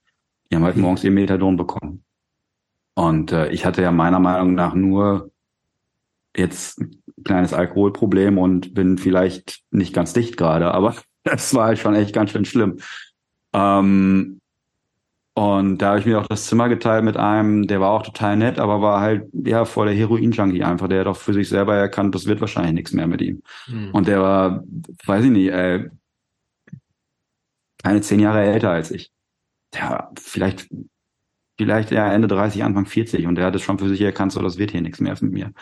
Die 0.51 0.57
haben 0.57 0.65
halt 0.65 0.77
mhm. 0.77 0.83
morgens 0.83 1.05
ihr 1.05 1.11
Methadon 1.11 1.57
bekommen. 1.57 2.05
Und 3.01 3.33
äh, 3.33 3.49
ich 3.49 3.65
hatte 3.65 3.81
ja 3.81 3.93
meiner 3.93 4.21
Meinung 4.21 4.55
nach 4.55 4.75
nur 4.75 5.31
jetzt 6.37 6.79
ein 6.81 7.03
kleines 7.25 7.55
Alkoholproblem 7.55 8.37
und 8.37 8.75
bin 8.75 8.99
vielleicht 8.99 9.63
nicht 9.71 9.95
ganz 9.95 10.13
dicht 10.13 10.37
gerade, 10.37 10.75
aber 10.75 10.95
das 11.25 11.55
war 11.55 11.69
halt 11.69 11.79
schon 11.79 11.95
echt 11.95 12.15
ganz 12.15 12.33
schön 12.33 12.45
schlimm. 12.45 12.79
Ähm, 13.55 14.39
und 15.35 15.79
da 15.79 15.89
habe 15.89 16.01
ich 16.01 16.05
mir 16.05 16.21
auch 16.21 16.27
das 16.27 16.45
Zimmer 16.45 16.69
geteilt 16.69 17.03
mit 17.03 17.17
einem, 17.17 17.67
der 17.67 17.81
war 17.81 17.93
auch 17.93 18.03
total 18.03 18.37
nett, 18.37 18.59
aber 18.59 18.83
war 18.83 19.01
halt 19.01 19.31
ja 19.33 19.65
voll 19.65 19.87
der 19.87 19.97
Heroin-Junkie 19.97 20.63
einfach. 20.63 20.89
Der 20.89 21.01
hat 21.01 21.07
auch 21.07 21.17
für 21.17 21.33
sich 21.33 21.49
selber 21.49 21.75
erkannt, 21.75 22.15
das 22.15 22.27
wird 22.27 22.43
wahrscheinlich 22.43 22.75
nichts 22.75 22.93
mehr 22.93 23.07
mit 23.07 23.23
ihm. 23.23 23.43
Mhm. 23.67 23.93
Und 23.95 24.09
der 24.09 24.21
war, 24.21 24.63
weiß 25.07 25.25
ich 25.25 25.31
nicht, 25.31 25.49
äh, 25.49 25.89
keine 27.83 28.03
zehn 28.03 28.21
Jahre 28.21 28.43
älter 28.43 28.73
als 28.73 28.91
ich. 28.91 29.11
Ja, 29.75 30.11
vielleicht, 30.21 30.69
vielleicht 31.61 31.91
ja 31.91 32.11
Ende 32.11 32.27
30, 32.27 32.65
Anfang 32.65 32.87
40 32.87 33.27
und 33.27 33.35
der 33.35 33.45
hat 33.45 33.55
es 33.55 33.63
schon 33.63 33.79
für 33.79 33.89
sich 33.89 34.01
erkannt, 34.01 34.33
so 34.33 34.41
das 34.41 34.57
wird 34.57 34.71
hier 34.71 34.81
nichts 34.81 34.99
mehr 35.01 35.15
mit 35.21 35.33
mir. 35.33 35.53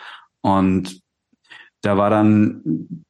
Und 0.43 1.01
da 1.83 1.97
war 1.97 2.11
dann 2.11 3.05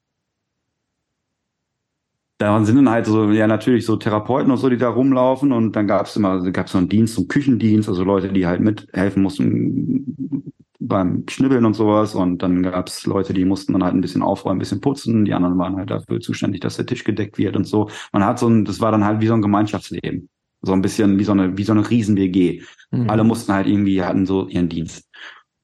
da 2.39 2.65
sind 2.65 2.77
dann 2.77 2.89
halt 2.89 3.07
so, 3.07 3.31
ja 3.31 3.47
natürlich 3.47 3.85
so 3.85 3.97
Therapeuten 3.97 4.51
und 4.51 4.59
so, 4.59 4.69
die 4.69 4.77
da 4.77 4.89
rumlaufen 4.89 5.53
und 5.53 5.75
dann 5.75 5.89
gab 5.89 6.07
es 6.07 6.17
immer, 6.17 6.41
gab 6.53 6.67
es 6.67 6.73
so 6.73 6.79
einen 6.79 6.89
Dienst, 6.89 7.15
so 7.15 7.23
einen 7.23 7.29
Küchendienst, 7.29 7.89
also 7.89 8.05
Leute, 8.05 8.33
die 8.33 8.47
halt 8.47 8.61
mithelfen 8.61 9.23
mussten 9.23 10.55
beim 10.81 11.25
Schnibbeln 11.29 11.65
und 11.65 11.75
sowas 11.75 12.15
und 12.15 12.39
dann 12.43 12.63
gab 12.63 12.89
es 12.89 13.05
Leute, 13.07 13.35
die 13.35 13.45
mussten 13.45 13.73
dann 13.73 13.83
halt 13.83 13.95
ein 13.95 14.01
bisschen 14.01 14.23
aufräumen, 14.23 14.57
ein 14.57 14.61
bisschen 14.61 14.81
putzen, 14.81 15.25
die 15.25 15.35
anderen 15.35 15.59
waren 15.59 15.77
halt 15.77 15.91
dafür 15.91 16.21
zuständig, 16.21 16.61
dass 16.61 16.77
der 16.77 16.87
Tisch 16.87 17.05
gedeckt 17.05 17.39
wird 17.39 17.57
und 17.57 17.65
so. 17.65 17.91
Man 18.13 18.25
hat 18.25 18.39
so 18.39 18.49
ein, 18.49 18.65
das 18.65 18.81
war 18.81 18.93
dann 18.93 19.05
halt 19.05 19.21
wie 19.21 19.27
so 19.27 19.35
ein 19.35 19.43
Gemeinschaftsleben. 19.43 20.29
So 20.69 20.73
ein 20.75 20.83
bisschen 20.83 21.19
wie 21.19 21.25
so 21.25 21.33
eine, 21.33 21.59
wie 21.59 21.65
so 21.65 21.73
eine 21.73 21.89
Riesen-WG. 21.89 22.63
Mhm. 22.93 23.11
Alle 23.11 23.25
mussten 23.25 23.53
halt 23.53 23.67
irgendwie, 23.67 24.03
hatten 24.03 24.27
so 24.27 24.47
ihren 24.47 24.69
Dienst. 24.69 25.09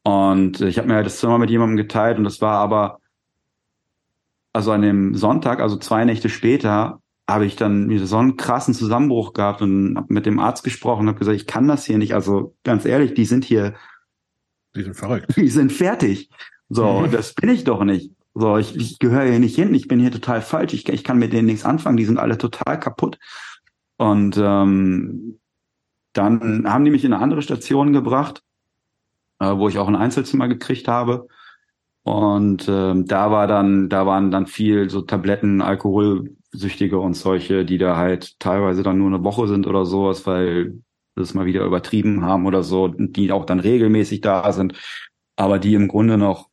Und 0.02 0.60
ich 0.60 0.78
habe 0.78 0.88
mir 0.88 0.94
halt 0.94 1.06
das 1.06 1.18
Zimmer 1.18 1.38
mit 1.38 1.50
jemandem 1.50 1.76
geteilt 1.76 2.18
und 2.18 2.24
das 2.24 2.40
war 2.40 2.58
aber 2.58 2.98
also 4.54 4.70
an 4.70 4.82
dem 4.82 5.14
Sonntag, 5.14 5.60
also 5.60 5.76
zwei 5.76 6.04
Nächte 6.04 6.28
später, 6.28 7.00
habe 7.28 7.44
ich 7.44 7.56
dann 7.56 7.88
wieder 7.88 8.06
so 8.06 8.16
einen 8.16 8.36
krassen 8.36 8.72
Zusammenbruch 8.72 9.32
gehabt 9.32 9.62
und 9.62 9.96
habe 9.96 10.12
mit 10.12 10.26
dem 10.26 10.38
Arzt 10.38 10.62
gesprochen 10.62 11.02
und 11.02 11.08
habe 11.08 11.18
gesagt, 11.18 11.36
ich 11.36 11.46
kann 11.46 11.66
das 11.66 11.84
hier 11.84 11.98
nicht. 11.98 12.14
Also 12.14 12.54
ganz 12.64 12.84
ehrlich, 12.84 13.14
die 13.14 13.24
sind 13.24 13.44
hier. 13.44 13.74
Die 14.76 14.82
sind 14.82 14.94
verrückt. 14.94 15.32
Die 15.36 15.48
sind 15.48 15.72
fertig. 15.72 16.30
So, 16.68 17.00
mhm. 17.00 17.10
das 17.10 17.34
bin 17.34 17.48
ich 17.50 17.64
doch 17.64 17.84
nicht. 17.84 18.12
So, 18.34 18.56
ich, 18.56 18.76
ich 18.76 18.98
gehöre 18.98 19.24
hier 19.24 19.38
nicht 19.38 19.54
hin. 19.54 19.74
Ich 19.74 19.88
bin 19.88 20.00
hier 20.00 20.10
total 20.10 20.42
falsch. 20.42 20.74
Ich, 20.74 20.88
ich 20.88 21.04
kann 21.04 21.18
mit 21.18 21.32
denen 21.32 21.46
nichts 21.46 21.64
anfangen. 21.64 21.96
Die 21.96 22.04
sind 22.04 22.18
alle 22.18 22.36
total 22.36 22.78
kaputt. 22.78 23.18
Und 23.96 24.36
ähm, 24.38 25.38
dann 26.12 26.70
haben 26.70 26.84
die 26.84 26.90
mich 26.90 27.04
in 27.04 27.12
eine 27.12 27.22
andere 27.22 27.42
Station 27.42 27.92
gebracht, 27.92 28.42
äh, 29.40 29.46
wo 29.56 29.68
ich 29.68 29.78
auch 29.78 29.88
ein 29.88 29.96
Einzelzimmer 29.96 30.48
gekriegt 30.48 30.88
habe. 30.88 31.28
Und 32.02 32.68
ähm, 32.68 33.06
da 33.06 33.30
war 33.30 33.46
dann, 33.46 33.88
da 33.88 34.06
waren 34.06 34.30
dann 34.30 34.46
viel 34.46 34.90
so 34.90 35.00
Tabletten, 35.00 35.62
Alkoholsüchtige 35.62 36.98
und 36.98 37.14
solche, 37.14 37.64
die 37.64 37.78
da 37.78 37.96
halt 37.96 38.38
teilweise 38.40 38.82
dann 38.82 38.98
nur 38.98 39.08
eine 39.08 39.24
Woche 39.24 39.48
sind 39.48 39.66
oder 39.66 39.86
sowas, 39.86 40.26
weil 40.26 40.80
das 41.16 41.34
mal 41.34 41.46
wieder 41.46 41.64
übertrieben 41.64 42.24
haben 42.24 42.46
oder 42.46 42.62
so, 42.62 42.88
die 42.88 43.32
auch 43.32 43.46
dann 43.46 43.60
regelmäßig 43.60 44.20
da 44.20 44.52
sind, 44.52 44.74
aber 45.36 45.58
die 45.58 45.74
im 45.74 45.88
Grunde 45.88 46.18
noch 46.18 46.50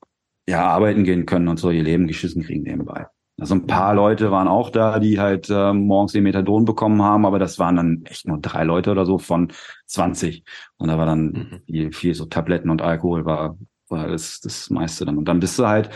ja 0.47 0.65
arbeiten 0.67 1.03
gehen 1.03 1.25
können 1.25 1.47
und 1.47 1.57
so 1.57 1.69
ihr 1.69 1.83
Leben 1.83 2.07
geschissen 2.07 2.43
kriegen 2.43 2.63
nebenbei. 2.63 3.07
Also 3.41 3.55
ein 3.55 3.65
paar 3.65 3.95
Leute 3.95 4.29
waren 4.29 4.47
auch 4.47 4.69
da, 4.69 4.99
die 4.99 5.19
halt 5.19 5.49
äh, 5.49 5.73
morgens 5.73 6.11
den 6.11 6.23
Methadon 6.23 6.63
bekommen 6.63 7.01
haben, 7.01 7.25
aber 7.25 7.39
das 7.39 7.57
waren 7.57 7.75
dann 7.75 8.01
echt 8.05 8.27
nur 8.27 8.37
drei 8.37 8.63
Leute 8.63 8.91
oder 8.91 9.05
so 9.05 9.17
von 9.17 9.51
20. 9.87 10.43
Und 10.77 10.89
da 10.89 10.97
war 10.99 11.07
dann 11.07 11.25
mhm. 11.25 11.61
viel, 11.65 11.91
viel 11.91 12.13
so 12.13 12.25
Tabletten 12.25 12.69
und 12.69 12.83
Alkohol 12.83 13.25
war 13.25 13.57
war 13.91 14.07
das, 14.07 14.39
das 14.39 14.69
meiste 14.69 15.05
dann. 15.05 15.17
Und 15.17 15.25
dann 15.25 15.39
bist 15.39 15.59
du 15.59 15.67
halt, 15.67 15.89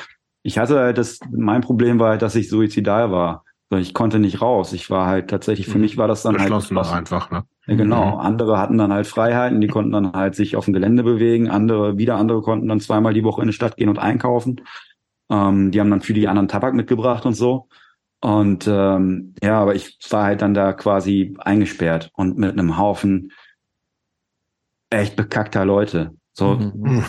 ich 0.43 0.57
hatte 0.57 0.77
halt 0.77 0.97
das, 0.97 1.19
mein 1.31 1.61
Problem 1.61 1.97
war 1.99 2.09
halt, 2.09 2.21
dass 2.21 2.35
ich 2.35 2.49
suizidal 2.49 3.11
war. 3.11 3.43
Ich 3.71 3.95
konnte 3.95 4.19
nicht 4.19 4.41
raus. 4.41 4.73
Ich 4.73 4.91
war 4.91 5.07
halt 5.07 5.29
tatsächlich, 5.29 5.67
für 5.67 5.75
mhm. 5.75 5.81
mich 5.81 5.97
war 5.97 6.07
das 6.07 6.21
dann 6.21 6.37
halt. 6.37 6.51
Geschlossen 6.51 6.77
einfach, 6.77 7.31
ne? 7.31 7.45
Ja, 7.65 7.75
genau. 7.75 8.13
Mhm. 8.13 8.19
Andere 8.19 8.59
hatten 8.59 8.77
dann 8.77 8.93
halt 8.93 9.07
Freiheiten, 9.07 9.59
die 9.59 9.67
konnten 9.67 9.91
dann 9.91 10.13
halt 10.13 10.35
sich 10.35 10.55
auf 10.55 10.65
dem 10.65 10.73
Gelände 10.73 11.03
bewegen. 11.03 11.49
Andere, 11.49 11.97
wieder 11.97 12.15
andere 12.17 12.41
konnten 12.41 12.67
dann 12.67 12.79
zweimal 12.79 13.13
die 13.13 13.23
Woche 13.23 13.41
in 13.41 13.47
die 13.47 13.53
Stadt 13.53 13.75
gehen 13.75 13.89
und 13.89 13.97
einkaufen. 13.97 14.61
Ähm, 15.29 15.71
die 15.71 15.79
haben 15.79 15.89
dann 15.89 16.01
für 16.01 16.13
die 16.13 16.27
anderen 16.27 16.47
Tabak 16.47 16.73
mitgebracht 16.73 17.25
und 17.25 17.33
so. 17.33 17.67
Und 18.21 18.67
ähm, 18.67 19.35
ja, 19.43 19.59
aber 19.59 19.75
ich 19.75 19.97
war 20.09 20.23
halt 20.23 20.41
dann 20.41 20.53
da 20.53 20.73
quasi 20.73 21.35
eingesperrt 21.39 22.11
und 22.13 22.37
mit 22.37 22.51
einem 22.51 22.77
Haufen 22.77 23.31
echt 24.89 25.15
bekackter 25.15 25.65
Leute. 25.65 26.15
So, 26.33 26.55
mhm 26.55 27.05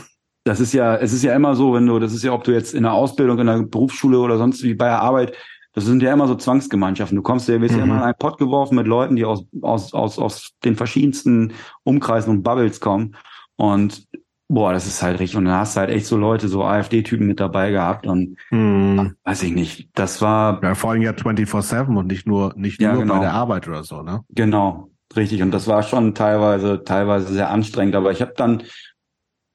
das 0.47 0.61
ist 0.61 0.73
ja, 0.73 0.95
es 0.97 1.13
ist 1.13 1.25
ja 1.25 1.35
immer 1.35 1.57
so, 1.57 1.75
wenn 1.75 1.87
du, 1.87 1.99
das 1.99 2.15
ist 2.15 2.23
ja, 2.23 2.33
ob 2.33 2.45
du 2.45 2.53
jetzt 2.53 2.73
in 2.73 2.85
der 2.85 2.93
Ausbildung, 2.93 3.41
in 3.41 3.49
der 3.49 3.63
Berufsschule 3.65 4.21
oder 4.21 4.39
sonst 4.39 4.63
wie 4.63 4.75
bei 4.75 4.87
der 4.87 5.03
Arbeit, 5.03 5.37
das 5.73 5.85
sind 5.85 6.01
ja 6.03 6.13
immer 6.13 6.29
so 6.29 6.37
Zwangsgemeinschaften. 6.37 7.17
Du 7.17 7.23
kommst 7.23 7.49
ja, 7.49 7.61
wirst 7.61 7.75
mhm. 7.75 7.79
ja 7.81 7.85
immer 7.85 7.97
in 7.97 8.03
einen 8.03 8.15
Pott 8.17 8.39
geworfen 8.39 8.77
mit 8.77 8.87
Leuten, 8.87 9.17
die 9.17 9.25
aus, 9.25 9.45
aus, 9.61 9.93
aus, 9.93 10.21
aus 10.21 10.53
den 10.65 10.77
verschiedensten 10.77 11.53
Umkreisen 11.83 12.31
und 12.31 12.43
Bubbles 12.45 12.79
kommen. 12.79 13.17
Und 13.57 14.07
boah, 14.49 14.73
das 14.73 14.87
ist 14.87 15.03
halt 15.03 15.21
richtig. 15.21 15.37
Und 15.37 15.47
dann 15.47 15.55
hast 15.55 15.77
du 15.77 15.81
halt 15.81 15.91
echt 15.91 16.07
so 16.07 16.17
Leute, 16.17 16.49
so 16.49 16.65
AfD-Typen 16.65 17.27
mit 17.27 17.41
dabei 17.41 17.71
gehabt 17.71 18.07
und 18.07 18.37
mhm. 18.51 19.17
weiß 19.25 19.43
ich 19.43 19.53
nicht. 19.53 19.91
Das 19.95 20.23
war. 20.23 20.63
Ja, 20.63 20.75
vor 20.75 20.91
allem 20.91 21.03
ja 21.03 21.13
24-7 21.13 21.97
und 21.97 22.07
nicht 22.07 22.27
nur, 22.27 22.55
nicht 22.57 22.81
ja, 22.81 22.93
nur 22.93 23.03
genau. 23.03 23.15
bei 23.15 23.21
der 23.21 23.33
Arbeit 23.33 23.69
oder 23.69 23.85
so, 23.85 24.03
ne? 24.03 24.25
Genau. 24.31 24.91
Richtig. 25.15 25.43
Und 25.43 25.51
das 25.53 25.67
war 25.67 25.83
schon 25.83 26.15
teilweise, 26.15 26.85
teilweise 26.85 27.33
sehr 27.33 27.51
anstrengend. 27.51 27.95
Aber 27.95 28.11
ich 28.11 28.21
habe 28.21 28.35
dann 28.37 28.63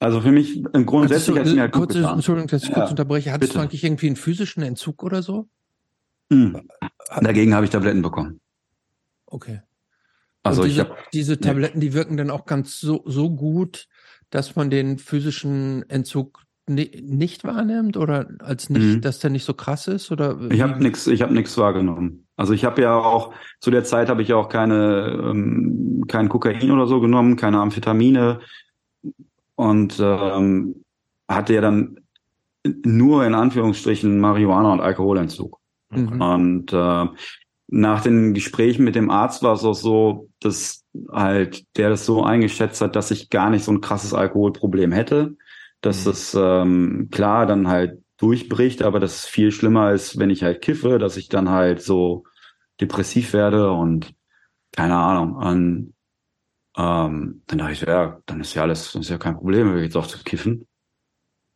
also 0.01 0.19
für 0.19 0.31
mich 0.31 0.63
im 0.73 0.87
grundsätzlich 0.87 1.37
hat 1.37 1.45
es 1.45 1.53
mir 1.53 1.61
halt 1.61 1.73
kurz, 1.73 1.93
Entschuldigung, 1.93 2.47
dass 2.47 2.63
ich 2.63 2.69
ja, 2.69 2.75
kurz 2.75 2.89
unterbreche. 2.89 3.31
Hattest 3.31 3.51
bitte. 3.51 3.59
du 3.59 3.63
eigentlich 3.63 3.83
irgendwie 3.83 4.07
einen 4.07 4.15
physischen 4.15 4.63
Entzug 4.63 5.03
oder 5.03 5.21
so? 5.21 5.47
Hm. 6.31 6.67
Dagegen 7.21 7.53
habe 7.53 7.65
ich 7.65 7.71
Tabletten 7.71 8.01
bekommen. 8.01 8.39
Okay. 9.27 9.61
Also 10.41 10.63
diese, 10.63 10.73
ich 10.73 10.79
habe 10.79 10.97
diese 11.13 11.39
Tabletten, 11.39 11.79
die 11.79 11.93
wirken 11.93 12.17
dann 12.17 12.31
auch 12.31 12.47
ganz 12.47 12.79
so 12.79 13.03
so 13.05 13.29
gut, 13.29 13.87
dass 14.31 14.55
man 14.55 14.69
den 14.69 14.97
physischen 14.97 15.87
Entzug 15.89 16.43
nicht 16.67 17.43
wahrnimmt 17.43 17.97
oder 17.97 18.29
als 18.39 18.69
nicht, 18.69 18.83
mhm. 18.83 19.01
dass 19.01 19.19
der 19.19 19.29
nicht 19.29 19.43
so 19.43 19.53
krass 19.53 19.87
ist 19.87 20.11
oder? 20.11 20.39
Ich 20.49 20.61
habe 20.61 20.81
nichts, 20.81 21.07
ich 21.07 21.21
habe 21.21 21.33
nichts 21.33 21.57
wahrgenommen. 21.57 22.27
Also 22.37 22.53
ich 22.53 22.65
habe 22.65 22.81
ja 22.81 22.95
auch 22.95 23.33
zu 23.59 23.71
der 23.71 23.83
Zeit 23.83 24.09
habe 24.09 24.21
ich 24.21 24.29
ja 24.29 24.37
auch 24.37 24.49
keine 24.49 25.19
ähm, 25.23 26.05
kein 26.07 26.29
Kokain 26.29 26.71
oder 26.71 26.87
so 26.87 26.99
genommen, 27.01 27.35
keine 27.35 27.59
Amphetamine 27.59 28.39
und 29.55 29.99
ähm, 29.99 30.83
hatte 31.27 31.53
ja 31.53 31.61
dann 31.61 31.99
nur 32.63 33.25
in 33.25 33.33
Anführungsstrichen 33.33 34.19
Marihuana 34.19 34.71
und 34.71 34.81
Alkoholentzug. 34.81 35.59
Mhm. 35.89 36.21
Und 36.21 36.73
äh, 36.73 37.07
nach 37.71 38.01
den 38.01 38.33
Gesprächen 38.33 38.83
mit 38.83 38.95
dem 38.95 39.09
Arzt 39.09 39.43
war 39.43 39.53
es 39.53 39.63
auch 39.63 39.73
so, 39.73 40.29
dass 40.41 40.83
halt 41.09 41.65
der 41.77 41.89
das 41.89 42.05
so 42.05 42.21
eingeschätzt 42.21 42.81
hat, 42.81 42.97
dass 42.97 43.11
ich 43.11 43.29
gar 43.29 43.49
nicht 43.49 43.63
so 43.63 43.71
ein 43.71 43.79
krasses 43.79 44.13
Alkoholproblem 44.13 44.91
hätte, 44.91 45.37
dass 45.79 46.05
mhm. 46.05 46.11
es 46.11 46.37
ähm, 46.37 47.09
klar 47.11 47.45
dann 47.45 47.69
halt 47.69 48.03
durchbricht, 48.17 48.83
aber 48.83 48.99
das 48.99 49.15
ist 49.15 49.25
viel 49.27 49.51
schlimmer 49.51 49.93
ist, 49.93 50.19
wenn 50.19 50.29
ich 50.29 50.43
halt 50.43 50.61
kiffe, 50.61 50.99
dass 50.99 51.15
ich 51.15 51.29
dann 51.29 51.49
halt 51.49 51.81
so 51.81 52.25
depressiv 52.81 53.31
werde 53.31 53.71
und 53.71 54.13
keine 54.73 54.97
Ahnung. 54.97 55.35
Und 55.35 55.93
ähm, 56.77 57.43
dann 57.47 57.57
dachte 57.57 57.71
ich, 57.71 57.81
ja, 57.81 58.19
dann 58.25 58.41
ist 58.41 58.53
ja 58.53 58.63
alles, 58.63 58.95
ist 58.95 59.09
ja 59.09 59.17
kein 59.17 59.37
Problem, 59.37 59.69
wenn 59.69 59.75
wir 59.77 59.83
jetzt 59.83 59.97
auch 59.97 60.07
zu 60.07 60.21
kiffen. 60.23 60.67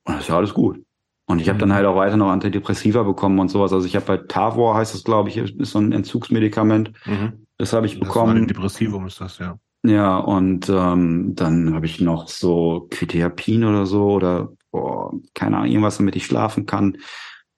Und 0.05 0.13
das 0.15 0.21
ist 0.21 0.29
ja 0.29 0.37
alles 0.37 0.53
gut. 0.53 0.84
Und 1.27 1.39
ich 1.39 1.49
habe 1.49 1.57
dann 1.57 1.69
mhm. 1.69 1.73
halt 1.73 1.85
auch 1.87 1.95
weiter 1.95 2.17
noch 2.17 2.29
Antidepressiva 2.29 3.03
bekommen 3.03 3.39
und 3.39 3.49
sowas. 3.49 3.73
Also 3.73 3.87
ich 3.87 3.95
habe 3.95 4.05
bei 4.05 4.17
Tavor 4.17 4.75
heißt 4.75 4.93
das, 4.93 5.03
glaube 5.03 5.29
ich, 5.29 5.37
ist 5.37 5.71
so 5.71 5.79
ein 5.79 5.91
Entzugsmedikament. 5.91 6.91
Mhm. 7.05 7.47
Das 7.57 7.73
habe 7.73 7.87
ich 7.87 7.99
bekommen. 7.99 8.47
Das 8.47 8.47
Depressivum 8.47 9.07
ist 9.07 9.21
das, 9.21 9.39
ja. 9.39 9.57
Ja, 9.83 10.17
und 10.17 10.67
ähm, 10.69 11.33
dann 11.35 11.73
habe 11.73 11.85
ich 11.85 12.01
noch 12.01 12.27
so 12.27 12.87
Quetiapin 12.89 13.63
oder 13.63 13.85
so 13.85 14.11
oder 14.11 14.49
boah, 14.71 15.13
keine 15.33 15.57
Ahnung, 15.57 15.69
irgendwas, 15.69 15.97
damit 15.97 16.15
ich 16.15 16.25
schlafen 16.25 16.65
kann. 16.65 16.97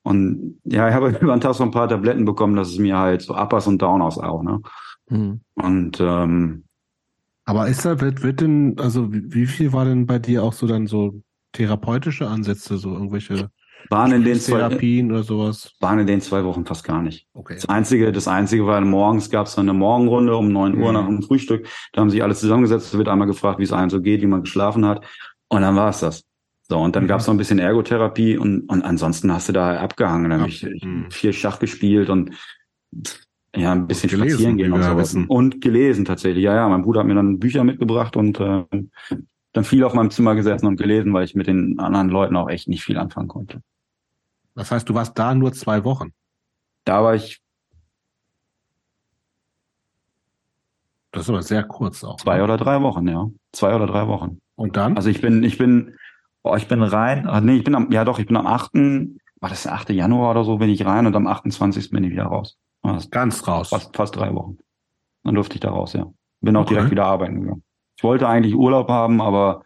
Und 0.04 0.60
ja, 0.66 0.88
ich 0.90 0.94
habe 0.94 1.10
über 1.22 1.36
den 1.36 1.42
Tag 1.42 1.56
so 1.56 1.64
ein 1.64 1.72
paar 1.72 1.88
Tabletten 1.88 2.26
bekommen, 2.26 2.56
dass 2.56 2.70
es 2.70 2.80
mir 2.80 2.98
halt 2.98 3.22
so 3.22 3.36
Uppers 3.36 3.68
und 3.68 3.82
Downers 3.82 4.18
auch, 4.18 4.44
ne? 4.44 4.62
Mhm. 5.10 5.42
Und 5.56 6.00
ähm, 6.02 6.64
aber 7.46 7.70
ist 7.70 7.86
da, 7.86 8.02
wird, 8.02 8.24
wird 8.24 8.42
denn, 8.42 8.78
also 8.78 9.08
wie 9.10 9.46
viel 9.46 9.72
war 9.72 9.86
denn 9.86 10.06
bei 10.06 10.20
dir 10.20 10.44
auch 10.44 10.52
so 10.52 10.68
dann 10.68 10.86
so 10.86 11.22
therapeutische 11.54 12.28
Ansätze, 12.28 12.78
so 12.78 12.92
irgendwelche 12.92 13.50
waren 13.90 14.12
in 14.12 14.24
den 14.24 14.40
zwei 14.40 14.58
Therapien 14.58 15.12
oder 15.12 15.24
sowas? 15.24 15.74
Waren 15.80 16.00
in 16.00 16.08
den 16.08 16.22
zwei 16.22 16.44
Wochen 16.44 16.66
fast 16.66 16.84
gar 16.84 17.02
nicht. 17.02 17.28
Okay. 17.34 17.56
Das 17.56 17.70
einzige, 17.70 18.12
das 18.12 18.28
einzige 18.28 18.66
war 18.66 18.82
morgens 18.82 19.30
gab 19.30 19.48
es 19.48 19.56
dann 19.56 19.70
eine 19.70 19.78
Morgenrunde 19.78 20.36
um 20.36 20.52
neun 20.52 20.78
Uhr 20.78 20.90
mhm. 20.90 20.94
nach 20.94 21.06
dem 21.06 21.22
Frühstück. 21.24 21.68
Da 21.94 22.02
haben 22.02 22.10
sich 22.10 22.24
alle 22.24 22.36
zusammengesetzt, 22.36 22.88
es 22.88 22.98
wird 22.98 23.08
einmal 23.08 23.28
gefragt, 23.28 23.60
wie 23.60 23.64
es 23.64 23.74
einem 23.74 23.90
so 23.90 24.02
geht, 24.02 24.22
wie 24.22 24.28
man 24.28 24.44
geschlafen 24.44 24.86
hat. 24.86 25.06
Und 25.48 25.62
dann 25.62 25.76
war 25.76 25.90
es 25.90 26.00
das. 26.00 26.24
So, 26.70 26.78
und 26.78 26.96
dann 26.96 27.04
mhm. 27.04 27.08
gab 27.08 27.22
es 27.22 27.28
noch 27.28 27.34
ein 27.34 27.38
bisschen 27.38 27.60
Ergotherapie 27.60 28.38
und, 28.38 28.70
und 28.70 28.82
ansonsten 28.84 29.32
hast 29.32 29.48
du 29.48 29.54
da 29.54 29.78
abgehangen. 29.78 30.30
Dann 30.30 30.42
habe 30.42 30.50
ich 30.50 30.64
mhm. 30.64 31.10
viel 31.10 31.32
Schach 31.32 31.60
gespielt 31.60 32.10
und 32.10 32.32
Ja, 33.56 33.72
ein 33.72 33.88
bisschen 33.88 34.10
gelesen, 34.10 34.30
spazieren 34.30 34.58
gehen 34.58 34.74
und 34.74 34.84
sowas. 34.84 35.16
Und 35.28 35.62
gelesen 35.62 36.06
tatsächlich. 36.06 36.44
Ja, 36.44 36.54
ja, 36.54 36.68
mein 36.68 36.84
Bruder 36.84 37.00
hat 37.00 37.08
mir 37.08 37.16
dann 37.16 37.40
Bücher 37.40 37.64
mitgebracht 37.64 38.16
und 38.18 38.40
äh, 38.40 38.66
dann 39.58 39.64
viel 39.64 39.84
auf 39.84 39.94
meinem 39.94 40.12
Zimmer 40.12 40.36
gesessen 40.36 40.68
und 40.68 40.78
gelesen, 40.78 41.14
weil 41.14 41.26
ich 41.26 41.34
mit 41.34 41.48
den 41.48 41.80
anderen 41.80 42.10
Leuten 42.10 42.36
auch 42.36 42.48
echt 42.48 42.68
nicht 42.68 42.84
viel 42.84 42.98
anfangen 42.98 43.28
konnte. 43.28 43.62
Das 44.54 44.70
heißt, 44.70 44.88
du 44.88 44.94
warst 44.94 45.18
da 45.18 45.34
nur 45.34 45.52
zwei 45.52 45.84
Wochen? 45.84 46.14
Da 46.86 47.04
war 47.04 47.16
ich. 47.16 47.42
Das 51.12 51.24
ist 51.24 51.30
aber 51.30 51.42
sehr 51.42 51.64
kurz 51.64 52.04
auch. 52.04 52.18
Zwei 52.18 52.38
ne? 52.38 52.44
oder 52.44 52.58
drei 52.58 52.82
Wochen, 52.82 53.08
ja. 53.08 53.28
Zwei 53.52 53.76
oder 53.76 53.88
drei 53.88 54.08
Wochen. 54.08 54.42
Und 54.56 54.78
dann? 54.78 54.96
Also 54.96 55.10
ich 55.10 55.22
bin, 55.22 55.44
ich 55.44 55.58
bin, 55.58 55.96
oh, 56.44 56.56
ich 56.56 56.68
bin 56.68 56.84
rein, 56.84 57.28
ach 57.28 57.42
nee, 57.42 57.58
ich 57.58 57.64
bin 57.64 57.74
am, 57.74 57.92
ja 57.92 58.06
doch, 58.06 58.20
ich 58.20 58.28
bin 58.28 58.38
am 58.38 58.46
8., 58.46 58.76
war 59.40 59.50
das 59.50 59.64
der 59.64 59.74
8. 59.74 59.90
Januar 59.90 60.32
oder 60.32 60.44
so, 60.44 60.58
bin 60.58 60.70
ich 60.70 60.86
rein 60.86 61.08
und 61.08 61.16
am 61.16 61.26
28. 61.26 61.90
bin 61.90 62.04
ich 62.04 62.12
wieder 62.12 62.26
raus. 62.26 62.58
Ganz 63.10 63.48
raus. 63.48 63.70
Fast, 63.70 63.96
fast 63.96 64.16
drei 64.16 64.34
Wochen. 64.34 64.58
Dann 65.24 65.34
durfte 65.36 65.56
ich 65.56 65.62
da 65.62 65.72
raus, 65.72 65.94
ja. 65.94 66.06
Bin 66.42 66.56
auch 66.56 66.62
okay. 66.62 66.76
direkt 66.76 66.92
wieder 66.92 67.06
arbeiten 67.06 67.42
gegangen. 67.42 67.64
Ich 67.98 68.04
wollte 68.04 68.28
eigentlich 68.28 68.56
Urlaub 68.56 68.90
haben, 68.90 69.22
aber 69.22 69.64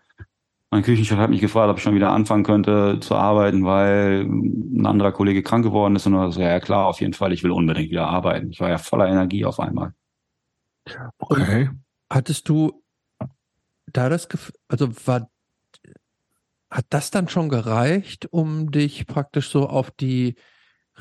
mein 0.69 0.83
Küchenchef 0.83 1.17
hat 1.17 1.29
mich 1.29 1.41
gefragt, 1.41 1.69
ob 1.69 1.77
ich 1.77 1.83
schon 1.83 1.95
wieder 1.95 2.11
anfangen 2.11 2.45
könnte 2.45 2.97
zu 3.01 3.15
arbeiten, 3.15 3.65
weil 3.65 4.21
ein 4.25 4.85
anderer 4.85 5.11
Kollege 5.11 5.43
krank 5.43 5.65
geworden 5.65 5.97
ist. 5.97 6.07
Und 6.07 6.15
er 6.15 6.31
so, 6.31 6.39
ja 6.39 6.61
klar, 6.61 6.87
auf 6.87 7.01
jeden 7.01 7.13
Fall, 7.13 7.33
ich 7.33 7.43
will 7.43 7.51
unbedingt 7.51 7.91
wieder 7.91 8.07
arbeiten. 8.07 8.51
Ich 8.51 8.61
war 8.61 8.69
ja 8.69 8.77
voller 8.77 9.07
Energie 9.09 9.43
auf 9.43 9.59
einmal. 9.59 9.93
Okay. 11.19 11.67
Und 11.69 11.79
hattest 12.09 12.47
du 12.47 12.81
da 13.87 14.07
das 14.07 14.29
Gefühl, 14.29 14.55
also 14.69 14.89
war, 15.05 15.29
hat 16.69 16.85
das 16.89 17.11
dann 17.11 17.27
schon 17.27 17.49
gereicht, 17.49 18.27
um 18.31 18.71
dich 18.71 19.07
praktisch 19.07 19.49
so 19.49 19.67
auf 19.67 19.91
die 19.91 20.35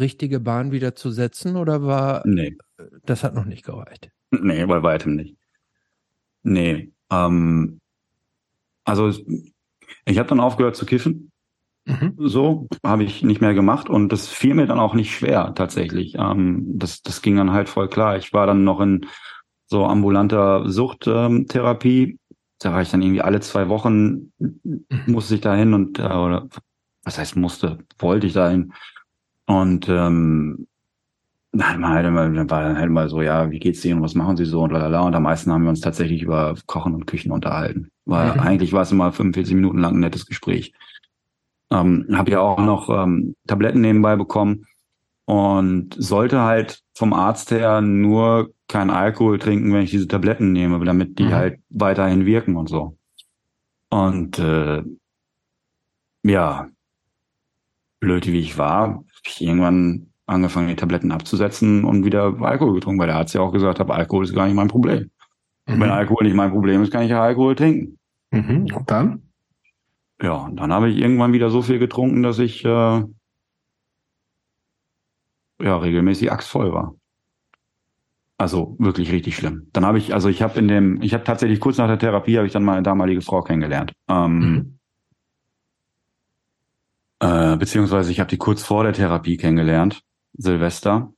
richtige 0.00 0.40
Bahn 0.40 0.72
wieder 0.72 0.96
zu 0.96 1.12
setzen 1.12 1.54
oder 1.54 1.84
war, 1.84 2.26
nee. 2.26 2.56
das 3.04 3.22
hat 3.22 3.34
noch 3.34 3.44
nicht 3.44 3.64
gereicht? 3.64 4.10
Nee, 4.32 4.66
bei 4.66 4.82
weitem 4.82 5.14
nicht. 5.14 5.36
Nee, 6.42 6.92
ähm, 7.10 7.80
also 8.84 9.12
ich 10.04 10.18
habe 10.18 10.28
dann 10.28 10.40
aufgehört 10.40 10.76
zu 10.76 10.86
kiffen. 10.86 11.30
Mhm. 11.86 12.14
So 12.18 12.68
habe 12.84 13.04
ich 13.04 13.22
nicht 13.22 13.40
mehr 13.40 13.54
gemacht 13.54 13.88
und 13.88 14.10
das 14.10 14.28
fiel 14.28 14.54
mir 14.54 14.66
dann 14.66 14.78
auch 14.78 14.94
nicht 14.94 15.14
schwer 15.14 15.54
tatsächlich. 15.54 16.14
Ähm, 16.16 16.64
das, 16.78 17.02
das 17.02 17.22
ging 17.22 17.36
dann 17.36 17.52
halt 17.52 17.68
voll 17.68 17.88
klar. 17.88 18.16
Ich 18.16 18.32
war 18.32 18.46
dann 18.46 18.64
noch 18.64 18.80
in 18.80 19.06
so 19.66 19.86
ambulanter 19.86 20.68
Suchttherapie. 20.68 22.02
Ähm, 22.02 22.18
da 22.58 22.72
war 22.72 22.82
ich 22.82 22.90
dann 22.90 23.00
irgendwie 23.00 23.22
alle 23.22 23.40
zwei 23.40 23.68
Wochen 23.68 24.32
mhm. 24.38 24.84
musste 25.06 25.36
ich 25.36 25.40
da 25.40 25.54
hin 25.54 25.72
und 25.72 25.98
äh, 25.98 26.02
oder 26.02 26.48
was 27.02 27.18
heißt 27.18 27.36
musste, 27.36 27.78
wollte 27.98 28.26
ich 28.26 28.34
da 28.34 28.50
hin. 28.50 28.74
Und 29.46 29.88
ähm, 29.88 30.66
Nein, 30.68 30.68
man 30.68 30.68
halt 30.68 30.68
immer, 30.68 31.39
dann 31.52 31.82
war 31.82 32.02
dann 32.02 32.78
halt 32.78 32.90
mal 32.90 33.08
so, 33.08 33.22
ja, 33.22 33.50
wie 33.50 33.58
geht's 33.58 33.84
und 33.84 34.02
was 34.02 34.14
machen 34.14 34.36
sie 34.36 34.44
so 34.44 34.62
und 34.62 34.72
lalala. 34.72 35.00
Und 35.00 35.14
am 35.14 35.24
meisten 35.24 35.50
haben 35.50 35.62
wir 35.62 35.70
uns 35.70 35.80
tatsächlich 35.80 36.22
über 36.22 36.54
Kochen 36.66 36.94
und 36.94 37.06
Küchen 37.06 37.32
unterhalten. 37.32 37.90
Weil 38.04 38.34
mhm. 38.34 38.40
eigentlich 38.40 38.72
war 38.72 38.82
es 38.82 38.92
immer 38.92 39.12
45 39.12 39.54
Minuten 39.54 39.78
lang 39.78 39.94
ein 39.94 40.00
nettes 40.00 40.26
Gespräch. 40.26 40.72
Ähm, 41.72 42.06
habe 42.12 42.30
ja 42.30 42.40
auch 42.40 42.58
noch 42.58 42.88
ähm, 42.88 43.34
Tabletten 43.46 43.80
nebenbei 43.80 44.16
bekommen 44.16 44.66
und 45.24 45.94
sollte 45.98 46.40
halt 46.40 46.82
vom 46.94 47.12
Arzt 47.12 47.50
her 47.50 47.80
nur 47.80 48.52
kein 48.68 48.90
Alkohol 48.90 49.38
trinken, 49.38 49.72
wenn 49.72 49.82
ich 49.82 49.90
diese 49.90 50.08
Tabletten 50.08 50.52
nehme, 50.52 50.84
damit 50.84 51.18
die 51.18 51.24
mhm. 51.24 51.32
halt 51.32 51.60
weiterhin 51.68 52.26
wirken 52.26 52.56
und 52.56 52.68
so. 52.68 52.96
Und 53.90 54.38
äh, 54.38 54.82
ja, 56.22 56.68
blöd 57.98 58.26
wie 58.26 58.38
ich 58.38 58.56
war, 58.56 58.88
hab 58.88 59.26
ich 59.26 59.40
irgendwann 59.40 60.09
angefangen, 60.30 60.68
die 60.68 60.76
Tabletten 60.76 61.12
abzusetzen 61.12 61.84
und 61.84 62.04
wieder 62.04 62.40
Alkohol 62.40 62.74
getrunken, 62.74 63.00
weil 63.00 63.08
der 63.08 63.16
Arzt 63.16 63.34
ja 63.34 63.40
auch 63.40 63.52
gesagt 63.52 63.80
hat, 63.80 63.90
Alkohol 63.90 64.24
ist 64.24 64.34
gar 64.34 64.46
nicht 64.46 64.54
mein 64.54 64.68
Problem. 64.68 65.10
Mhm. 65.66 65.80
Wenn 65.80 65.90
Alkohol 65.90 66.24
nicht 66.24 66.36
mein 66.36 66.52
Problem 66.52 66.82
ist, 66.82 66.92
kann 66.92 67.02
ich 67.02 67.10
ja 67.10 67.22
Alkohol 67.22 67.56
trinken. 67.56 67.98
Mhm. 68.30 68.66
Und 68.74 68.90
dann? 68.90 69.22
Ja, 70.22 70.34
und 70.34 70.56
dann 70.56 70.72
habe 70.72 70.88
ich 70.88 70.98
irgendwann 70.98 71.32
wieder 71.32 71.50
so 71.50 71.62
viel 71.62 71.78
getrunken, 71.78 72.22
dass 72.22 72.38
ich 72.38 72.64
äh, 72.64 72.68
ja 72.68 73.06
regelmäßig 75.60 76.30
axtvoll 76.30 76.72
war. 76.72 76.94
Also 78.38 78.76
wirklich 78.78 79.12
richtig 79.12 79.36
schlimm. 79.36 79.68
Dann 79.72 79.84
habe 79.84 79.98
ich, 79.98 80.14
also 80.14 80.28
ich 80.28 80.42
habe 80.42 80.58
in 80.58 80.68
dem, 80.68 81.02
ich 81.02 81.12
habe 81.12 81.24
tatsächlich 81.24 81.60
kurz 81.60 81.76
nach 81.76 81.88
der 81.88 81.98
Therapie 81.98 82.36
habe 82.36 82.46
ich 82.46 82.52
dann 82.52 82.64
meine 82.64 82.82
damalige 82.82 83.20
Frau 83.20 83.42
kennengelernt. 83.42 83.92
Ähm, 84.08 84.38
mhm. 84.38 84.78
äh, 87.18 87.56
beziehungsweise 87.56 88.10
ich 88.12 88.20
habe 88.20 88.30
die 88.30 88.38
kurz 88.38 88.62
vor 88.62 88.84
der 88.84 88.92
Therapie 88.92 89.36
kennengelernt. 89.36 90.02
Silvester 90.40 91.12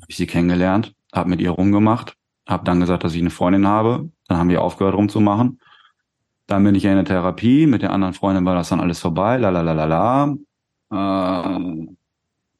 habe 0.00 0.10
ich 0.10 0.16
sie 0.16 0.26
kennengelernt, 0.26 0.94
habe 1.12 1.30
mit 1.30 1.40
ihr 1.40 1.50
rumgemacht, 1.50 2.16
habe 2.46 2.64
dann 2.64 2.80
gesagt, 2.80 3.04
dass 3.04 3.14
ich 3.14 3.20
eine 3.20 3.30
Freundin 3.30 3.66
habe. 3.66 4.10
Dann 4.26 4.38
haben 4.38 4.48
wir 4.48 4.62
aufgehört 4.62 4.94
rumzumachen. 4.94 5.60
Dann 6.46 6.64
bin 6.64 6.74
ich 6.74 6.84
ja 6.84 6.90
in 6.90 6.96
der 6.96 7.04
Therapie. 7.04 7.66
Mit 7.66 7.82
der 7.82 7.92
anderen 7.92 8.14
Freundin 8.14 8.44
war 8.44 8.54
das 8.54 8.70
dann 8.70 8.80
alles 8.80 9.00
vorbei. 9.00 9.36
La 9.36 9.50
la 9.50 9.60
la 9.60 9.72
la 9.72 9.84
la. 9.84 10.36
Äh, 10.90 11.86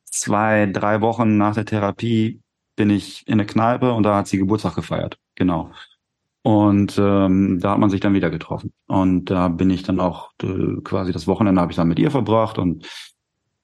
zwei, 0.04 0.66
drei 0.66 1.00
Wochen 1.00 1.38
nach 1.38 1.54
der 1.54 1.64
Therapie 1.64 2.40
bin 2.76 2.90
ich 2.90 3.26
in 3.26 3.38
der 3.38 3.46
Kneipe 3.46 3.92
und 3.92 4.02
da 4.04 4.16
hat 4.16 4.28
sie 4.28 4.38
Geburtstag 4.38 4.74
gefeiert. 4.74 5.18
Genau. 5.34 5.70
Und 6.42 6.98
ähm, 6.98 7.58
da 7.60 7.72
hat 7.72 7.78
man 7.78 7.90
sich 7.90 8.00
dann 8.00 8.14
wieder 8.14 8.30
getroffen. 8.30 8.72
Und 8.86 9.26
da 9.26 9.48
bin 9.48 9.70
ich 9.70 9.82
dann 9.82 10.00
auch 10.00 10.32
äh, 10.42 10.80
quasi 10.82 11.12
das 11.12 11.26
Wochenende 11.26 11.60
habe 11.60 11.72
ich 11.72 11.76
dann 11.76 11.88
mit 11.88 11.98
ihr 11.98 12.10
verbracht 12.10 12.58
und 12.58 12.86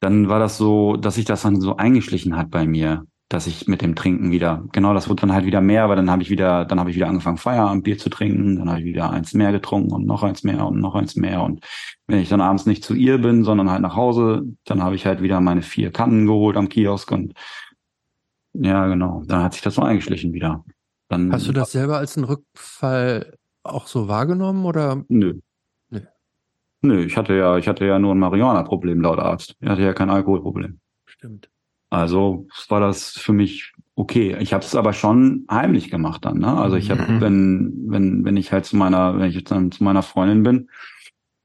dann 0.05 0.29
war 0.29 0.39
das 0.39 0.59
so, 0.59 0.97
dass 0.97 1.15
sich 1.15 1.25
das 1.25 1.43
dann 1.43 1.61
so 1.61 1.77
eingeschlichen 1.77 2.37
hat 2.37 2.51
bei 2.51 2.67
mir, 2.67 3.07
dass 3.31 3.47
ich 3.47 3.67
mit 3.67 3.81
dem 3.81 3.95
Trinken 3.95 4.31
wieder, 4.31 4.63
genau, 4.71 4.93
das 4.93 5.09
wurde 5.09 5.23
dann 5.23 5.33
halt 5.33 5.47
wieder 5.47 5.63
mehr, 5.63 5.83
aber 5.83 5.97
dann 5.97 6.11
habe 6.11 6.21
ich 6.21 6.29
wieder, 6.29 6.67
dann 6.67 6.79
habe 6.79 6.91
ich 6.91 6.97
wieder 6.97 7.09
angefangen, 7.09 7.39
Feierabendbier 7.39 7.97
zu 7.97 8.11
trinken, 8.11 8.57
dann 8.57 8.69
habe 8.69 8.81
ich 8.81 8.85
wieder 8.85 9.11
eins 9.11 9.33
mehr 9.33 9.51
getrunken 9.51 9.93
und 9.93 10.05
noch 10.05 10.23
eins 10.23 10.45
mehr 10.45 10.67
und 10.67 10.79
noch 10.79 10.95
eins 10.95 11.17
mehr. 11.17 11.43
Und 11.43 11.65
wenn 12.07 12.19
ich 12.19 12.29
dann 12.29 12.43
abends 12.43 12.67
nicht 12.67 12.85
zu 12.85 12.93
ihr 12.95 13.17
bin, 13.17 13.45
sondern 13.45 13.71
halt 13.71 13.81
nach 13.81 13.97
Hause, 13.97 14.43
dann 14.65 14.83
habe 14.83 14.95
ich 14.95 15.07
halt 15.07 15.23
wieder 15.23 15.41
meine 15.41 15.63
vier 15.63 15.91
Kannen 15.91 16.27
geholt 16.27 16.59
am 16.59 16.69
Kiosk 16.69 17.11
und 17.11 17.33
ja, 18.53 18.87
genau, 18.87 19.23
dann 19.27 19.43
hat 19.43 19.55
sich 19.55 19.63
das 19.63 19.75
so 19.75 19.83
eingeschlichen 19.83 20.35
wieder. 20.35 20.65
Dann, 21.09 21.33
Hast 21.33 21.49
du 21.49 21.53
das 21.53 21.73
selber 21.73 21.97
als 21.97 22.17
einen 22.17 22.25
Rückfall 22.25 23.39
auch 23.63 23.87
so 23.87 24.07
wahrgenommen 24.07 24.67
oder? 24.67 25.03
Nö, 25.09 25.41
Nö, 26.85 27.03
ich 27.03 27.17
hatte 27.17 27.35
ja, 27.35 27.57
ich 27.57 27.67
hatte 27.67 27.87
ja 27.87 27.99
nur 27.99 28.15
ein 28.15 28.19
Marihuana-Problem 28.19 29.01
laut 29.01 29.19
Arzt. 29.19 29.57
Ich 29.61 29.69
hatte 29.69 29.83
ja 29.83 29.95
kein 29.95 30.11
Alkoholproblem. 30.11 30.79
Stimmt. 31.07 31.49
Also 31.89 32.47
war 32.69 32.81
das 32.81 33.11
für 33.11 33.33
mich 33.33 33.73
okay. 33.95 34.37
Ich 34.41 34.53
habe 34.53 34.65
es 34.65 34.75
aber 34.75 34.93
schon 34.93 35.47
heimlich 35.51 35.91
gemacht 35.91 36.25
dann. 36.25 36.39
Ne? 36.39 36.53
Also 36.53 36.77
ich 36.77 36.91
habe, 36.91 37.11
mhm. 37.11 37.21
wenn 37.21 37.75
wenn 37.87 38.25
wenn 38.25 38.37
ich 38.37 38.53
halt 38.53 38.67
zu 38.67 38.77
meiner, 38.77 39.19
wenn 39.19 39.29
ich 39.29 39.35
jetzt 39.35 39.51
dann 39.51 39.73
zu 39.73 39.83
meiner 39.83 40.03
Freundin 40.03 40.43
bin, 40.43 40.71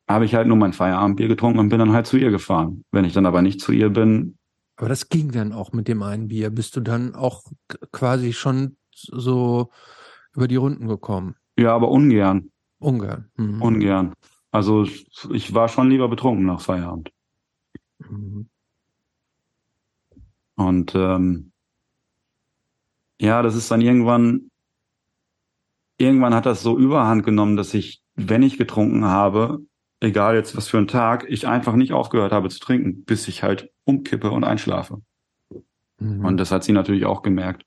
habe 0.09 0.25
ich 0.25 0.35
halt 0.35 0.47
nur 0.47 0.57
mein 0.57 0.73
Feierabendbier 0.73 1.29
getrunken 1.29 1.59
und 1.59 1.69
bin 1.69 1.79
dann 1.79 1.93
halt 1.93 2.07
zu 2.07 2.17
ihr 2.17 2.31
gefahren. 2.31 2.83
Wenn 2.91 3.05
ich 3.05 3.13
dann 3.13 3.25
aber 3.25 3.41
nicht 3.41 3.61
zu 3.61 3.71
ihr 3.71 3.89
bin. 3.89 4.37
Aber 4.75 4.89
das 4.89 5.07
ging 5.07 5.31
dann 5.31 5.53
auch 5.53 5.71
mit 5.71 5.87
dem 5.87 6.03
einen 6.03 6.27
Bier. 6.27 6.49
Bist 6.49 6.75
du 6.75 6.81
dann 6.81 7.15
auch 7.15 7.43
quasi 7.91 8.33
schon 8.33 8.75
so 8.91 9.69
über 10.35 10.47
die 10.49 10.57
Runden 10.57 10.87
gekommen? 10.87 11.35
Ja, 11.57 11.75
aber 11.75 11.89
ungern. 11.89 12.49
Ungern. 12.79 13.29
Mhm. 13.35 13.61
Ungern. 13.61 14.13
Also 14.51 14.83
ich 14.83 15.53
war 15.53 15.69
schon 15.69 15.89
lieber 15.89 16.07
betrunken 16.07 16.45
nach 16.45 16.61
Feierabend. 16.61 17.11
Mhm. 17.99 18.49
Und 20.55 20.93
ähm, 20.95 21.51
ja, 23.19 23.41
das 23.41 23.55
ist 23.55 23.69
dann 23.71 23.81
irgendwann, 23.81 24.49
irgendwann 25.97 26.33
hat 26.33 26.45
das 26.45 26.61
so 26.61 26.77
überhand 26.77 27.23
genommen, 27.23 27.57
dass 27.57 27.73
ich, 27.73 28.01
wenn 28.15 28.43
ich 28.43 28.57
getrunken 28.57 29.05
habe, 29.05 29.59
egal 29.99 30.35
jetzt 30.35 30.55
was 30.55 30.67
für 30.67 30.77
ein 30.77 30.87
Tag, 30.87 31.25
ich 31.29 31.47
einfach 31.47 31.75
nicht 31.75 31.93
aufgehört 31.93 32.31
habe 32.31 32.49
zu 32.49 32.59
trinken, 32.59 33.03
bis 33.03 33.27
ich 33.27 33.43
halt 33.43 33.71
umkippe 33.83 34.31
und 34.31 34.43
einschlafe. 34.43 35.01
Mhm. 35.99 36.25
Und 36.25 36.37
das 36.37 36.51
hat 36.51 36.63
sie 36.63 36.71
natürlich 36.71 37.05
auch 37.05 37.21
gemerkt. 37.21 37.65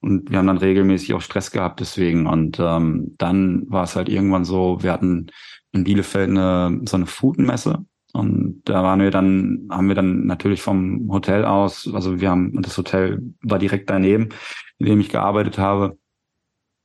Und 0.00 0.30
wir 0.30 0.38
haben 0.38 0.46
dann 0.46 0.58
regelmäßig 0.58 1.14
auch 1.14 1.20
Stress 1.20 1.50
gehabt 1.50 1.80
deswegen. 1.80 2.26
Und 2.26 2.58
ähm, 2.60 3.14
dann 3.18 3.70
war 3.70 3.84
es 3.84 3.96
halt 3.96 4.08
irgendwann 4.08 4.44
so, 4.44 4.82
wir 4.82 4.92
hatten 4.92 5.28
in 5.72 5.84
Bielefeld 5.84 6.30
eine, 6.30 6.80
so 6.86 6.96
eine 6.96 7.06
Foodmesse. 7.06 7.84
Und 8.12 8.62
da 8.64 8.82
waren 8.82 9.00
wir 9.00 9.10
dann, 9.10 9.68
haben 9.70 9.88
wir 9.88 9.94
dann 9.94 10.26
natürlich 10.26 10.62
vom 10.62 11.10
Hotel 11.12 11.44
aus, 11.44 11.88
also 11.92 12.20
wir 12.20 12.30
haben, 12.30 12.62
das 12.62 12.78
Hotel 12.78 13.20
war 13.42 13.58
direkt 13.58 13.90
daneben, 13.90 14.30
in 14.78 14.86
dem 14.86 15.00
ich 15.00 15.10
gearbeitet 15.10 15.58
habe. 15.58 15.98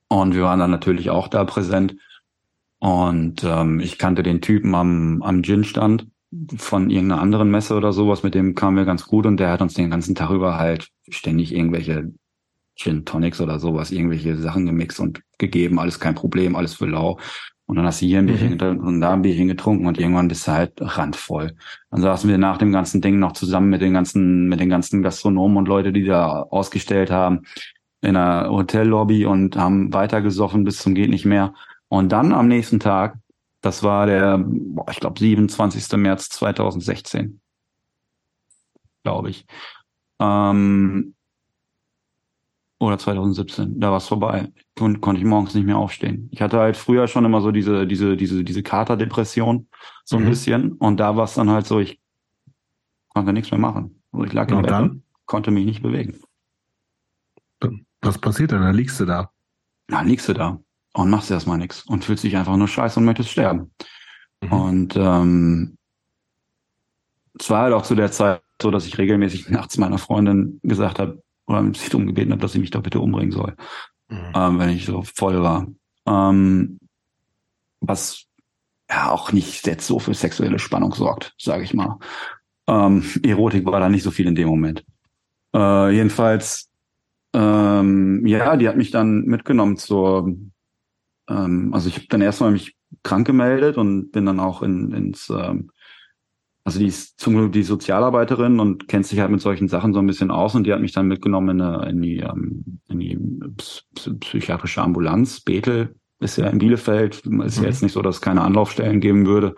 Und 0.09 0.35
wir 0.35 0.43
waren 0.43 0.59
dann 0.59 0.71
natürlich 0.71 1.09
auch 1.09 1.29
da 1.29 1.45
präsent. 1.45 1.95
Und 2.79 3.43
ähm, 3.45 3.79
ich 3.79 3.97
kannte 3.97 4.23
den 4.23 4.41
Typen 4.41 4.75
am, 4.75 5.21
am 5.21 5.41
Gin-Stand 5.41 6.07
von 6.57 6.89
irgendeiner 6.89 7.21
anderen 7.21 7.51
Messe 7.51 7.75
oder 7.75 7.91
sowas, 7.91 8.23
mit 8.23 8.35
dem 8.35 8.55
kamen 8.55 8.77
wir 8.77 8.85
ganz 8.85 9.05
gut 9.05 9.25
und 9.25 9.37
der 9.37 9.51
hat 9.51 9.61
uns 9.61 9.73
den 9.73 9.89
ganzen 9.89 10.15
Tag 10.15 10.31
über 10.31 10.57
halt 10.57 10.89
ständig 11.09 11.53
irgendwelche 11.53 12.13
Gin 12.75 13.03
Tonics 13.03 13.41
oder 13.41 13.59
sowas, 13.59 13.91
irgendwelche 13.91 14.37
Sachen 14.37 14.65
gemixt 14.65 14.99
und 14.99 15.21
gegeben, 15.37 15.77
alles 15.77 15.99
kein 15.99 16.15
Problem, 16.15 16.55
alles 16.55 16.75
für 16.75 16.85
lau. 16.85 17.19
Und 17.71 17.77
dann 17.77 17.85
hast 17.85 18.01
du 18.01 18.05
hier 18.05 18.19
ein 18.19 18.25
Bierchen 18.25 18.57
mhm. 18.57 18.85
und 18.85 18.99
da 18.99 19.13
ein 19.13 19.21
Bierchen 19.21 19.47
getrunken 19.47 19.87
und 19.87 19.97
irgendwann 19.97 20.27
bist 20.27 20.45
du 20.45 20.51
halt 20.51 20.73
randvoll. 20.81 21.55
Dann 21.89 22.01
saßen 22.01 22.29
wir 22.29 22.37
nach 22.37 22.57
dem 22.57 22.73
ganzen 22.73 22.99
Ding 22.99 23.17
noch 23.17 23.31
zusammen 23.31 23.69
mit 23.69 23.79
den 23.79 23.93
ganzen, 23.93 24.49
mit 24.49 24.59
den 24.59 24.67
ganzen 24.67 25.01
Gastronomen 25.01 25.55
und 25.55 25.69
Leute, 25.69 25.93
die 25.93 26.03
da 26.03 26.41
ausgestellt 26.41 27.11
haben. 27.11 27.43
in 28.01 28.17
einer 28.17 28.49
Hotellobby 28.49 29.25
und 29.25 29.55
haben 29.55 29.93
weitergesoffen 29.93 30.65
bis 30.65 30.79
zum 30.79 30.95
geht 30.95 31.09
nicht 31.09 31.23
mehr. 31.23 31.53
Und 31.87 32.11
dann 32.11 32.33
am 32.33 32.49
nächsten 32.49 32.81
Tag, 32.81 33.17
das 33.61 33.83
war 33.83 34.05
der, 34.05 34.43
boah, 34.43 34.91
ich 34.91 34.99
glaube, 34.99 35.17
27. 35.17 35.97
März 35.97 36.27
2016, 36.27 37.39
glaube 39.03 39.29
ich. 39.29 39.45
Ähm, 40.19 41.15
oder 42.81 42.97
2017, 42.97 43.79
da 43.79 43.91
war 43.91 43.97
es 43.97 44.07
vorbei. 44.07 44.51
Und 44.79 45.01
konnte 45.01 45.21
ich 45.21 45.27
morgens 45.27 45.53
nicht 45.53 45.65
mehr 45.65 45.77
aufstehen. 45.77 46.29
Ich 46.31 46.41
hatte 46.41 46.59
halt 46.59 46.75
früher 46.75 47.07
schon 47.07 47.25
immer 47.25 47.41
so 47.41 47.51
diese, 47.51 47.85
diese, 47.85 48.17
diese, 48.17 48.43
diese 48.43 48.63
Katerdepression, 48.63 49.67
so 50.03 50.17
ein 50.17 50.23
mhm. 50.23 50.29
bisschen. 50.29 50.71
Und 50.73 50.99
da 50.99 51.15
war 51.15 51.25
es 51.25 51.35
dann 51.35 51.51
halt 51.51 51.67
so, 51.67 51.79
ich 51.79 52.01
konnte 53.09 53.33
nichts 53.33 53.51
mehr 53.51 53.59
machen. 53.59 54.01
Also 54.11 54.25
ich 54.25 54.33
lag 54.33 54.49
im 54.49 54.63
Bett 54.63 54.71
und 54.71 55.03
konnte 55.25 55.51
mich 55.51 55.65
nicht 55.65 55.83
bewegen. 55.83 56.19
Was 58.01 58.17
passiert 58.17 58.51
dann? 58.51 58.63
Da 58.63 58.71
liegst 58.71 58.99
du 58.99 59.05
da. 59.05 59.29
Ja, 59.91 60.01
liegst 60.01 60.27
du 60.27 60.33
da 60.33 60.59
und 60.93 61.09
machst 61.09 61.29
erstmal 61.29 61.59
nichts 61.59 61.83
und 61.83 62.03
fühlst 62.03 62.23
dich 62.23 62.35
einfach 62.35 62.57
nur 62.57 62.67
scheiße 62.67 62.99
und 62.99 63.05
möchtest 63.05 63.29
sterben. 63.29 63.71
Mhm. 64.41 64.51
Und 64.51 64.95
ähm, 64.95 65.77
es 67.39 67.49
war 67.49 67.63
halt 67.63 67.73
auch 67.73 67.83
zu 67.83 67.93
der 67.93 68.11
Zeit 68.11 68.41
so, 68.59 68.71
dass 68.71 68.87
ich 68.87 68.97
regelmäßig 68.97 69.49
nachts 69.51 69.77
meiner 69.77 69.99
Freundin 69.99 70.59
gesagt 70.63 70.97
habe, 70.97 71.21
oder 71.51 71.73
sie 71.73 71.89
darum 71.89 72.07
gebeten 72.07 72.31
habe, 72.31 72.41
dass 72.41 72.53
sie 72.53 72.59
mich 72.59 72.71
doch 72.71 72.81
bitte 72.81 72.99
umbringen 72.99 73.31
soll, 73.31 73.55
mhm. 74.09 74.31
ähm, 74.35 74.59
wenn 74.59 74.69
ich 74.69 74.85
so 74.85 75.03
voll 75.03 75.41
war. 75.41 75.67
Ähm, 76.07 76.79
was 77.81 78.25
ja 78.89 79.09
auch 79.09 79.31
nicht 79.31 79.65
jetzt 79.67 79.87
so 79.87 79.99
für 79.99 80.13
sexuelle 80.13 80.59
Spannung 80.59 80.93
sorgt, 80.93 81.33
sage 81.37 81.63
ich 81.63 81.73
mal. 81.73 81.97
Ähm, 82.67 83.03
Erotik 83.23 83.65
war 83.65 83.79
da 83.79 83.89
nicht 83.89 84.03
so 84.03 84.11
viel 84.11 84.27
in 84.27 84.35
dem 84.35 84.47
Moment. 84.47 84.85
Äh, 85.55 85.91
jedenfalls, 85.91 86.69
ähm, 87.33 88.25
ja, 88.25 88.55
die 88.57 88.67
hat 88.67 88.77
mich 88.77 88.91
dann 88.91 89.23
mitgenommen 89.23 89.77
zur, 89.77 90.35
ähm, 91.29 91.73
also 91.73 91.89
ich 91.89 91.95
habe 91.95 92.07
dann 92.09 92.21
erstmal 92.21 92.51
mich 92.51 92.75
krank 93.03 93.25
gemeldet 93.25 93.77
und 93.77 94.11
bin 94.11 94.25
dann 94.25 94.39
auch 94.39 94.61
in, 94.61 94.91
ins 94.91 95.29
ähm, 95.29 95.71
also 96.63 96.79
die 96.79 96.87
ist 96.87 97.19
zum 97.19 97.35
Glück 97.35 97.51
die 97.53 97.63
Sozialarbeiterin 97.63 98.59
und 98.59 98.87
kennt 98.87 99.07
sich 99.07 99.19
halt 99.19 99.31
mit 99.31 99.41
solchen 99.41 99.67
Sachen 99.67 99.93
so 99.93 99.99
ein 99.99 100.07
bisschen 100.07 100.29
aus 100.29 100.53
und 100.53 100.65
die 100.65 100.73
hat 100.73 100.81
mich 100.81 100.91
dann 100.91 101.07
mitgenommen 101.07 101.59
in, 101.59 101.61
eine, 101.61 101.89
in 101.89 102.01
die, 102.01 102.19
ähm, 102.19 102.79
in 102.87 102.99
die 102.99 103.19
psychiatrische 104.19 104.81
Ambulanz. 104.81 105.41
Bethel 105.41 105.95
ist 106.19 106.37
ja 106.37 106.47
in 106.47 106.59
Bielefeld, 106.59 107.15
ist 107.15 107.25
mhm. 107.25 107.41
ja 107.41 107.63
jetzt 107.63 107.81
nicht 107.81 107.93
so, 107.93 108.01
dass 108.01 108.17
es 108.17 108.21
keine 108.21 108.41
Anlaufstellen 108.41 109.01
geben 109.01 109.25
würde. 109.25 109.55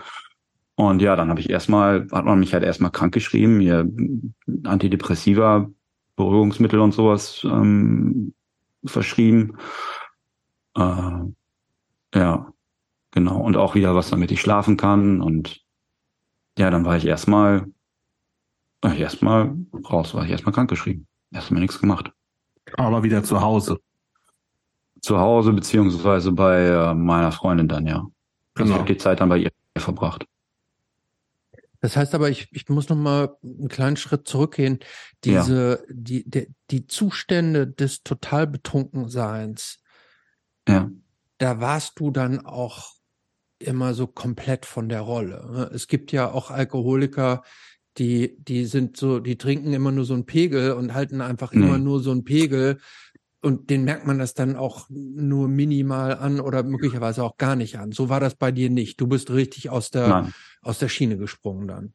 Und 0.76 1.02
ja, 1.02 1.16
dann 1.16 1.30
habe 1.30 1.40
ich 1.40 1.50
erstmal, 1.50 2.08
hat 2.12 2.26
man 2.26 2.40
mich 2.40 2.54
halt 2.54 2.64
erstmal 2.64 2.92
krank 2.92 3.14
geschrieben, 3.14 3.58
mir 3.58 3.88
Antidepressiva, 4.64 5.70
Beruhigungsmittel 6.16 6.80
und 6.80 6.94
sowas 6.94 7.42
ähm, 7.44 8.34
verschrieben. 8.86 9.58
Äh, 10.76 11.12
ja, 12.16 12.48
genau. 13.12 13.42
Und 13.42 13.58
auch 13.58 13.76
wieder 13.76 13.94
was, 13.94 14.10
damit 14.10 14.32
ich 14.32 14.42
schlafen 14.42 14.78
kann 14.78 15.22
und 15.22 15.63
ja, 16.58 16.70
dann 16.70 16.86
war 16.86 16.98
ich 16.98 17.06
erstmal, 17.06 17.66
erstmal 18.84 19.56
raus, 19.90 20.14
war 20.14 20.26
ich 20.26 20.32
erstmal 20.32 20.54
krankgeschrieben. 20.54 21.08
Erstmal 21.32 21.62
nichts 21.62 21.80
gemacht. 21.80 22.12
Aber 22.78 23.04
wieder 23.04 23.24
zu 23.24 23.42
Hause. 23.42 23.80
Zu 25.02 25.20
Hause, 25.20 25.52
beziehungsweise 25.52 26.32
bei 26.32 26.68
äh, 26.68 26.94
meiner 26.94 27.32
Freundin 27.32 27.68
dann, 27.68 27.88
ja. 27.88 27.96
Also 27.96 28.12
genau. 28.56 28.70
ich 28.70 28.80
habe 28.80 28.94
die 28.94 28.98
Zeit 28.98 29.20
dann 29.20 29.30
bei 29.30 29.38
ihr 29.38 29.52
verbracht. 29.78 30.26
Das 31.82 31.98
heißt 31.98 32.16
aber, 32.16 32.30
ich, 32.30 32.48
ich 32.54 32.70
muss 32.70 32.88
noch 32.88 32.96
mal 32.96 33.36
einen 33.44 33.68
kleinen 33.68 33.98
Schritt 33.98 34.26
zurückgehen. 34.26 34.80
Diese, 35.26 35.84
ja. 35.86 35.94
die, 35.94 36.30
die, 36.30 36.48
die 36.72 36.88
Zustände 36.88 37.68
des 37.68 38.04
total 38.04 38.48
Betrunkenseins. 38.48 39.80
Ja. 40.66 40.90
Da 41.40 41.60
warst 41.60 42.00
du 42.00 42.10
dann 42.12 42.46
auch 42.46 42.94
immer 43.64 43.94
so 43.94 44.08
komplett 44.08 44.66
von 44.66 44.90
der 44.90 45.02
Rolle. 45.02 45.46
Ne? 45.52 45.70
Es 45.74 45.88
gibt 45.88 46.12
ja 46.12 46.32
auch 46.32 46.52
Alkoholiker, 46.52 47.44
die, 47.98 48.36
die 48.40 48.66
sind 48.66 48.98
so, 48.98 49.20
die 49.20 49.38
trinken 49.38 49.74
immer 49.74 49.92
nur 49.92 50.06
so 50.06 50.14
einen 50.14 50.26
Pegel 50.26 50.74
und 50.74 50.94
halten 50.94 51.22
einfach 51.22 51.54
mhm. 51.54 51.64
immer 51.64 51.78
nur 51.78 52.00
so 52.00 52.12
einen 52.12 52.24
Pegel. 52.24 52.80
Und 53.42 53.70
den 53.70 53.84
merkt 53.84 54.08
man 54.08 54.20
das 54.20 54.34
dann 54.34 54.56
auch 54.56 54.88
nur 54.90 55.50
minimal 55.50 56.16
an 56.16 56.40
oder 56.40 56.64
möglicherweise 56.64 57.24
auch 57.24 57.38
gar 57.38 57.56
nicht 57.58 57.78
an. 57.78 57.92
So 57.92 58.08
war 58.08 58.22
das 58.22 58.36
bei 58.36 58.52
dir 58.52 58.70
nicht. 58.70 59.02
Du 59.02 59.08
bist 59.08 59.32
richtig 59.32 59.70
aus 59.70 59.92
der, 59.92 60.30
aus 60.62 60.80
der 60.80 60.88
Schiene 60.88 61.18
gesprungen 61.18 61.68
dann. 61.68 61.94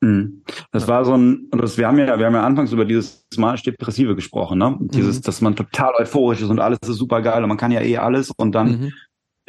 Mhm. 0.00 0.44
Das 0.70 0.88
war 0.88 1.04
so 1.04 1.14
ein, 1.14 1.48
das, 1.50 1.76
wir 1.76 1.88
haben 1.88 1.98
ja, 1.98 2.18
wir 2.18 2.24
haben 2.24 2.34
ja 2.34 2.46
anfangs 2.46 2.72
über 2.72 2.84
dieses 2.84 3.26
manisch-depressive 3.36 4.14
gesprochen, 4.14 4.58
ne? 4.58 4.78
Dieses, 4.80 5.18
mhm. 5.18 5.22
dass 5.22 5.40
man 5.40 5.56
total 5.56 5.92
euphorisch 5.98 6.40
ist 6.40 6.48
und 6.48 6.60
alles 6.60 6.78
ist 6.82 6.96
super 6.96 7.20
geil 7.20 7.42
und 7.42 7.48
man 7.48 7.58
kann 7.58 7.72
ja 7.72 7.82
eh 7.82 7.98
alles 7.98 8.30
und 8.30 8.52
dann 8.54 8.80
mhm 8.80 8.92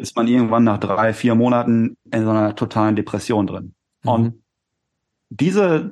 ist 0.02 0.16
man 0.16 0.28
irgendwann 0.28 0.64
nach 0.64 0.80
drei, 0.80 1.14
vier 1.14 1.36
Monaten 1.36 1.98
in 2.12 2.24
so 2.24 2.30
einer 2.30 2.56
totalen 2.56 2.96
Depression 2.96 3.48
drin. 3.48 3.76
Mhm. 4.04 4.10
Und 4.10 4.44
diese 5.30 5.92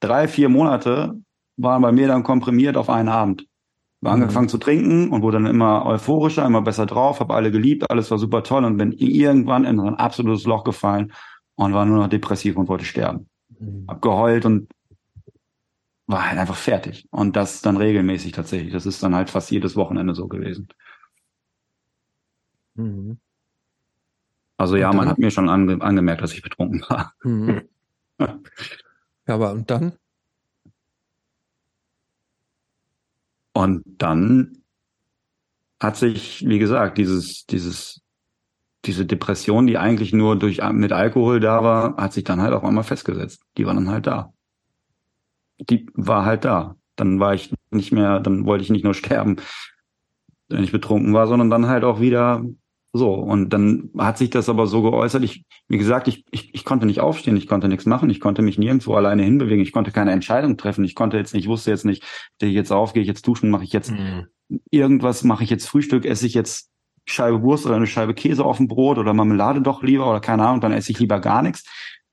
drei, 0.00 0.28
vier 0.28 0.48
Monate 0.48 1.20
waren 1.56 1.82
bei 1.82 1.92
mir 1.92 2.08
dann 2.08 2.22
komprimiert 2.22 2.76
auf 2.76 2.88
einen 2.88 3.08
Abend. 3.08 3.46
War 4.00 4.16
mhm. 4.16 4.22
angefangen 4.22 4.48
zu 4.48 4.58
trinken 4.58 5.10
und 5.10 5.22
wurde 5.22 5.38
dann 5.38 5.46
immer 5.46 5.84
euphorischer, 5.84 6.46
immer 6.46 6.62
besser 6.62 6.86
drauf, 6.86 7.20
habe 7.20 7.34
alle 7.34 7.50
geliebt, 7.50 7.90
alles 7.90 8.10
war 8.10 8.18
super 8.18 8.42
toll 8.42 8.64
und 8.64 8.78
bin 8.78 8.92
irgendwann 8.92 9.64
in 9.64 9.76
so 9.76 9.84
ein 9.84 9.96
absolutes 9.96 10.44
Loch 10.44 10.64
gefallen 10.64 11.12
und 11.56 11.74
war 11.74 11.84
nur 11.84 11.98
noch 11.98 12.08
depressiv 12.08 12.56
und 12.56 12.68
wollte 12.68 12.84
sterben. 12.84 13.28
Mhm. 13.58 13.84
Hab 13.88 14.00
geheult 14.00 14.46
und 14.46 14.70
war 16.06 16.28
halt 16.28 16.38
einfach 16.38 16.56
fertig. 16.56 17.06
Und 17.10 17.36
das 17.36 17.60
dann 17.60 17.76
regelmäßig 17.76 18.32
tatsächlich. 18.32 18.72
Das 18.72 18.86
ist 18.86 19.02
dann 19.02 19.14
halt 19.14 19.30
fast 19.30 19.50
jedes 19.50 19.76
Wochenende 19.76 20.14
so 20.14 20.28
gewesen. 20.28 20.68
Mhm. 22.74 23.18
Also 24.60 24.76
ja, 24.76 24.92
man 24.92 25.08
hat 25.08 25.16
mir 25.16 25.30
schon 25.30 25.48
ange 25.48 25.80
angemerkt, 25.80 26.20
dass 26.20 26.34
ich 26.34 26.42
betrunken 26.42 26.84
war. 26.86 27.14
Mhm. 27.24 27.62
ja, 28.18 28.38
aber 29.26 29.52
und 29.52 29.70
dann? 29.70 29.94
Und 33.54 33.82
dann 33.86 34.62
hat 35.80 35.96
sich, 35.96 36.46
wie 36.46 36.58
gesagt, 36.58 36.98
dieses, 36.98 37.46
dieses, 37.46 38.02
diese 38.84 39.06
Depression, 39.06 39.66
die 39.66 39.78
eigentlich 39.78 40.12
nur 40.12 40.38
durch 40.38 40.60
mit 40.72 40.92
Alkohol 40.92 41.40
da 41.40 41.64
war, 41.64 41.96
hat 41.96 42.12
sich 42.12 42.24
dann 42.24 42.42
halt 42.42 42.52
auch 42.52 42.62
einmal 42.62 42.84
festgesetzt. 42.84 43.40
Die 43.56 43.64
war 43.64 43.72
dann 43.72 43.88
halt 43.88 44.06
da. 44.06 44.34
Die 45.58 45.86
war 45.94 46.26
halt 46.26 46.44
da. 46.44 46.76
Dann 46.96 47.18
war 47.18 47.32
ich 47.32 47.50
nicht 47.70 47.92
mehr, 47.92 48.20
dann 48.20 48.44
wollte 48.44 48.64
ich 48.64 48.68
nicht 48.68 48.84
nur 48.84 48.92
sterben, 49.02 49.36
wenn 50.48 50.64
ich 50.64 50.70
betrunken 50.70 51.14
war, 51.14 51.26
sondern 51.26 51.48
dann 51.48 51.66
halt 51.66 51.82
auch 51.82 51.98
wieder 51.98 52.44
so, 52.92 53.14
und 53.14 53.50
dann 53.50 53.90
hat 53.98 54.18
sich 54.18 54.30
das 54.30 54.48
aber 54.48 54.66
so 54.66 54.82
geäußert, 54.82 55.22
ich, 55.22 55.44
wie 55.68 55.78
gesagt, 55.78 56.08
ich, 56.08 56.24
ich, 56.32 56.52
ich 56.54 56.64
konnte 56.64 56.86
nicht 56.86 57.00
aufstehen, 57.00 57.36
ich 57.36 57.46
konnte 57.46 57.68
nichts 57.68 57.86
machen, 57.86 58.10
ich 58.10 58.18
konnte 58.18 58.42
mich 58.42 58.58
nirgendwo 58.58 58.94
alleine 58.94 59.22
hinbewegen, 59.22 59.62
ich 59.62 59.70
konnte 59.70 59.92
keine 59.92 60.10
Entscheidung 60.10 60.56
treffen, 60.56 60.82
ich 60.82 60.96
konnte 60.96 61.16
jetzt 61.16 61.32
nicht, 61.32 61.44
ich 61.44 61.48
wusste 61.48 61.70
jetzt 61.70 61.84
nicht, 61.84 62.02
stehe 62.34 62.50
ich 62.50 62.56
jetzt 62.56 62.72
auf, 62.72 62.92
gehe 62.92 63.02
ich 63.02 63.08
jetzt 63.08 63.26
duschen, 63.26 63.48
mache 63.48 63.62
ich 63.62 63.72
jetzt 63.72 63.92
mhm. 63.92 64.26
irgendwas, 64.72 65.22
mache 65.22 65.44
ich 65.44 65.50
jetzt 65.50 65.68
Frühstück, 65.68 66.04
esse 66.04 66.26
ich 66.26 66.34
jetzt 66.34 66.70
Scheibe 67.06 67.42
Wurst 67.42 67.64
oder 67.64 67.76
eine 67.76 67.86
Scheibe 67.86 68.12
Käse 68.12 68.44
auf 68.44 68.56
dem 68.56 68.66
Brot 68.68 68.98
oder 68.98 69.14
Marmelade 69.14 69.62
doch 69.62 69.82
lieber 69.82 70.08
oder 70.10 70.20
keine 70.20 70.44
Ahnung, 70.44 70.60
dann 70.60 70.72
esse 70.72 70.90
ich 70.90 70.98
lieber 70.98 71.20
gar 71.20 71.42
nichts. 71.42 71.64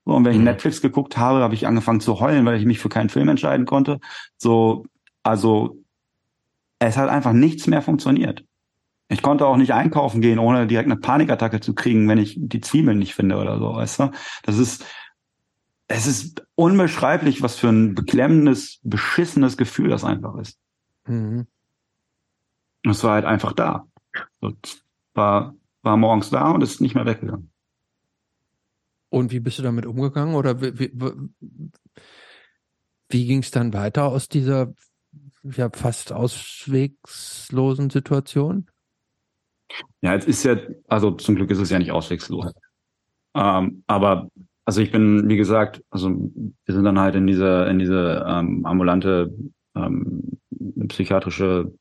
So, 0.04 0.14
und 0.14 0.24
wenn 0.24 0.32
ich 0.32 0.38
mhm. 0.38 0.44
Netflix 0.44 0.80
geguckt 0.80 1.18
habe, 1.18 1.40
habe 1.40 1.54
ich 1.54 1.66
angefangen 1.66 2.00
zu 2.00 2.20
heulen, 2.20 2.46
weil 2.46 2.58
ich 2.58 2.66
mich 2.66 2.78
für 2.78 2.88
keinen 2.88 3.08
Film 3.08 3.28
entscheiden 3.28 3.66
konnte. 3.66 3.98
So, 4.36 4.86
also 5.24 5.82
es 6.78 6.96
hat 6.96 7.08
einfach 7.08 7.32
nichts 7.32 7.66
mehr 7.66 7.82
funktioniert. 7.82 8.44
Ich 9.08 9.22
konnte 9.22 9.46
auch 9.46 9.56
nicht 9.56 9.72
einkaufen 9.72 10.20
gehen, 10.20 10.38
ohne 10.38 10.66
direkt 10.66 10.90
eine 10.90 11.00
Panikattacke 11.00 11.60
zu 11.60 11.74
kriegen, 11.74 12.08
wenn 12.08 12.18
ich 12.18 12.36
die 12.38 12.60
Zwiebeln 12.60 12.98
nicht 12.98 13.14
finde 13.14 13.36
oder 13.36 13.58
so, 13.58 13.74
weißt 13.74 14.00
du? 14.00 14.10
Das 14.42 14.58
ist, 14.58 14.84
es 15.86 16.06
ist 16.06 16.46
unbeschreiblich, 16.54 17.40
was 17.40 17.56
für 17.56 17.68
ein 17.68 17.94
beklemmendes, 17.94 18.80
beschissenes 18.82 19.56
Gefühl 19.56 19.88
das 19.88 20.04
einfach 20.04 20.36
ist. 20.36 20.58
Mhm. 21.06 21.46
Es 22.84 23.02
war 23.02 23.14
halt 23.14 23.24
einfach 23.24 23.54
da. 23.54 23.86
Und 24.40 24.84
war, 25.14 25.54
war 25.82 25.96
morgens 25.96 26.28
da 26.30 26.50
und 26.50 26.62
ist 26.62 26.80
nicht 26.80 26.94
mehr 26.94 27.06
weggegangen. 27.06 27.50
Und 29.08 29.32
wie 29.32 29.40
bist 29.40 29.58
du 29.58 29.62
damit 29.62 29.86
umgegangen? 29.86 30.34
Oder 30.34 30.60
wie, 30.60 30.78
wie, 30.78 30.92
wie 33.08 33.26
ging 33.26 33.38
es 33.38 33.50
dann 33.50 33.72
weiter 33.72 34.04
aus 34.04 34.28
dieser 34.28 34.74
ja, 35.42 35.70
fast 35.72 36.12
auswegslosen 36.12 37.88
Situation? 37.88 38.70
Ja, 40.00 40.14
es 40.14 40.24
ist 40.26 40.44
ja, 40.44 40.56
also 40.88 41.12
zum 41.12 41.36
Glück 41.36 41.50
ist 41.50 41.58
es 41.58 41.70
ja 41.70 41.78
nicht 41.78 41.92
auswegslos. 41.92 42.52
Ähm, 43.34 43.84
aber 43.86 44.28
also 44.64 44.80
ich 44.80 44.92
bin, 44.92 45.28
wie 45.28 45.36
gesagt, 45.36 45.82
also 45.90 46.10
wir 46.10 46.74
sind 46.74 46.84
dann 46.84 46.98
halt 46.98 47.14
in 47.14 47.26
diese, 47.26 47.64
in 47.70 47.78
diese 47.78 48.24
ähm, 48.28 48.66
ambulante 48.66 49.32
ähm, 49.74 50.38
psychiatrische 50.88 51.72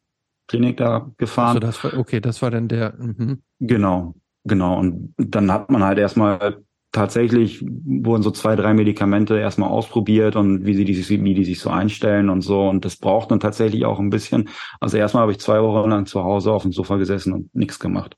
Klinik 0.47 0.77
da 0.77 1.11
gefahren. 1.17 1.57
Also 1.57 1.59
das 1.59 1.83
war, 1.83 1.99
okay, 1.99 2.21
das 2.21 2.41
war 2.41 2.51
dann 2.51 2.67
der. 2.67 2.93
Mhm. 2.97 3.41
Genau, 3.59 4.15
genau. 4.45 4.79
Und 4.79 5.13
dann 5.17 5.51
hat 5.51 5.69
man 5.69 5.83
halt 5.83 5.97
erstmal 5.97 6.63
tatsächlich 6.91 7.63
wurden 7.63 8.23
so 8.23 8.31
zwei, 8.31 8.55
drei 8.55 8.73
Medikamente 8.73 9.37
erstmal 9.37 9.69
ausprobiert 9.69 10.35
und 10.35 10.65
wie 10.65 10.73
sie 10.73 10.85
die, 10.85 11.23
wie 11.23 11.33
die 11.33 11.45
sich 11.45 11.59
so 11.59 11.69
einstellen 11.69 12.29
und 12.29 12.41
so. 12.41 12.67
Und 12.67 12.85
das 12.85 12.95
braucht 12.95 13.31
dann 13.31 13.39
tatsächlich 13.39 13.85
auch 13.85 13.99
ein 13.99 14.09
bisschen. 14.09 14.49
Also 14.79 14.97
erstmal 14.97 15.21
habe 15.21 15.31
ich 15.31 15.39
zwei 15.39 15.61
Wochen 15.61 15.89
lang 15.89 16.05
zu 16.05 16.23
Hause 16.23 16.51
auf 16.51 16.63
dem 16.63 16.71
Sofa 16.71 16.97
gesessen 16.97 17.33
und 17.33 17.53
nichts 17.55 17.79
gemacht. 17.79 18.17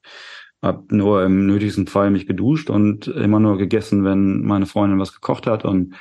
Hab 0.62 0.92
nur 0.92 1.24
im 1.24 1.48
nötigsten 1.48 1.88
Fall 1.88 2.12
mich 2.12 2.28
geduscht 2.28 2.70
und 2.70 3.08
immer 3.08 3.40
nur 3.40 3.58
gegessen, 3.58 4.04
wenn 4.04 4.42
meine 4.44 4.66
Freundin 4.66 5.00
was 5.00 5.14
gekocht 5.14 5.48
hat 5.48 5.66
und 5.66 5.96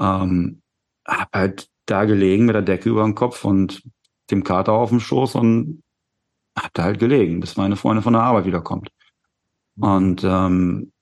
ähm, 0.00 0.62
hab 1.06 1.28
halt 1.34 1.68
da 1.86 2.04
gelegen 2.04 2.46
mit 2.46 2.54
der 2.54 2.62
Decke 2.62 2.88
über 2.88 3.04
dem 3.04 3.14
Kopf 3.14 3.44
und 3.44 3.82
dem 4.30 4.42
Kater 4.42 4.72
auf 4.72 4.90
dem 4.90 5.00
Schoß 5.00 5.36
und 5.36 5.82
hab 6.58 6.72
da 6.74 6.84
halt 6.84 6.98
gelegen, 6.98 7.40
bis 7.40 7.56
meine 7.56 7.76
Freundin 7.76 8.02
von 8.02 8.14
der 8.14 8.22
Arbeit 8.22 8.46
wiederkommt. 8.46 8.90
Und 9.76 10.22
ähm, 10.24 10.92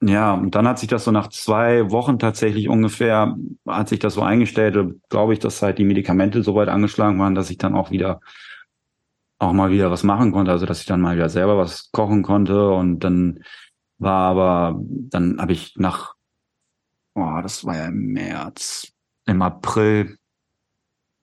ja, 0.00 0.34
und 0.34 0.54
dann 0.54 0.68
hat 0.68 0.78
sich 0.78 0.88
das 0.88 1.04
so 1.04 1.10
nach 1.10 1.28
zwei 1.28 1.90
Wochen 1.90 2.20
tatsächlich 2.20 2.68
ungefähr, 2.68 3.36
hat 3.66 3.88
sich 3.88 3.98
das 3.98 4.14
so 4.14 4.22
eingestellt, 4.22 4.94
glaube 5.08 5.32
ich, 5.32 5.40
dass 5.40 5.60
halt 5.60 5.78
die 5.78 5.84
Medikamente 5.84 6.42
so 6.44 6.54
weit 6.54 6.68
angeschlagen 6.68 7.18
waren, 7.18 7.34
dass 7.34 7.50
ich 7.50 7.58
dann 7.58 7.74
auch 7.74 7.90
wieder, 7.90 8.20
auch 9.40 9.52
mal 9.52 9.70
wieder 9.70 9.90
was 9.90 10.04
machen 10.04 10.30
konnte, 10.30 10.52
also 10.52 10.66
dass 10.66 10.80
ich 10.80 10.86
dann 10.86 11.00
mal 11.00 11.16
wieder 11.16 11.28
selber 11.28 11.58
was 11.58 11.90
kochen 11.90 12.22
konnte. 12.22 12.70
Und 12.70 13.00
dann 13.00 13.42
war 13.98 14.30
aber, 14.30 14.80
dann 14.80 15.40
habe 15.40 15.52
ich 15.52 15.74
nach, 15.76 16.14
oh, 17.14 17.40
das 17.42 17.64
war 17.64 17.76
ja 17.76 17.86
im 17.86 18.12
März, 18.12 18.92
im 19.26 19.42
April, 19.42 20.16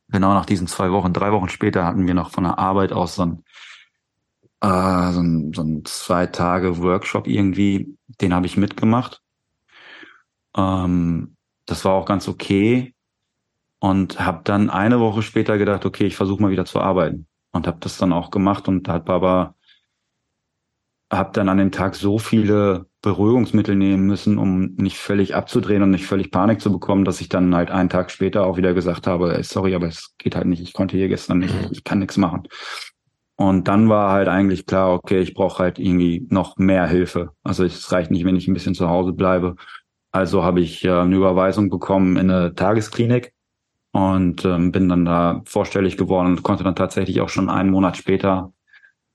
genau 0.09 0.33
nach 0.33 0.45
diesen 0.45 0.67
zwei 0.67 0.91
Wochen, 0.91 1.13
drei 1.13 1.31
Wochen 1.31 1.49
später 1.49 1.85
hatten 1.85 2.07
wir 2.07 2.13
noch 2.13 2.31
von 2.31 2.43
der 2.43 2.59
Arbeit 2.59 2.91
aus 2.91 3.15
so 3.15 3.21
ein 3.23 3.43
äh, 4.65 5.11
so, 5.13 5.21
ein, 5.21 5.53
so 5.53 5.61
ein 5.61 5.85
zwei 5.85 6.25
Tage 6.25 6.79
Workshop 6.79 7.27
irgendwie, 7.27 7.95
den 8.21 8.33
habe 8.33 8.47
ich 8.47 8.57
mitgemacht. 8.57 9.21
Ähm, 10.57 11.35
das 11.65 11.85
war 11.85 11.93
auch 11.93 12.05
ganz 12.05 12.27
okay 12.27 12.93
und 13.79 14.19
habe 14.19 14.41
dann 14.43 14.69
eine 14.69 14.99
Woche 14.99 15.21
später 15.21 15.57
gedacht, 15.57 15.85
okay, 15.85 16.05
ich 16.05 16.15
versuche 16.15 16.41
mal 16.41 16.51
wieder 16.51 16.65
zu 16.65 16.79
arbeiten 16.79 17.27
und 17.51 17.67
habe 17.67 17.77
das 17.79 17.97
dann 17.97 18.13
auch 18.13 18.31
gemacht 18.31 18.67
und 18.67 18.87
hat 18.87 19.09
aber 19.09 19.55
habe 21.11 21.31
dann 21.33 21.49
an 21.49 21.59
dem 21.59 21.71
Tag 21.71 21.95
so 21.95 22.17
viele 22.17 22.87
Beruhigungsmittel 23.03 23.75
nehmen 23.75 24.07
müssen, 24.07 24.39
um 24.39 24.73
nicht 24.75 24.97
völlig 24.97 25.35
abzudrehen 25.35 25.83
und 25.83 25.91
nicht 25.91 26.07
völlig 26.07 26.31
Panik 26.31 26.59
zu 26.59 26.71
bekommen, 26.71 27.05
dass 27.05 27.21
ich 27.21 27.29
dann 27.29 27.53
halt 27.53 27.69
einen 27.69 27.89
Tag 27.89 28.09
später 28.09 28.43
auch 28.45 28.57
wieder 28.57 28.73
gesagt 28.73 29.05
habe, 29.05 29.41
sorry, 29.43 29.75
aber 29.75 29.87
es 29.87 30.15
geht 30.17 30.35
halt 30.35 30.47
nicht, 30.47 30.63
ich 30.63 30.73
konnte 30.73 30.97
hier 30.97 31.07
gestern 31.07 31.37
nicht, 31.37 31.53
ich 31.71 31.83
kann 31.83 31.99
nichts 31.99 32.17
machen. 32.17 32.47
Und 33.37 33.67
dann 33.67 33.89
war 33.89 34.11
halt 34.11 34.29
eigentlich 34.29 34.65
klar, 34.65 34.93
okay, 34.93 35.19
ich 35.19 35.33
brauche 35.33 35.61
halt 35.61 35.77
irgendwie 35.77 36.25
noch 36.29 36.57
mehr 36.57 36.87
Hilfe. 36.87 37.31
Also 37.43 37.65
es 37.65 37.91
reicht 37.91 38.11
nicht, 38.11 38.23
wenn 38.23 38.37
ich 38.37 38.47
ein 38.47 38.53
bisschen 38.53 38.75
zu 38.75 38.89
Hause 38.89 39.11
bleibe. 39.11 39.55
Also 40.11 40.43
habe 40.43 40.61
ich 40.61 40.85
äh, 40.85 40.91
eine 40.91 41.15
Überweisung 41.15 41.69
bekommen 41.69 42.15
in 42.15 42.31
eine 42.31 42.55
Tagesklinik 42.55 43.33
und 43.91 44.45
ähm, 44.45 44.71
bin 44.71 44.87
dann 44.87 45.03
da 45.03 45.41
vorstellig 45.45 45.97
geworden 45.97 46.27
und 46.27 46.43
konnte 46.43 46.63
dann 46.63 46.75
tatsächlich 46.75 47.19
auch 47.19 47.29
schon 47.29 47.49
einen 47.49 47.71
Monat 47.71 47.97
später 47.97 48.53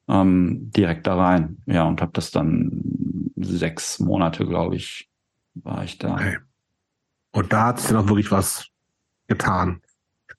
ähm, 0.08 0.70
direkt 0.70 1.06
da 1.06 1.16
rein. 1.16 1.62
Ja, 1.64 1.84
und 1.84 2.02
habe 2.02 2.12
das 2.12 2.30
dann 2.30 2.82
sechs 3.36 4.00
Monate, 4.00 4.46
glaube 4.46 4.76
ich, 4.76 5.08
war 5.54 5.82
ich 5.82 5.96
da. 5.96 6.14
Okay. 6.14 6.38
Und 7.32 7.52
da 7.52 7.68
hat 7.68 7.80
sich 7.80 7.88
dann 7.88 8.04
auch 8.04 8.08
wirklich 8.08 8.30
was 8.30 8.68
getan. 9.28 9.80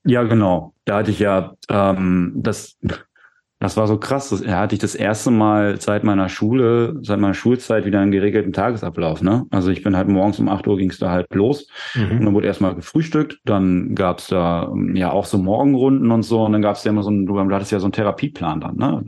Ja, 0.03 0.23
genau. 0.23 0.73
Da 0.85 0.97
hatte 0.97 1.11
ich 1.11 1.19
ja 1.19 1.55
ähm, 1.69 2.33
das 2.35 2.77
das 3.61 3.77
war 3.77 3.85
so 3.85 3.99
krass. 3.99 4.29
Das 4.29 4.45
hatte 4.47 4.73
ich 4.73 4.81
das 4.81 4.95
erste 4.95 5.29
Mal 5.29 5.79
seit 5.79 6.03
meiner 6.03 6.29
Schule, 6.29 6.97
seit 7.03 7.19
meiner 7.19 7.35
Schulzeit 7.35 7.85
wieder 7.85 7.99
einen 7.99 8.11
geregelten 8.11 8.53
Tagesablauf. 8.53 9.21
Ne? 9.21 9.45
Also 9.51 9.69
ich 9.69 9.83
bin 9.83 9.95
halt 9.95 10.07
morgens 10.07 10.39
um 10.39 10.49
8 10.49 10.67
Uhr 10.67 10.77
ging 10.77 10.89
es 10.89 10.97
da 10.97 11.11
halt 11.11 11.27
los 11.35 11.67
mhm. 11.93 12.11
und 12.11 12.25
dann 12.25 12.33
wurde 12.33 12.47
erstmal 12.47 12.73
gefrühstückt. 12.73 13.39
Dann 13.45 13.93
gab's 13.93 14.29
da 14.29 14.73
ja 14.95 15.11
auch 15.11 15.25
so 15.25 15.37
Morgenrunden 15.37 16.09
und 16.09 16.23
so. 16.23 16.43
Und 16.43 16.53
dann 16.53 16.63
gab's 16.63 16.83
ja 16.83 16.89
immer 16.89 17.03
so 17.03 17.11
ein, 17.11 17.27
du 17.27 17.39
hattest 17.39 17.71
ja 17.71 17.79
so 17.79 17.85
einen 17.85 17.93
Therapieplan 17.93 18.61
dann. 18.61 18.75
Ne? 18.77 19.03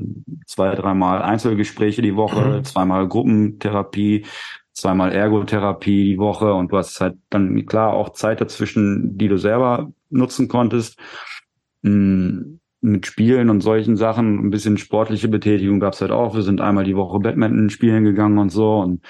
Zwei, 0.46 0.76
dreimal 0.76 1.24
Einzelgespräche 1.24 2.04
die 2.04 2.16
Woche, 2.16 2.60
mhm. 2.60 2.64
zweimal 2.64 3.08
Gruppentherapie, 3.08 4.28
zweimal 4.72 5.14
Ergotherapie 5.14 6.12
die 6.12 6.20
Woche 6.20 6.54
und 6.54 6.72
du 6.72 6.78
hast 6.78 7.02
halt 7.02 7.16
dann 7.32 7.66
klar 7.66 7.94
auch 7.94 8.10
Zeit 8.10 8.40
dazwischen, 8.40 9.18
die 9.18 9.30
du 9.30 9.38
selber 9.38 9.92
nutzen 10.12 10.48
konntest. 10.48 11.00
Mhm 11.82 12.60
mit 12.84 13.06
Spielen 13.08 13.50
und 13.50 13.62
solchen 13.62 13.96
Sachen, 13.96 14.46
ein 14.46 14.50
bisschen 14.50 14.78
sportliche 14.78 15.30
Betätigung 15.30 15.80
gab's 15.80 16.02
halt 16.02 16.12
auch. 16.12 16.36
Wir 16.36 16.42
sind 16.42 16.62
einmal 16.62 16.84
die 16.84 16.96
Woche 16.96 17.20
Badminton 17.20 17.70
spielen 17.70 18.04
gegangen 18.04 18.38
und 18.38 18.50
so. 18.50 18.80
Und 18.80 19.04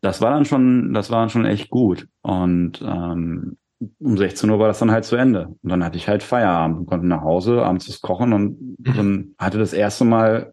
das 0.00 0.20
war 0.20 0.30
dann 0.30 0.44
schon, 0.44 0.92
das 0.92 1.10
war 1.10 1.20
dann 1.20 1.30
schon 1.30 1.46
echt 1.46 1.70
gut. 1.70 2.08
Und 2.22 2.82
ähm, 2.82 3.56
um 3.98 4.16
16 4.16 4.50
Uhr 4.50 4.58
war 4.58 4.68
das 4.68 4.78
dann 4.80 4.90
halt 4.90 5.04
zu 5.04 5.16
Ende. 5.16 5.48
Und 5.62 5.68
dann 5.68 5.84
hatte 5.84 5.96
ich 5.96 6.08
halt 6.08 6.22
Feierabend 6.22 6.78
und 6.78 6.86
konnte 6.86 7.06
nach 7.06 7.22
Hause, 7.22 7.62
abends 7.62 7.88
was 7.88 8.00
kochen 8.00 8.32
und 8.32 8.76
dann 8.78 9.34
hatte 9.38 9.58
das 9.58 9.72
erste 9.72 10.04
Mal, 10.04 10.52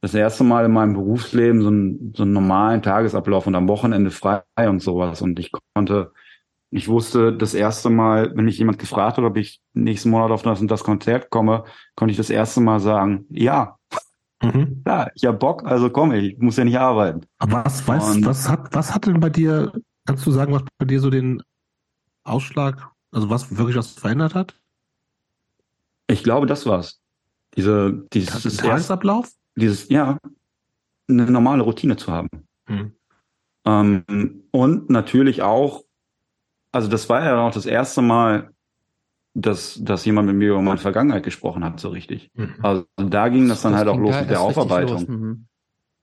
das 0.00 0.14
erste 0.14 0.42
Mal 0.42 0.64
in 0.64 0.72
meinem 0.72 0.94
Berufsleben 0.94 1.62
so 1.62 1.68
einen, 1.68 2.12
so 2.16 2.24
einen 2.24 2.32
normalen 2.32 2.82
Tagesablauf 2.82 3.46
und 3.46 3.54
am 3.54 3.68
Wochenende 3.68 4.10
frei 4.10 4.42
und 4.56 4.80
sowas. 4.80 5.22
Und 5.22 5.38
ich 5.38 5.52
konnte 5.74 6.12
ich 6.72 6.88
wusste 6.88 7.36
das 7.36 7.52
erste 7.52 7.90
Mal, 7.90 8.34
wenn 8.34 8.48
ich 8.48 8.56
jemand 8.56 8.78
gefragt 8.78 9.18
hat, 9.18 9.24
ob 9.24 9.36
ich 9.36 9.60
nächsten 9.74 10.08
Monat 10.08 10.30
auf 10.30 10.42
das 10.42 10.58
und 10.60 10.70
das 10.70 10.82
Konzert 10.82 11.28
komme, 11.28 11.64
konnte 11.96 12.12
ich 12.12 12.16
das 12.16 12.30
erste 12.30 12.60
Mal 12.60 12.80
sagen, 12.80 13.26
ja. 13.28 13.76
Mhm. 14.42 14.82
Ja, 14.86 15.08
ich 15.14 15.24
habe 15.26 15.36
Bock, 15.36 15.64
also 15.64 15.90
komme 15.90 16.18
ich, 16.18 16.32
ich 16.32 16.38
muss 16.38 16.56
ja 16.56 16.64
nicht 16.64 16.78
arbeiten. 16.78 17.26
Aber 17.38 17.64
was, 17.64 17.86
weißt, 17.86 18.24
was 18.24 18.48
hat, 18.48 18.74
was 18.74 18.94
hat 18.94 19.06
denn 19.06 19.20
bei 19.20 19.28
dir, 19.28 19.70
kannst 20.06 20.26
du 20.26 20.32
sagen, 20.32 20.52
was 20.54 20.62
bei 20.78 20.86
dir 20.86 20.98
so 20.98 21.10
den 21.10 21.42
Ausschlag, 22.24 22.90
also 23.12 23.28
was 23.28 23.56
wirklich 23.56 23.76
was 23.76 23.90
verändert 23.92 24.34
hat? 24.34 24.58
Ich 26.08 26.24
glaube, 26.24 26.46
das 26.46 26.64
war's. 26.64 27.00
Diese, 27.54 28.06
dieses 28.14 28.56
Tagesablauf? 28.56 29.30
Dieses, 29.56 29.90
ja, 29.90 30.18
eine 31.08 31.30
normale 31.30 31.62
Routine 31.62 31.96
zu 31.96 32.10
haben. 32.10 32.28
Mhm. 32.66 32.92
Ähm, 33.66 34.42
und 34.50 34.88
natürlich 34.88 35.42
auch 35.42 35.84
also 36.72 36.88
das 36.88 37.08
war 37.08 37.24
ja 37.24 37.46
auch 37.46 37.52
das 37.52 37.66
erste 37.66 38.02
Mal, 38.02 38.50
dass, 39.34 39.78
dass 39.82 40.04
jemand 40.04 40.28
mit 40.28 40.36
mir 40.36 40.50
über 40.50 40.62
meine 40.62 40.78
Vergangenheit 40.78 41.22
gesprochen 41.22 41.64
hat, 41.64 41.80
so 41.80 41.88
richtig. 41.90 42.30
Mhm. 42.34 42.54
Also 42.62 42.84
da 42.96 43.28
ging 43.28 43.48
das 43.48 43.62
dann 43.62 43.72
das 43.72 43.80
halt 43.80 43.88
auch 43.88 43.98
los 43.98 44.18
mit 44.18 44.30
der 44.30 44.40
Aufarbeitung. 44.40 45.06
Mhm. 45.08 45.46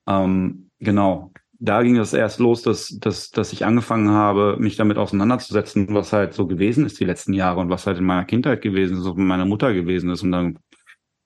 Ähm, 0.08 0.70
genau. 0.78 1.32
Da 1.62 1.82
ging 1.82 1.96
das 1.96 2.14
erst 2.14 2.40
los, 2.40 2.62
dass, 2.62 2.88
dass, 3.00 3.30
dass 3.30 3.52
ich 3.52 3.66
angefangen 3.66 4.10
habe, 4.10 4.56
mich 4.58 4.76
damit 4.76 4.96
auseinanderzusetzen, 4.96 5.88
was 5.94 6.12
halt 6.12 6.32
so 6.32 6.46
gewesen 6.46 6.86
ist 6.86 6.98
die 6.98 7.04
letzten 7.04 7.34
Jahre 7.34 7.60
und 7.60 7.68
was 7.68 7.86
halt 7.86 7.98
in 7.98 8.04
meiner 8.04 8.24
Kindheit 8.24 8.62
gewesen 8.62 8.96
ist, 8.96 9.06
und 9.06 9.18
mit 9.18 9.26
meiner 9.26 9.44
Mutter 9.44 9.74
gewesen 9.74 10.10
ist. 10.10 10.22
Und 10.22 10.32
dann 10.32 10.58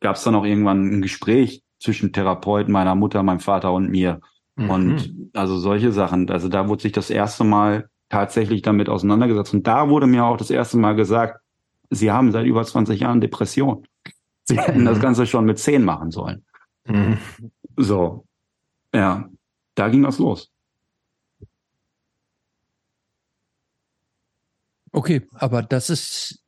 gab 0.01 0.17
es 0.17 0.25
dann 0.25 0.35
auch 0.35 0.45
irgendwann 0.45 0.93
ein 0.93 1.03
Gespräch 1.03 1.63
zwischen 1.79 2.13
Therapeuten, 2.13 2.73
meiner 2.73 2.97
Mutter, 2.97 3.23
meinem 3.23 3.41
Vater 3.41 3.73
und 3.73 3.91
mir. 3.91 4.21
Mhm. 4.57 4.71
Und 4.71 5.31
also 5.35 5.57
solche 5.57 5.93
Sachen. 5.93 6.29
Also 6.31 6.49
da 6.49 6.69
wurde 6.69 6.83
sich 6.83 6.93
das 6.93 7.11
erste 7.11 7.45
Mal 7.45 7.89
tatsächlich 8.15 8.63
damit 8.63 8.89
auseinandergesetzt. 8.89 9.55
Und 9.55 9.67
da 9.67 9.89
wurde 9.89 10.07
mir 10.07 10.25
auch 10.25 10.37
das 10.37 10.51
erste 10.51 10.77
Mal 10.77 10.95
gesagt, 10.95 11.41
Sie 11.91 12.13
haben 12.13 12.31
seit 12.31 12.47
über 12.47 12.65
20 12.65 13.01
Jahren 13.01 13.21
Depression. 13.21 13.87
Sie 14.45 14.57
hätten 14.57 14.83
mhm. 14.83 14.85
das 14.85 15.01
Ganze 15.01 15.27
schon 15.27 15.45
mit 15.45 15.59
10 15.59 15.85
machen 15.85 16.13
sollen. 16.13 16.45
Mhm. 16.87 17.19
So. 17.77 18.25
Ja, 18.95 19.29
da 19.75 19.89
ging 19.89 20.03
das 20.03 20.19
los. 20.19 20.53
Okay, 24.93 25.27
aber 25.33 25.63
das 25.63 25.91
ist, 25.91 26.45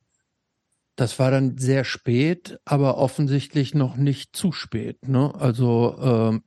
das 0.95 1.19
war 1.19 1.31
dann 1.31 1.57
sehr 1.57 1.83
spät, 1.83 2.59
aber 2.63 2.97
offensichtlich 2.97 3.75
noch 3.75 3.97
nicht 3.97 4.37
zu 4.37 4.53
spät. 4.53 5.05
Ne? 5.05 5.35
Also 5.35 5.97
ähm, 6.01 6.43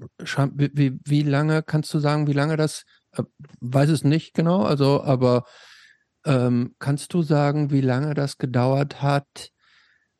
wie, 0.54 0.98
wie 1.04 1.22
lange 1.22 1.62
kannst 1.62 1.92
du 1.92 1.98
sagen, 1.98 2.26
wie 2.26 2.32
lange 2.32 2.56
das 2.56 2.84
weiß 3.60 3.90
es 3.90 4.04
nicht 4.04 4.34
genau, 4.34 4.62
also, 4.62 5.02
aber 5.02 5.44
ähm, 6.24 6.74
kannst 6.78 7.14
du 7.14 7.22
sagen, 7.22 7.70
wie 7.70 7.80
lange 7.80 8.14
das 8.14 8.38
gedauert 8.38 9.02
hat, 9.02 9.50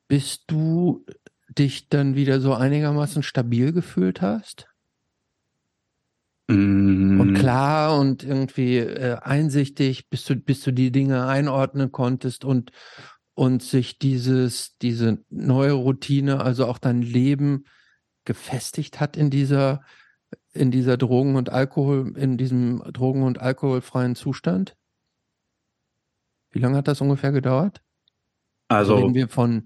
bis 0.09 0.45
du 0.47 1.05
dich 1.49 1.89
dann 1.89 2.15
wieder 2.15 2.41
so 2.41 2.55
einigermaßen 2.55 3.23
stabil 3.23 3.73
gefühlt 3.73 4.23
hast? 4.23 4.67
Mm. 6.49 7.21
Und 7.21 7.35
klar 7.35 7.99
und 7.99 8.25
irgendwie 8.25 8.79
äh, 8.79 9.19
einsichtig, 9.21 10.09
bis 10.09 10.25
du, 10.25 10.37
bis 10.37 10.63
du 10.63 10.73
die 10.73 10.91
Dinge 10.91 11.27
einordnen 11.27 11.93
konntest 11.93 12.45
und, 12.45 12.73
und 13.35 13.63
sich 13.63 13.99
dieses, 13.99 14.77
diese 14.79 15.19
neue 15.29 15.73
Routine, 15.73 16.41
also 16.41 16.67
auch 16.67 16.79
dein 16.79 17.03
Leben 17.03 17.65
gefestigt 18.25 19.01
hat 19.01 19.17
in 19.17 19.31
dieser, 19.31 19.83
in 20.53 20.71
dieser 20.71 20.97
Drogen- 20.97 21.37
und 21.37 21.51
Alkohol, 21.51 22.13
in 22.17 22.37
diesem 22.37 22.83
drogen- 22.93 23.23
und 23.23 23.41
alkoholfreien 23.41 24.15
Zustand? 24.17 24.77
Wie 26.51 26.59
lange 26.59 26.77
hat 26.77 26.89
das 26.89 27.01
ungefähr 27.01 27.33
gedauert? 27.33 27.83
Also 28.69 28.97
reden 28.97 29.15
wir 29.15 29.29
von, 29.29 29.65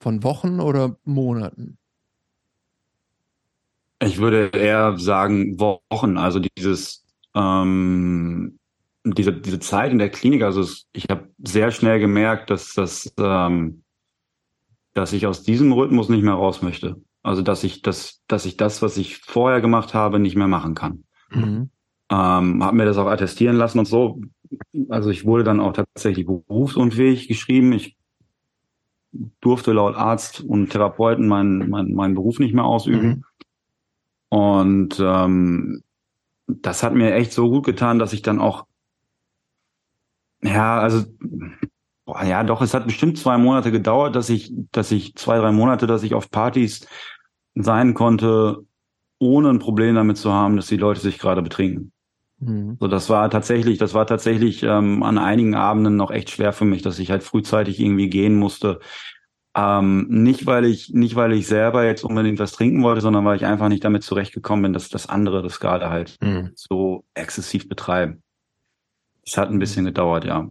von 0.00 0.22
Wochen 0.22 0.60
oder 0.60 0.96
Monaten? 1.04 1.78
Ich 4.00 4.18
würde 4.18 4.50
eher 4.52 4.98
sagen 4.98 5.58
Wochen. 5.58 6.16
Also 6.18 6.40
dieses, 6.40 7.04
ähm, 7.34 8.58
diese, 9.04 9.32
diese 9.32 9.58
Zeit 9.58 9.90
in 9.90 9.98
der 9.98 10.10
Klinik, 10.10 10.42
also 10.42 10.64
ich 10.92 11.06
habe 11.10 11.30
sehr 11.38 11.70
schnell 11.72 11.98
gemerkt, 11.98 12.50
dass 12.50 12.74
das, 12.74 13.12
ähm, 13.18 13.82
dass 14.94 15.12
ich 15.12 15.26
aus 15.26 15.42
diesem 15.42 15.72
Rhythmus 15.72 16.08
nicht 16.08 16.22
mehr 16.22 16.34
raus 16.34 16.62
möchte. 16.62 17.00
Also 17.28 17.42
dass 17.42 17.64
ich 17.64 17.82
das, 17.82 18.22
dass 18.26 18.46
ich 18.46 18.56
das, 18.56 18.82
was 18.82 18.96
ich 18.96 19.18
vorher 19.18 19.60
gemacht 19.60 19.94
habe, 19.94 20.18
nicht 20.18 20.36
mehr 20.36 20.48
machen 20.48 20.74
kann. 20.74 21.04
Mhm. 21.30 21.70
Ähm, 22.10 22.64
habe 22.64 22.76
mir 22.76 22.86
das 22.86 22.96
auch 22.96 23.06
attestieren 23.06 23.56
lassen 23.56 23.78
und 23.78 23.84
so. 23.84 24.20
Also 24.88 25.10
ich 25.10 25.26
wurde 25.26 25.44
dann 25.44 25.60
auch 25.60 25.74
tatsächlich 25.74 26.26
berufsunfähig 26.26 27.28
geschrieben. 27.28 27.72
Ich 27.72 27.96
durfte 29.40 29.72
laut 29.72 29.94
Arzt 29.94 30.40
und 30.40 30.70
Therapeuten 30.70 31.28
meinen 31.28 31.68
mein, 31.68 31.92
meinen 31.92 32.14
Beruf 32.14 32.38
nicht 32.38 32.54
mehr 32.54 32.64
ausüben. 32.64 33.08
Mhm. 33.08 33.24
Und 34.30 35.00
ähm, 35.00 35.82
das 36.46 36.82
hat 36.82 36.94
mir 36.94 37.14
echt 37.14 37.32
so 37.32 37.50
gut 37.50 37.66
getan, 37.66 37.98
dass 37.98 38.12
ich 38.12 38.22
dann 38.22 38.38
auch, 38.38 38.66
ja, 40.42 40.78
also, 40.78 41.04
boah, 42.04 42.24
ja, 42.24 42.42
doch, 42.42 42.62
es 42.62 42.74
hat 42.74 42.86
bestimmt 42.86 43.18
zwei 43.18 43.36
Monate 43.38 43.70
gedauert, 43.70 44.16
dass 44.16 44.30
ich, 44.30 44.52
dass 44.72 44.90
ich 44.90 45.14
zwei, 45.14 45.38
drei 45.38 45.52
Monate, 45.52 45.86
dass 45.86 46.02
ich 46.02 46.14
auf 46.14 46.30
Partys 46.30 46.86
sein 47.62 47.94
konnte, 47.94 48.64
ohne 49.18 49.50
ein 49.50 49.58
Problem 49.58 49.94
damit 49.94 50.16
zu 50.16 50.32
haben, 50.32 50.56
dass 50.56 50.68
die 50.68 50.76
Leute 50.76 51.00
sich 51.00 51.18
gerade 51.18 51.42
betrinken. 51.42 51.92
Mhm. 52.38 52.76
So, 52.80 52.88
das 52.88 53.10
war 53.10 53.30
tatsächlich, 53.30 53.78
das 53.78 53.94
war 53.94 54.06
tatsächlich 54.06 54.62
ähm, 54.62 55.02
an 55.02 55.18
einigen 55.18 55.54
Abenden 55.54 55.96
noch 55.96 56.10
echt 56.10 56.30
schwer 56.30 56.52
für 56.52 56.64
mich, 56.64 56.82
dass 56.82 56.98
ich 56.98 57.10
halt 57.10 57.22
frühzeitig 57.22 57.80
irgendwie 57.80 58.08
gehen 58.08 58.36
musste. 58.36 58.80
Ähm, 59.56 60.06
nicht 60.08 60.46
weil 60.46 60.64
ich, 60.66 60.90
nicht 60.90 61.16
weil 61.16 61.32
ich 61.32 61.48
selber 61.48 61.84
jetzt 61.84 62.04
unbedingt 62.04 62.38
was 62.38 62.52
trinken 62.52 62.82
wollte, 62.82 63.00
sondern 63.00 63.24
weil 63.24 63.36
ich 63.36 63.44
einfach 63.44 63.68
nicht 63.68 63.82
damit 63.82 64.04
zurechtgekommen 64.04 64.62
bin, 64.62 64.72
dass 64.72 64.88
das 64.88 65.08
andere 65.08 65.42
das 65.42 65.58
gerade 65.58 65.90
halt 65.90 66.16
mhm. 66.20 66.52
so 66.54 67.04
exzessiv 67.14 67.68
betreiben. 67.68 68.22
Es 69.26 69.36
hat 69.36 69.50
ein 69.50 69.58
bisschen 69.58 69.84
gedauert, 69.84 70.24
ja. 70.24 70.48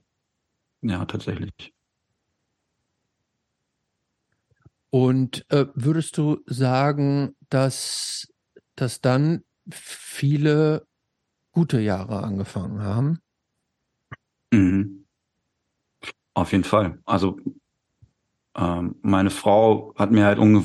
Ja, 0.81 1.05
tatsächlich. 1.05 1.73
Und 4.89 5.45
äh, 5.51 5.65
würdest 5.73 6.17
du 6.17 6.39
sagen, 6.45 7.35
dass, 7.49 8.27
dass 8.75 9.01
dann 9.01 9.43
viele 9.69 10.87
gute 11.51 11.79
Jahre 11.79 12.23
angefangen 12.23 12.81
haben? 12.81 13.19
Mhm. 14.51 15.05
Auf 16.33 16.51
jeden 16.51 16.63
Fall. 16.63 16.99
Also 17.05 17.39
ähm, 18.55 18.95
meine 19.01 19.29
Frau 19.29 19.93
hat 19.95 20.11
mir 20.11 20.25
halt 20.25 20.39
unge 20.39 20.63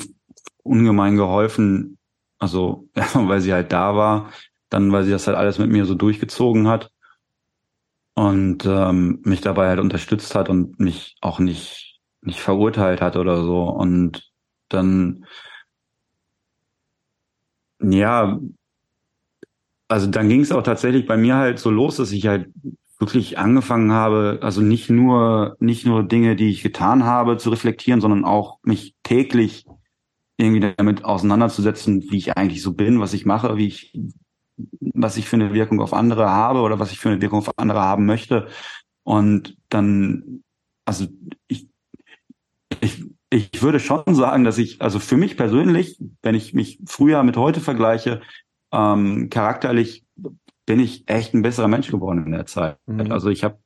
ungemein 0.63 1.17
geholfen, 1.17 1.99
also 2.39 2.89
weil 3.15 3.41
sie 3.41 3.53
halt 3.53 3.73
da 3.73 3.97
war, 3.97 4.33
dann 4.69 4.93
weil 4.93 5.05
sie 5.05 5.11
das 5.11 5.27
halt 5.27 5.37
alles 5.37 5.59
mit 5.59 5.71
mir 5.71 5.85
so 5.85 5.95
durchgezogen 5.95 6.69
hat 6.69 6.91
und 8.15 8.65
ähm, 8.67 9.21
mich 9.25 9.41
dabei 9.41 9.69
halt 9.69 9.81
unterstützt 9.81 10.35
hat 10.35 10.49
und 10.49 10.79
mich 10.79 11.17
auch 11.21 11.39
nicht 11.39 11.92
nicht 12.23 12.41
verurteilt 12.41 13.01
hat 13.01 13.17
oder 13.17 13.45
so 13.45 13.65
und 13.65 14.33
dann 14.69 15.27
ja 17.81 18.39
also 19.93 20.07
dann 20.07 20.29
ging 20.29 20.41
es 20.41 20.53
auch 20.53 20.63
tatsächlich 20.63 21.07
bei 21.07 21.19
mir 21.19 21.37
halt 21.37 21.59
so 21.59 21.71
los, 21.71 21.97
dass 21.97 22.13
ich 22.13 22.27
halt 22.27 22.49
wirklich 22.99 23.39
angefangen 23.39 23.93
habe, 23.93 24.39
also 24.41 24.63
nicht 24.63 24.89
nur, 24.89 25.57
nicht 25.61 25.85
nur 25.85 26.03
Dinge, 26.05 26.35
die 26.35 26.49
ich 26.49 26.63
getan 26.63 27.05
habe, 27.05 27.37
zu 27.37 27.51
reflektieren, 27.51 28.01
sondern 28.01 28.25
auch 28.25 28.59
mich 28.63 28.95
täglich 29.03 29.67
irgendwie 30.39 30.75
damit 30.77 31.05
auseinanderzusetzen, 31.05 32.03
wie 32.11 32.17
ich 32.17 32.37
eigentlich 32.39 32.63
so 32.63 32.73
bin, 32.73 33.01
was 33.01 33.13
ich 33.13 33.27
mache, 33.27 33.57
wie 33.59 33.67
ich, 33.67 33.93
was 34.81 35.17
ich 35.17 35.29
für 35.29 35.37
eine 35.37 35.53
Wirkung 35.53 35.81
auf 35.81 35.93
andere 35.93 36.31
habe 36.31 36.61
oder 36.61 36.79
was 36.79 36.93
ich 36.93 36.99
für 36.99 37.11
eine 37.11 37.21
Wirkung 37.21 37.41
auf 37.41 37.59
andere 37.59 37.81
haben 37.81 38.07
möchte. 38.07 38.47
Und 39.03 39.57
dann, 39.69 40.43
also 40.87 41.07
ich, 42.83 43.05
ich, 43.31 43.63
würde 43.63 43.79
schon 43.79 44.03
sagen, 44.15 44.43
dass 44.45 44.59
ich, 44.59 44.83
also 44.83 44.99
für 44.99 45.17
mich 45.17 45.37
persönlich, 45.37 46.03
wenn 46.23 46.35
ich 46.35 46.53
mich 46.53 46.81
früher 46.85 47.23
mit 47.23 47.37
heute 47.37 47.61
vergleiche, 47.61 48.21
ähm, 48.73 49.31
charakterlich 49.31 50.05
bin 50.67 50.81
ich 50.81 51.09
echt 51.09 51.33
ein 51.33 51.43
besserer 51.43 51.69
Mensch 51.69 51.91
geworden 51.91 52.27
in 52.27 52.33
der 52.33 52.47
Zeit. 52.47 52.79
Mhm. 52.87 53.13
Also 53.13 53.31
ich 53.31 53.45
habe 53.45 53.59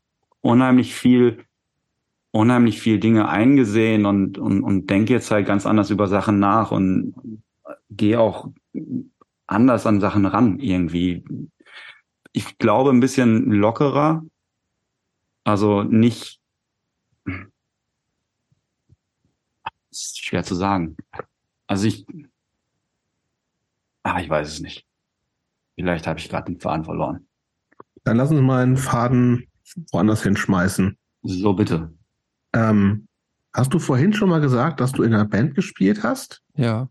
unheimlich 0.43 0.95
viel, 0.95 1.45
unheimlich 2.31 2.81
viel 2.81 3.01
Dinge 3.01 3.29
eingesehen 3.29 4.05
und, 4.05 4.37
und, 4.37 4.63
und 4.63 4.91
denke 4.91 5.15
jetzt 5.15 5.31
halt 5.31 5.47
ganz 5.47 5.65
anders 5.65 5.89
über 5.91 6.09
Sachen 6.09 6.39
nach 6.39 6.71
und 6.71 7.15
gehe 7.89 8.21
auch 8.21 8.51
anders 9.47 9.87
an 9.87 10.01
Sachen 10.01 10.27
ran 10.27 10.59
irgendwie. 10.59 11.25
Ich 12.33 12.59
glaube 12.59 12.91
ein 12.91 13.01
bisschen 13.01 13.51
lockerer, 13.51 14.25
also 15.45 15.85
nicht, 15.85 16.39
schwer 20.27 20.45
zu 20.45 20.55
sagen. 20.55 20.97
Also 21.67 21.87
ich, 21.87 22.07
ach, 24.03 24.21
ich 24.21 24.29
weiß 24.29 24.49
es 24.49 24.61
nicht. 24.61 24.87
Vielleicht 25.77 26.07
habe 26.07 26.19
ich 26.19 26.29
gerade 26.29 26.53
den 26.53 26.61
Faden 26.61 26.85
verloren. 26.85 27.27
Dann 28.05 28.17
lass 28.17 28.31
uns 28.31 28.41
mal 28.41 28.63
einen 28.63 28.77
Faden 28.77 29.47
woanders 29.93 30.23
hinschmeißen. 30.23 30.97
So 31.23 31.53
bitte. 31.55 31.93
Ähm, 32.53 33.09
hast 33.53 33.73
du 33.75 33.79
vorhin 33.79 34.13
schon 34.13 34.29
mal 34.29 34.41
gesagt, 34.41 34.81
dass 34.81 34.93
du 34.93 35.03
in 35.03 35.13
einer 35.13 35.25
Band 35.25 35.55
gespielt 35.55 36.03
hast? 36.03 36.43
Ja. 36.55 36.89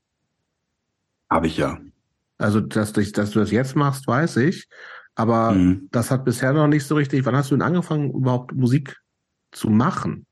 Habe 1.30 1.48
ich 1.48 1.58
ja. 1.58 1.80
Also, 2.38 2.60
dass, 2.60 2.94
dass 2.94 3.32
du 3.32 3.40
das 3.40 3.52
jetzt 3.52 3.76
machst, 3.76 4.08
weiß 4.08 4.38
ich. 4.38 4.68
Aber 5.16 5.52
mhm. 5.52 5.88
das 5.92 6.12
hat 6.12 6.26
bisher 6.26 6.54
noch 6.54 6.68
nicht 6.68 6.86
so 6.86 6.96
richtig. 6.96 7.26
Wann 7.26 7.36
hast 7.36 7.50
du 7.50 7.56
denn 7.56 7.62
angefangen, 7.62 8.12
überhaupt 8.12 8.54
Musik 8.54 8.98
zu 9.52 9.70
machen? 9.70 10.26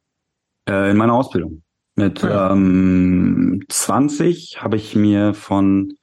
Äh, 0.67 0.91
in 0.91 0.98
meiner 0.98 1.14
Ausbildung. 1.14 1.64
Mit 1.95 2.23
ähm, 2.23 3.63
20 3.69 4.63
habe 4.63 4.77
ich 4.77 4.95
mir 4.95 5.33
von 5.33 5.93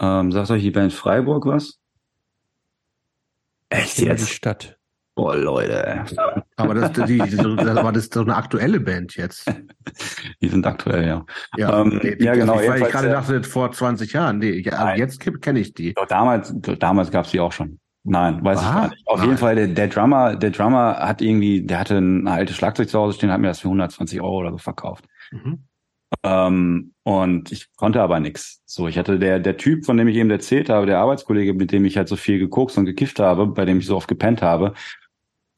ähm, 0.00 0.32
sagt 0.32 0.50
euch 0.50 0.62
die 0.62 0.70
Band 0.70 0.92
Freiburg 0.92 1.46
was? 1.46 1.78
Echt 3.68 3.98
jetzt? 3.98 4.28
Die 4.28 4.32
Stadt. 4.32 4.78
Boah, 5.14 5.36
Leute. 5.36 6.04
Aber 6.56 6.74
das, 6.74 6.92
die, 6.92 7.18
die, 7.18 7.38
aber 7.38 7.92
das 7.92 8.04
ist 8.04 8.16
doch 8.16 8.22
eine 8.22 8.36
aktuelle 8.36 8.80
Band 8.80 9.16
jetzt. 9.16 9.52
Die 10.40 10.48
sind 10.48 10.66
aktuell, 10.66 11.06
ja. 11.06 11.26
Ja, 11.56 11.80
ähm, 11.80 12.00
nee, 12.02 12.16
ja 12.18 12.34
genau. 12.34 12.56
Weil 12.56 12.82
ich 12.82 12.88
gerade 12.88 13.10
dachte, 13.10 13.42
vor 13.42 13.70
20 13.70 14.12
Jahren. 14.12 14.38
Nee, 14.38 14.66
also 14.70 14.98
jetzt 14.98 15.20
kenne 15.20 15.60
ich 15.60 15.74
die. 15.74 15.92
Doch, 15.92 16.06
damals, 16.06 16.54
damals 16.78 17.10
gab 17.10 17.26
es 17.26 17.32
die 17.32 17.40
auch 17.40 17.52
schon. 17.52 17.78
Nein, 18.02 18.42
weiß 18.42 18.58
ah, 18.58 18.62
ich 18.62 18.74
gar 18.74 18.88
nicht. 18.88 19.06
Auf 19.06 19.18
nein. 19.18 19.28
jeden 19.28 19.38
Fall, 19.38 19.54
der, 19.56 19.68
der 19.68 19.88
Drummer, 19.88 20.36
der 20.36 20.50
Drummer 20.50 20.98
hat 21.00 21.20
irgendwie, 21.20 21.62
der 21.62 21.80
hatte 21.80 21.98
ein 21.98 22.26
altes 22.28 22.56
Schlagzeug 22.56 22.88
zu 22.88 22.98
Hause 22.98 23.16
stehen, 23.16 23.30
hat 23.30 23.40
mir 23.40 23.48
das 23.48 23.60
für 23.60 23.68
120 23.68 24.20
Euro 24.20 24.38
oder 24.38 24.52
so 24.52 24.58
verkauft. 24.58 25.04
Mhm. 25.30 25.64
Ähm, 26.24 26.92
und 27.04 27.52
ich 27.52 27.68
konnte 27.76 28.00
aber 28.02 28.18
nichts. 28.20 28.62
So, 28.64 28.88
ich 28.88 28.98
hatte 28.98 29.18
der, 29.18 29.38
der 29.38 29.56
Typ, 29.56 29.84
von 29.84 29.96
dem 29.96 30.08
ich 30.08 30.16
eben 30.16 30.30
erzählt 30.30 30.68
habe, 30.68 30.86
der 30.86 30.98
Arbeitskollege, 30.98 31.54
mit 31.54 31.72
dem 31.72 31.84
ich 31.84 31.96
halt 31.96 32.08
so 32.08 32.16
viel 32.16 32.38
gekokst 32.38 32.78
und 32.78 32.86
gekifft 32.86 33.20
habe, 33.20 33.46
bei 33.46 33.64
dem 33.64 33.78
ich 33.78 33.86
so 33.86 33.96
oft 33.96 34.08
gepennt 34.08 34.42
habe, 34.42 34.72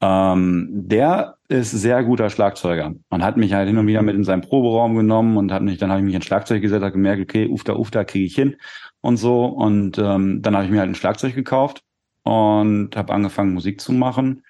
ähm, 0.01 0.67
der 0.71 1.37
ist 1.47 1.71
sehr 1.71 2.03
guter 2.03 2.29
Schlagzeuger 2.29 2.93
Man 3.09 3.23
hat 3.23 3.37
mich 3.37 3.53
halt 3.53 3.69
hin 3.69 3.77
und 3.77 3.87
wieder 3.87 4.01
mit 4.01 4.15
in 4.15 4.25
seinen 4.25 4.41
Proberaum 4.41 4.95
genommen 4.95 5.37
und 5.37 5.51
hat 5.53 5.61
mich, 5.63 5.77
dann 5.77 5.89
habe 5.89 6.01
ich 6.01 6.05
mich 6.05 6.15
ins 6.15 6.25
Schlagzeug 6.25 6.61
gesetzt, 6.61 6.83
habe 6.83 6.91
gemerkt, 6.91 7.21
okay, 7.21 7.47
ufta, 7.47 7.73
ufta, 7.73 8.03
kriege 8.03 8.25
ich 8.25 8.35
hin 8.35 8.57
und 9.01 9.17
so. 9.17 9.45
Und 9.45 9.97
ähm, 9.97 10.41
dann 10.41 10.55
habe 10.55 10.65
ich 10.65 10.71
mir 10.71 10.79
halt 10.79 10.89
ein 10.89 10.95
Schlagzeug 10.95 11.35
gekauft 11.35 11.83
und 12.23 12.95
habe 12.95 13.13
angefangen, 13.13 13.53
Musik 13.53 13.79
zu 13.81 13.91
machen 13.91 14.43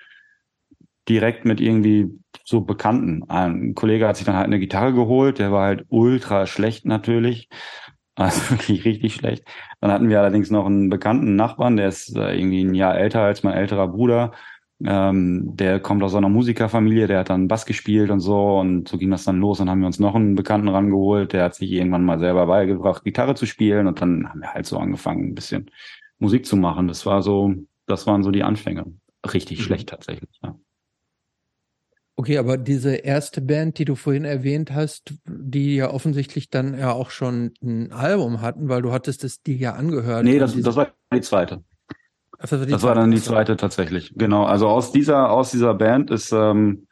direkt 1.10 1.46
mit 1.46 1.60
irgendwie 1.60 2.10
so 2.44 2.62
Bekannten. 2.62 3.24
Ein 3.30 3.76
Kollege 3.76 4.08
hat 4.08 4.18
sich 4.18 4.26
dann 4.26 4.36
halt 4.36 4.48
eine 4.48 4.60
Gitarre 4.60 4.94
geholt, 4.94 5.40
der 5.40 5.52
war 5.52 5.66
halt 5.66 5.86
ultra 5.90 6.46
schlecht 6.46 6.86
natürlich. 6.86 7.50
Also 8.16 8.52
wirklich 8.52 8.86
richtig 8.86 9.16
schlecht. 9.16 9.44
Dann 9.82 9.92
hatten 9.92 10.08
wir 10.08 10.20
allerdings 10.20 10.52
noch 10.52 10.68
einen 10.68 10.92
bekannten 10.92 11.36
Nachbarn, 11.36 11.78
der 11.78 11.88
ist 11.88 12.16
äh, 12.16 12.38
irgendwie 12.38 12.64
ein 12.64 12.76
Jahr 12.76 12.96
älter 12.96 13.22
als 13.22 13.42
mein 13.42 13.56
älterer 13.56 13.88
Bruder. 13.88 14.34
Ähm, 14.86 15.56
der 15.56 15.80
kommt 15.80 16.04
aus 16.04 16.14
einer 16.14 16.30
Musikerfamilie, 16.30 17.08
der 17.08 17.22
hat 17.22 17.32
dann 17.32 17.48
Bass 17.48 17.66
gespielt 17.66 18.12
und 18.12 18.20
so 18.20 18.60
und 18.60 18.88
so 18.88 19.00
ging 19.00 19.10
das 19.10 19.24
dann 19.24 19.40
los. 19.40 19.58
Dann 19.58 19.68
haben 19.68 19.80
wir 19.80 19.88
uns 19.88 19.98
noch 19.98 20.14
einen 20.14 20.36
Bekannten 20.36 20.68
rangeholt, 20.68 21.34
der 21.34 21.46
hat 21.46 21.56
sich 21.56 21.72
irgendwann 21.72 22.06
mal 22.06 22.20
selber 22.20 22.46
beigebracht, 22.46 23.04
Gitarre 23.04 23.34
zu 23.34 23.48
spielen 23.48 23.88
und 23.88 24.00
dann 24.00 24.30
haben 24.30 24.42
wir 24.42 24.54
halt 24.54 24.68
so 24.68 24.78
angefangen, 24.78 25.30
ein 25.30 25.36
bisschen 25.36 25.72
Musik 26.24 26.46
zu 26.46 26.56
machen. 26.56 26.88
Das 26.88 27.06
war 27.06 27.22
so, 27.22 27.54
das 27.86 28.08
waren 28.08 28.24
so 28.24 28.32
die 28.32 28.44
Anfänge. 28.44 28.86
Richtig 29.32 29.60
mhm. 29.60 29.64
schlecht 29.64 29.90
tatsächlich, 29.90 30.32
ja. 30.42 30.56
Okay, 32.16 32.38
aber 32.38 32.58
diese 32.58 32.96
erste 32.96 33.42
Band, 33.42 33.80
die 33.80 33.86
du 33.86 33.96
vorhin 33.96 34.24
erwähnt 34.24 34.72
hast, 34.72 35.16
die 35.26 35.76
ja 35.76 35.90
offensichtlich 35.90 36.50
dann 36.52 36.78
ja 36.78 36.92
auch 36.92 37.10
schon 37.10 37.54
ein 37.62 37.92
Album 37.92 38.42
hatten, 38.42 38.70
weil 38.70 38.84
du 38.84 38.92
hattest 38.92 39.24
es 39.24 39.42
dir 39.42 39.56
ja 39.56 39.74
angehört. 39.74 40.24
Nee, 40.24 40.38
das, 40.38 40.56
das 40.62 40.76
war 40.76 40.94
die 41.12 41.22
zweite. 41.22 41.64
das, 42.40 42.52
war, 42.52 42.66
die 42.66 42.72
das 42.72 42.84
war 42.84 42.94
dann 42.94 43.10
die 43.10 43.22
zweite 43.22 43.58
tatsächlich. 43.58 44.14
Genau. 44.16 44.46
Also 44.46 44.68
aus 44.68 44.92
dieser, 44.92 45.32
aus 45.32 45.50
dieser 45.50 45.74
Band 45.74 46.12
ist 46.12 46.32
ähm, 46.32 46.88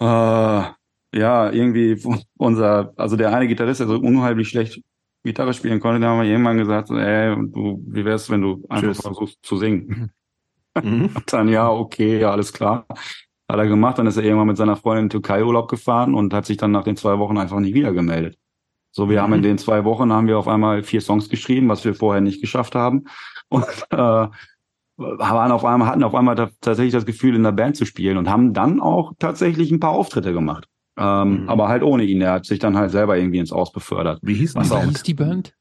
äh, 0.00 0.04
ja 0.04 1.50
irgendwie 1.50 2.02
unser, 2.36 2.92
also 2.96 3.16
der 3.16 3.34
eine 3.34 3.48
Gitarrist, 3.48 3.80
der 3.80 3.86
so 3.86 3.96
unheimlich 3.96 4.50
schlecht 4.50 4.82
Gitarre 5.28 5.54
spielen 5.54 5.80
konnte, 5.80 6.00
dann 6.00 6.10
haben 6.10 6.22
wir 6.22 6.28
irgendwann 6.28 6.58
gesagt, 6.58 6.90
ey, 6.90 7.36
du, 7.36 7.82
wie 7.86 8.04
wär's, 8.04 8.28
wenn 8.30 8.42
du 8.42 8.64
einfach 8.68 8.88
Tschüss. 8.88 9.00
versuchst 9.00 9.38
zu 9.42 9.56
singen? 9.56 10.12
Mhm. 10.82 11.10
dann 11.26 11.48
ja, 11.48 11.68
okay, 11.70 12.20
ja, 12.20 12.30
alles 12.30 12.52
klar. 12.52 12.86
Hat 13.50 13.58
er 13.58 13.66
gemacht, 13.66 13.98
dann 13.98 14.06
ist 14.06 14.16
er 14.16 14.22
irgendwann 14.22 14.46
mit 14.46 14.56
seiner 14.56 14.76
Freundin 14.76 15.06
in 15.06 15.10
Türkei 15.10 15.42
Urlaub 15.42 15.68
gefahren 15.68 16.14
und 16.14 16.32
hat 16.32 16.46
sich 16.46 16.56
dann 16.56 16.70
nach 16.70 16.84
den 16.84 16.96
zwei 16.96 17.18
Wochen 17.18 17.36
einfach 17.36 17.58
nicht 17.58 17.74
wieder 17.74 17.92
gemeldet. 17.92 18.38
So, 18.92 19.08
wir 19.08 19.18
mhm. 19.18 19.22
haben 19.22 19.32
in 19.34 19.42
den 19.42 19.58
zwei 19.58 19.84
Wochen 19.84 20.12
haben 20.12 20.28
wir 20.28 20.38
auf 20.38 20.46
einmal 20.46 20.82
vier 20.82 21.00
Songs 21.00 21.28
geschrieben, 21.28 21.68
was 21.68 21.84
wir 21.84 21.94
vorher 21.94 22.20
nicht 22.20 22.40
geschafft 22.40 22.74
haben. 22.76 23.06
Und 23.48 23.66
äh, 23.90 24.28
waren 24.98 25.52
auf 25.52 25.64
einmal, 25.64 25.88
hatten 25.88 26.02
auf 26.02 26.14
einmal 26.14 26.34
tatsächlich 26.60 26.92
das 26.92 27.06
Gefühl, 27.06 27.36
in 27.36 27.44
der 27.44 27.52
Band 27.52 27.76
zu 27.76 27.86
spielen 27.86 28.18
und 28.18 28.28
haben 28.28 28.52
dann 28.52 28.80
auch 28.80 29.12
tatsächlich 29.18 29.70
ein 29.70 29.78
paar 29.78 29.92
Auftritte 29.92 30.32
gemacht. 30.32 30.66
Ähm, 30.98 31.42
mhm. 31.42 31.48
Aber 31.48 31.68
halt 31.68 31.82
ohne 31.82 32.02
ihn. 32.04 32.20
Er 32.20 32.32
hat 32.32 32.46
sich 32.46 32.58
dann 32.58 32.76
halt 32.76 32.90
selber 32.90 33.16
irgendwie 33.16 33.38
ins 33.38 33.52
Aus 33.52 33.72
befördert. 33.72 34.18
Wie 34.22 34.34
hieß, 34.34 34.56
was 34.56 34.68
die, 34.68 34.76
hieß 34.76 35.02
die 35.04 35.14
Band? 35.14 35.54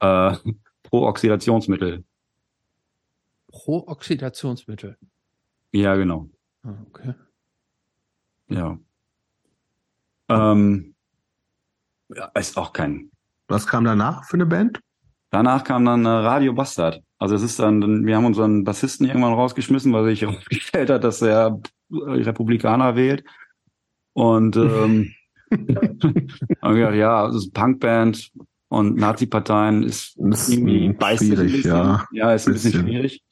Äh, 0.00 0.34
Pro-Oxidationsmittel. 0.82 2.04
Pro-Oxidationsmittel. 3.52 4.96
Ja, 5.70 5.94
genau. 5.94 6.28
Ah, 6.64 6.74
okay. 6.88 7.14
Ja. 8.48 8.78
Ähm, 10.28 10.94
ja, 12.14 12.26
ist 12.34 12.56
auch 12.56 12.72
kein. 12.72 13.10
Was 13.48 13.66
kam 13.66 13.84
danach 13.84 14.24
für 14.24 14.34
eine 14.34 14.46
Band? 14.46 14.80
Danach 15.30 15.64
kam 15.64 15.84
dann 15.84 16.04
äh, 16.04 16.08
Radio 16.08 16.52
Bastard. 16.52 17.02
Also 17.18 17.36
es 17.36 17.42
ist 17.42 17.58
dann, 17.58 18.04
wir 18.04 18.16
haben 18.16 18.26
unseren 18.26 18.64
Bassisten 18.64 19.06
irgendwann 19.06 19.32
rausgeschmissen, 19.34 19.92
weil 19.92 20.04
sich 20.06 20.22
herausgestellt 20.22 20.90
hat, 20.90 21.04
dass 21.04 21.22
er 21.22 21.60
Republikaner 21.90 22.96
wählt. 22.96 23.24
Und 24.12 24.56
ähm, 24.56 25.12
haben 25.50 26.74
gedacht, 26.74 26.94
ja, 26.94 27.26
das 27.26 27.36
ist 27.36 27.54
Punkband 27.54 28.32
und 28.68 28.96
Nazi-Parteien 28.96 29.82
ist, 29.82 30.16
ist 30.16 30.48
irgendwie 30.48 30.94
schwierig, 31.16 31.64
ja. 31.64 32.06
Ja, 32.12 32.32
ist 32.32 32.46
ein 32.46 32.54
bisschen, 32.54 32.72
bisschen 32.72 32.86
schwierig. 32.86 33.22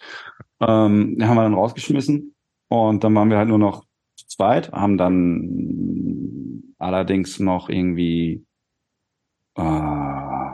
Ähm, 0.61 1.17
haben 1.21 1.37
wir 1.37 1.43
dann 1.43 1.55
rausgeschmissen 1.55 2.35
und 2.69 3.03
dann 3.03 3.15
waren 3.15 3.31
wir 3.31 3.39
halt 3.39 3.49
nur 3.49 3.59
noch 3.59 3.85
zu 4.17 4.27
zweit, 4.29 4.71
haben 4.73 4.99
dann 4.99 6.75
allerdings 6.79 7.41
noch 7.41 7.71
irgendwie 7.71 8.45
äh, 9.57 10.51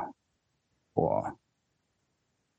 boah, 0.94 1.36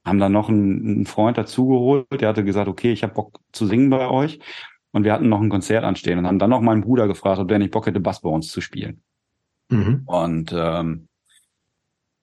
haben 0.06 0.20
dann 0.20 0.32
noch 0.32 0.50
einen, 0.50 0.86
einen 0.86 1.06
Freund 1.06 1.38
dazugeholt, 1.38 2.08
der 2.12 2.30
hatte 2.30 2.46
gesagt, 2.46 2.68
okay, 2.68 2.92
ich 2.92 3.04
habe 3.04 3.14
Bock 3.14 3.40
zu 3.52 3.66
singen 3.66 3.90
bei 3.90 4.10
euch. 4.10 4.40
Und 4.98 5.04
wir 5.04 5.14
hatten 5.14 5.30
noch 5.30 5.40
ein 5.40 5.50
Konzert 5.50 5.84
anstehen 5.84 6.18
und 6.18 6.26
haben 6.26 6.40
dann 6.40 6.50
noch 6.50 6.62
meinen 6.62 6.82
Bruder 6.82 7.08
gefragt, 7.08 7.40
ob 7.40 7.48
der 7.48 7.60
nicht 7.60 7.72
Bock 7.72 7.86
hätte, 7.86 8.00
Bass 8.00 8.22
bei 8.22 8.30
uns 8.30 8.52
zu 8.52 8.62
spielen. 8.62 9.02
Mhm. 9.70 10.02
Und 10.08 10.56
ähm, 10.58 11.08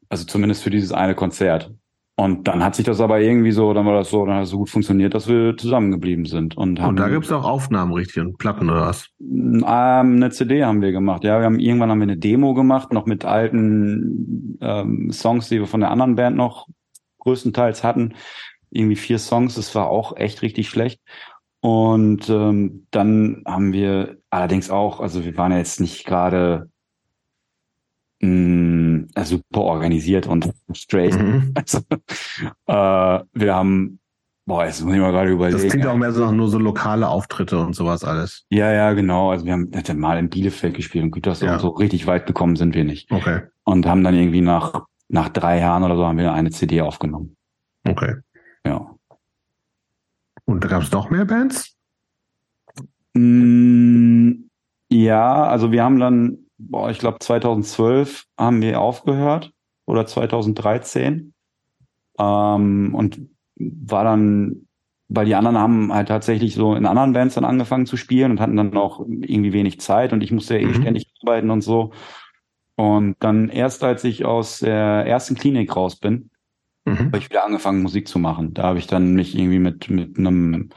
also 0.08 0.24
zumindest 0.24 0.64
für 0.64 0.70
dieses 0.70 0.90
eine 0.90 1.14
Konzert. 1.14 1.72
Und 2.16 2.48
dann 2.48 2.64
hat 2.64 2.74
sich 2.74 2.84
das 2.84 3.00
aber 3.00 3.20
irgendwie 3.20 3.52
so, 3.52 3.72
dann 3.74 3.86
war 3.86 3.94
das 3.94 4.10
so, 4.10 4.26
dann 4.26 4.36
hat 4.36 4.42
es 4.44 4.50
so 4.50 4.58
gut 4.58 4.70
funktioniert, 4.70 5.14
dass 5.14 5.28
wir 5.28 5.56
zusammengeblieben 5.56 6.24
sind. 6.24 6.56
Und, 6.56 6.80
haben, 6.80 6.90
und 6.90 6.96
da 6.96 7.08
gibt's 7.08 7.30
auch 7.30 7.44
Aufnahmen 7.44 7.92
richtig 7.92 8.20
und 8.22 8.38
Platten 8.38 8.68
oder 8.68 8.82
was? 8.82 9.08
Ähm, 9.20 9.62
eine 9.64 10.30
CD 10.30 10.64
haben 10.64 10.82
wir 10.82 10.90
gemacht. 10.90 11.22
Ja, 11.22 11.38
wir 11.38 11.46
haben 11.46 11.60
irgendwann 11.60 11.90
haben 11.90 12.00
wir 12.00 12.04
eine 12.04 12.16
Demo 12.16 12.54
gemacht, 12.54 12.92
noch 12.92 13.06
mit 13.06 13.24
alten 13.24 14.58
ähm, 14.60 15.12
Songs, 15.12 15.48
die 15.48 15.60
wir 15.60 15.68
von 15.68 15.78
der 15.78 15.92
anderen 15.92 16.16
Band 16.16 16.36
noch 16.36 16.66
größtenteils 17.20 17.84
hatten. 17.84 18.14
Irgendwie 18.70 18.96
vier 18.96 19.20
Songs, 19.20 19.54
das 19.54 19.72
war 19.76 19.88
auch 19.88 20.16
echt 20.16 20.42
richtig 20.42 20.68
schlecht. 20.68 21.00
Und 21.64 22.28
ähm, 22.28 22.86
dann 22.90 23.42
haben 23.46 23.72
wir 23.72 24.18
allerdings 24.28 24.68
auch, 24.68 25.00
also 25.00 25.24
wir 25.24 25.34
waren 25.38 25.50
ja 25.50 25.56
jetzt 25.56 25.80
nicht 25.80 26.04
gerade 26.04 26.68
mm, 28.20 29.04
super 29.22 29.62
organisiert 29.62 30.26
und 30.26 30.52
straight. 30.74 31.18
Mhm. 31.18 31.54
Also, 31.56 31.78
äh, 32.66 33.24
wir 33.32 33.54
haben, 33.54 33.98
boah, 34.44 34.66
jetzt 34.66 34.84
muss 34.84 34.92
ich 34.92 35.00
mal 35.00 35.10
gerade 35.10 35.30
überlegen. 35.30 35.62
Das 35.62 35.70
klingt 35.70 35.86
auch 35.86 35.96
mehr 35.96 36.12
so 36.12 36.30
nur 36.32 36.48
so 36.48 36.58
lokale 36.58 37.08
Auftritte 37.08 37.58
und 37.58 37.72
sowas 37.72 38.04
alles. 38.04 38.44
Ja, 38.50 38.70
ja, 38.70 38.92
genau. 38.92 39.30
Also 39.30 39.46
wir 39.46 39.54
haben 39.54 39.70
mal 39.98 40.18
in 40.18 40.28
Bielefeld 40.28 40.74
gespielt 40.74 41.04
und 41.04 41.12
Gütersloh 41.12 41.46
ja. 41.46 41.58
so 41.58 41.68
richtig 41.70 42.06
weit 42.06 42.26
gekommen 42.26 42.56
sind 42.56 42.74
wir 42.74 42.84
nicht. 42.84 43.10
Okay. 43.10 43.40
Und 43.64 43.86
haben 43.86 44.04
dann 44.04 44.14
irgendwie 44.14 44.42
nach, 44.42 44.84
nach 45.08 45.30
drei 45.30 45.60
Jahren 45.60 45.82
oder 45.82 45.96
so 45.96 46.06
haben 46.06 46.18
wir 46.18 46.34
eine 46.34 46.50
CD 46.50 46.82
aufgenommen. 46.82 47.38
Okay. 47.88 48.16
Ja. 48.66 48.93
Und 50.46 50.64
da 50.64 50.68
gab 50.68 50.82
es 50.82 50.92
noch 50.92 51.10
mehr 51.10 51.24
Bands? 51.24 51.76
Mm, 53.14 54.48
ja, 54.90 55.44
also 55.44 55.72
wir 55.72 55.82
haben 55.82 55.98
dann, 55.98 56.38
boah, 56.58 56.90
ich 56.90 56.98
glaube 56.98 57.18
2012 57.20 58.24
haben 58.38 58.60
wir 58.60 58.80
aufgehört 58.80 59.52
oder 59.86 60.06
2013 60.06 61.34
ähm, 62.18 62.94
und 62.94 63.20
war 63.56 64.04
dann, 64.04 64.66
weil 65.08 65.26
die 65.26 65.34
anderen 65.34 65.58
haben 65.58 65.92
halt 65.92 66.08
tatsächlich 66.08 66.54
so 66.54 66.74
in 66.74 66.86
anderen 66.86 67.12
Bands 67.12 67.34
dann 67.34 67.44
angefangen 67.44 67.86
zu 67.86 67.96
spielen 67.96 68.32
und 68.32 68.40
hatten 68.40 68.56
dann 68.56 68.76
auch 68.76 69.00
irgendwie 69.00 69.52
wenig 69.52 69.80
Zeit 69.80 70.12
und 70.12 70.22
ich 70.22 70.32
musste 70.32 70.54
ja 70.54 70.60
eh 70.60 70.66
mhm. 70.66 70.80
ständig 70.80 71.12
arbeiten 71.22 71.50
und 71.50 71.62
so. 71.62 71.92
Und 72.76 73.16
dann 73.20 73.48
erst 73.50 73.84
als 73.84 74.02
ich 74.02 74.24
aus 74.24 74.58
der 74.58 75.06
ersten 75.06 75.36
Klinik 75.36 75.76
raus 75.76 75.96
bin, 75.96 76.30
mhm. 76.84 76.98
habe 76.98 77.18
ich 77.18 77.30
wieder 77.30 77.44
angefangen, 77.44 77.82
Musik 77.82 78.08
zu 78.08 78.18
machen. 78.18 78.54
Da 78.54 78.64
habe 78.64 78.78
ich 78.78 78.86
dann 78.86 79.14
mich 79.14 79.36
irgendwie 79.36 79.58
mit, 79.58 79.90
mit 79.90 80.18
einem 80.18 80.70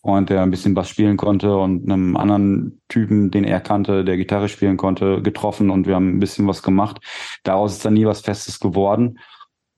Freund, 0.00 0.28
der 0.28 0.42
ein 0.42 0.50
bisschen 0.50 0.74
Bass 0.74 0.88
spielen 0.88 1.16
konnte 1.16 1.56
und 1.56 1.90
einem 1.90 2.16
anderen 2.16 2.82
Typen, 2.88 3.30
den 3.30 3.44
er 3.44 3.60
kannte, 3.60 4.04
der 4.04 4.18
Gitarre 4.18 4.48
spielen 4.48 4.76
konnte, 4.76 5.22
getroffen 5.22 5.70
und 5.70 5.86
wir 5.86 5.94
haben 5.94 6.16
ein 6.16 6.20
bisschen 6.20 6.46
was 6.46 6.62
gemacht. 6.62 7.00
Daraus 7.42 7.72
ist 7.72 7.84
dann 7.84 7.94
nie 7.94 8.04
was 8.04 8.20
Festes 8.20 8.60
geworden. 8.60 9.18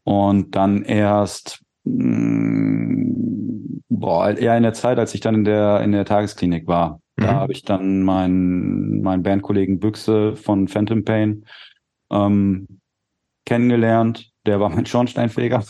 Und 0.02 0.55
dann 0.56 0.82
erst 0.82 1.62
mm, 1.84 3.76
boah, 3.89 4.31
eher 4.31 4.56
in 4.56 4.62
der 4.62 4.73
Zeit, 4.73 4.98
als 4.98 5.15
ich 5.15 5.20
dann 5.20 5.34
in 5.34 5.44
der 5.44 5.81
in 5.81 5.92
der 5.92 6.05
Tagesklinik 6.05 6.66
war. 6.66 7.00
Mhm. 7.16 7.23
Da 7.23 7.34
habe 7.34 7.52
ich 7.52 7.62
dann 7.62 8.02
meinen 8.02 9.02
meinen 9.02 9.23
Bandkollegen 9.23 9.78
Büchse 9.78 10.36
von 10.36 10.68
Phantom 10.68 11.05
Pain 11.05 11.44
ähm, 12.10 12.81
kennengelernt 13.44 14.32
der 14.47 14.60
war 14.60 14.68
mein 14.68 14.86
Schornsteinfeger. 14.86 15.65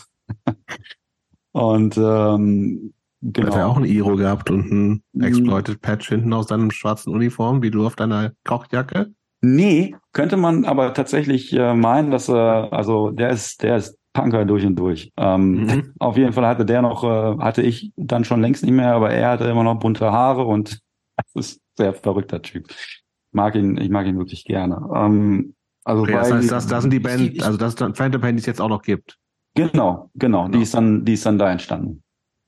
und 1.51 1.97
ähm, 1.97 2.93
genau. 3.21 3.47
Hat 3.47 3.55
er 3.55 3.67
auch 3.67 3.77
ein 3.77 3.85
Iro 3.85 4.15
gehabt 4.15 4.49
und 4.49 4.71
ein 4.71 5.03
mhm. 5.13 5.23
Exploited 5.23 5.81
Patch 5.81 6.09
hinten 6.09 6.33
aus 6.33 6.47
seinem 6.47 6.71
schwarzen 6.71 7.13
Uniform, 7.13 7.61
wie 7.61 7.71
du 7.71 7.85
auf 7.85 7.95
deiner 7.95 8.33
Kochjacke? 8.43 9.11
Nee, 9.41 9.95
könnte 10.13 10.35
man 10.35 10.65
aber 10.65 10.93
tatsächlich 10.93 11.53
äh, 11.53 11.73
meinen, 11.73 12.09
dass 12.09 12.27
er, 12.27 12.73
also 12.73 13.11
der 13.11 13.29
ist, 13.29 13.61
der 13.61 13.77
ist 13.77 13.97
Punker 14.17 14.45
durch 14.45 14.65
und 14.65 14.75
durch. 14.75 15.11
Ähm, 15.15 15.63
mhm. 15.63 15.93
Auf 15.99 16.17
jeden 16.17 16.33
Fall 16.33 16.47
hatte 16.47 16.65
der 16.65 16.81
noch, 16.81 17.03
äh, 17.03 17.37
hatte 17.39 17.61
ich 17.61 17.91
dann 17.95 18.25
schon 18.25 18.41
längst 18.41 18.63
nicht 18.63 18.73
mehr, 18.73 18.93
aber 18.93 19.11
er 19.11 19.31
hatte 19.31 19.45
immer 19.45 19.63
noch 19.63 19.79
bunte 19.79 20.11
Haare 20.11 20.43
und 20.45 20.79
das 21.17 21.35
ist 21.35 21.57
ein 21.57 21.61
sehr 21.75 21.93
verrückter 21.93 22.41
Typ. 22.41 22.69
Ich 22.69 23.03
mag 23.31 23.55
ihn, 23.55 23.77
ich 23.77 23.89
mag 23.89 24.07
ihn 24.07 24.17
wirklich 24.17 24.43
gerne. 24.43 24.89
Ähm, 24.95 25.53
also 25.87 26.01
okay, 26.01 26.11
das 26.11 26.31
heißt, 26.33 26.51
das, 26.51 26.67
das 26.67 26.81
sind 26.81 26.91
die 26.91 26.99
Band, 26.99 27.41
also 27.41 27.57
das 27.57 27.69
ist 27.69 27.81
dann 27.81 27.95
Phantom 27.95 28.19
Pain, 28.19 28.35
die 28.35 28.41
es 28.41 28.45
jetzt 28.45 28.59
auch 28.59 28.67
noch 28.67 28.81
gibt. 28.81 29.17
Genau, 29.55 30.11
genau, 30.15 30.43
genau. 30.43 30.47
Die 30.49 30.61
ist 30.61 30.73
dann, 30.73 31.05
die 31.05 31.13
ist 31.13 31.25
dann 31.25 31.39
da 31.39 31.49
entstanden. 31.49 32.03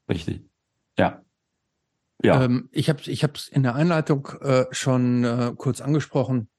Richtig. 0.09 0.43
Ja. 0.98 1.24
Ja. 2.22 2.43
Ähm, 2.43 2.68
ich 2.74 2.90
habe 2.90 3.00
ich 3.06 3.24
es 3.24 3.48
in 3.48 3.64
der 3.64 3.76
Einleitung 3.76 4.27
äh, 4.42 4.66
schon 4.72 5.24
äh, 5.24 5.53
kurz 5.56 5.80
angesprochen. 5.80 6.50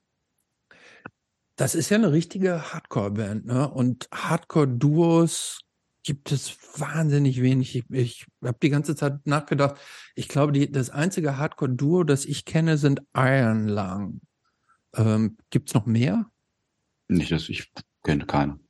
Das 1.57 1.75
ist 1.75 1.91
ja 1.91 1.99
eine 1.99 2.13
richtige 2.13 2.73
Hardcore-Band, 2.73 3.45
ne? 3.45 3.69
Und 3.69 4.09
Hardcore-Duos 4.15 5.61
gibt 6.03 6.33
es 6.33 6.57
wahnsinnig 6.81 7.43
wenig. 7.43 7.77
Ich, 7.77 7.91
ich 7.91 8.27
habe 8.43 8.57
die 8.63 8.71
ganze 8.71 8.97
Zeit 8.97 9.27
nachgedacht. 9.27 9.77
Ich 10.15 10.29
glaube, 10.29 10.53
die, 10.53 10.73
das 10.73 10.89
einzige 10.89 11.37
Hardcore-Duo, 11.37 12.05
das 12.05 12.25
ich 12.25 12.47
kenne, 12.47 12.79
sind 12.79 13.03
Iron 13.15 13.69
Lung. 13.69 14.23
Ähm, 14.97 15.37
gibt 15.51 15.69
es 15.69 15.75
noch 15.75 15.85
mehr? 15.85 16.25
Nicht, 17.11 17.33
dass 17.33 17.49
ich 17.49 17.73
kenne 18.05 18.25
keinen. 18.25 18.61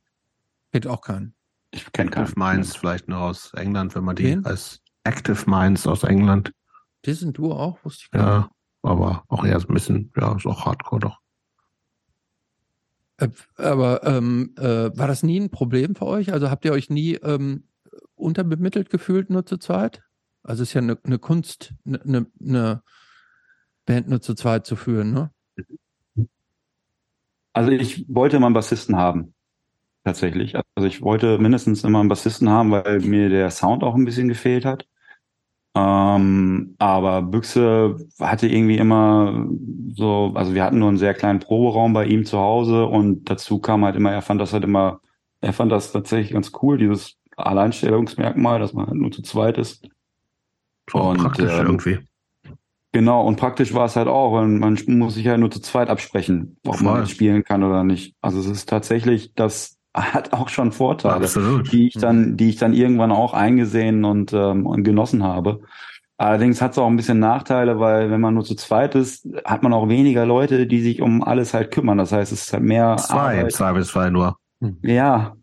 Kennt 0.71 0.87
auch 0.87 1.01
keinen. 1.01 1.35
Ich 1.71 1.91
kenne 1.91 2.09
keinen. 2.09 2.25
Active 2.25 2.39
Minds 2.39 2.75
vielleicht 2.75 3.07
nur 3.07 3.19
aus 3.19 3.53
England, 3.53 3.93
wenn 3.95 4.03
man 4.03 4.15
die 4.15 4.23
Wen? 4.23 4.45
als 4.45 4.81
Active 5.03 5.49
Minds 5.49 5.85
aus 5.85 6.03
England. 6.03 6.51
Die 7.05 7.13
sind 7.13 7.37
du 7.37 7.51
auch, 7.51 7.83
wusste 7.85 8.05
ich 8.05 8.11
gar 8.11 8.39
nicht. 8.39 8.49
Ja, 8.49 8.89
aber 8.89 9.23
auch 9.27 9.45
eher 9.45 9.59
so 9.59 9.67
ein 9.67 9.73
bisschen, 9.73 10.11
ja, 10.17 10.35
ist 10.35 10.45
auch 10.47 10.65
Hardcore 10.65 10.99
doch. 11.01 11.19
Äh, 13.17 13.29
aber 13.57 14.03
ähm, 14.05 14.55
äh, 14.57 14.97
war 14.97 15.07
das 15.07 15.21
nie 15.21 15.39
ein 15.39 15.51
Problem 15.51 15.95
für 15.95 16.07
euch? 16.07 16.33
Also 16.33 16.49
habt 16.49 16.65
ihr 16.65 16.73
euch 16.73 16.89
nie 16.89 17.15
ähm, 17.15 17.67
unterbemittelt 18.15 18.89
gefühlt 18.89 19.29
nur 19.29 19.45
zu 19.45 19.57
zweit? 19.57 20.01
Also 20.41 20.63
es 20.63 20.69
ist 20.69 20.73
ja 20.73 20.81
eine, 20.81 20.97
eine 21.03 21.19
Kunst, 21.19 21.75
eine, 21.85 22.25
eine 22.39 22.81
Band 23.85 24.09
nur 24.09 24.21
zu 24.21 24.33
zweit 24.33 24.65
zu 24.65 24.75
führen, 24.75 25.13
ne? 25.13 25.31
Also 27.53 27.71
ich 27.71 28.05
wollte 28.07 28.39
mal 28.39 28.47
einen 28.47 28.55
Bassisten 28.55 28.95
haben. 28.95 29.33
Tatsächlich. 30.03 30.55
Also 30.55 30.87
ich 30.87 31.01
wollte 31.01 31.37
mindestens 31.37 31.83
immer 31.83 31.99
einen 31.99 32.09
Bassisten 32.09 32.49
haben, 32.49 32.71
weil 32.71 33.01
mir 33.01 33.29
der 33.29 33.51
Sound 33.51 33.83
auch 33.83 33.93
ein 33.95 34.05
bisschen 34.05 34.27
gefehlt 34.27 34.65
hat. 34.65 34.87
Ähm, 35.75 36.75
aber 36.79 37.21
Büchse 37.21 37.97
hatte 38.19 38.47
irgendwie 38.47 38.77
immer 38.77 39.47
so, 39.93 40.31
also 40.35 40.53
wir 40.53 40.63
hatten 40.63 40.79
nur 40.79 40.89
einen 40.89 40.97
sehr 40.97 41.13
kleinen 41.13 41.39
Proberaum 41.39 41.93
bei 41.93 42.05
ihm 42.05 42.25
zu 42.25 42.39
Hause 42.39 42.85
und 42.85 43.29
dazu 43.29 43.59
kam 43.59 43.85
halt 43.85 43.95
immer, 43.95 44.11
er 44.11 44.21
fand 44.21 44.41
das 44.41 44.53
halt 44.53 44.63
immer 44.63 45.01
er 45.41 45.53
fand 45.53 45.71
das 45.71 45.91
tatsächlich 45.91 46.31
ganz 46.31 46.51
cool, 46.61 46.77
dieses 46.77 47.17
Alleinstellungsmerkmal, 47.35 48.59
dass 48.59 48.73
man 48.73 48.87
halt 48.87 48.97
nur 48.97 49.11
zu 49.11 49.23
zweit 49.23 49.57
ist. 49.57 49.89
Oh, 50.93 51.09
und, 51.09 51.17
praktisch 51.17 51.51
ähm, 51.51 51.65
irgendwie. 51.65 51.99
Genau, 52.93 53.25
und 53.25 53.37
praktisch 53.37 53.73
war 53.73 53.85
es 53.85 53.95
halt 53.95 54.07
auch, 54.07 54.33
weil 54.33 54.47
man 54.47 54.77
muss 54.87 55.13
sich 55.13 55.23
ja 55.23 55.37
nur 55.37 55.49
zu 55.49 55.61
zweit 55.61 55.89
absprechen, 55.89 56.57
ob 56.67 56.75
Voll. 56.75 56.83
man 56.85 56.99
jetzt 56.99 57.11
spielen 57.11 57.43
kann 57.43 57.63
oder 57.63 57.83
nicht. 57.83 58.15
Also 58.21 58.39
es 58.39 58.47
ist 58.47 58.67
tatsächlich, 58.67 59.33
das 59.33 59.77
hat 59.95 60.33
auch 60.33 60.49
schon 60.49 60.71
Vorteile, 60.71 61.23
Absolut. 61.23 61.71
die 61.71 61.87
ich 61.87 61.93
dann, 61.93 62.35
die 62.35 62.49
ich 62.49 62.57
dann 62.57 62.73
irgendwann 62.73 63.11
auch 63.11 63.33
eingesehen 63.33 64.03
und, 64.03 64.33
ähm, 64.33 64.65
und 64.65 64.83
genossen 64.83 65.23
habe. 65.23 65.61
Allerdings 66.17 66.61
hat 66.61 66.73
es 66.73 66.77
auch 66.77 66.87
ein 66.87 66.97
bisschen 66.97 67.17
Nachteile, 67.17 67.79
weil 67.79 68.11
wenn 68.11 68.21
man 68.21 68.35
nur 68.35 68.43
zu 68.43 68.53
zweit 68.53 68.93
ist, 68.93 69.27
hat 69.43 69.63
man 69.63 69.73
auch 69.73 69.89
weniger 69.89 70.25
Leute, 70.25 70.67
die 70.67 70.81
sich 70.81 71.01
um 71.01 71.23
alles 71.23 71.55
halt 71.55 71.71
kümmern. 71.71 71.97
Das 71.97 72.11
heißt, 72.11 72.31
es 72.31 72.43
ist 72.43 72.53
halt 72.53 72.61
mehr. 72.61 72.97
Zwei, 72.97 73.39
Arbeit. 73.39 73.51
zwei 73.53 73.73
bis 73.73 73.87
zwei 73.87 74.11
nur. 74.11 74.37
Hm. 74.61 74.77
Ja, 74.83 75.35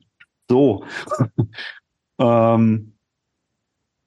so. 0.49 0.85
ähm, 2.21 2.93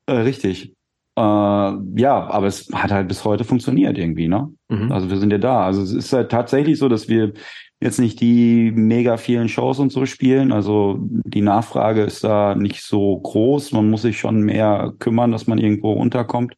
äh, 0.06 0.14
richtig. 0.14 0.74
Äh, 1.18 1.22
ja, 1.22 2.28
aber 2.30 2.48
es 2.48 2.70
hat 2.74 2.92
halt 2.92 3.08
bis 3.08 3.26
heute 3.26 3.44
funktioniert 3.44 3.98
irgendwie, 3.98 4.28
ne? 4.28 4.52
Mhm. 4.70 4.92
Also 4.92 5.10
wir 5.10 5.18
sind 5.18 5.32
ja 5.32 5.38
da. 5.38 5.66
Also 5.66 5.82
es 5.82 5.92
ist 5.92 6.14
halt 6.14 6.32
tatsächlich 6.32 6.78
so, 6.80 6.88
dass 6.88 7.10
wir 7.10 7.34
jetzt 7.82 8.00
nicht 8.00 8.22
die 8.22 8.72
mega 8.72 9.18
vielen 9.18 9.50
Shows 9.50 9.80
und 9.80 9.92
so 9.92 10.06
spielen. 10.06 10.52
Also 10.52 10.98
die 11.02 11.42
Nachfrage 11.42 12.04
ist 12.04 12.24
da 12.24 12.56
nicht 12.56 12.84
so 12.84 13.20
groß. 13.20 13.72
Man 13.74 13.90
muss 13.90 14.04
sich 14.04 14.20
schon 14.20 14.42
mehr 14.42 14.94
kümmern, 15.00 15.32
dass 15.32 15.48
man 15.48 15.58
irgendwo 15.58 15.94
unterkommt. 15.94 16.56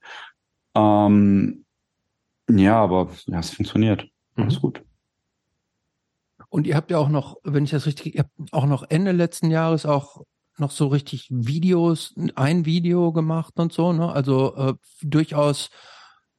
Ähm, 0.76 1.66
ja, 2.50 2.76
aber 2.78 3.10
ja, 3.26 3.40
es 3.40 3.52
funktioniert. 3.52 4.08
Mhm. 4.36 4.44
Alles 4.44 4.60
gut. 4.60 4.84
Und 6.50 6.68
ihr 6.68 6.76
habt 6.76 6.92
ja 6.92 7.00
auch 7.00 7.10
noch, 7.10 7.38
wenn 7.44 7.64
ich 7.64 7.72
das 7.72 7.88
richtig, 7.88 8.16
ihr 8.16 8.20
habt 8.20 8.54
auch 8.54 8.68
noch 8.68 8.84
Ende 8.88 9.12
letzten 9.12 9.50
Jahres 9.50 9.88
auch 9.88 10.24
noch 10.58 10.72
so 10.72 10.88
richtig 10.88 11.28
Videos, 11.30 12.16
ein 12.36 12.66
Video 12.66 13.12
gemacht 13.12 13.54
und 13.58 13.74
so, 13.74 13.94
ne? 13.94 14.12
Also 14.12 14.56
äh, 14.56 14.74
durchaus 15.02 15.70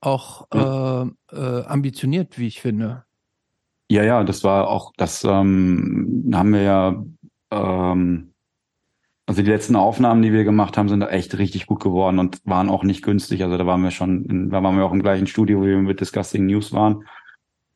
auch 0.01 0.47
äh, 0.52 1.36
äh, 1.36 1.65
ambitioniert, 1.65 2.39
wie 2.39 2.47
ich 2.47 2.60
finde. 2.60 3.05
Ja, 3.91 4.02
ja, 4.02 4.25
das 4.25 4.44
war 4.44 4.68
auch, 4.68 4.93
das 4.97 5.25
ähm, 5.25 6.31
haben 6.33 6.52
wir 6.52 6.62
ja, 6.62 7.05
ähm, 7.51 8.34
also 9.26 9.43
die 9.43 9.51
letzten 9.51 9.76
Aufnahmen, 9.76 10.23
die 10.23 10.33
wir 10.33 10.44
gemacht 10.44 10.76
haben, 10.76 10.89
sind 10.89 11.01
da 11.01 11.09
echt 11.09 11.36
richtig 11.39 11.67
gut 11.67 11.83
geworden 11.83 12.18
und 12.18 12.41
waren 12.44 12.68
auch 12.68 12.83
nicht 12.83 13.02
günstig. 13.02 13.43
Also 13.43 13.57
da 13.57 13.67
waren 13.67 13.83
wir 13.83 13.91
schon, 13.91 14.25
in, 14.26 14.51
da 14.51 14.62
waren 14.62 14.76
wir 14.76 14.84
auch 14.84 14.93
im 14.93 15.02
gleichen 15.02 15.26
Studio, 15.26 15.62
wie 15.62 15.68
wir 15.68 15.78
mit 15.78 16.01
Disgusting 16.01 16.47
News 16.47 16.73
waren. 16.73 17.05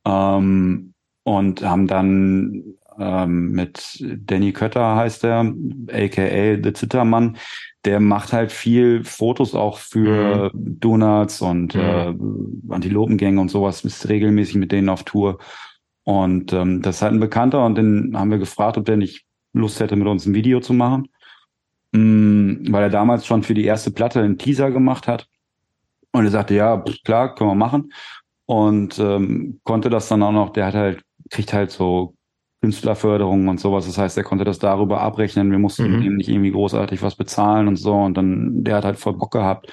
Ähm, 0.05 0.95
und 1.25 1.63
haben 1.63 1.87
dann 1.87 2.78
ähm, 2.99 3.53
mit 3.53 4.05
Danny 4.27 4.53
Kötter 4.53 4.97
heißt 4.97 5.25
er, 5.25 5.41
aka 5.93 6.63
The 6.63 6.73
Zittermann, 6.73 7.37
der 7.85 8.01
macht 8.01 8.33
halt 8.33 8.53
viel 8.53 9.05
Fotos 9.05 9.55
auch 9.55 9.79
für 9.79 10.51
mhm. 10.53 10.81
Donuts 10.81 11.41
und 11.41 11.75
mhm. 11.75 11.81
äh, 11.81 12.75
Antilopengänge 12.75 13.41
und 13.41 13.51
sowas, 13.51 13.85
ist 13.85 14.09
regelmäßig 14.09 14.57
mit 14.57 14.73
denen 14.73 14.89
auf 14.89 15.05
Tour. 15.05 15.39
Und 16.05 16.53
ähm, 16.53 16.83
das 16.83 16.97
ist 16.97 17.03
halt 17.03 17.13
ein 17.13 17.21
Bekannter 17.21 17.65
und 17.65 17.77
den 17.77 18.17
haben 18.17 18.31
wir 18.31 18.39
gefragt, 18.39 18.79
ob 18.79 18.85
der 18.85 18.97
nicht 18.97 19.25
Lust 19.53 19.81
hätte, 19.81 19.97
mit 19.97 20.09
uns 20.09 20.27
ein 20.27 20.35
Video 20.35 20.61
zu 20.61 20.73
machen. 20.73 21.09
Mm, 21.93 22.73
weil 22.73 22.85
er 22.85 22.91
damals 22.91 23.27
schon 23.27 23.43
für 23.43 23.55
die 23.55 23.65
erste 23.65 23.91
Platte 23.91 24.21
einen 24.21 24.39
Teaser 24.39 24.71
gemacht 24.71 25.07
hat. 25.07 25.27
Und 26.13 26.25
er 26.25 26.31
sagte, 26.31 26.55
ja, 26.55 26.83
klar, 27.05 27.35
können 27.35 27.51
wir 27.51 27.55
machen. 27.55 27.93
Und 28.47 28.99
ähm, 28.99 29.61
konnte 29.65 29.91
das 29.91 30.09
dann 30.09 30.23
auch 30.23 30.33
noch, 30.33 30.51
der 30.51 30.67
hat 30.67 30.75
halt, 30.75 31.03
kriegt 31.31 31.53
halt 31.53 31.71
so 31.71 32.15
Künstlerförderung 32.61 33.49
und 33.49 33.61
sowas. 33.61 33.87
Das 33.87 33.99
heißt, 33.99 34.17
er 34.17 34.25
konnte 34.25 34.45
das 34.45 34.59
darüber 34.59 35.01
abrechnen. 35.01 35.51
Wir 35.51 35.59
mussten 35.59 35.97
mhm. 35.97 36.03
ihm 36.03 36.17
nicht 36.17 36.29
irgendwie 36.29 36.51
großartig 36.51 37.03
was 37.03 37.15
bezahlen 37.15 37.69
und 37.69 37.77
so. 37.77 37.95
Und 37.95 38.17
dann, 38.17 38.65
der 38.65 38.77
hat 38.77 38.85
halt 38.85 38.99
voll 38.99 39.15
Bock 39.15 39.33
gehabt. 39.33 39.73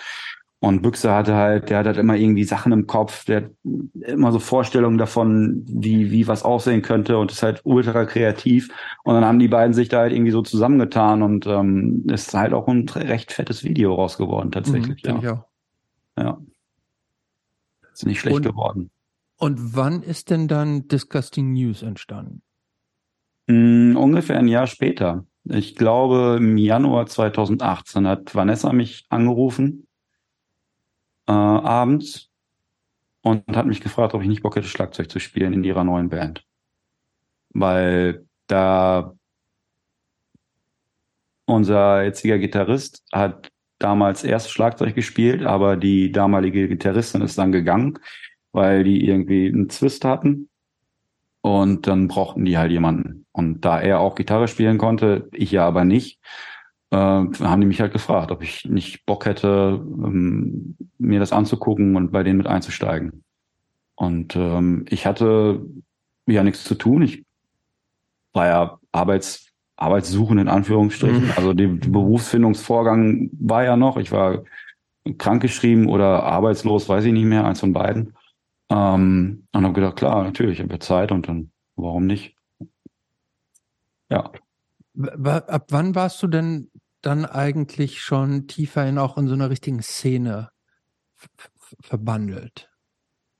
Und 0.60 0.82
Büchse 0.82 1.14
hatte 1.14 1.36
halt, 1.36 1.70
der 1.70 1.80
hat 1.80 1.86
halt 1.86 1.98
immer 1.98 2.16
irgendwie 2.16 2.44
Sachen 2.44 2.72
im 2.72 2.88
Kopf, 2.88 3.26
der 3.26 3.38
hat 3.38 3.52
immer 4.08 4.32
so 4.32 4.40
Vorstellungen 4.40 4.98
davon, 4.98 5.64
wie, 5.68 6.12
wie 6.12 6.28
was 6.28 6.44
aussehen 6.44 6.82
könnte 6.82 7.18
und 7.18 7.32
ist 7.32 7.44
halt 7.44 7.62
ultra 7.66 8.06
kreativ. 8.06 8.70
Und 9.04 9.14
dann 9.14 9.26
haben 9.26 9.38
die 9.38 9.48
beiden 9.48 9.74
sich 9.74 9.90
da 9.90 10.00
halt 10.00 10.14
irgendwie 10.14 10.32
so 10.32 10.42
zusammengetan 10.42 11.22
und 11.22 11.46
ähm, 11.46 12.06
ist 12.08 12.34
halt 12.34 12.54
auch 12.54 12.68
ein 12.68 12.88
recht 12.90 13.32
fettes 13.32 13.64
Video 13.64 13.94
raus 13.94 14.18
geworden, 14.18 14.52
tatsächlich. 14.52 15.04
Mhm, 15.04 15.10
ja. 15.10 15.20
Ich 15.20 15.30
auch. 15.30 15.46
ja. 16.18 16.38
Ist 17.94 18.06
nicht 18.06 18.20
schlecht 18.22 18.38
und, 18.38 18.44
geworden. 18.44 18.90
Und 19.38 19.76
wann 19.76 20.02
ist 20.02 20.30
denn 20.32 20.48
dann 20.48 20.88
Disgusting 20.88 21.54
News 21.54 21.84
entstanden? 21.84 22.42
Mm, 23.48 23.96
ungefähr 23.96 24.38
ein 24.38 24.48
Jahr 24.48 24.68
später. 24.68 25.26
Ich 25.46 25.76
glaube, 25.76 26.38
im 26.40 26.58
Januar 26.58 27.06
2018 27.06 28.08
hat 28.08 28.34
Vanessa 28.34 28.74
mich 28.74 29.06
angerufen 29.10 29.88
äh, 31.28 31.32
abends 31.32 32.30
und 33.22 33.44
hat 33.56 33.66
mich 33.66 33.82
gefragt, 33.82 34.14
ob 34.14 34.22
ich 34.22 34.28
nicht 34.28 34.44
Bock 34.44 34.56
hätte, 34.56 34.68
Schlagzeug 34.68 35.10
zu 35.10 35.20
spielen 35.20 35.54
in 35.54 35.64
ihrer 35.64 35.84
neuen 35.84 36.10
Band. 36.10 36.44
Weil 37.50 38.26
da 38.48 39.16
unser 41.46 42.04
jetziger 42.04 42.40
Gitarrist 42.40 43.04
hat 43.12 43.52
damals 43.80 44.24
erst 44.24 44.52
Schlagzeug 44.52 44.96
gespielt, 44.96 45.44
aber 45.44 45.78
die 45.78 46.12
damalige 46.12 46.68
Gitarristin 46.68 47.22
ist 47.22 47.38
dann 47.38 47.52
gegangen, 47.52 48.00
weil 48.52 48.84
die 48.84 49.06
irgendwie 49.06 49.48
einen 49.48 49.70
Zwist 49.70 50.06
hatten. 50.06 50.50
Und 51.46 51.86
dann 51.86 52.08
brauchten 52.08 52.44
die 52.44 52.58
halt 52.58 52.72
jemanden. 52.72 53.28
Und 53.32 53.62
da 53.66 53.80
er 53.80 54.00
auch 54.00 54.16
Gitarre 54.16 54.48
spielen 54.48 54.80
konnte, 54.80 55.30
ich 55.32 55.52
ja 55.52 55.64
aber 55.68 55.86
nicht, 55.86 56.20
äh, 56.90 56.98
haben 56.98 57.62
die 57.62 57.68
mich 57.68 57.82
halt 57.82 57.94
gefragt, 57.94 58.32
ob 58.32 58.42
ich 58.42 58.66
nicht 58.66 59.06
Bock 59.06 59.28
hätte, 59.28 59.80
ähm, 59.80 60.76
mir 60.98 61.20
das 61.20 61.32
anzugucken 61.32 61.98
und 61.98 62.12
bei 62.12 62.24
denen 62.24 62.40
mit 62.40 62.48
einzusteigen. 62.48 63.24
Und 63.94 64.36
ähm, 64.36 64.88
ich 64.90 65.06
hatte 65.06 65.64
ja 66.26 66.44
nichts 66.44 66.64
zu 66.64 66.74
tun. 66.74 67.04
Ich 67.04 67.24
war 68.34 68.48
ja 68.48 68.80
Arbeits, 68.92 69.52
arbeitssuchend 69.76 70.42
in 70.42 70.48
Anführungsstrichen. 70.48 71.26
Mhm. 71.26 71.34
Also 71.36 71.54
der 71.54 71.68
Berufsfindungsvorgang 71.68 73.30
war 73.34 73.64
ja 73.64 73.78
noch. 73.78 73.98
Ich 73.98 74.12
war 74.12 74.46
krankgeschrieben 75.20 75.90
oder 75.90 76.24
arbeitslos, 76.24 76.90
weiß 76.90 77.06
ich 77.06 77.14
nicht 77.14 77.26
mehr, 77.26 77.46
eins 77.46 77.60
von 77.60 77.72
beiden. 77.72 78.16
Ähm, 78.70 79.48
und 79.52 79.64
habe 79.64 79.74
gedacht, 79.74 79.98
klar, 79.98 80.24
natürlich, 80.24 80.60
ich 80.60 80.64
habe 80.64 80.74
ja 80.74 80.80
Zeit 80.80 81.12
und 81.12 81.28
dann 81.28 81.52
warum 81.76 82.06
nicht? 82.06 82.36
Ja. 84.10 84.32
Ab 84.98 85.68
wann 85.70 85.96
warst 85.96 86.22
du 86.24 86.28
denn 86.28 86.72
dann 87.02 87.26
eigentlich 87.26 88.02
schon 88.02 88.48
tiefer 88.48 88.88
in 88.88 88.98
auch 88.98 89.18
in 89.18 89.28
so 89.28 89.34
einer 89.34 89.50
richtigen 89.50 89.82
Szene 89.82 90.50
verbandelt? 91.82 92.70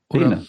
Oder? 0.08 0.42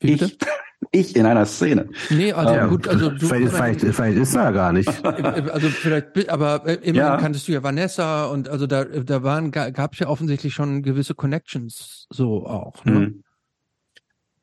Ich, 0.00 0.38
ich 0.90 1.16
in 1.16 1.26
einer 1.26 1.46
Szene. 1.46 1.88
Nee, 2.10 2.32
also 2.32 2.54
ja, 2.54 2.66
gut, 2.66 2.88
also 2.88 3.10
du, 3.10 3.26
vielleicht, 3.26 3.52
vielleicht, 3.52 3.80
vielleicht 3.80 4.18
ist 4.18 4.34
er 4.34 4.52
gar 4.52 4.72
nicht. 4.72 4.88
Also 5.04 5.68
vielleicht, 5.68 6.28
aber 6.28 6.66
äh, 6.66 6.74
immerhin 6.74 6.94
ja. 6.96 7.16
kanntest 7.18 7.46
du 7.46 7.52
ja 7.52 7.62
Vanessa 7.62 8.26
und 8.26 8.48
also 8.48 8.66
da, 8.66 8.84
da 8.84 9.22
waren, 9.22 9.50
gab 9.50 9.92
es 9.92 9.98
ja 9.98 10.08
offensichtlich 10.08 10.54
schon 10.54 10.82
gewisse 10.82 11.14
Connections 11.14 12.06
so 12.10 12.46
auch. 12.46 12.84
Ne? 12.84 13.22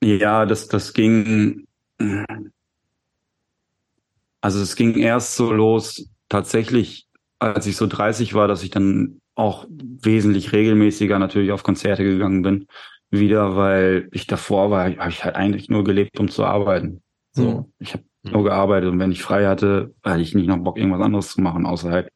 Ja, 0.04 0.46
das, 0.46 0.68
das 0.68 0.94
ging. 0.94 1.68
Also 4.42 4.60
es 4.60 4.76
ging 4.76 4.98
erst 4.98 5.36
so 5.36 5.52
los, 5.52 6.10
tatsächlich 6.30 7.08
als 7.42 7.66
ich 7.66 7.76
so 7.76 7.88
30 7.88 8.34
war, 8.34 8.48
dass 8.48 8.64
ich 8.64 8.70
dann 8.70 9.20
auch 9.36 9.66
wesentlich 9.70 10.54
regelmäßiger 10.54 11.18
natürlich 11.18 11.52
auf 11.52 11.64
Konzerte 11.64 12.04
gegangen 12.04 12.44
bin. 12.44 12.68
Wieder, 13.10 13.56
weil 13.56 14.08
ich 14.12 14.28
davor 14.28 14.72
war, 14.72 14.86
habe 14.86 15.10
ich 15.10 15.24
halt 15.24 15.36
eigentlich 15.36 15.68
nur 15.70 15.84
gelebt, 15.84 16.20
um 16.20 16.30
zu 16.30 16.46
arbeiten. 16.46 17.02
So, 17.32 17.44
mhm. 17.44 17.66
ich 17.80 17.94
habe 17.94 18.04
mhm. 18.24 18.32
nur 18.32 18.44
gearbeitet 18.44 18.90
und 18.90 19.00
wenn 19.00 19.12
ich 19.12 19.24
frei 19.24 19.48
hatte, 19.48 19.94
hatte 20.04 20.22
ich 20.22 20.36
nicht 20.36 20.48
noch 20.48 20.58
Bock, 20.58 20.78
irgendwas 20.78 21.02
anderes 21.02 21.30
zu 21.30 21.42
machen, 21.42 21.66
außer 21.66 21.90
halt 21.90 22.10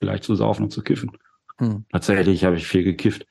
vielleicht 0.00 0.24
zu 0.24 0.34
saufen 0.34 0.64
und 0.64 0.70
zu 0.70 0.82
kiffen. 0.82 1.12
Mhm. 1.58 1.86
Tatsächlich 1.90 2.44
habe 2.44 2.56
ich 2.56 2.66
viel 2.66 2.84
gekifft. 2.84 3.26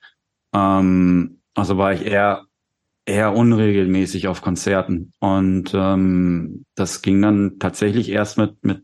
Ähm, 0.54 1.42
also 1.54 1.78
war 1.78 1.94
ich 1.94 2.06
eher 2.06 2.46
eher 3.06 3.34
unregelmäßig 3.34 4.28
auf 4.28 4.42
Konzerten 4.42 5.12
und 5.20 5.72
ähm, 5.74 6.66
das 6.76 7.02
ging 7.02 7.22
dann 7.22 7.58
tatsächlich 7.60 8.10
erst 8.10 8.38
mit 8.38 8.64
mit 8.64 8.84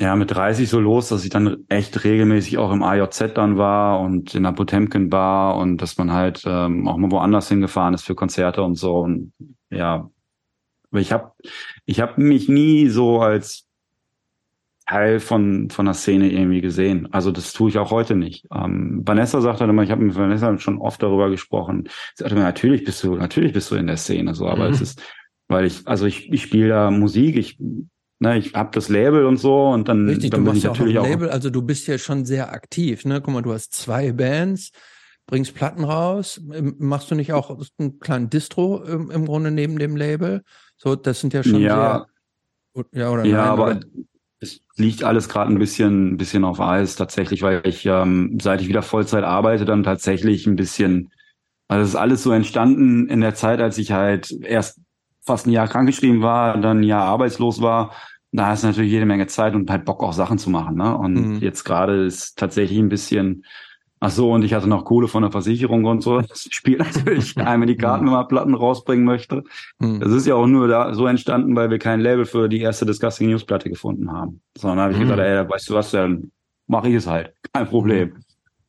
ja, 0.00 0.14
mit 0.14 0.30
30 0.30 0.68
so 0.68 0.78
los, 0.78 1.08
dass 1.08 1.24
ich 1.24 1.30
dann 1.30 1.64
echt 1.68 2.04
regelmäßig 2.04 2.56
auch 2.58 2.70
im 2.70 2.84
AJZ 2.84 3.34
dann 3.34 3.58
war 3.58 4.00
und 4.00 4.32
in 4.34 4.44
der 4.44 4.52
Potemkin 4.52 5.10
Bar 5.10 5.56
und 5.56 5.78
dass 5.78 5.98
man 5.98 6.12
halt 6.12 6.44
ähm, 6.46 6.86
auch 6.86 6.96
mal 6.96 7.10
woanders 7.10 7.48
hingefahren 7.48 7.94
ist 7.94 8.04
für 8.04 8.14
Konzerte 8.14 8.62
und 8.62 8.76
so. 8.76 9.00
Und 9.00 9.32
ja, 9.70 10.08
aber 10.90 11.00
ich 11.00 11.10
habe 11.12 11.32
ich 11.84 12.00
hab 12.00 12.16
mich 12.16 12.48
nie 12.48 12.88
so 12.88 13.20
als 13.20 13.67
Teil 14.88 15.20
von 15.20 15.68
von 15.70 15.84
der 15.84 15.94
Szene 15.94 16.32
irgendwie 16.32 16.60
gesehen. 16.60 17.08
Also 17.12 17.30
das 17.30 17.52
tue 17.52 17.68
ich 17.68 17.78
auch 17.78 17.90
heute 17.90 18.16
nicht. 18.16 18.46
Ähm, 18.54 19.02
Vanessa 19.04 19.40
sagt 19.40 19.60
dann 19.60 19.70
immer, 19.70 19.82
ich 19.82 19.90
habe 19.90 20.02
mit 20.02 20.16
Vanessa 20.16 20.56
schon 20.58 20.78
oft 20.78 21.02
darüber 21.02 21.28
gesprochen. 21.28 21.88
Sie 22.14 22.22
sagte 22.22 22.34
mir, 22.34 22.42
natürlich 22.42 22.84
bist 22.84 23.04
du, 23.04 23.14
natürlich 23.16 23.52
bist 23.52 23.70
du 23.70 23.74
in 23.74 23.86
der 23.86 23.98
Szene 23.98 24.34
so, 24.34 24.48
aber 24.48 24.68
mhm. 24.68 24.74
es 24.74 24.80
ist, 24.80 25.02
weil 25.48 25.66
ich, 25.66 25.86
also 25.86 26.06
ich, 26.06 26.32
ich 26.32 26.42
spiele 26.42 26.68
da 26.68 26.90
Musik, 26.90 27.36
ich 27.36 27.58
Ne, 28.20 28.36
ich 28.36 28.54
habe 28.54 28.70
das 28.72 28.88
Label 28.88 29.26
und 29.26 29.36
so 29.36 29.68
und 29.68 29.86
dann, 29.86 30.08
Richtig, 30.08 30.30
dann 30.30 30.44
du 30.44 30.50
machst 30.50 30.64
ja 30.64 30.72
auch 30.72 30.80
ein 30.80 30.88
Label, 30.88 31.30
also 31.30 31.50
du 31.50 31.62
bist 31.62 31.86
ja 31.86 31.98
schon 31.98 32.24
sehr 32.24 32.52
aktiv, 32.52 33.04
ne? 33.04 33.20
Guck 33.20 33.32
mal, 33.32 33.42
du 33.42 33.52
hast 33.52 33.72
zwei 33.72 34.10
Bands, 34.10 34.72
bringst 35.26 35.54
Platten 35.54 35.84
raus, 35.84 36.40
machst 36.78 37.12
du 37.12 37.14
nicht 37.14 37.32
auch 37.32 37.56
einen 37.78 38.00
kleinen 38.00 38.28
Distro 38.28 38.82
im, 38.82 39.12
im 39.12 39.24
Grunde 39.24 39.52
neben 39.52 39.78
dem 39.78 39.94
Label? 39.94 40.42
So, 40.76 40.96
das 40.96 41.20
sind 41.20 41.32
ja 41.32 41.44
schon 41.44 41.60
ja, 41.60 42.08
sehr, 42.74 42.86
ja 42.92 43.10
oder 43.10 43.24
ja, 43.24 43.36
nein, 43.36 43.48
aber 43.50 43.66
oder? 43.66 43.80
Es 44.40 44.60
liegt 44.76 45.02
alles 45.04 45.28
gerade 45.28 45.52
ein 45.52 45.58
bisschen, 45.58 46.12
ein 46.12 46.16
bisschen 46.16 46.44
auf 46.44 46.60
Eis 46.60 46.96
tatsächlich, 46.96 47.42
weil 47.42 47.62
ich 47.64 47.84
ähm, 47.86 48.38
seit 48.40 48.60
ich 48.60 48.68
wieder 48.68 48.82
Vollzeit 48.82 49.24
arbeite, 49.24 49.64
dann 49.64 49.82
tatsächlich 49.82 50.46
ein 50.46 50.56
bisschen, 50.56 51.10
also 51.68 51.82
es 51.82 51.90
ist 51.90 51.96
alles 51.96 52.22
so 52.22 52.30
entstanden 52.30 53.08
in 53.08 53.20
der 53.20 53.34
Zeit, 53.34 53.60
als 53.60 53.78
ich 53.78 53.92
halt 53.92 54.30
erst 54.42 54.80
fast 55.24 55.46
ein 55.46 55.52
Jahr 55.52 55.68
krankgeschrieben 55.68 56.22
war, 56.22 56.56
dann 56.58 56.80
ein 56.80 56.84
Jahr 56.84 57.04
arbeitslos 57.04 57.60
war. 57.60 57.92
Da 58.32 58.46
hast 58.46 58.62
du 58.62 58.68
natürlich 58.68 58.92
jede 58.92 59.06
Menge 59.06 59.26
Zeit 59.26 59.54
und 59.54 59.70
halt 59.70 59.84
Bock 59.84 60.02
auch 60.02 60.12
Sachen 60.12 60.38
zu 60.38 60.50
machen. 60.50 60.76
Ne? 60.76 60.96
Und 60.96 61.14
Mhm. 61.14 61.38
jetzt 61.40 61.64
gerade 61.64 62.04
ist 62.04 62.38
tatsächlich 62.38 62.78
ein 62.78 62.88
bisschen, 62.88 63.44
ach 64.00 64.10
so, 64.10 64.30
und 64.32 64.44
ich 64.44 64.54
hatte 64.54 64.68
noch 64.68 64.84
Kohle 64.84 65.08
von 65.08 65.22
der 65.22 65.32
Versicherung 65.32 65.84
und 65.84 66.02
so. 66.02 66.20
Das 66.20 66.48
spielt 66.50 66.78
natürlich 66.96 67.36
einmal 67.38 67.66
die 67.66 67.76
Karten, 67.76 68.06
wenn 68.06 68.12
man 68.12 68.28
Platten 68.28 68.54
rausbringen 68.54 69.04
möchte. 69.04 69.44
Hm. 69.80 70.00
Das 70.00 70.12
ist 70.12 70.26
ja 70.26 70.34
auch 70.34 70.46
nur 70.46 70.68
da 70.68 70.94
so 70.94 71.06
entstanden, 71.06 71.54
weil 71.56 71.70
wir 71.70 71.78
kein 71.78 72.00
Label 72.00 72.24
für 72.24 72.48
die 72.48 72.60
erste 72.60 72.86
Disgusting 72.86 73.28
News 73.30 73.44
Platte 73.44 73.68
gefunden 73.70 74.12
haben. 74.12 74.40
Sondern 74.56 74.80
habe 74.80 74.92
ich 74.92 74.98
Mhm. 74.98 75.02
gesagt, 75.02 75.20
ey, 75.20 75.48
weißt 75.48 75.68
du 75.70 75.74
was, 75.74 75.90
dann 75.90 76.30
mache 76.66 76.88
ich 76.88 76.94
es 76.94 77.06
halt. 77.06 77.32
Kein 77.52 77.66
Problem. 77.66 78.14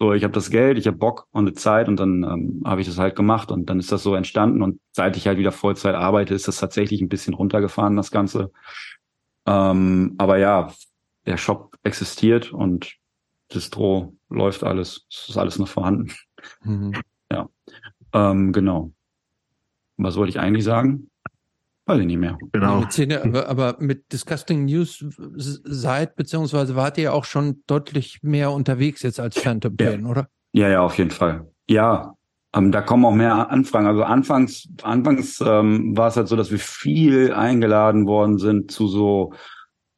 So, 0.01 0.13
ich 0.13 0.23
habe 0.23 0.31
das 0.33 0.49
Geld, 0.49 0.77
ich 0.77 0.87
habe 0.87 0.95
Bock 0.95 1.27
und 1.31 1.45
eine 1.45 1.53
Zeit 1.53 1.89
und 1.89 1.99
dann 1.99 2.23
ähm, 2.23 2.61
habe 2.65 2.79
ich 2.79 2.87
das 2.87 2.97
halt 2.97 3.17
gemacht 3.17 3.51
und 3.51 3.69
dann 3.69 3.79
ist 3.79 3.91
das 3.91 4.01
so 4.01 4.15
entstanden 4.15 4.61
und 4.61 4.79
seit 4.93 5.17
ich 5.17 5.27
halt 5.27 5.37
wieder 5.37 5.51
Vollzeit 5.51 5.93
arbeite, 5.93 6.33
ist 6.33 6.47
das 6.47 6.57
tatsächlich 6.57 7.01
ein 7.01 7.09
bisschen 7.09 7.33
runtergefahren, 7.33 7.97
das 7.97 8.09
Ganze. 8.09 8.51
Ähm, 9.45 10.15
aber 10.17 10.37
ja, 10.37 10.71
der 11.25 11.35
Shop 11.37 11.75
existiert 11.83 12.53
und 12.53 12.95
Distro 13.53 14.15
läuft 14.29 14.63
alles, 14.63 15.05
es 15.09 15.29
ist 15.29 15.37
alles 15.37 15.59
noch 15.59 15.67
vorhanden. 15.67 16.11
Mhm. 16.63 16.93
Ähm, 18.11 18.53
genau. 18.53 18.91
Was 19.97 20.15
wollte 20.15 20.31
ich 20.31 20.39
eigentlich 20.39 20.63
sagen? 20.63 21.11
Weiß 21.85 21.99
ich 21.99 22.07
nicht 22.07 22.17
mehr. 22.17 22.37
Genau. 22.53 22.79
Mit 22.79 22.91
Szene, 22.91 23.23
aber, 23.23 23.47
aber 23.47 23.75
mit 23.79 24.11
Disgusting 24.11 24.65
News 24.65 25.05
seid, 25.35 26.15
beziehungsweise 26.15 26.75
wart 26.75 26.97
ihr 26.97 27.13
auch 27.13 27.25
schon 27.25 27.63
deutlich 27.67 28.23
mehr 28.23 28.51
unterwegs 28.51 29.01
jetzt 29.03 29.19
als 29.19 29.37
Phantom 29.37 29.75
Ja. 29.79 29.91
Pain, 29.91 30.05
oder? 30.05 30.27
Ja, 30.53 30.69
ja, 30.69 30.81
auf 30.81 30.97
jeden 30.97 31.11
Fall. 31.11 31.51
Ja, 31.67 32.15
ähm, 32.55 32.71
da 32.71 32.81
kommen 32.81 33.05
auch 33.05 33.13
mehr 33.13 33.51
Anfragen. 33.51 33.87
Also 33.87 34.03
anfangs, 34.03 34.67
anfangs 34.81 35.41
ähm, 35.41 35.95
war 35.95 36.07
es 36.07 36.17
halt 36.17 36.27
so, 36.27 36.35
dass 36.35 36.51
wir 36.51 36.59
viel 36.59 37.33
eingeladen 37.33 38.07
worden 38.07 38.37
sind 38.37 38.71
zu 38.71 38.87
so 38.87 39.33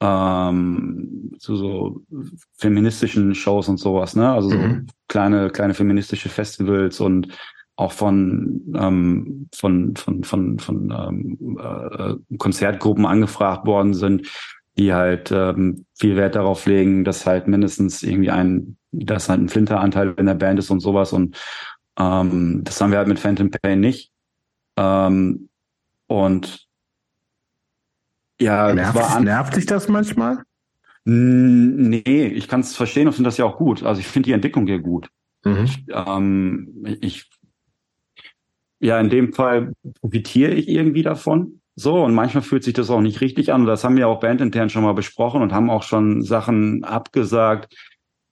ähm, 0.02 1.32
zu 1.40 1.56
so 1.56 2.02
feministischen 2.58 3.36
Shows 3.36 3.68
und 3.70 3.78
sowas, 3.78 4.16
ne? 4.16 4.32
Also 4.32 4.50
so 4.50 4.58
Mhm. 4.58 4.88
kleine 5.08 5.50
kleine 5.50 5.74
feministische 5.74 6.30
Festivals 6.30 7.00
und 7.00 7.28
auch 7.76 7.92
von 7.92 8.62
ähm, 8.76 9.48
von 9.54 9.96
von 9.96 10.24
von 10.24 10.60
von 10.60 10.92
ähm, 10.92 11.60
äh, 11.60 12.38
Konzertgruppen 12.38 13.06
angefragt 13.06 13.66
worden 13.68 13.94
sind, 13.94 14.28
die 14.78 14.94
halt 14.94 15.32
ähm, 15.32 15.86
viel 15.98 16.16
Wert 16.16 16.36
darauf 16.36 16.66
legen, 16.66 17.04
dass 17.04 17.26
halt 17.26 17.48
mindestens 17.48 18.04
irgendwie 18.04 18.32
ein, 18.32 18.78
dass 18.92 19.30
halt 19.30 19.42
ein 19.42 19.50
Flinteranteil 19.50 20.14
in 20.18 20.26
der 20.26 20.36
Band 20.36 20.60
ist 20.60 20.70
und 20.72 20.80
sowas 20.80 21.14
und 21.14 21.38
ähm, 22.00 22.62
das 22.64 22.82
haben 22.82 22.92
wir 22.92 22.98
halt 23.00 23.08
mit 23.08 23.20
Phantom 23.20 23.52
Pain 23.52 23.80
nicht. 23.80 24.12
Ähm, 24.78 25.50
und 26.08 26.68
ja, 28.42 28.74
Nervt, 28.74 28.96
war 28.96 29.20
nervt 29.20 29.56
dich 29.56 29.66
das 29.66 29.88
manchmal? 29.88 30.44
Nee, 31.04 32.28
ich 32.28 32.48
kann 32.48 32.62
es 32.62 32.76
verstehen 32.76 33.08
und 33.08 33.14
finde 33.14 33.28
das 33.28 33.38
ja 33.38 33.46
auch 33.46 33.58
gut. 33.58 33.84
Also 33.84 34.02
ich 34.02 34.08
finde 34.08 34.28
die 34.28 34.34
Entwicklung 34.34 34.68
hier 34.68 34.80
gut. 34.80 35.10
Mhm. 35.44 35.70
Ähm, 35.90 36.86
ich, 37.02 37.30
ja, 38.80 39.00
in 39.00 39.10
dem 39.10 39.34
Fall 39.34 39.74
profitiere 40.00 40.52
ich 40.52 40.68
irgendwie 40.68 41.02
davon. 41.02 41.62
So, 41.76 42.04
und 42.04 42.14
manchmal 42.14 42.44
fühlt 42.44 42.64
sich 42.64 42.74
das 42.74 42.90
auch 42.90 43.02
nicht 43.02 43.22
richtig 43.22 43.52
an. 43.52 43.62
Und 43.62 43.68
das 43.68 43.84
haben 43.84 43.98
wir 43.98 44.08
auch 44.08 44.20
bandintern 44.20 44.70
schon 44.70 44.84
mal 44.84 44.94
besprochen 44.94 45.42
und 45.42 45.54
haben 45.54 45.70
auch 45.70 45.84
schon 45.84 46.22
Sachen 46.22 46.84
abgesagt, 46.84 47.74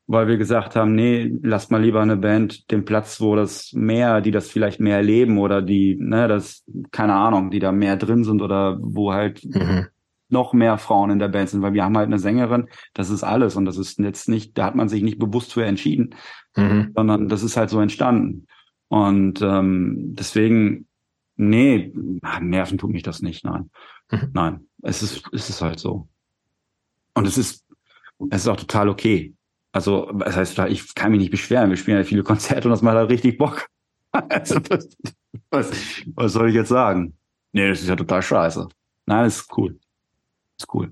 weil 0.06 0.28
wir 0.28 0.38
gesagt 0.38 0.76
haben, 0.76 0.94
nee, 0.94 1.32
lasst 1.42 1.72
mal 1.72 1.82
lieber 1.82 2.02
eine 2.02 2.18
Band 2.18 2.70
den 2.70 2.86
Platz, 2.86 3.22
wo 3.22 3.36
das 3.36 3.72
mehr, 3.74 4.22
die 4.22 4.32
das 4.32 4.50
vielleicht 4.50 4.80
mehr 4.80 4.98
erleben 4.98 5.40
oder 5.40 5.62
die, 5.62 5.98
ne, 6.00 6.28
das, 6.28 6.64
keine 6.92 7.14
Ahnung, 7.14 7.50
die 7.50 7.60
da 7.60 7.72
mehr 7.72 7.96
drin 7.96 8.24
sind 8.24 8.42
oder 8.42 8.78
wo 8.82 9.14
halt 9.14 9.44
Mhm. 9.46 9.88
Noch 10.32 10.54
mehr 10.54 10.78
Frauen 10.78 11.10
in 11.12 11.20
der 11.20 11.28
Band 11.28 11.50
sind, 11.50 11.62
weil 11.62 11.74
wir 11.74 11.84
haben 11.84 11.98
halt 11.98 12.08
eine 12.08 12.20
Sängerin, 12.20 12.68
das 12.94 13.10
ist 13.10 13.24
alles 13.24 13.56
und 13.56 13.66
das 13.66 13.78
ist 13.78 14.00
jetzt 14.00 14.30
nicht, 14.30 14.58
da 14.58 14.66
hat 14.66 14.76
man 14.76 14.90
sich 14.90 15.02
nicht 15.02 15.20
bewusst 15.20 15.54
für 15.54 15.66
entschieden, 15.66 16.16
Mhm. 16.56 16.92
sondern 16.96 17.30
das 17.30 17.44
ist 17.44 17.58
halt 17.58 17.70
so 17.70 17.80
entstanden. 17.80 18.48
Und 18.88 19.42
ähm, 19.42 20.16
deswegen, 20.16 20.88
nee, 21.36 21.94
ah, 22.24 22.40
nerven 22.40 22.78
tut 22.78 22.90
mich 22.92 23.04
das 23.04 23.22
nicht, 23.22 23.46
nein. 23.46 23.70
Mhm. 24.12 24.30
Nein, 24.34 24.68
es 24.82 25.04
ist, 25.04 25.24
es 25.32 25.50
ist 25.50 25.62
halt 25.62 25.80
so. 25.80 26.08
Und 27.14 27.28
es 27.28 27.38
ist, 27.38 27.66
es 28.32 28.42
ist 28.42 28.48
auch 28.48 28.58
total 28.58 28.90
okay. 28.90 29.34
Also, 29.72 30.12
das 30.14 30.36
heißt, 30.36 30.58
ich 30.70 30.96
kann 30.96 31.12
mich 31.12 31.20
nicht 31.20 31.32
beschweren. 31.32 31.70
Wir 31.70 31.78
spielen 31.78 31.98
ja 31.98 32.04
viele 32.04 32.24
Konzerte 32.24 32.68
und 32.68 32.72
das 32.72 32.82
macht 32.82 32.96
halt 32.96 33.10
richtig 33.10 33.38
Bock. 33.38 33.68
Also, 34.12 34.56
was, 34.70 34.90
was, 35.52 35.72
was 36.16 36.34
soll 36.34 36.50
ich 36.50 36.56
jetzt 36.56 36.70
sagen? 36.70 37.14
Nee, 37.52 37.70
das 37.70 37.82
ist 37.82 37.90
ja 37.90 37.96
total 37.96 38.24
scheiße. 38.24 38.68
Nein, 39.06 39.26
das 39.26 39.42
ist 39.42 39.56
cool. 39.56 39.80
Das 40.60 40.66
ist 40.68 40.74
cool. 40.74 40.92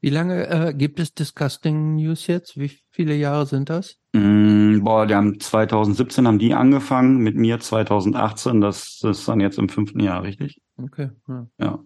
Wie 0.00 0.08
lange 0.10 0.46
äh, 0.48 0.74
gibt 0.74 0.98
es 0.98 1.12
Disgusting 1.14 1.96
News 1.96 2.26
jetzt? 2.26 2.58
Wie 2.58 2.70
viele 2.90 3.14
Jahre 3.14 3.44
sind 3.46 3.68
das? 3.68 3.98
Mm, 4.14 4.80
boah, 4.82 5.06
die 5.06 5.14
haben 5.14 5.38
2017 5.38 6.26
haben 6.26 6.38
die 6.38 6.54
angefangen, 6.54 7.18
mit 7.18 7.36
mir 7.36 7.60
2018. 7.60 8.60
Das 8.60 9.02
ist 9.02 9.28
dann 9.28 9.40
jetzt 9.40 9.58
im 9.58 9.68
fünften 9.68 10.00
Jahr, 10.00 10.22
richtig? 10.22 10.60
Okay. 10.78 11.10
Ja. 11.28 11.46
Ja. 11.58 11.78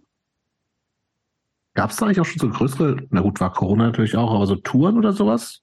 Gab 1.74 1.90
es 1.90 1.97
da 1.97 2.07
eigentlich 2.07 2.20
auch 2.20 2.24
schon 2.24 2.40
so 2.40 2.49
größere, 2.50 2.97
na 3.10 3.20
gut, 3.20 3.40
war 3.40 3.52
Corona 3.52 3.86
natürlich 3.86 4.16
auch, 4.16 4.32
aber 4.34 4.47
so 4.47 4.57
Touren 4.57 4.97
oder 4.99 5.12
sowas? 5.12 5.62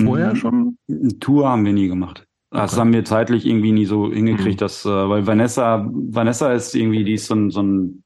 Vorher 0.00 0.30
Mhm. 0.32 0.36
schon? 0.36 0.78
Eine 0.88 1.18
Tour 1.18 1.48
haben 1.48 1.64
wir 1.64 1.72
nie 1.72 1.88
gemacht. 1.88 2.26
Das 2.50 2.72
Okay. 2.72 2.80
haben 2.80 2.92
wir 2.92 3.04
zeitlich 3.04 3.44
irgendwie 3.46 3.72
nie 3.72 3.86
so 3.86 4.12
hingekriegt, 4.12 4.60
Mhm. 4.60 4.64
dass, 4.64 4.84
äh, 4.84 4.88
weil 5.08 5.26
Vanessa, 5.26 5.88
Vanessa 5.92 6.52
ist 6.52 6.74
irgendwie, 6.74 7.04
die 7.04 7.14
ist 7.14 7.26
so 7.26 7.34
ein, 7.34 7.50
so 7.50 7.62
ein 7.62 8.04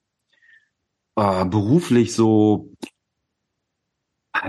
äh, 1.17 1.45
beruflich 1.45 2.15
so 2.15 2.71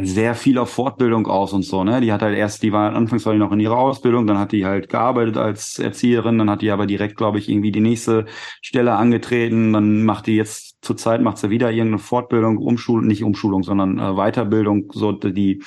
sehr 0.02 0.34
viel 0.34 0.58
auf 0.58 0.70
Fortbildung 0.72 1.28
aus 1.28 1.52
und 1.54 1.64
so, 1.64 1.84
ne? 1.84 2.00
Die 2.00 2.12
hat 2.14 2.22
halt 2.22 2.38
erst, 2.38 2.64
die 2.64 2.72
war 2.72 2.96
anfangs 2.96 3.26
war 3.26 3.34
die 3.34 3.40
noch 3.40 3.52
in 3.52 3.60
ihrer 3.60 3.78
Ausbildung, 3.78 4.26
dann 4.26 4.38
hat 4.38 4.52
die 4.54 4.66
halt 4.66 4.90
gearbeitet 4.90 5.38
als 5.38 5.78
Erzieherin, 5.78 6.38
dann 6.38 6.50
hat 6.50 6.62
die 6.62 6.72
aber 6.72 6.88
direkt, 6.88 7.18
glaube 7.18 7.38
ich, 7.38 7.50
irgendwie 7.50 7.72
die 7.72 7.82
nächste 7.82 8.26
Stelle 8.62 8.94
angetreten, 8.94 9.74
dann 9.74 10.04
macht 10.04 10.28
die 10.28 10.36
jetzt 10.36 10.78
zurzeit 10.82 11.22
macht 11.22 11.38
sie 11.38 11.50
wieder 11.50 11.70
irgendeine 11.70 12.00
Fortbildung, 12.00 12.58
Umschulung, 12.58 13.08
nicht 13.08 13.24
Umschulung, 13.24 13.64
sondern 13.64 14.00
äh, 14.00 14.14
Weiterbildung, 14.16 14.92
so 14.94 15.12
die 15.12 15.62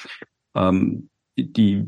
ähm, 0.54 1.10
die 1.36 1.84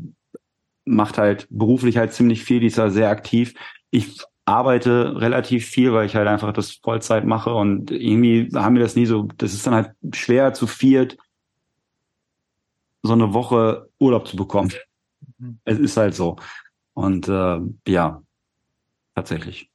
macht 0.85 1.17
halt 1.17 1.47
beruflich 1.49 1.97
halt 1.97 2.13
ziemlich 2.13 2.43
viel, 2.43 2.59
die 2.59 2.67
ist 2.67 2.77
ja 2.77 2.89
sehr 2.89 3.09
aktiv. 3.09 3.53
Ich 3.91 4.21
arbeite 4.49 5.19
relativ 5.21 5.65
viel, 5.67 5.93
weil 5.93 6.05
ich 6.05 6.15
halt 6.15 6.27
einfach 6.27 6.51
das 6.53 6.71
Vollzeit 6.71 7.25
mache 7.25 7.53
und 7.53 7.91
irgendwie 7.91 8.49
haben 8.55 8.75
wir 8.75 8.81
das 8.83 8.95
nie 8.95 9.05
so, 9.05 9.23
das 9.37 9.53
ist 9.53 9.65
dann 9.67 9.75
halt 9.75 9.91
schwer 10.13 10.53
zu 10.53 10.67
viert 10.67 11.17
so 13.03 13.13
eine 13.13 13.33
Woche 13.33 13.89
Urlaub 13.99 14.27
zu 14.27 14.35
bekommen. 14.35 14.71
Mhm. 15.37 15.59
Es 15.63 15.79
ist 15.79 15.97
halt 15.97 16.15
so. 16.15 16.35
Und 16.93 17.27
äh, 17.29 17.59
ja, 17.87 18.21
tatsächlich. 19.15 19.69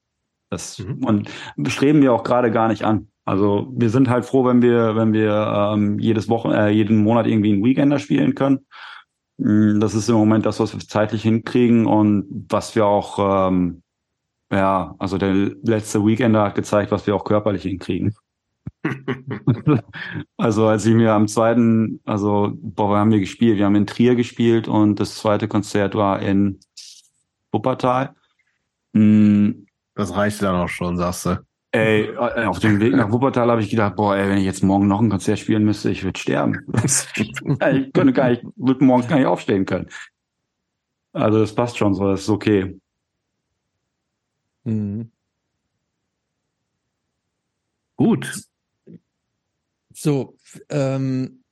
Das 0.51 0.79
Mhm. 0.79 1.05
und 1.05 1.31
streben 1.71 2.03
wir 2.03 2.13
auch 2.13 2.23
gerade 2.25 2.51
gar 2.51 2.69
nicht 2.69 2.85
an. 2.85 3.09
Also 3.25 3.73
wir 3.75 3.89
sind 3.89 4.11
halt 4.11 4.27
froh, 4.27 4.45
wenn 4.45 4.61
wir, 4.61 4.97
wenn 4.97 5.13
wir 5.15 5.33
ähm, 5.75 5.99
jedes 5.99 6.29
Wochen, 6.29 6.51
äh, 6.51 6.69
jeden 6.69 6.99
Monat 6.99 7.27
irgendwie 7.27 7.53
einen 7.53 7.65
Weekender 7.65 7.99
spielen 7.99 8.35
können. 8.35 8.67
Mm, 9.39 9.81
Das 9.81 9.95
ist 9.95 10.09
im 10.11 10.17
Moment 10.17 10.45
das, 10.47 10.61
was 10.61 10.75
wir 10.75 10.81
zeitlich 10.81 11.23
hinkriegen 11.23 11.87
und 11.87 12.47
was 12.51 12.75
wir 12.77 12.85
auch, 12.87 13.49
ähm, 13.49 13.83
ja, 14.55 14.95
also 14.99 15.19
der 15.19 15.33
letzte 15.63 16.05
Weekender 16.05 16.45
hat 16.45 16.55
gezeigt, 16.55 16.91
was 16.91 17.07
wir 17.07 17.15
auch 17.17 17.25
körperlich 17.25 17.63
hinkriegen. 17.63 18.15
Also 20.37 20.67
als 20.67 20.85
ich 20.85 20.95
mir 20.95 21.13
am 21.13 21.27
zweiten, 21.29 22.01
also 22.05 22.53
boah, 22.57 22.91
wo 22.91 22.97
haben 22.97 23.11
wir 23.11 23.21
gespielt? 23.21 23.59
Wir 23.59 23.65
haben 23.65 23.77
in 23.77 23.87
Trier 23.87 24.15
gespielt 24.15 24.69
und 24.69 25.01
das 25.01 25.17
zweite 25.17 25.49
Konzert 25.49 25.95
war 25.95 26.21
in 26.21 26.61
Wuppertal. 27.53 28.15
Mm, 28.93 29.67
Das 29.95 30.15
reicht 30.15 30.43
dann 30.43 30.57
auch 30.57 30.69
schon, 30.69 30.97
sagst 30.97 31.27
du. 31.27 31.39
Ey, 31.73 32.05
äh, 32.05 32.45
auf 32.45 32.61
dem 32.61 32.79
Weg 32.81 32.95
nach 32.95 33.11
Wuppertal 33.11 33.51
habe 33.51 33.63
ich 33.63 33.71
gedacht, 33.71 33.97
boah, 33.97 34.17
ey, 34.17 34.29
wenn 34.29 34.39
ich 34.39 34.45
jetzt 34.45 34.63
morgen 34.63 34.87
noch 34.87 35.01
ein 35.01 35.11
Konzert 35.11 35.39
spielen 35.39 35.65
müsste, 35.65 35.91
ich 35.91 36.05
würde 36.05 36.21
sterben. 36.21 36.61
ich 36.85 37.93
könnte 37.93 38.13
gar 38.13 38.31
nicht, 38.31 38.45
würde 38.57 38.85
morgens 38.85 39.09
gar 39.09 39.17
nicht 39.17 39.27
aufstehen 39.27 39.65
können. 39.67 39.89
Also 41.13 41.41
das 41.41 41.55
passt 41.55 41.79
schon 41.79 41.95
so, 41.95 42.09
das 42.09 42.23
ist 42.23 42.29
okay. 42.29 42.79
Mhm. 44.65 45.11
Gut. 47.97 48.43
So, 49.93 50.37
ähm, 50.71 51.45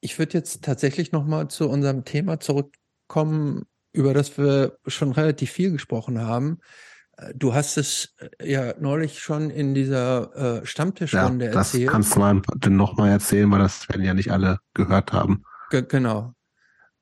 ich 0.00 0.18
würde 0.18 0.32
jetzt 0.34 0.64
tatsächlich 0.64 1.12
noch 1.12 1.24
mal 1.24 1.48
zu 1.48 1.68
unserem 1.68 2.04
Thema 2.04 2.40
zurückkommen, 2.40 3.66
über 3.92 4.14
das 4.14 4.36
wir 4.36 4.78
schon 4.86 5.12
relativ 5.12 5.52
viel 5.52 5.70
gesprochen 5.70 6.20
haben. 6.20 6.58
Äh, 7.16 7.32
du 7.36 7.54
hast 7.54 7.76
es 7.76 8.14
äh, 8.18 8.50
ja 8.50 8.74
neulich 8.80 9.20
schon 9.20 9.50
in 9.50 9.74
dieser 9.74 10.62
äh, 10.62 10.66
Stammtischrunde 10.66 11.46
ja, 11.46 11.52
das 11.52 11.68
erzählt. 11.68 11.86
Das 11.86 11.92
kannst 11.92 12.16
du 12.16 12.18
mal, 12.18 12.42
noch 12.68 12.96
mal 12.96 13.10
erzählen, 13.10 13.50
weil 13.50 13.60
das 13.60 13.88
werden 13.88 14.02
ja 14.02 14.14
nicht 14.14 14.32
alle 14.32 14.58
gehört 14.74 15.12
haben. 15.12 15.44
G 15.70 15.82
genau. 15.82 16.34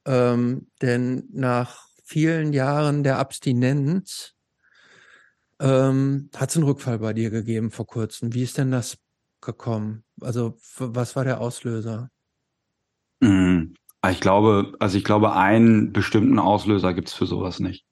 Ähm, 0.04 0.68
denn 0.82 1.24
nach 1.32 1.86
vielen 2.04 2.52
Jahren 2.52 3.02
der 3.02 3.18
Abstinenz 3.18 4.34
ähm, 5.60 6.30
hat 6.34 6.50
es 6.50 6.56
einen 6.56 6.66
Rückfall 6.66 6.98
bei 6.98 7.12
dir 7.12 7.30
gegeben 7.30 7.70
vor 7.70 7.86
kurzem. 7.86 8.34
Wie 8.34 8.42
ist 8.42 8.58
denn 8.58 8.70
das 8.70 8.98
gekommen? 9.40 10.04
Also 10.20 10.56
was 10.78 11.14
war 11.16 11.24
der 11.24 11.40
Auslöser? 11.40 12.10
Mhm. 13.20 13.74
Ich 14.10 14.20
glaube, 14.20 14.72
also 14.78 14.96
ich 14.96 15.04
glaube, 15.04 15.34
einen 15.34 15.92
bestimmten 15.92 16.38
Auslöser 16.38 16.94
gibt's 16.94 17.12
für 17.12 17.26
sowas 17.26 17.60
nicht. 17.60 17.84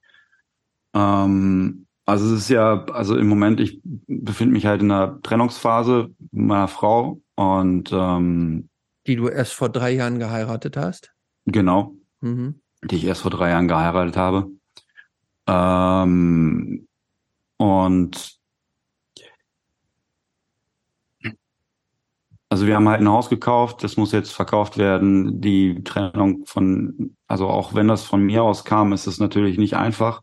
Ähm, 0.94 1.86
also 2.06 2.34
es 2.34 2.40
ist 2.42 2.48
ja, 2.48 2.86
also 2.86 3.16
im 3.18 3.28
Moment, 3.28 3.60
ich 3.60 3.80
befinde 4.06 4.54
mich 4.54 4.64
halt 4.64 4.80
in 4.80 4.90
einer 4.90 5.20
Trennungsphase 5.20 6.08
mit 6.30 6.46
meiner 6.46 6.68
Frau 6.68 7.20
und 7.34 7.90
ähm, 7.92 8.70
die 9.06 9.16
du 9.16 9.28
erst 9.28 9.52
vor 9.52 9.68
drei 9.68 9.90
Jahren 9.92 10.18
geheiratet 10.18 10.76
hast? 10.76 11.12
Genau. 11.44 11.94
Mhm. 12.20 12.60
Die 12.84 12.96
ich 12.96 13.04
erst 13.04 13.22
vor 13.22 13.30
drei 13.30 13.50
Jahren 13.50 13.68
geheiratet 13.68 14.16
habe. 14.16 14.50
Ähm, 15.46 16.87
und 17.58 18.38
also 22.50 22.66
wir 22.66 22.76
haben 22.76 22.88
halt 22.88 23.00
ein 23.00 23.08
Haus 23.08 23.28
gekauft, 23.28 23.84
das 23.84 23.96
muss 23.96 24.12
jetzt 24.12 24.32
verkauft 24.32 24.78
werden. 24.78 25.40
Die 25.40 25.82
Trennung 25.84 26.46
von, 26.46 27.14
also 27.26 27.46
auch 27.48 27.74
wenn 27.74 27.88
das 27.88 28.04
von 28.04 28.22
mir 28.22 28.42
aus 28.42 28.64
kam, 28.64 28.92
ist 28.92 29.06
es 29.06 29.20
natürlich 29.20 29.58
nicht 29.58 29.76
einfach. 29.76 30.22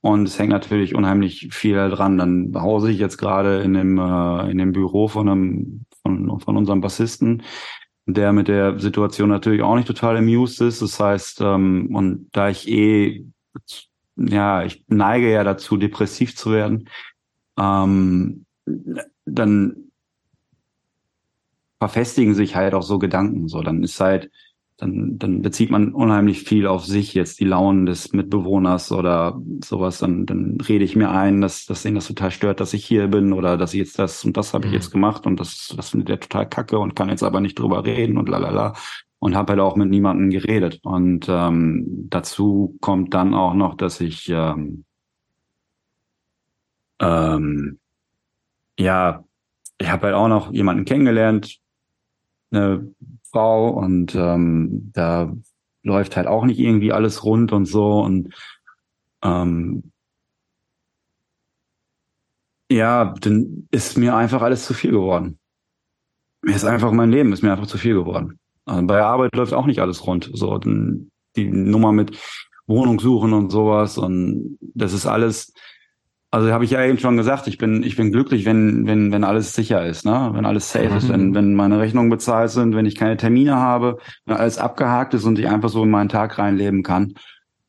Und 0.00 0.28
es 0.28 0.38
hängt 0.38 0.50
natürlich 0.50 0.94
unheimlich 0.94 1.48
viel 1.52 1.90
dran. 1.90 2.18
Dann 2.18 2.52
hause 2.54 2.92
ich 2.92 2.98
jetzt 2.98 3.18
gerade 3.18 3.62
in 3.62 3.74
dem, 3.74 3.98
äh, 3.98 4.50
in 4.50 4.58
dem 4.58 4.72
Büro 4.72 5.08
von 5.08 5.28
einem, 5.28 5.86
von, 6.02 6.38
von 6.38 6.56
unserem 6.56 6.80
Bassisten, 6.80 7.42
der 8.06 8.32
mit 8.32 8.46
der 8.46 8.78
Situation 8.78 9.28
natürlich 9.28 9.62
auch 9.62 9.74
nicht 9.74 9.88
total 9.88 10.16
amused 10.16 10.60
ist. 10.60 10.82
Das 10.82 11.00
heißt, 11.00 11.40
ähm, 11.40 11.94
und 11.94 12.28
da 12.32 12.48
ich 12.48 12.68
eh 12.68 13.26
ja, 14.16 14.64
ich 14.64 14.84
neige 14.88 15.30
ja 15.30 15.44
dazu, 15.44 15.76
depressiv 15.76 16.36
zu 16.36 16.52
werden, 16.52 16.88
ähm, 17.58 18.46
dann 19.24 19.76
verfestigen 21.78 22.34
sich 22.34 22.56
halt 22.56 22.74
auch 22.74 22.82
so 22.82 22.98
Gedanken. 22.98 23.48
So, 23.48 23.62
dann 23.62 23.82
ist 23.82 24.00
halt, 24.00 24.30
dann, 24.78 25.18
dann 25.18 25.42
bezieht 25.42 25.70
man 25.70 25.92
unheimlich 25.92 26.42
viel 26.42 26.66
auf 26.66 26.84
sich 26.84 27.14
jetzt, 27.14 27.40
die 27.40 27.44
Launen 27.44 27.86
des 27.86 28.12
Mitbewohners 28.12 28.92
oder 28.92 29.40
sowas. 29.62 29.98
Dann, 29.98 30.26
dann 30.26 30.58
rede 30.60 30.84
ich 30.84 30.96
mir 30.96 31.10
ein, 31.10 31.40
dass, 31.40 31.66
dass 31.66 31.84
ihn 31.84 31.94
das 31.94 32.08
total 32.08 32.30
stört, 32.30 32.60
dass 32.60 32.74
ich 32.74 32.84
hier 32.84 33.08
bin 33.08 33.32
oder 33.32 33.56
dass 33.56 33.74
ich 33.74 33.78
jetzt 33.78 33.98
das 33.98 34.24
und 34.24 34.36
das 34.36 34.54
habe 34.54 34.66
ich 34.66 34.70
mhm. 34.70 34.76
jetzt 34.76 34.90
gemacht 34.90 35.26
und 35.26 35.38
das, 35.40 35.74
das 35.76 35.90
findet 35.90 36.10
er 36.10 36.20
total 36.20 36.48
kacke 36.48 36.78
und 36.78 36.96
kann 36.96 37.08
jetzt 37.08 37.22
aber 37.22 37.40
nicht 37.40 37.58
drüber 37.58 37.84
reden 37.84 38.18
und 38.18 38.28
lalala 38.28 38.74
und 39.26 39.34
habe 39.34 39.54
halt 39.54 39.60
auch 39.60 39.74
mit 39.74 39.90
niemandem 39.90 40.30
geredet. 40.30 40.78
Und 40.84 41.26
ähm, 41.28 42.06
dazu 42.08 42.76
kommt 42.80 43.12
dann 43.12 43.34
auch 43.34 43.54
noch, 43.54 43.74
dass 43.74 44.00
ich 44.00 44.28
ähm, 44.28 44.84
ähm, 47.00 47.80
ja, 48.78 49.24
ich 49.78 49.90
habe 49.90 50.06
halt 50.06 50.14
auch 50.14 50.28
noch 50.28 50.52
jemanden 50.52 50.84
kennengelernt, 50.84 51.58
eine 52.52 52.94
Frau, 53.32 53.70
und 53.70 54.14
ähm, 54.14 54.92
da 54.92 55.34
läuft 55.82 56.16
halt 56.16 56.28
auch 56.28 56.44
nicht 56.44 56.60
irgendwie 56.60 56.92
alles 56.92 57.24
rund 57.24 57.50
und 57.50 57.66
so. 57.66 58.02
Und 58.02 58.32
ähm, 59.24 59.90
ja, 62.70 63.12
dann 63.20 63.66
ist 63.72 63.98
mir 63.98 64.14
einfach 64.14 64.42
alles 64.42 64.66
zu 64.66 64.72
viel 64.72 64.92
geworden. 64.92 65.40
Mir 66.42 66.54
ist 66.54 66.64
einfach 66.64 66.92
mein 66.92 67.10
Leben, 67.10 67.32
ist 67.32 67.42
mir 67.42 67.50
einfach 67.50 67.66
zu 67.66 67.76
viel 67.76 67.94
geworden. 67.94 68.38
Also 68.66 68.86
bei 68.86 68.96
der 68.96 69.06
Arbeit 69.06 69.34
läuft 69.34 69.54
auch 69.54 69.66
nicht 69.66 69.80
alles 69.80 70.06
rund. 70.06 70.30
So 70.34 70.58
die 70.58 71.44
Nummer 71.46 71.92
mit 71.92 72.18
Wohnung 72.66 72.98
suchen 73.00 73.32
und 73.32 73.50
sowas 73.50 73.96
und 73.96 74.58
das 74.60 74.92
ist 74.92 75.06
alles. 75.06 75.54
Also 76.32 76.50
habe 76.52 76.64
ich 76.64 76.72
ja 76.72 76.84
eben 76.84 76.98
schon 76.98 77.16
gesagt, 77.16 77.46
ich 77.46 77.56
bin 77.56 77.82
ich 77.84 77.96
bin 77.96 78.10
glücklich, 78.10 78.44
wenn 78.44 78.86
wenn 78.86 79.12
wenn 79.12 79.24
alles 79.24 79.54
sicher 79.54 79.86
ist, 79.86 80.04
ne? 80.04 80.30
Wenn 80.34 80.44
alles 80.44 80.70
safe 80.70 80.90
mhm. 80.90 80.96
ist, 80.96 81.08
wenn 81.08 81.34
wenn 81.34 81.54
meine 81.54 81.78
Rechnungen 81.78 82.10
bezahlt 82.10 82.50
sind, 82.50 82.74
wenn 82.74 82.86
ich 82.86 82.96
keine 82.96 83.16
Termine 83.16 83.56
habe, 83.56 83.98
wenn 84.26 84.36
alles 84.36 84.58
abgehakt 84.58 85.14
ist 85.14 85.24
und 85.24 85.38
ich 85.38 85.48
einfach 85.48 85.68
so 85.68 85.84
in 85.84 85.90
meinen 85.90 86.08
Tag 86.08 86.38
reinleben 86.38 86.82
kann 86.82 87.14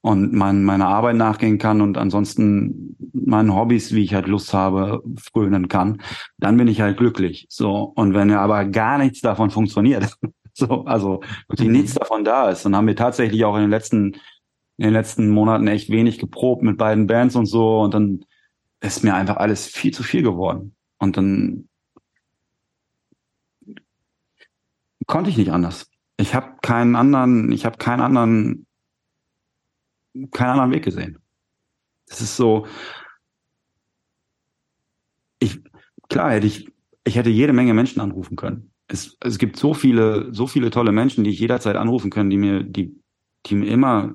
und 0.02 0.34
mein, 0.34 0.64
meiner 0.64 0.88
Arbeit 0.88 1.18
nachgehen 1.18 1.58
kann 1.58 1.82
und 1.82 1.98
ansonsten 1.98 2.96
meinen 3.14 3.54
Hobbys, 3.54 3.94
wie 3.94 4.04
ich 4.04 4.14
halt 4.14 4.28
Lust 4.28 4.54
habe, 4.54 5.04
frönen 5.32 5.68
kann, 5.68 6.02
dann 6.38 6.58
bin 6.58 6.68
ich 6.68 6.82
halt 6.82 6.98
glücklich. 6.98 7.46
So 7.50 7.92
und 7.96 8.14
wenn 8.14 8.30
ja 8.30 8.42
aber 8.42 8.66
gar 8.66 8.98
nichts 8.98 9.22
davon 9.22 9.50
funktioniert, 9.50 10.18
So, 10.58 10.86
also 10.86 11.22
wirklich 11.48 11.70
nichts 11.70 11.94
mhm. 11.94 12.00
davon 12.00 12.24
da 12.24 12.50
ist. 12.50 12.66
Und 12.66 12.76
haben 12.76 12.88
wir 12.88 12.96
tatsächlich 12.96 13.46
auch 13.46 13.56
in 13.56 13.62
den 13.62 13.70
letzten, 13.70 14.14
in 14.78 14.86
den 14.86 14.94
letzten 14.94 15.30
Monaten 15.30 15.68
echt 15.68 15.92
wenig 15.92 16.18
geprobt 16.18 16.64
mit 16.64 16.80
beiden 16.80 17.06
Bands 17.06 17.36
und 17.36 17.46
so. 17.46 17.82
Und 17.82 17.94
dann 17.94 18.26
ist 18.80 19.04
mir 19.04 19.14
einfach 19.14 19.38
alles 19.38 19.68
viel 19.68 19.94
zu 19.94 20.02
viel 20.02 20.24
geworden. 20.24 20.76
Und 20.98 21.16
dann 21.16 21.70
konnte 25.06 25.30
ich 25.30 25.38
nicht 25.38 25.52
anders. 25.52 25.92
Ich 26.18 26.34
habe 26.34 26.58
keinen 26.64 26.96
anderen, 26.96 27.52
ich 27.52 27.64
habe 27.64 27.78
keinen 27.78 28.02
anderen, 28.02 28.66
keinen 30.32 30.50
anderen 30.50 30.72
Weg 30.72 30.84
gesehen. 30.84 31.20
Das 32.08 32.20
ist 32.20 32.36
so, 32.36 32.66
ich, 35.38 35.60
klar 36.10 36.32
hätte 36.32 36.48
ich, 36.48 36.68
ich 37.04 37.16
hätte 37.16 37.30
jede 37.30 37.54
Menge 37.54 37.76
Menschen 37.76 38.02
anrufen 38.02 38.36
können 38.36 38.67
es, 38.88 39.18
es 39.20 39.38
gibt 39.38 39.58
so 39.58 39.74
viele, 39.74 40.34
so 40.34 40.48
viele 40.48 40.70
tolle 40.70 40.92
Menschen, 40.92 41.24
die 41.24 41.32
ich 41.32 41.40
jederzeit 41.40 41.76
anrufen 41.76 42.10
kann, 42.10 42.30
die 42.30 42.38
mir, 42.38 42.64
die, 42.64 42.96
die 43.46 43.56
mir 43.56 43.70
immer, 43.70 44.14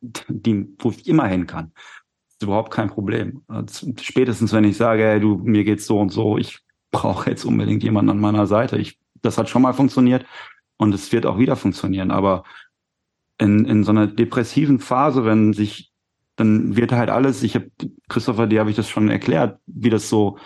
die, 0.00 0.68
wo 0.78 0.90
ich 0.90 1.06
immer 1.06 1.26
hin 1.26 1.46
kann. 1.46 1.72
Das 1.74 2.34
ist 2.34 2.42
überhaupt 2.42 2.72
kein 2.72 2.88
Problem. 2.88 3.42
Also 3.48 3.92
spätestens 4.00 4.52
wenn 4.52 4.64
ich 4.64 4.76
sage, 4.76 5.02
hey, 5.02 5.20
du, 5.20 5.36
mir 5.36 5.64
geht's 5.64 5.86
so 5.86 5.98
und 5.98 6.10
so, 6.10 6.38
ich 6.38 6.60
brauche 6.90 7.30
jetzt 7.30 7.44
unbedingt 7.44 7.82
jemanden 7.82 8.10
an 8.10 8.20
meiner 8.20 8.46
Seite. 8.46 8.78
Ich, 8.78 8.98
das 9.22 9.38
hat 9.38 9.48
schon 9.48 9.62
mal 9.62 9.74
funktioniert 9.74 10.24
und 10.78 10.94
es 10.94 11.12
wird 11.12 11.26
auch 11.26 11.38
wieder 11.38 11.56
funktionieren. 11.56 12.10
Aber 12.10 12.44
in, 13.38 13.64
in 13.66 13.84
so 13.84 13.90
einer 13.90 14.06
depressiven 14.06 14.78
Phase, 14.78 15.24
wenn 15.24 15.52
sich, 15.52 15.92
dann 16.36 16.76
wird 16.76 16.92
halt 16.92 17.10
alles, 17.10 17.42
ich 17.42 17.54
habe, 17.54 17.70
Christopher, 18.08 18.46
dir 18.46 18.60
habe 18.60 18.70
ich 18.70 18.76
das 18.76 18.88
schon 18.88 19.10
erklärt, 19.10 19.58
wie 19.66 19.90
das 19.90 20.08
so 20.08 20.38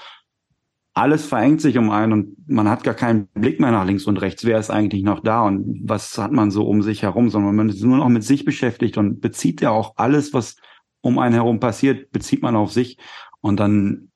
alles 0.93 1.25
verengt 1.25 1.61
sich 1.61 1.79
um 1.79 1.91
einen 1.91 2.13
und 2.13 2.49
man 2.49 2.69
hat 2.69 2.83
gar 2.83 2.95
keinen 2.95 3.29
Blick 3.29 3.61
mehr 3.61 3.71
nach 3.71 3.87
links 3.87 4.07
und 4.07 4.17
rechts. 4.21 4.45
Wer 4.45 4.59
ist 4.59 4.71
eigentlich 4.71 5.03
noch 5.03 5.21
da 5.21 5.43
und 5.43 5.81
was 5.85 6.19
hat 6.19 6.33
man 6.33 6.51
so 6.51 6.67
um 6.67 6.83
sich 6.83 7.03
herum, 7.03 7.31
sondern 7.31 7.55
man 7.55 7.69
ist 7.69 7.83
nur 7.83 7.99
noch 7.99 8.09
mit 8.09 8.25
sich 8.25 8.45
beschäftigt 8.45 8.99
und 8.99 9.21
bezieht 9.21 9.61
ja 9.61 9.71
auch 9.71 9.95
alles, 9.97 10.35
was 10.35 10.57
um 11.01 11.19
einen 11.19 11.35
herum 11.35 11.61
passiert, 11.61 12.11
bezieht 12.11 12.43
man 12.43 12.57
auf 12.57 12.73
sich. 12.73 12.99
Und 13.41 13.61
dann 13.61 14.11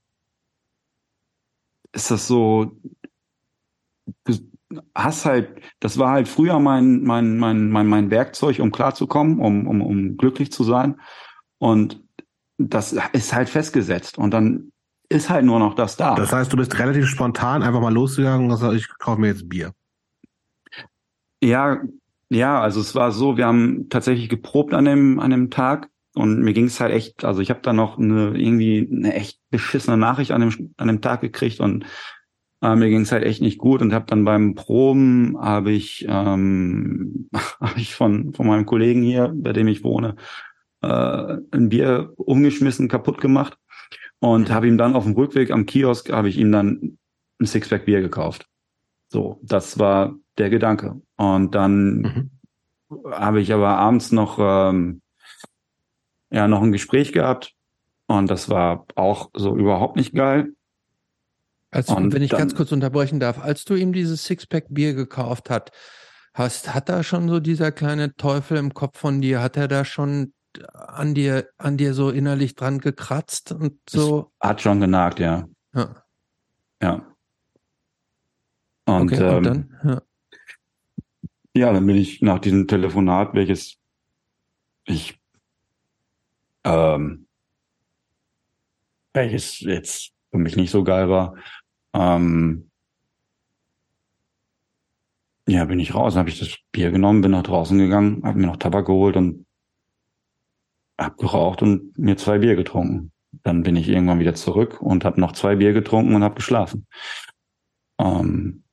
ist 1.93 2.11
das 2.11 2.27
so, 2.27 2.77
hast 4.94 5.25
halt, 5.25 5.61
das 5.81 5.99
war 5.99 6.11
halt 6.11 6.28
früher 6.28 6.59
mein, 6.59 7.03
mein, 7.05 7.39
mein, 7.39 7.70
mein, 7.70 7.86
mein 7.86 8.11
Werkzeug, 8.11 8.59
um 8.59 8.73
klarzukommen, 8.73 9.39
um, 9.39 9.67
um, 9.69 9.81
um 9.81 10.17
glücklich 10.17 10.51
zu 10.51 10.65
sein. 10.65 11.01
Und 11.59 12.03
das 12.59 12.93
ist 13.12 13.33
halt 13.33 13.49
festgesetzt. 13.49 14.19
Und 14.19 14.33
dann 14.33 14.73
ist 15.08 15.31
halt 15.31 15.44
nur 15.44 15.58
noch 15.58 15.74
das 15.74 15.97
da. 15.97 16.15
Das 16.15 16.33
heißt, 16.33 16.52
du 16.52 16.57
bist 16.57 16.78
relativ 16.78 17.07
spontan 17.07 17.62
einfach 17.62 17.81
mal 17.81 17.92
losgegangen 17.92 18.44
und 18.44 18.50
gesagt, 18.50 18.74
ich 18.74 18.89
kaufe 18.99 19.20
mir 19.20 19.28
jetzt 19.28 19.49
Bier. 19.49 19.73
Ja, 21.42 21.81
ja, 22.31 22.60
also 22.60 22.81
es 22.81 22.94
war 22.94 23.12
so, 23.12 23.36
wir 23.36 23.47
haben 23.47 23.89
tatsächlich 23.91 24.28
geprobt 24.28 24.73
an 24.74 24.86
dem, 24.86 25.20
an 25.20 25.31
dem 25.31 25.50
Tag 25.50 25.91
und 26.15 26.41
mir 26.41 26.52
ging 26.52 26.66
es 26.66 26.81
halt 26.81 26.92
echt, 26.92 27.24
also 27.24 27.41
ich 27.41 27.50
habe 27.50 27.60
da 27.62 27.73
noch 27.73 27.99
eine 27.99 28.36
irgendwie 28.36 28.89
eine 28.91 29.15
echt 29.15 29.41
beschissene 29.50 29.97
Nachricht 29.97 30.31
an 30.31 30.41
dem, 30.41 30.74
an 30.76 30.89
dem 30.89 31.00
Tag 31.00 31.20
gekriegt 31.20 31.60
und 31.60 31.84
äh, 32.62 32.74
mir 32.74 32.89
ging 32.89 33.02
es 33.02 33.12
halt 33.12 33.24
echt 33.24 33.42
nicht 33.42 33.58
gut 33.58 33.83
und 33.83 33.92
habe 33.92 34.07
dann 34.07 34.24
beim 34.24 34.55
Proben 34.55 35.36
habe 35.39 35.70
ich 35.70 36.07
ähm, 36.08 37.28
hab 37.60 37.76
ich 37.76 37.94
von 37.94 38.33
von 38.33 38.47
meinem 38.47 38.65
Kollegen 38.65 39.02
hier, 39.02 39.33
bei 39.34 39.52
dem 39.52 39.68
ich 39.68 39.84
wohne, 39.84 40.16
äh, 40.83 41.36
ein 41.50 41.68
Bier 41.68 42.12
umgeschmissen, 42.16 42.89
kaputt 42.89 43.20
gemacht 43.20 43.58
und 44.25 44.51
habe 44.51 44.67
ihm 44.67 44.78
dann 44.78 44.97
auf 44.97 45.05
dem 45.05 45.12
Rückweg 45.12 45.51
am 45.51 45.67
Kiosk, 45.67 46.11
habe 46.11 46.31
ich 46.31 46.39
ihm 46.39 46.51
dann 46.51 46.97
ein 47.39 47.47
Sixpack 47.47 47.85
Bier 47.85 48.01
gekauft. 48.01 48.47
So, 49.09 49.39
das 49.43 49.78
war 49.78 50.15
der 50.39 50.49
Gedanke. 50.49 51.03
Und 51.17 51.55
dann 51.55 51.99
mhm. 51.99 52.31
habe 53.12 53.43
ich 53.43 53.53
aber 53.53 53.77
abends 53.77 54.12
noch, 54.12 54.39
ähm, 54.41 55.03
ja, 56.31 56.49
noch 56.49 56.62
ein 56.62 56.73
Gespräch 56.73 57.12
gehabt. 57.12 57.53
Und 58.07 58.31
das 58.31 58.49
war 58.49 58.86
auch 58.94 59.28
so 59.35 59.59
überhaupt 59.59 59.97
nicht 59.97 60.15
geil. 60.15 60.55
Also, 61.70 61.94
wenn 61.94 62.23
ich 62.23 62.31
dann, 62.31 62.39
ganz 62.39 62.55
kurz 62.55 62.73
unterbrechen 62.73 63.20
darf, 63.20 63.39
als 63.39 63.65
du 63.65 63.75
ihm 63.75 63.93
dieses 63.93 64.25
Sixpack 64.25 64.69
Bier 64.70 64.94
gekauft 64.94 65.51
hast, 65.51 65.70
hast, 66.33 66.73
hat 66.73 66.89
da 66.89 67.03
schon 67.03 67.28
so 67.28 67.41
dieser 67.41 67.73
kleine 67.73 68.15
Teufel 68.15 68.57
im 68.57 68.73
Kopf 68.73 68.99
von 68.99 69.20
dir, 69.20 69.43
hat 69.43 69.59
er 69.59 69.69
da 69.69 69.85
schon 69.85 70.33
an 70.73 71.15
dir, 71.15 71.49
an 71.58 71.76
dir 71.76 71.94
so 71.94 72.10
innerlich 72.10 72.55
dran 72.55 72.78
gekratzt 72.78 73.52
und 73.52 73.78
so? 73.89 74.33
Es 74.41 74.49
hat 74.49 74.60
schon 74.60 74.81
genagt, 74.81 75.20
ja. 75.20 75.49
Ja. 75.74 76.05
Ja. 76.83 77.07
Und, 78.86 79.12
okay, 79.12 79.23
ähm, 79.23 79.36
und 79.36 79.47
dann? 79.47 79.78
Ja. 79.84 80.02
ja, 81.55 81.73
dann 81.73 81.86
bin 81.86 81.97
ich 81.97 82.20
nach 82.23 82.39
diesem 82.39 82.68
Telefonat, 82.68 83.34
welches 83.34 83.78
ich 84.86 85.18
ähm, 86.65 87.26
welches 89.12 89.60
jetzt 89.60 90.12
für 90.31 90.39
mich 90.39 90.57
nicht 90.57 90.70
so 90.70 90.83
geil 90.83 91.08
war, 91.08 91.36
ähm, 91.94 92.70
ja, 95.47 95.65
bin 95.66 95.78
ich 95.78 95.94
raus, 95.94 96.16
habe 96.16 96.31
ich 96.31 96.39
das 96.39 96.57
Bier 96.73 96.91
genommen, 96.91 97.20
bin 97.20 97.31
nach 97.31 97.42
draußen 97.42 97.78
gegangen, 97.78 98.23
habe 98.24 98.39
mir 98.39 98.47
noch 98.47 98.57
Tabak 98.57 98.86
geholt 98.86 99.16
und 99.16 99.44
hab 100.99 101.17
geraucht 101.19 101.63
und 101.63 101.97
mir 101.99 102.17
zwei 102.17 102.39
Bier 102.39 102.57
getrunken. 102.57 103.13
Dann 103.43 103.63
bin 103.63 103.77
ich 103.77 103.89
irgendwann 103.89 104.21
wieder 104.21 104.35
zurück 104.35 104.81
und 104.81 105.05
habe 105.05 105.21
noch 105.21 105.33
zwei 105.33 105.57
Bier 105.57 105.73
getrunken 105.73 106.15
und 106.15 106.23
habe 106.23 106.37
geschlafen. 106.37 106.87
Ähm, 107.99 108.65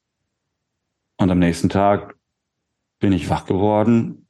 und 1.17 1.31
am 1.31 1.39
nächsten 1.39 1.69
Tag 1.69 2.15
bin 2.99 3.13
ich 3.13 3.29
wach 3.29 3.45
geworden, 3.45 4.27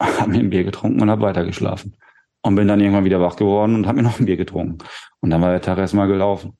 habe 0.00 0.30
mir 0.30 0.40
ein 0.40 0.50
Bier 0.50 0.64
getrunken 0.64 1.00
und 1.00 1.10
habe 1.10 1.22
weiter 1.22 1.44
geschlafen. 1.44 1.96
Und 2.42 2.54
bin 2.54 2.68
dann 2.68 2.80
irgendwann 2.80 3.04
wieder 3.04 3.20
wach 3.20 3.36
geworden 3.36 3.74
und 3.74 3.86
habe 3.86 3.96
mir 3.96 4.02
noch 4.02 4.18
ein 4.18 4.26
Bier 4.26 4.38
getrunken. 4.38 4.78
Und 5.20 5.30
dann 5.30 5.42
war 5.42 5.50
der 5.50 5.60
Tag 5.60 5.78
erstmal 5.78 6.08
gelaufen. 6.08 6.56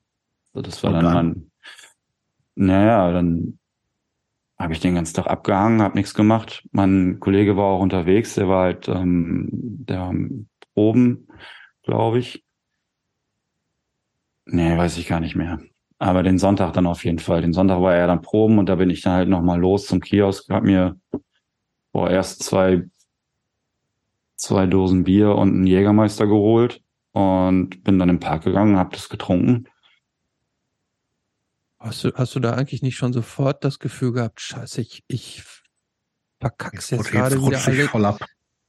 So, 0.53 0.61
das 0.61 0.83
war 0.83 0.91
dann, 0.91 1.05
dann 1.05 1.13
mein, 1.13 1.51
naja, 2.55 3.11
dann 3.11 3.57
habe 4.61 4.73
ich 4.73 4.79
den 4.79 4.95
ganzen 4.95 5.15
Tag 5.15 5.27
abgehangen, 5.27 5.81
habe 5.81 5.97
nichts 5.97 6.13
gemacht. 6.13 6.67
Mein 6.71 7.19
Kollege 7.19 7.57
war 7.57 7.65
auch 7.65 7.79
unterwegs, 7.79 8.35
der 8.35 8.47
war 8.47 8.63
halt 8.63 8.87
ähm, 8.87 9.49
der 9.51 10.13
Proben, 10.73 11.27
glaube 11.83 12.19
ich. 12.19 12.43
Nee, 14.45 14.77
weiß 14.77 14.97
ich 14.97 15.07
gar 15.07 15.19
nicht 15.19 15.35
mehr. 15.35 15.59
Aber 15.99 16.23
den 16.23 16.37
Sonntag 16.37 16.73
dann 16.73 16.87
auf 16.87 17.05
jeden 17.05 17.19
Fall. 17.19 17.41
Den 17.41 17.53
Sonntag 17.53 17.81
war 17.81 17.95
er 17.95 18.07
dann 18.07 18.21
Proben 18.21 18.57
und 18.59 18.67
da 18.67 18.75
bin 18.75 18.89
ich 18.89 19.01
dann 19.01 19.13
halt 19.13 19.29
nochmal 19.29 19.59
los 19.59 19.85
zum 19.85 20.01
Kiosk, 20.01 20.49
hab 20.49 20.63
mir 20.63 20.99
boah, 21.91 22.09
erst 22.09 22.43
zwei, 22.43 22.83
zwei 24.35 24.65
Dosen 24.65 25.03
Bier 25.03 25.35
und 25.35 25.53
einen 25.53 25.67
Jägermeister 25.67 26.25
geholt 26.27 26.81
und 27.11 27.83
bin 27.83 27.99
dann 27.99 28.09
im 28.09 28.19
Park 28.19 28.43
gegangen, 28.43 28.77
hab 28.77 28.91
das 28.93 29.09
getrunken 29.09 29.67
Hast 31.81 32.03
du, 32.03 32.13
hast 32.13 32.35
du 32.35 32.39
da 32.39 32.53
eigentlich 32.53 32.83
nicht 32.83 32.95
schon 32.95 33.11
sofort 33.11 33.63
das 33.63 33.79
Gefühl 33.79 34.13
gehabt, 34.13 34.39
scheiße, 34.39 34.81
ich, 34.81 35.03
ich 35.07 35.43
verkack's 36.39 36.91
jetzt, 36.91 37.05
jetzt 37.05 37.11
gerade 37.11 37.41
wieder 37.41 37.93
alle, 37.93 38.17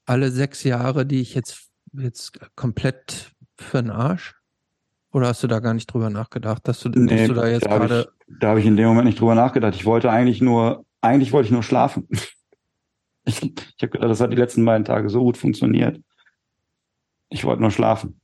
alle 0.07 0.31
sechs 0.31 0.65
Jahre, 0.65 1.05
die 1.05 1.21
ich 1.21 1.35
jetzt, 1.35 1.69
jetzt 1.93 2.41
komplett 2.57 3.33
für 3.59 3.83
den 3.83 3.91
Arsch? 3.91 4.35
Oder 5.13 5.29
hast 5.29 5.43
du 5.43 5.47
da 5.47 5.61
gar 5.61 5.75
nicht 5.75 5.93
drüber 5.93 6.09
nachgedacht, 6.09 6.67
dass 6.67 6.81
du, 6.81 6.89
nee, 6.89 7.15
dass 7.15 7.29
du 7.29 7.35
da 7.35 7.47
jetzt 7.47 7.67
gerade. 7.67 8.11
Da 8.41 8.49
habe 8.49 8.61
ich 8.61 8.67
in 8.67 8.79
dem 8.79 8.87
Moment 8.87 9.05
nicht 9.05 9.21
drüber 9.21 9.35
nachgedacht. 9.35 9.75
Ich 9.75 9.85
wollte 9.85 10.11
eigentlich 10.11 10.41
nur, 10.41 10.87
eigentlich 11.03 11.33
wollte 11.33 11.47
ich 11.47 11.53
nur 11.53 11.63
schlafen. 11.63 12.09
Ich, 13.25 13.41
ich 13.41 13.81
habe 13.81 13.91
gedacht, 13.91 14.11
das 14.11 14.21
hat 14.21 14.33
die 14.33 14.37
letzten 14.37 14.65
beiden 14.65 14.85
Tage 14.85 15.09
so 15.09 15.23
gut 15.23 15.37
funktioniert. 15.37 16.01
Ich 17.29 17.45
wollte 17.45 17.63
nur 17.63 17.71
schlafen. 17.71 18.21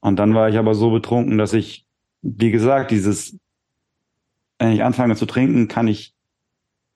Und 0.00 0.16
dann 0.16 0.34
war 0.34 0.48
ich 0.48 0.58
aber 0.58 0.74
so 0.74 0.90
betrunken, 0.90 1.38
dass 1.38 1.52
ich, 1.52 1.86
wie 2.22 2.50
gesagt, 2.50 2.90
dieses 2.90 3.38
wenn 4.60 4.72
ich 4.72 4.84
anfange 4.84 5.16
zu 5.16 5.24
trinken, 5.24 5.68
kann 5.68 5.88
ich, 5.88 6.14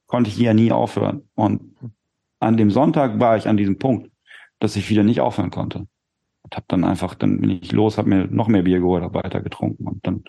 konnte 0.07 0.28
ich 0.28 0.36
ja 0.36 0.52
nie 0.52 0.70
aufhören. 0.70 1.28
Und 1.34 1.75
an 2.39 2.59
dem 2.59 2.70
Sonntag 2.70 3.18
war 3.18 3.39
ich 3.39 3.49
an 3.49 3.57
diesem 3.57 3.78
Punkt, 3.78 4.10
dass 4.59 4.76
ich 4.76 4.91
wieder 4.91 5.02
nicht 5.02 5.23
aufhören 5.23 5.51
konnte. 5.51 5.89
Und 6.43 6.57
habe 6.57 6.67
dann 6.68 6.84
einfach, 6.84 7.15
dann 7.15 7.41
bin 7.41 7.49
ich 7.49 7.73
los, 7.73 7.97
habe 7.97 8.10
mir 8.10 8.26
noch 8.26 8.49
mehr 8.49 8.65
Bier 8.65 8.81
geholt, 8.81 9.02
habe 9.02 9.25
weiter 9.25 9.41
getrunken 9.41 9.89
und 9.89 10.07
dann 10.07 10.25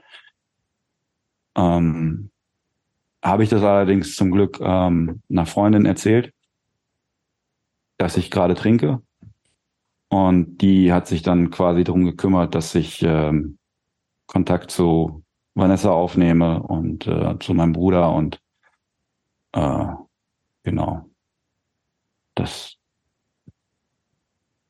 ähm, 1.57 2.31
habe 3.21 3.43
ich 3.43 3.49
das 3.49 3.63
allerdings 3.63 4.15
zum 4.15 4.31
Glück 4.31 4.61
ähm, 4.61 5.21
einer 5.29 5.45
Freundin 5.45 5.85
erzählt, 5.85 6.33
dass 7.97 8.15
ich 8.15 8.31
gerade 8.31 8.55
trinke. 8.55 9.01
Und 10.07 10.59
die 10.59 10.93
hat 10.93 11.07
sich 11.07 11.21
dann 11.21 11.51
quasi 11.51 11.83
darum 11.83 12.05
gekümmert, 12.05 12.55
dass 12.55 12.75
ich 12.75 13.01
ähm, 13.03 13.57
Kontakt 14.25 14.71
zu 14.71 15.24
Vanessa 15.55 15.89
aufnehme 15.89 16.61
und 16.61 17.07
äh, 17.07 17.39
zu 17.39 17.53
meinem 17.53 17.73
Bruder 17.73 18.13
und 18.13 18.39
äh, 19.53 19.85
genau. 20.63 21.09
Das. 22.35 22.75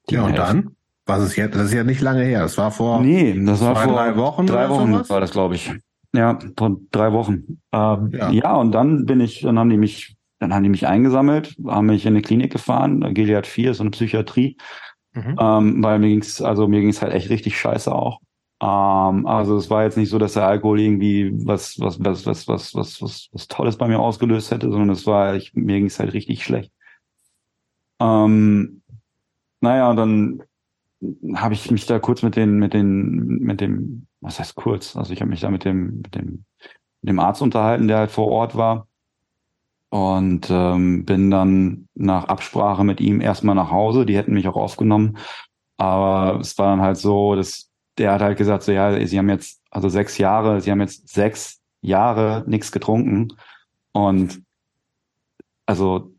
Ja, 0.10 0.24
und 0.24 0.34
helfen. 0.34 0.64
dann? 0.64 0.76
Was 1.08 1.24
ist 1.24 1.36
jetzt? 1.36 1.56
Das 1.56 1.66
ist 1.66 1.74
ja 1.74 1.84
nicht 1.84 2.02
lange 2.02 2.24
her. 2.24 2.42
Das 2.42 2.58
war 2.58 2.72
vor. 2.72 3.02
Nee, 3.02 3.34
das 3.46 3.62
war 3.62 3.76
vor 3.76 3.94
drei 3.94 4.16
Wochen. 4.16 4.48
Drei 4.48 4.70
Wochen 4.70 4.94
sowas? 4.94 5.10
war 5.10 5.20
das, 5.20 5.32
glaube 5.32 5.56
ich. 5.56 5.72
Ja, 6.14 6.40
vor 6.58 6.78
drei 6.92 7.12
Wochen. 7.12 7.60
Ähm, 7.72 8.12
ja. 8.14 8.30
ja, 8.32 8.56
und 8.56 8.72
dann 8.72 9.06
bin 9.06 9.20
ich, 9.20 9.42
dann 9.42 9.60
haben 9.60 9.70
die 9.70 9.78
mich, 9.78 10.16
dann 10.40 10.54
haben 10.54 10.64
die 10.64 10.70
mich 10.70 10.88
eingesammelt, 10.88 11.56
haben 11.66 11.88
mich 11.88 12.06
in 12.06 12.14
eine 12.14 12.22
Klinik 12.22 12.52
gefahren, 12.52 13.14
Gilead 13.14 13.46
4, 13.46 13.74
so 13.74 13.84
eine 13.84 13.92
Psychiatrie. 13.92 14.58
Mhm. 15.14 15.36
Ähm, 15.40 15.84
weil 15.84 16.00
mir 16.00 16.10
ging's, 16.10 16.42
also 16.42 16.68
mir 16.68 16.82
ging's 16.82 17.02
halt 17.02 17.14
echt 17.14 17.30
richtig 17.30 17.60
scheiße 17.60 17.94
auch. 17.94 18.20
Ähm, 18.62 19.26
also 19.26 19.58
es 19.58 19.70
war 19.70 19.84
jetzt 19.84 19.98
nicht 19.98 20.10
so, 20.10 20.18
dass 20.18 20.34
der 20.34 20.48
Alkohol 20.48 20.80
irgendwie 20.80 21.32
was, 21.46 21.80
was, 21.80 22.04
was, 22.04 22.26
was, 22.26 22.48
was, 22.48 22.76
was, 22.76 23.02
was, 23.02 23.30
was 23.32 23.48
Tolles 23.48 23.78
bei 23.78 23.88
mir 23.88 24.00
ausgelöst 24.00 24.52
hätte, 24.52 24.70
sondern 24.72 24.92
es 24.92 25.06
war, 25.06 25.36
ich, 25.36 25.54
mir 25.54 25.78
ging 25.78 25.88
es 25.88 26.00
halt 26.00 26.14
richtig 26.14 26.44
schlecht. 26.44 26.72
Ähm, 28.00 28.82
naja, 29.62 29.90
und 29.90 29.98
dann 29.98 30.44
habe 31.36 31.54
ich 31.54 31.70
mich 31.72 31.86
da 31.86 32.00
kurz 32.00 32.24
mit 32.24 32.36
den, 32.36 32.58
mit 32.58 32.74
den, 32.74 33.40
mit 33.40 33.62
dem, 33.62 34.08
was 34.22 34.40
heißt 34.40 34.56
kurz? 34.56 34.96
Also 34.96 35.14
ich 35.14 35.22
habe 35.22 35.30
mich 35.30 35.42
da 35.42 35.50
mit 35.50 35.66
dem, 35.66 35.98
mit 35.98 36.16
dem, 36.16 36.46
mit 37.02 37.10
dem 37.10 37.20
Arzt 37.20 37.42
unterhalten, 37.42 37.88
der 37.88 37.98
halt 38.00 38.12
vor 38.12 38.28
Ort 38.28 38.56
war. 38.56 38.88
Und 39.90 40.48
ähm, 40.50 41.06
bin 41.06 41.32
dann 41.32 41.88
nach 41.94 42.26
Absprache 42.26 42.84
mit 42.84 43.00
ihm 43.00 43.22
erstmal 43.22 43.56
nach 43.56 43.72
Hause. 43.72 44.06
Die 44.06 44.18
hätten 44.18 44.34
mich 44.34 44.48
auch 44.48 44.58
aufgenommen. 44.58 45.18
Aber 45.78 46.40
es 46.40 46.58
war 46.58 46.68
dann 46.68 46.82
halt 46.82 46.98
so, 46.98 47.36
dass 47.36 47.70
der 47.98 48.12
hat 48.12 48.22
halt 48.22 48.38
gesagt, 48.38 48.64
so 48.64 48.72
ja, 48.72 49.06
sie 49.06 49.18
haben 49.18 49.30
jetzt, 49.30 49.62
also 49.72 49.90
sechs 49.90 50.18
Jahre, 50.18 50.62
sie 50.62 50.72
haben 50.72 50.82
jetzt 50.82 51.08
sechs 51.10 51.62
Jahre 51.82 52.44
nichts 52.48 52.72
getrunken. 52.72 53.30
Und 53.92 54.42
also, 55.66 56.14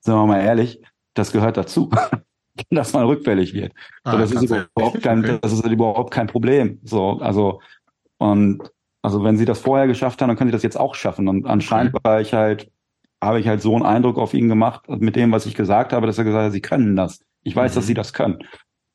sind 0.00 0.14
wir 0.14 0.26
mal 0.26 0.40
ehrlich, 0.40 0.80
das 1.14 1.32
gehört 1.32 1.56
dazu, 1.56 1.90
dass 2.70 2.92
man 2.92 3.04
rückfällig 3.06 3.54
wird. 3.54 3.72
Ah, 4.04 4.12
so, 4.12 4.18
das 4.18 4.32
ist 4.32 4.42
überhaupt 4.42 5.02
kein, 5.02 5.20
okay. 5.20 5.38
das 5.40 5.52
ist 5.52 5.64
überhaupt 5.66 6.12
kein 6.12 6.26
Problem. 6.26 6.80
So, 6.84 7.18
also, 7.20 7.60
und 8.18 8.62
also 9.02 9.22
wenn 9.24 9.36
sie 9.36 9.44
das 9.44 9.60
vorher 9.60 9.86
geschafft 9.86 10.20
haben, 10.20 10.28
dann 10.28 10.36
können 10.36 10.50
sie 10.50 10.56
das 10.56 10.62
jetzt 10.62 10.78
auch 10.78 10.94
schaffen. 10.94 11.28
Und 11.28 11.46
anscheinend 11.46 11.94
okay. 11.94 12.04
war 12.04 12.20
ich 12.20 12.34
halt, 12.34 12.70
habe 13.22 13.40
ich 13.40 13.48
halt 13.48 13.62
so 13.62 13.74
einen 13.74 13.86
Eindruck 13.86 14.18
auf 14.18 14.34
ihn 14.34 14.48
gemacht, 14.48 14.88
mit 14.88 15.16
dem, 15.16 15.32
was 15.32 15.46
ich 15.46 15.54
gesagt 15.54 15.92
habe, 15.92 16.06
dass 16.06 16.18
er 16.18 16.24
gesagt 16.24 16.46
hat, 16.46 16.52
sie 16.52 16.60
können 16.60 16.96
das. 16.96 17.20
Ich 17.42 17.54
weiß, 17.54 17.72
mhm. 17.72 17.74
dass 17.76 17.86
sie 17.86 17.94
das 17.94 18.12
können. 18.12 18.38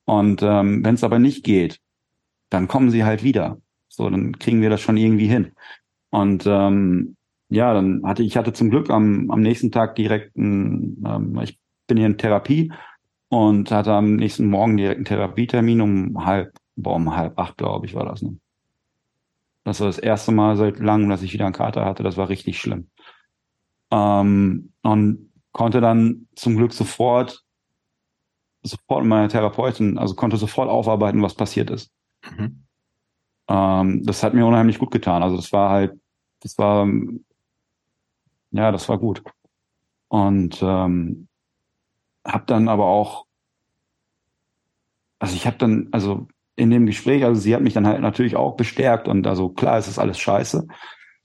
Und 0.06 0.42
ähm, 0.44 0.84
wenn 0.84 0.96
es 0.96 1.04
aber 1.04 1.20
nicht 1.20 1.44
geht, 1.44 1.80
dann 2.54 2.68
kommen 2.68 2.92
sie 2.92 3.04
halt 3.04 3.24
wieder. 3.24 3.58
So, 3.90 4.10
dann 4.10 4.38
kriegen 4.40 4.62
wir 4.62 4.70
das 4.70 4.82
schon 4.82 4.98
irgendwie 4.98 5.28
hin. 5.28 5.54
Und 6.10 6.46
ähm, 6.46 7.16
ja, 7.50 7.74
dann 7.74 8.02
hatte 8.06 8.24
ich 8.24 8.38
hatte 8.38 8.54
zum 8.54 8.70
Glück 8.70 8.90
am, 8.90 9.30
am 9.32 9.42
nächsten 9.42 9.72
Tag 9.72 9.96
direkt 9.96 10.36
ein, 10.38 11.04
ähm, 11.06 11.40
ich 11.42 11.60
bin 11.88 11.98
hier 11.98 12.08
in 12.08 12.18
Therapie 12.18 12.72
und 13.30 13.72
hatte 13.72 13.94
am 13.94 14.16
nächsten 14.16 14.48
Morgen 14.48 14.78
direkt 14.78 14.98
einen 14.98 15.06
Therapietermin 15.06 15.82
um 15.82 16.26
halb, 16.26 16.54
boah, 16.76 16.96
um 16.96 17.16
halb 17.16 17.38
acht, 17.38 17.58
glaube 17.58 17.86
ich, 17.86 17.96
war 17.96 18.06
das. 18.06 18.22
Ne? 18.22 18.38
Das 19.64 19.80
war 19.80 19.88
das 19.88 19.98
erste 19.98 20.32
Mal 20.32 20.56
seit 20.58 20.80
langem, 20.80 21.10
dass 21.10 21.24
ich 21.24 21.34
wieder 21.34 21.46
einen 21.46 21.54
Kater 21.54 21.86
hatte. 21.86 22.04
Das 22.04 22.18
war 22.18 22.30
richtig 22.30 22.60
schlimm. 22.60 22.90
Ähm, 23.92 24.74
und 24.82 25.32
konnte 25.52 25.82
dann 25.82 26.28
zum 26.36 26.58
Glück 26.58 26.74
sofort, 26.74 27.44
sofort 28.64 29.02
mit 29.02 29.10
meiner 29.10 29.30
Therapeutin, 29.30 29.98
also 29.98 30.16
konnte 30.16 30.38
sofort 30.38 30.70
aufarbeiten, 30.70 31.22
was 31.22 31.36
passiert 31.36 31.70
ist. 31.70 31.92
Mhm. 32.24 32.64
Ähm, 33.48 34.04
das 34.04 34.24
hat 34.24 34.34
mir 34.34 34.46
unheimlich 34.46 34.80
gut 34.80 34.92
getan. 34.92 35.24
Also 35.24 35.36
das 35.36 35.52
war 35.52 35.70
halt, 35.70 36.00
das 36.42 36.58
war, 36.58 36.88
ja, 38.52 38.72
das 38.72 38.88
war 38.90 38.98
gut. 38.98 39.24
Und 40.08 40.62
ähm, 40.62 41.28
habe 42.26 42.46
dann 42.46 42.68
aber 42.68 42.86
auch, 42.86 43.26
also 45.20 45.36
ich 45.36 45.46
habe 45.46 45.58
dann, 45.58 45.90
also 45.92 46.28
in 46.56 46.70
dem 46.70 46.86
Gespräch, 46.86 47.24
also 47.26 47.40
sie 47.40 47.56
hat 47.56 47.62
mich 47.62 47.74
dann 47.74 47.88
halt 47.88 48.02
natürlich 48.02 48.36
auch 48.36 48.56
bestärkt 48.56 49.08
und 49.08 49.26
also 49.26 49.50
klar, 49.50 49.78
es 49.78 49.88
ist 49.88 49.98
alles 49.98 50.20
scheiße, 50.20 50.68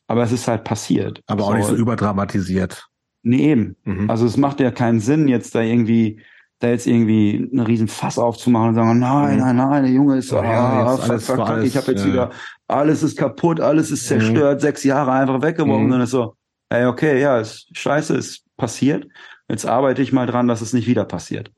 aber 0.06 0.22
es 0.22 0.32
ist 0.32 0.48
halt 0.48 0.64
passiert. 0.64 1.22
Aber 1.26 1.44
auch 1.44 1.50
so, 1.50 1.56
nicht 1.56 1.66
so 1.66 1.76
überdramatisiert. 1.76 2.88
Nee, 3.22 3.50
eben. 3.50 3.76
Mhm. 3.84 4.08
Also 4.08 4.24
es 4.24 4.36
macht 4.36 4.60
ja 4.60 4.70
keinen 4.70 5.00
Sinn, 5.00 5.28
jetzt 5.28 5.54
da 5.54 5.60
irgendwie 5.60 6.22
da 6.58 6.68
jetzt 6.68 6.86
irgendwie 6.86 7.48
einen 7.52 7.60
riesen 7.60 7.88
Fass 7.88 8.18
aufzumachen 8.18 8.70
und 8.70 8.74
sagen, 8.74 8.98
nein, 8.98 9.36
mhm. 9.36 9.40
nein, 9.40 9.56
nein, 9.56 9.82
der 9.84 9.92
Junge 9.92 10.18
ist 10.18 10.28
so, 10.28 10.36
ja, 10.36 10.86
ah, 10.86 10.96
fuck, 10.96 11.20
fuck, 11.20 11.46
fuck, 11.46 11.62
ich 11.62 11.76
habe 11.76 11.92
jetzt 11.92 12.04
ja. 12.04 12.06
wieder, 12.06 12.30
alles 12.66 13.02
ist 13.02 13.16
kaputt, 13.16 13.60
alles 13.60 13.90
ist 13.90 14.02
mhm. 14.04 14.20
zerstört, 14.20 14.56
mhm. 14.56 14.60
sechs 14.60 14.84
Jahre 14.84 15.12
einfach 15.12 15.40
weggeworfen 15.40 15.86
mhm. 15.86 15.92
und 15.92 16.00
ist 16.00 16.10
so, 16.10 16.34
ey, 16.68 16.86
okay, 16.86 17.20
ja, 17.20 17.38
ist 17.38 17.68
scheiße, 17.76 18.16
ist 18.16 18.44
passiert. 18.56 19.06
Jetzt 19.48 19.66
arbeite 19.66 20.02
ich 20.02 20.12
mal 20.12 20.26
dran, 20.26 20.48
dass 20.48 20.60
es 20.60 20.72
nicht 20.72 20.86
wieder 20.86 21.04
passiert. 21.04 21.50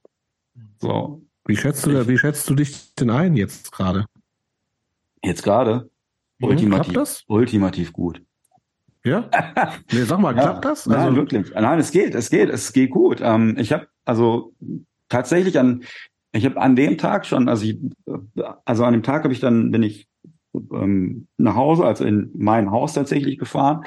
So. 0.79 1.23
Wie 1.47 1.57
schätzt 1.57 1.87
du, 1.87 1.99
ich, 1.99 2.09
wie 2.09 2.19
schätzt 2.19 2.49
du 2.49 2.55
dich 2.55 2.95
denn 2.95 3.11
ein 3.11 3.35
jetzt 3.37 3.73
gerade? 3.73 4.05
Jetzt 5.25 5.43
gerade? 5.43 5.91
Mhm, 6.39 6.49
ultimativ, 6.49 7.23
ultimativ 7.27 7.93
gut. 7.93 8.23
Ja? 9.03 9.29
Nee, 9.93 10.03
sag 10.03 10.20
mal, 10.20 10.35
klappt 10.35 10.65
ja, 10.65 10.70
das? 10.70 10.87
Also, 10.87 10.91
nein, 10.91 11.17
wirklich. 11.17 11.53
Nein, 11.55 11.79
es 11.79 11.91
geht, 11.91 12.15
es 12.15 12.31
geht, 12.31 12.51
es 12.51 12.73
geht 12.73 12.91
gut. 12.91 13.20
Ähm, 13.23 13.57
ich 13.59 13.73
habe 13.73 13.89
also 14.05 14.53
tatsächlich 15.11 15.59
an, 15.59 15.85
ich 16.33 16.47
habe 16.47 16.61
an 16.61 16.77
dem 16.77 16.97
Tag 16.97 17.27
schon, 17.27 17.49
also 17.49 17.67
ich, 17.67 17.79
also 18.65 18.85
an 18.85 18.95
dem 18.95 19.03
Tag 19.03 19.25
habe 19.25 19.35
ich 19.35 19.41
dann, 19.41 19.71
bin 19.71 19.83
ich 19.83 20.09
ähm, 20.55 21.29
nach 21.37 21.55
Hause, 21.55 21.85
also 21.85 22.05
in 22.05 22.31
mein 22.35 22.71
Haus 22.71 22.95
tatsächlich 22.95 23.39
gefahren, 23.39 23.85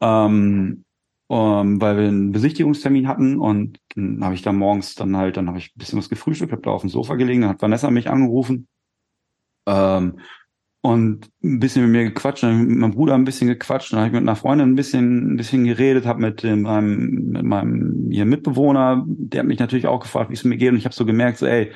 ähm, 0.00 0.84
ähm, 1.30 1.80
weil 1.80 1.96
wir 1.96 2.08
einen 2.08 2.30
Besichtigungstermin 2.30 3.08
hatten 3.08 3.38
und 3.38 3.80
dann 3.96 4.24
habe 4.24 4.34
ich 4.34 4.42
dann 4.42 4.56
morgens 4.56 4.94
dann 4.94 5.16
halt, 5.16 5.36
dann 5.36 5.48
habe 5.48 5.58
ich 5.58 5.74
ein 5.74 5.78
bisschen 5.78 5.98
was 5.98 6.08
gefrühstückt, 6.08 6.52
habe 6.52 6.62
da 6.62 6.70
auf 6.70 6.82
dem 6.82 6.90
Sofa 6.90 7.16
gelegen, 7.16 7.40
dann 7.40 7.50
hat 7.50 7.62
Vanessa 7.62 7.90
mich 7.90 8.08
angerufen 8.08 8.68
ähm, 9.68 10.20
und 10.88 11.28
ein 11.44 11.60
bisschen 11.60 11.82
mit 11.82 11.90
mir 11.90 12.04
gequatscht, 12.04 12.42
dann 12.42 12.64
mit 12.66 12.78
meinem 12.78 12.92
Bruder 12.92 13.12
ein 13.12 13.26
bisschen 13.26 13.46
gequatscht, 13.46 13.92
dann 13.92 13.98
habe 13.98 14.06
ich 14.08 14.14
mit 14.14 14.22
einer 14.22 14.36
Freundin 14.36 14.70
ein 14.70 14.74
bisschen, 14.74 15.34
ein 15.34 15.36
bisschen 15.36 15.64
geredet, 15.64 16.06
habe 16.06 16.22
mit 16.22 16.42
dem, 16.42 16.62
meinem, 16.62 17.28
mit 17.28 17.42
meinem 17.42 18.08
hier 18.10 18.24
Mitbewohner, 18.24 19.04
der 19.06 19.40
hat 19.40 19.46
mich 19.46 19.58
natürlich 19.58 19.86
auch 19.86 20.00
gefragt, 20.00 20.30
wie 20.30 20.34
es 20.34 20.44
mir 20.44 20.56
geht, 20.56 20.70
und 20.70 20.78
ich 20.78 20.86
habe 20.86 20.94
so 20.94 21.04
gemerkt, 21.04 21.36
so, 21.36 21.46
ey, 21.46 21.72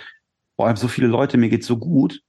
boah, 0.57 0.65
ich 0.65 0.71
habe 0.71 0.79
so 0.79 0.89
viele 0.89 1.09
Leute, 1.09 1.37
mir 1.37 1.51
geht's 1.51 1.67
so 1.67 1.77
gut. 1.77 2.23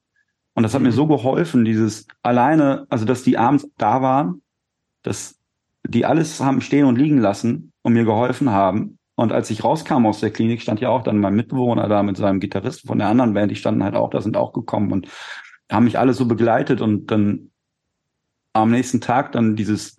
Und 0.56 0.64
das 0.64 0.74
hat 0.74 0.82
mhm. 0.82 0.88
mir 0.88 0.92
so 0.92 1.08
geholfen, 1.08 1.64
dieses 1.64 2.06
alleine, 2.22 2.86
also 2.90 3.06
dass 3.06 3.24
die 3.24 3.38
abends 3.38 3.66
da 3.78 4.02
waren, 4.02 4.42
dass 5.04 5.40
die 5.88 6.06
alles 6.06 6.42
haben 6.42 6.60
stehen 6.60 6.86
und 6.86 6.98
liegen 6.98 7.20
lassen 7.20 7.72
und 7.82 7.94
mir 7.94 8.04
geholfen 8.04 8.50
haben. 8.50 9.00
Und 9.16 9.32
als 9.32 9.50
ich 9.52 9.64
rauskam 9.64 10.06
aus 10.06 10.20
der 10.20 10.32
Klinik, 10.32 10.62
stand 10.62 10.82
ja 10.82 10.90
auch 10.90 11.04
dann 11.04 11.20
mein 11.20 11.36
Mitbewohner 11.36 11.88
da 11.88 12.04
mit 12.04 12.18
seinem 12.18 12.42
Gitarristen 12.42 12.90
von 12.90 13.00
der 13.00 13.08
anderen 13.08 13.34
Band, 13.34 13.52
die 13.52 13.56
standen 13.56 13.86
halt 13.86 13.96
auch 13.96 14.10
da, 14.10 14.20
sind 14.20 14.36
auch 14.36 14.52
gekommen 14.52 14.92
und 14.92 15.08
haben 15.72 15.86
mich 15.86 16.00
alle 16.00 16.14
so 16.14 16.26
begleitet 16.26 16.82
und 16.82 17.08
dann 17.08 17.52
am 18.54 18.72
nächsten 18.72 19.02
Tag 19.02 19.32
dann 19.32 19.56
dieses 19.56 19.98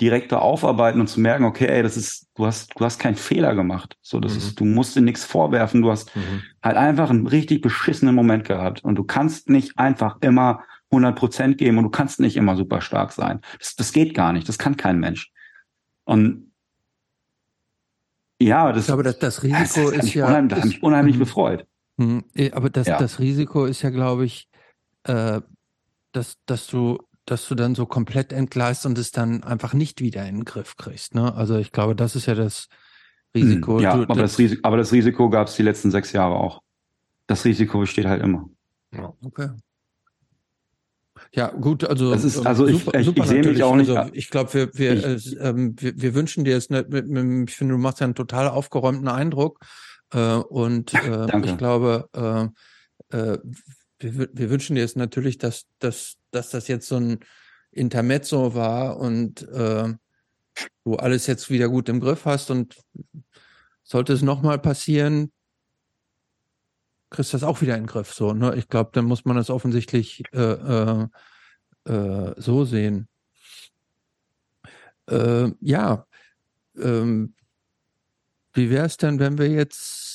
direkte 0.00 0.40
Aufarbeiten 0.40 1.00
und 1.00 1.08
zu 1.08 1.20
merken, 1.20 1.44
okay, 1.44 1.66
ey, 1.66 1.82
das 1.82 1.96
ist, 1.96 2.28
du 2.34 2.46
hast, 2.46 2.72
du 2.78 2.84
hast 2.84 2.98
keinen 2.98 3.16
Fehler 3.16 3.54
gemacht. 3.54 3.98
So, 4.00 4.18
das 4.18 4.32
mhm. 4.32 4.38
ist, 4.38 4.60
du 4.60 4.64
musst 4.64 4.96
dir 4.96 5.02
nichts 5.02 5.24
vorwerfen. 5.24 5.82
Du 5.82 5.90
hast 5.90 6.14
mhm. 6.16 6.42
halt 6.62 6.76
einfach 6.76 7.10
einen 7.10 7.26
richtig 7.26 7.60
beschissenen 7.60 8.14
Moment 8.14 8.46
gehabt 8.46 8.82
und 8.82 8.94
du 8.94 9.04
kannst 9.04 9.50
nicht 9.50 9.78
einfach 9.78 10.16
immer 10.22 10.64
100 10.90 11.16
Prozent 11.16 11.58
geben 11.58 11.78
und 11.78 11.84
du 11.84 11.90
kannst 11.90 12.18
nicht 12.18 12.36
immer 12.36 12.56
super 12.56 12.80
stark 12.80 13.12
sein. 13.12 13.40
Das, 13.58 13.76
das 13.76 13.92
geht 13.92 14.14
gar 14.14 14.32
nicht. 14.32 14.48
Das 14.48 14.58
kann 14.58 14.76
kein 14.76 14.98
Mensch. 14.98 15.30
Und 16.04 16.50
ja, 18.40 18.72
das, 18.72 18.84
ich 18.84 18.86
glaube, 18.86 19.02
das, 19.02 19.18
das 19.18 19.42
Risiko 19.42 19.90
das 19.90 20.06
ist 20.06 20.14
ja, 20.14 20.26
unheimlich, 20.26 20.50
das 20.50 20.58
hat 20.60 20.66
mich 20.66 20.82
unheimlich 20.82 21.16
mhm. 21.16 21.20
befreut. 21.20 21.66
Mhm. 21.98 22.24
Aber 22.52 22.70
das, 22.70 22.86
ja. 22.86 22.98
das 22.98 23.18
Risiko 23.18 23.66
ist 23.66 23.82
ja, 23.82 23.90
glaube 23.90 24.24
ich, 24.24 24.49
äh, 25.04 25.40
dass, 26.12 26.38
dass 26.46 26.66
du 26.66 26.98
dass 27.26 27.46
du 27.46 27.54
dann 27.54 27.76
so 27.76 27.86
komplett 27.86 28.32
entgleist 28.32 28.86
und 28.86 28.98
es 28.98 29.12
dann 29.12 29.44
einfach 29.44 29.72
nicht 29.72 30.00
wieder 30.00 30.26
in 30.26 30.38
den 30.38 30.44
Griff 30.44 30.76
kriegst. 30.76 31.14
Ne? 31.14 31.32
Also 31.34 31.56
ich 31.58 31.70
glaube, 31.70 31.94
das 31.94 32.16
ist 32.16 32.26
ja 32.26 32.34
das 32.34 32.68
Risiko. 33.34 33.76
Hm, 33.76 33.82
ja, 33.82 33.96
du, 33.96 34.02
aber, 34.02 34.14
das, 34.14 34.32
das 34.32 34.38
Risiko 34.38 34.60
aber 34.64 34.76
das 34.76 34.92
Risiko 34.92 35.30
gab 35.30 35.46
es 35.46 35.54
die 35.54 35.62
letzten 35.62 35.90
sechs 35.92 36.12
Jahre 36.12 36.34
auch. 36.34 36.60
Das 37.28 37.44
Risiko 37.44 37.78
besteht 37.78 38.06
halt 38.06 38.22
immer. 38.22 38.48
Ja, 38.92 39.12
okay. 39.22 39.50
Ja, 41.32 41.48
gut, 41.48 41.84
also, 41.84 42.10
das 42.10 42.24
ist, 42.24 42.44
also 42.44 42.66
super, 42.66 42.98
ich, 42.98 43.06
ich, 43.06 43.16
ich 43.16 43.24
sehe 43.26 43.44
mich 43.44 43.62
auch 43.62 43.76
nicht. 43.76 43.90
Also 43.90 44.12
ich 44.14 44.30
glaube, 44.30 44.52
wir, 44.52 44.74
wir, 44.74 45.14
ich, 45.14 45.38
äh, 45.38 45.48
ähm, 45.48 45.76
wir, 45.78 45.92
wir, 45.94 46.14
wünschen 46.14 46.44
dir 46.44 46.56
es, 46.56 46.70
nicht 46.70 46.88
mit, 46.88 47.06
ich 47.48 47.54
finde, 47.54 47.74
du 47.74 47.78
machst 47.78 48.00
ja 48.00 48.04
einen 48.04 48.16
total 48.16 48.48
aufgeräumten 48.48 49.06
Eindruck. 49.06 49.60
Äh, 50.12 50.34
und 50.34 50.92
äh, 50.94 51.44
ich 51.44 51.56
glaube, 51.56 52.08
äh, 53.12 53.16
äh, 53.16 53.38
wir, 54.00 54.28
wir 54.32 54.50
wünschen 54.50 54.76
dir 54.76 54.84
es 54.84 54.96
natürlich, 54.96 55.38
dass, 55.38 55.66
dass, 55.78 56.16
dass 56.30 56.50
das 56.50 56.68
jetzt 56.68 56.88
so 56.88 56.96
ein 56.96 57.20
Intermezzo 57.70 58.54
war 58.54 58.98
und 58.98 59.42
äh, 59.48 59.94
du 60.84 60.96
alles 60.96 61.26
jetzt 61.26 61.50
wieder 61.50 61.68
gut 61.68 61.88
im 61.88 62.00
Griff 62.00 62.24
hast 62.24 62.50
und 62.50 62.76
sollte 63.82 64.12
es 64.12 64.22
nochmal 64.22 64.58
passieren, 64.58 65.32
kriegst 67.10 67.32
du 67.32 67.36
das 67.36 67.44
auch 67.44 67.60
wieder 67.60 67.76
in 67.76 67.82
den 67.82 67.86
Griff. 67.86 68.12
So, 68.12 68.32
ne? 68.32 68.54
Ich 68.56 68.68
glaube, 68.68 68.90
dann 68.92 69.04
muss 69.04 69.24
man 69.24 69.36
das 69.36 69.50
offensichtlich 69.50 70.22
äh, 70.32 70.38
äh, 70.38 71.06
äh, 71.84 72.34
so 72.36 72.64
sehen. 72.64 73.08
Äh, 75.08 75.50
ja, 75.60 76.06
ähm, 76.76 77.34
wie 78.52 78.70
wäre 78.70 78.86
es 78.86 78.96
denn, 78.96 79.18
wenn 79.18 79.38
wir 79.38 79.48
jetzt 79.48 80.09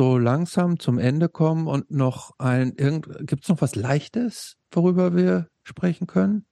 so 0.00 0.16
langsam 0.16 0.78
zum 0.78 0.98
Ende 0.98 1.28
kommen 1.28 1.66
und 1.66 1.90
noch 1.90 2.32
ein, 2.38 2.74
gibt 3.20 3.42
es 3.42 3.50
noch 3.50 3.60
was 3.60 3.74
Leichtes, 3.74 4.56
worüber 4.72 5.14
wir 5.14 5.50
sprechen 5.62 6.06
können? 6.06 6.46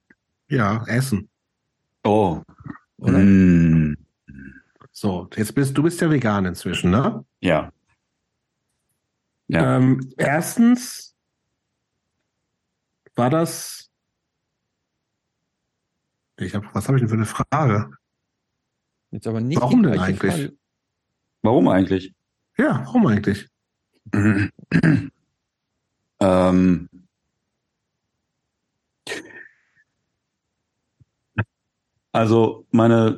Ja, 0.49 0.83
Essen. 0.85 1.31
Oh. 2.03 2.43
Oder? 2.97 3.17
Mm. 3.17 3.97
So, 4.91 5.27
jetzt 5.35 5.55
bist 5.55 5.75
du 5.75 5.81
bist 5.81 5.99
ja 5.99 6.11
vegan 6.11 6.45
inzwischen, 6.45 6.91
ne? 6.91 7.25
Ja. 7.39 7.71
ja. 9.47 9.77
Ähm, 9.77 10.13
erstens 10.15 11.15
war 13.15 13.31
das. 13.31 13.89
Ich 16.37 16.53
hab, 16.53 16.75
was 16.75 16.87
habe 16.87 16.99
ich 16.99 17.01
denn 17.01 17.09
für 17.09 17.15
eine 17.15 17.25
Frage? 17.25 17.97
Jetzt 19.09 19.25
aber 19.25 19.41
nicht. 19.41 19.59
Warum 19.59 19.81
denn 19.81 19.97
eigentlich? 19.97 20.33
Frage. 20.33 20.57
Warum 21.41 21.67
eigentlich? 21.67 22.13
Ja, 22.59 22.83
warum 22.85 23.07
eigentlich? 23.07 23.47
ähm, 26.19 26.89
also 32.11 32.65
meine 32.71 33.17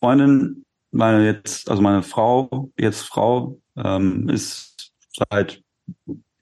Freundin, 0.00 0.64
meine 0.90 1.26
jetzt, 1.26 1.70
also 1.70 1.82
meine 1.82 2.02
Frau, 2.02 2.70
jetzt 2.78 3.02
Frau, 3.02 3.60
ähm, 3.76 4.30
ist 4.30 4.94
seit 5.12 5.62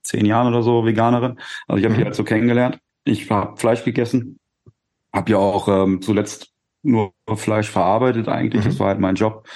zehn 0.05 0.25
Jahren 0.25 0.47
oder 0.47 0.63
so 0.63 0.87
Veganerin. 0.87 1.41
Also 1.67 1.81
ich 1.81 1.85
habe 1.85 1.95
mhm. 1.95 1.99
die 1.99 2.05
halt 2.05 2.15
so 2.15 2.23
kennengelernt. 2.23 2.79
Ich 3.03 3.29
habe 3.29 3.57
Fleisch 3.57 3.83
gegessen, 3.83 4.39
habe 5.13 5.33
ja 5.33 5.39
auch 5.39 5.67
ähm, 5.67 6.01
zuletzt 6.01 6.53
nur 6.83 7.13
Fleisch 7.35 7.71
verarbeitet 7.71 8.29
eigentlich. 8.29 8.65
Mhm. 8.65 8.69
Das 8.69 8.79
war 8.79 8.87
halt 8.87 9.01
mein 9.01 9.17
Job. 9.17 9.49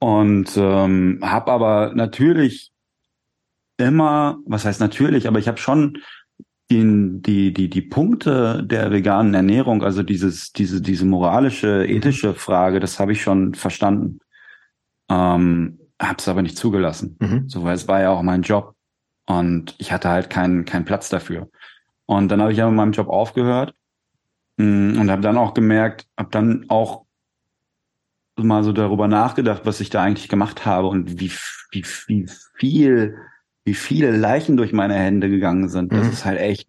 Und 0.00 0.56
ähm, 0.56 1.18
habe 1.22 1.50
aber 1.50 1.92
natürlich 1.94 2.72
immer, 3.78 4.38
was 4.46 4.64
heißt 4.64 4.80
natürlich, 4.80 5.26
aber 5.26 5.38
ich 5.38 5.48
habe 5.48 5.58
schon 5.58 5.98
die, 6.70 7.20
die, 7.22 7.52
die, 7.52 7.70
die 7.70 7.82
Punkte 7.82 8.62
der 8.64 8.90
veganen 8.90 9.34
Ernährung, 9.34 9.82
also 9.82 10.02
dieses, 10.02 10.52
diese, 10.52 10.82
diese 10.82 11.06
moralische, 11.06 11.86
ethische 11.86 12.34
Frage, 12.34 12.78
das 12.78 13.00
habe 13.00 13.12
ich 13.12 13.22
schon 13.22 13.54
verstanden. 13.54 14.20
Ähm, 15.08 15.78
habe 16.00 16.16
es 16.18 16.28
aber 16.28 16.42
nicht 16.42 16.56
zugelassen. 16.56 17.16
Mhm. 17.20 17.48
So, 17.48 17.64
weil 17.64 17.74
es 17.74 17.88
war 17.88 18.00
ja 18.00 18.10
auch 18.10 18.22
mein 18.22 18.42
Job. 18.42 18.74
Und 19.26 19.74
ich 19.78 19.92
hatte 19.92 20.08
halt 20.08 20.30
keinen 20.30 20.64
keinen 20.64 20.84
Platz 20.84 21.08
dafür. 21.08 21.50
Und 22.06 22.28
dann 22.28 22.40
habe 22.40 22.52
ich 22.52 22.58
ja 22.58 22.66
mit 22.66 22.76
meinem 22.76 22.92
Job 22.92 23.08
aufgehört 23.08 23.74
mm, 24.56 24.98
und 24.98 25.10
habe 25.10 25.20
dann 25.20 25.36
auch 25.36 25.52
gemerkt, 25.52 26.06
habe 26.16 26.30
dann 26.30 26.64
auch 26.68 27.04
mal 28.44 28.64
so 28.64 28.72
darüber 28.72 29.08
nachgedacht, 29.08 29.62
was 29.64 29.80
ich 29.80 29.90
da 29.90 30.02
eigentlich 30.02 30.28
gemacht 30.28 30.64
habe 30.66 30.88
und 30.88 31.20
wie, 31.20 31.30
wie, 31.70 31.84
wie 32.06 32.26
viel, 32.54 33.16
wie 33.64 33.74
viele 33.74 34.10
Leichen 34.10 34.56
durch 34.56 34.72
meine 34.72 34.94
Hände 34.94 35.28
gegangen 35.28 35.68
sind. 35.68 35.92
Das 35.92 36.06
mhm. 36.06 36.12
ist 36.12 36.24
halt 36.24 36.40
echt 36.40 36.68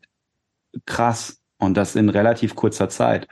krass. 0.85 1.37
Und 1.61 1.75
das 1.75 1.95
in 1.95 2.07
relativ 2.09 2.55
kurzer 2.55 2.87
Zeit. 2.87 3.27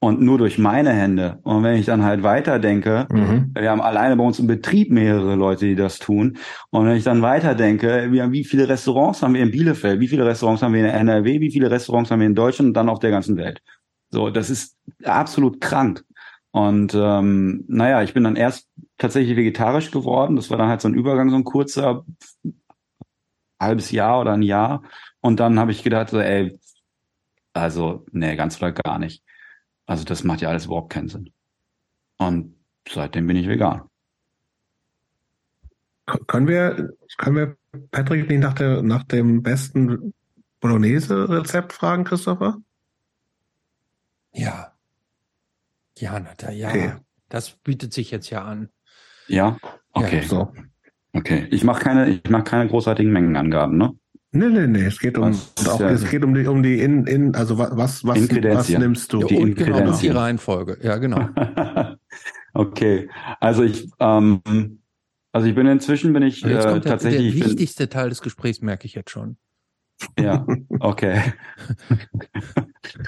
Und 0.00 0.20
nur 0.20 0.38
durch 0.38 0.58
meine 0.58 0.92
Hände. 0.92 1.40
Und 1.42 1.64
wenn 1.64 1.74
ich 1.74 1.86
dann 1.86 2.04
halt 2.04 2.22
weiterdenke, 2.22 3.08
mhm. 3.10 3.50
wir 3.52 3.68
haben 3.68 3.80
alleine 3.80 4.16
bei 4.16 4.22
uns 4.22 4.38
im 4.38 4.46
Betrieb 4.46 4.92
mehrere 4.92 5.34
Leute, 5.34 5.66
die 5.66 5.74
das 5.74 5.98
tun. 5.98 6.38
Und 6.70 6.86
wenn 6.86 6.96
ich 6.96 7.02
dann 7.02 7.20
weiterdenke, 7.20 8.12
wir 8.12 8.22
haben, 8.22 8.32
wie 8.32 8.44
viele 8.44 8.68
Restaurants 8.68 9.22
haben 9.22 9.34
wir 9.34 9.42
in 9.42 9.50
Bielefeld, 9.50 9.98
wie 9.98 10.06
viele 10.06 10.24
Restaurants 10.24 10.62
haben 10.62 10.72
wir 10.72 10.80
in 10.80 10.86
der 10.86 10.94
NRW, 10.94 11.40
wie 11.40 11.50
viele 11.50 11.68
Restaurants 11.68 12.12
haben 12.12 12.20
wir 12.20 12.28
in 12.28 12.36
Deutschland 12.36 12.68
und 12.68 12.74
dann 12.74 12.88
auf 12.88 13.00
der 13.00 13.10
ganzen 13.10 13.36
Welt. 13.36 13.60
So, 14.10 14.30
das 14.30 14.50
ist 14.50 14.76
absolut 15.02 15.60
krank. 15.60 16.04
Und 16.58 16.92
ähm, 16.92 17.64
naja, 17.68 18.02
ich 18.02 18.14
bin 18.14 18.24
dann 18.24 18.34
erst 18.34 18.68
tatsächlich 18.96 19.36
vegetarisch 19.36 19.92
geworden. 19.92 20.34
Das 20.34 20.50
war 20.50 20.58
dann 20.58 20.68
halt 20.68 20.80
so 20.80 20.88
ein 20.88 20.94
Übergang, 20.94 21.30
so 21.30 21.36
ein 21.36 21.44
kurzer 21.44 22.04
halbes 23.60 23.92
Jahr 23.92 24.20
oder 24.20 24.32
ein 24.32 24.42
Jahr. 24.42 24.82
Und 25.20 25.38
dann 25.38 25.60
habe 25.60 25.70
ich 25.70 25.84
gedacht, 25.84 26.08
so, 26.08 26.18
ey, 26.18 26.58
also, 27.52 28.04
nee, 28.10 28.34
ganz 28.34 28.56
oder 28.56 28.72
gar 28.72 28.98
nicht. 28.98 29.22
Also 29.86 30.02
das 30.02 30.24
macht 30.24 30.40
ja 30.40 30.48
alles 30.48 30.66
überhaupt 30.66 30.90
keinen 30.90 31.08
Sinn. 31.08 31.32
Und 32.16 32.56
seitdem 32.88 33.28
bin 33.28 33.36
ich 33.36 33.46
vegan. 33.46 33.82
Können 36.26 36.48
wir, 36.48 36.92
können 37.18 37.36
wir 37.36 37.56
Patrick 37.92 38.28
nicht 38.28 38.40
nach, 38.40 38.54
der, 38.54 38.82
nach 38.82 39.04
dem 39.04 39.44
besten 39.44 40.12
Bolognese-Rezept 40.58 41.72
fragen, 41.72 42.02
Christopher? 42.02 42.60
Ja. 44.32 44.67
Ja, 46.00 46.20
Nata, 46.20 46.50
ja. 46.50 46.68
Okay. 46.68 46.92
Das 47.28 47.50
bietet 47.50 47.92
sich 47.92 48.10
jetzt 48.10 48.30
ja 48.30 48.44
an. 48.44 48.70
Ja, 49.26 49.58
okay. 49.92 50.20
Ja, 50.22 50.28
so. 50.28 50.52
Okay. 51.12 51.46
Ich 51.50 51.64
mache 51.64 51.82
keine, 51.82 52.08
ich 52.08 52.30
mache 52.30 52.44
keine 52.44 52.68
großartigen 52.68 53.12
Mengenangaben, 53.12 53.76
ne? 53.76 53.92
Nee, 54.30 54.48
nee, 54.48 54.66
nee. 54.66 54.84
Es 54.84 54.98
geht 54.98 55.16
um, 55.16 55.32
auch, 55.32 55.80
ja, 55.80 55.90
es 55.90 56.08
geht 56.08 56.22
um 56.22 56.34
die, 56.34 56.46
um 56.46 56.62
die 56.62 56.80
in, 56.80 57.06
in, 57.06 57.34
also 57.34 57.58
was, 57.58 58.04
was, 58.04 58.04
was 58.04 58.68
nimmst 58.68 59.12
du? 59.12 59.24
Die 59.24 59.36
und 59.36 59.54
genau, 59.56 59.90
die 59.90 60.08
Reihenfolge. 60.08 60.78
Ja, 60.82 60.96
genau. 60.98 61.28
okay. 62.54 63.08
Also 63.40 63.62
ich, 63.62 63.90
ähm, 63.98 64.42
also 65.32 65.48
ich 65.48 65.54
bin 65.54 65.66
inzwischen 65.66 66.12
bin 66.12 66.22
ich 66.22 66.42
jetzt 66.42 66.66
äh, 66.66 66.80
tatsächlich 66.80 67.32
der, 67.32 67.40
der 67.40 67.50
wichtigste 67.50 67.84
bin, 67.84 67.90
Teil 67.90 68.08
des 68.10 68.20
Gesprächs 68.20 68.60
merke 68.60 68.86
ich 68.86 68.94
jetzt 68.94 69.10
schon. 69.10 69.38
Ja, 70.18 70.46
okay. 70.78 71.32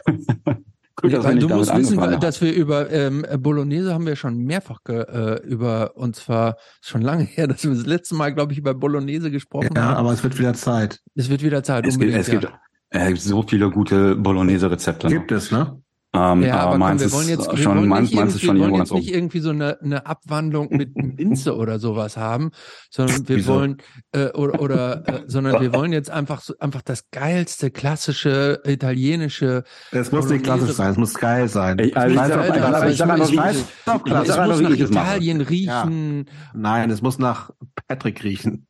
Weil 1.02 1.38
du 1.38 1.48
musst 1.48 1.74
wissen, 1.74 2.20
dass 2.20 2.40
wir 2.40 2.52
über 2.52 2.90
ähm, 2.90 3.24
Bolognese 3.38 3.94
haben 3.94 4.06
wir 4.06 4.16
schon 4.16 4.38
mehrfach 4.38 4.82
ge, 4.84 5.00
äh, 5.00 5.40
über, 5.46 5.96
und 5.96 6.16
zwar 6.16 6.56
schon 6.80 7.02
lange 7.02 7.24
her, 7.34 7.46
dass 7.46 7.64
wir 7.64 7.70
das 7.70 7.86
letzte 7.86 8.14
Mal, 8.14 8.34
glaube 8.34 8.52
ich, 8.52 8.58
über 8.58 8.74
Bolognese 8.74 9.30
gesprochen 9.30 9.70
ja, 9.74 9.82
haben. 9.82 9.92
Ja, 9.92 9.98
aber 9.98 10.12
es 10.12 10.22
wird 10.22 10.38
wieder 10.38 10.54
Zeit. 10.54 11.00
Es 11.14 11.28
wird 11.28 11.42
wieder 11.42 11.62
Zeit. 11.62 11.86
Es 11.86 11.98
gibt, 11.98 12.14
es 12.14 12.30
gibt 12.30 12.48
äh, 12.90 13.14
so 13.16 13.42
viele 13.42 13.70
gute 13.70 14.16
Bolognese-Rezepte. 14.16 15.08
Gibt 15.08 15.32
es, 15.32 15.50
ne? 15.50 15.80
Ähm, 16.12 16.42
ja, 16.42 16.56
aber, 16.56 16.74
aber 16.74 16.88
komm, 16.88 17.00
wir 17.00 17.12
wollen 17.12 17.28
jetzt 17.28 17.58
schon, 17.58 17.80
wir 17.82 17.86
meins, 17.86 18.12
meins 18.12 18.34
ist 18.34 18.42
schon 18.42 18.56
wir 18.56 18.62
wollen 18.62 18.74
jetzt 18.74 18.92
nicht 18.92 19.14
irgendwie 19.14 19.38
so 19.38 19.50
eine, 19.50 19.80
eine 19.80 20.06
Abwandlung 20.06 20.68
mit 20.76 20.96
Minze 20.96 21.54
oder 21.54 21.78
sowas 21.78 22.16
haben, 22.16 22.50
sondern 22.90 23.28
wir 23.28 23.36
Wieso? 23.36 23.54
wollen 23.54 23.76
äh, 24.10 24.30
oder, 24.30 24.60
oder 24.60 25.08
äh, 25.08 25.22
sondern 25.28 25.60
wir 25.60 25.72
wollen 25.72 25.92
jetzt 25.92 26.10
einfach 26.10 26.40
so, 26.40 26.54
einfach 26.58 26.82
das 26.82 27.10
geilste 27.12 27.70
klassische 27.70 28.60
italienische. 28.64 29.62
Es 29.92 30.10
muss 30.10 30.28
nicht 30.28 30.42
klassisch 30.42 30.72
sein, 30.72 30.90
es 30.90 30.96
muss 30.96 31.14
geil 31.14 31.48
sein. 31.48 31.78
Ich, 31.78 31.96
also, 31.96 32.12
ich, 32.12 32.20
ich, 32.20 32.90
ich, 32.90 32.96
sag, 32.96 33.18
ich, 33.20 33.36
weiß, 33.36 33.64
doch, 33.86 34.02
klar, 34.02 34.22
es 34.22 34.36
muss 34.36 34.60
nach 34.60 34.70
Italien 34.70 35.40
riechen. 35.40 36.26
Ja. 36.26 36.32
Nein, 36.54 36.90
es 36.90 37.02
muss 37.02 37.20
nach 37.20 37.50
Patrick 37.86 38.24
riechen. 38.24 38.66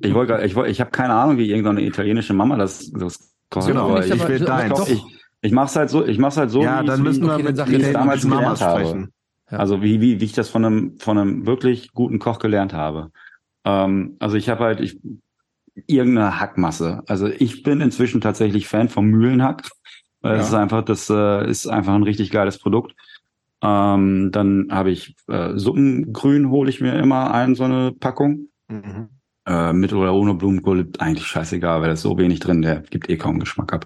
Ich 0.00 0.14
wollte, 0.14 0.40
ich 0.44 0.54
wollte, 0.54 0.70
ich 0.70 0.80
habe 0.80 0.90
keine 0.90 1.14
Ahnung, 1.14 1.36
wie 1.36 1.50
irgendeine 1.50 1.82
italienische 1.82 2.32
Mama 2.32 2.56
das, 2.56 2.90
das 2.92 3.34
kocht. 3.50 3.66
Genau, 3.66 3.98
ich, 3.98 4.10
ich 4.10 4.28
will 4.28 4.38
deins. 4.38 4.88
Ich, 4.88 5.02
ich 5.40 5.52
mach's 5.52 5.76
halt 5.76 5.90
so, 5.90 6.04
ich 6.04 6.18
mach's 6.18 6.36
halt 6.36 6.50
so, 6.50 6.62
ja, 6.62 6.82
wie, 6.82 6.86
dann 6.86 7.02
müssen 7.02 7.26
wir 7.26 7.38
mit 7.38 7.58
ich 7.58 7.92
damals 7.92 8.22
gelernt 8.22 8.60
habe. 8.60 9.08
Ja. 9.50 9.58
Also 9.58 9.82
wie, 9.82 10.00
wie, 10.00 10.20
wie 10.20 10.24
ich 10.24 10.32
das 10.32 10.48
von 10.48 10.64
einem, 10.64 10.98
von 10.98 11.18
einem 11.18 11.46
wirklich 11.46 11.92
guten 11.92 12.18
Koch 12.18 12.38
gelernt 12.38 12.72
habe. 12.72 13.10
Ähm, 13.64 14.16
also 14.18 14.36
ich 14.36 14.48
habe 14.48 14.64
halt, 14.64 14.80
ich, 14.80 14.98
irgendeine 15.86 16.40
Hackmasse. 16.40 17.02
Also 17.06 17.28
ich 17.28 17.62
bin 17.62 17.80
inzwischen 17.80 18.20
tatsächlich 18.20 18.66
Fan 18.66 18.88
vom 18.88 19.06
Mühlenhack. 19.06 19.68
Weil 20.22 20.36
ja. 20.36 20.40
es 20.40 20.48
ist 20.48 20.54
einfach, 20.54 20.82
das 20.82 21.10
äh, 21.10 21.48
ist 21.48 21.66
einfach 21.66 21.94
ein 21.94 22.02
richtig 22.02 22.30
geiles 22.30 22.58
Produkt. 22.58 22.94
Ähm, 23.62 24.30
dann 24.32 24.68
habe 24.70 24.90
ich 24.90 25.14
äh, 25.28 25.52
Suppengrün, 25.54 26.50
hole 26.50 26.70
ich 26.70 26.80
mir 26.80 26.94
immer 26.94 27.32
ein, 27.32 27.54
so 27.54 27.64
eine 27.64 27.92
Packung. 27.92 28.48
Mhm. 28.68 29.10
Äh, 29.46 29.72
mit 29.72 29.92
oder 29.92 30.12
ohne 30.14 30.34
Blumenkohl, 30.34 30.88
eigentlich 30.98 31.26
scheißegal, 31.26 31.80
weil 31.80 31.88
da 31.88 31.92
ist 31.92 32.02
so 32.02 32.18
wenig 32.18 32.40
drin, 32.40 32.62
der 32.62 32.80
gibt 32.80 33.08
eh 33.08 33.16
kaum 33.16 33.38
Geschmack 33.38 33.72
ab 33.72 33.84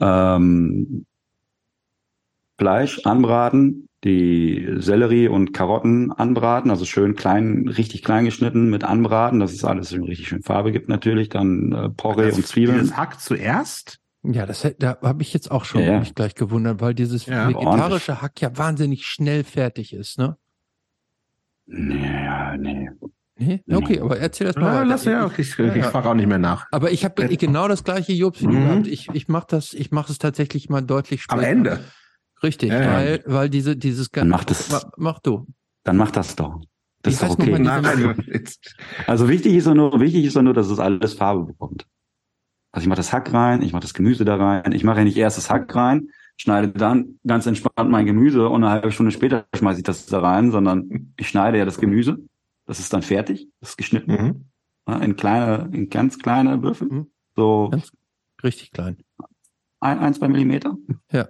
ähm, 0.00 1.06
Fleisch 2.58 3.00
anbraten, 3.04 3.88
die 4.04 4.66
Sellerie 4.76 5.28
und 5.28 5.52
Karotten 5.52 6.12
anbraten, 6.12 6.70
also 6.70 6.84
schön 6.84 7.16
klein, 7.16 7.68
richtig 7.68 8.02
klein 8.02 8.24
geschnitten 8.24 8.70
mit 8.70 8.84
anbraten, 8.84 9.40
dass 9.40 9.52
es 9.52 9.64
alles 9.64 9.90
schön, 9.90 10.04
richtig 10.04 10.28
schön 10.28 10.42
Farbe 10.42 10.72
gibt 10.72 10.88
natürlich, 10.88 11.28
dann 11.28 11.72
äh, 11.72 11.88
Porree 11.90 12.32
und 12.32 12.46
Zwiebeln. 12.46 12.78
Das 12.78 12.96
Hack 12.96 13.20
zuerst? 13.20 13.98
Ja, 14.22 14.46
das 14.46 14.66
da 14.78 14.98
habe 15.02 15.22
ich 15.22 15.32
jetzt 15.32 15.50
auch 15.50 15.64
schon 15.64 15.82
ja, 15.82 16.00
mich 16.00 16.14
gleich 16.14 16.34
gewundert, 16.34 16.80
weil 16.80 16.94
dieses 16.94 17.26
ja, 17.26 17.48
vegetarische. 17.48 18.22
Hack 18.22 18.40
ja 18.40 18.56
wahnsinnig 18.56 19.06
schnell 19.06 19.44
fertig 19.44 19.92
ist, 19.92 20.18
ne? 20.18 20.36
Nee, 21.66 22.24
ja, 22.24 22.56
nee. 22.56 22.90
Nee? 23.38 23.62
Okay, 23.70 24.00
aber 24.00 24.18
erzähl 24.18 24.46
das 24.46 24.56
mal. 24.56 24.74
Ja, 24.74 24.82
lass 24.82 25.04
ja, 25.04 25.26
ich, 25.26 25.38
ich, 25.38 25.58
ich, 25.58 25.76
ich 25.76 25.84
frage 25.84 26.08
auch 26.08 26.14
nicht 26.14 26.26
mehr 26.26 26.38
nach. 26.38 26.66
Aber 26.70 26.90
ich 26.90 27.04
habe 27.04 27.28
genau 27.36 27.68
das 27.68 27.84
gleiche 27.84 28.12
Jobs 28.12 28.40
wie 28.40 28.46
du 28.46 28.52
mhm. 28.52 28.68
gehabt. 28.68 28.86
Ich, 28.86 29.08
ich 29.12 29.28
mache 29.28 29.46
das, 29.50 29.74
ich 29.74 29.90
mache 29.90 30.10
es 30.10 30.18
tatsächlich 30.18 30.70
mal 30.70 30.80
deutlich 30.80 31.22
später. 31.22 31.38
Am 31.38 31.44
Ende. 31.44 31.80
Richtig, 32.42 32.70
ja, 32.70 32.94
weil, 32.94 33.22
weil 33.26 33.50
diese, 33.50 33.76
dieses 33.76 34.10
Dann 34.10 34.28
mach 34.28 34.44
das. 34.44 34.86
Mach, 34.96 35.18
du. 35.20 35.46
Dann 35.84 35.96
mach 35.96 36.10
das 36.10 36.34
doch. 36.34 36.60
Das 37.02 37.14
ist 37.14 37.22
doch 37.22 37.30
okay. 37.30 37.58
Nein, 37.58 38.14
also 39.06 39.28
wichtig 39.28 39.54
ist 39.54 39.66
doch 39.66 39.74
nur, 39.74 40.00
wichtig 40.00 40.24
ist 40.24 40.36
doch 40.36 40.42
nur, 40.42 40.54
dass 40.54 40.68
es 40.68 40.78
alles 40.78 41.14
Farbe 41.14 41.44
bekommt. 41.44 41.86
Also 42.72 42.84
ich 42.84 42.88
mache 42.88 42.96
das 42.96 43.12
Hack 43.12 43.32
rein, 43.32 43.62
ich 43.62 43.72
mache 43.72 43.82
das 43.82 43.94
Gemüse 43.94 44.24
da 44.24 44.36
rein. 44.36 44.72
Ich 44.72 44.82
mache 44.82 44.98
ja 44.98 45.04
nicht 45.04 45.16
erst 45.16 45.38
das 45.38 45.50
Hack 45.50 45.74
rein, 45.74 46.08
schneide 46.36 46.68
dann 46.68 47.18
ganz 47.26 47.46
entspannt 47.46 47.90
mein 47.90 48.06
Gemüse 48.06 48.48
und 48.48 48.64
eine 48.64 48.72
halbe 48.72 48.92
Stunde 48.92 49.12
später 49.12 49.46
schmeiße 49.54 49.80
ich 49.80 49.84
das 49.84 50.06
da 50.06 50.20
rein, 50.20 50.50
sondern 50.50 51.12
ich 51.16 51.28
schneide 51.28 51.58
ja 51.58 51.64
das 51.64 51.78
Gemüse 51.78 52.18
das 52.66 52.80
ist 52.80 52.92
dann 52.92 53.02
fertig, 53.02 53.48
das 53.60 53.70
ist 53.70 53.76
geschnitten. 53.76 54.12
Mhm. 54.12 54.44
Ja, 54.88 54.98
in 54.98 55.16
kleine, 55.16 55.70
in 55.72 55.88
ganz 55.88 56.18
kleine 56.18 56.62
Würfel. 56.62 56.88
Mhm. 56.88 57.06
So. 57.34 57.68
Ganz 57.70 57.92
richtig 58.42 58.72
klein. 58.72 58.98
Ein, 59.80 59.98
ein, 59.98 60.14
zwei 60.14 60.28
Millimeter. 60.28 60.76
Ja. 61.10 61.28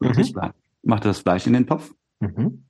Richtig 0.00 0.30
mhm. 0.30 0.38
klein. 0.38 0.52
Macht 0.82 1.04
das 1.04 1.20
Fleisch 1.20 1.46
in 1.46 1.52
den 1.52 1.66
Topf. 1.66 1.92
Mhm. 2.20 2.64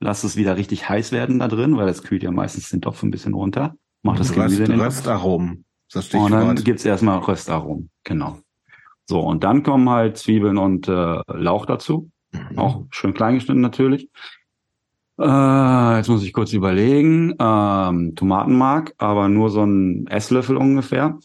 Lass 0.00 0.24
es 0.24 0.36
wieder 0.36 0.56
richtig 0.56 0.88
heiß 0.88 1.12
werden 1.12 1.38
da 1.38 1.48
drin, 1.48 1.76
weil 1.76 1.86
das 1.86 2.02
kühlt 2.02 2.22
ja 2.22 2.30
meistens 2.30 2.70
den 2.70 2.80
Topf 2.80 3.02
ein 3.02 3.10
bisschen 3.10 3.34
runter. 3.34 3.76
Macht 4.02 4.18
das 4.18 4.32
Gemüse 4.32 4.60
Röst, 4.60 4.70
in 4.70 4.76
den 4.76 4.80
Röstaromen. 4.80 5.64
Das 5.92 6.12
und 6.12 6.32
dann 6.32 6.56
gibt's 6.56 6.84
erstmal 6.84 7.18
Röstaromen. 7.18 7.90
Genau. 8.02 8.38
So, 9.06 9.20
und 9.20 9.44
dann 9.44 9.62
kommen 9.62 9.88
halt 9.88 10.16
Zwiebeln 10.16 10.58
und 10.58 10.88
äh, 10.88 11.20
Lauch 11.26 11.66
dazu. 11.66 12.10
Mhm. 12.32 12.58
Auch 12.58 12.86
schön 12.90 13.14
klein 13.14 13.34
geschnitten 13.34 13.60
natürlich. 13.60 14.08
Äh, 15.18 15.96
jetzt 15.96 16.08
muss 16.08 16.24
ich 16.24 16.32
kurz 16.32 16.52
überlegen. 16.52 17.34
Ähm, 17.38 18.14
Tomatenmark, 18.14 18.94
aber 18.98 19.28
nur 19.28 19.50
so 19.50 19.62
ein 19.64 20.06
Esslöffel 20.08 20.56
ungefähr. 20.56 21.18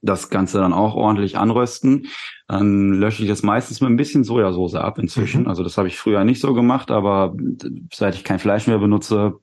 Das 0.00 0.30
Ganze 0.30 0.58
dann 0.58 0.72
auch 0.72 0.96
ordentlich 0.96 1.38
anrösten. 1.38 2.08
Dann 2.48 2.92
lösche 2.94 3.22
ich 3.22 3.28
das 3.28 3.44
meistens 3.44 3.80
mit 3.80 3.90
ein 3.90 3.96
bisschen 3.96 4.24
Sojasauce 4.24 4.74
ab 4.74 4.98
inzwischen. 4.98 5.42
Mhm. 5.42 5.48
Also 5.48 5.62
das 5.62 5.78
habe 5.78 5.88
ich 5.88 5.96
früher 5.96 6.24
nicht 6.24 6.40
so 6.40 6.54
gemacht, 6.54 6.90
aber 6.90 7.34
seit 7.92 8.16
ich 8.16 8.24
kein 8.24 8.40
Fleisch 8.40 8.66
mehr 8.66 8.78
benutze, 8.78 9.34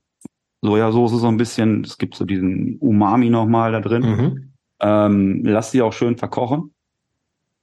Sojasauce 0.61 1.21
so 1.21 1.27
ein 1.27 1.37
bisschen. 1.37 1.83
Es 1.85 1.97
gibt 1.97 2.15
so 2.15 2.25
diesen 2.25 2.77
Umami 2.79 3.29
nochmal 3.29 3.71
da 3.71 3.79
drin. 3.79 4.03
Mhm. 4.03 4.53
Ähm, 4.81 5.41
lass 5.45 5.71
die 5.71 5.81
auch 5.81 5.93
schön 5.93 6.17
verkochen. 6.17 6.73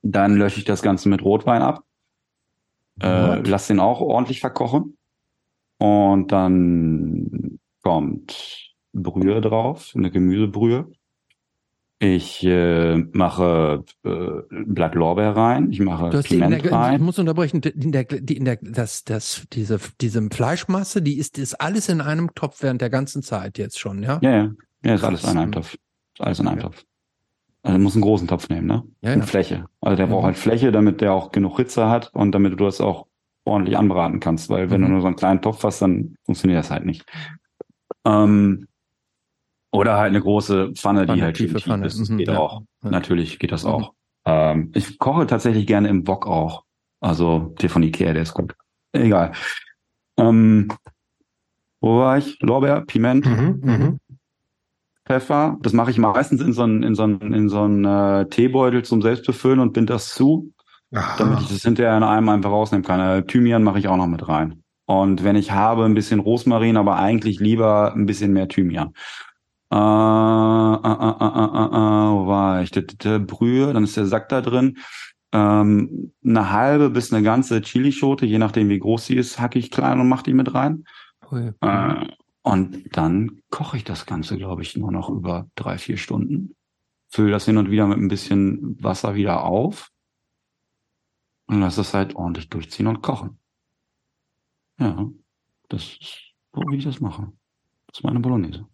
Dann 0.03 0.37
lösche 0.37 0.59
ich 0.59 0.65
das 0.65 0.83
Ganze 0.83 1.09
mit 1.09 1.23
Rotwein 1.23 1.63
ab. 1.63 1.85
Äh, 3.01 3.41
lass 3.41 3.67
den 3.67 3.81
auch 3.81 4.01
ordentlich 4.01 4.41
verkochen. 4.41 4.96
Und 5.79 6.33
dann 6.33 7.59
kommt 7.83 8.75
Brühe 8.93 9.41
drauf, 9.41 9.93
eine 9.95 10.11
Gemüsebrühe. 10.11 10.91
Ich 11.99 12.45
äh, 12.45 12.97
mache 12.97 13.85
äh, 14.05 14.43
Blatt 14.51 14.95
Lorbeer 14.95 15.31
rein, 15.31 15.71
ich 15.71 15.81
mache 15.81 16.11
Piment 16.21 16.63
der, 16.63 16.73
rein. 16.73 16.97
Ich 16.97 17.01
muss 17.01 17.19
unterbrechen, 17.19 17.63
in 17.63 17.91
der, 17.91 18.11
in 18.11 18.45
der, 18.45 18.59
das, 18.61 19.05
das, 19.05 19.47
diese, 19.53 19.79
diese 20.03 20.21
Fleischmasse, 20.31 21.01
die 21.01 21.17
ist, 21.17 21.39
ist 21.39 21.55
alles 21.55 21.89
in 21.89 22.03
einem 22.03 22.35
Topf 22.35 22.63
während 22.63 22.83
der 22.83 22.91
ganzen 22.91 23.23
Zeit 23.23 23.57
jetzt 23.57 23.79
schon, 23.79 24.03
ja? 24.03 24.19
Ja, 24.21 24.31
ja, 24.31 24.51
ja 24.85 24.95
ist 24.95 25.05
alles 25.05 25.25
in 25.25 25.39
einem 25.39 25.53
Topf. 25.53 25.73
Ist 25.73 26.21
alles 26.21 26.39
in 26.39 26.49
einem 26.49 26.59
ja. 26.59 26.65
Topf. 26.65 26.85
Also 27.63 27.79
muss 27.79 27.95
einen 27.95 28.03
großen 28.03 28.29
Topf 28.29 28.51
nehmen, 28.51 28.67
ne? 28.67 28.85
Ja, 29.01 29.17
ja. 29.17 29.23
Fläche. 29.23 29.65
Also 29.81 29.97
der 29.97 30.07
mhm. 30.07 30.11
braucht 30.11 30.25
halt 30.25 30.37
Fläche, 30.37 30.73
damit 30.73 31.01
der 31.01 31.15
auch 31.15 31.33
genug 31.33 31.57
Hitze 31.57 31.89
hat 31.89 32.13
und 32.13 32.33
damit 32.33 32.53
du 32.53 32.57
das 32.57 32.83
auch 32.83 33.07
ordentlich 33.47 33.79
anbraten 33.79 34.21
kannst, 34.21 34.51
weil 34.51 34.71
wenn 34.71 34.81
mhm. 34.81 34.87
du 34.87 34.93
nur 34.93 35.01
so 35.01 35.07
einen 35.07 35.17
kleinen 35.17 35.41
Topf 35.41 35.63
hast, 35.65 35.81
dann 35.81 36.17
funktioniert 36.25 36.59
das 36.59 36.71
halt 36.71 36.85
nicht. 36.85 37.05
Ähm, 38.05 38.67
oder 39.73 39.97
halt 39.97 40.11
eine 40.11 40.21
große 40.21 40.73
Pfanne, 40.75 41.05
Pfanne 41.05 41.15
die 41.15 41.23
halt 41.23 41.37
tiefe 41.37 41.61
Pfanne. 41.61 41.87
ist. 41.87 42.11
Mhm, 42.11 42.19
geht 42.19 42.29
ja. 42.29 42.39
auch. 42.39 42.63
Ja. 42.83 42.91
Natürlich 42.91 43.39
geht 43.39 43.53
das 43.53 43.65
mhm. 43.65 43.71
auch. 43.71 43.93
Ähm, 44.25 44.73
ich 44.75 44.99
koche 44.99 45.27
tatsächlich 45.27 45.67
gerne 45.67 45.89
im 45.89 46.07
Wok 46.07 46.27
auch. 46.27 46.65
Also 47.01 47.55
der 47.61 47.71
von 47.71 47.83
Ikea, 47.83 48.13
der 48.13 48.23
ist 48.23 48.35
gut. 48.35 48.55
Egal. 48.93 49.33
Ähm, 50.17 50.69
wo 51.81 51.99
war 51.99 52.19
ich? 52.19 52.39
Lorbeer, 52.41 52.81
Piment, 52.87 53.27
mhm, 53.27 53.61
mhm. 53.63 54.01
Pfeffer. 55.05 55.57
Das 55.61 55.73
mache 55.73 55.91
ich 55.91 55.99
meistens 55.99 56.41
in 56.41 56.53
so 56.53 56.63
einen, 56.63 56.83
in 56.83 56.95
so 56.95 57.05
einen, 57.05 57.33
in 57.33 57.49
so 57.49 57.63
einen 57.63 57.85
äh, 57.85 58.29
Teebeutel 58.29 58.85
zum 58.85 59.03
Selbstbefüllen 59.03 59.61
und 59.61 59.73
bind 59.73 59.91
das 59.91 60.15
zu. 60.15 60.53
Aha. 60.95 61.17
damit 61.19 61.41
ich 61.41 61.49
das 61.49 61.63
hinterher 61.63 61.97
in 61.97 62.03
einem 62.03 62.29
einfach 62.29 62.51
rausnehmen 62.51 62.85
kann. 62.85 63.01
Äh, 63.01 63.23
Thymian 63.25 63.63
mache 63.63 63.79
ich 63.79 63.89
auch 63.89 63.97
noch 63.97 64.07
mit 64.07 64.29
rein. 64.29 64.63
Und 64.87 65.25
wenn 65.25 65.37
ich 65.37 65.51
habe, 65.51 65.85
ein 65.85 65.95
bisschen 65.95 66.21
Rosmarin, 66.21 66.77
aber 66.77 66.97
eigentlich 66.97 67.41
lieber 67.41 67.93
ein 67.95 68.07
bisschen 68.07 68.33
mehr 68.33 68.49
Thymian. 68.49 68.93
Äh, 69.73 69.77
äh, 69.77 69.79
äh, 69.79 71.15
äh, 71.21 71.49
äh, 71.51 71.67
äh, 71.67 72.11
wo 72.13 72.27
war 72.29 72.63
ich? 72.63 72.71
Brühe, 72.71 73.73
dann 73.73 73.85
ist 73.85 73.97
der 73.97 74.07
Sack 74.07 74.29
da 74.29 74.41
drin. 74.41 74.79
Ähm, 75.33 76.13
eine 76.25 76.53
halbe 76.53 76.91
bis 76.91 77.13
eine 77.13 77.25
ganze 77.25 77.61
Chilischote, 77.61 78.27
je 78.27 78.39
nachdem 78.39 78.69
wie 78.69 78.79
groß 78.79 79.07
sie 79.07 79.17
ist, 79.17 79.41
hacke 79.41 79.59
ich 79.59 79.73
klein 79.73 79.99
und 79.99 80.09
mache 80.09 80.23
die 80.23 80.35
mit 80.35 80.55
rein. 80.55 80.85
Cool. 81.31 81.55
Äh, 81.61 82.07
Und 82.43 82.97
dann 82.97 83.41
koche 83.51 83.77
ich 83.77 83.83
das 83.83 84.07
Ganze, 84.07 84.37
glaube 84.37 84.63
ich, 84.63 84.77
nur 84.77 84.93
noch 84.93 85.11
über 85.11 85.49
drei, 85.57 85.79
vier 85.79 85.97
Stunden. 85.97 86.55
Fülle 87.09 87.33
das 87.33 87.45
hin 87.45 87.57
und 87.57 87.73
wieder 87.73 87.89
mit 87.89 87.99
ein 87.99 88.07
bisschen 88.07 88.77
Wasser 88.81 89.17
wieder 89.17 89.43
auf. 89.43 89.91
Und 91.47 91.61
lasse 91.61 91.81
es 91.81 91.95
halt 91.95 92.17
ordentlich 92.17 92.49
durchziehen 92.49 92.87
und 92.87 93.03
kochen. 93.03 93.39
Ja, 94.79 95.09
das 95.69 95.83
ist 95.83 96.35
so, 96.53 96.63
wie 96.69 96.77
ich 96.77 96.85
das 96.85 97.01
mache. 97.01 97.33
Das 97.87 97.99
ist 97.99 98.05
meine 98.05 98.21
Bolognese. 98.21 98.67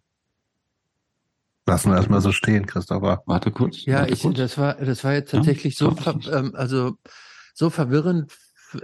Lassen 1.67 1.91
wir 1.91 1.97
erstmal 1.97 2.21
so 2.21 2.33
stehen, 2.33 2.67
Christopher. 2.67 3.23
Warte 3.27 3.53
kurz. 3.53 3.85
Ja, 3.85 4.01
warte 4.01 4.15
ich, 4.15 4.23
kurz. 4.23 4.37
das 4.37 4.59
war, 4.59 4.75
das 4.75 5.05
war 5.05 5.13
jetzt 5.13 5.31
tatsächlich 5.31 5.79
Ja, 5.79 5.91
so, 5.91 5.95
ver, 5.95 6.19
ähm, 6.33 6.53
also 6.55 6.97
so 7.55 7.71
verwirrend 7.71 8.33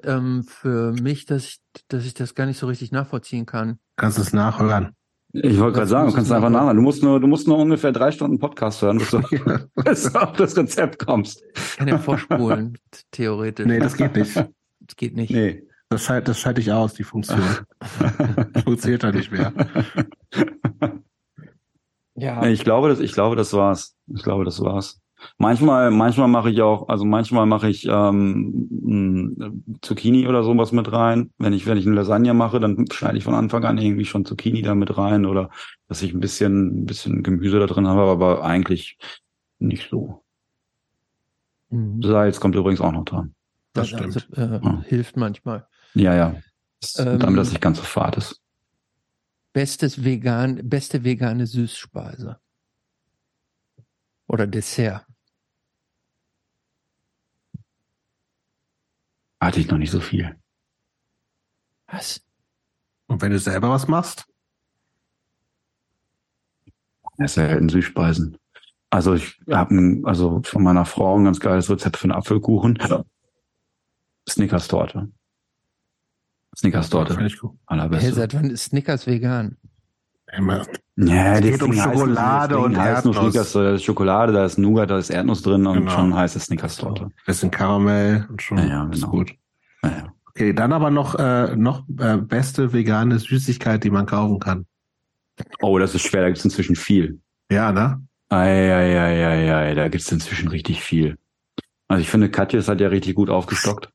ähm, 0.04 0.44
für 0.44 0.92
mich, 0.92 1.26
dass 1.26 1.44
ich, 1.44 1.60
dass 1.88 2.04
ich 2.04 2.14
das 2.14 2.34
gar 2.34 2.46
nicht 2.46 2.58
so 2.58 2.66
richtig 2.66 2.92
nachvollziehen 2.92 3.46
kann. 3.46 3.80
Kannst 3.96 4.18
es 4.18 4.32
nachhören. 4.32 4.94
Ich 5.32 5.58
wollte 5.60 5.76
gerade 5.76 5.86
sagen, 5.88 6.08
du 6.08 6.14
kannst 6.14 6.30
es 6.30 6.34
einfach 6.36 6.48
nachher- 6.48 6.64
nachher. 6.66 6.74
Du 6.76 6.80
musst 6.82 7.02
nur, 7.02 7.20
du 7.20 7.26
musst 7.26 7.46
nur 7.46 7.58
ungefähr 7.58 7.92
drei 7.92 8.10
Stunden 8.10 8.38
Podcast 8.38 8.80
hören, 8.82 8.98
bis 8.98 9.10
du, 9.10 9.20
bis 9.84 10.10
du 10.12 10.18
auf 10.22 10.32
das 10.32 10.56
Rezept 10.56 10.98
kommst. 11.04 11.42
Ich 11.54 11.76
kann 11.76 11.88
ja 11.88 11.98
vorspulen, 11.98 12.78
theoretisch. 13.10 13.66
nee, 13.66 13.78
das 13.78 13.96
geht 13.96 14.16
nicht. 14.16 14.34
Das 14.36 14.96
geht 14.96 15.16
nicht. 15.16 15.30
Nee. 15.30 15.64
Das, 15.90 16.04
schalt, 16.04 16.28
das 16.28 16.38
schalte 16.40 16.60
ich 16.62 16.72
aus, 16.72 16.94
die 16.94 17.04
Funktion. 17.04 17.40
Funktioniert 18.64 19.02
ja 19.02 19.12
nicht 19.12 19.30
mehr. 19.30 19.52
Ja. 22.20 22.44
Ich 22.46 22.64
glaube, 22.64 22.88
das, 22.88 22.98
ich 22.98 23.12
glaube, 23.12 23.36
das 23.36 23.52
war's. 23.52 23.94
Ich 24.12 24.24
glaube, 24.24 24.44
das 24.44 24.60
war's. 24.60 25.00
Manchmal, 25.36 25.90
manchmal 25.90 26.28
mache 26.28 26.50
ich 26.50 26.62
auch, 26.62 26.88
also 26.88 27.04
manchmal 27.04 27.46
mache 27.46 27.68
ich 27.68 27.86
ähm, 27.86 28.68
mh, 28.70 29.78
Zucchini 29.82 30.28
oder 30.28 30.42
sowas 30.44 30.72
mit 30.72 30.92
rein. 30.92 31.30
Wenn 31.38 31.52
ich, 31.52 31.66
wenn 31.66 31.76
ich 31.76 31.86
eine 31.86 31.96
Lasagne 31.96 32.34
mache, 32.34 32.60
dann 32.60 32.86
schneide 32.90 33.18
ich 33.18 33.24
von 33.24 33.34
Anfang 33.34 33.64
an 33.64 33.78
irgendwie 33.78 34.04
schon 34.04 34.24
Zucchini 34.24 34.62
da 34.62 34.74
mit 34.74 34.96
rein 34.96 35.26
oder 35.26 35.50
dass 35.88 36.02
ich 36.02 36.12
ein 36.14 36.20
bisschen, 36.20 36.82
ein 36.82 36.86
bisschen 36.86 37.22
Gemüse 37.22 37.58
da 37.58 37.66
drin 37.66 37.86
habe, 37.88 38.02
aber 38.02 38.44
eigentlich 38.44 38.96
nicht 39.58 39.90
so. 39.90 40.24
Mhm. 41.70 42.00
Salz 42.02 42.40
kommt 42.40 42.54
übrigens 42.54 42.80
auch 42.80 42.92
noch 42.92 43.04
dran. 43.04 43.34
Das 43.72 43.92
Also, 43.92 44.20
stimmt. 44.20 44.38
äh, 44.38 44.60
Ja. 44.62 44.82
Hilft 44.86 45.16
manchmal. 45.16 45.66
Ja, 45.94 46.14
ja. 46.14 46.36
Das- 46.80 46.98
Ähm, 46.98 47.18
damit 47.18 47.40
das 47.40 47.50
nicht 47.50 47.60
ganz 47.60 47.78
so 47.78 47.84
fad 47.84 48.16
ist. 48.16 48.40
Bestes 49.52 50.04
vegan, 50.04 50.60
beste 50.68 51.02
vegane 51.02 51.46
Süßspeise. 51.46 52.38
Oder 54.28 54.46
Dessert. 54.46 55.06
Hatte 59.40 59.60
ich 59.60 59.68
noch 59.68 59.78
nicht 59.78 59.90
so 59.90 60.00
viel. 60.00 60.36
Was? 61.86 62.24
Und 63.06 63.22
wenn 63.22 63.32
du 63.32 63.38
selber 63.38 63.70
was 63.70 63.88
machst? 63.88 64.26
Das 67.16 67.32
ist 67.32 67.36
ja 67.36 67.46
in 67.56 67.68
Süßspeisen. 67.68 68.38
Also 68.90 69.14
ich 69.14 69.40
habe 69.50 70.02
also 70.04 70.40
von 70.44 70.62
meiner 70.62 70.84
Frau 70.84 71.18
ein 71.18 71.24
ganz 71.24 71.40
geiles 71.40 71.68
Rezept 71.68 71.96
für 71.96 72.04
einen 72.04 72.12
Apfelkuchen. 72.12 72.78
Snickers-Torte. 74.28 75.10
Snickers-Torte. 76.56 77.24
Ich 77.24 77.38
gut. 77.38 77.52
Hey, 77.52 77.58
Allerbeste. 77.66 78.12
seit 78.12 78.34
wann 78.34 78.50
ist 78.50 78.64
Snickers 78.64 79.06
vegan? 79.06 79.56
Immer. 80.32 80.66
Ja, 81.00 81.34
Es 81.34 81.40
geht 81.42 81.62
um 81.62 81.70
heißt- 81.70 81.82
Schokolade 81.84 82.58
und 82.58 82.76
heißt 82.76 83.06
Erdnuss. 83.06 83.16
Snickers, 83.18 83.52
da 83.52 83.70
ist 83.74 83.84
Schokolade, 83.84 84.32
da 84.32 84.44
ist 84.44 84.58
Nougat, 84.58 84.90
da 84.90 84.98
ist 84.98 85.10
Erdnuss 85.10 85.42
drin 85.42 85.64
und 85.66 85.78
Genau. 85.78 85.90
schon 85.92 86.14
heißt 86.14 86.34
es 86.34 86.46
Snickers-Torte. 86.46 87.08
Bisschen 87.24 87.52
Karamell 87.52 88.26
und 88.28 88.42
schon 88.42 88.58
Ja, 88.58 88.64
ja, 88.66 88.84
ist 88.90 89.00
genau. 89.02 89.10
gut. 89.12 89.30
Ja, 89.84 89.90
ja. 89.90 90.12
Okay, 90.30 90.52
dann 90.52 90.72
aber 90.72 90.90
noch, 90.90 91.14
äh, 91.14 91.54
noch 91.54 91.84
äh, 92.00 92.16
beste 92.16 92.72
vegane 92.72 93.18
Süßigkeit, 93.20 93.84
die 93.84 93.90
man 93.90 94.06
kaufen 94.06 94.40
kann. 94.40 94.66
Oh, 95.60 95.78
das 95.78 95.94
ist 95.94 96.02
schwer, 96.02 96.22
da 96.22 96.28
gibt's 96.28 96.44
inzwischen 96.44 96.74
viel. 96.74 97.20
Ja, 97.50 97.70
ne? 97.70 98.02
Eieieiei, 98.28 99.74
da 99.74 99.88
gibt's 99.88 100.10
inzwischen 100.10 100.48
richtig 100.48 100.82
viel. 100.82 101.16
Also 101.86 102.00
ich 102.02 102.10
finde, 102.10 102.28
Katjes 102.28 102.68
hat 102.68 102.80
ja 102.80 102.88
richtig 102.88 103.14
gut 103.14 103.30
aufgestockt. 103.30 103.88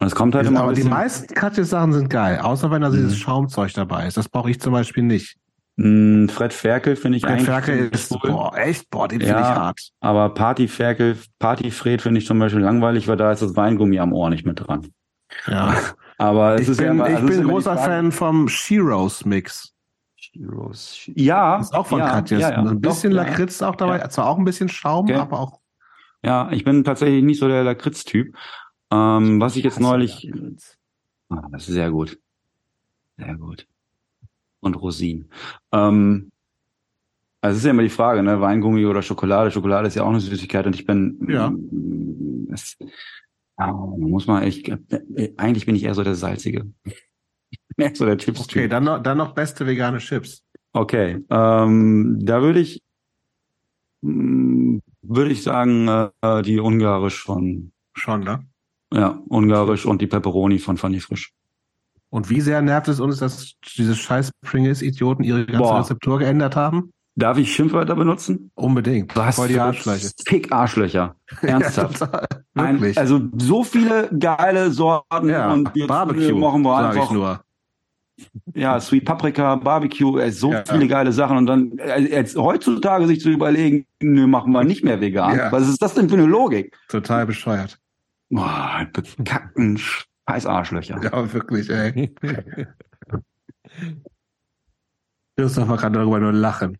Und 0.00 0.06
es 0.06 0.14
kommt 0.14 0.34
halt 0.34 0.46
immer 0.46 0.60
aber 0.62 0.72
die 0.72 0.84
meisten 0.84 1.32
Katjes-Sachen 1.34 1.92
sind 1.92 2.10
geil, 2.10 2.38
außer 2.40 2.70
wenn 2.70 2.82
da 2.82 2.90
dieses 2.90 3.12
Mhm. 3.14 3.18
Schaumzeug 3.18 3.72
dabei 3.74 4.06
ist. 4.06 4.16
Das 4.16 4.28
brauche 4.28 4.50
ich 4.50 4.60
zum 4.60 4.72
Beispiel 4.72 5.02
nicht. 5.02 5.36
Mm, 5.76 6.28
Fred 6.28 6.52
Ferkel 6.52 6.94
finde 6.96 7.18
ich 7.18 7.22
Fred 7.24 7.32
eigentlich 7.32 7.46
Ferkel 7.46 7.74
ziemlich 7.76 7.92
ist, 7.94 8.12
cool. 8.12 8.30
boah, 8.30 8.56
echt, 8.56 8.90
boah, 8.90 9.08
den 9.08 9.20
Ja. 9.20 9.26
finde 9.26 9.40
ich 9.40 9.46
hart. 9.46 9.80
Aber 10.00 10.28
Party 10.32 10.68
Ferkel, 10.68 11.18
Party 11.38 11.70
Fred 11.70 12.00
finde 12.02 12.20
ich 12.20 12.26
zum 12.26 12.38
Beispiel 12.38 12.60
langweilig, 12.62 13.08
weil 13.08 13.16
da 13.16 13.32
ist 13.32 13.42
das 13.42 13.56
Weingummi 13.56 13.98
am 13.98 14.12
Ohr 14.12 14.30
nicht 14.30 14.46
mit 14.46 14.60
dran. 14.66 14.92
Ja. 15.46 15.74
Aber 16.18 16.54
es 16.54 16.62
Ich 16.62 16.68
ist 16.68 16.80
ja 16.80 16.84
bin, 16.84 16.92
immer, 16.92 17.08
ich 17.10 17.16
also 17.16 17.26
bin 17.26 17.48
großer 17.48 17.76
Fan 17.76 18.12
vom 18.12 18.48
Sheroes 18.48 19.24
Mix. 19.24 19.72
Heroes. 20.32 21.10
Ja. 21.14 21.58
Ist 21.58 21.74
auch 21.74 21.86
von 21.86 21.98
ja, 21.98 22.08
Katjes. 22.08 22.40
Ja, 22.40 22.50
ja. 22.52 22.58
Ein 22.58 22.80
bisschen 22.80 23.12
Doch, 23.12 23.18
ja. 23.24 23.28
Lakritz 23.28 23.60
auch 23.62 23.74
dabei. 23.76 23.98
Zwar 24.08 24.26
auch 24.28 24.38
ein 24.38 24.44
bisschen 24.44 24.68
Schaum, 24.68 25.06
Okay. 25.06 25.14
aber 25.16 25.40
auch. 25.40 25.60
Ja, 26.24 26.50
ich 26.52 26.64
bin 26.64 26.82
tatsächlich 26.84 27.22
nicht 27.22 27.38
so 27.40 27.48
der 27.48 27.62
Lakritz-Typ. 27.64 28.34
Ähm, 28.90 29.40
was 29.40 29.56
ich 29.56 29.64
jetzt 29.64 29.80
neulich, 29.80 30.32
ah, 31.30 31.42
das 31.50 31.68
ist 31.68 31.74
sehr 31.74 31.90
gut. 31.90 32.18
Sehr 33.16 33.34
gut. 33.34 33.66
Und 34.64 34.74
Rosinen. 34.76 35.28
Ähm, 35.72 36.30
also 37.42 37.52
es 37.52 37.58
ist 37.58 37.64
ja 37.66 37.72
immer 37.72 37.82
die 37.82 37.90
Frage, 37.90 38.22
ne, 38.22 38.40
Weingummi 38.40 38.86
oder 38.86 39.02
Schokolade. 39.02 39.50
Schokolade 39.50 39.86
ist 39.88 39.94
ja 39.94 40.02
auch 40.04 40.08
eine 40.08 40.20
Süßigkeit 40.20 40.66
und 40.66 40.74
ich 40.74 40.86
bin, 40.86 41.18
Ja. 41.28 41.52
es, 42.52 42.78
man 43.58 44.00
muss 44.00 44.26
mal 44.26 44.42
echt, 44.42 44.72
eigentlich 45.36 45.66
bin 45.66 45.76
ich 45.76 45.84
eher 45.84 45.94
so 45.94 46.02
der 46.02 46.14
Salzige. 46.14 46.66
Eher 47.76 47.94
so 47.94 48.04
der 48.06 48.16
Chips-Typ. 48.16 48.56
Okay, 48.62 48.68
dann 48.68 48.84
noch, 48.84 49.02
dann 49.02 49.18
noch 49.18 49.32
beste 49.34 49.66
vegane 49.66 49.98
Chips. 49.98 50.44
Okay, 50.72 51.18
ähm, 51.28 52.18
da 52.22 52.40
würde 52.40 52.60
ich, 52.60 52.82
mh, 54.02 54.80
würde 55.02 55.30
ich 55.32 55.42
sagen, 55.42 55.88
äh, 56.22 56.42
die 56.42 56.58
ungarisch 56.60 57.22
von, 57.22 57.72
Schon, 57.94 58.20
ne? 58.20 58.44
ja, 58.92 59.20
ungarisch 59.28 59.86
und 59.86 60.00
die 60.00 60.06
Pepperoni 60.06 60.58
von 60.58 60.76
Fanny 60.76 61.00
Frisch. 61.00 61.32
Und 62.14 62.30
wie 62.30 62.40
sehr 62.40 62.62
nervt 62.62 62.86
es 62.86 63.00
uns, 63.00 63.18
dass 63.18 63.54
diese 63.76 63.96
scheiß 63.96 64.30
Pringles-Idioten 64.42 65.24
ihre 65.24 65.46
ganze 65.46 65.58
Boah. 65.58 65.80
Rezeptur 65.80 66.20
geändert 66.20 66.54
haben? 66.54 66.92
Darf 67.16 67.38
ich 67.38 67.52
Schimpfwörter 67.52 67.96
benutzen? 67.96 68.52
Unbedingt. 68.54 69.16
Was 69.16 69.34
Voll 69.34 69.48
die 69.48 69.58
Arschlöcher. 69.58 70.10
Fick-Arschlöcher. 70.24 71.16
Ernsthaft. 71.42 71.98
Ja, 71.98 72.06
total. 72.06 72.26
Ein, 72.54 72.80
Wirklich. 72.80 72.98
also 72.98 73.20
so 73.36 73.64
viele 73.64 74.08
geile 74.16 74.70
Sorten 74.70 75.28
ja, 75.28 75.52
und 75.52 75.70
jetzt 75.74 75.88
Barbecue, 75.88 76.38
machen 76.38 76.62
wir 76.62 76.76
sag 76.76 76.94
ich 76.94 77.00
einfach 77.00 77.12
nur. 77.12 77.40
ja 78.54 78.78
Sweet 78.80 79.06
Paprika, 79.06 79.56
Barbecue, 79.56 80.16
äh, 80.20 80.30
so 80.30 80.52
Ja. 80.52 80.62
viele 80.70 80.86
geile 80.86 81.10
Sachen 81.12 81.36
und 81.36 81.46
dann 81.46 81.78
äh, 81.78 81.98
jetzt 81.98 82.36
heutzutage 82.36 83.08
sich 83.08 83.22
zu 83.22 83.30
überlegen, 83.30 83.86
nö, 84.00 84.28
machen 84.28 84.52
wir 84.52 84.62
nicht 84.62 84.84
mehr 84.84 85.00
vegan. 85.00 85.36
Ja. 85.36 85.50
Was 85.50 85.68
ist 85.68 85.82
das 85.82 85.94
denn 85.94 86.08
für 86.08 86.14
eine 86.14 86.26
Logik? 86.26 86.78
Total 86.88 87.26
bescheuert. 87.26 87.80
Boah, 88.30 88.86
bekackten 88.92 89.80
scheiß 90.28 90.46
Arschlöcher. 90.46 91.00
Ja, 91.02 91.32
wirklich, 91.32 91.70
ey. 91.70 92.14
Christopher 95.36 95.76
kann 95.76 95.92
darüber 95.92 96.20
nur 96.20 96.32
lachen. 96.32 96.78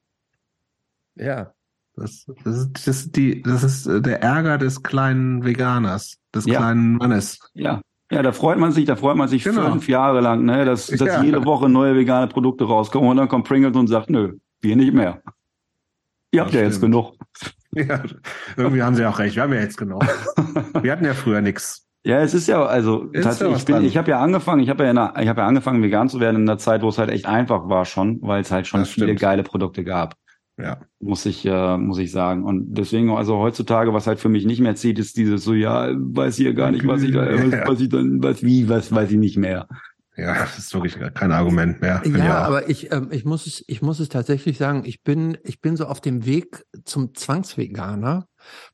Ja. 1.16 1.52
Das, 1.96 2.26
das, 2.44 2.56
ist, 2.56 2.72
das, 2.72 2.88
ist 2.88 3.16
die, 3.16 3.40
das 3.42 3.62
ist 3.62 3.86
äh, 3.86 4.00
der 4.00 4.20
Ärger 4.20 4.58
des 4.58 4.82
kleinen 4.82 5.44
Veganers, 5.44 6.18
des 6.34 6.44
Ja. 6.46 6.58
kleinen 6.58 6.96
Mannes. 6.96 7.38
Ja. 7.54 7.80
Ja, 8.10 8.22
da 8.22 8.32
freut 8.32 8.58
man 8.58 8.72
sich, 8.72 8.84
da 8.84 8.96
freut 8.96 9.16
man 9.16 9.28
sich 9.28 9.44
Genau. 9.44 9.70
fünf 9.70 9.88
Jahre 9.88 10.20
lang, 10.20 10.44
ne, 10.44 10.64
dass, 10.64 10.88
dass 10.88 11.00
Ja. 11.00 11.22
jede 11.22 11.44
Woche 11.44 11.68
neue 11.68 11.94
vegane 11.96 12.26
Produkte 12.26 12.64
rauskommen 12.64 13.08
und 13.10 13.16
dann 13.16 13.28
kommt 13.28 13.46
Pringles 13.46 13.76
und 13.76 13.86
sagt, 13.86 14.10
nö, 14.10 14.36
wir 14.60 14.76
nicht 14.76 14.92
mehr. 14.92 15.22
Ihr 16.32 16.40
habt 16.40 16.50
Das 16.52 16.60
ja 16.60 16.66
jetzt 16.66 16.80
genug. 16.80 17.14
Ja, 17.72 18.02
irgendwie 18.56 18.82
haben 18.82 18.94
sie 18.96 19.04
auch 19.06 19.18
recht. 19.18 19.36
Wir 19.36 19.42
haben 19.44 19.52
ja 19.52 19.60
jetzt 19.60 19.76
genug. 19.76 20.04
Wir 20.82 20.92
hatten 20.92 21.04
ja 21.04 21.14
früher 21.14 21.40
nichts. 21.40 21.86
Ja, 22.04 22.20
es 22.20 22.34
ist 22.34 22.48
ja, 22.48 22.64
also 22.64 23.04
Ist 23.12 23.24
tatsächlich, 23.24 23.58
ich 23.58 23.64
bin, 23.64 23.76
dran. 23.76 23.84
ich 23.86 23.96
habe 23.96 24.10
ja 24.10 24.20
angefangen, 24.20 24.62
ich 24.62 24.68
habe 24.68 24.84
ja, 24.84 24.90
in 24.90 24.96
der, 24.96 25.14
ich 25.20 25.28
habe 25.28 25.40
ja 25.40 25.46
angefangen 25.46 25.82
vegan 25.82 26.08
zu 26.10 26.20
werden 26.20 26.42
in 26.42 26.48
einer 26.48 26.58
Zeit, 26.58 26.82
wo 26.82 26.88
es 26.90 26.98
halt 26.98 27.08
echt 27.10 27.24
einfach 27.26 27.68
war 27.68 27.86
schon, 27.86 28.20
weil 28.22 28.42
es 28.42 28.50
halt 28.50 28.66
schon 28.66 28.80
Das 28.80 28.90
viele 28.90 29.06
stimmt. 29.06 29.20
geile 29.20 29.42
Produkte 29.42 29.84
gab. 29.84 30.14
Ja. 30.56 30.78
muss 31.00 31.26
ich, 31.26 31.44
äh, 31.46 31.76
muss 31.78 31.98
ich 31.98 32.12
sagen. 32.12 32.44
Und 32.44 32.74
deswegen, 32.78 33.10
also 33.10 33.38
heutzutage, 33.38 33.92
was 33.92 34.06
halt 34.06 34.20
für 34.20 34.28
mich 34.28 34.44
nicht 34.44 34.60
mehr 34.60 34.76
zieht, 34.76 35.00
ist 35.00 35.16
dieses 35.16 35.42
so, 35.42 35.52
ja, 35.52 35.88
weiß 35.92 36.38
ich 36.38 36.44
ja 36.46 36.52
gar 36.52 36.70
nicht, 36.70 36.86
was 36.86 37.02
ich 37.02 37.10
da, 37.10 37.26
was, 37.32 37.50
Ja. 37.52 37.66
was 37.66 37.80
ich 37.80 37.88
dann, 37.88 38.22
was, 38.22 38.42
wie, 38.44 38.68
was, 38.68 38.92
weiß 38.94 39.10
ich 39.10 39.16
nicht 39.18 39.36
mehr. 39.36 39.66
Ja, 40.16 40.32
das 40.34 40.58
ist 40.58 40.72
wirklich 40.72 40.96
kein 41.14 41.32
Argument 41.32 41.80
mehr. 41.80 42.00
Ja, 42.06 42.38
aber 42.44 42.68
ich, 42.68 42.92
ähm, 42.92 43.08
ich 43.10 43.24
muss 43.24 43.48
es, 43.48 43.64
ich 43.66 43.82
muss 43.82 43.98
es 43.98 44.08
tatsächlich 44.08 44.56
sagen, 44.58 44.82
ich 44.84 45.02
bin, 45.02 45.36
ich 45.42 45.60
bin 45.60 45.76
so 45.76 45.86
auf 45.86 46.00
dem 46.00 46.24
Weg 46.24 46.62
zum 46.84 47.14
Zwangsveganer. 47.16 48.26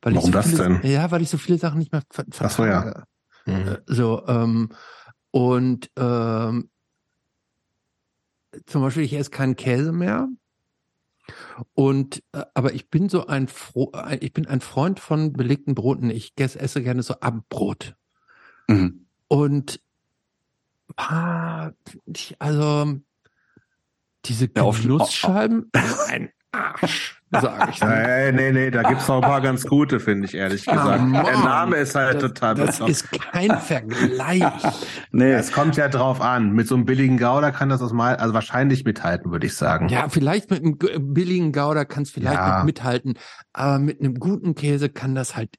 Weil 0.02 0.14
Warum 0.16 0.18
ich 0.18 0.26
so 0.26 0.30
das 0.32 0.50
viele, 0.50 0.80
denn? 0.80 0.90
Ja, 0.90 1.10
weil 1.10 1.22
ich 1.22 1.30
so 1.30 1.38
viele 1.38 1.56
Sachen 1.56 1.78
nicht 1.78 1.92
mehr 1.92 2.02
ver 2.10 2.24
Ach 2.40 2.50
so, 2.50 2.66
ja. 2.66 3.04
Mhm. 3.46 3.54
Äh, 3.54 3.78
So, 3.86 4.26
ähm, 4.26 4.70
und 5.30 5.90
ähm, 5.96 6.70
zum 8.66 8.82
Beispiel, 8.82 9.04
ich 9.04 9.14
esse 9.14 9.30
keinen 9.30 9.56
Käse 9.56 9.92
mehr. 9.92 10.28
Und 11.74 12.22
äh, 12.32 12.44
aber 12.54 12.74
ich 12.74 12.90
bin 12.90 13.08
so 13.08 13.26
ein 13.26 13.46
Fro 13.46 13.92
ich 14.20 14.32
bin 14.32 14.46
ein 14.46 14.60
Freund 14.60 14.98
von 14.98 15.32
belegten 15.32 15.74
Broten. 15.74 16.10
Ich 16.10 16.32
esse, 16.36 16.82
gerne 16.82 17.02
so 17.02 17.20
Abendbrot. 17.20 17.94
Mhm. 18.68 19.06
Und 19.28 19.80
ah, 20.96 21.70
also 22.38 23.00
Diese 24.24 24.48
Genussscheiben? 24.48 25.70
Ein 26.08 26.30
Arsch, 26.52 27.19
sag 27.30 27.70
ich. 27.70 27.80
Nee, 27.90 28.32
nee, 28.32 28.52
nee, 28.52 28.70
da 28.70 28.82
gibt's 28.82 29.08
noch 29.08 29.16
ein 29.16 29.20
paar 29.22 29.40
ganz 29.40 29.64
gute, 29.66 30.00
finde 30.00 30.26
ich, 30.26 30.34
ehrlich 30.34 30.68
ah, 30.68 30.72
gesagt. 30.72 31.02
Oh, 31.06 31.26
Der 31.26 31.38
Name 31.38 31.76
ist 31.76 31.94
halt 31.94 32.16
das, 32.16 32.22
total 32.22 32.54
Das 32.54 32.80
ist 32.80 33.10
kein 33.10 33.58
Vergleich. 33.58 34.42
nee. 35.12 35.32
Es 35.32 35.52
kommt 35.52 35.76
ja 35.76 35.88
drauf 35.88 36.20
an. 36.20 36.52
Mit 36.52 36.68
so 36.68 36.74
einem 36.74 36.84
billigen 36.84 37.18
Gouda 37.18 37.50
kann 37.50 37.68
das 37.68 37.82
aus 37.82 37.92
mal, 37.92 38.16
also 38.16 38.34
wahrscheinlich 38.34 38.84
mithalten, 38.84 39.30
würde 39.32 39.46
ich 39.46 39.54
sagen. 39.54 39.88
Ja, 39.88 40.08
vielleicht 40.08 40.50
mit 40.50 40.62
einem 40.62 40.78
billigen 41.14 41.52
Gouda 41.52 41.84
kann 41.84 42.02
es 42.02 42.10
vielleicht 42.10 42.34
ja. 42.34 42.64
mithalten, 42.64 43.14
aber 43.52 43.78
mit 43.78 44.00
einem 44.00 44.14
guten 44.14 44.54
Käse 44.54 44.88
kann 44.88 45.14
das 45.14 45.36
halt 45.36 45.56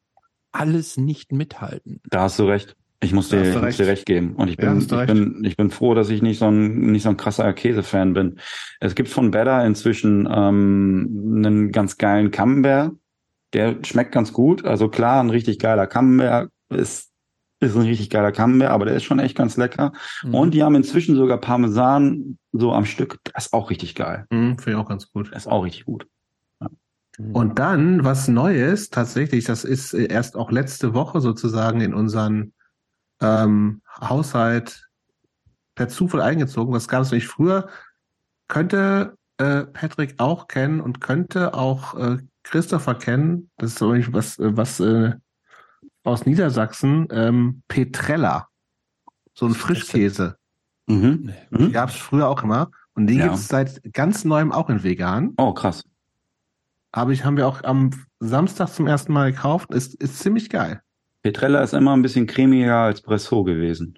alles 0.52 0.98
nicht 0.98 1.32
mithalten. 1.32 2.02
Da 2.10 2.24
hast 2.24 2.40
du 2.40 2.46
recht. 2.46 2.76
Ich 3.04 3.14
muss, 3.14 3.30
dir, 3.30 3.42
ich 3.42 3.60
muss 3.60 3.78
dir 3.78 3.88
recht 3.88 4.06
geben. 4.06 4.36
Und 4.36 4.48
ich 4.48 4.58
bin, 4.58 4.80
ja, 4.80 5.02
ich 5.02 5.08
bin, 5.08 5.44
ich 5.44 5.58
bin 5.58 5.72
froh, 5.72 5.96
dass 5.96 6.10
ich 6.10 6.22
nicht 6.22 6.38
so 6.38 6.46
ein, 6.46 6.92
nicht 6.92 7.02
so 7.02 7.10
ein 7.10 7.18
krasser 7.18 7.52
Käsefan 7.54 8.14
bin. 8.14 8.40
Es 8.80 8.94
gibt 8.94 9.10
von 9.10 9.32
Better 9.32 9.66
inzwischen 9.66 10.30
ähm, 10.32 11.34
einen 11.36 11.72
ganz 11.72 11.98
geilen 11.98 12.30
Camembert. 12.30 12.92
Der 13.54 13.78
schmeckt 13.84 14.12
ganz 14.12 14.34
gut. 14.34 14.66
Also 14.66 14.88
klar, 14.88 15.22
ein 15.22 15.32
richtig 15.32 15.58
geiler 15.58 15.88
Camembert 15.88 16.52
ist, 16.70 17.12
ist 17.60 17.76
ein 17.76 17.82
richtig 17.82 18.12
geiler 18.12 18.32
Camembert, 18.32 18.70
aber 18.70 18.86
der 18.86 18.96
ist 18.96 19.04
schon 19.04 19.20
echt 19.20 19.36
ganz 19.36 19.58
lecker. 19.58 19.94
Mhm. 20.24 20.36
Und 20.36 20.54
die 20.54 20.62
haben 20.62 20.76
inzwischen 20.76 21.16
sogar 21.16 21.40
Parmesan 21.40 22.38
so 22.52 22.72
am 22.72 22.86
Stück. 22.86 23.18
Das 23.34 23.48
ist 23.48 23.54
auch 23.54 23.72
richtig 23.72 23.96
geil. 23.96 24.26
Mhm, 24.30 24.60
Finde 24.60 24.72
ich 24.72 24.78
auch 24.78 24.88
ganz 24.88 25.12
gut. 25.12 25.32
Das 25.32 25.46
ist 25.46 25.52
auch 25.52 25.64
richtig 25.66 25.86
gut. 25.86 26.06
Und 27.34 27.60
dann 27.60 28.04
was 28.04 28.28
Neues, 28.28 28.90
tatsächlich, 28.90 29.44
das 29.44 29.64
ist 29.64 29.94
erst 29.94 30.36
auch 30.38 30.52
letzte 30.52 30.94
Woche 30.94 31.20
sozusagen 31.20 31.82
in 31.82 31.94
unseren 31.94 32.54
ähm, 33.22 33.82
Haushalt 34.00 34.90
per 35.76 35.88
Zufall 35.88 36.22
eingezogen. 36.22 36.74
Das 36.74 36.88
gab 36.88 37.04
es 37.04 37.12
nämlich 37.12 37.28
früher. 37.28 37.70
Könnte 38.48 39.18
äh, 39.38 39.64
Patrick 39.64 40.16
auch 40.18 40.48
kennen 40.48 40.82
und 40.82 41.02
könnte 41.02 41.54
auch 41.54 41.96
äh, 41.96 42.18
Christopher 42.44 42.96
kennen. 42.96 43.50
Das 43.58 43.74
ist 43.74 43.82
übrigens 43.82 44.12
was, 44.14 44.40
äh, 44.40 44.58
was 44.58 44.80
äh, 44.80 45.14
aus 46.04 46.26
Niedersachsen. 46.26 47.08
Ähm, 47.12 47.64
Petrella. 47.68 48.48
So 49.34 49.46
ein 49.46 49.54
Frischkäse. 49.54 50.38
Mhm. 50.88 51.34
Mhm. 51.50 51.72
Gab 51.72 51.90
es 51.90 51.96
früher 51.96 52.28
auch 52.28 52.44
immer. 52.44 52.72
Und 52.94 53.08
den 53.08 53.20
ja. 53.20 53.26
gibt 53.26 53.38
es 53.38 53.48
seit 53.48 53.82
ganz 53.94 54.26
neuem 54.26 54.52
auch 54.52 54.70
in 54.70 54.84
vegan. 54.84 55.34
Oh, 55.38 55.54
krass. 55.54 55.84
Aber 56.92 57.12
ich 57.12 57.24
haben 57.24 57.38
wir 57.38 57.48
auch 57.48 57.64
am 57.64 57.92
Samstag 58.20 58.68
zum 58.68 58.86
ersten 58.86 59.14
Mal 59.14 59.32
gekauft. 59.32 59.74
Ist, 59.74 59.96
ist 59.96 60.20
ziemlich 60.20 60.50
geil. 60.50 60.82
Petrella 61.22 61.62
ist 61.62 61.74
immer 61.74 61.96
ein 61.96 62.02
bisschen 62.02 62.28
cremiger 62.28 62.78
als 62.78 63.02
Bressot 63.02 63.46
gewesen. 63.46 63.98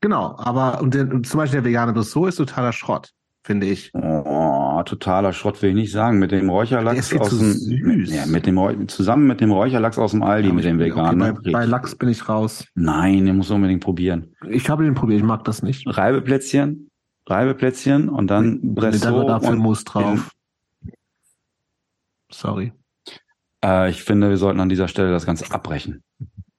Genau, 0.00 0.36
aber 0.38 0.80
und, 0.80 0.94
der, 0.94 1.08
zum 1.22 1.38
Beispiel 1.38 1.60
der 1.60 1.64
vegane 1.64 1.92
Bressot 1.92 2.28
ist 2.28 2.36
totaler 2.36 2.72
Schrott, 2.72 3.12
finde 3.42 3.66
ich. 3.66 3.90
Oh, 3.94 4.82
totaler 4.84 5.32
Schrott 5.32 5.60
will 5.62 5.70
ich 5.70 5.74
nicht 5.74 5.92
sagen. 5.92 6.18
Mit 6.18 6.30
dem 6.30 6.48
Räucherlachs 6.50 7.16
aus 7.16 7.30
dem 7.30 7.52
süß. 7.52 8.14
Ja, 8.14 8.26
mit 8.26 8.46
dem 8.46 8.88
zusammen 8.88 9.26
mit 9.26 9.40
dem 9.40 9.50
Räucherlachs 9.50 9.98
aus 9.98 10.12
dem 10.12 10.22
Aldi 10.22 10.48
ja, 10.48 10.54
mit 10.54 10.64
dem 10.64 10.78
veganen. 10.78 11.30
Okay, 11.30 11.40
bei, 11.46 11.52
bei, 11.52 11.64
Lachs 11.64 11.96
bin 11.96 12.10
ich 12.10 12.28
raus. 12.28 12.64
Nein, 12.74 13.26
den 13.26 13.36
musst 13.36 13.50
du 13.50 13.54
unbedingt 13.54 13.82
probieren. 13.82 14.34
Ich 14.48 14.68
habe 14.70 14.84
den 14.84 14.94
probiert, 14.94 15.20
ich 15.20 15.26
mag 15.26 15.42
das 15.44 15.62
nicht. 15.62 15.84
Reibeplätzchen, 15.86 16.90
Reibeplätzchen 17.26 18.08
und 18.08 18.28
dann 18.28 18.74
Bressot 18.74 19.28
dann 19.28 19.44
und 19.44 19.58
Muss 19.58 19.84
drauf. 19.84 20.30
Sorry. 22.30 22.72
Äh, 23.64 23.90
ich 23.90 24.04
finde, 24.04 24.28
wir 24.28 24.36
sollten 24.36 24.60
an 24.60 24.68
dieser 24.68 24.86
Stelle 24.86 25.10
das 25.10 25.26
Ganze 25.26 25.50
abbrechen. 25.52 26.04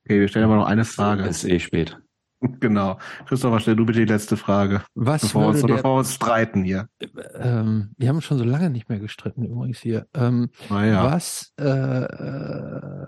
Okay, 0.09 0.21
wir 0.21 0.27
stellen 0.27 0.45
aber 0.45 0.55
noch 0.55 0.65
eine 0.65 0.85
Frage. 0.85 1.21
Es 1.25 1.43
ist 1.43 1.51
eh 1.51 1.59
spät. 1.59 1.95
Genau. 2.61 2.97
Christopher, 3.27 3.59
stell 3.59 3.75
du 3.75 3.85
bitte 3.85 3.99
die 3.99 4.11
letzte 4.11 4.37
Frage. 4.37 4.81
Was 4.95 5.23
bevor, 5.23 5.47
uns, 5.47 5.59
der, 5.59 5.67
bevor 5.67 5.95
wir 5.95 5.99
uns 5.99 6.13
streiten 6.13 6.63
hier. 6.63 6.87
Ähm, 7.35 7.91
wir 7.97 8.07
haben 8.07 8.21
schon 8.21 8.37
so 8.37 8.45
lange 8.45 8.69
nicht 8.69 8.87
mehr 8.87 8.97
gestritten 8.97 9.43
übrigens 9.43 9.79
hier. 9.79 10.07
Ähm, 10.13 10.49
ja. 10.69 11.03
Was, 11.03 11.53
äh, 11.59 11.65
äh, 11.65 13.07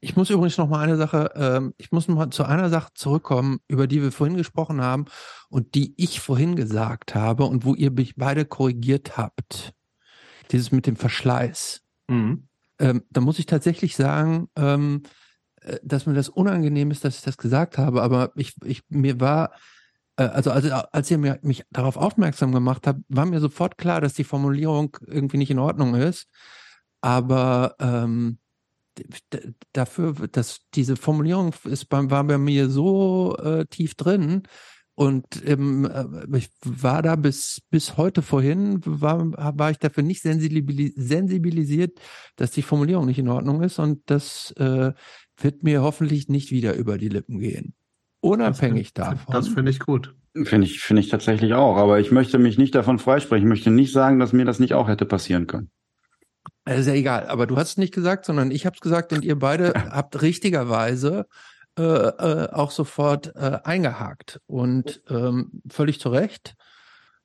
ich 0.00 0.16
muss 0.16 0.30
übrigens 0.30 0.56
noch 0.56 0.68
mal 0.68 0.80
eine 0.80 0.96
Sache, 0.96 1.30
ähm, 1.36 1.74
ich 1.76 1.92
muss 1.92 2.08
noch 2.08 2.16
mal 2.16 2.30
zu 2.30 2.44
einer 2.44 2.70
Sache 2.70 2.88
zurückkommen, 2.94 3.58
über 3.68 3.86
die 3.86 4.00
wir 4.00 4.10
vorhin 4.10 4.38
gesprochen 4.38 4.80
haben 4.80 5.04
und 5.50 5.74
die 5.74 5.92
ich 5.98 6.20
vorhin 6.20 6.56
gesagt 6.56 7.14
habe 7.14 7.44
und 7.44 7.66
wo 7.66 7.74
ihr 7.74 7.90
mich 7.90 8.16
beide 8.16 8.46
korrigiert 8.46 9.18
habt. 9.18 9.74
Dieses 10.50 10.72
mit 10.72 10.86
dem 10.86 10.96
Verschleiß. 10.96 11.82
Mhm. 12.08 12.48
Ähm, 12.78 13.02
da 13.10 13.20
muss 13.20 13.38
ich 13.38 13.46
tatsächlich 13.46 13.94
sagen, 13.94 14.48
ähm, 14.56 15.02
äh, 15.04 15.08
dass 15.82 16.06
mir 16.06 16.14
das 16.14 16.28
unangenehm 16.28 16.90
ist, 16.90 17.04
dass 17.04 17.16
ich 17.16 17.22
das 17.22 17.36
gesagt 17.36 17.78
habe, 17.78 18.02
aber 18.02 18.32
ich, 18.36 18.54
ich 18.64 18.82
mir 18.88 19.20
war, 19.20 19.52
äh, 20.16 20.24
also 20.24 20.50
als, 20.50 21.10
ihr 21.10 21.18
mich 21.42 21.64
darauf 21.70 21.96
aufmerksam 21.96 22.52
gemacht 22.52 22.86
habt, 22.86 23.00
war 23.08 23.26
mir 23.26 23.40
sofort 23.40 23.78
klar, 23.78 24.00
dass 24.00 24.14
die 24.14 24.24
Formulierung 24.24 24.96
irgendwie 25.06 25.38
nicht 25.38 25.50
in 25.50 25.58
Ordnung 25.58 25.94
ist. 25.94 26.28
Aber 27.00 27.76
ähm, 27.80 28.38
dafür, 29.72 30.14
dass 30.32 30.60
diese 30.74 30.96
Formulierung 30.96 31.54
ist 31.64 31.86
war 31.90 32.24
bei 32.24 32.38
mir 32.38 32.70
so 32.70 33.36
äh, 33.36 33.66
tief 33.66 33.94
drin, 33.94 34.42
und 34.98 35.46
ähm, 35.46 35.84
äh, 35.84 36.38
ich 36.38 36.48
war 36.64 37.02
da 37.02 37.16
bis, 37.16 37.60
bis 37.68 37.98
heute 37.98 38.22
vorhin, 38.22 38.80
war, 38.82 39.30
war 39.58 39.70
ich 39.70 39.78
dafür 39.78 40.02
nicht 40.02 40.22
sensibilisiert, 40.22 42.00
dass 42.36 42.50
die 42.52 42.62
Formulierung 42.62 43.04
nicht 43.04 43.18
in 43.18 43.28
Ordnung 43.28 43.62
ist. 43.62 43.78
Und 43.78 44.00
das 44.06 44.52
äh, 44.52 44.94
wird 45.36 45.62
mir 45.62 45.82
hoffentlich 45.82 46.28
nicht 46.28 46.50
wieder 46.50 46.74
über 46.74 46.98
die 46.98 47.08
Lippen 47.08 47.38
gehen. 47.38 47.74
Unabhängig 48.20 48.94
das 48.94 49.10
davon. 49.10 49.32
Das 49.32 49.48
finde 49.48 49.70
ich 49.70 49.78
gut. 49.78 50.14
Finde 50.44 50.66
ich, 50.66 50.80
finde 50.80 51.00
ich 51.00 51.08
tatsächlich 51.08 51.54
auch. 51.54 51.76
Aber 51.76 52.00
ich 52.00 52.10
möchte 52.10 52.38
mich 52.38 52.58
nicht 52.58 52.74
davon 52.74 52.98
freisprechen. 52.98 53.46
Ich 53.46 53.48
möchte 53.48 53.70
nicht 53.70 53.92
sagen, 53.92 54.18
dass 54.18 54.32
mir 54.32 54.44
das 54.44 54.58
nicht 54.58 54.74
auch 54.74 54.88
hätte 54.88 55.06
passieren 55.06 55.46
können. 55.46 55.70
Das 56.64 56.80
ist 56.80 56.86
ja 56.86 56.94
egal. 56.94 57.26
Aber 57.28 57.46
du 57.46 57.56
hast 57.56 57.70
es 57.70 57.76
nicht 57.76 57.94
gesagt, 57.94 58.24
sondern 58.24 58.50
ich 58.50 58.66
habe 58.66 58.74
es 58.74 58.80
gesagt 58.80 59.12
und 59.12 59.24
ihr 59.24 59.38
beide 59.38 59.72
habt 59.90 60.20
richtigerweise 60.22 61.26
äh, 61.78 61.82
äh, 61.82 62.50
auch 62.50 62.70
sofort 62.70 63.34
äh, 63.36 63.60
eingehakt. 63.64 64.40
Und 64.46 65.02
ähm, 65.08 65.62
völlig 65.68 66.00
zu 66.00 66.08
Recht. 66.08 66.54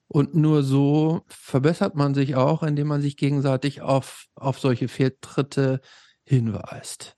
Und 0.07 0.35
nur 0.35 0.61
so 0.61 1.21
verbessert 1.27 1.95
man 1.95 2.13
sich 2.13 2.35
auch, 2.35 2.63
indem 2.63 2.87
man 2.87 3.01
sich 3.01 3.15
gegenseitig 3.15 3.81
auf, 3.81 4.25
auf 4.35 4.59
solche 4.59 4.89
Fehltritte 4.89 5.79
hinweist. 6.25 7.15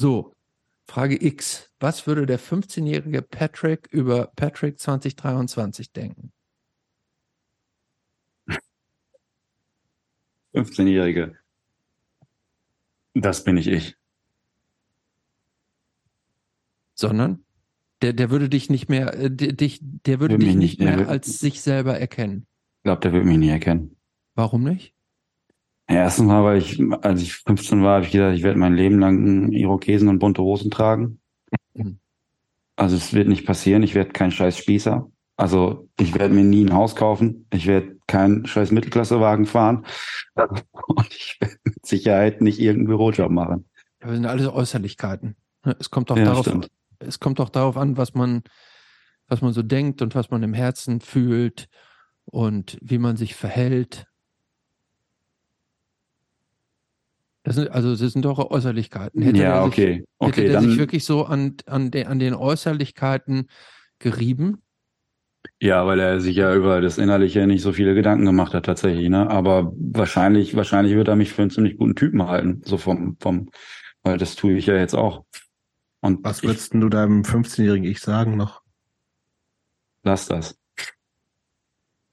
So, 0.00 0.32
Frage 0.86 1.20
X. 1.20 1.72
Was 1.80 2.06
würde 2.06 2.24
der 2.24 2.38
15-jährige 2.38 3.20
Patrick 3.20 3.88
über 3.90 4.28
Patrick 4.36 4.78
2023 4.78 5.92
denken? 5.92 6.30
15-jährige. 10.54 11.36
Das 13.14 13.42
bin 13.42 13.56
ich 13.56 13.66
ich. 13.66 13.96
Sondern? 16.94 17.44
Der, 18.00 18.12
der 18.12 18.30
würde 18.30 18.48
dich 18.48 18.70
nicht 18.70 18.88
mehr, 18.88 19.14
äh, 19.14 19.30
dich, 19.32 19.80
der 19.82 20.20
würde 20.20 20.38
dich 20.38 20.54
nicht, 20.54 20.78
mehr 20.78 20.96
will, 20.96 21.06
als 21.06 21.40
sich 21.40 21.60
selber 21.60 21.98
erkennen. 21.98 22.46
Ich 22.76 22.82
glaube, 22.84 23.00
der 23.00 23.12
würde 23.12 23.26
mich 23.26 23.38
nie 23.38 23.48
erkennen. 23.48 23.96
Warum 24.36 24.62
nicht? 24.62 24.94
Erstens 25.88 26.26
mal, 26.26 26.44
weil 26.44 26.58
ich, 26.58 26.80
als 27.00 27.22
ich 27.22 27.34
15 27.34 27.82
war, 27.82 27.96
habe 27.96 28.04
ich 28.04 28.12
gesagt, 28.12 28.36
ich 28.36 28.42
werde 28.42 28.58
mein 28.58 28.74
Leben 28.74 28.98
lang 28.98 29.50
Irokesen 29.52 30.08
und 30.08 30.18
bunte 30.18 30.42
Hosen 30.42 30.70
tragen. 30.70 31.20
Mhm. 31.74 31.98
Also 32.76 32.94
es 32.94 33.12
wird 33.14 33.26
nicht 33.26 33.46
passieren. 33.46 33.82
Ich 33.82 33.94
werde 33.94 34.10
kein 34.10 34.30
scheiß 34.30 34.56
Spießer. 34.58 35.10
Also 35.36 35.88
ich 35.98 36.14
werde 36.14 36.34
mir 36.34 36.44
nie 36.44 36.64
ein 36.64 36.74
Haus 36.74 36.94
kaufen. 36.94 37.46
Ich 37.52 37.66
werde 37.66 37.96
keinen 38.06 38.44
scheiß 38.44 38.70
Mittelklassewagen 38.70 39.46
fahren. 39.46 39.86
Und 40.36 41.08
ich 41.10 41.38
werde 41.40 41.56
mit 41.64 41.86
Sicherheit 41.86 42.42
nicht 42.42 42.60
irgendeinen 42.60 42.88
Bürojob 42.88 43.30
machen. 43.30 43.68
Das 44.00 44.12
sind 44.12 44.26
alles 44.26 44.46
Äußerlichkeiten. 44.46 45.36
Es 45.78 45.90
kommt 45.90 46.10
doch 46.10 46.16
ja, 46.16 46.24
darauf, 46.24 46.46
stimmt. 46.46 46.68
es 46.98 47.18
kommt 47.18 47.38
doch 47.38 47.48
darauf 47.48 47.76
an, 47.76 47.96
was 47.96 48.14
man, 48.14 48.42
was 49.26 49.40
man 49.40 49.52
so 49.52 49.62
denkt 49.62 50.02
und 50.02 50.14
was 50.14 50.30
man 50.30 50.42
im 50.42 50.54
Herzen 50.54 51.00
fühlt 51.00 51.68
und 52.24 52.78
wie 52.82 52.98
man 52.98 53.16
sich 53.16 53.34
verhält. 53.34 54.06
Das 57.48 57.56
sind, 57.56 57.70
also 57.70 57.96
das 57.96 58.12
sind 58.12 58.26
doch 58.26 58.50
Äußerlichkeiten. 58.50 59.22
Hätte 59.22 59.38
ja, 59.38 59.64
okay. 59.64 59.94
Sich, 59.94 60.06
okay, 60.18 60.42
hätte 60.42 60.52
er 60.52 60.60
sich 60.60 60.76
wirklich 60.76 61.06
so 61.06 61.24
an, 61.24 61.56
an, 61.64 61.90
de, 61.90 62.04
an 62.04 62.18
den 62.18 62.34
Äußerlichkeiten 62.34 63.48
gerieben? 63.98 64.60
Ja, 65.58 65.86
weil 65.86 65.98
er 65.98 66.20
sich 66.20 66.36
ja 66.36 66.54
über 66.54 66.82
das 66.82 66.98
Innerliche 66.98 67.46
nicht 67.46 67.62
so 67.62 67.72
viele 67.72 67.94
Gedanken 67.94 68.26
gemacht 68.26 68.52
hat 68.52 68.66
tatsächlich, 68.66 69.08
ne? 69.08 69.30
Aber 69.30 69.72
wahrscheinlich, 69.78 70.56
wahrscheinlich 70.56 70.94
wird 70.94 71.08
er 71.08 71.16
mich 71.16 71.32
für 71.32 71.40
einen 71.40 71.50
ziemlich 71.50 71.78
guten 71.78 71.94
Typen 71.94 72.22
halten, 72.28 72.60
so 72.66 72.76
vom, 72.76 73.16
vom, 73.18 73.48
weil 74.02 74.18
das 74.18 74.36
tue 74.36 74.52
ich 74.52 74.66
ja 74.66 74.76
jetzt 74.76 74.94
auch. 74.94 75.24
Und 76.00 76.22
was 76.22 76.42
würdest 76.42 76.74
ich, 76.74 76.80
du 76.82 76.90
deinem 76.90 77.22
15-jährigen 77.22 77.90
Ich 77.90 78.00
sagen 78.00 78.36
noch? 78.36 78.60
Lass 80.02 80.26
das. 80.26 80.58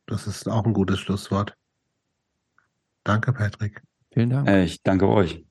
Das 0.05 0.27
ist 0.27 0.47
auch 0.47 0.65
ein 0.65 0.71
gutes 0.71 0.99
Schlusswort. 0.99 1.57
Danke, 3.03 3.33
Patrick. 3.33 3.81
Vielen 4.15 4.29
Dank. 4.29 4.49
Ich 4.49 4.81
danke 4.81 5.09
euch. 5.09 5.43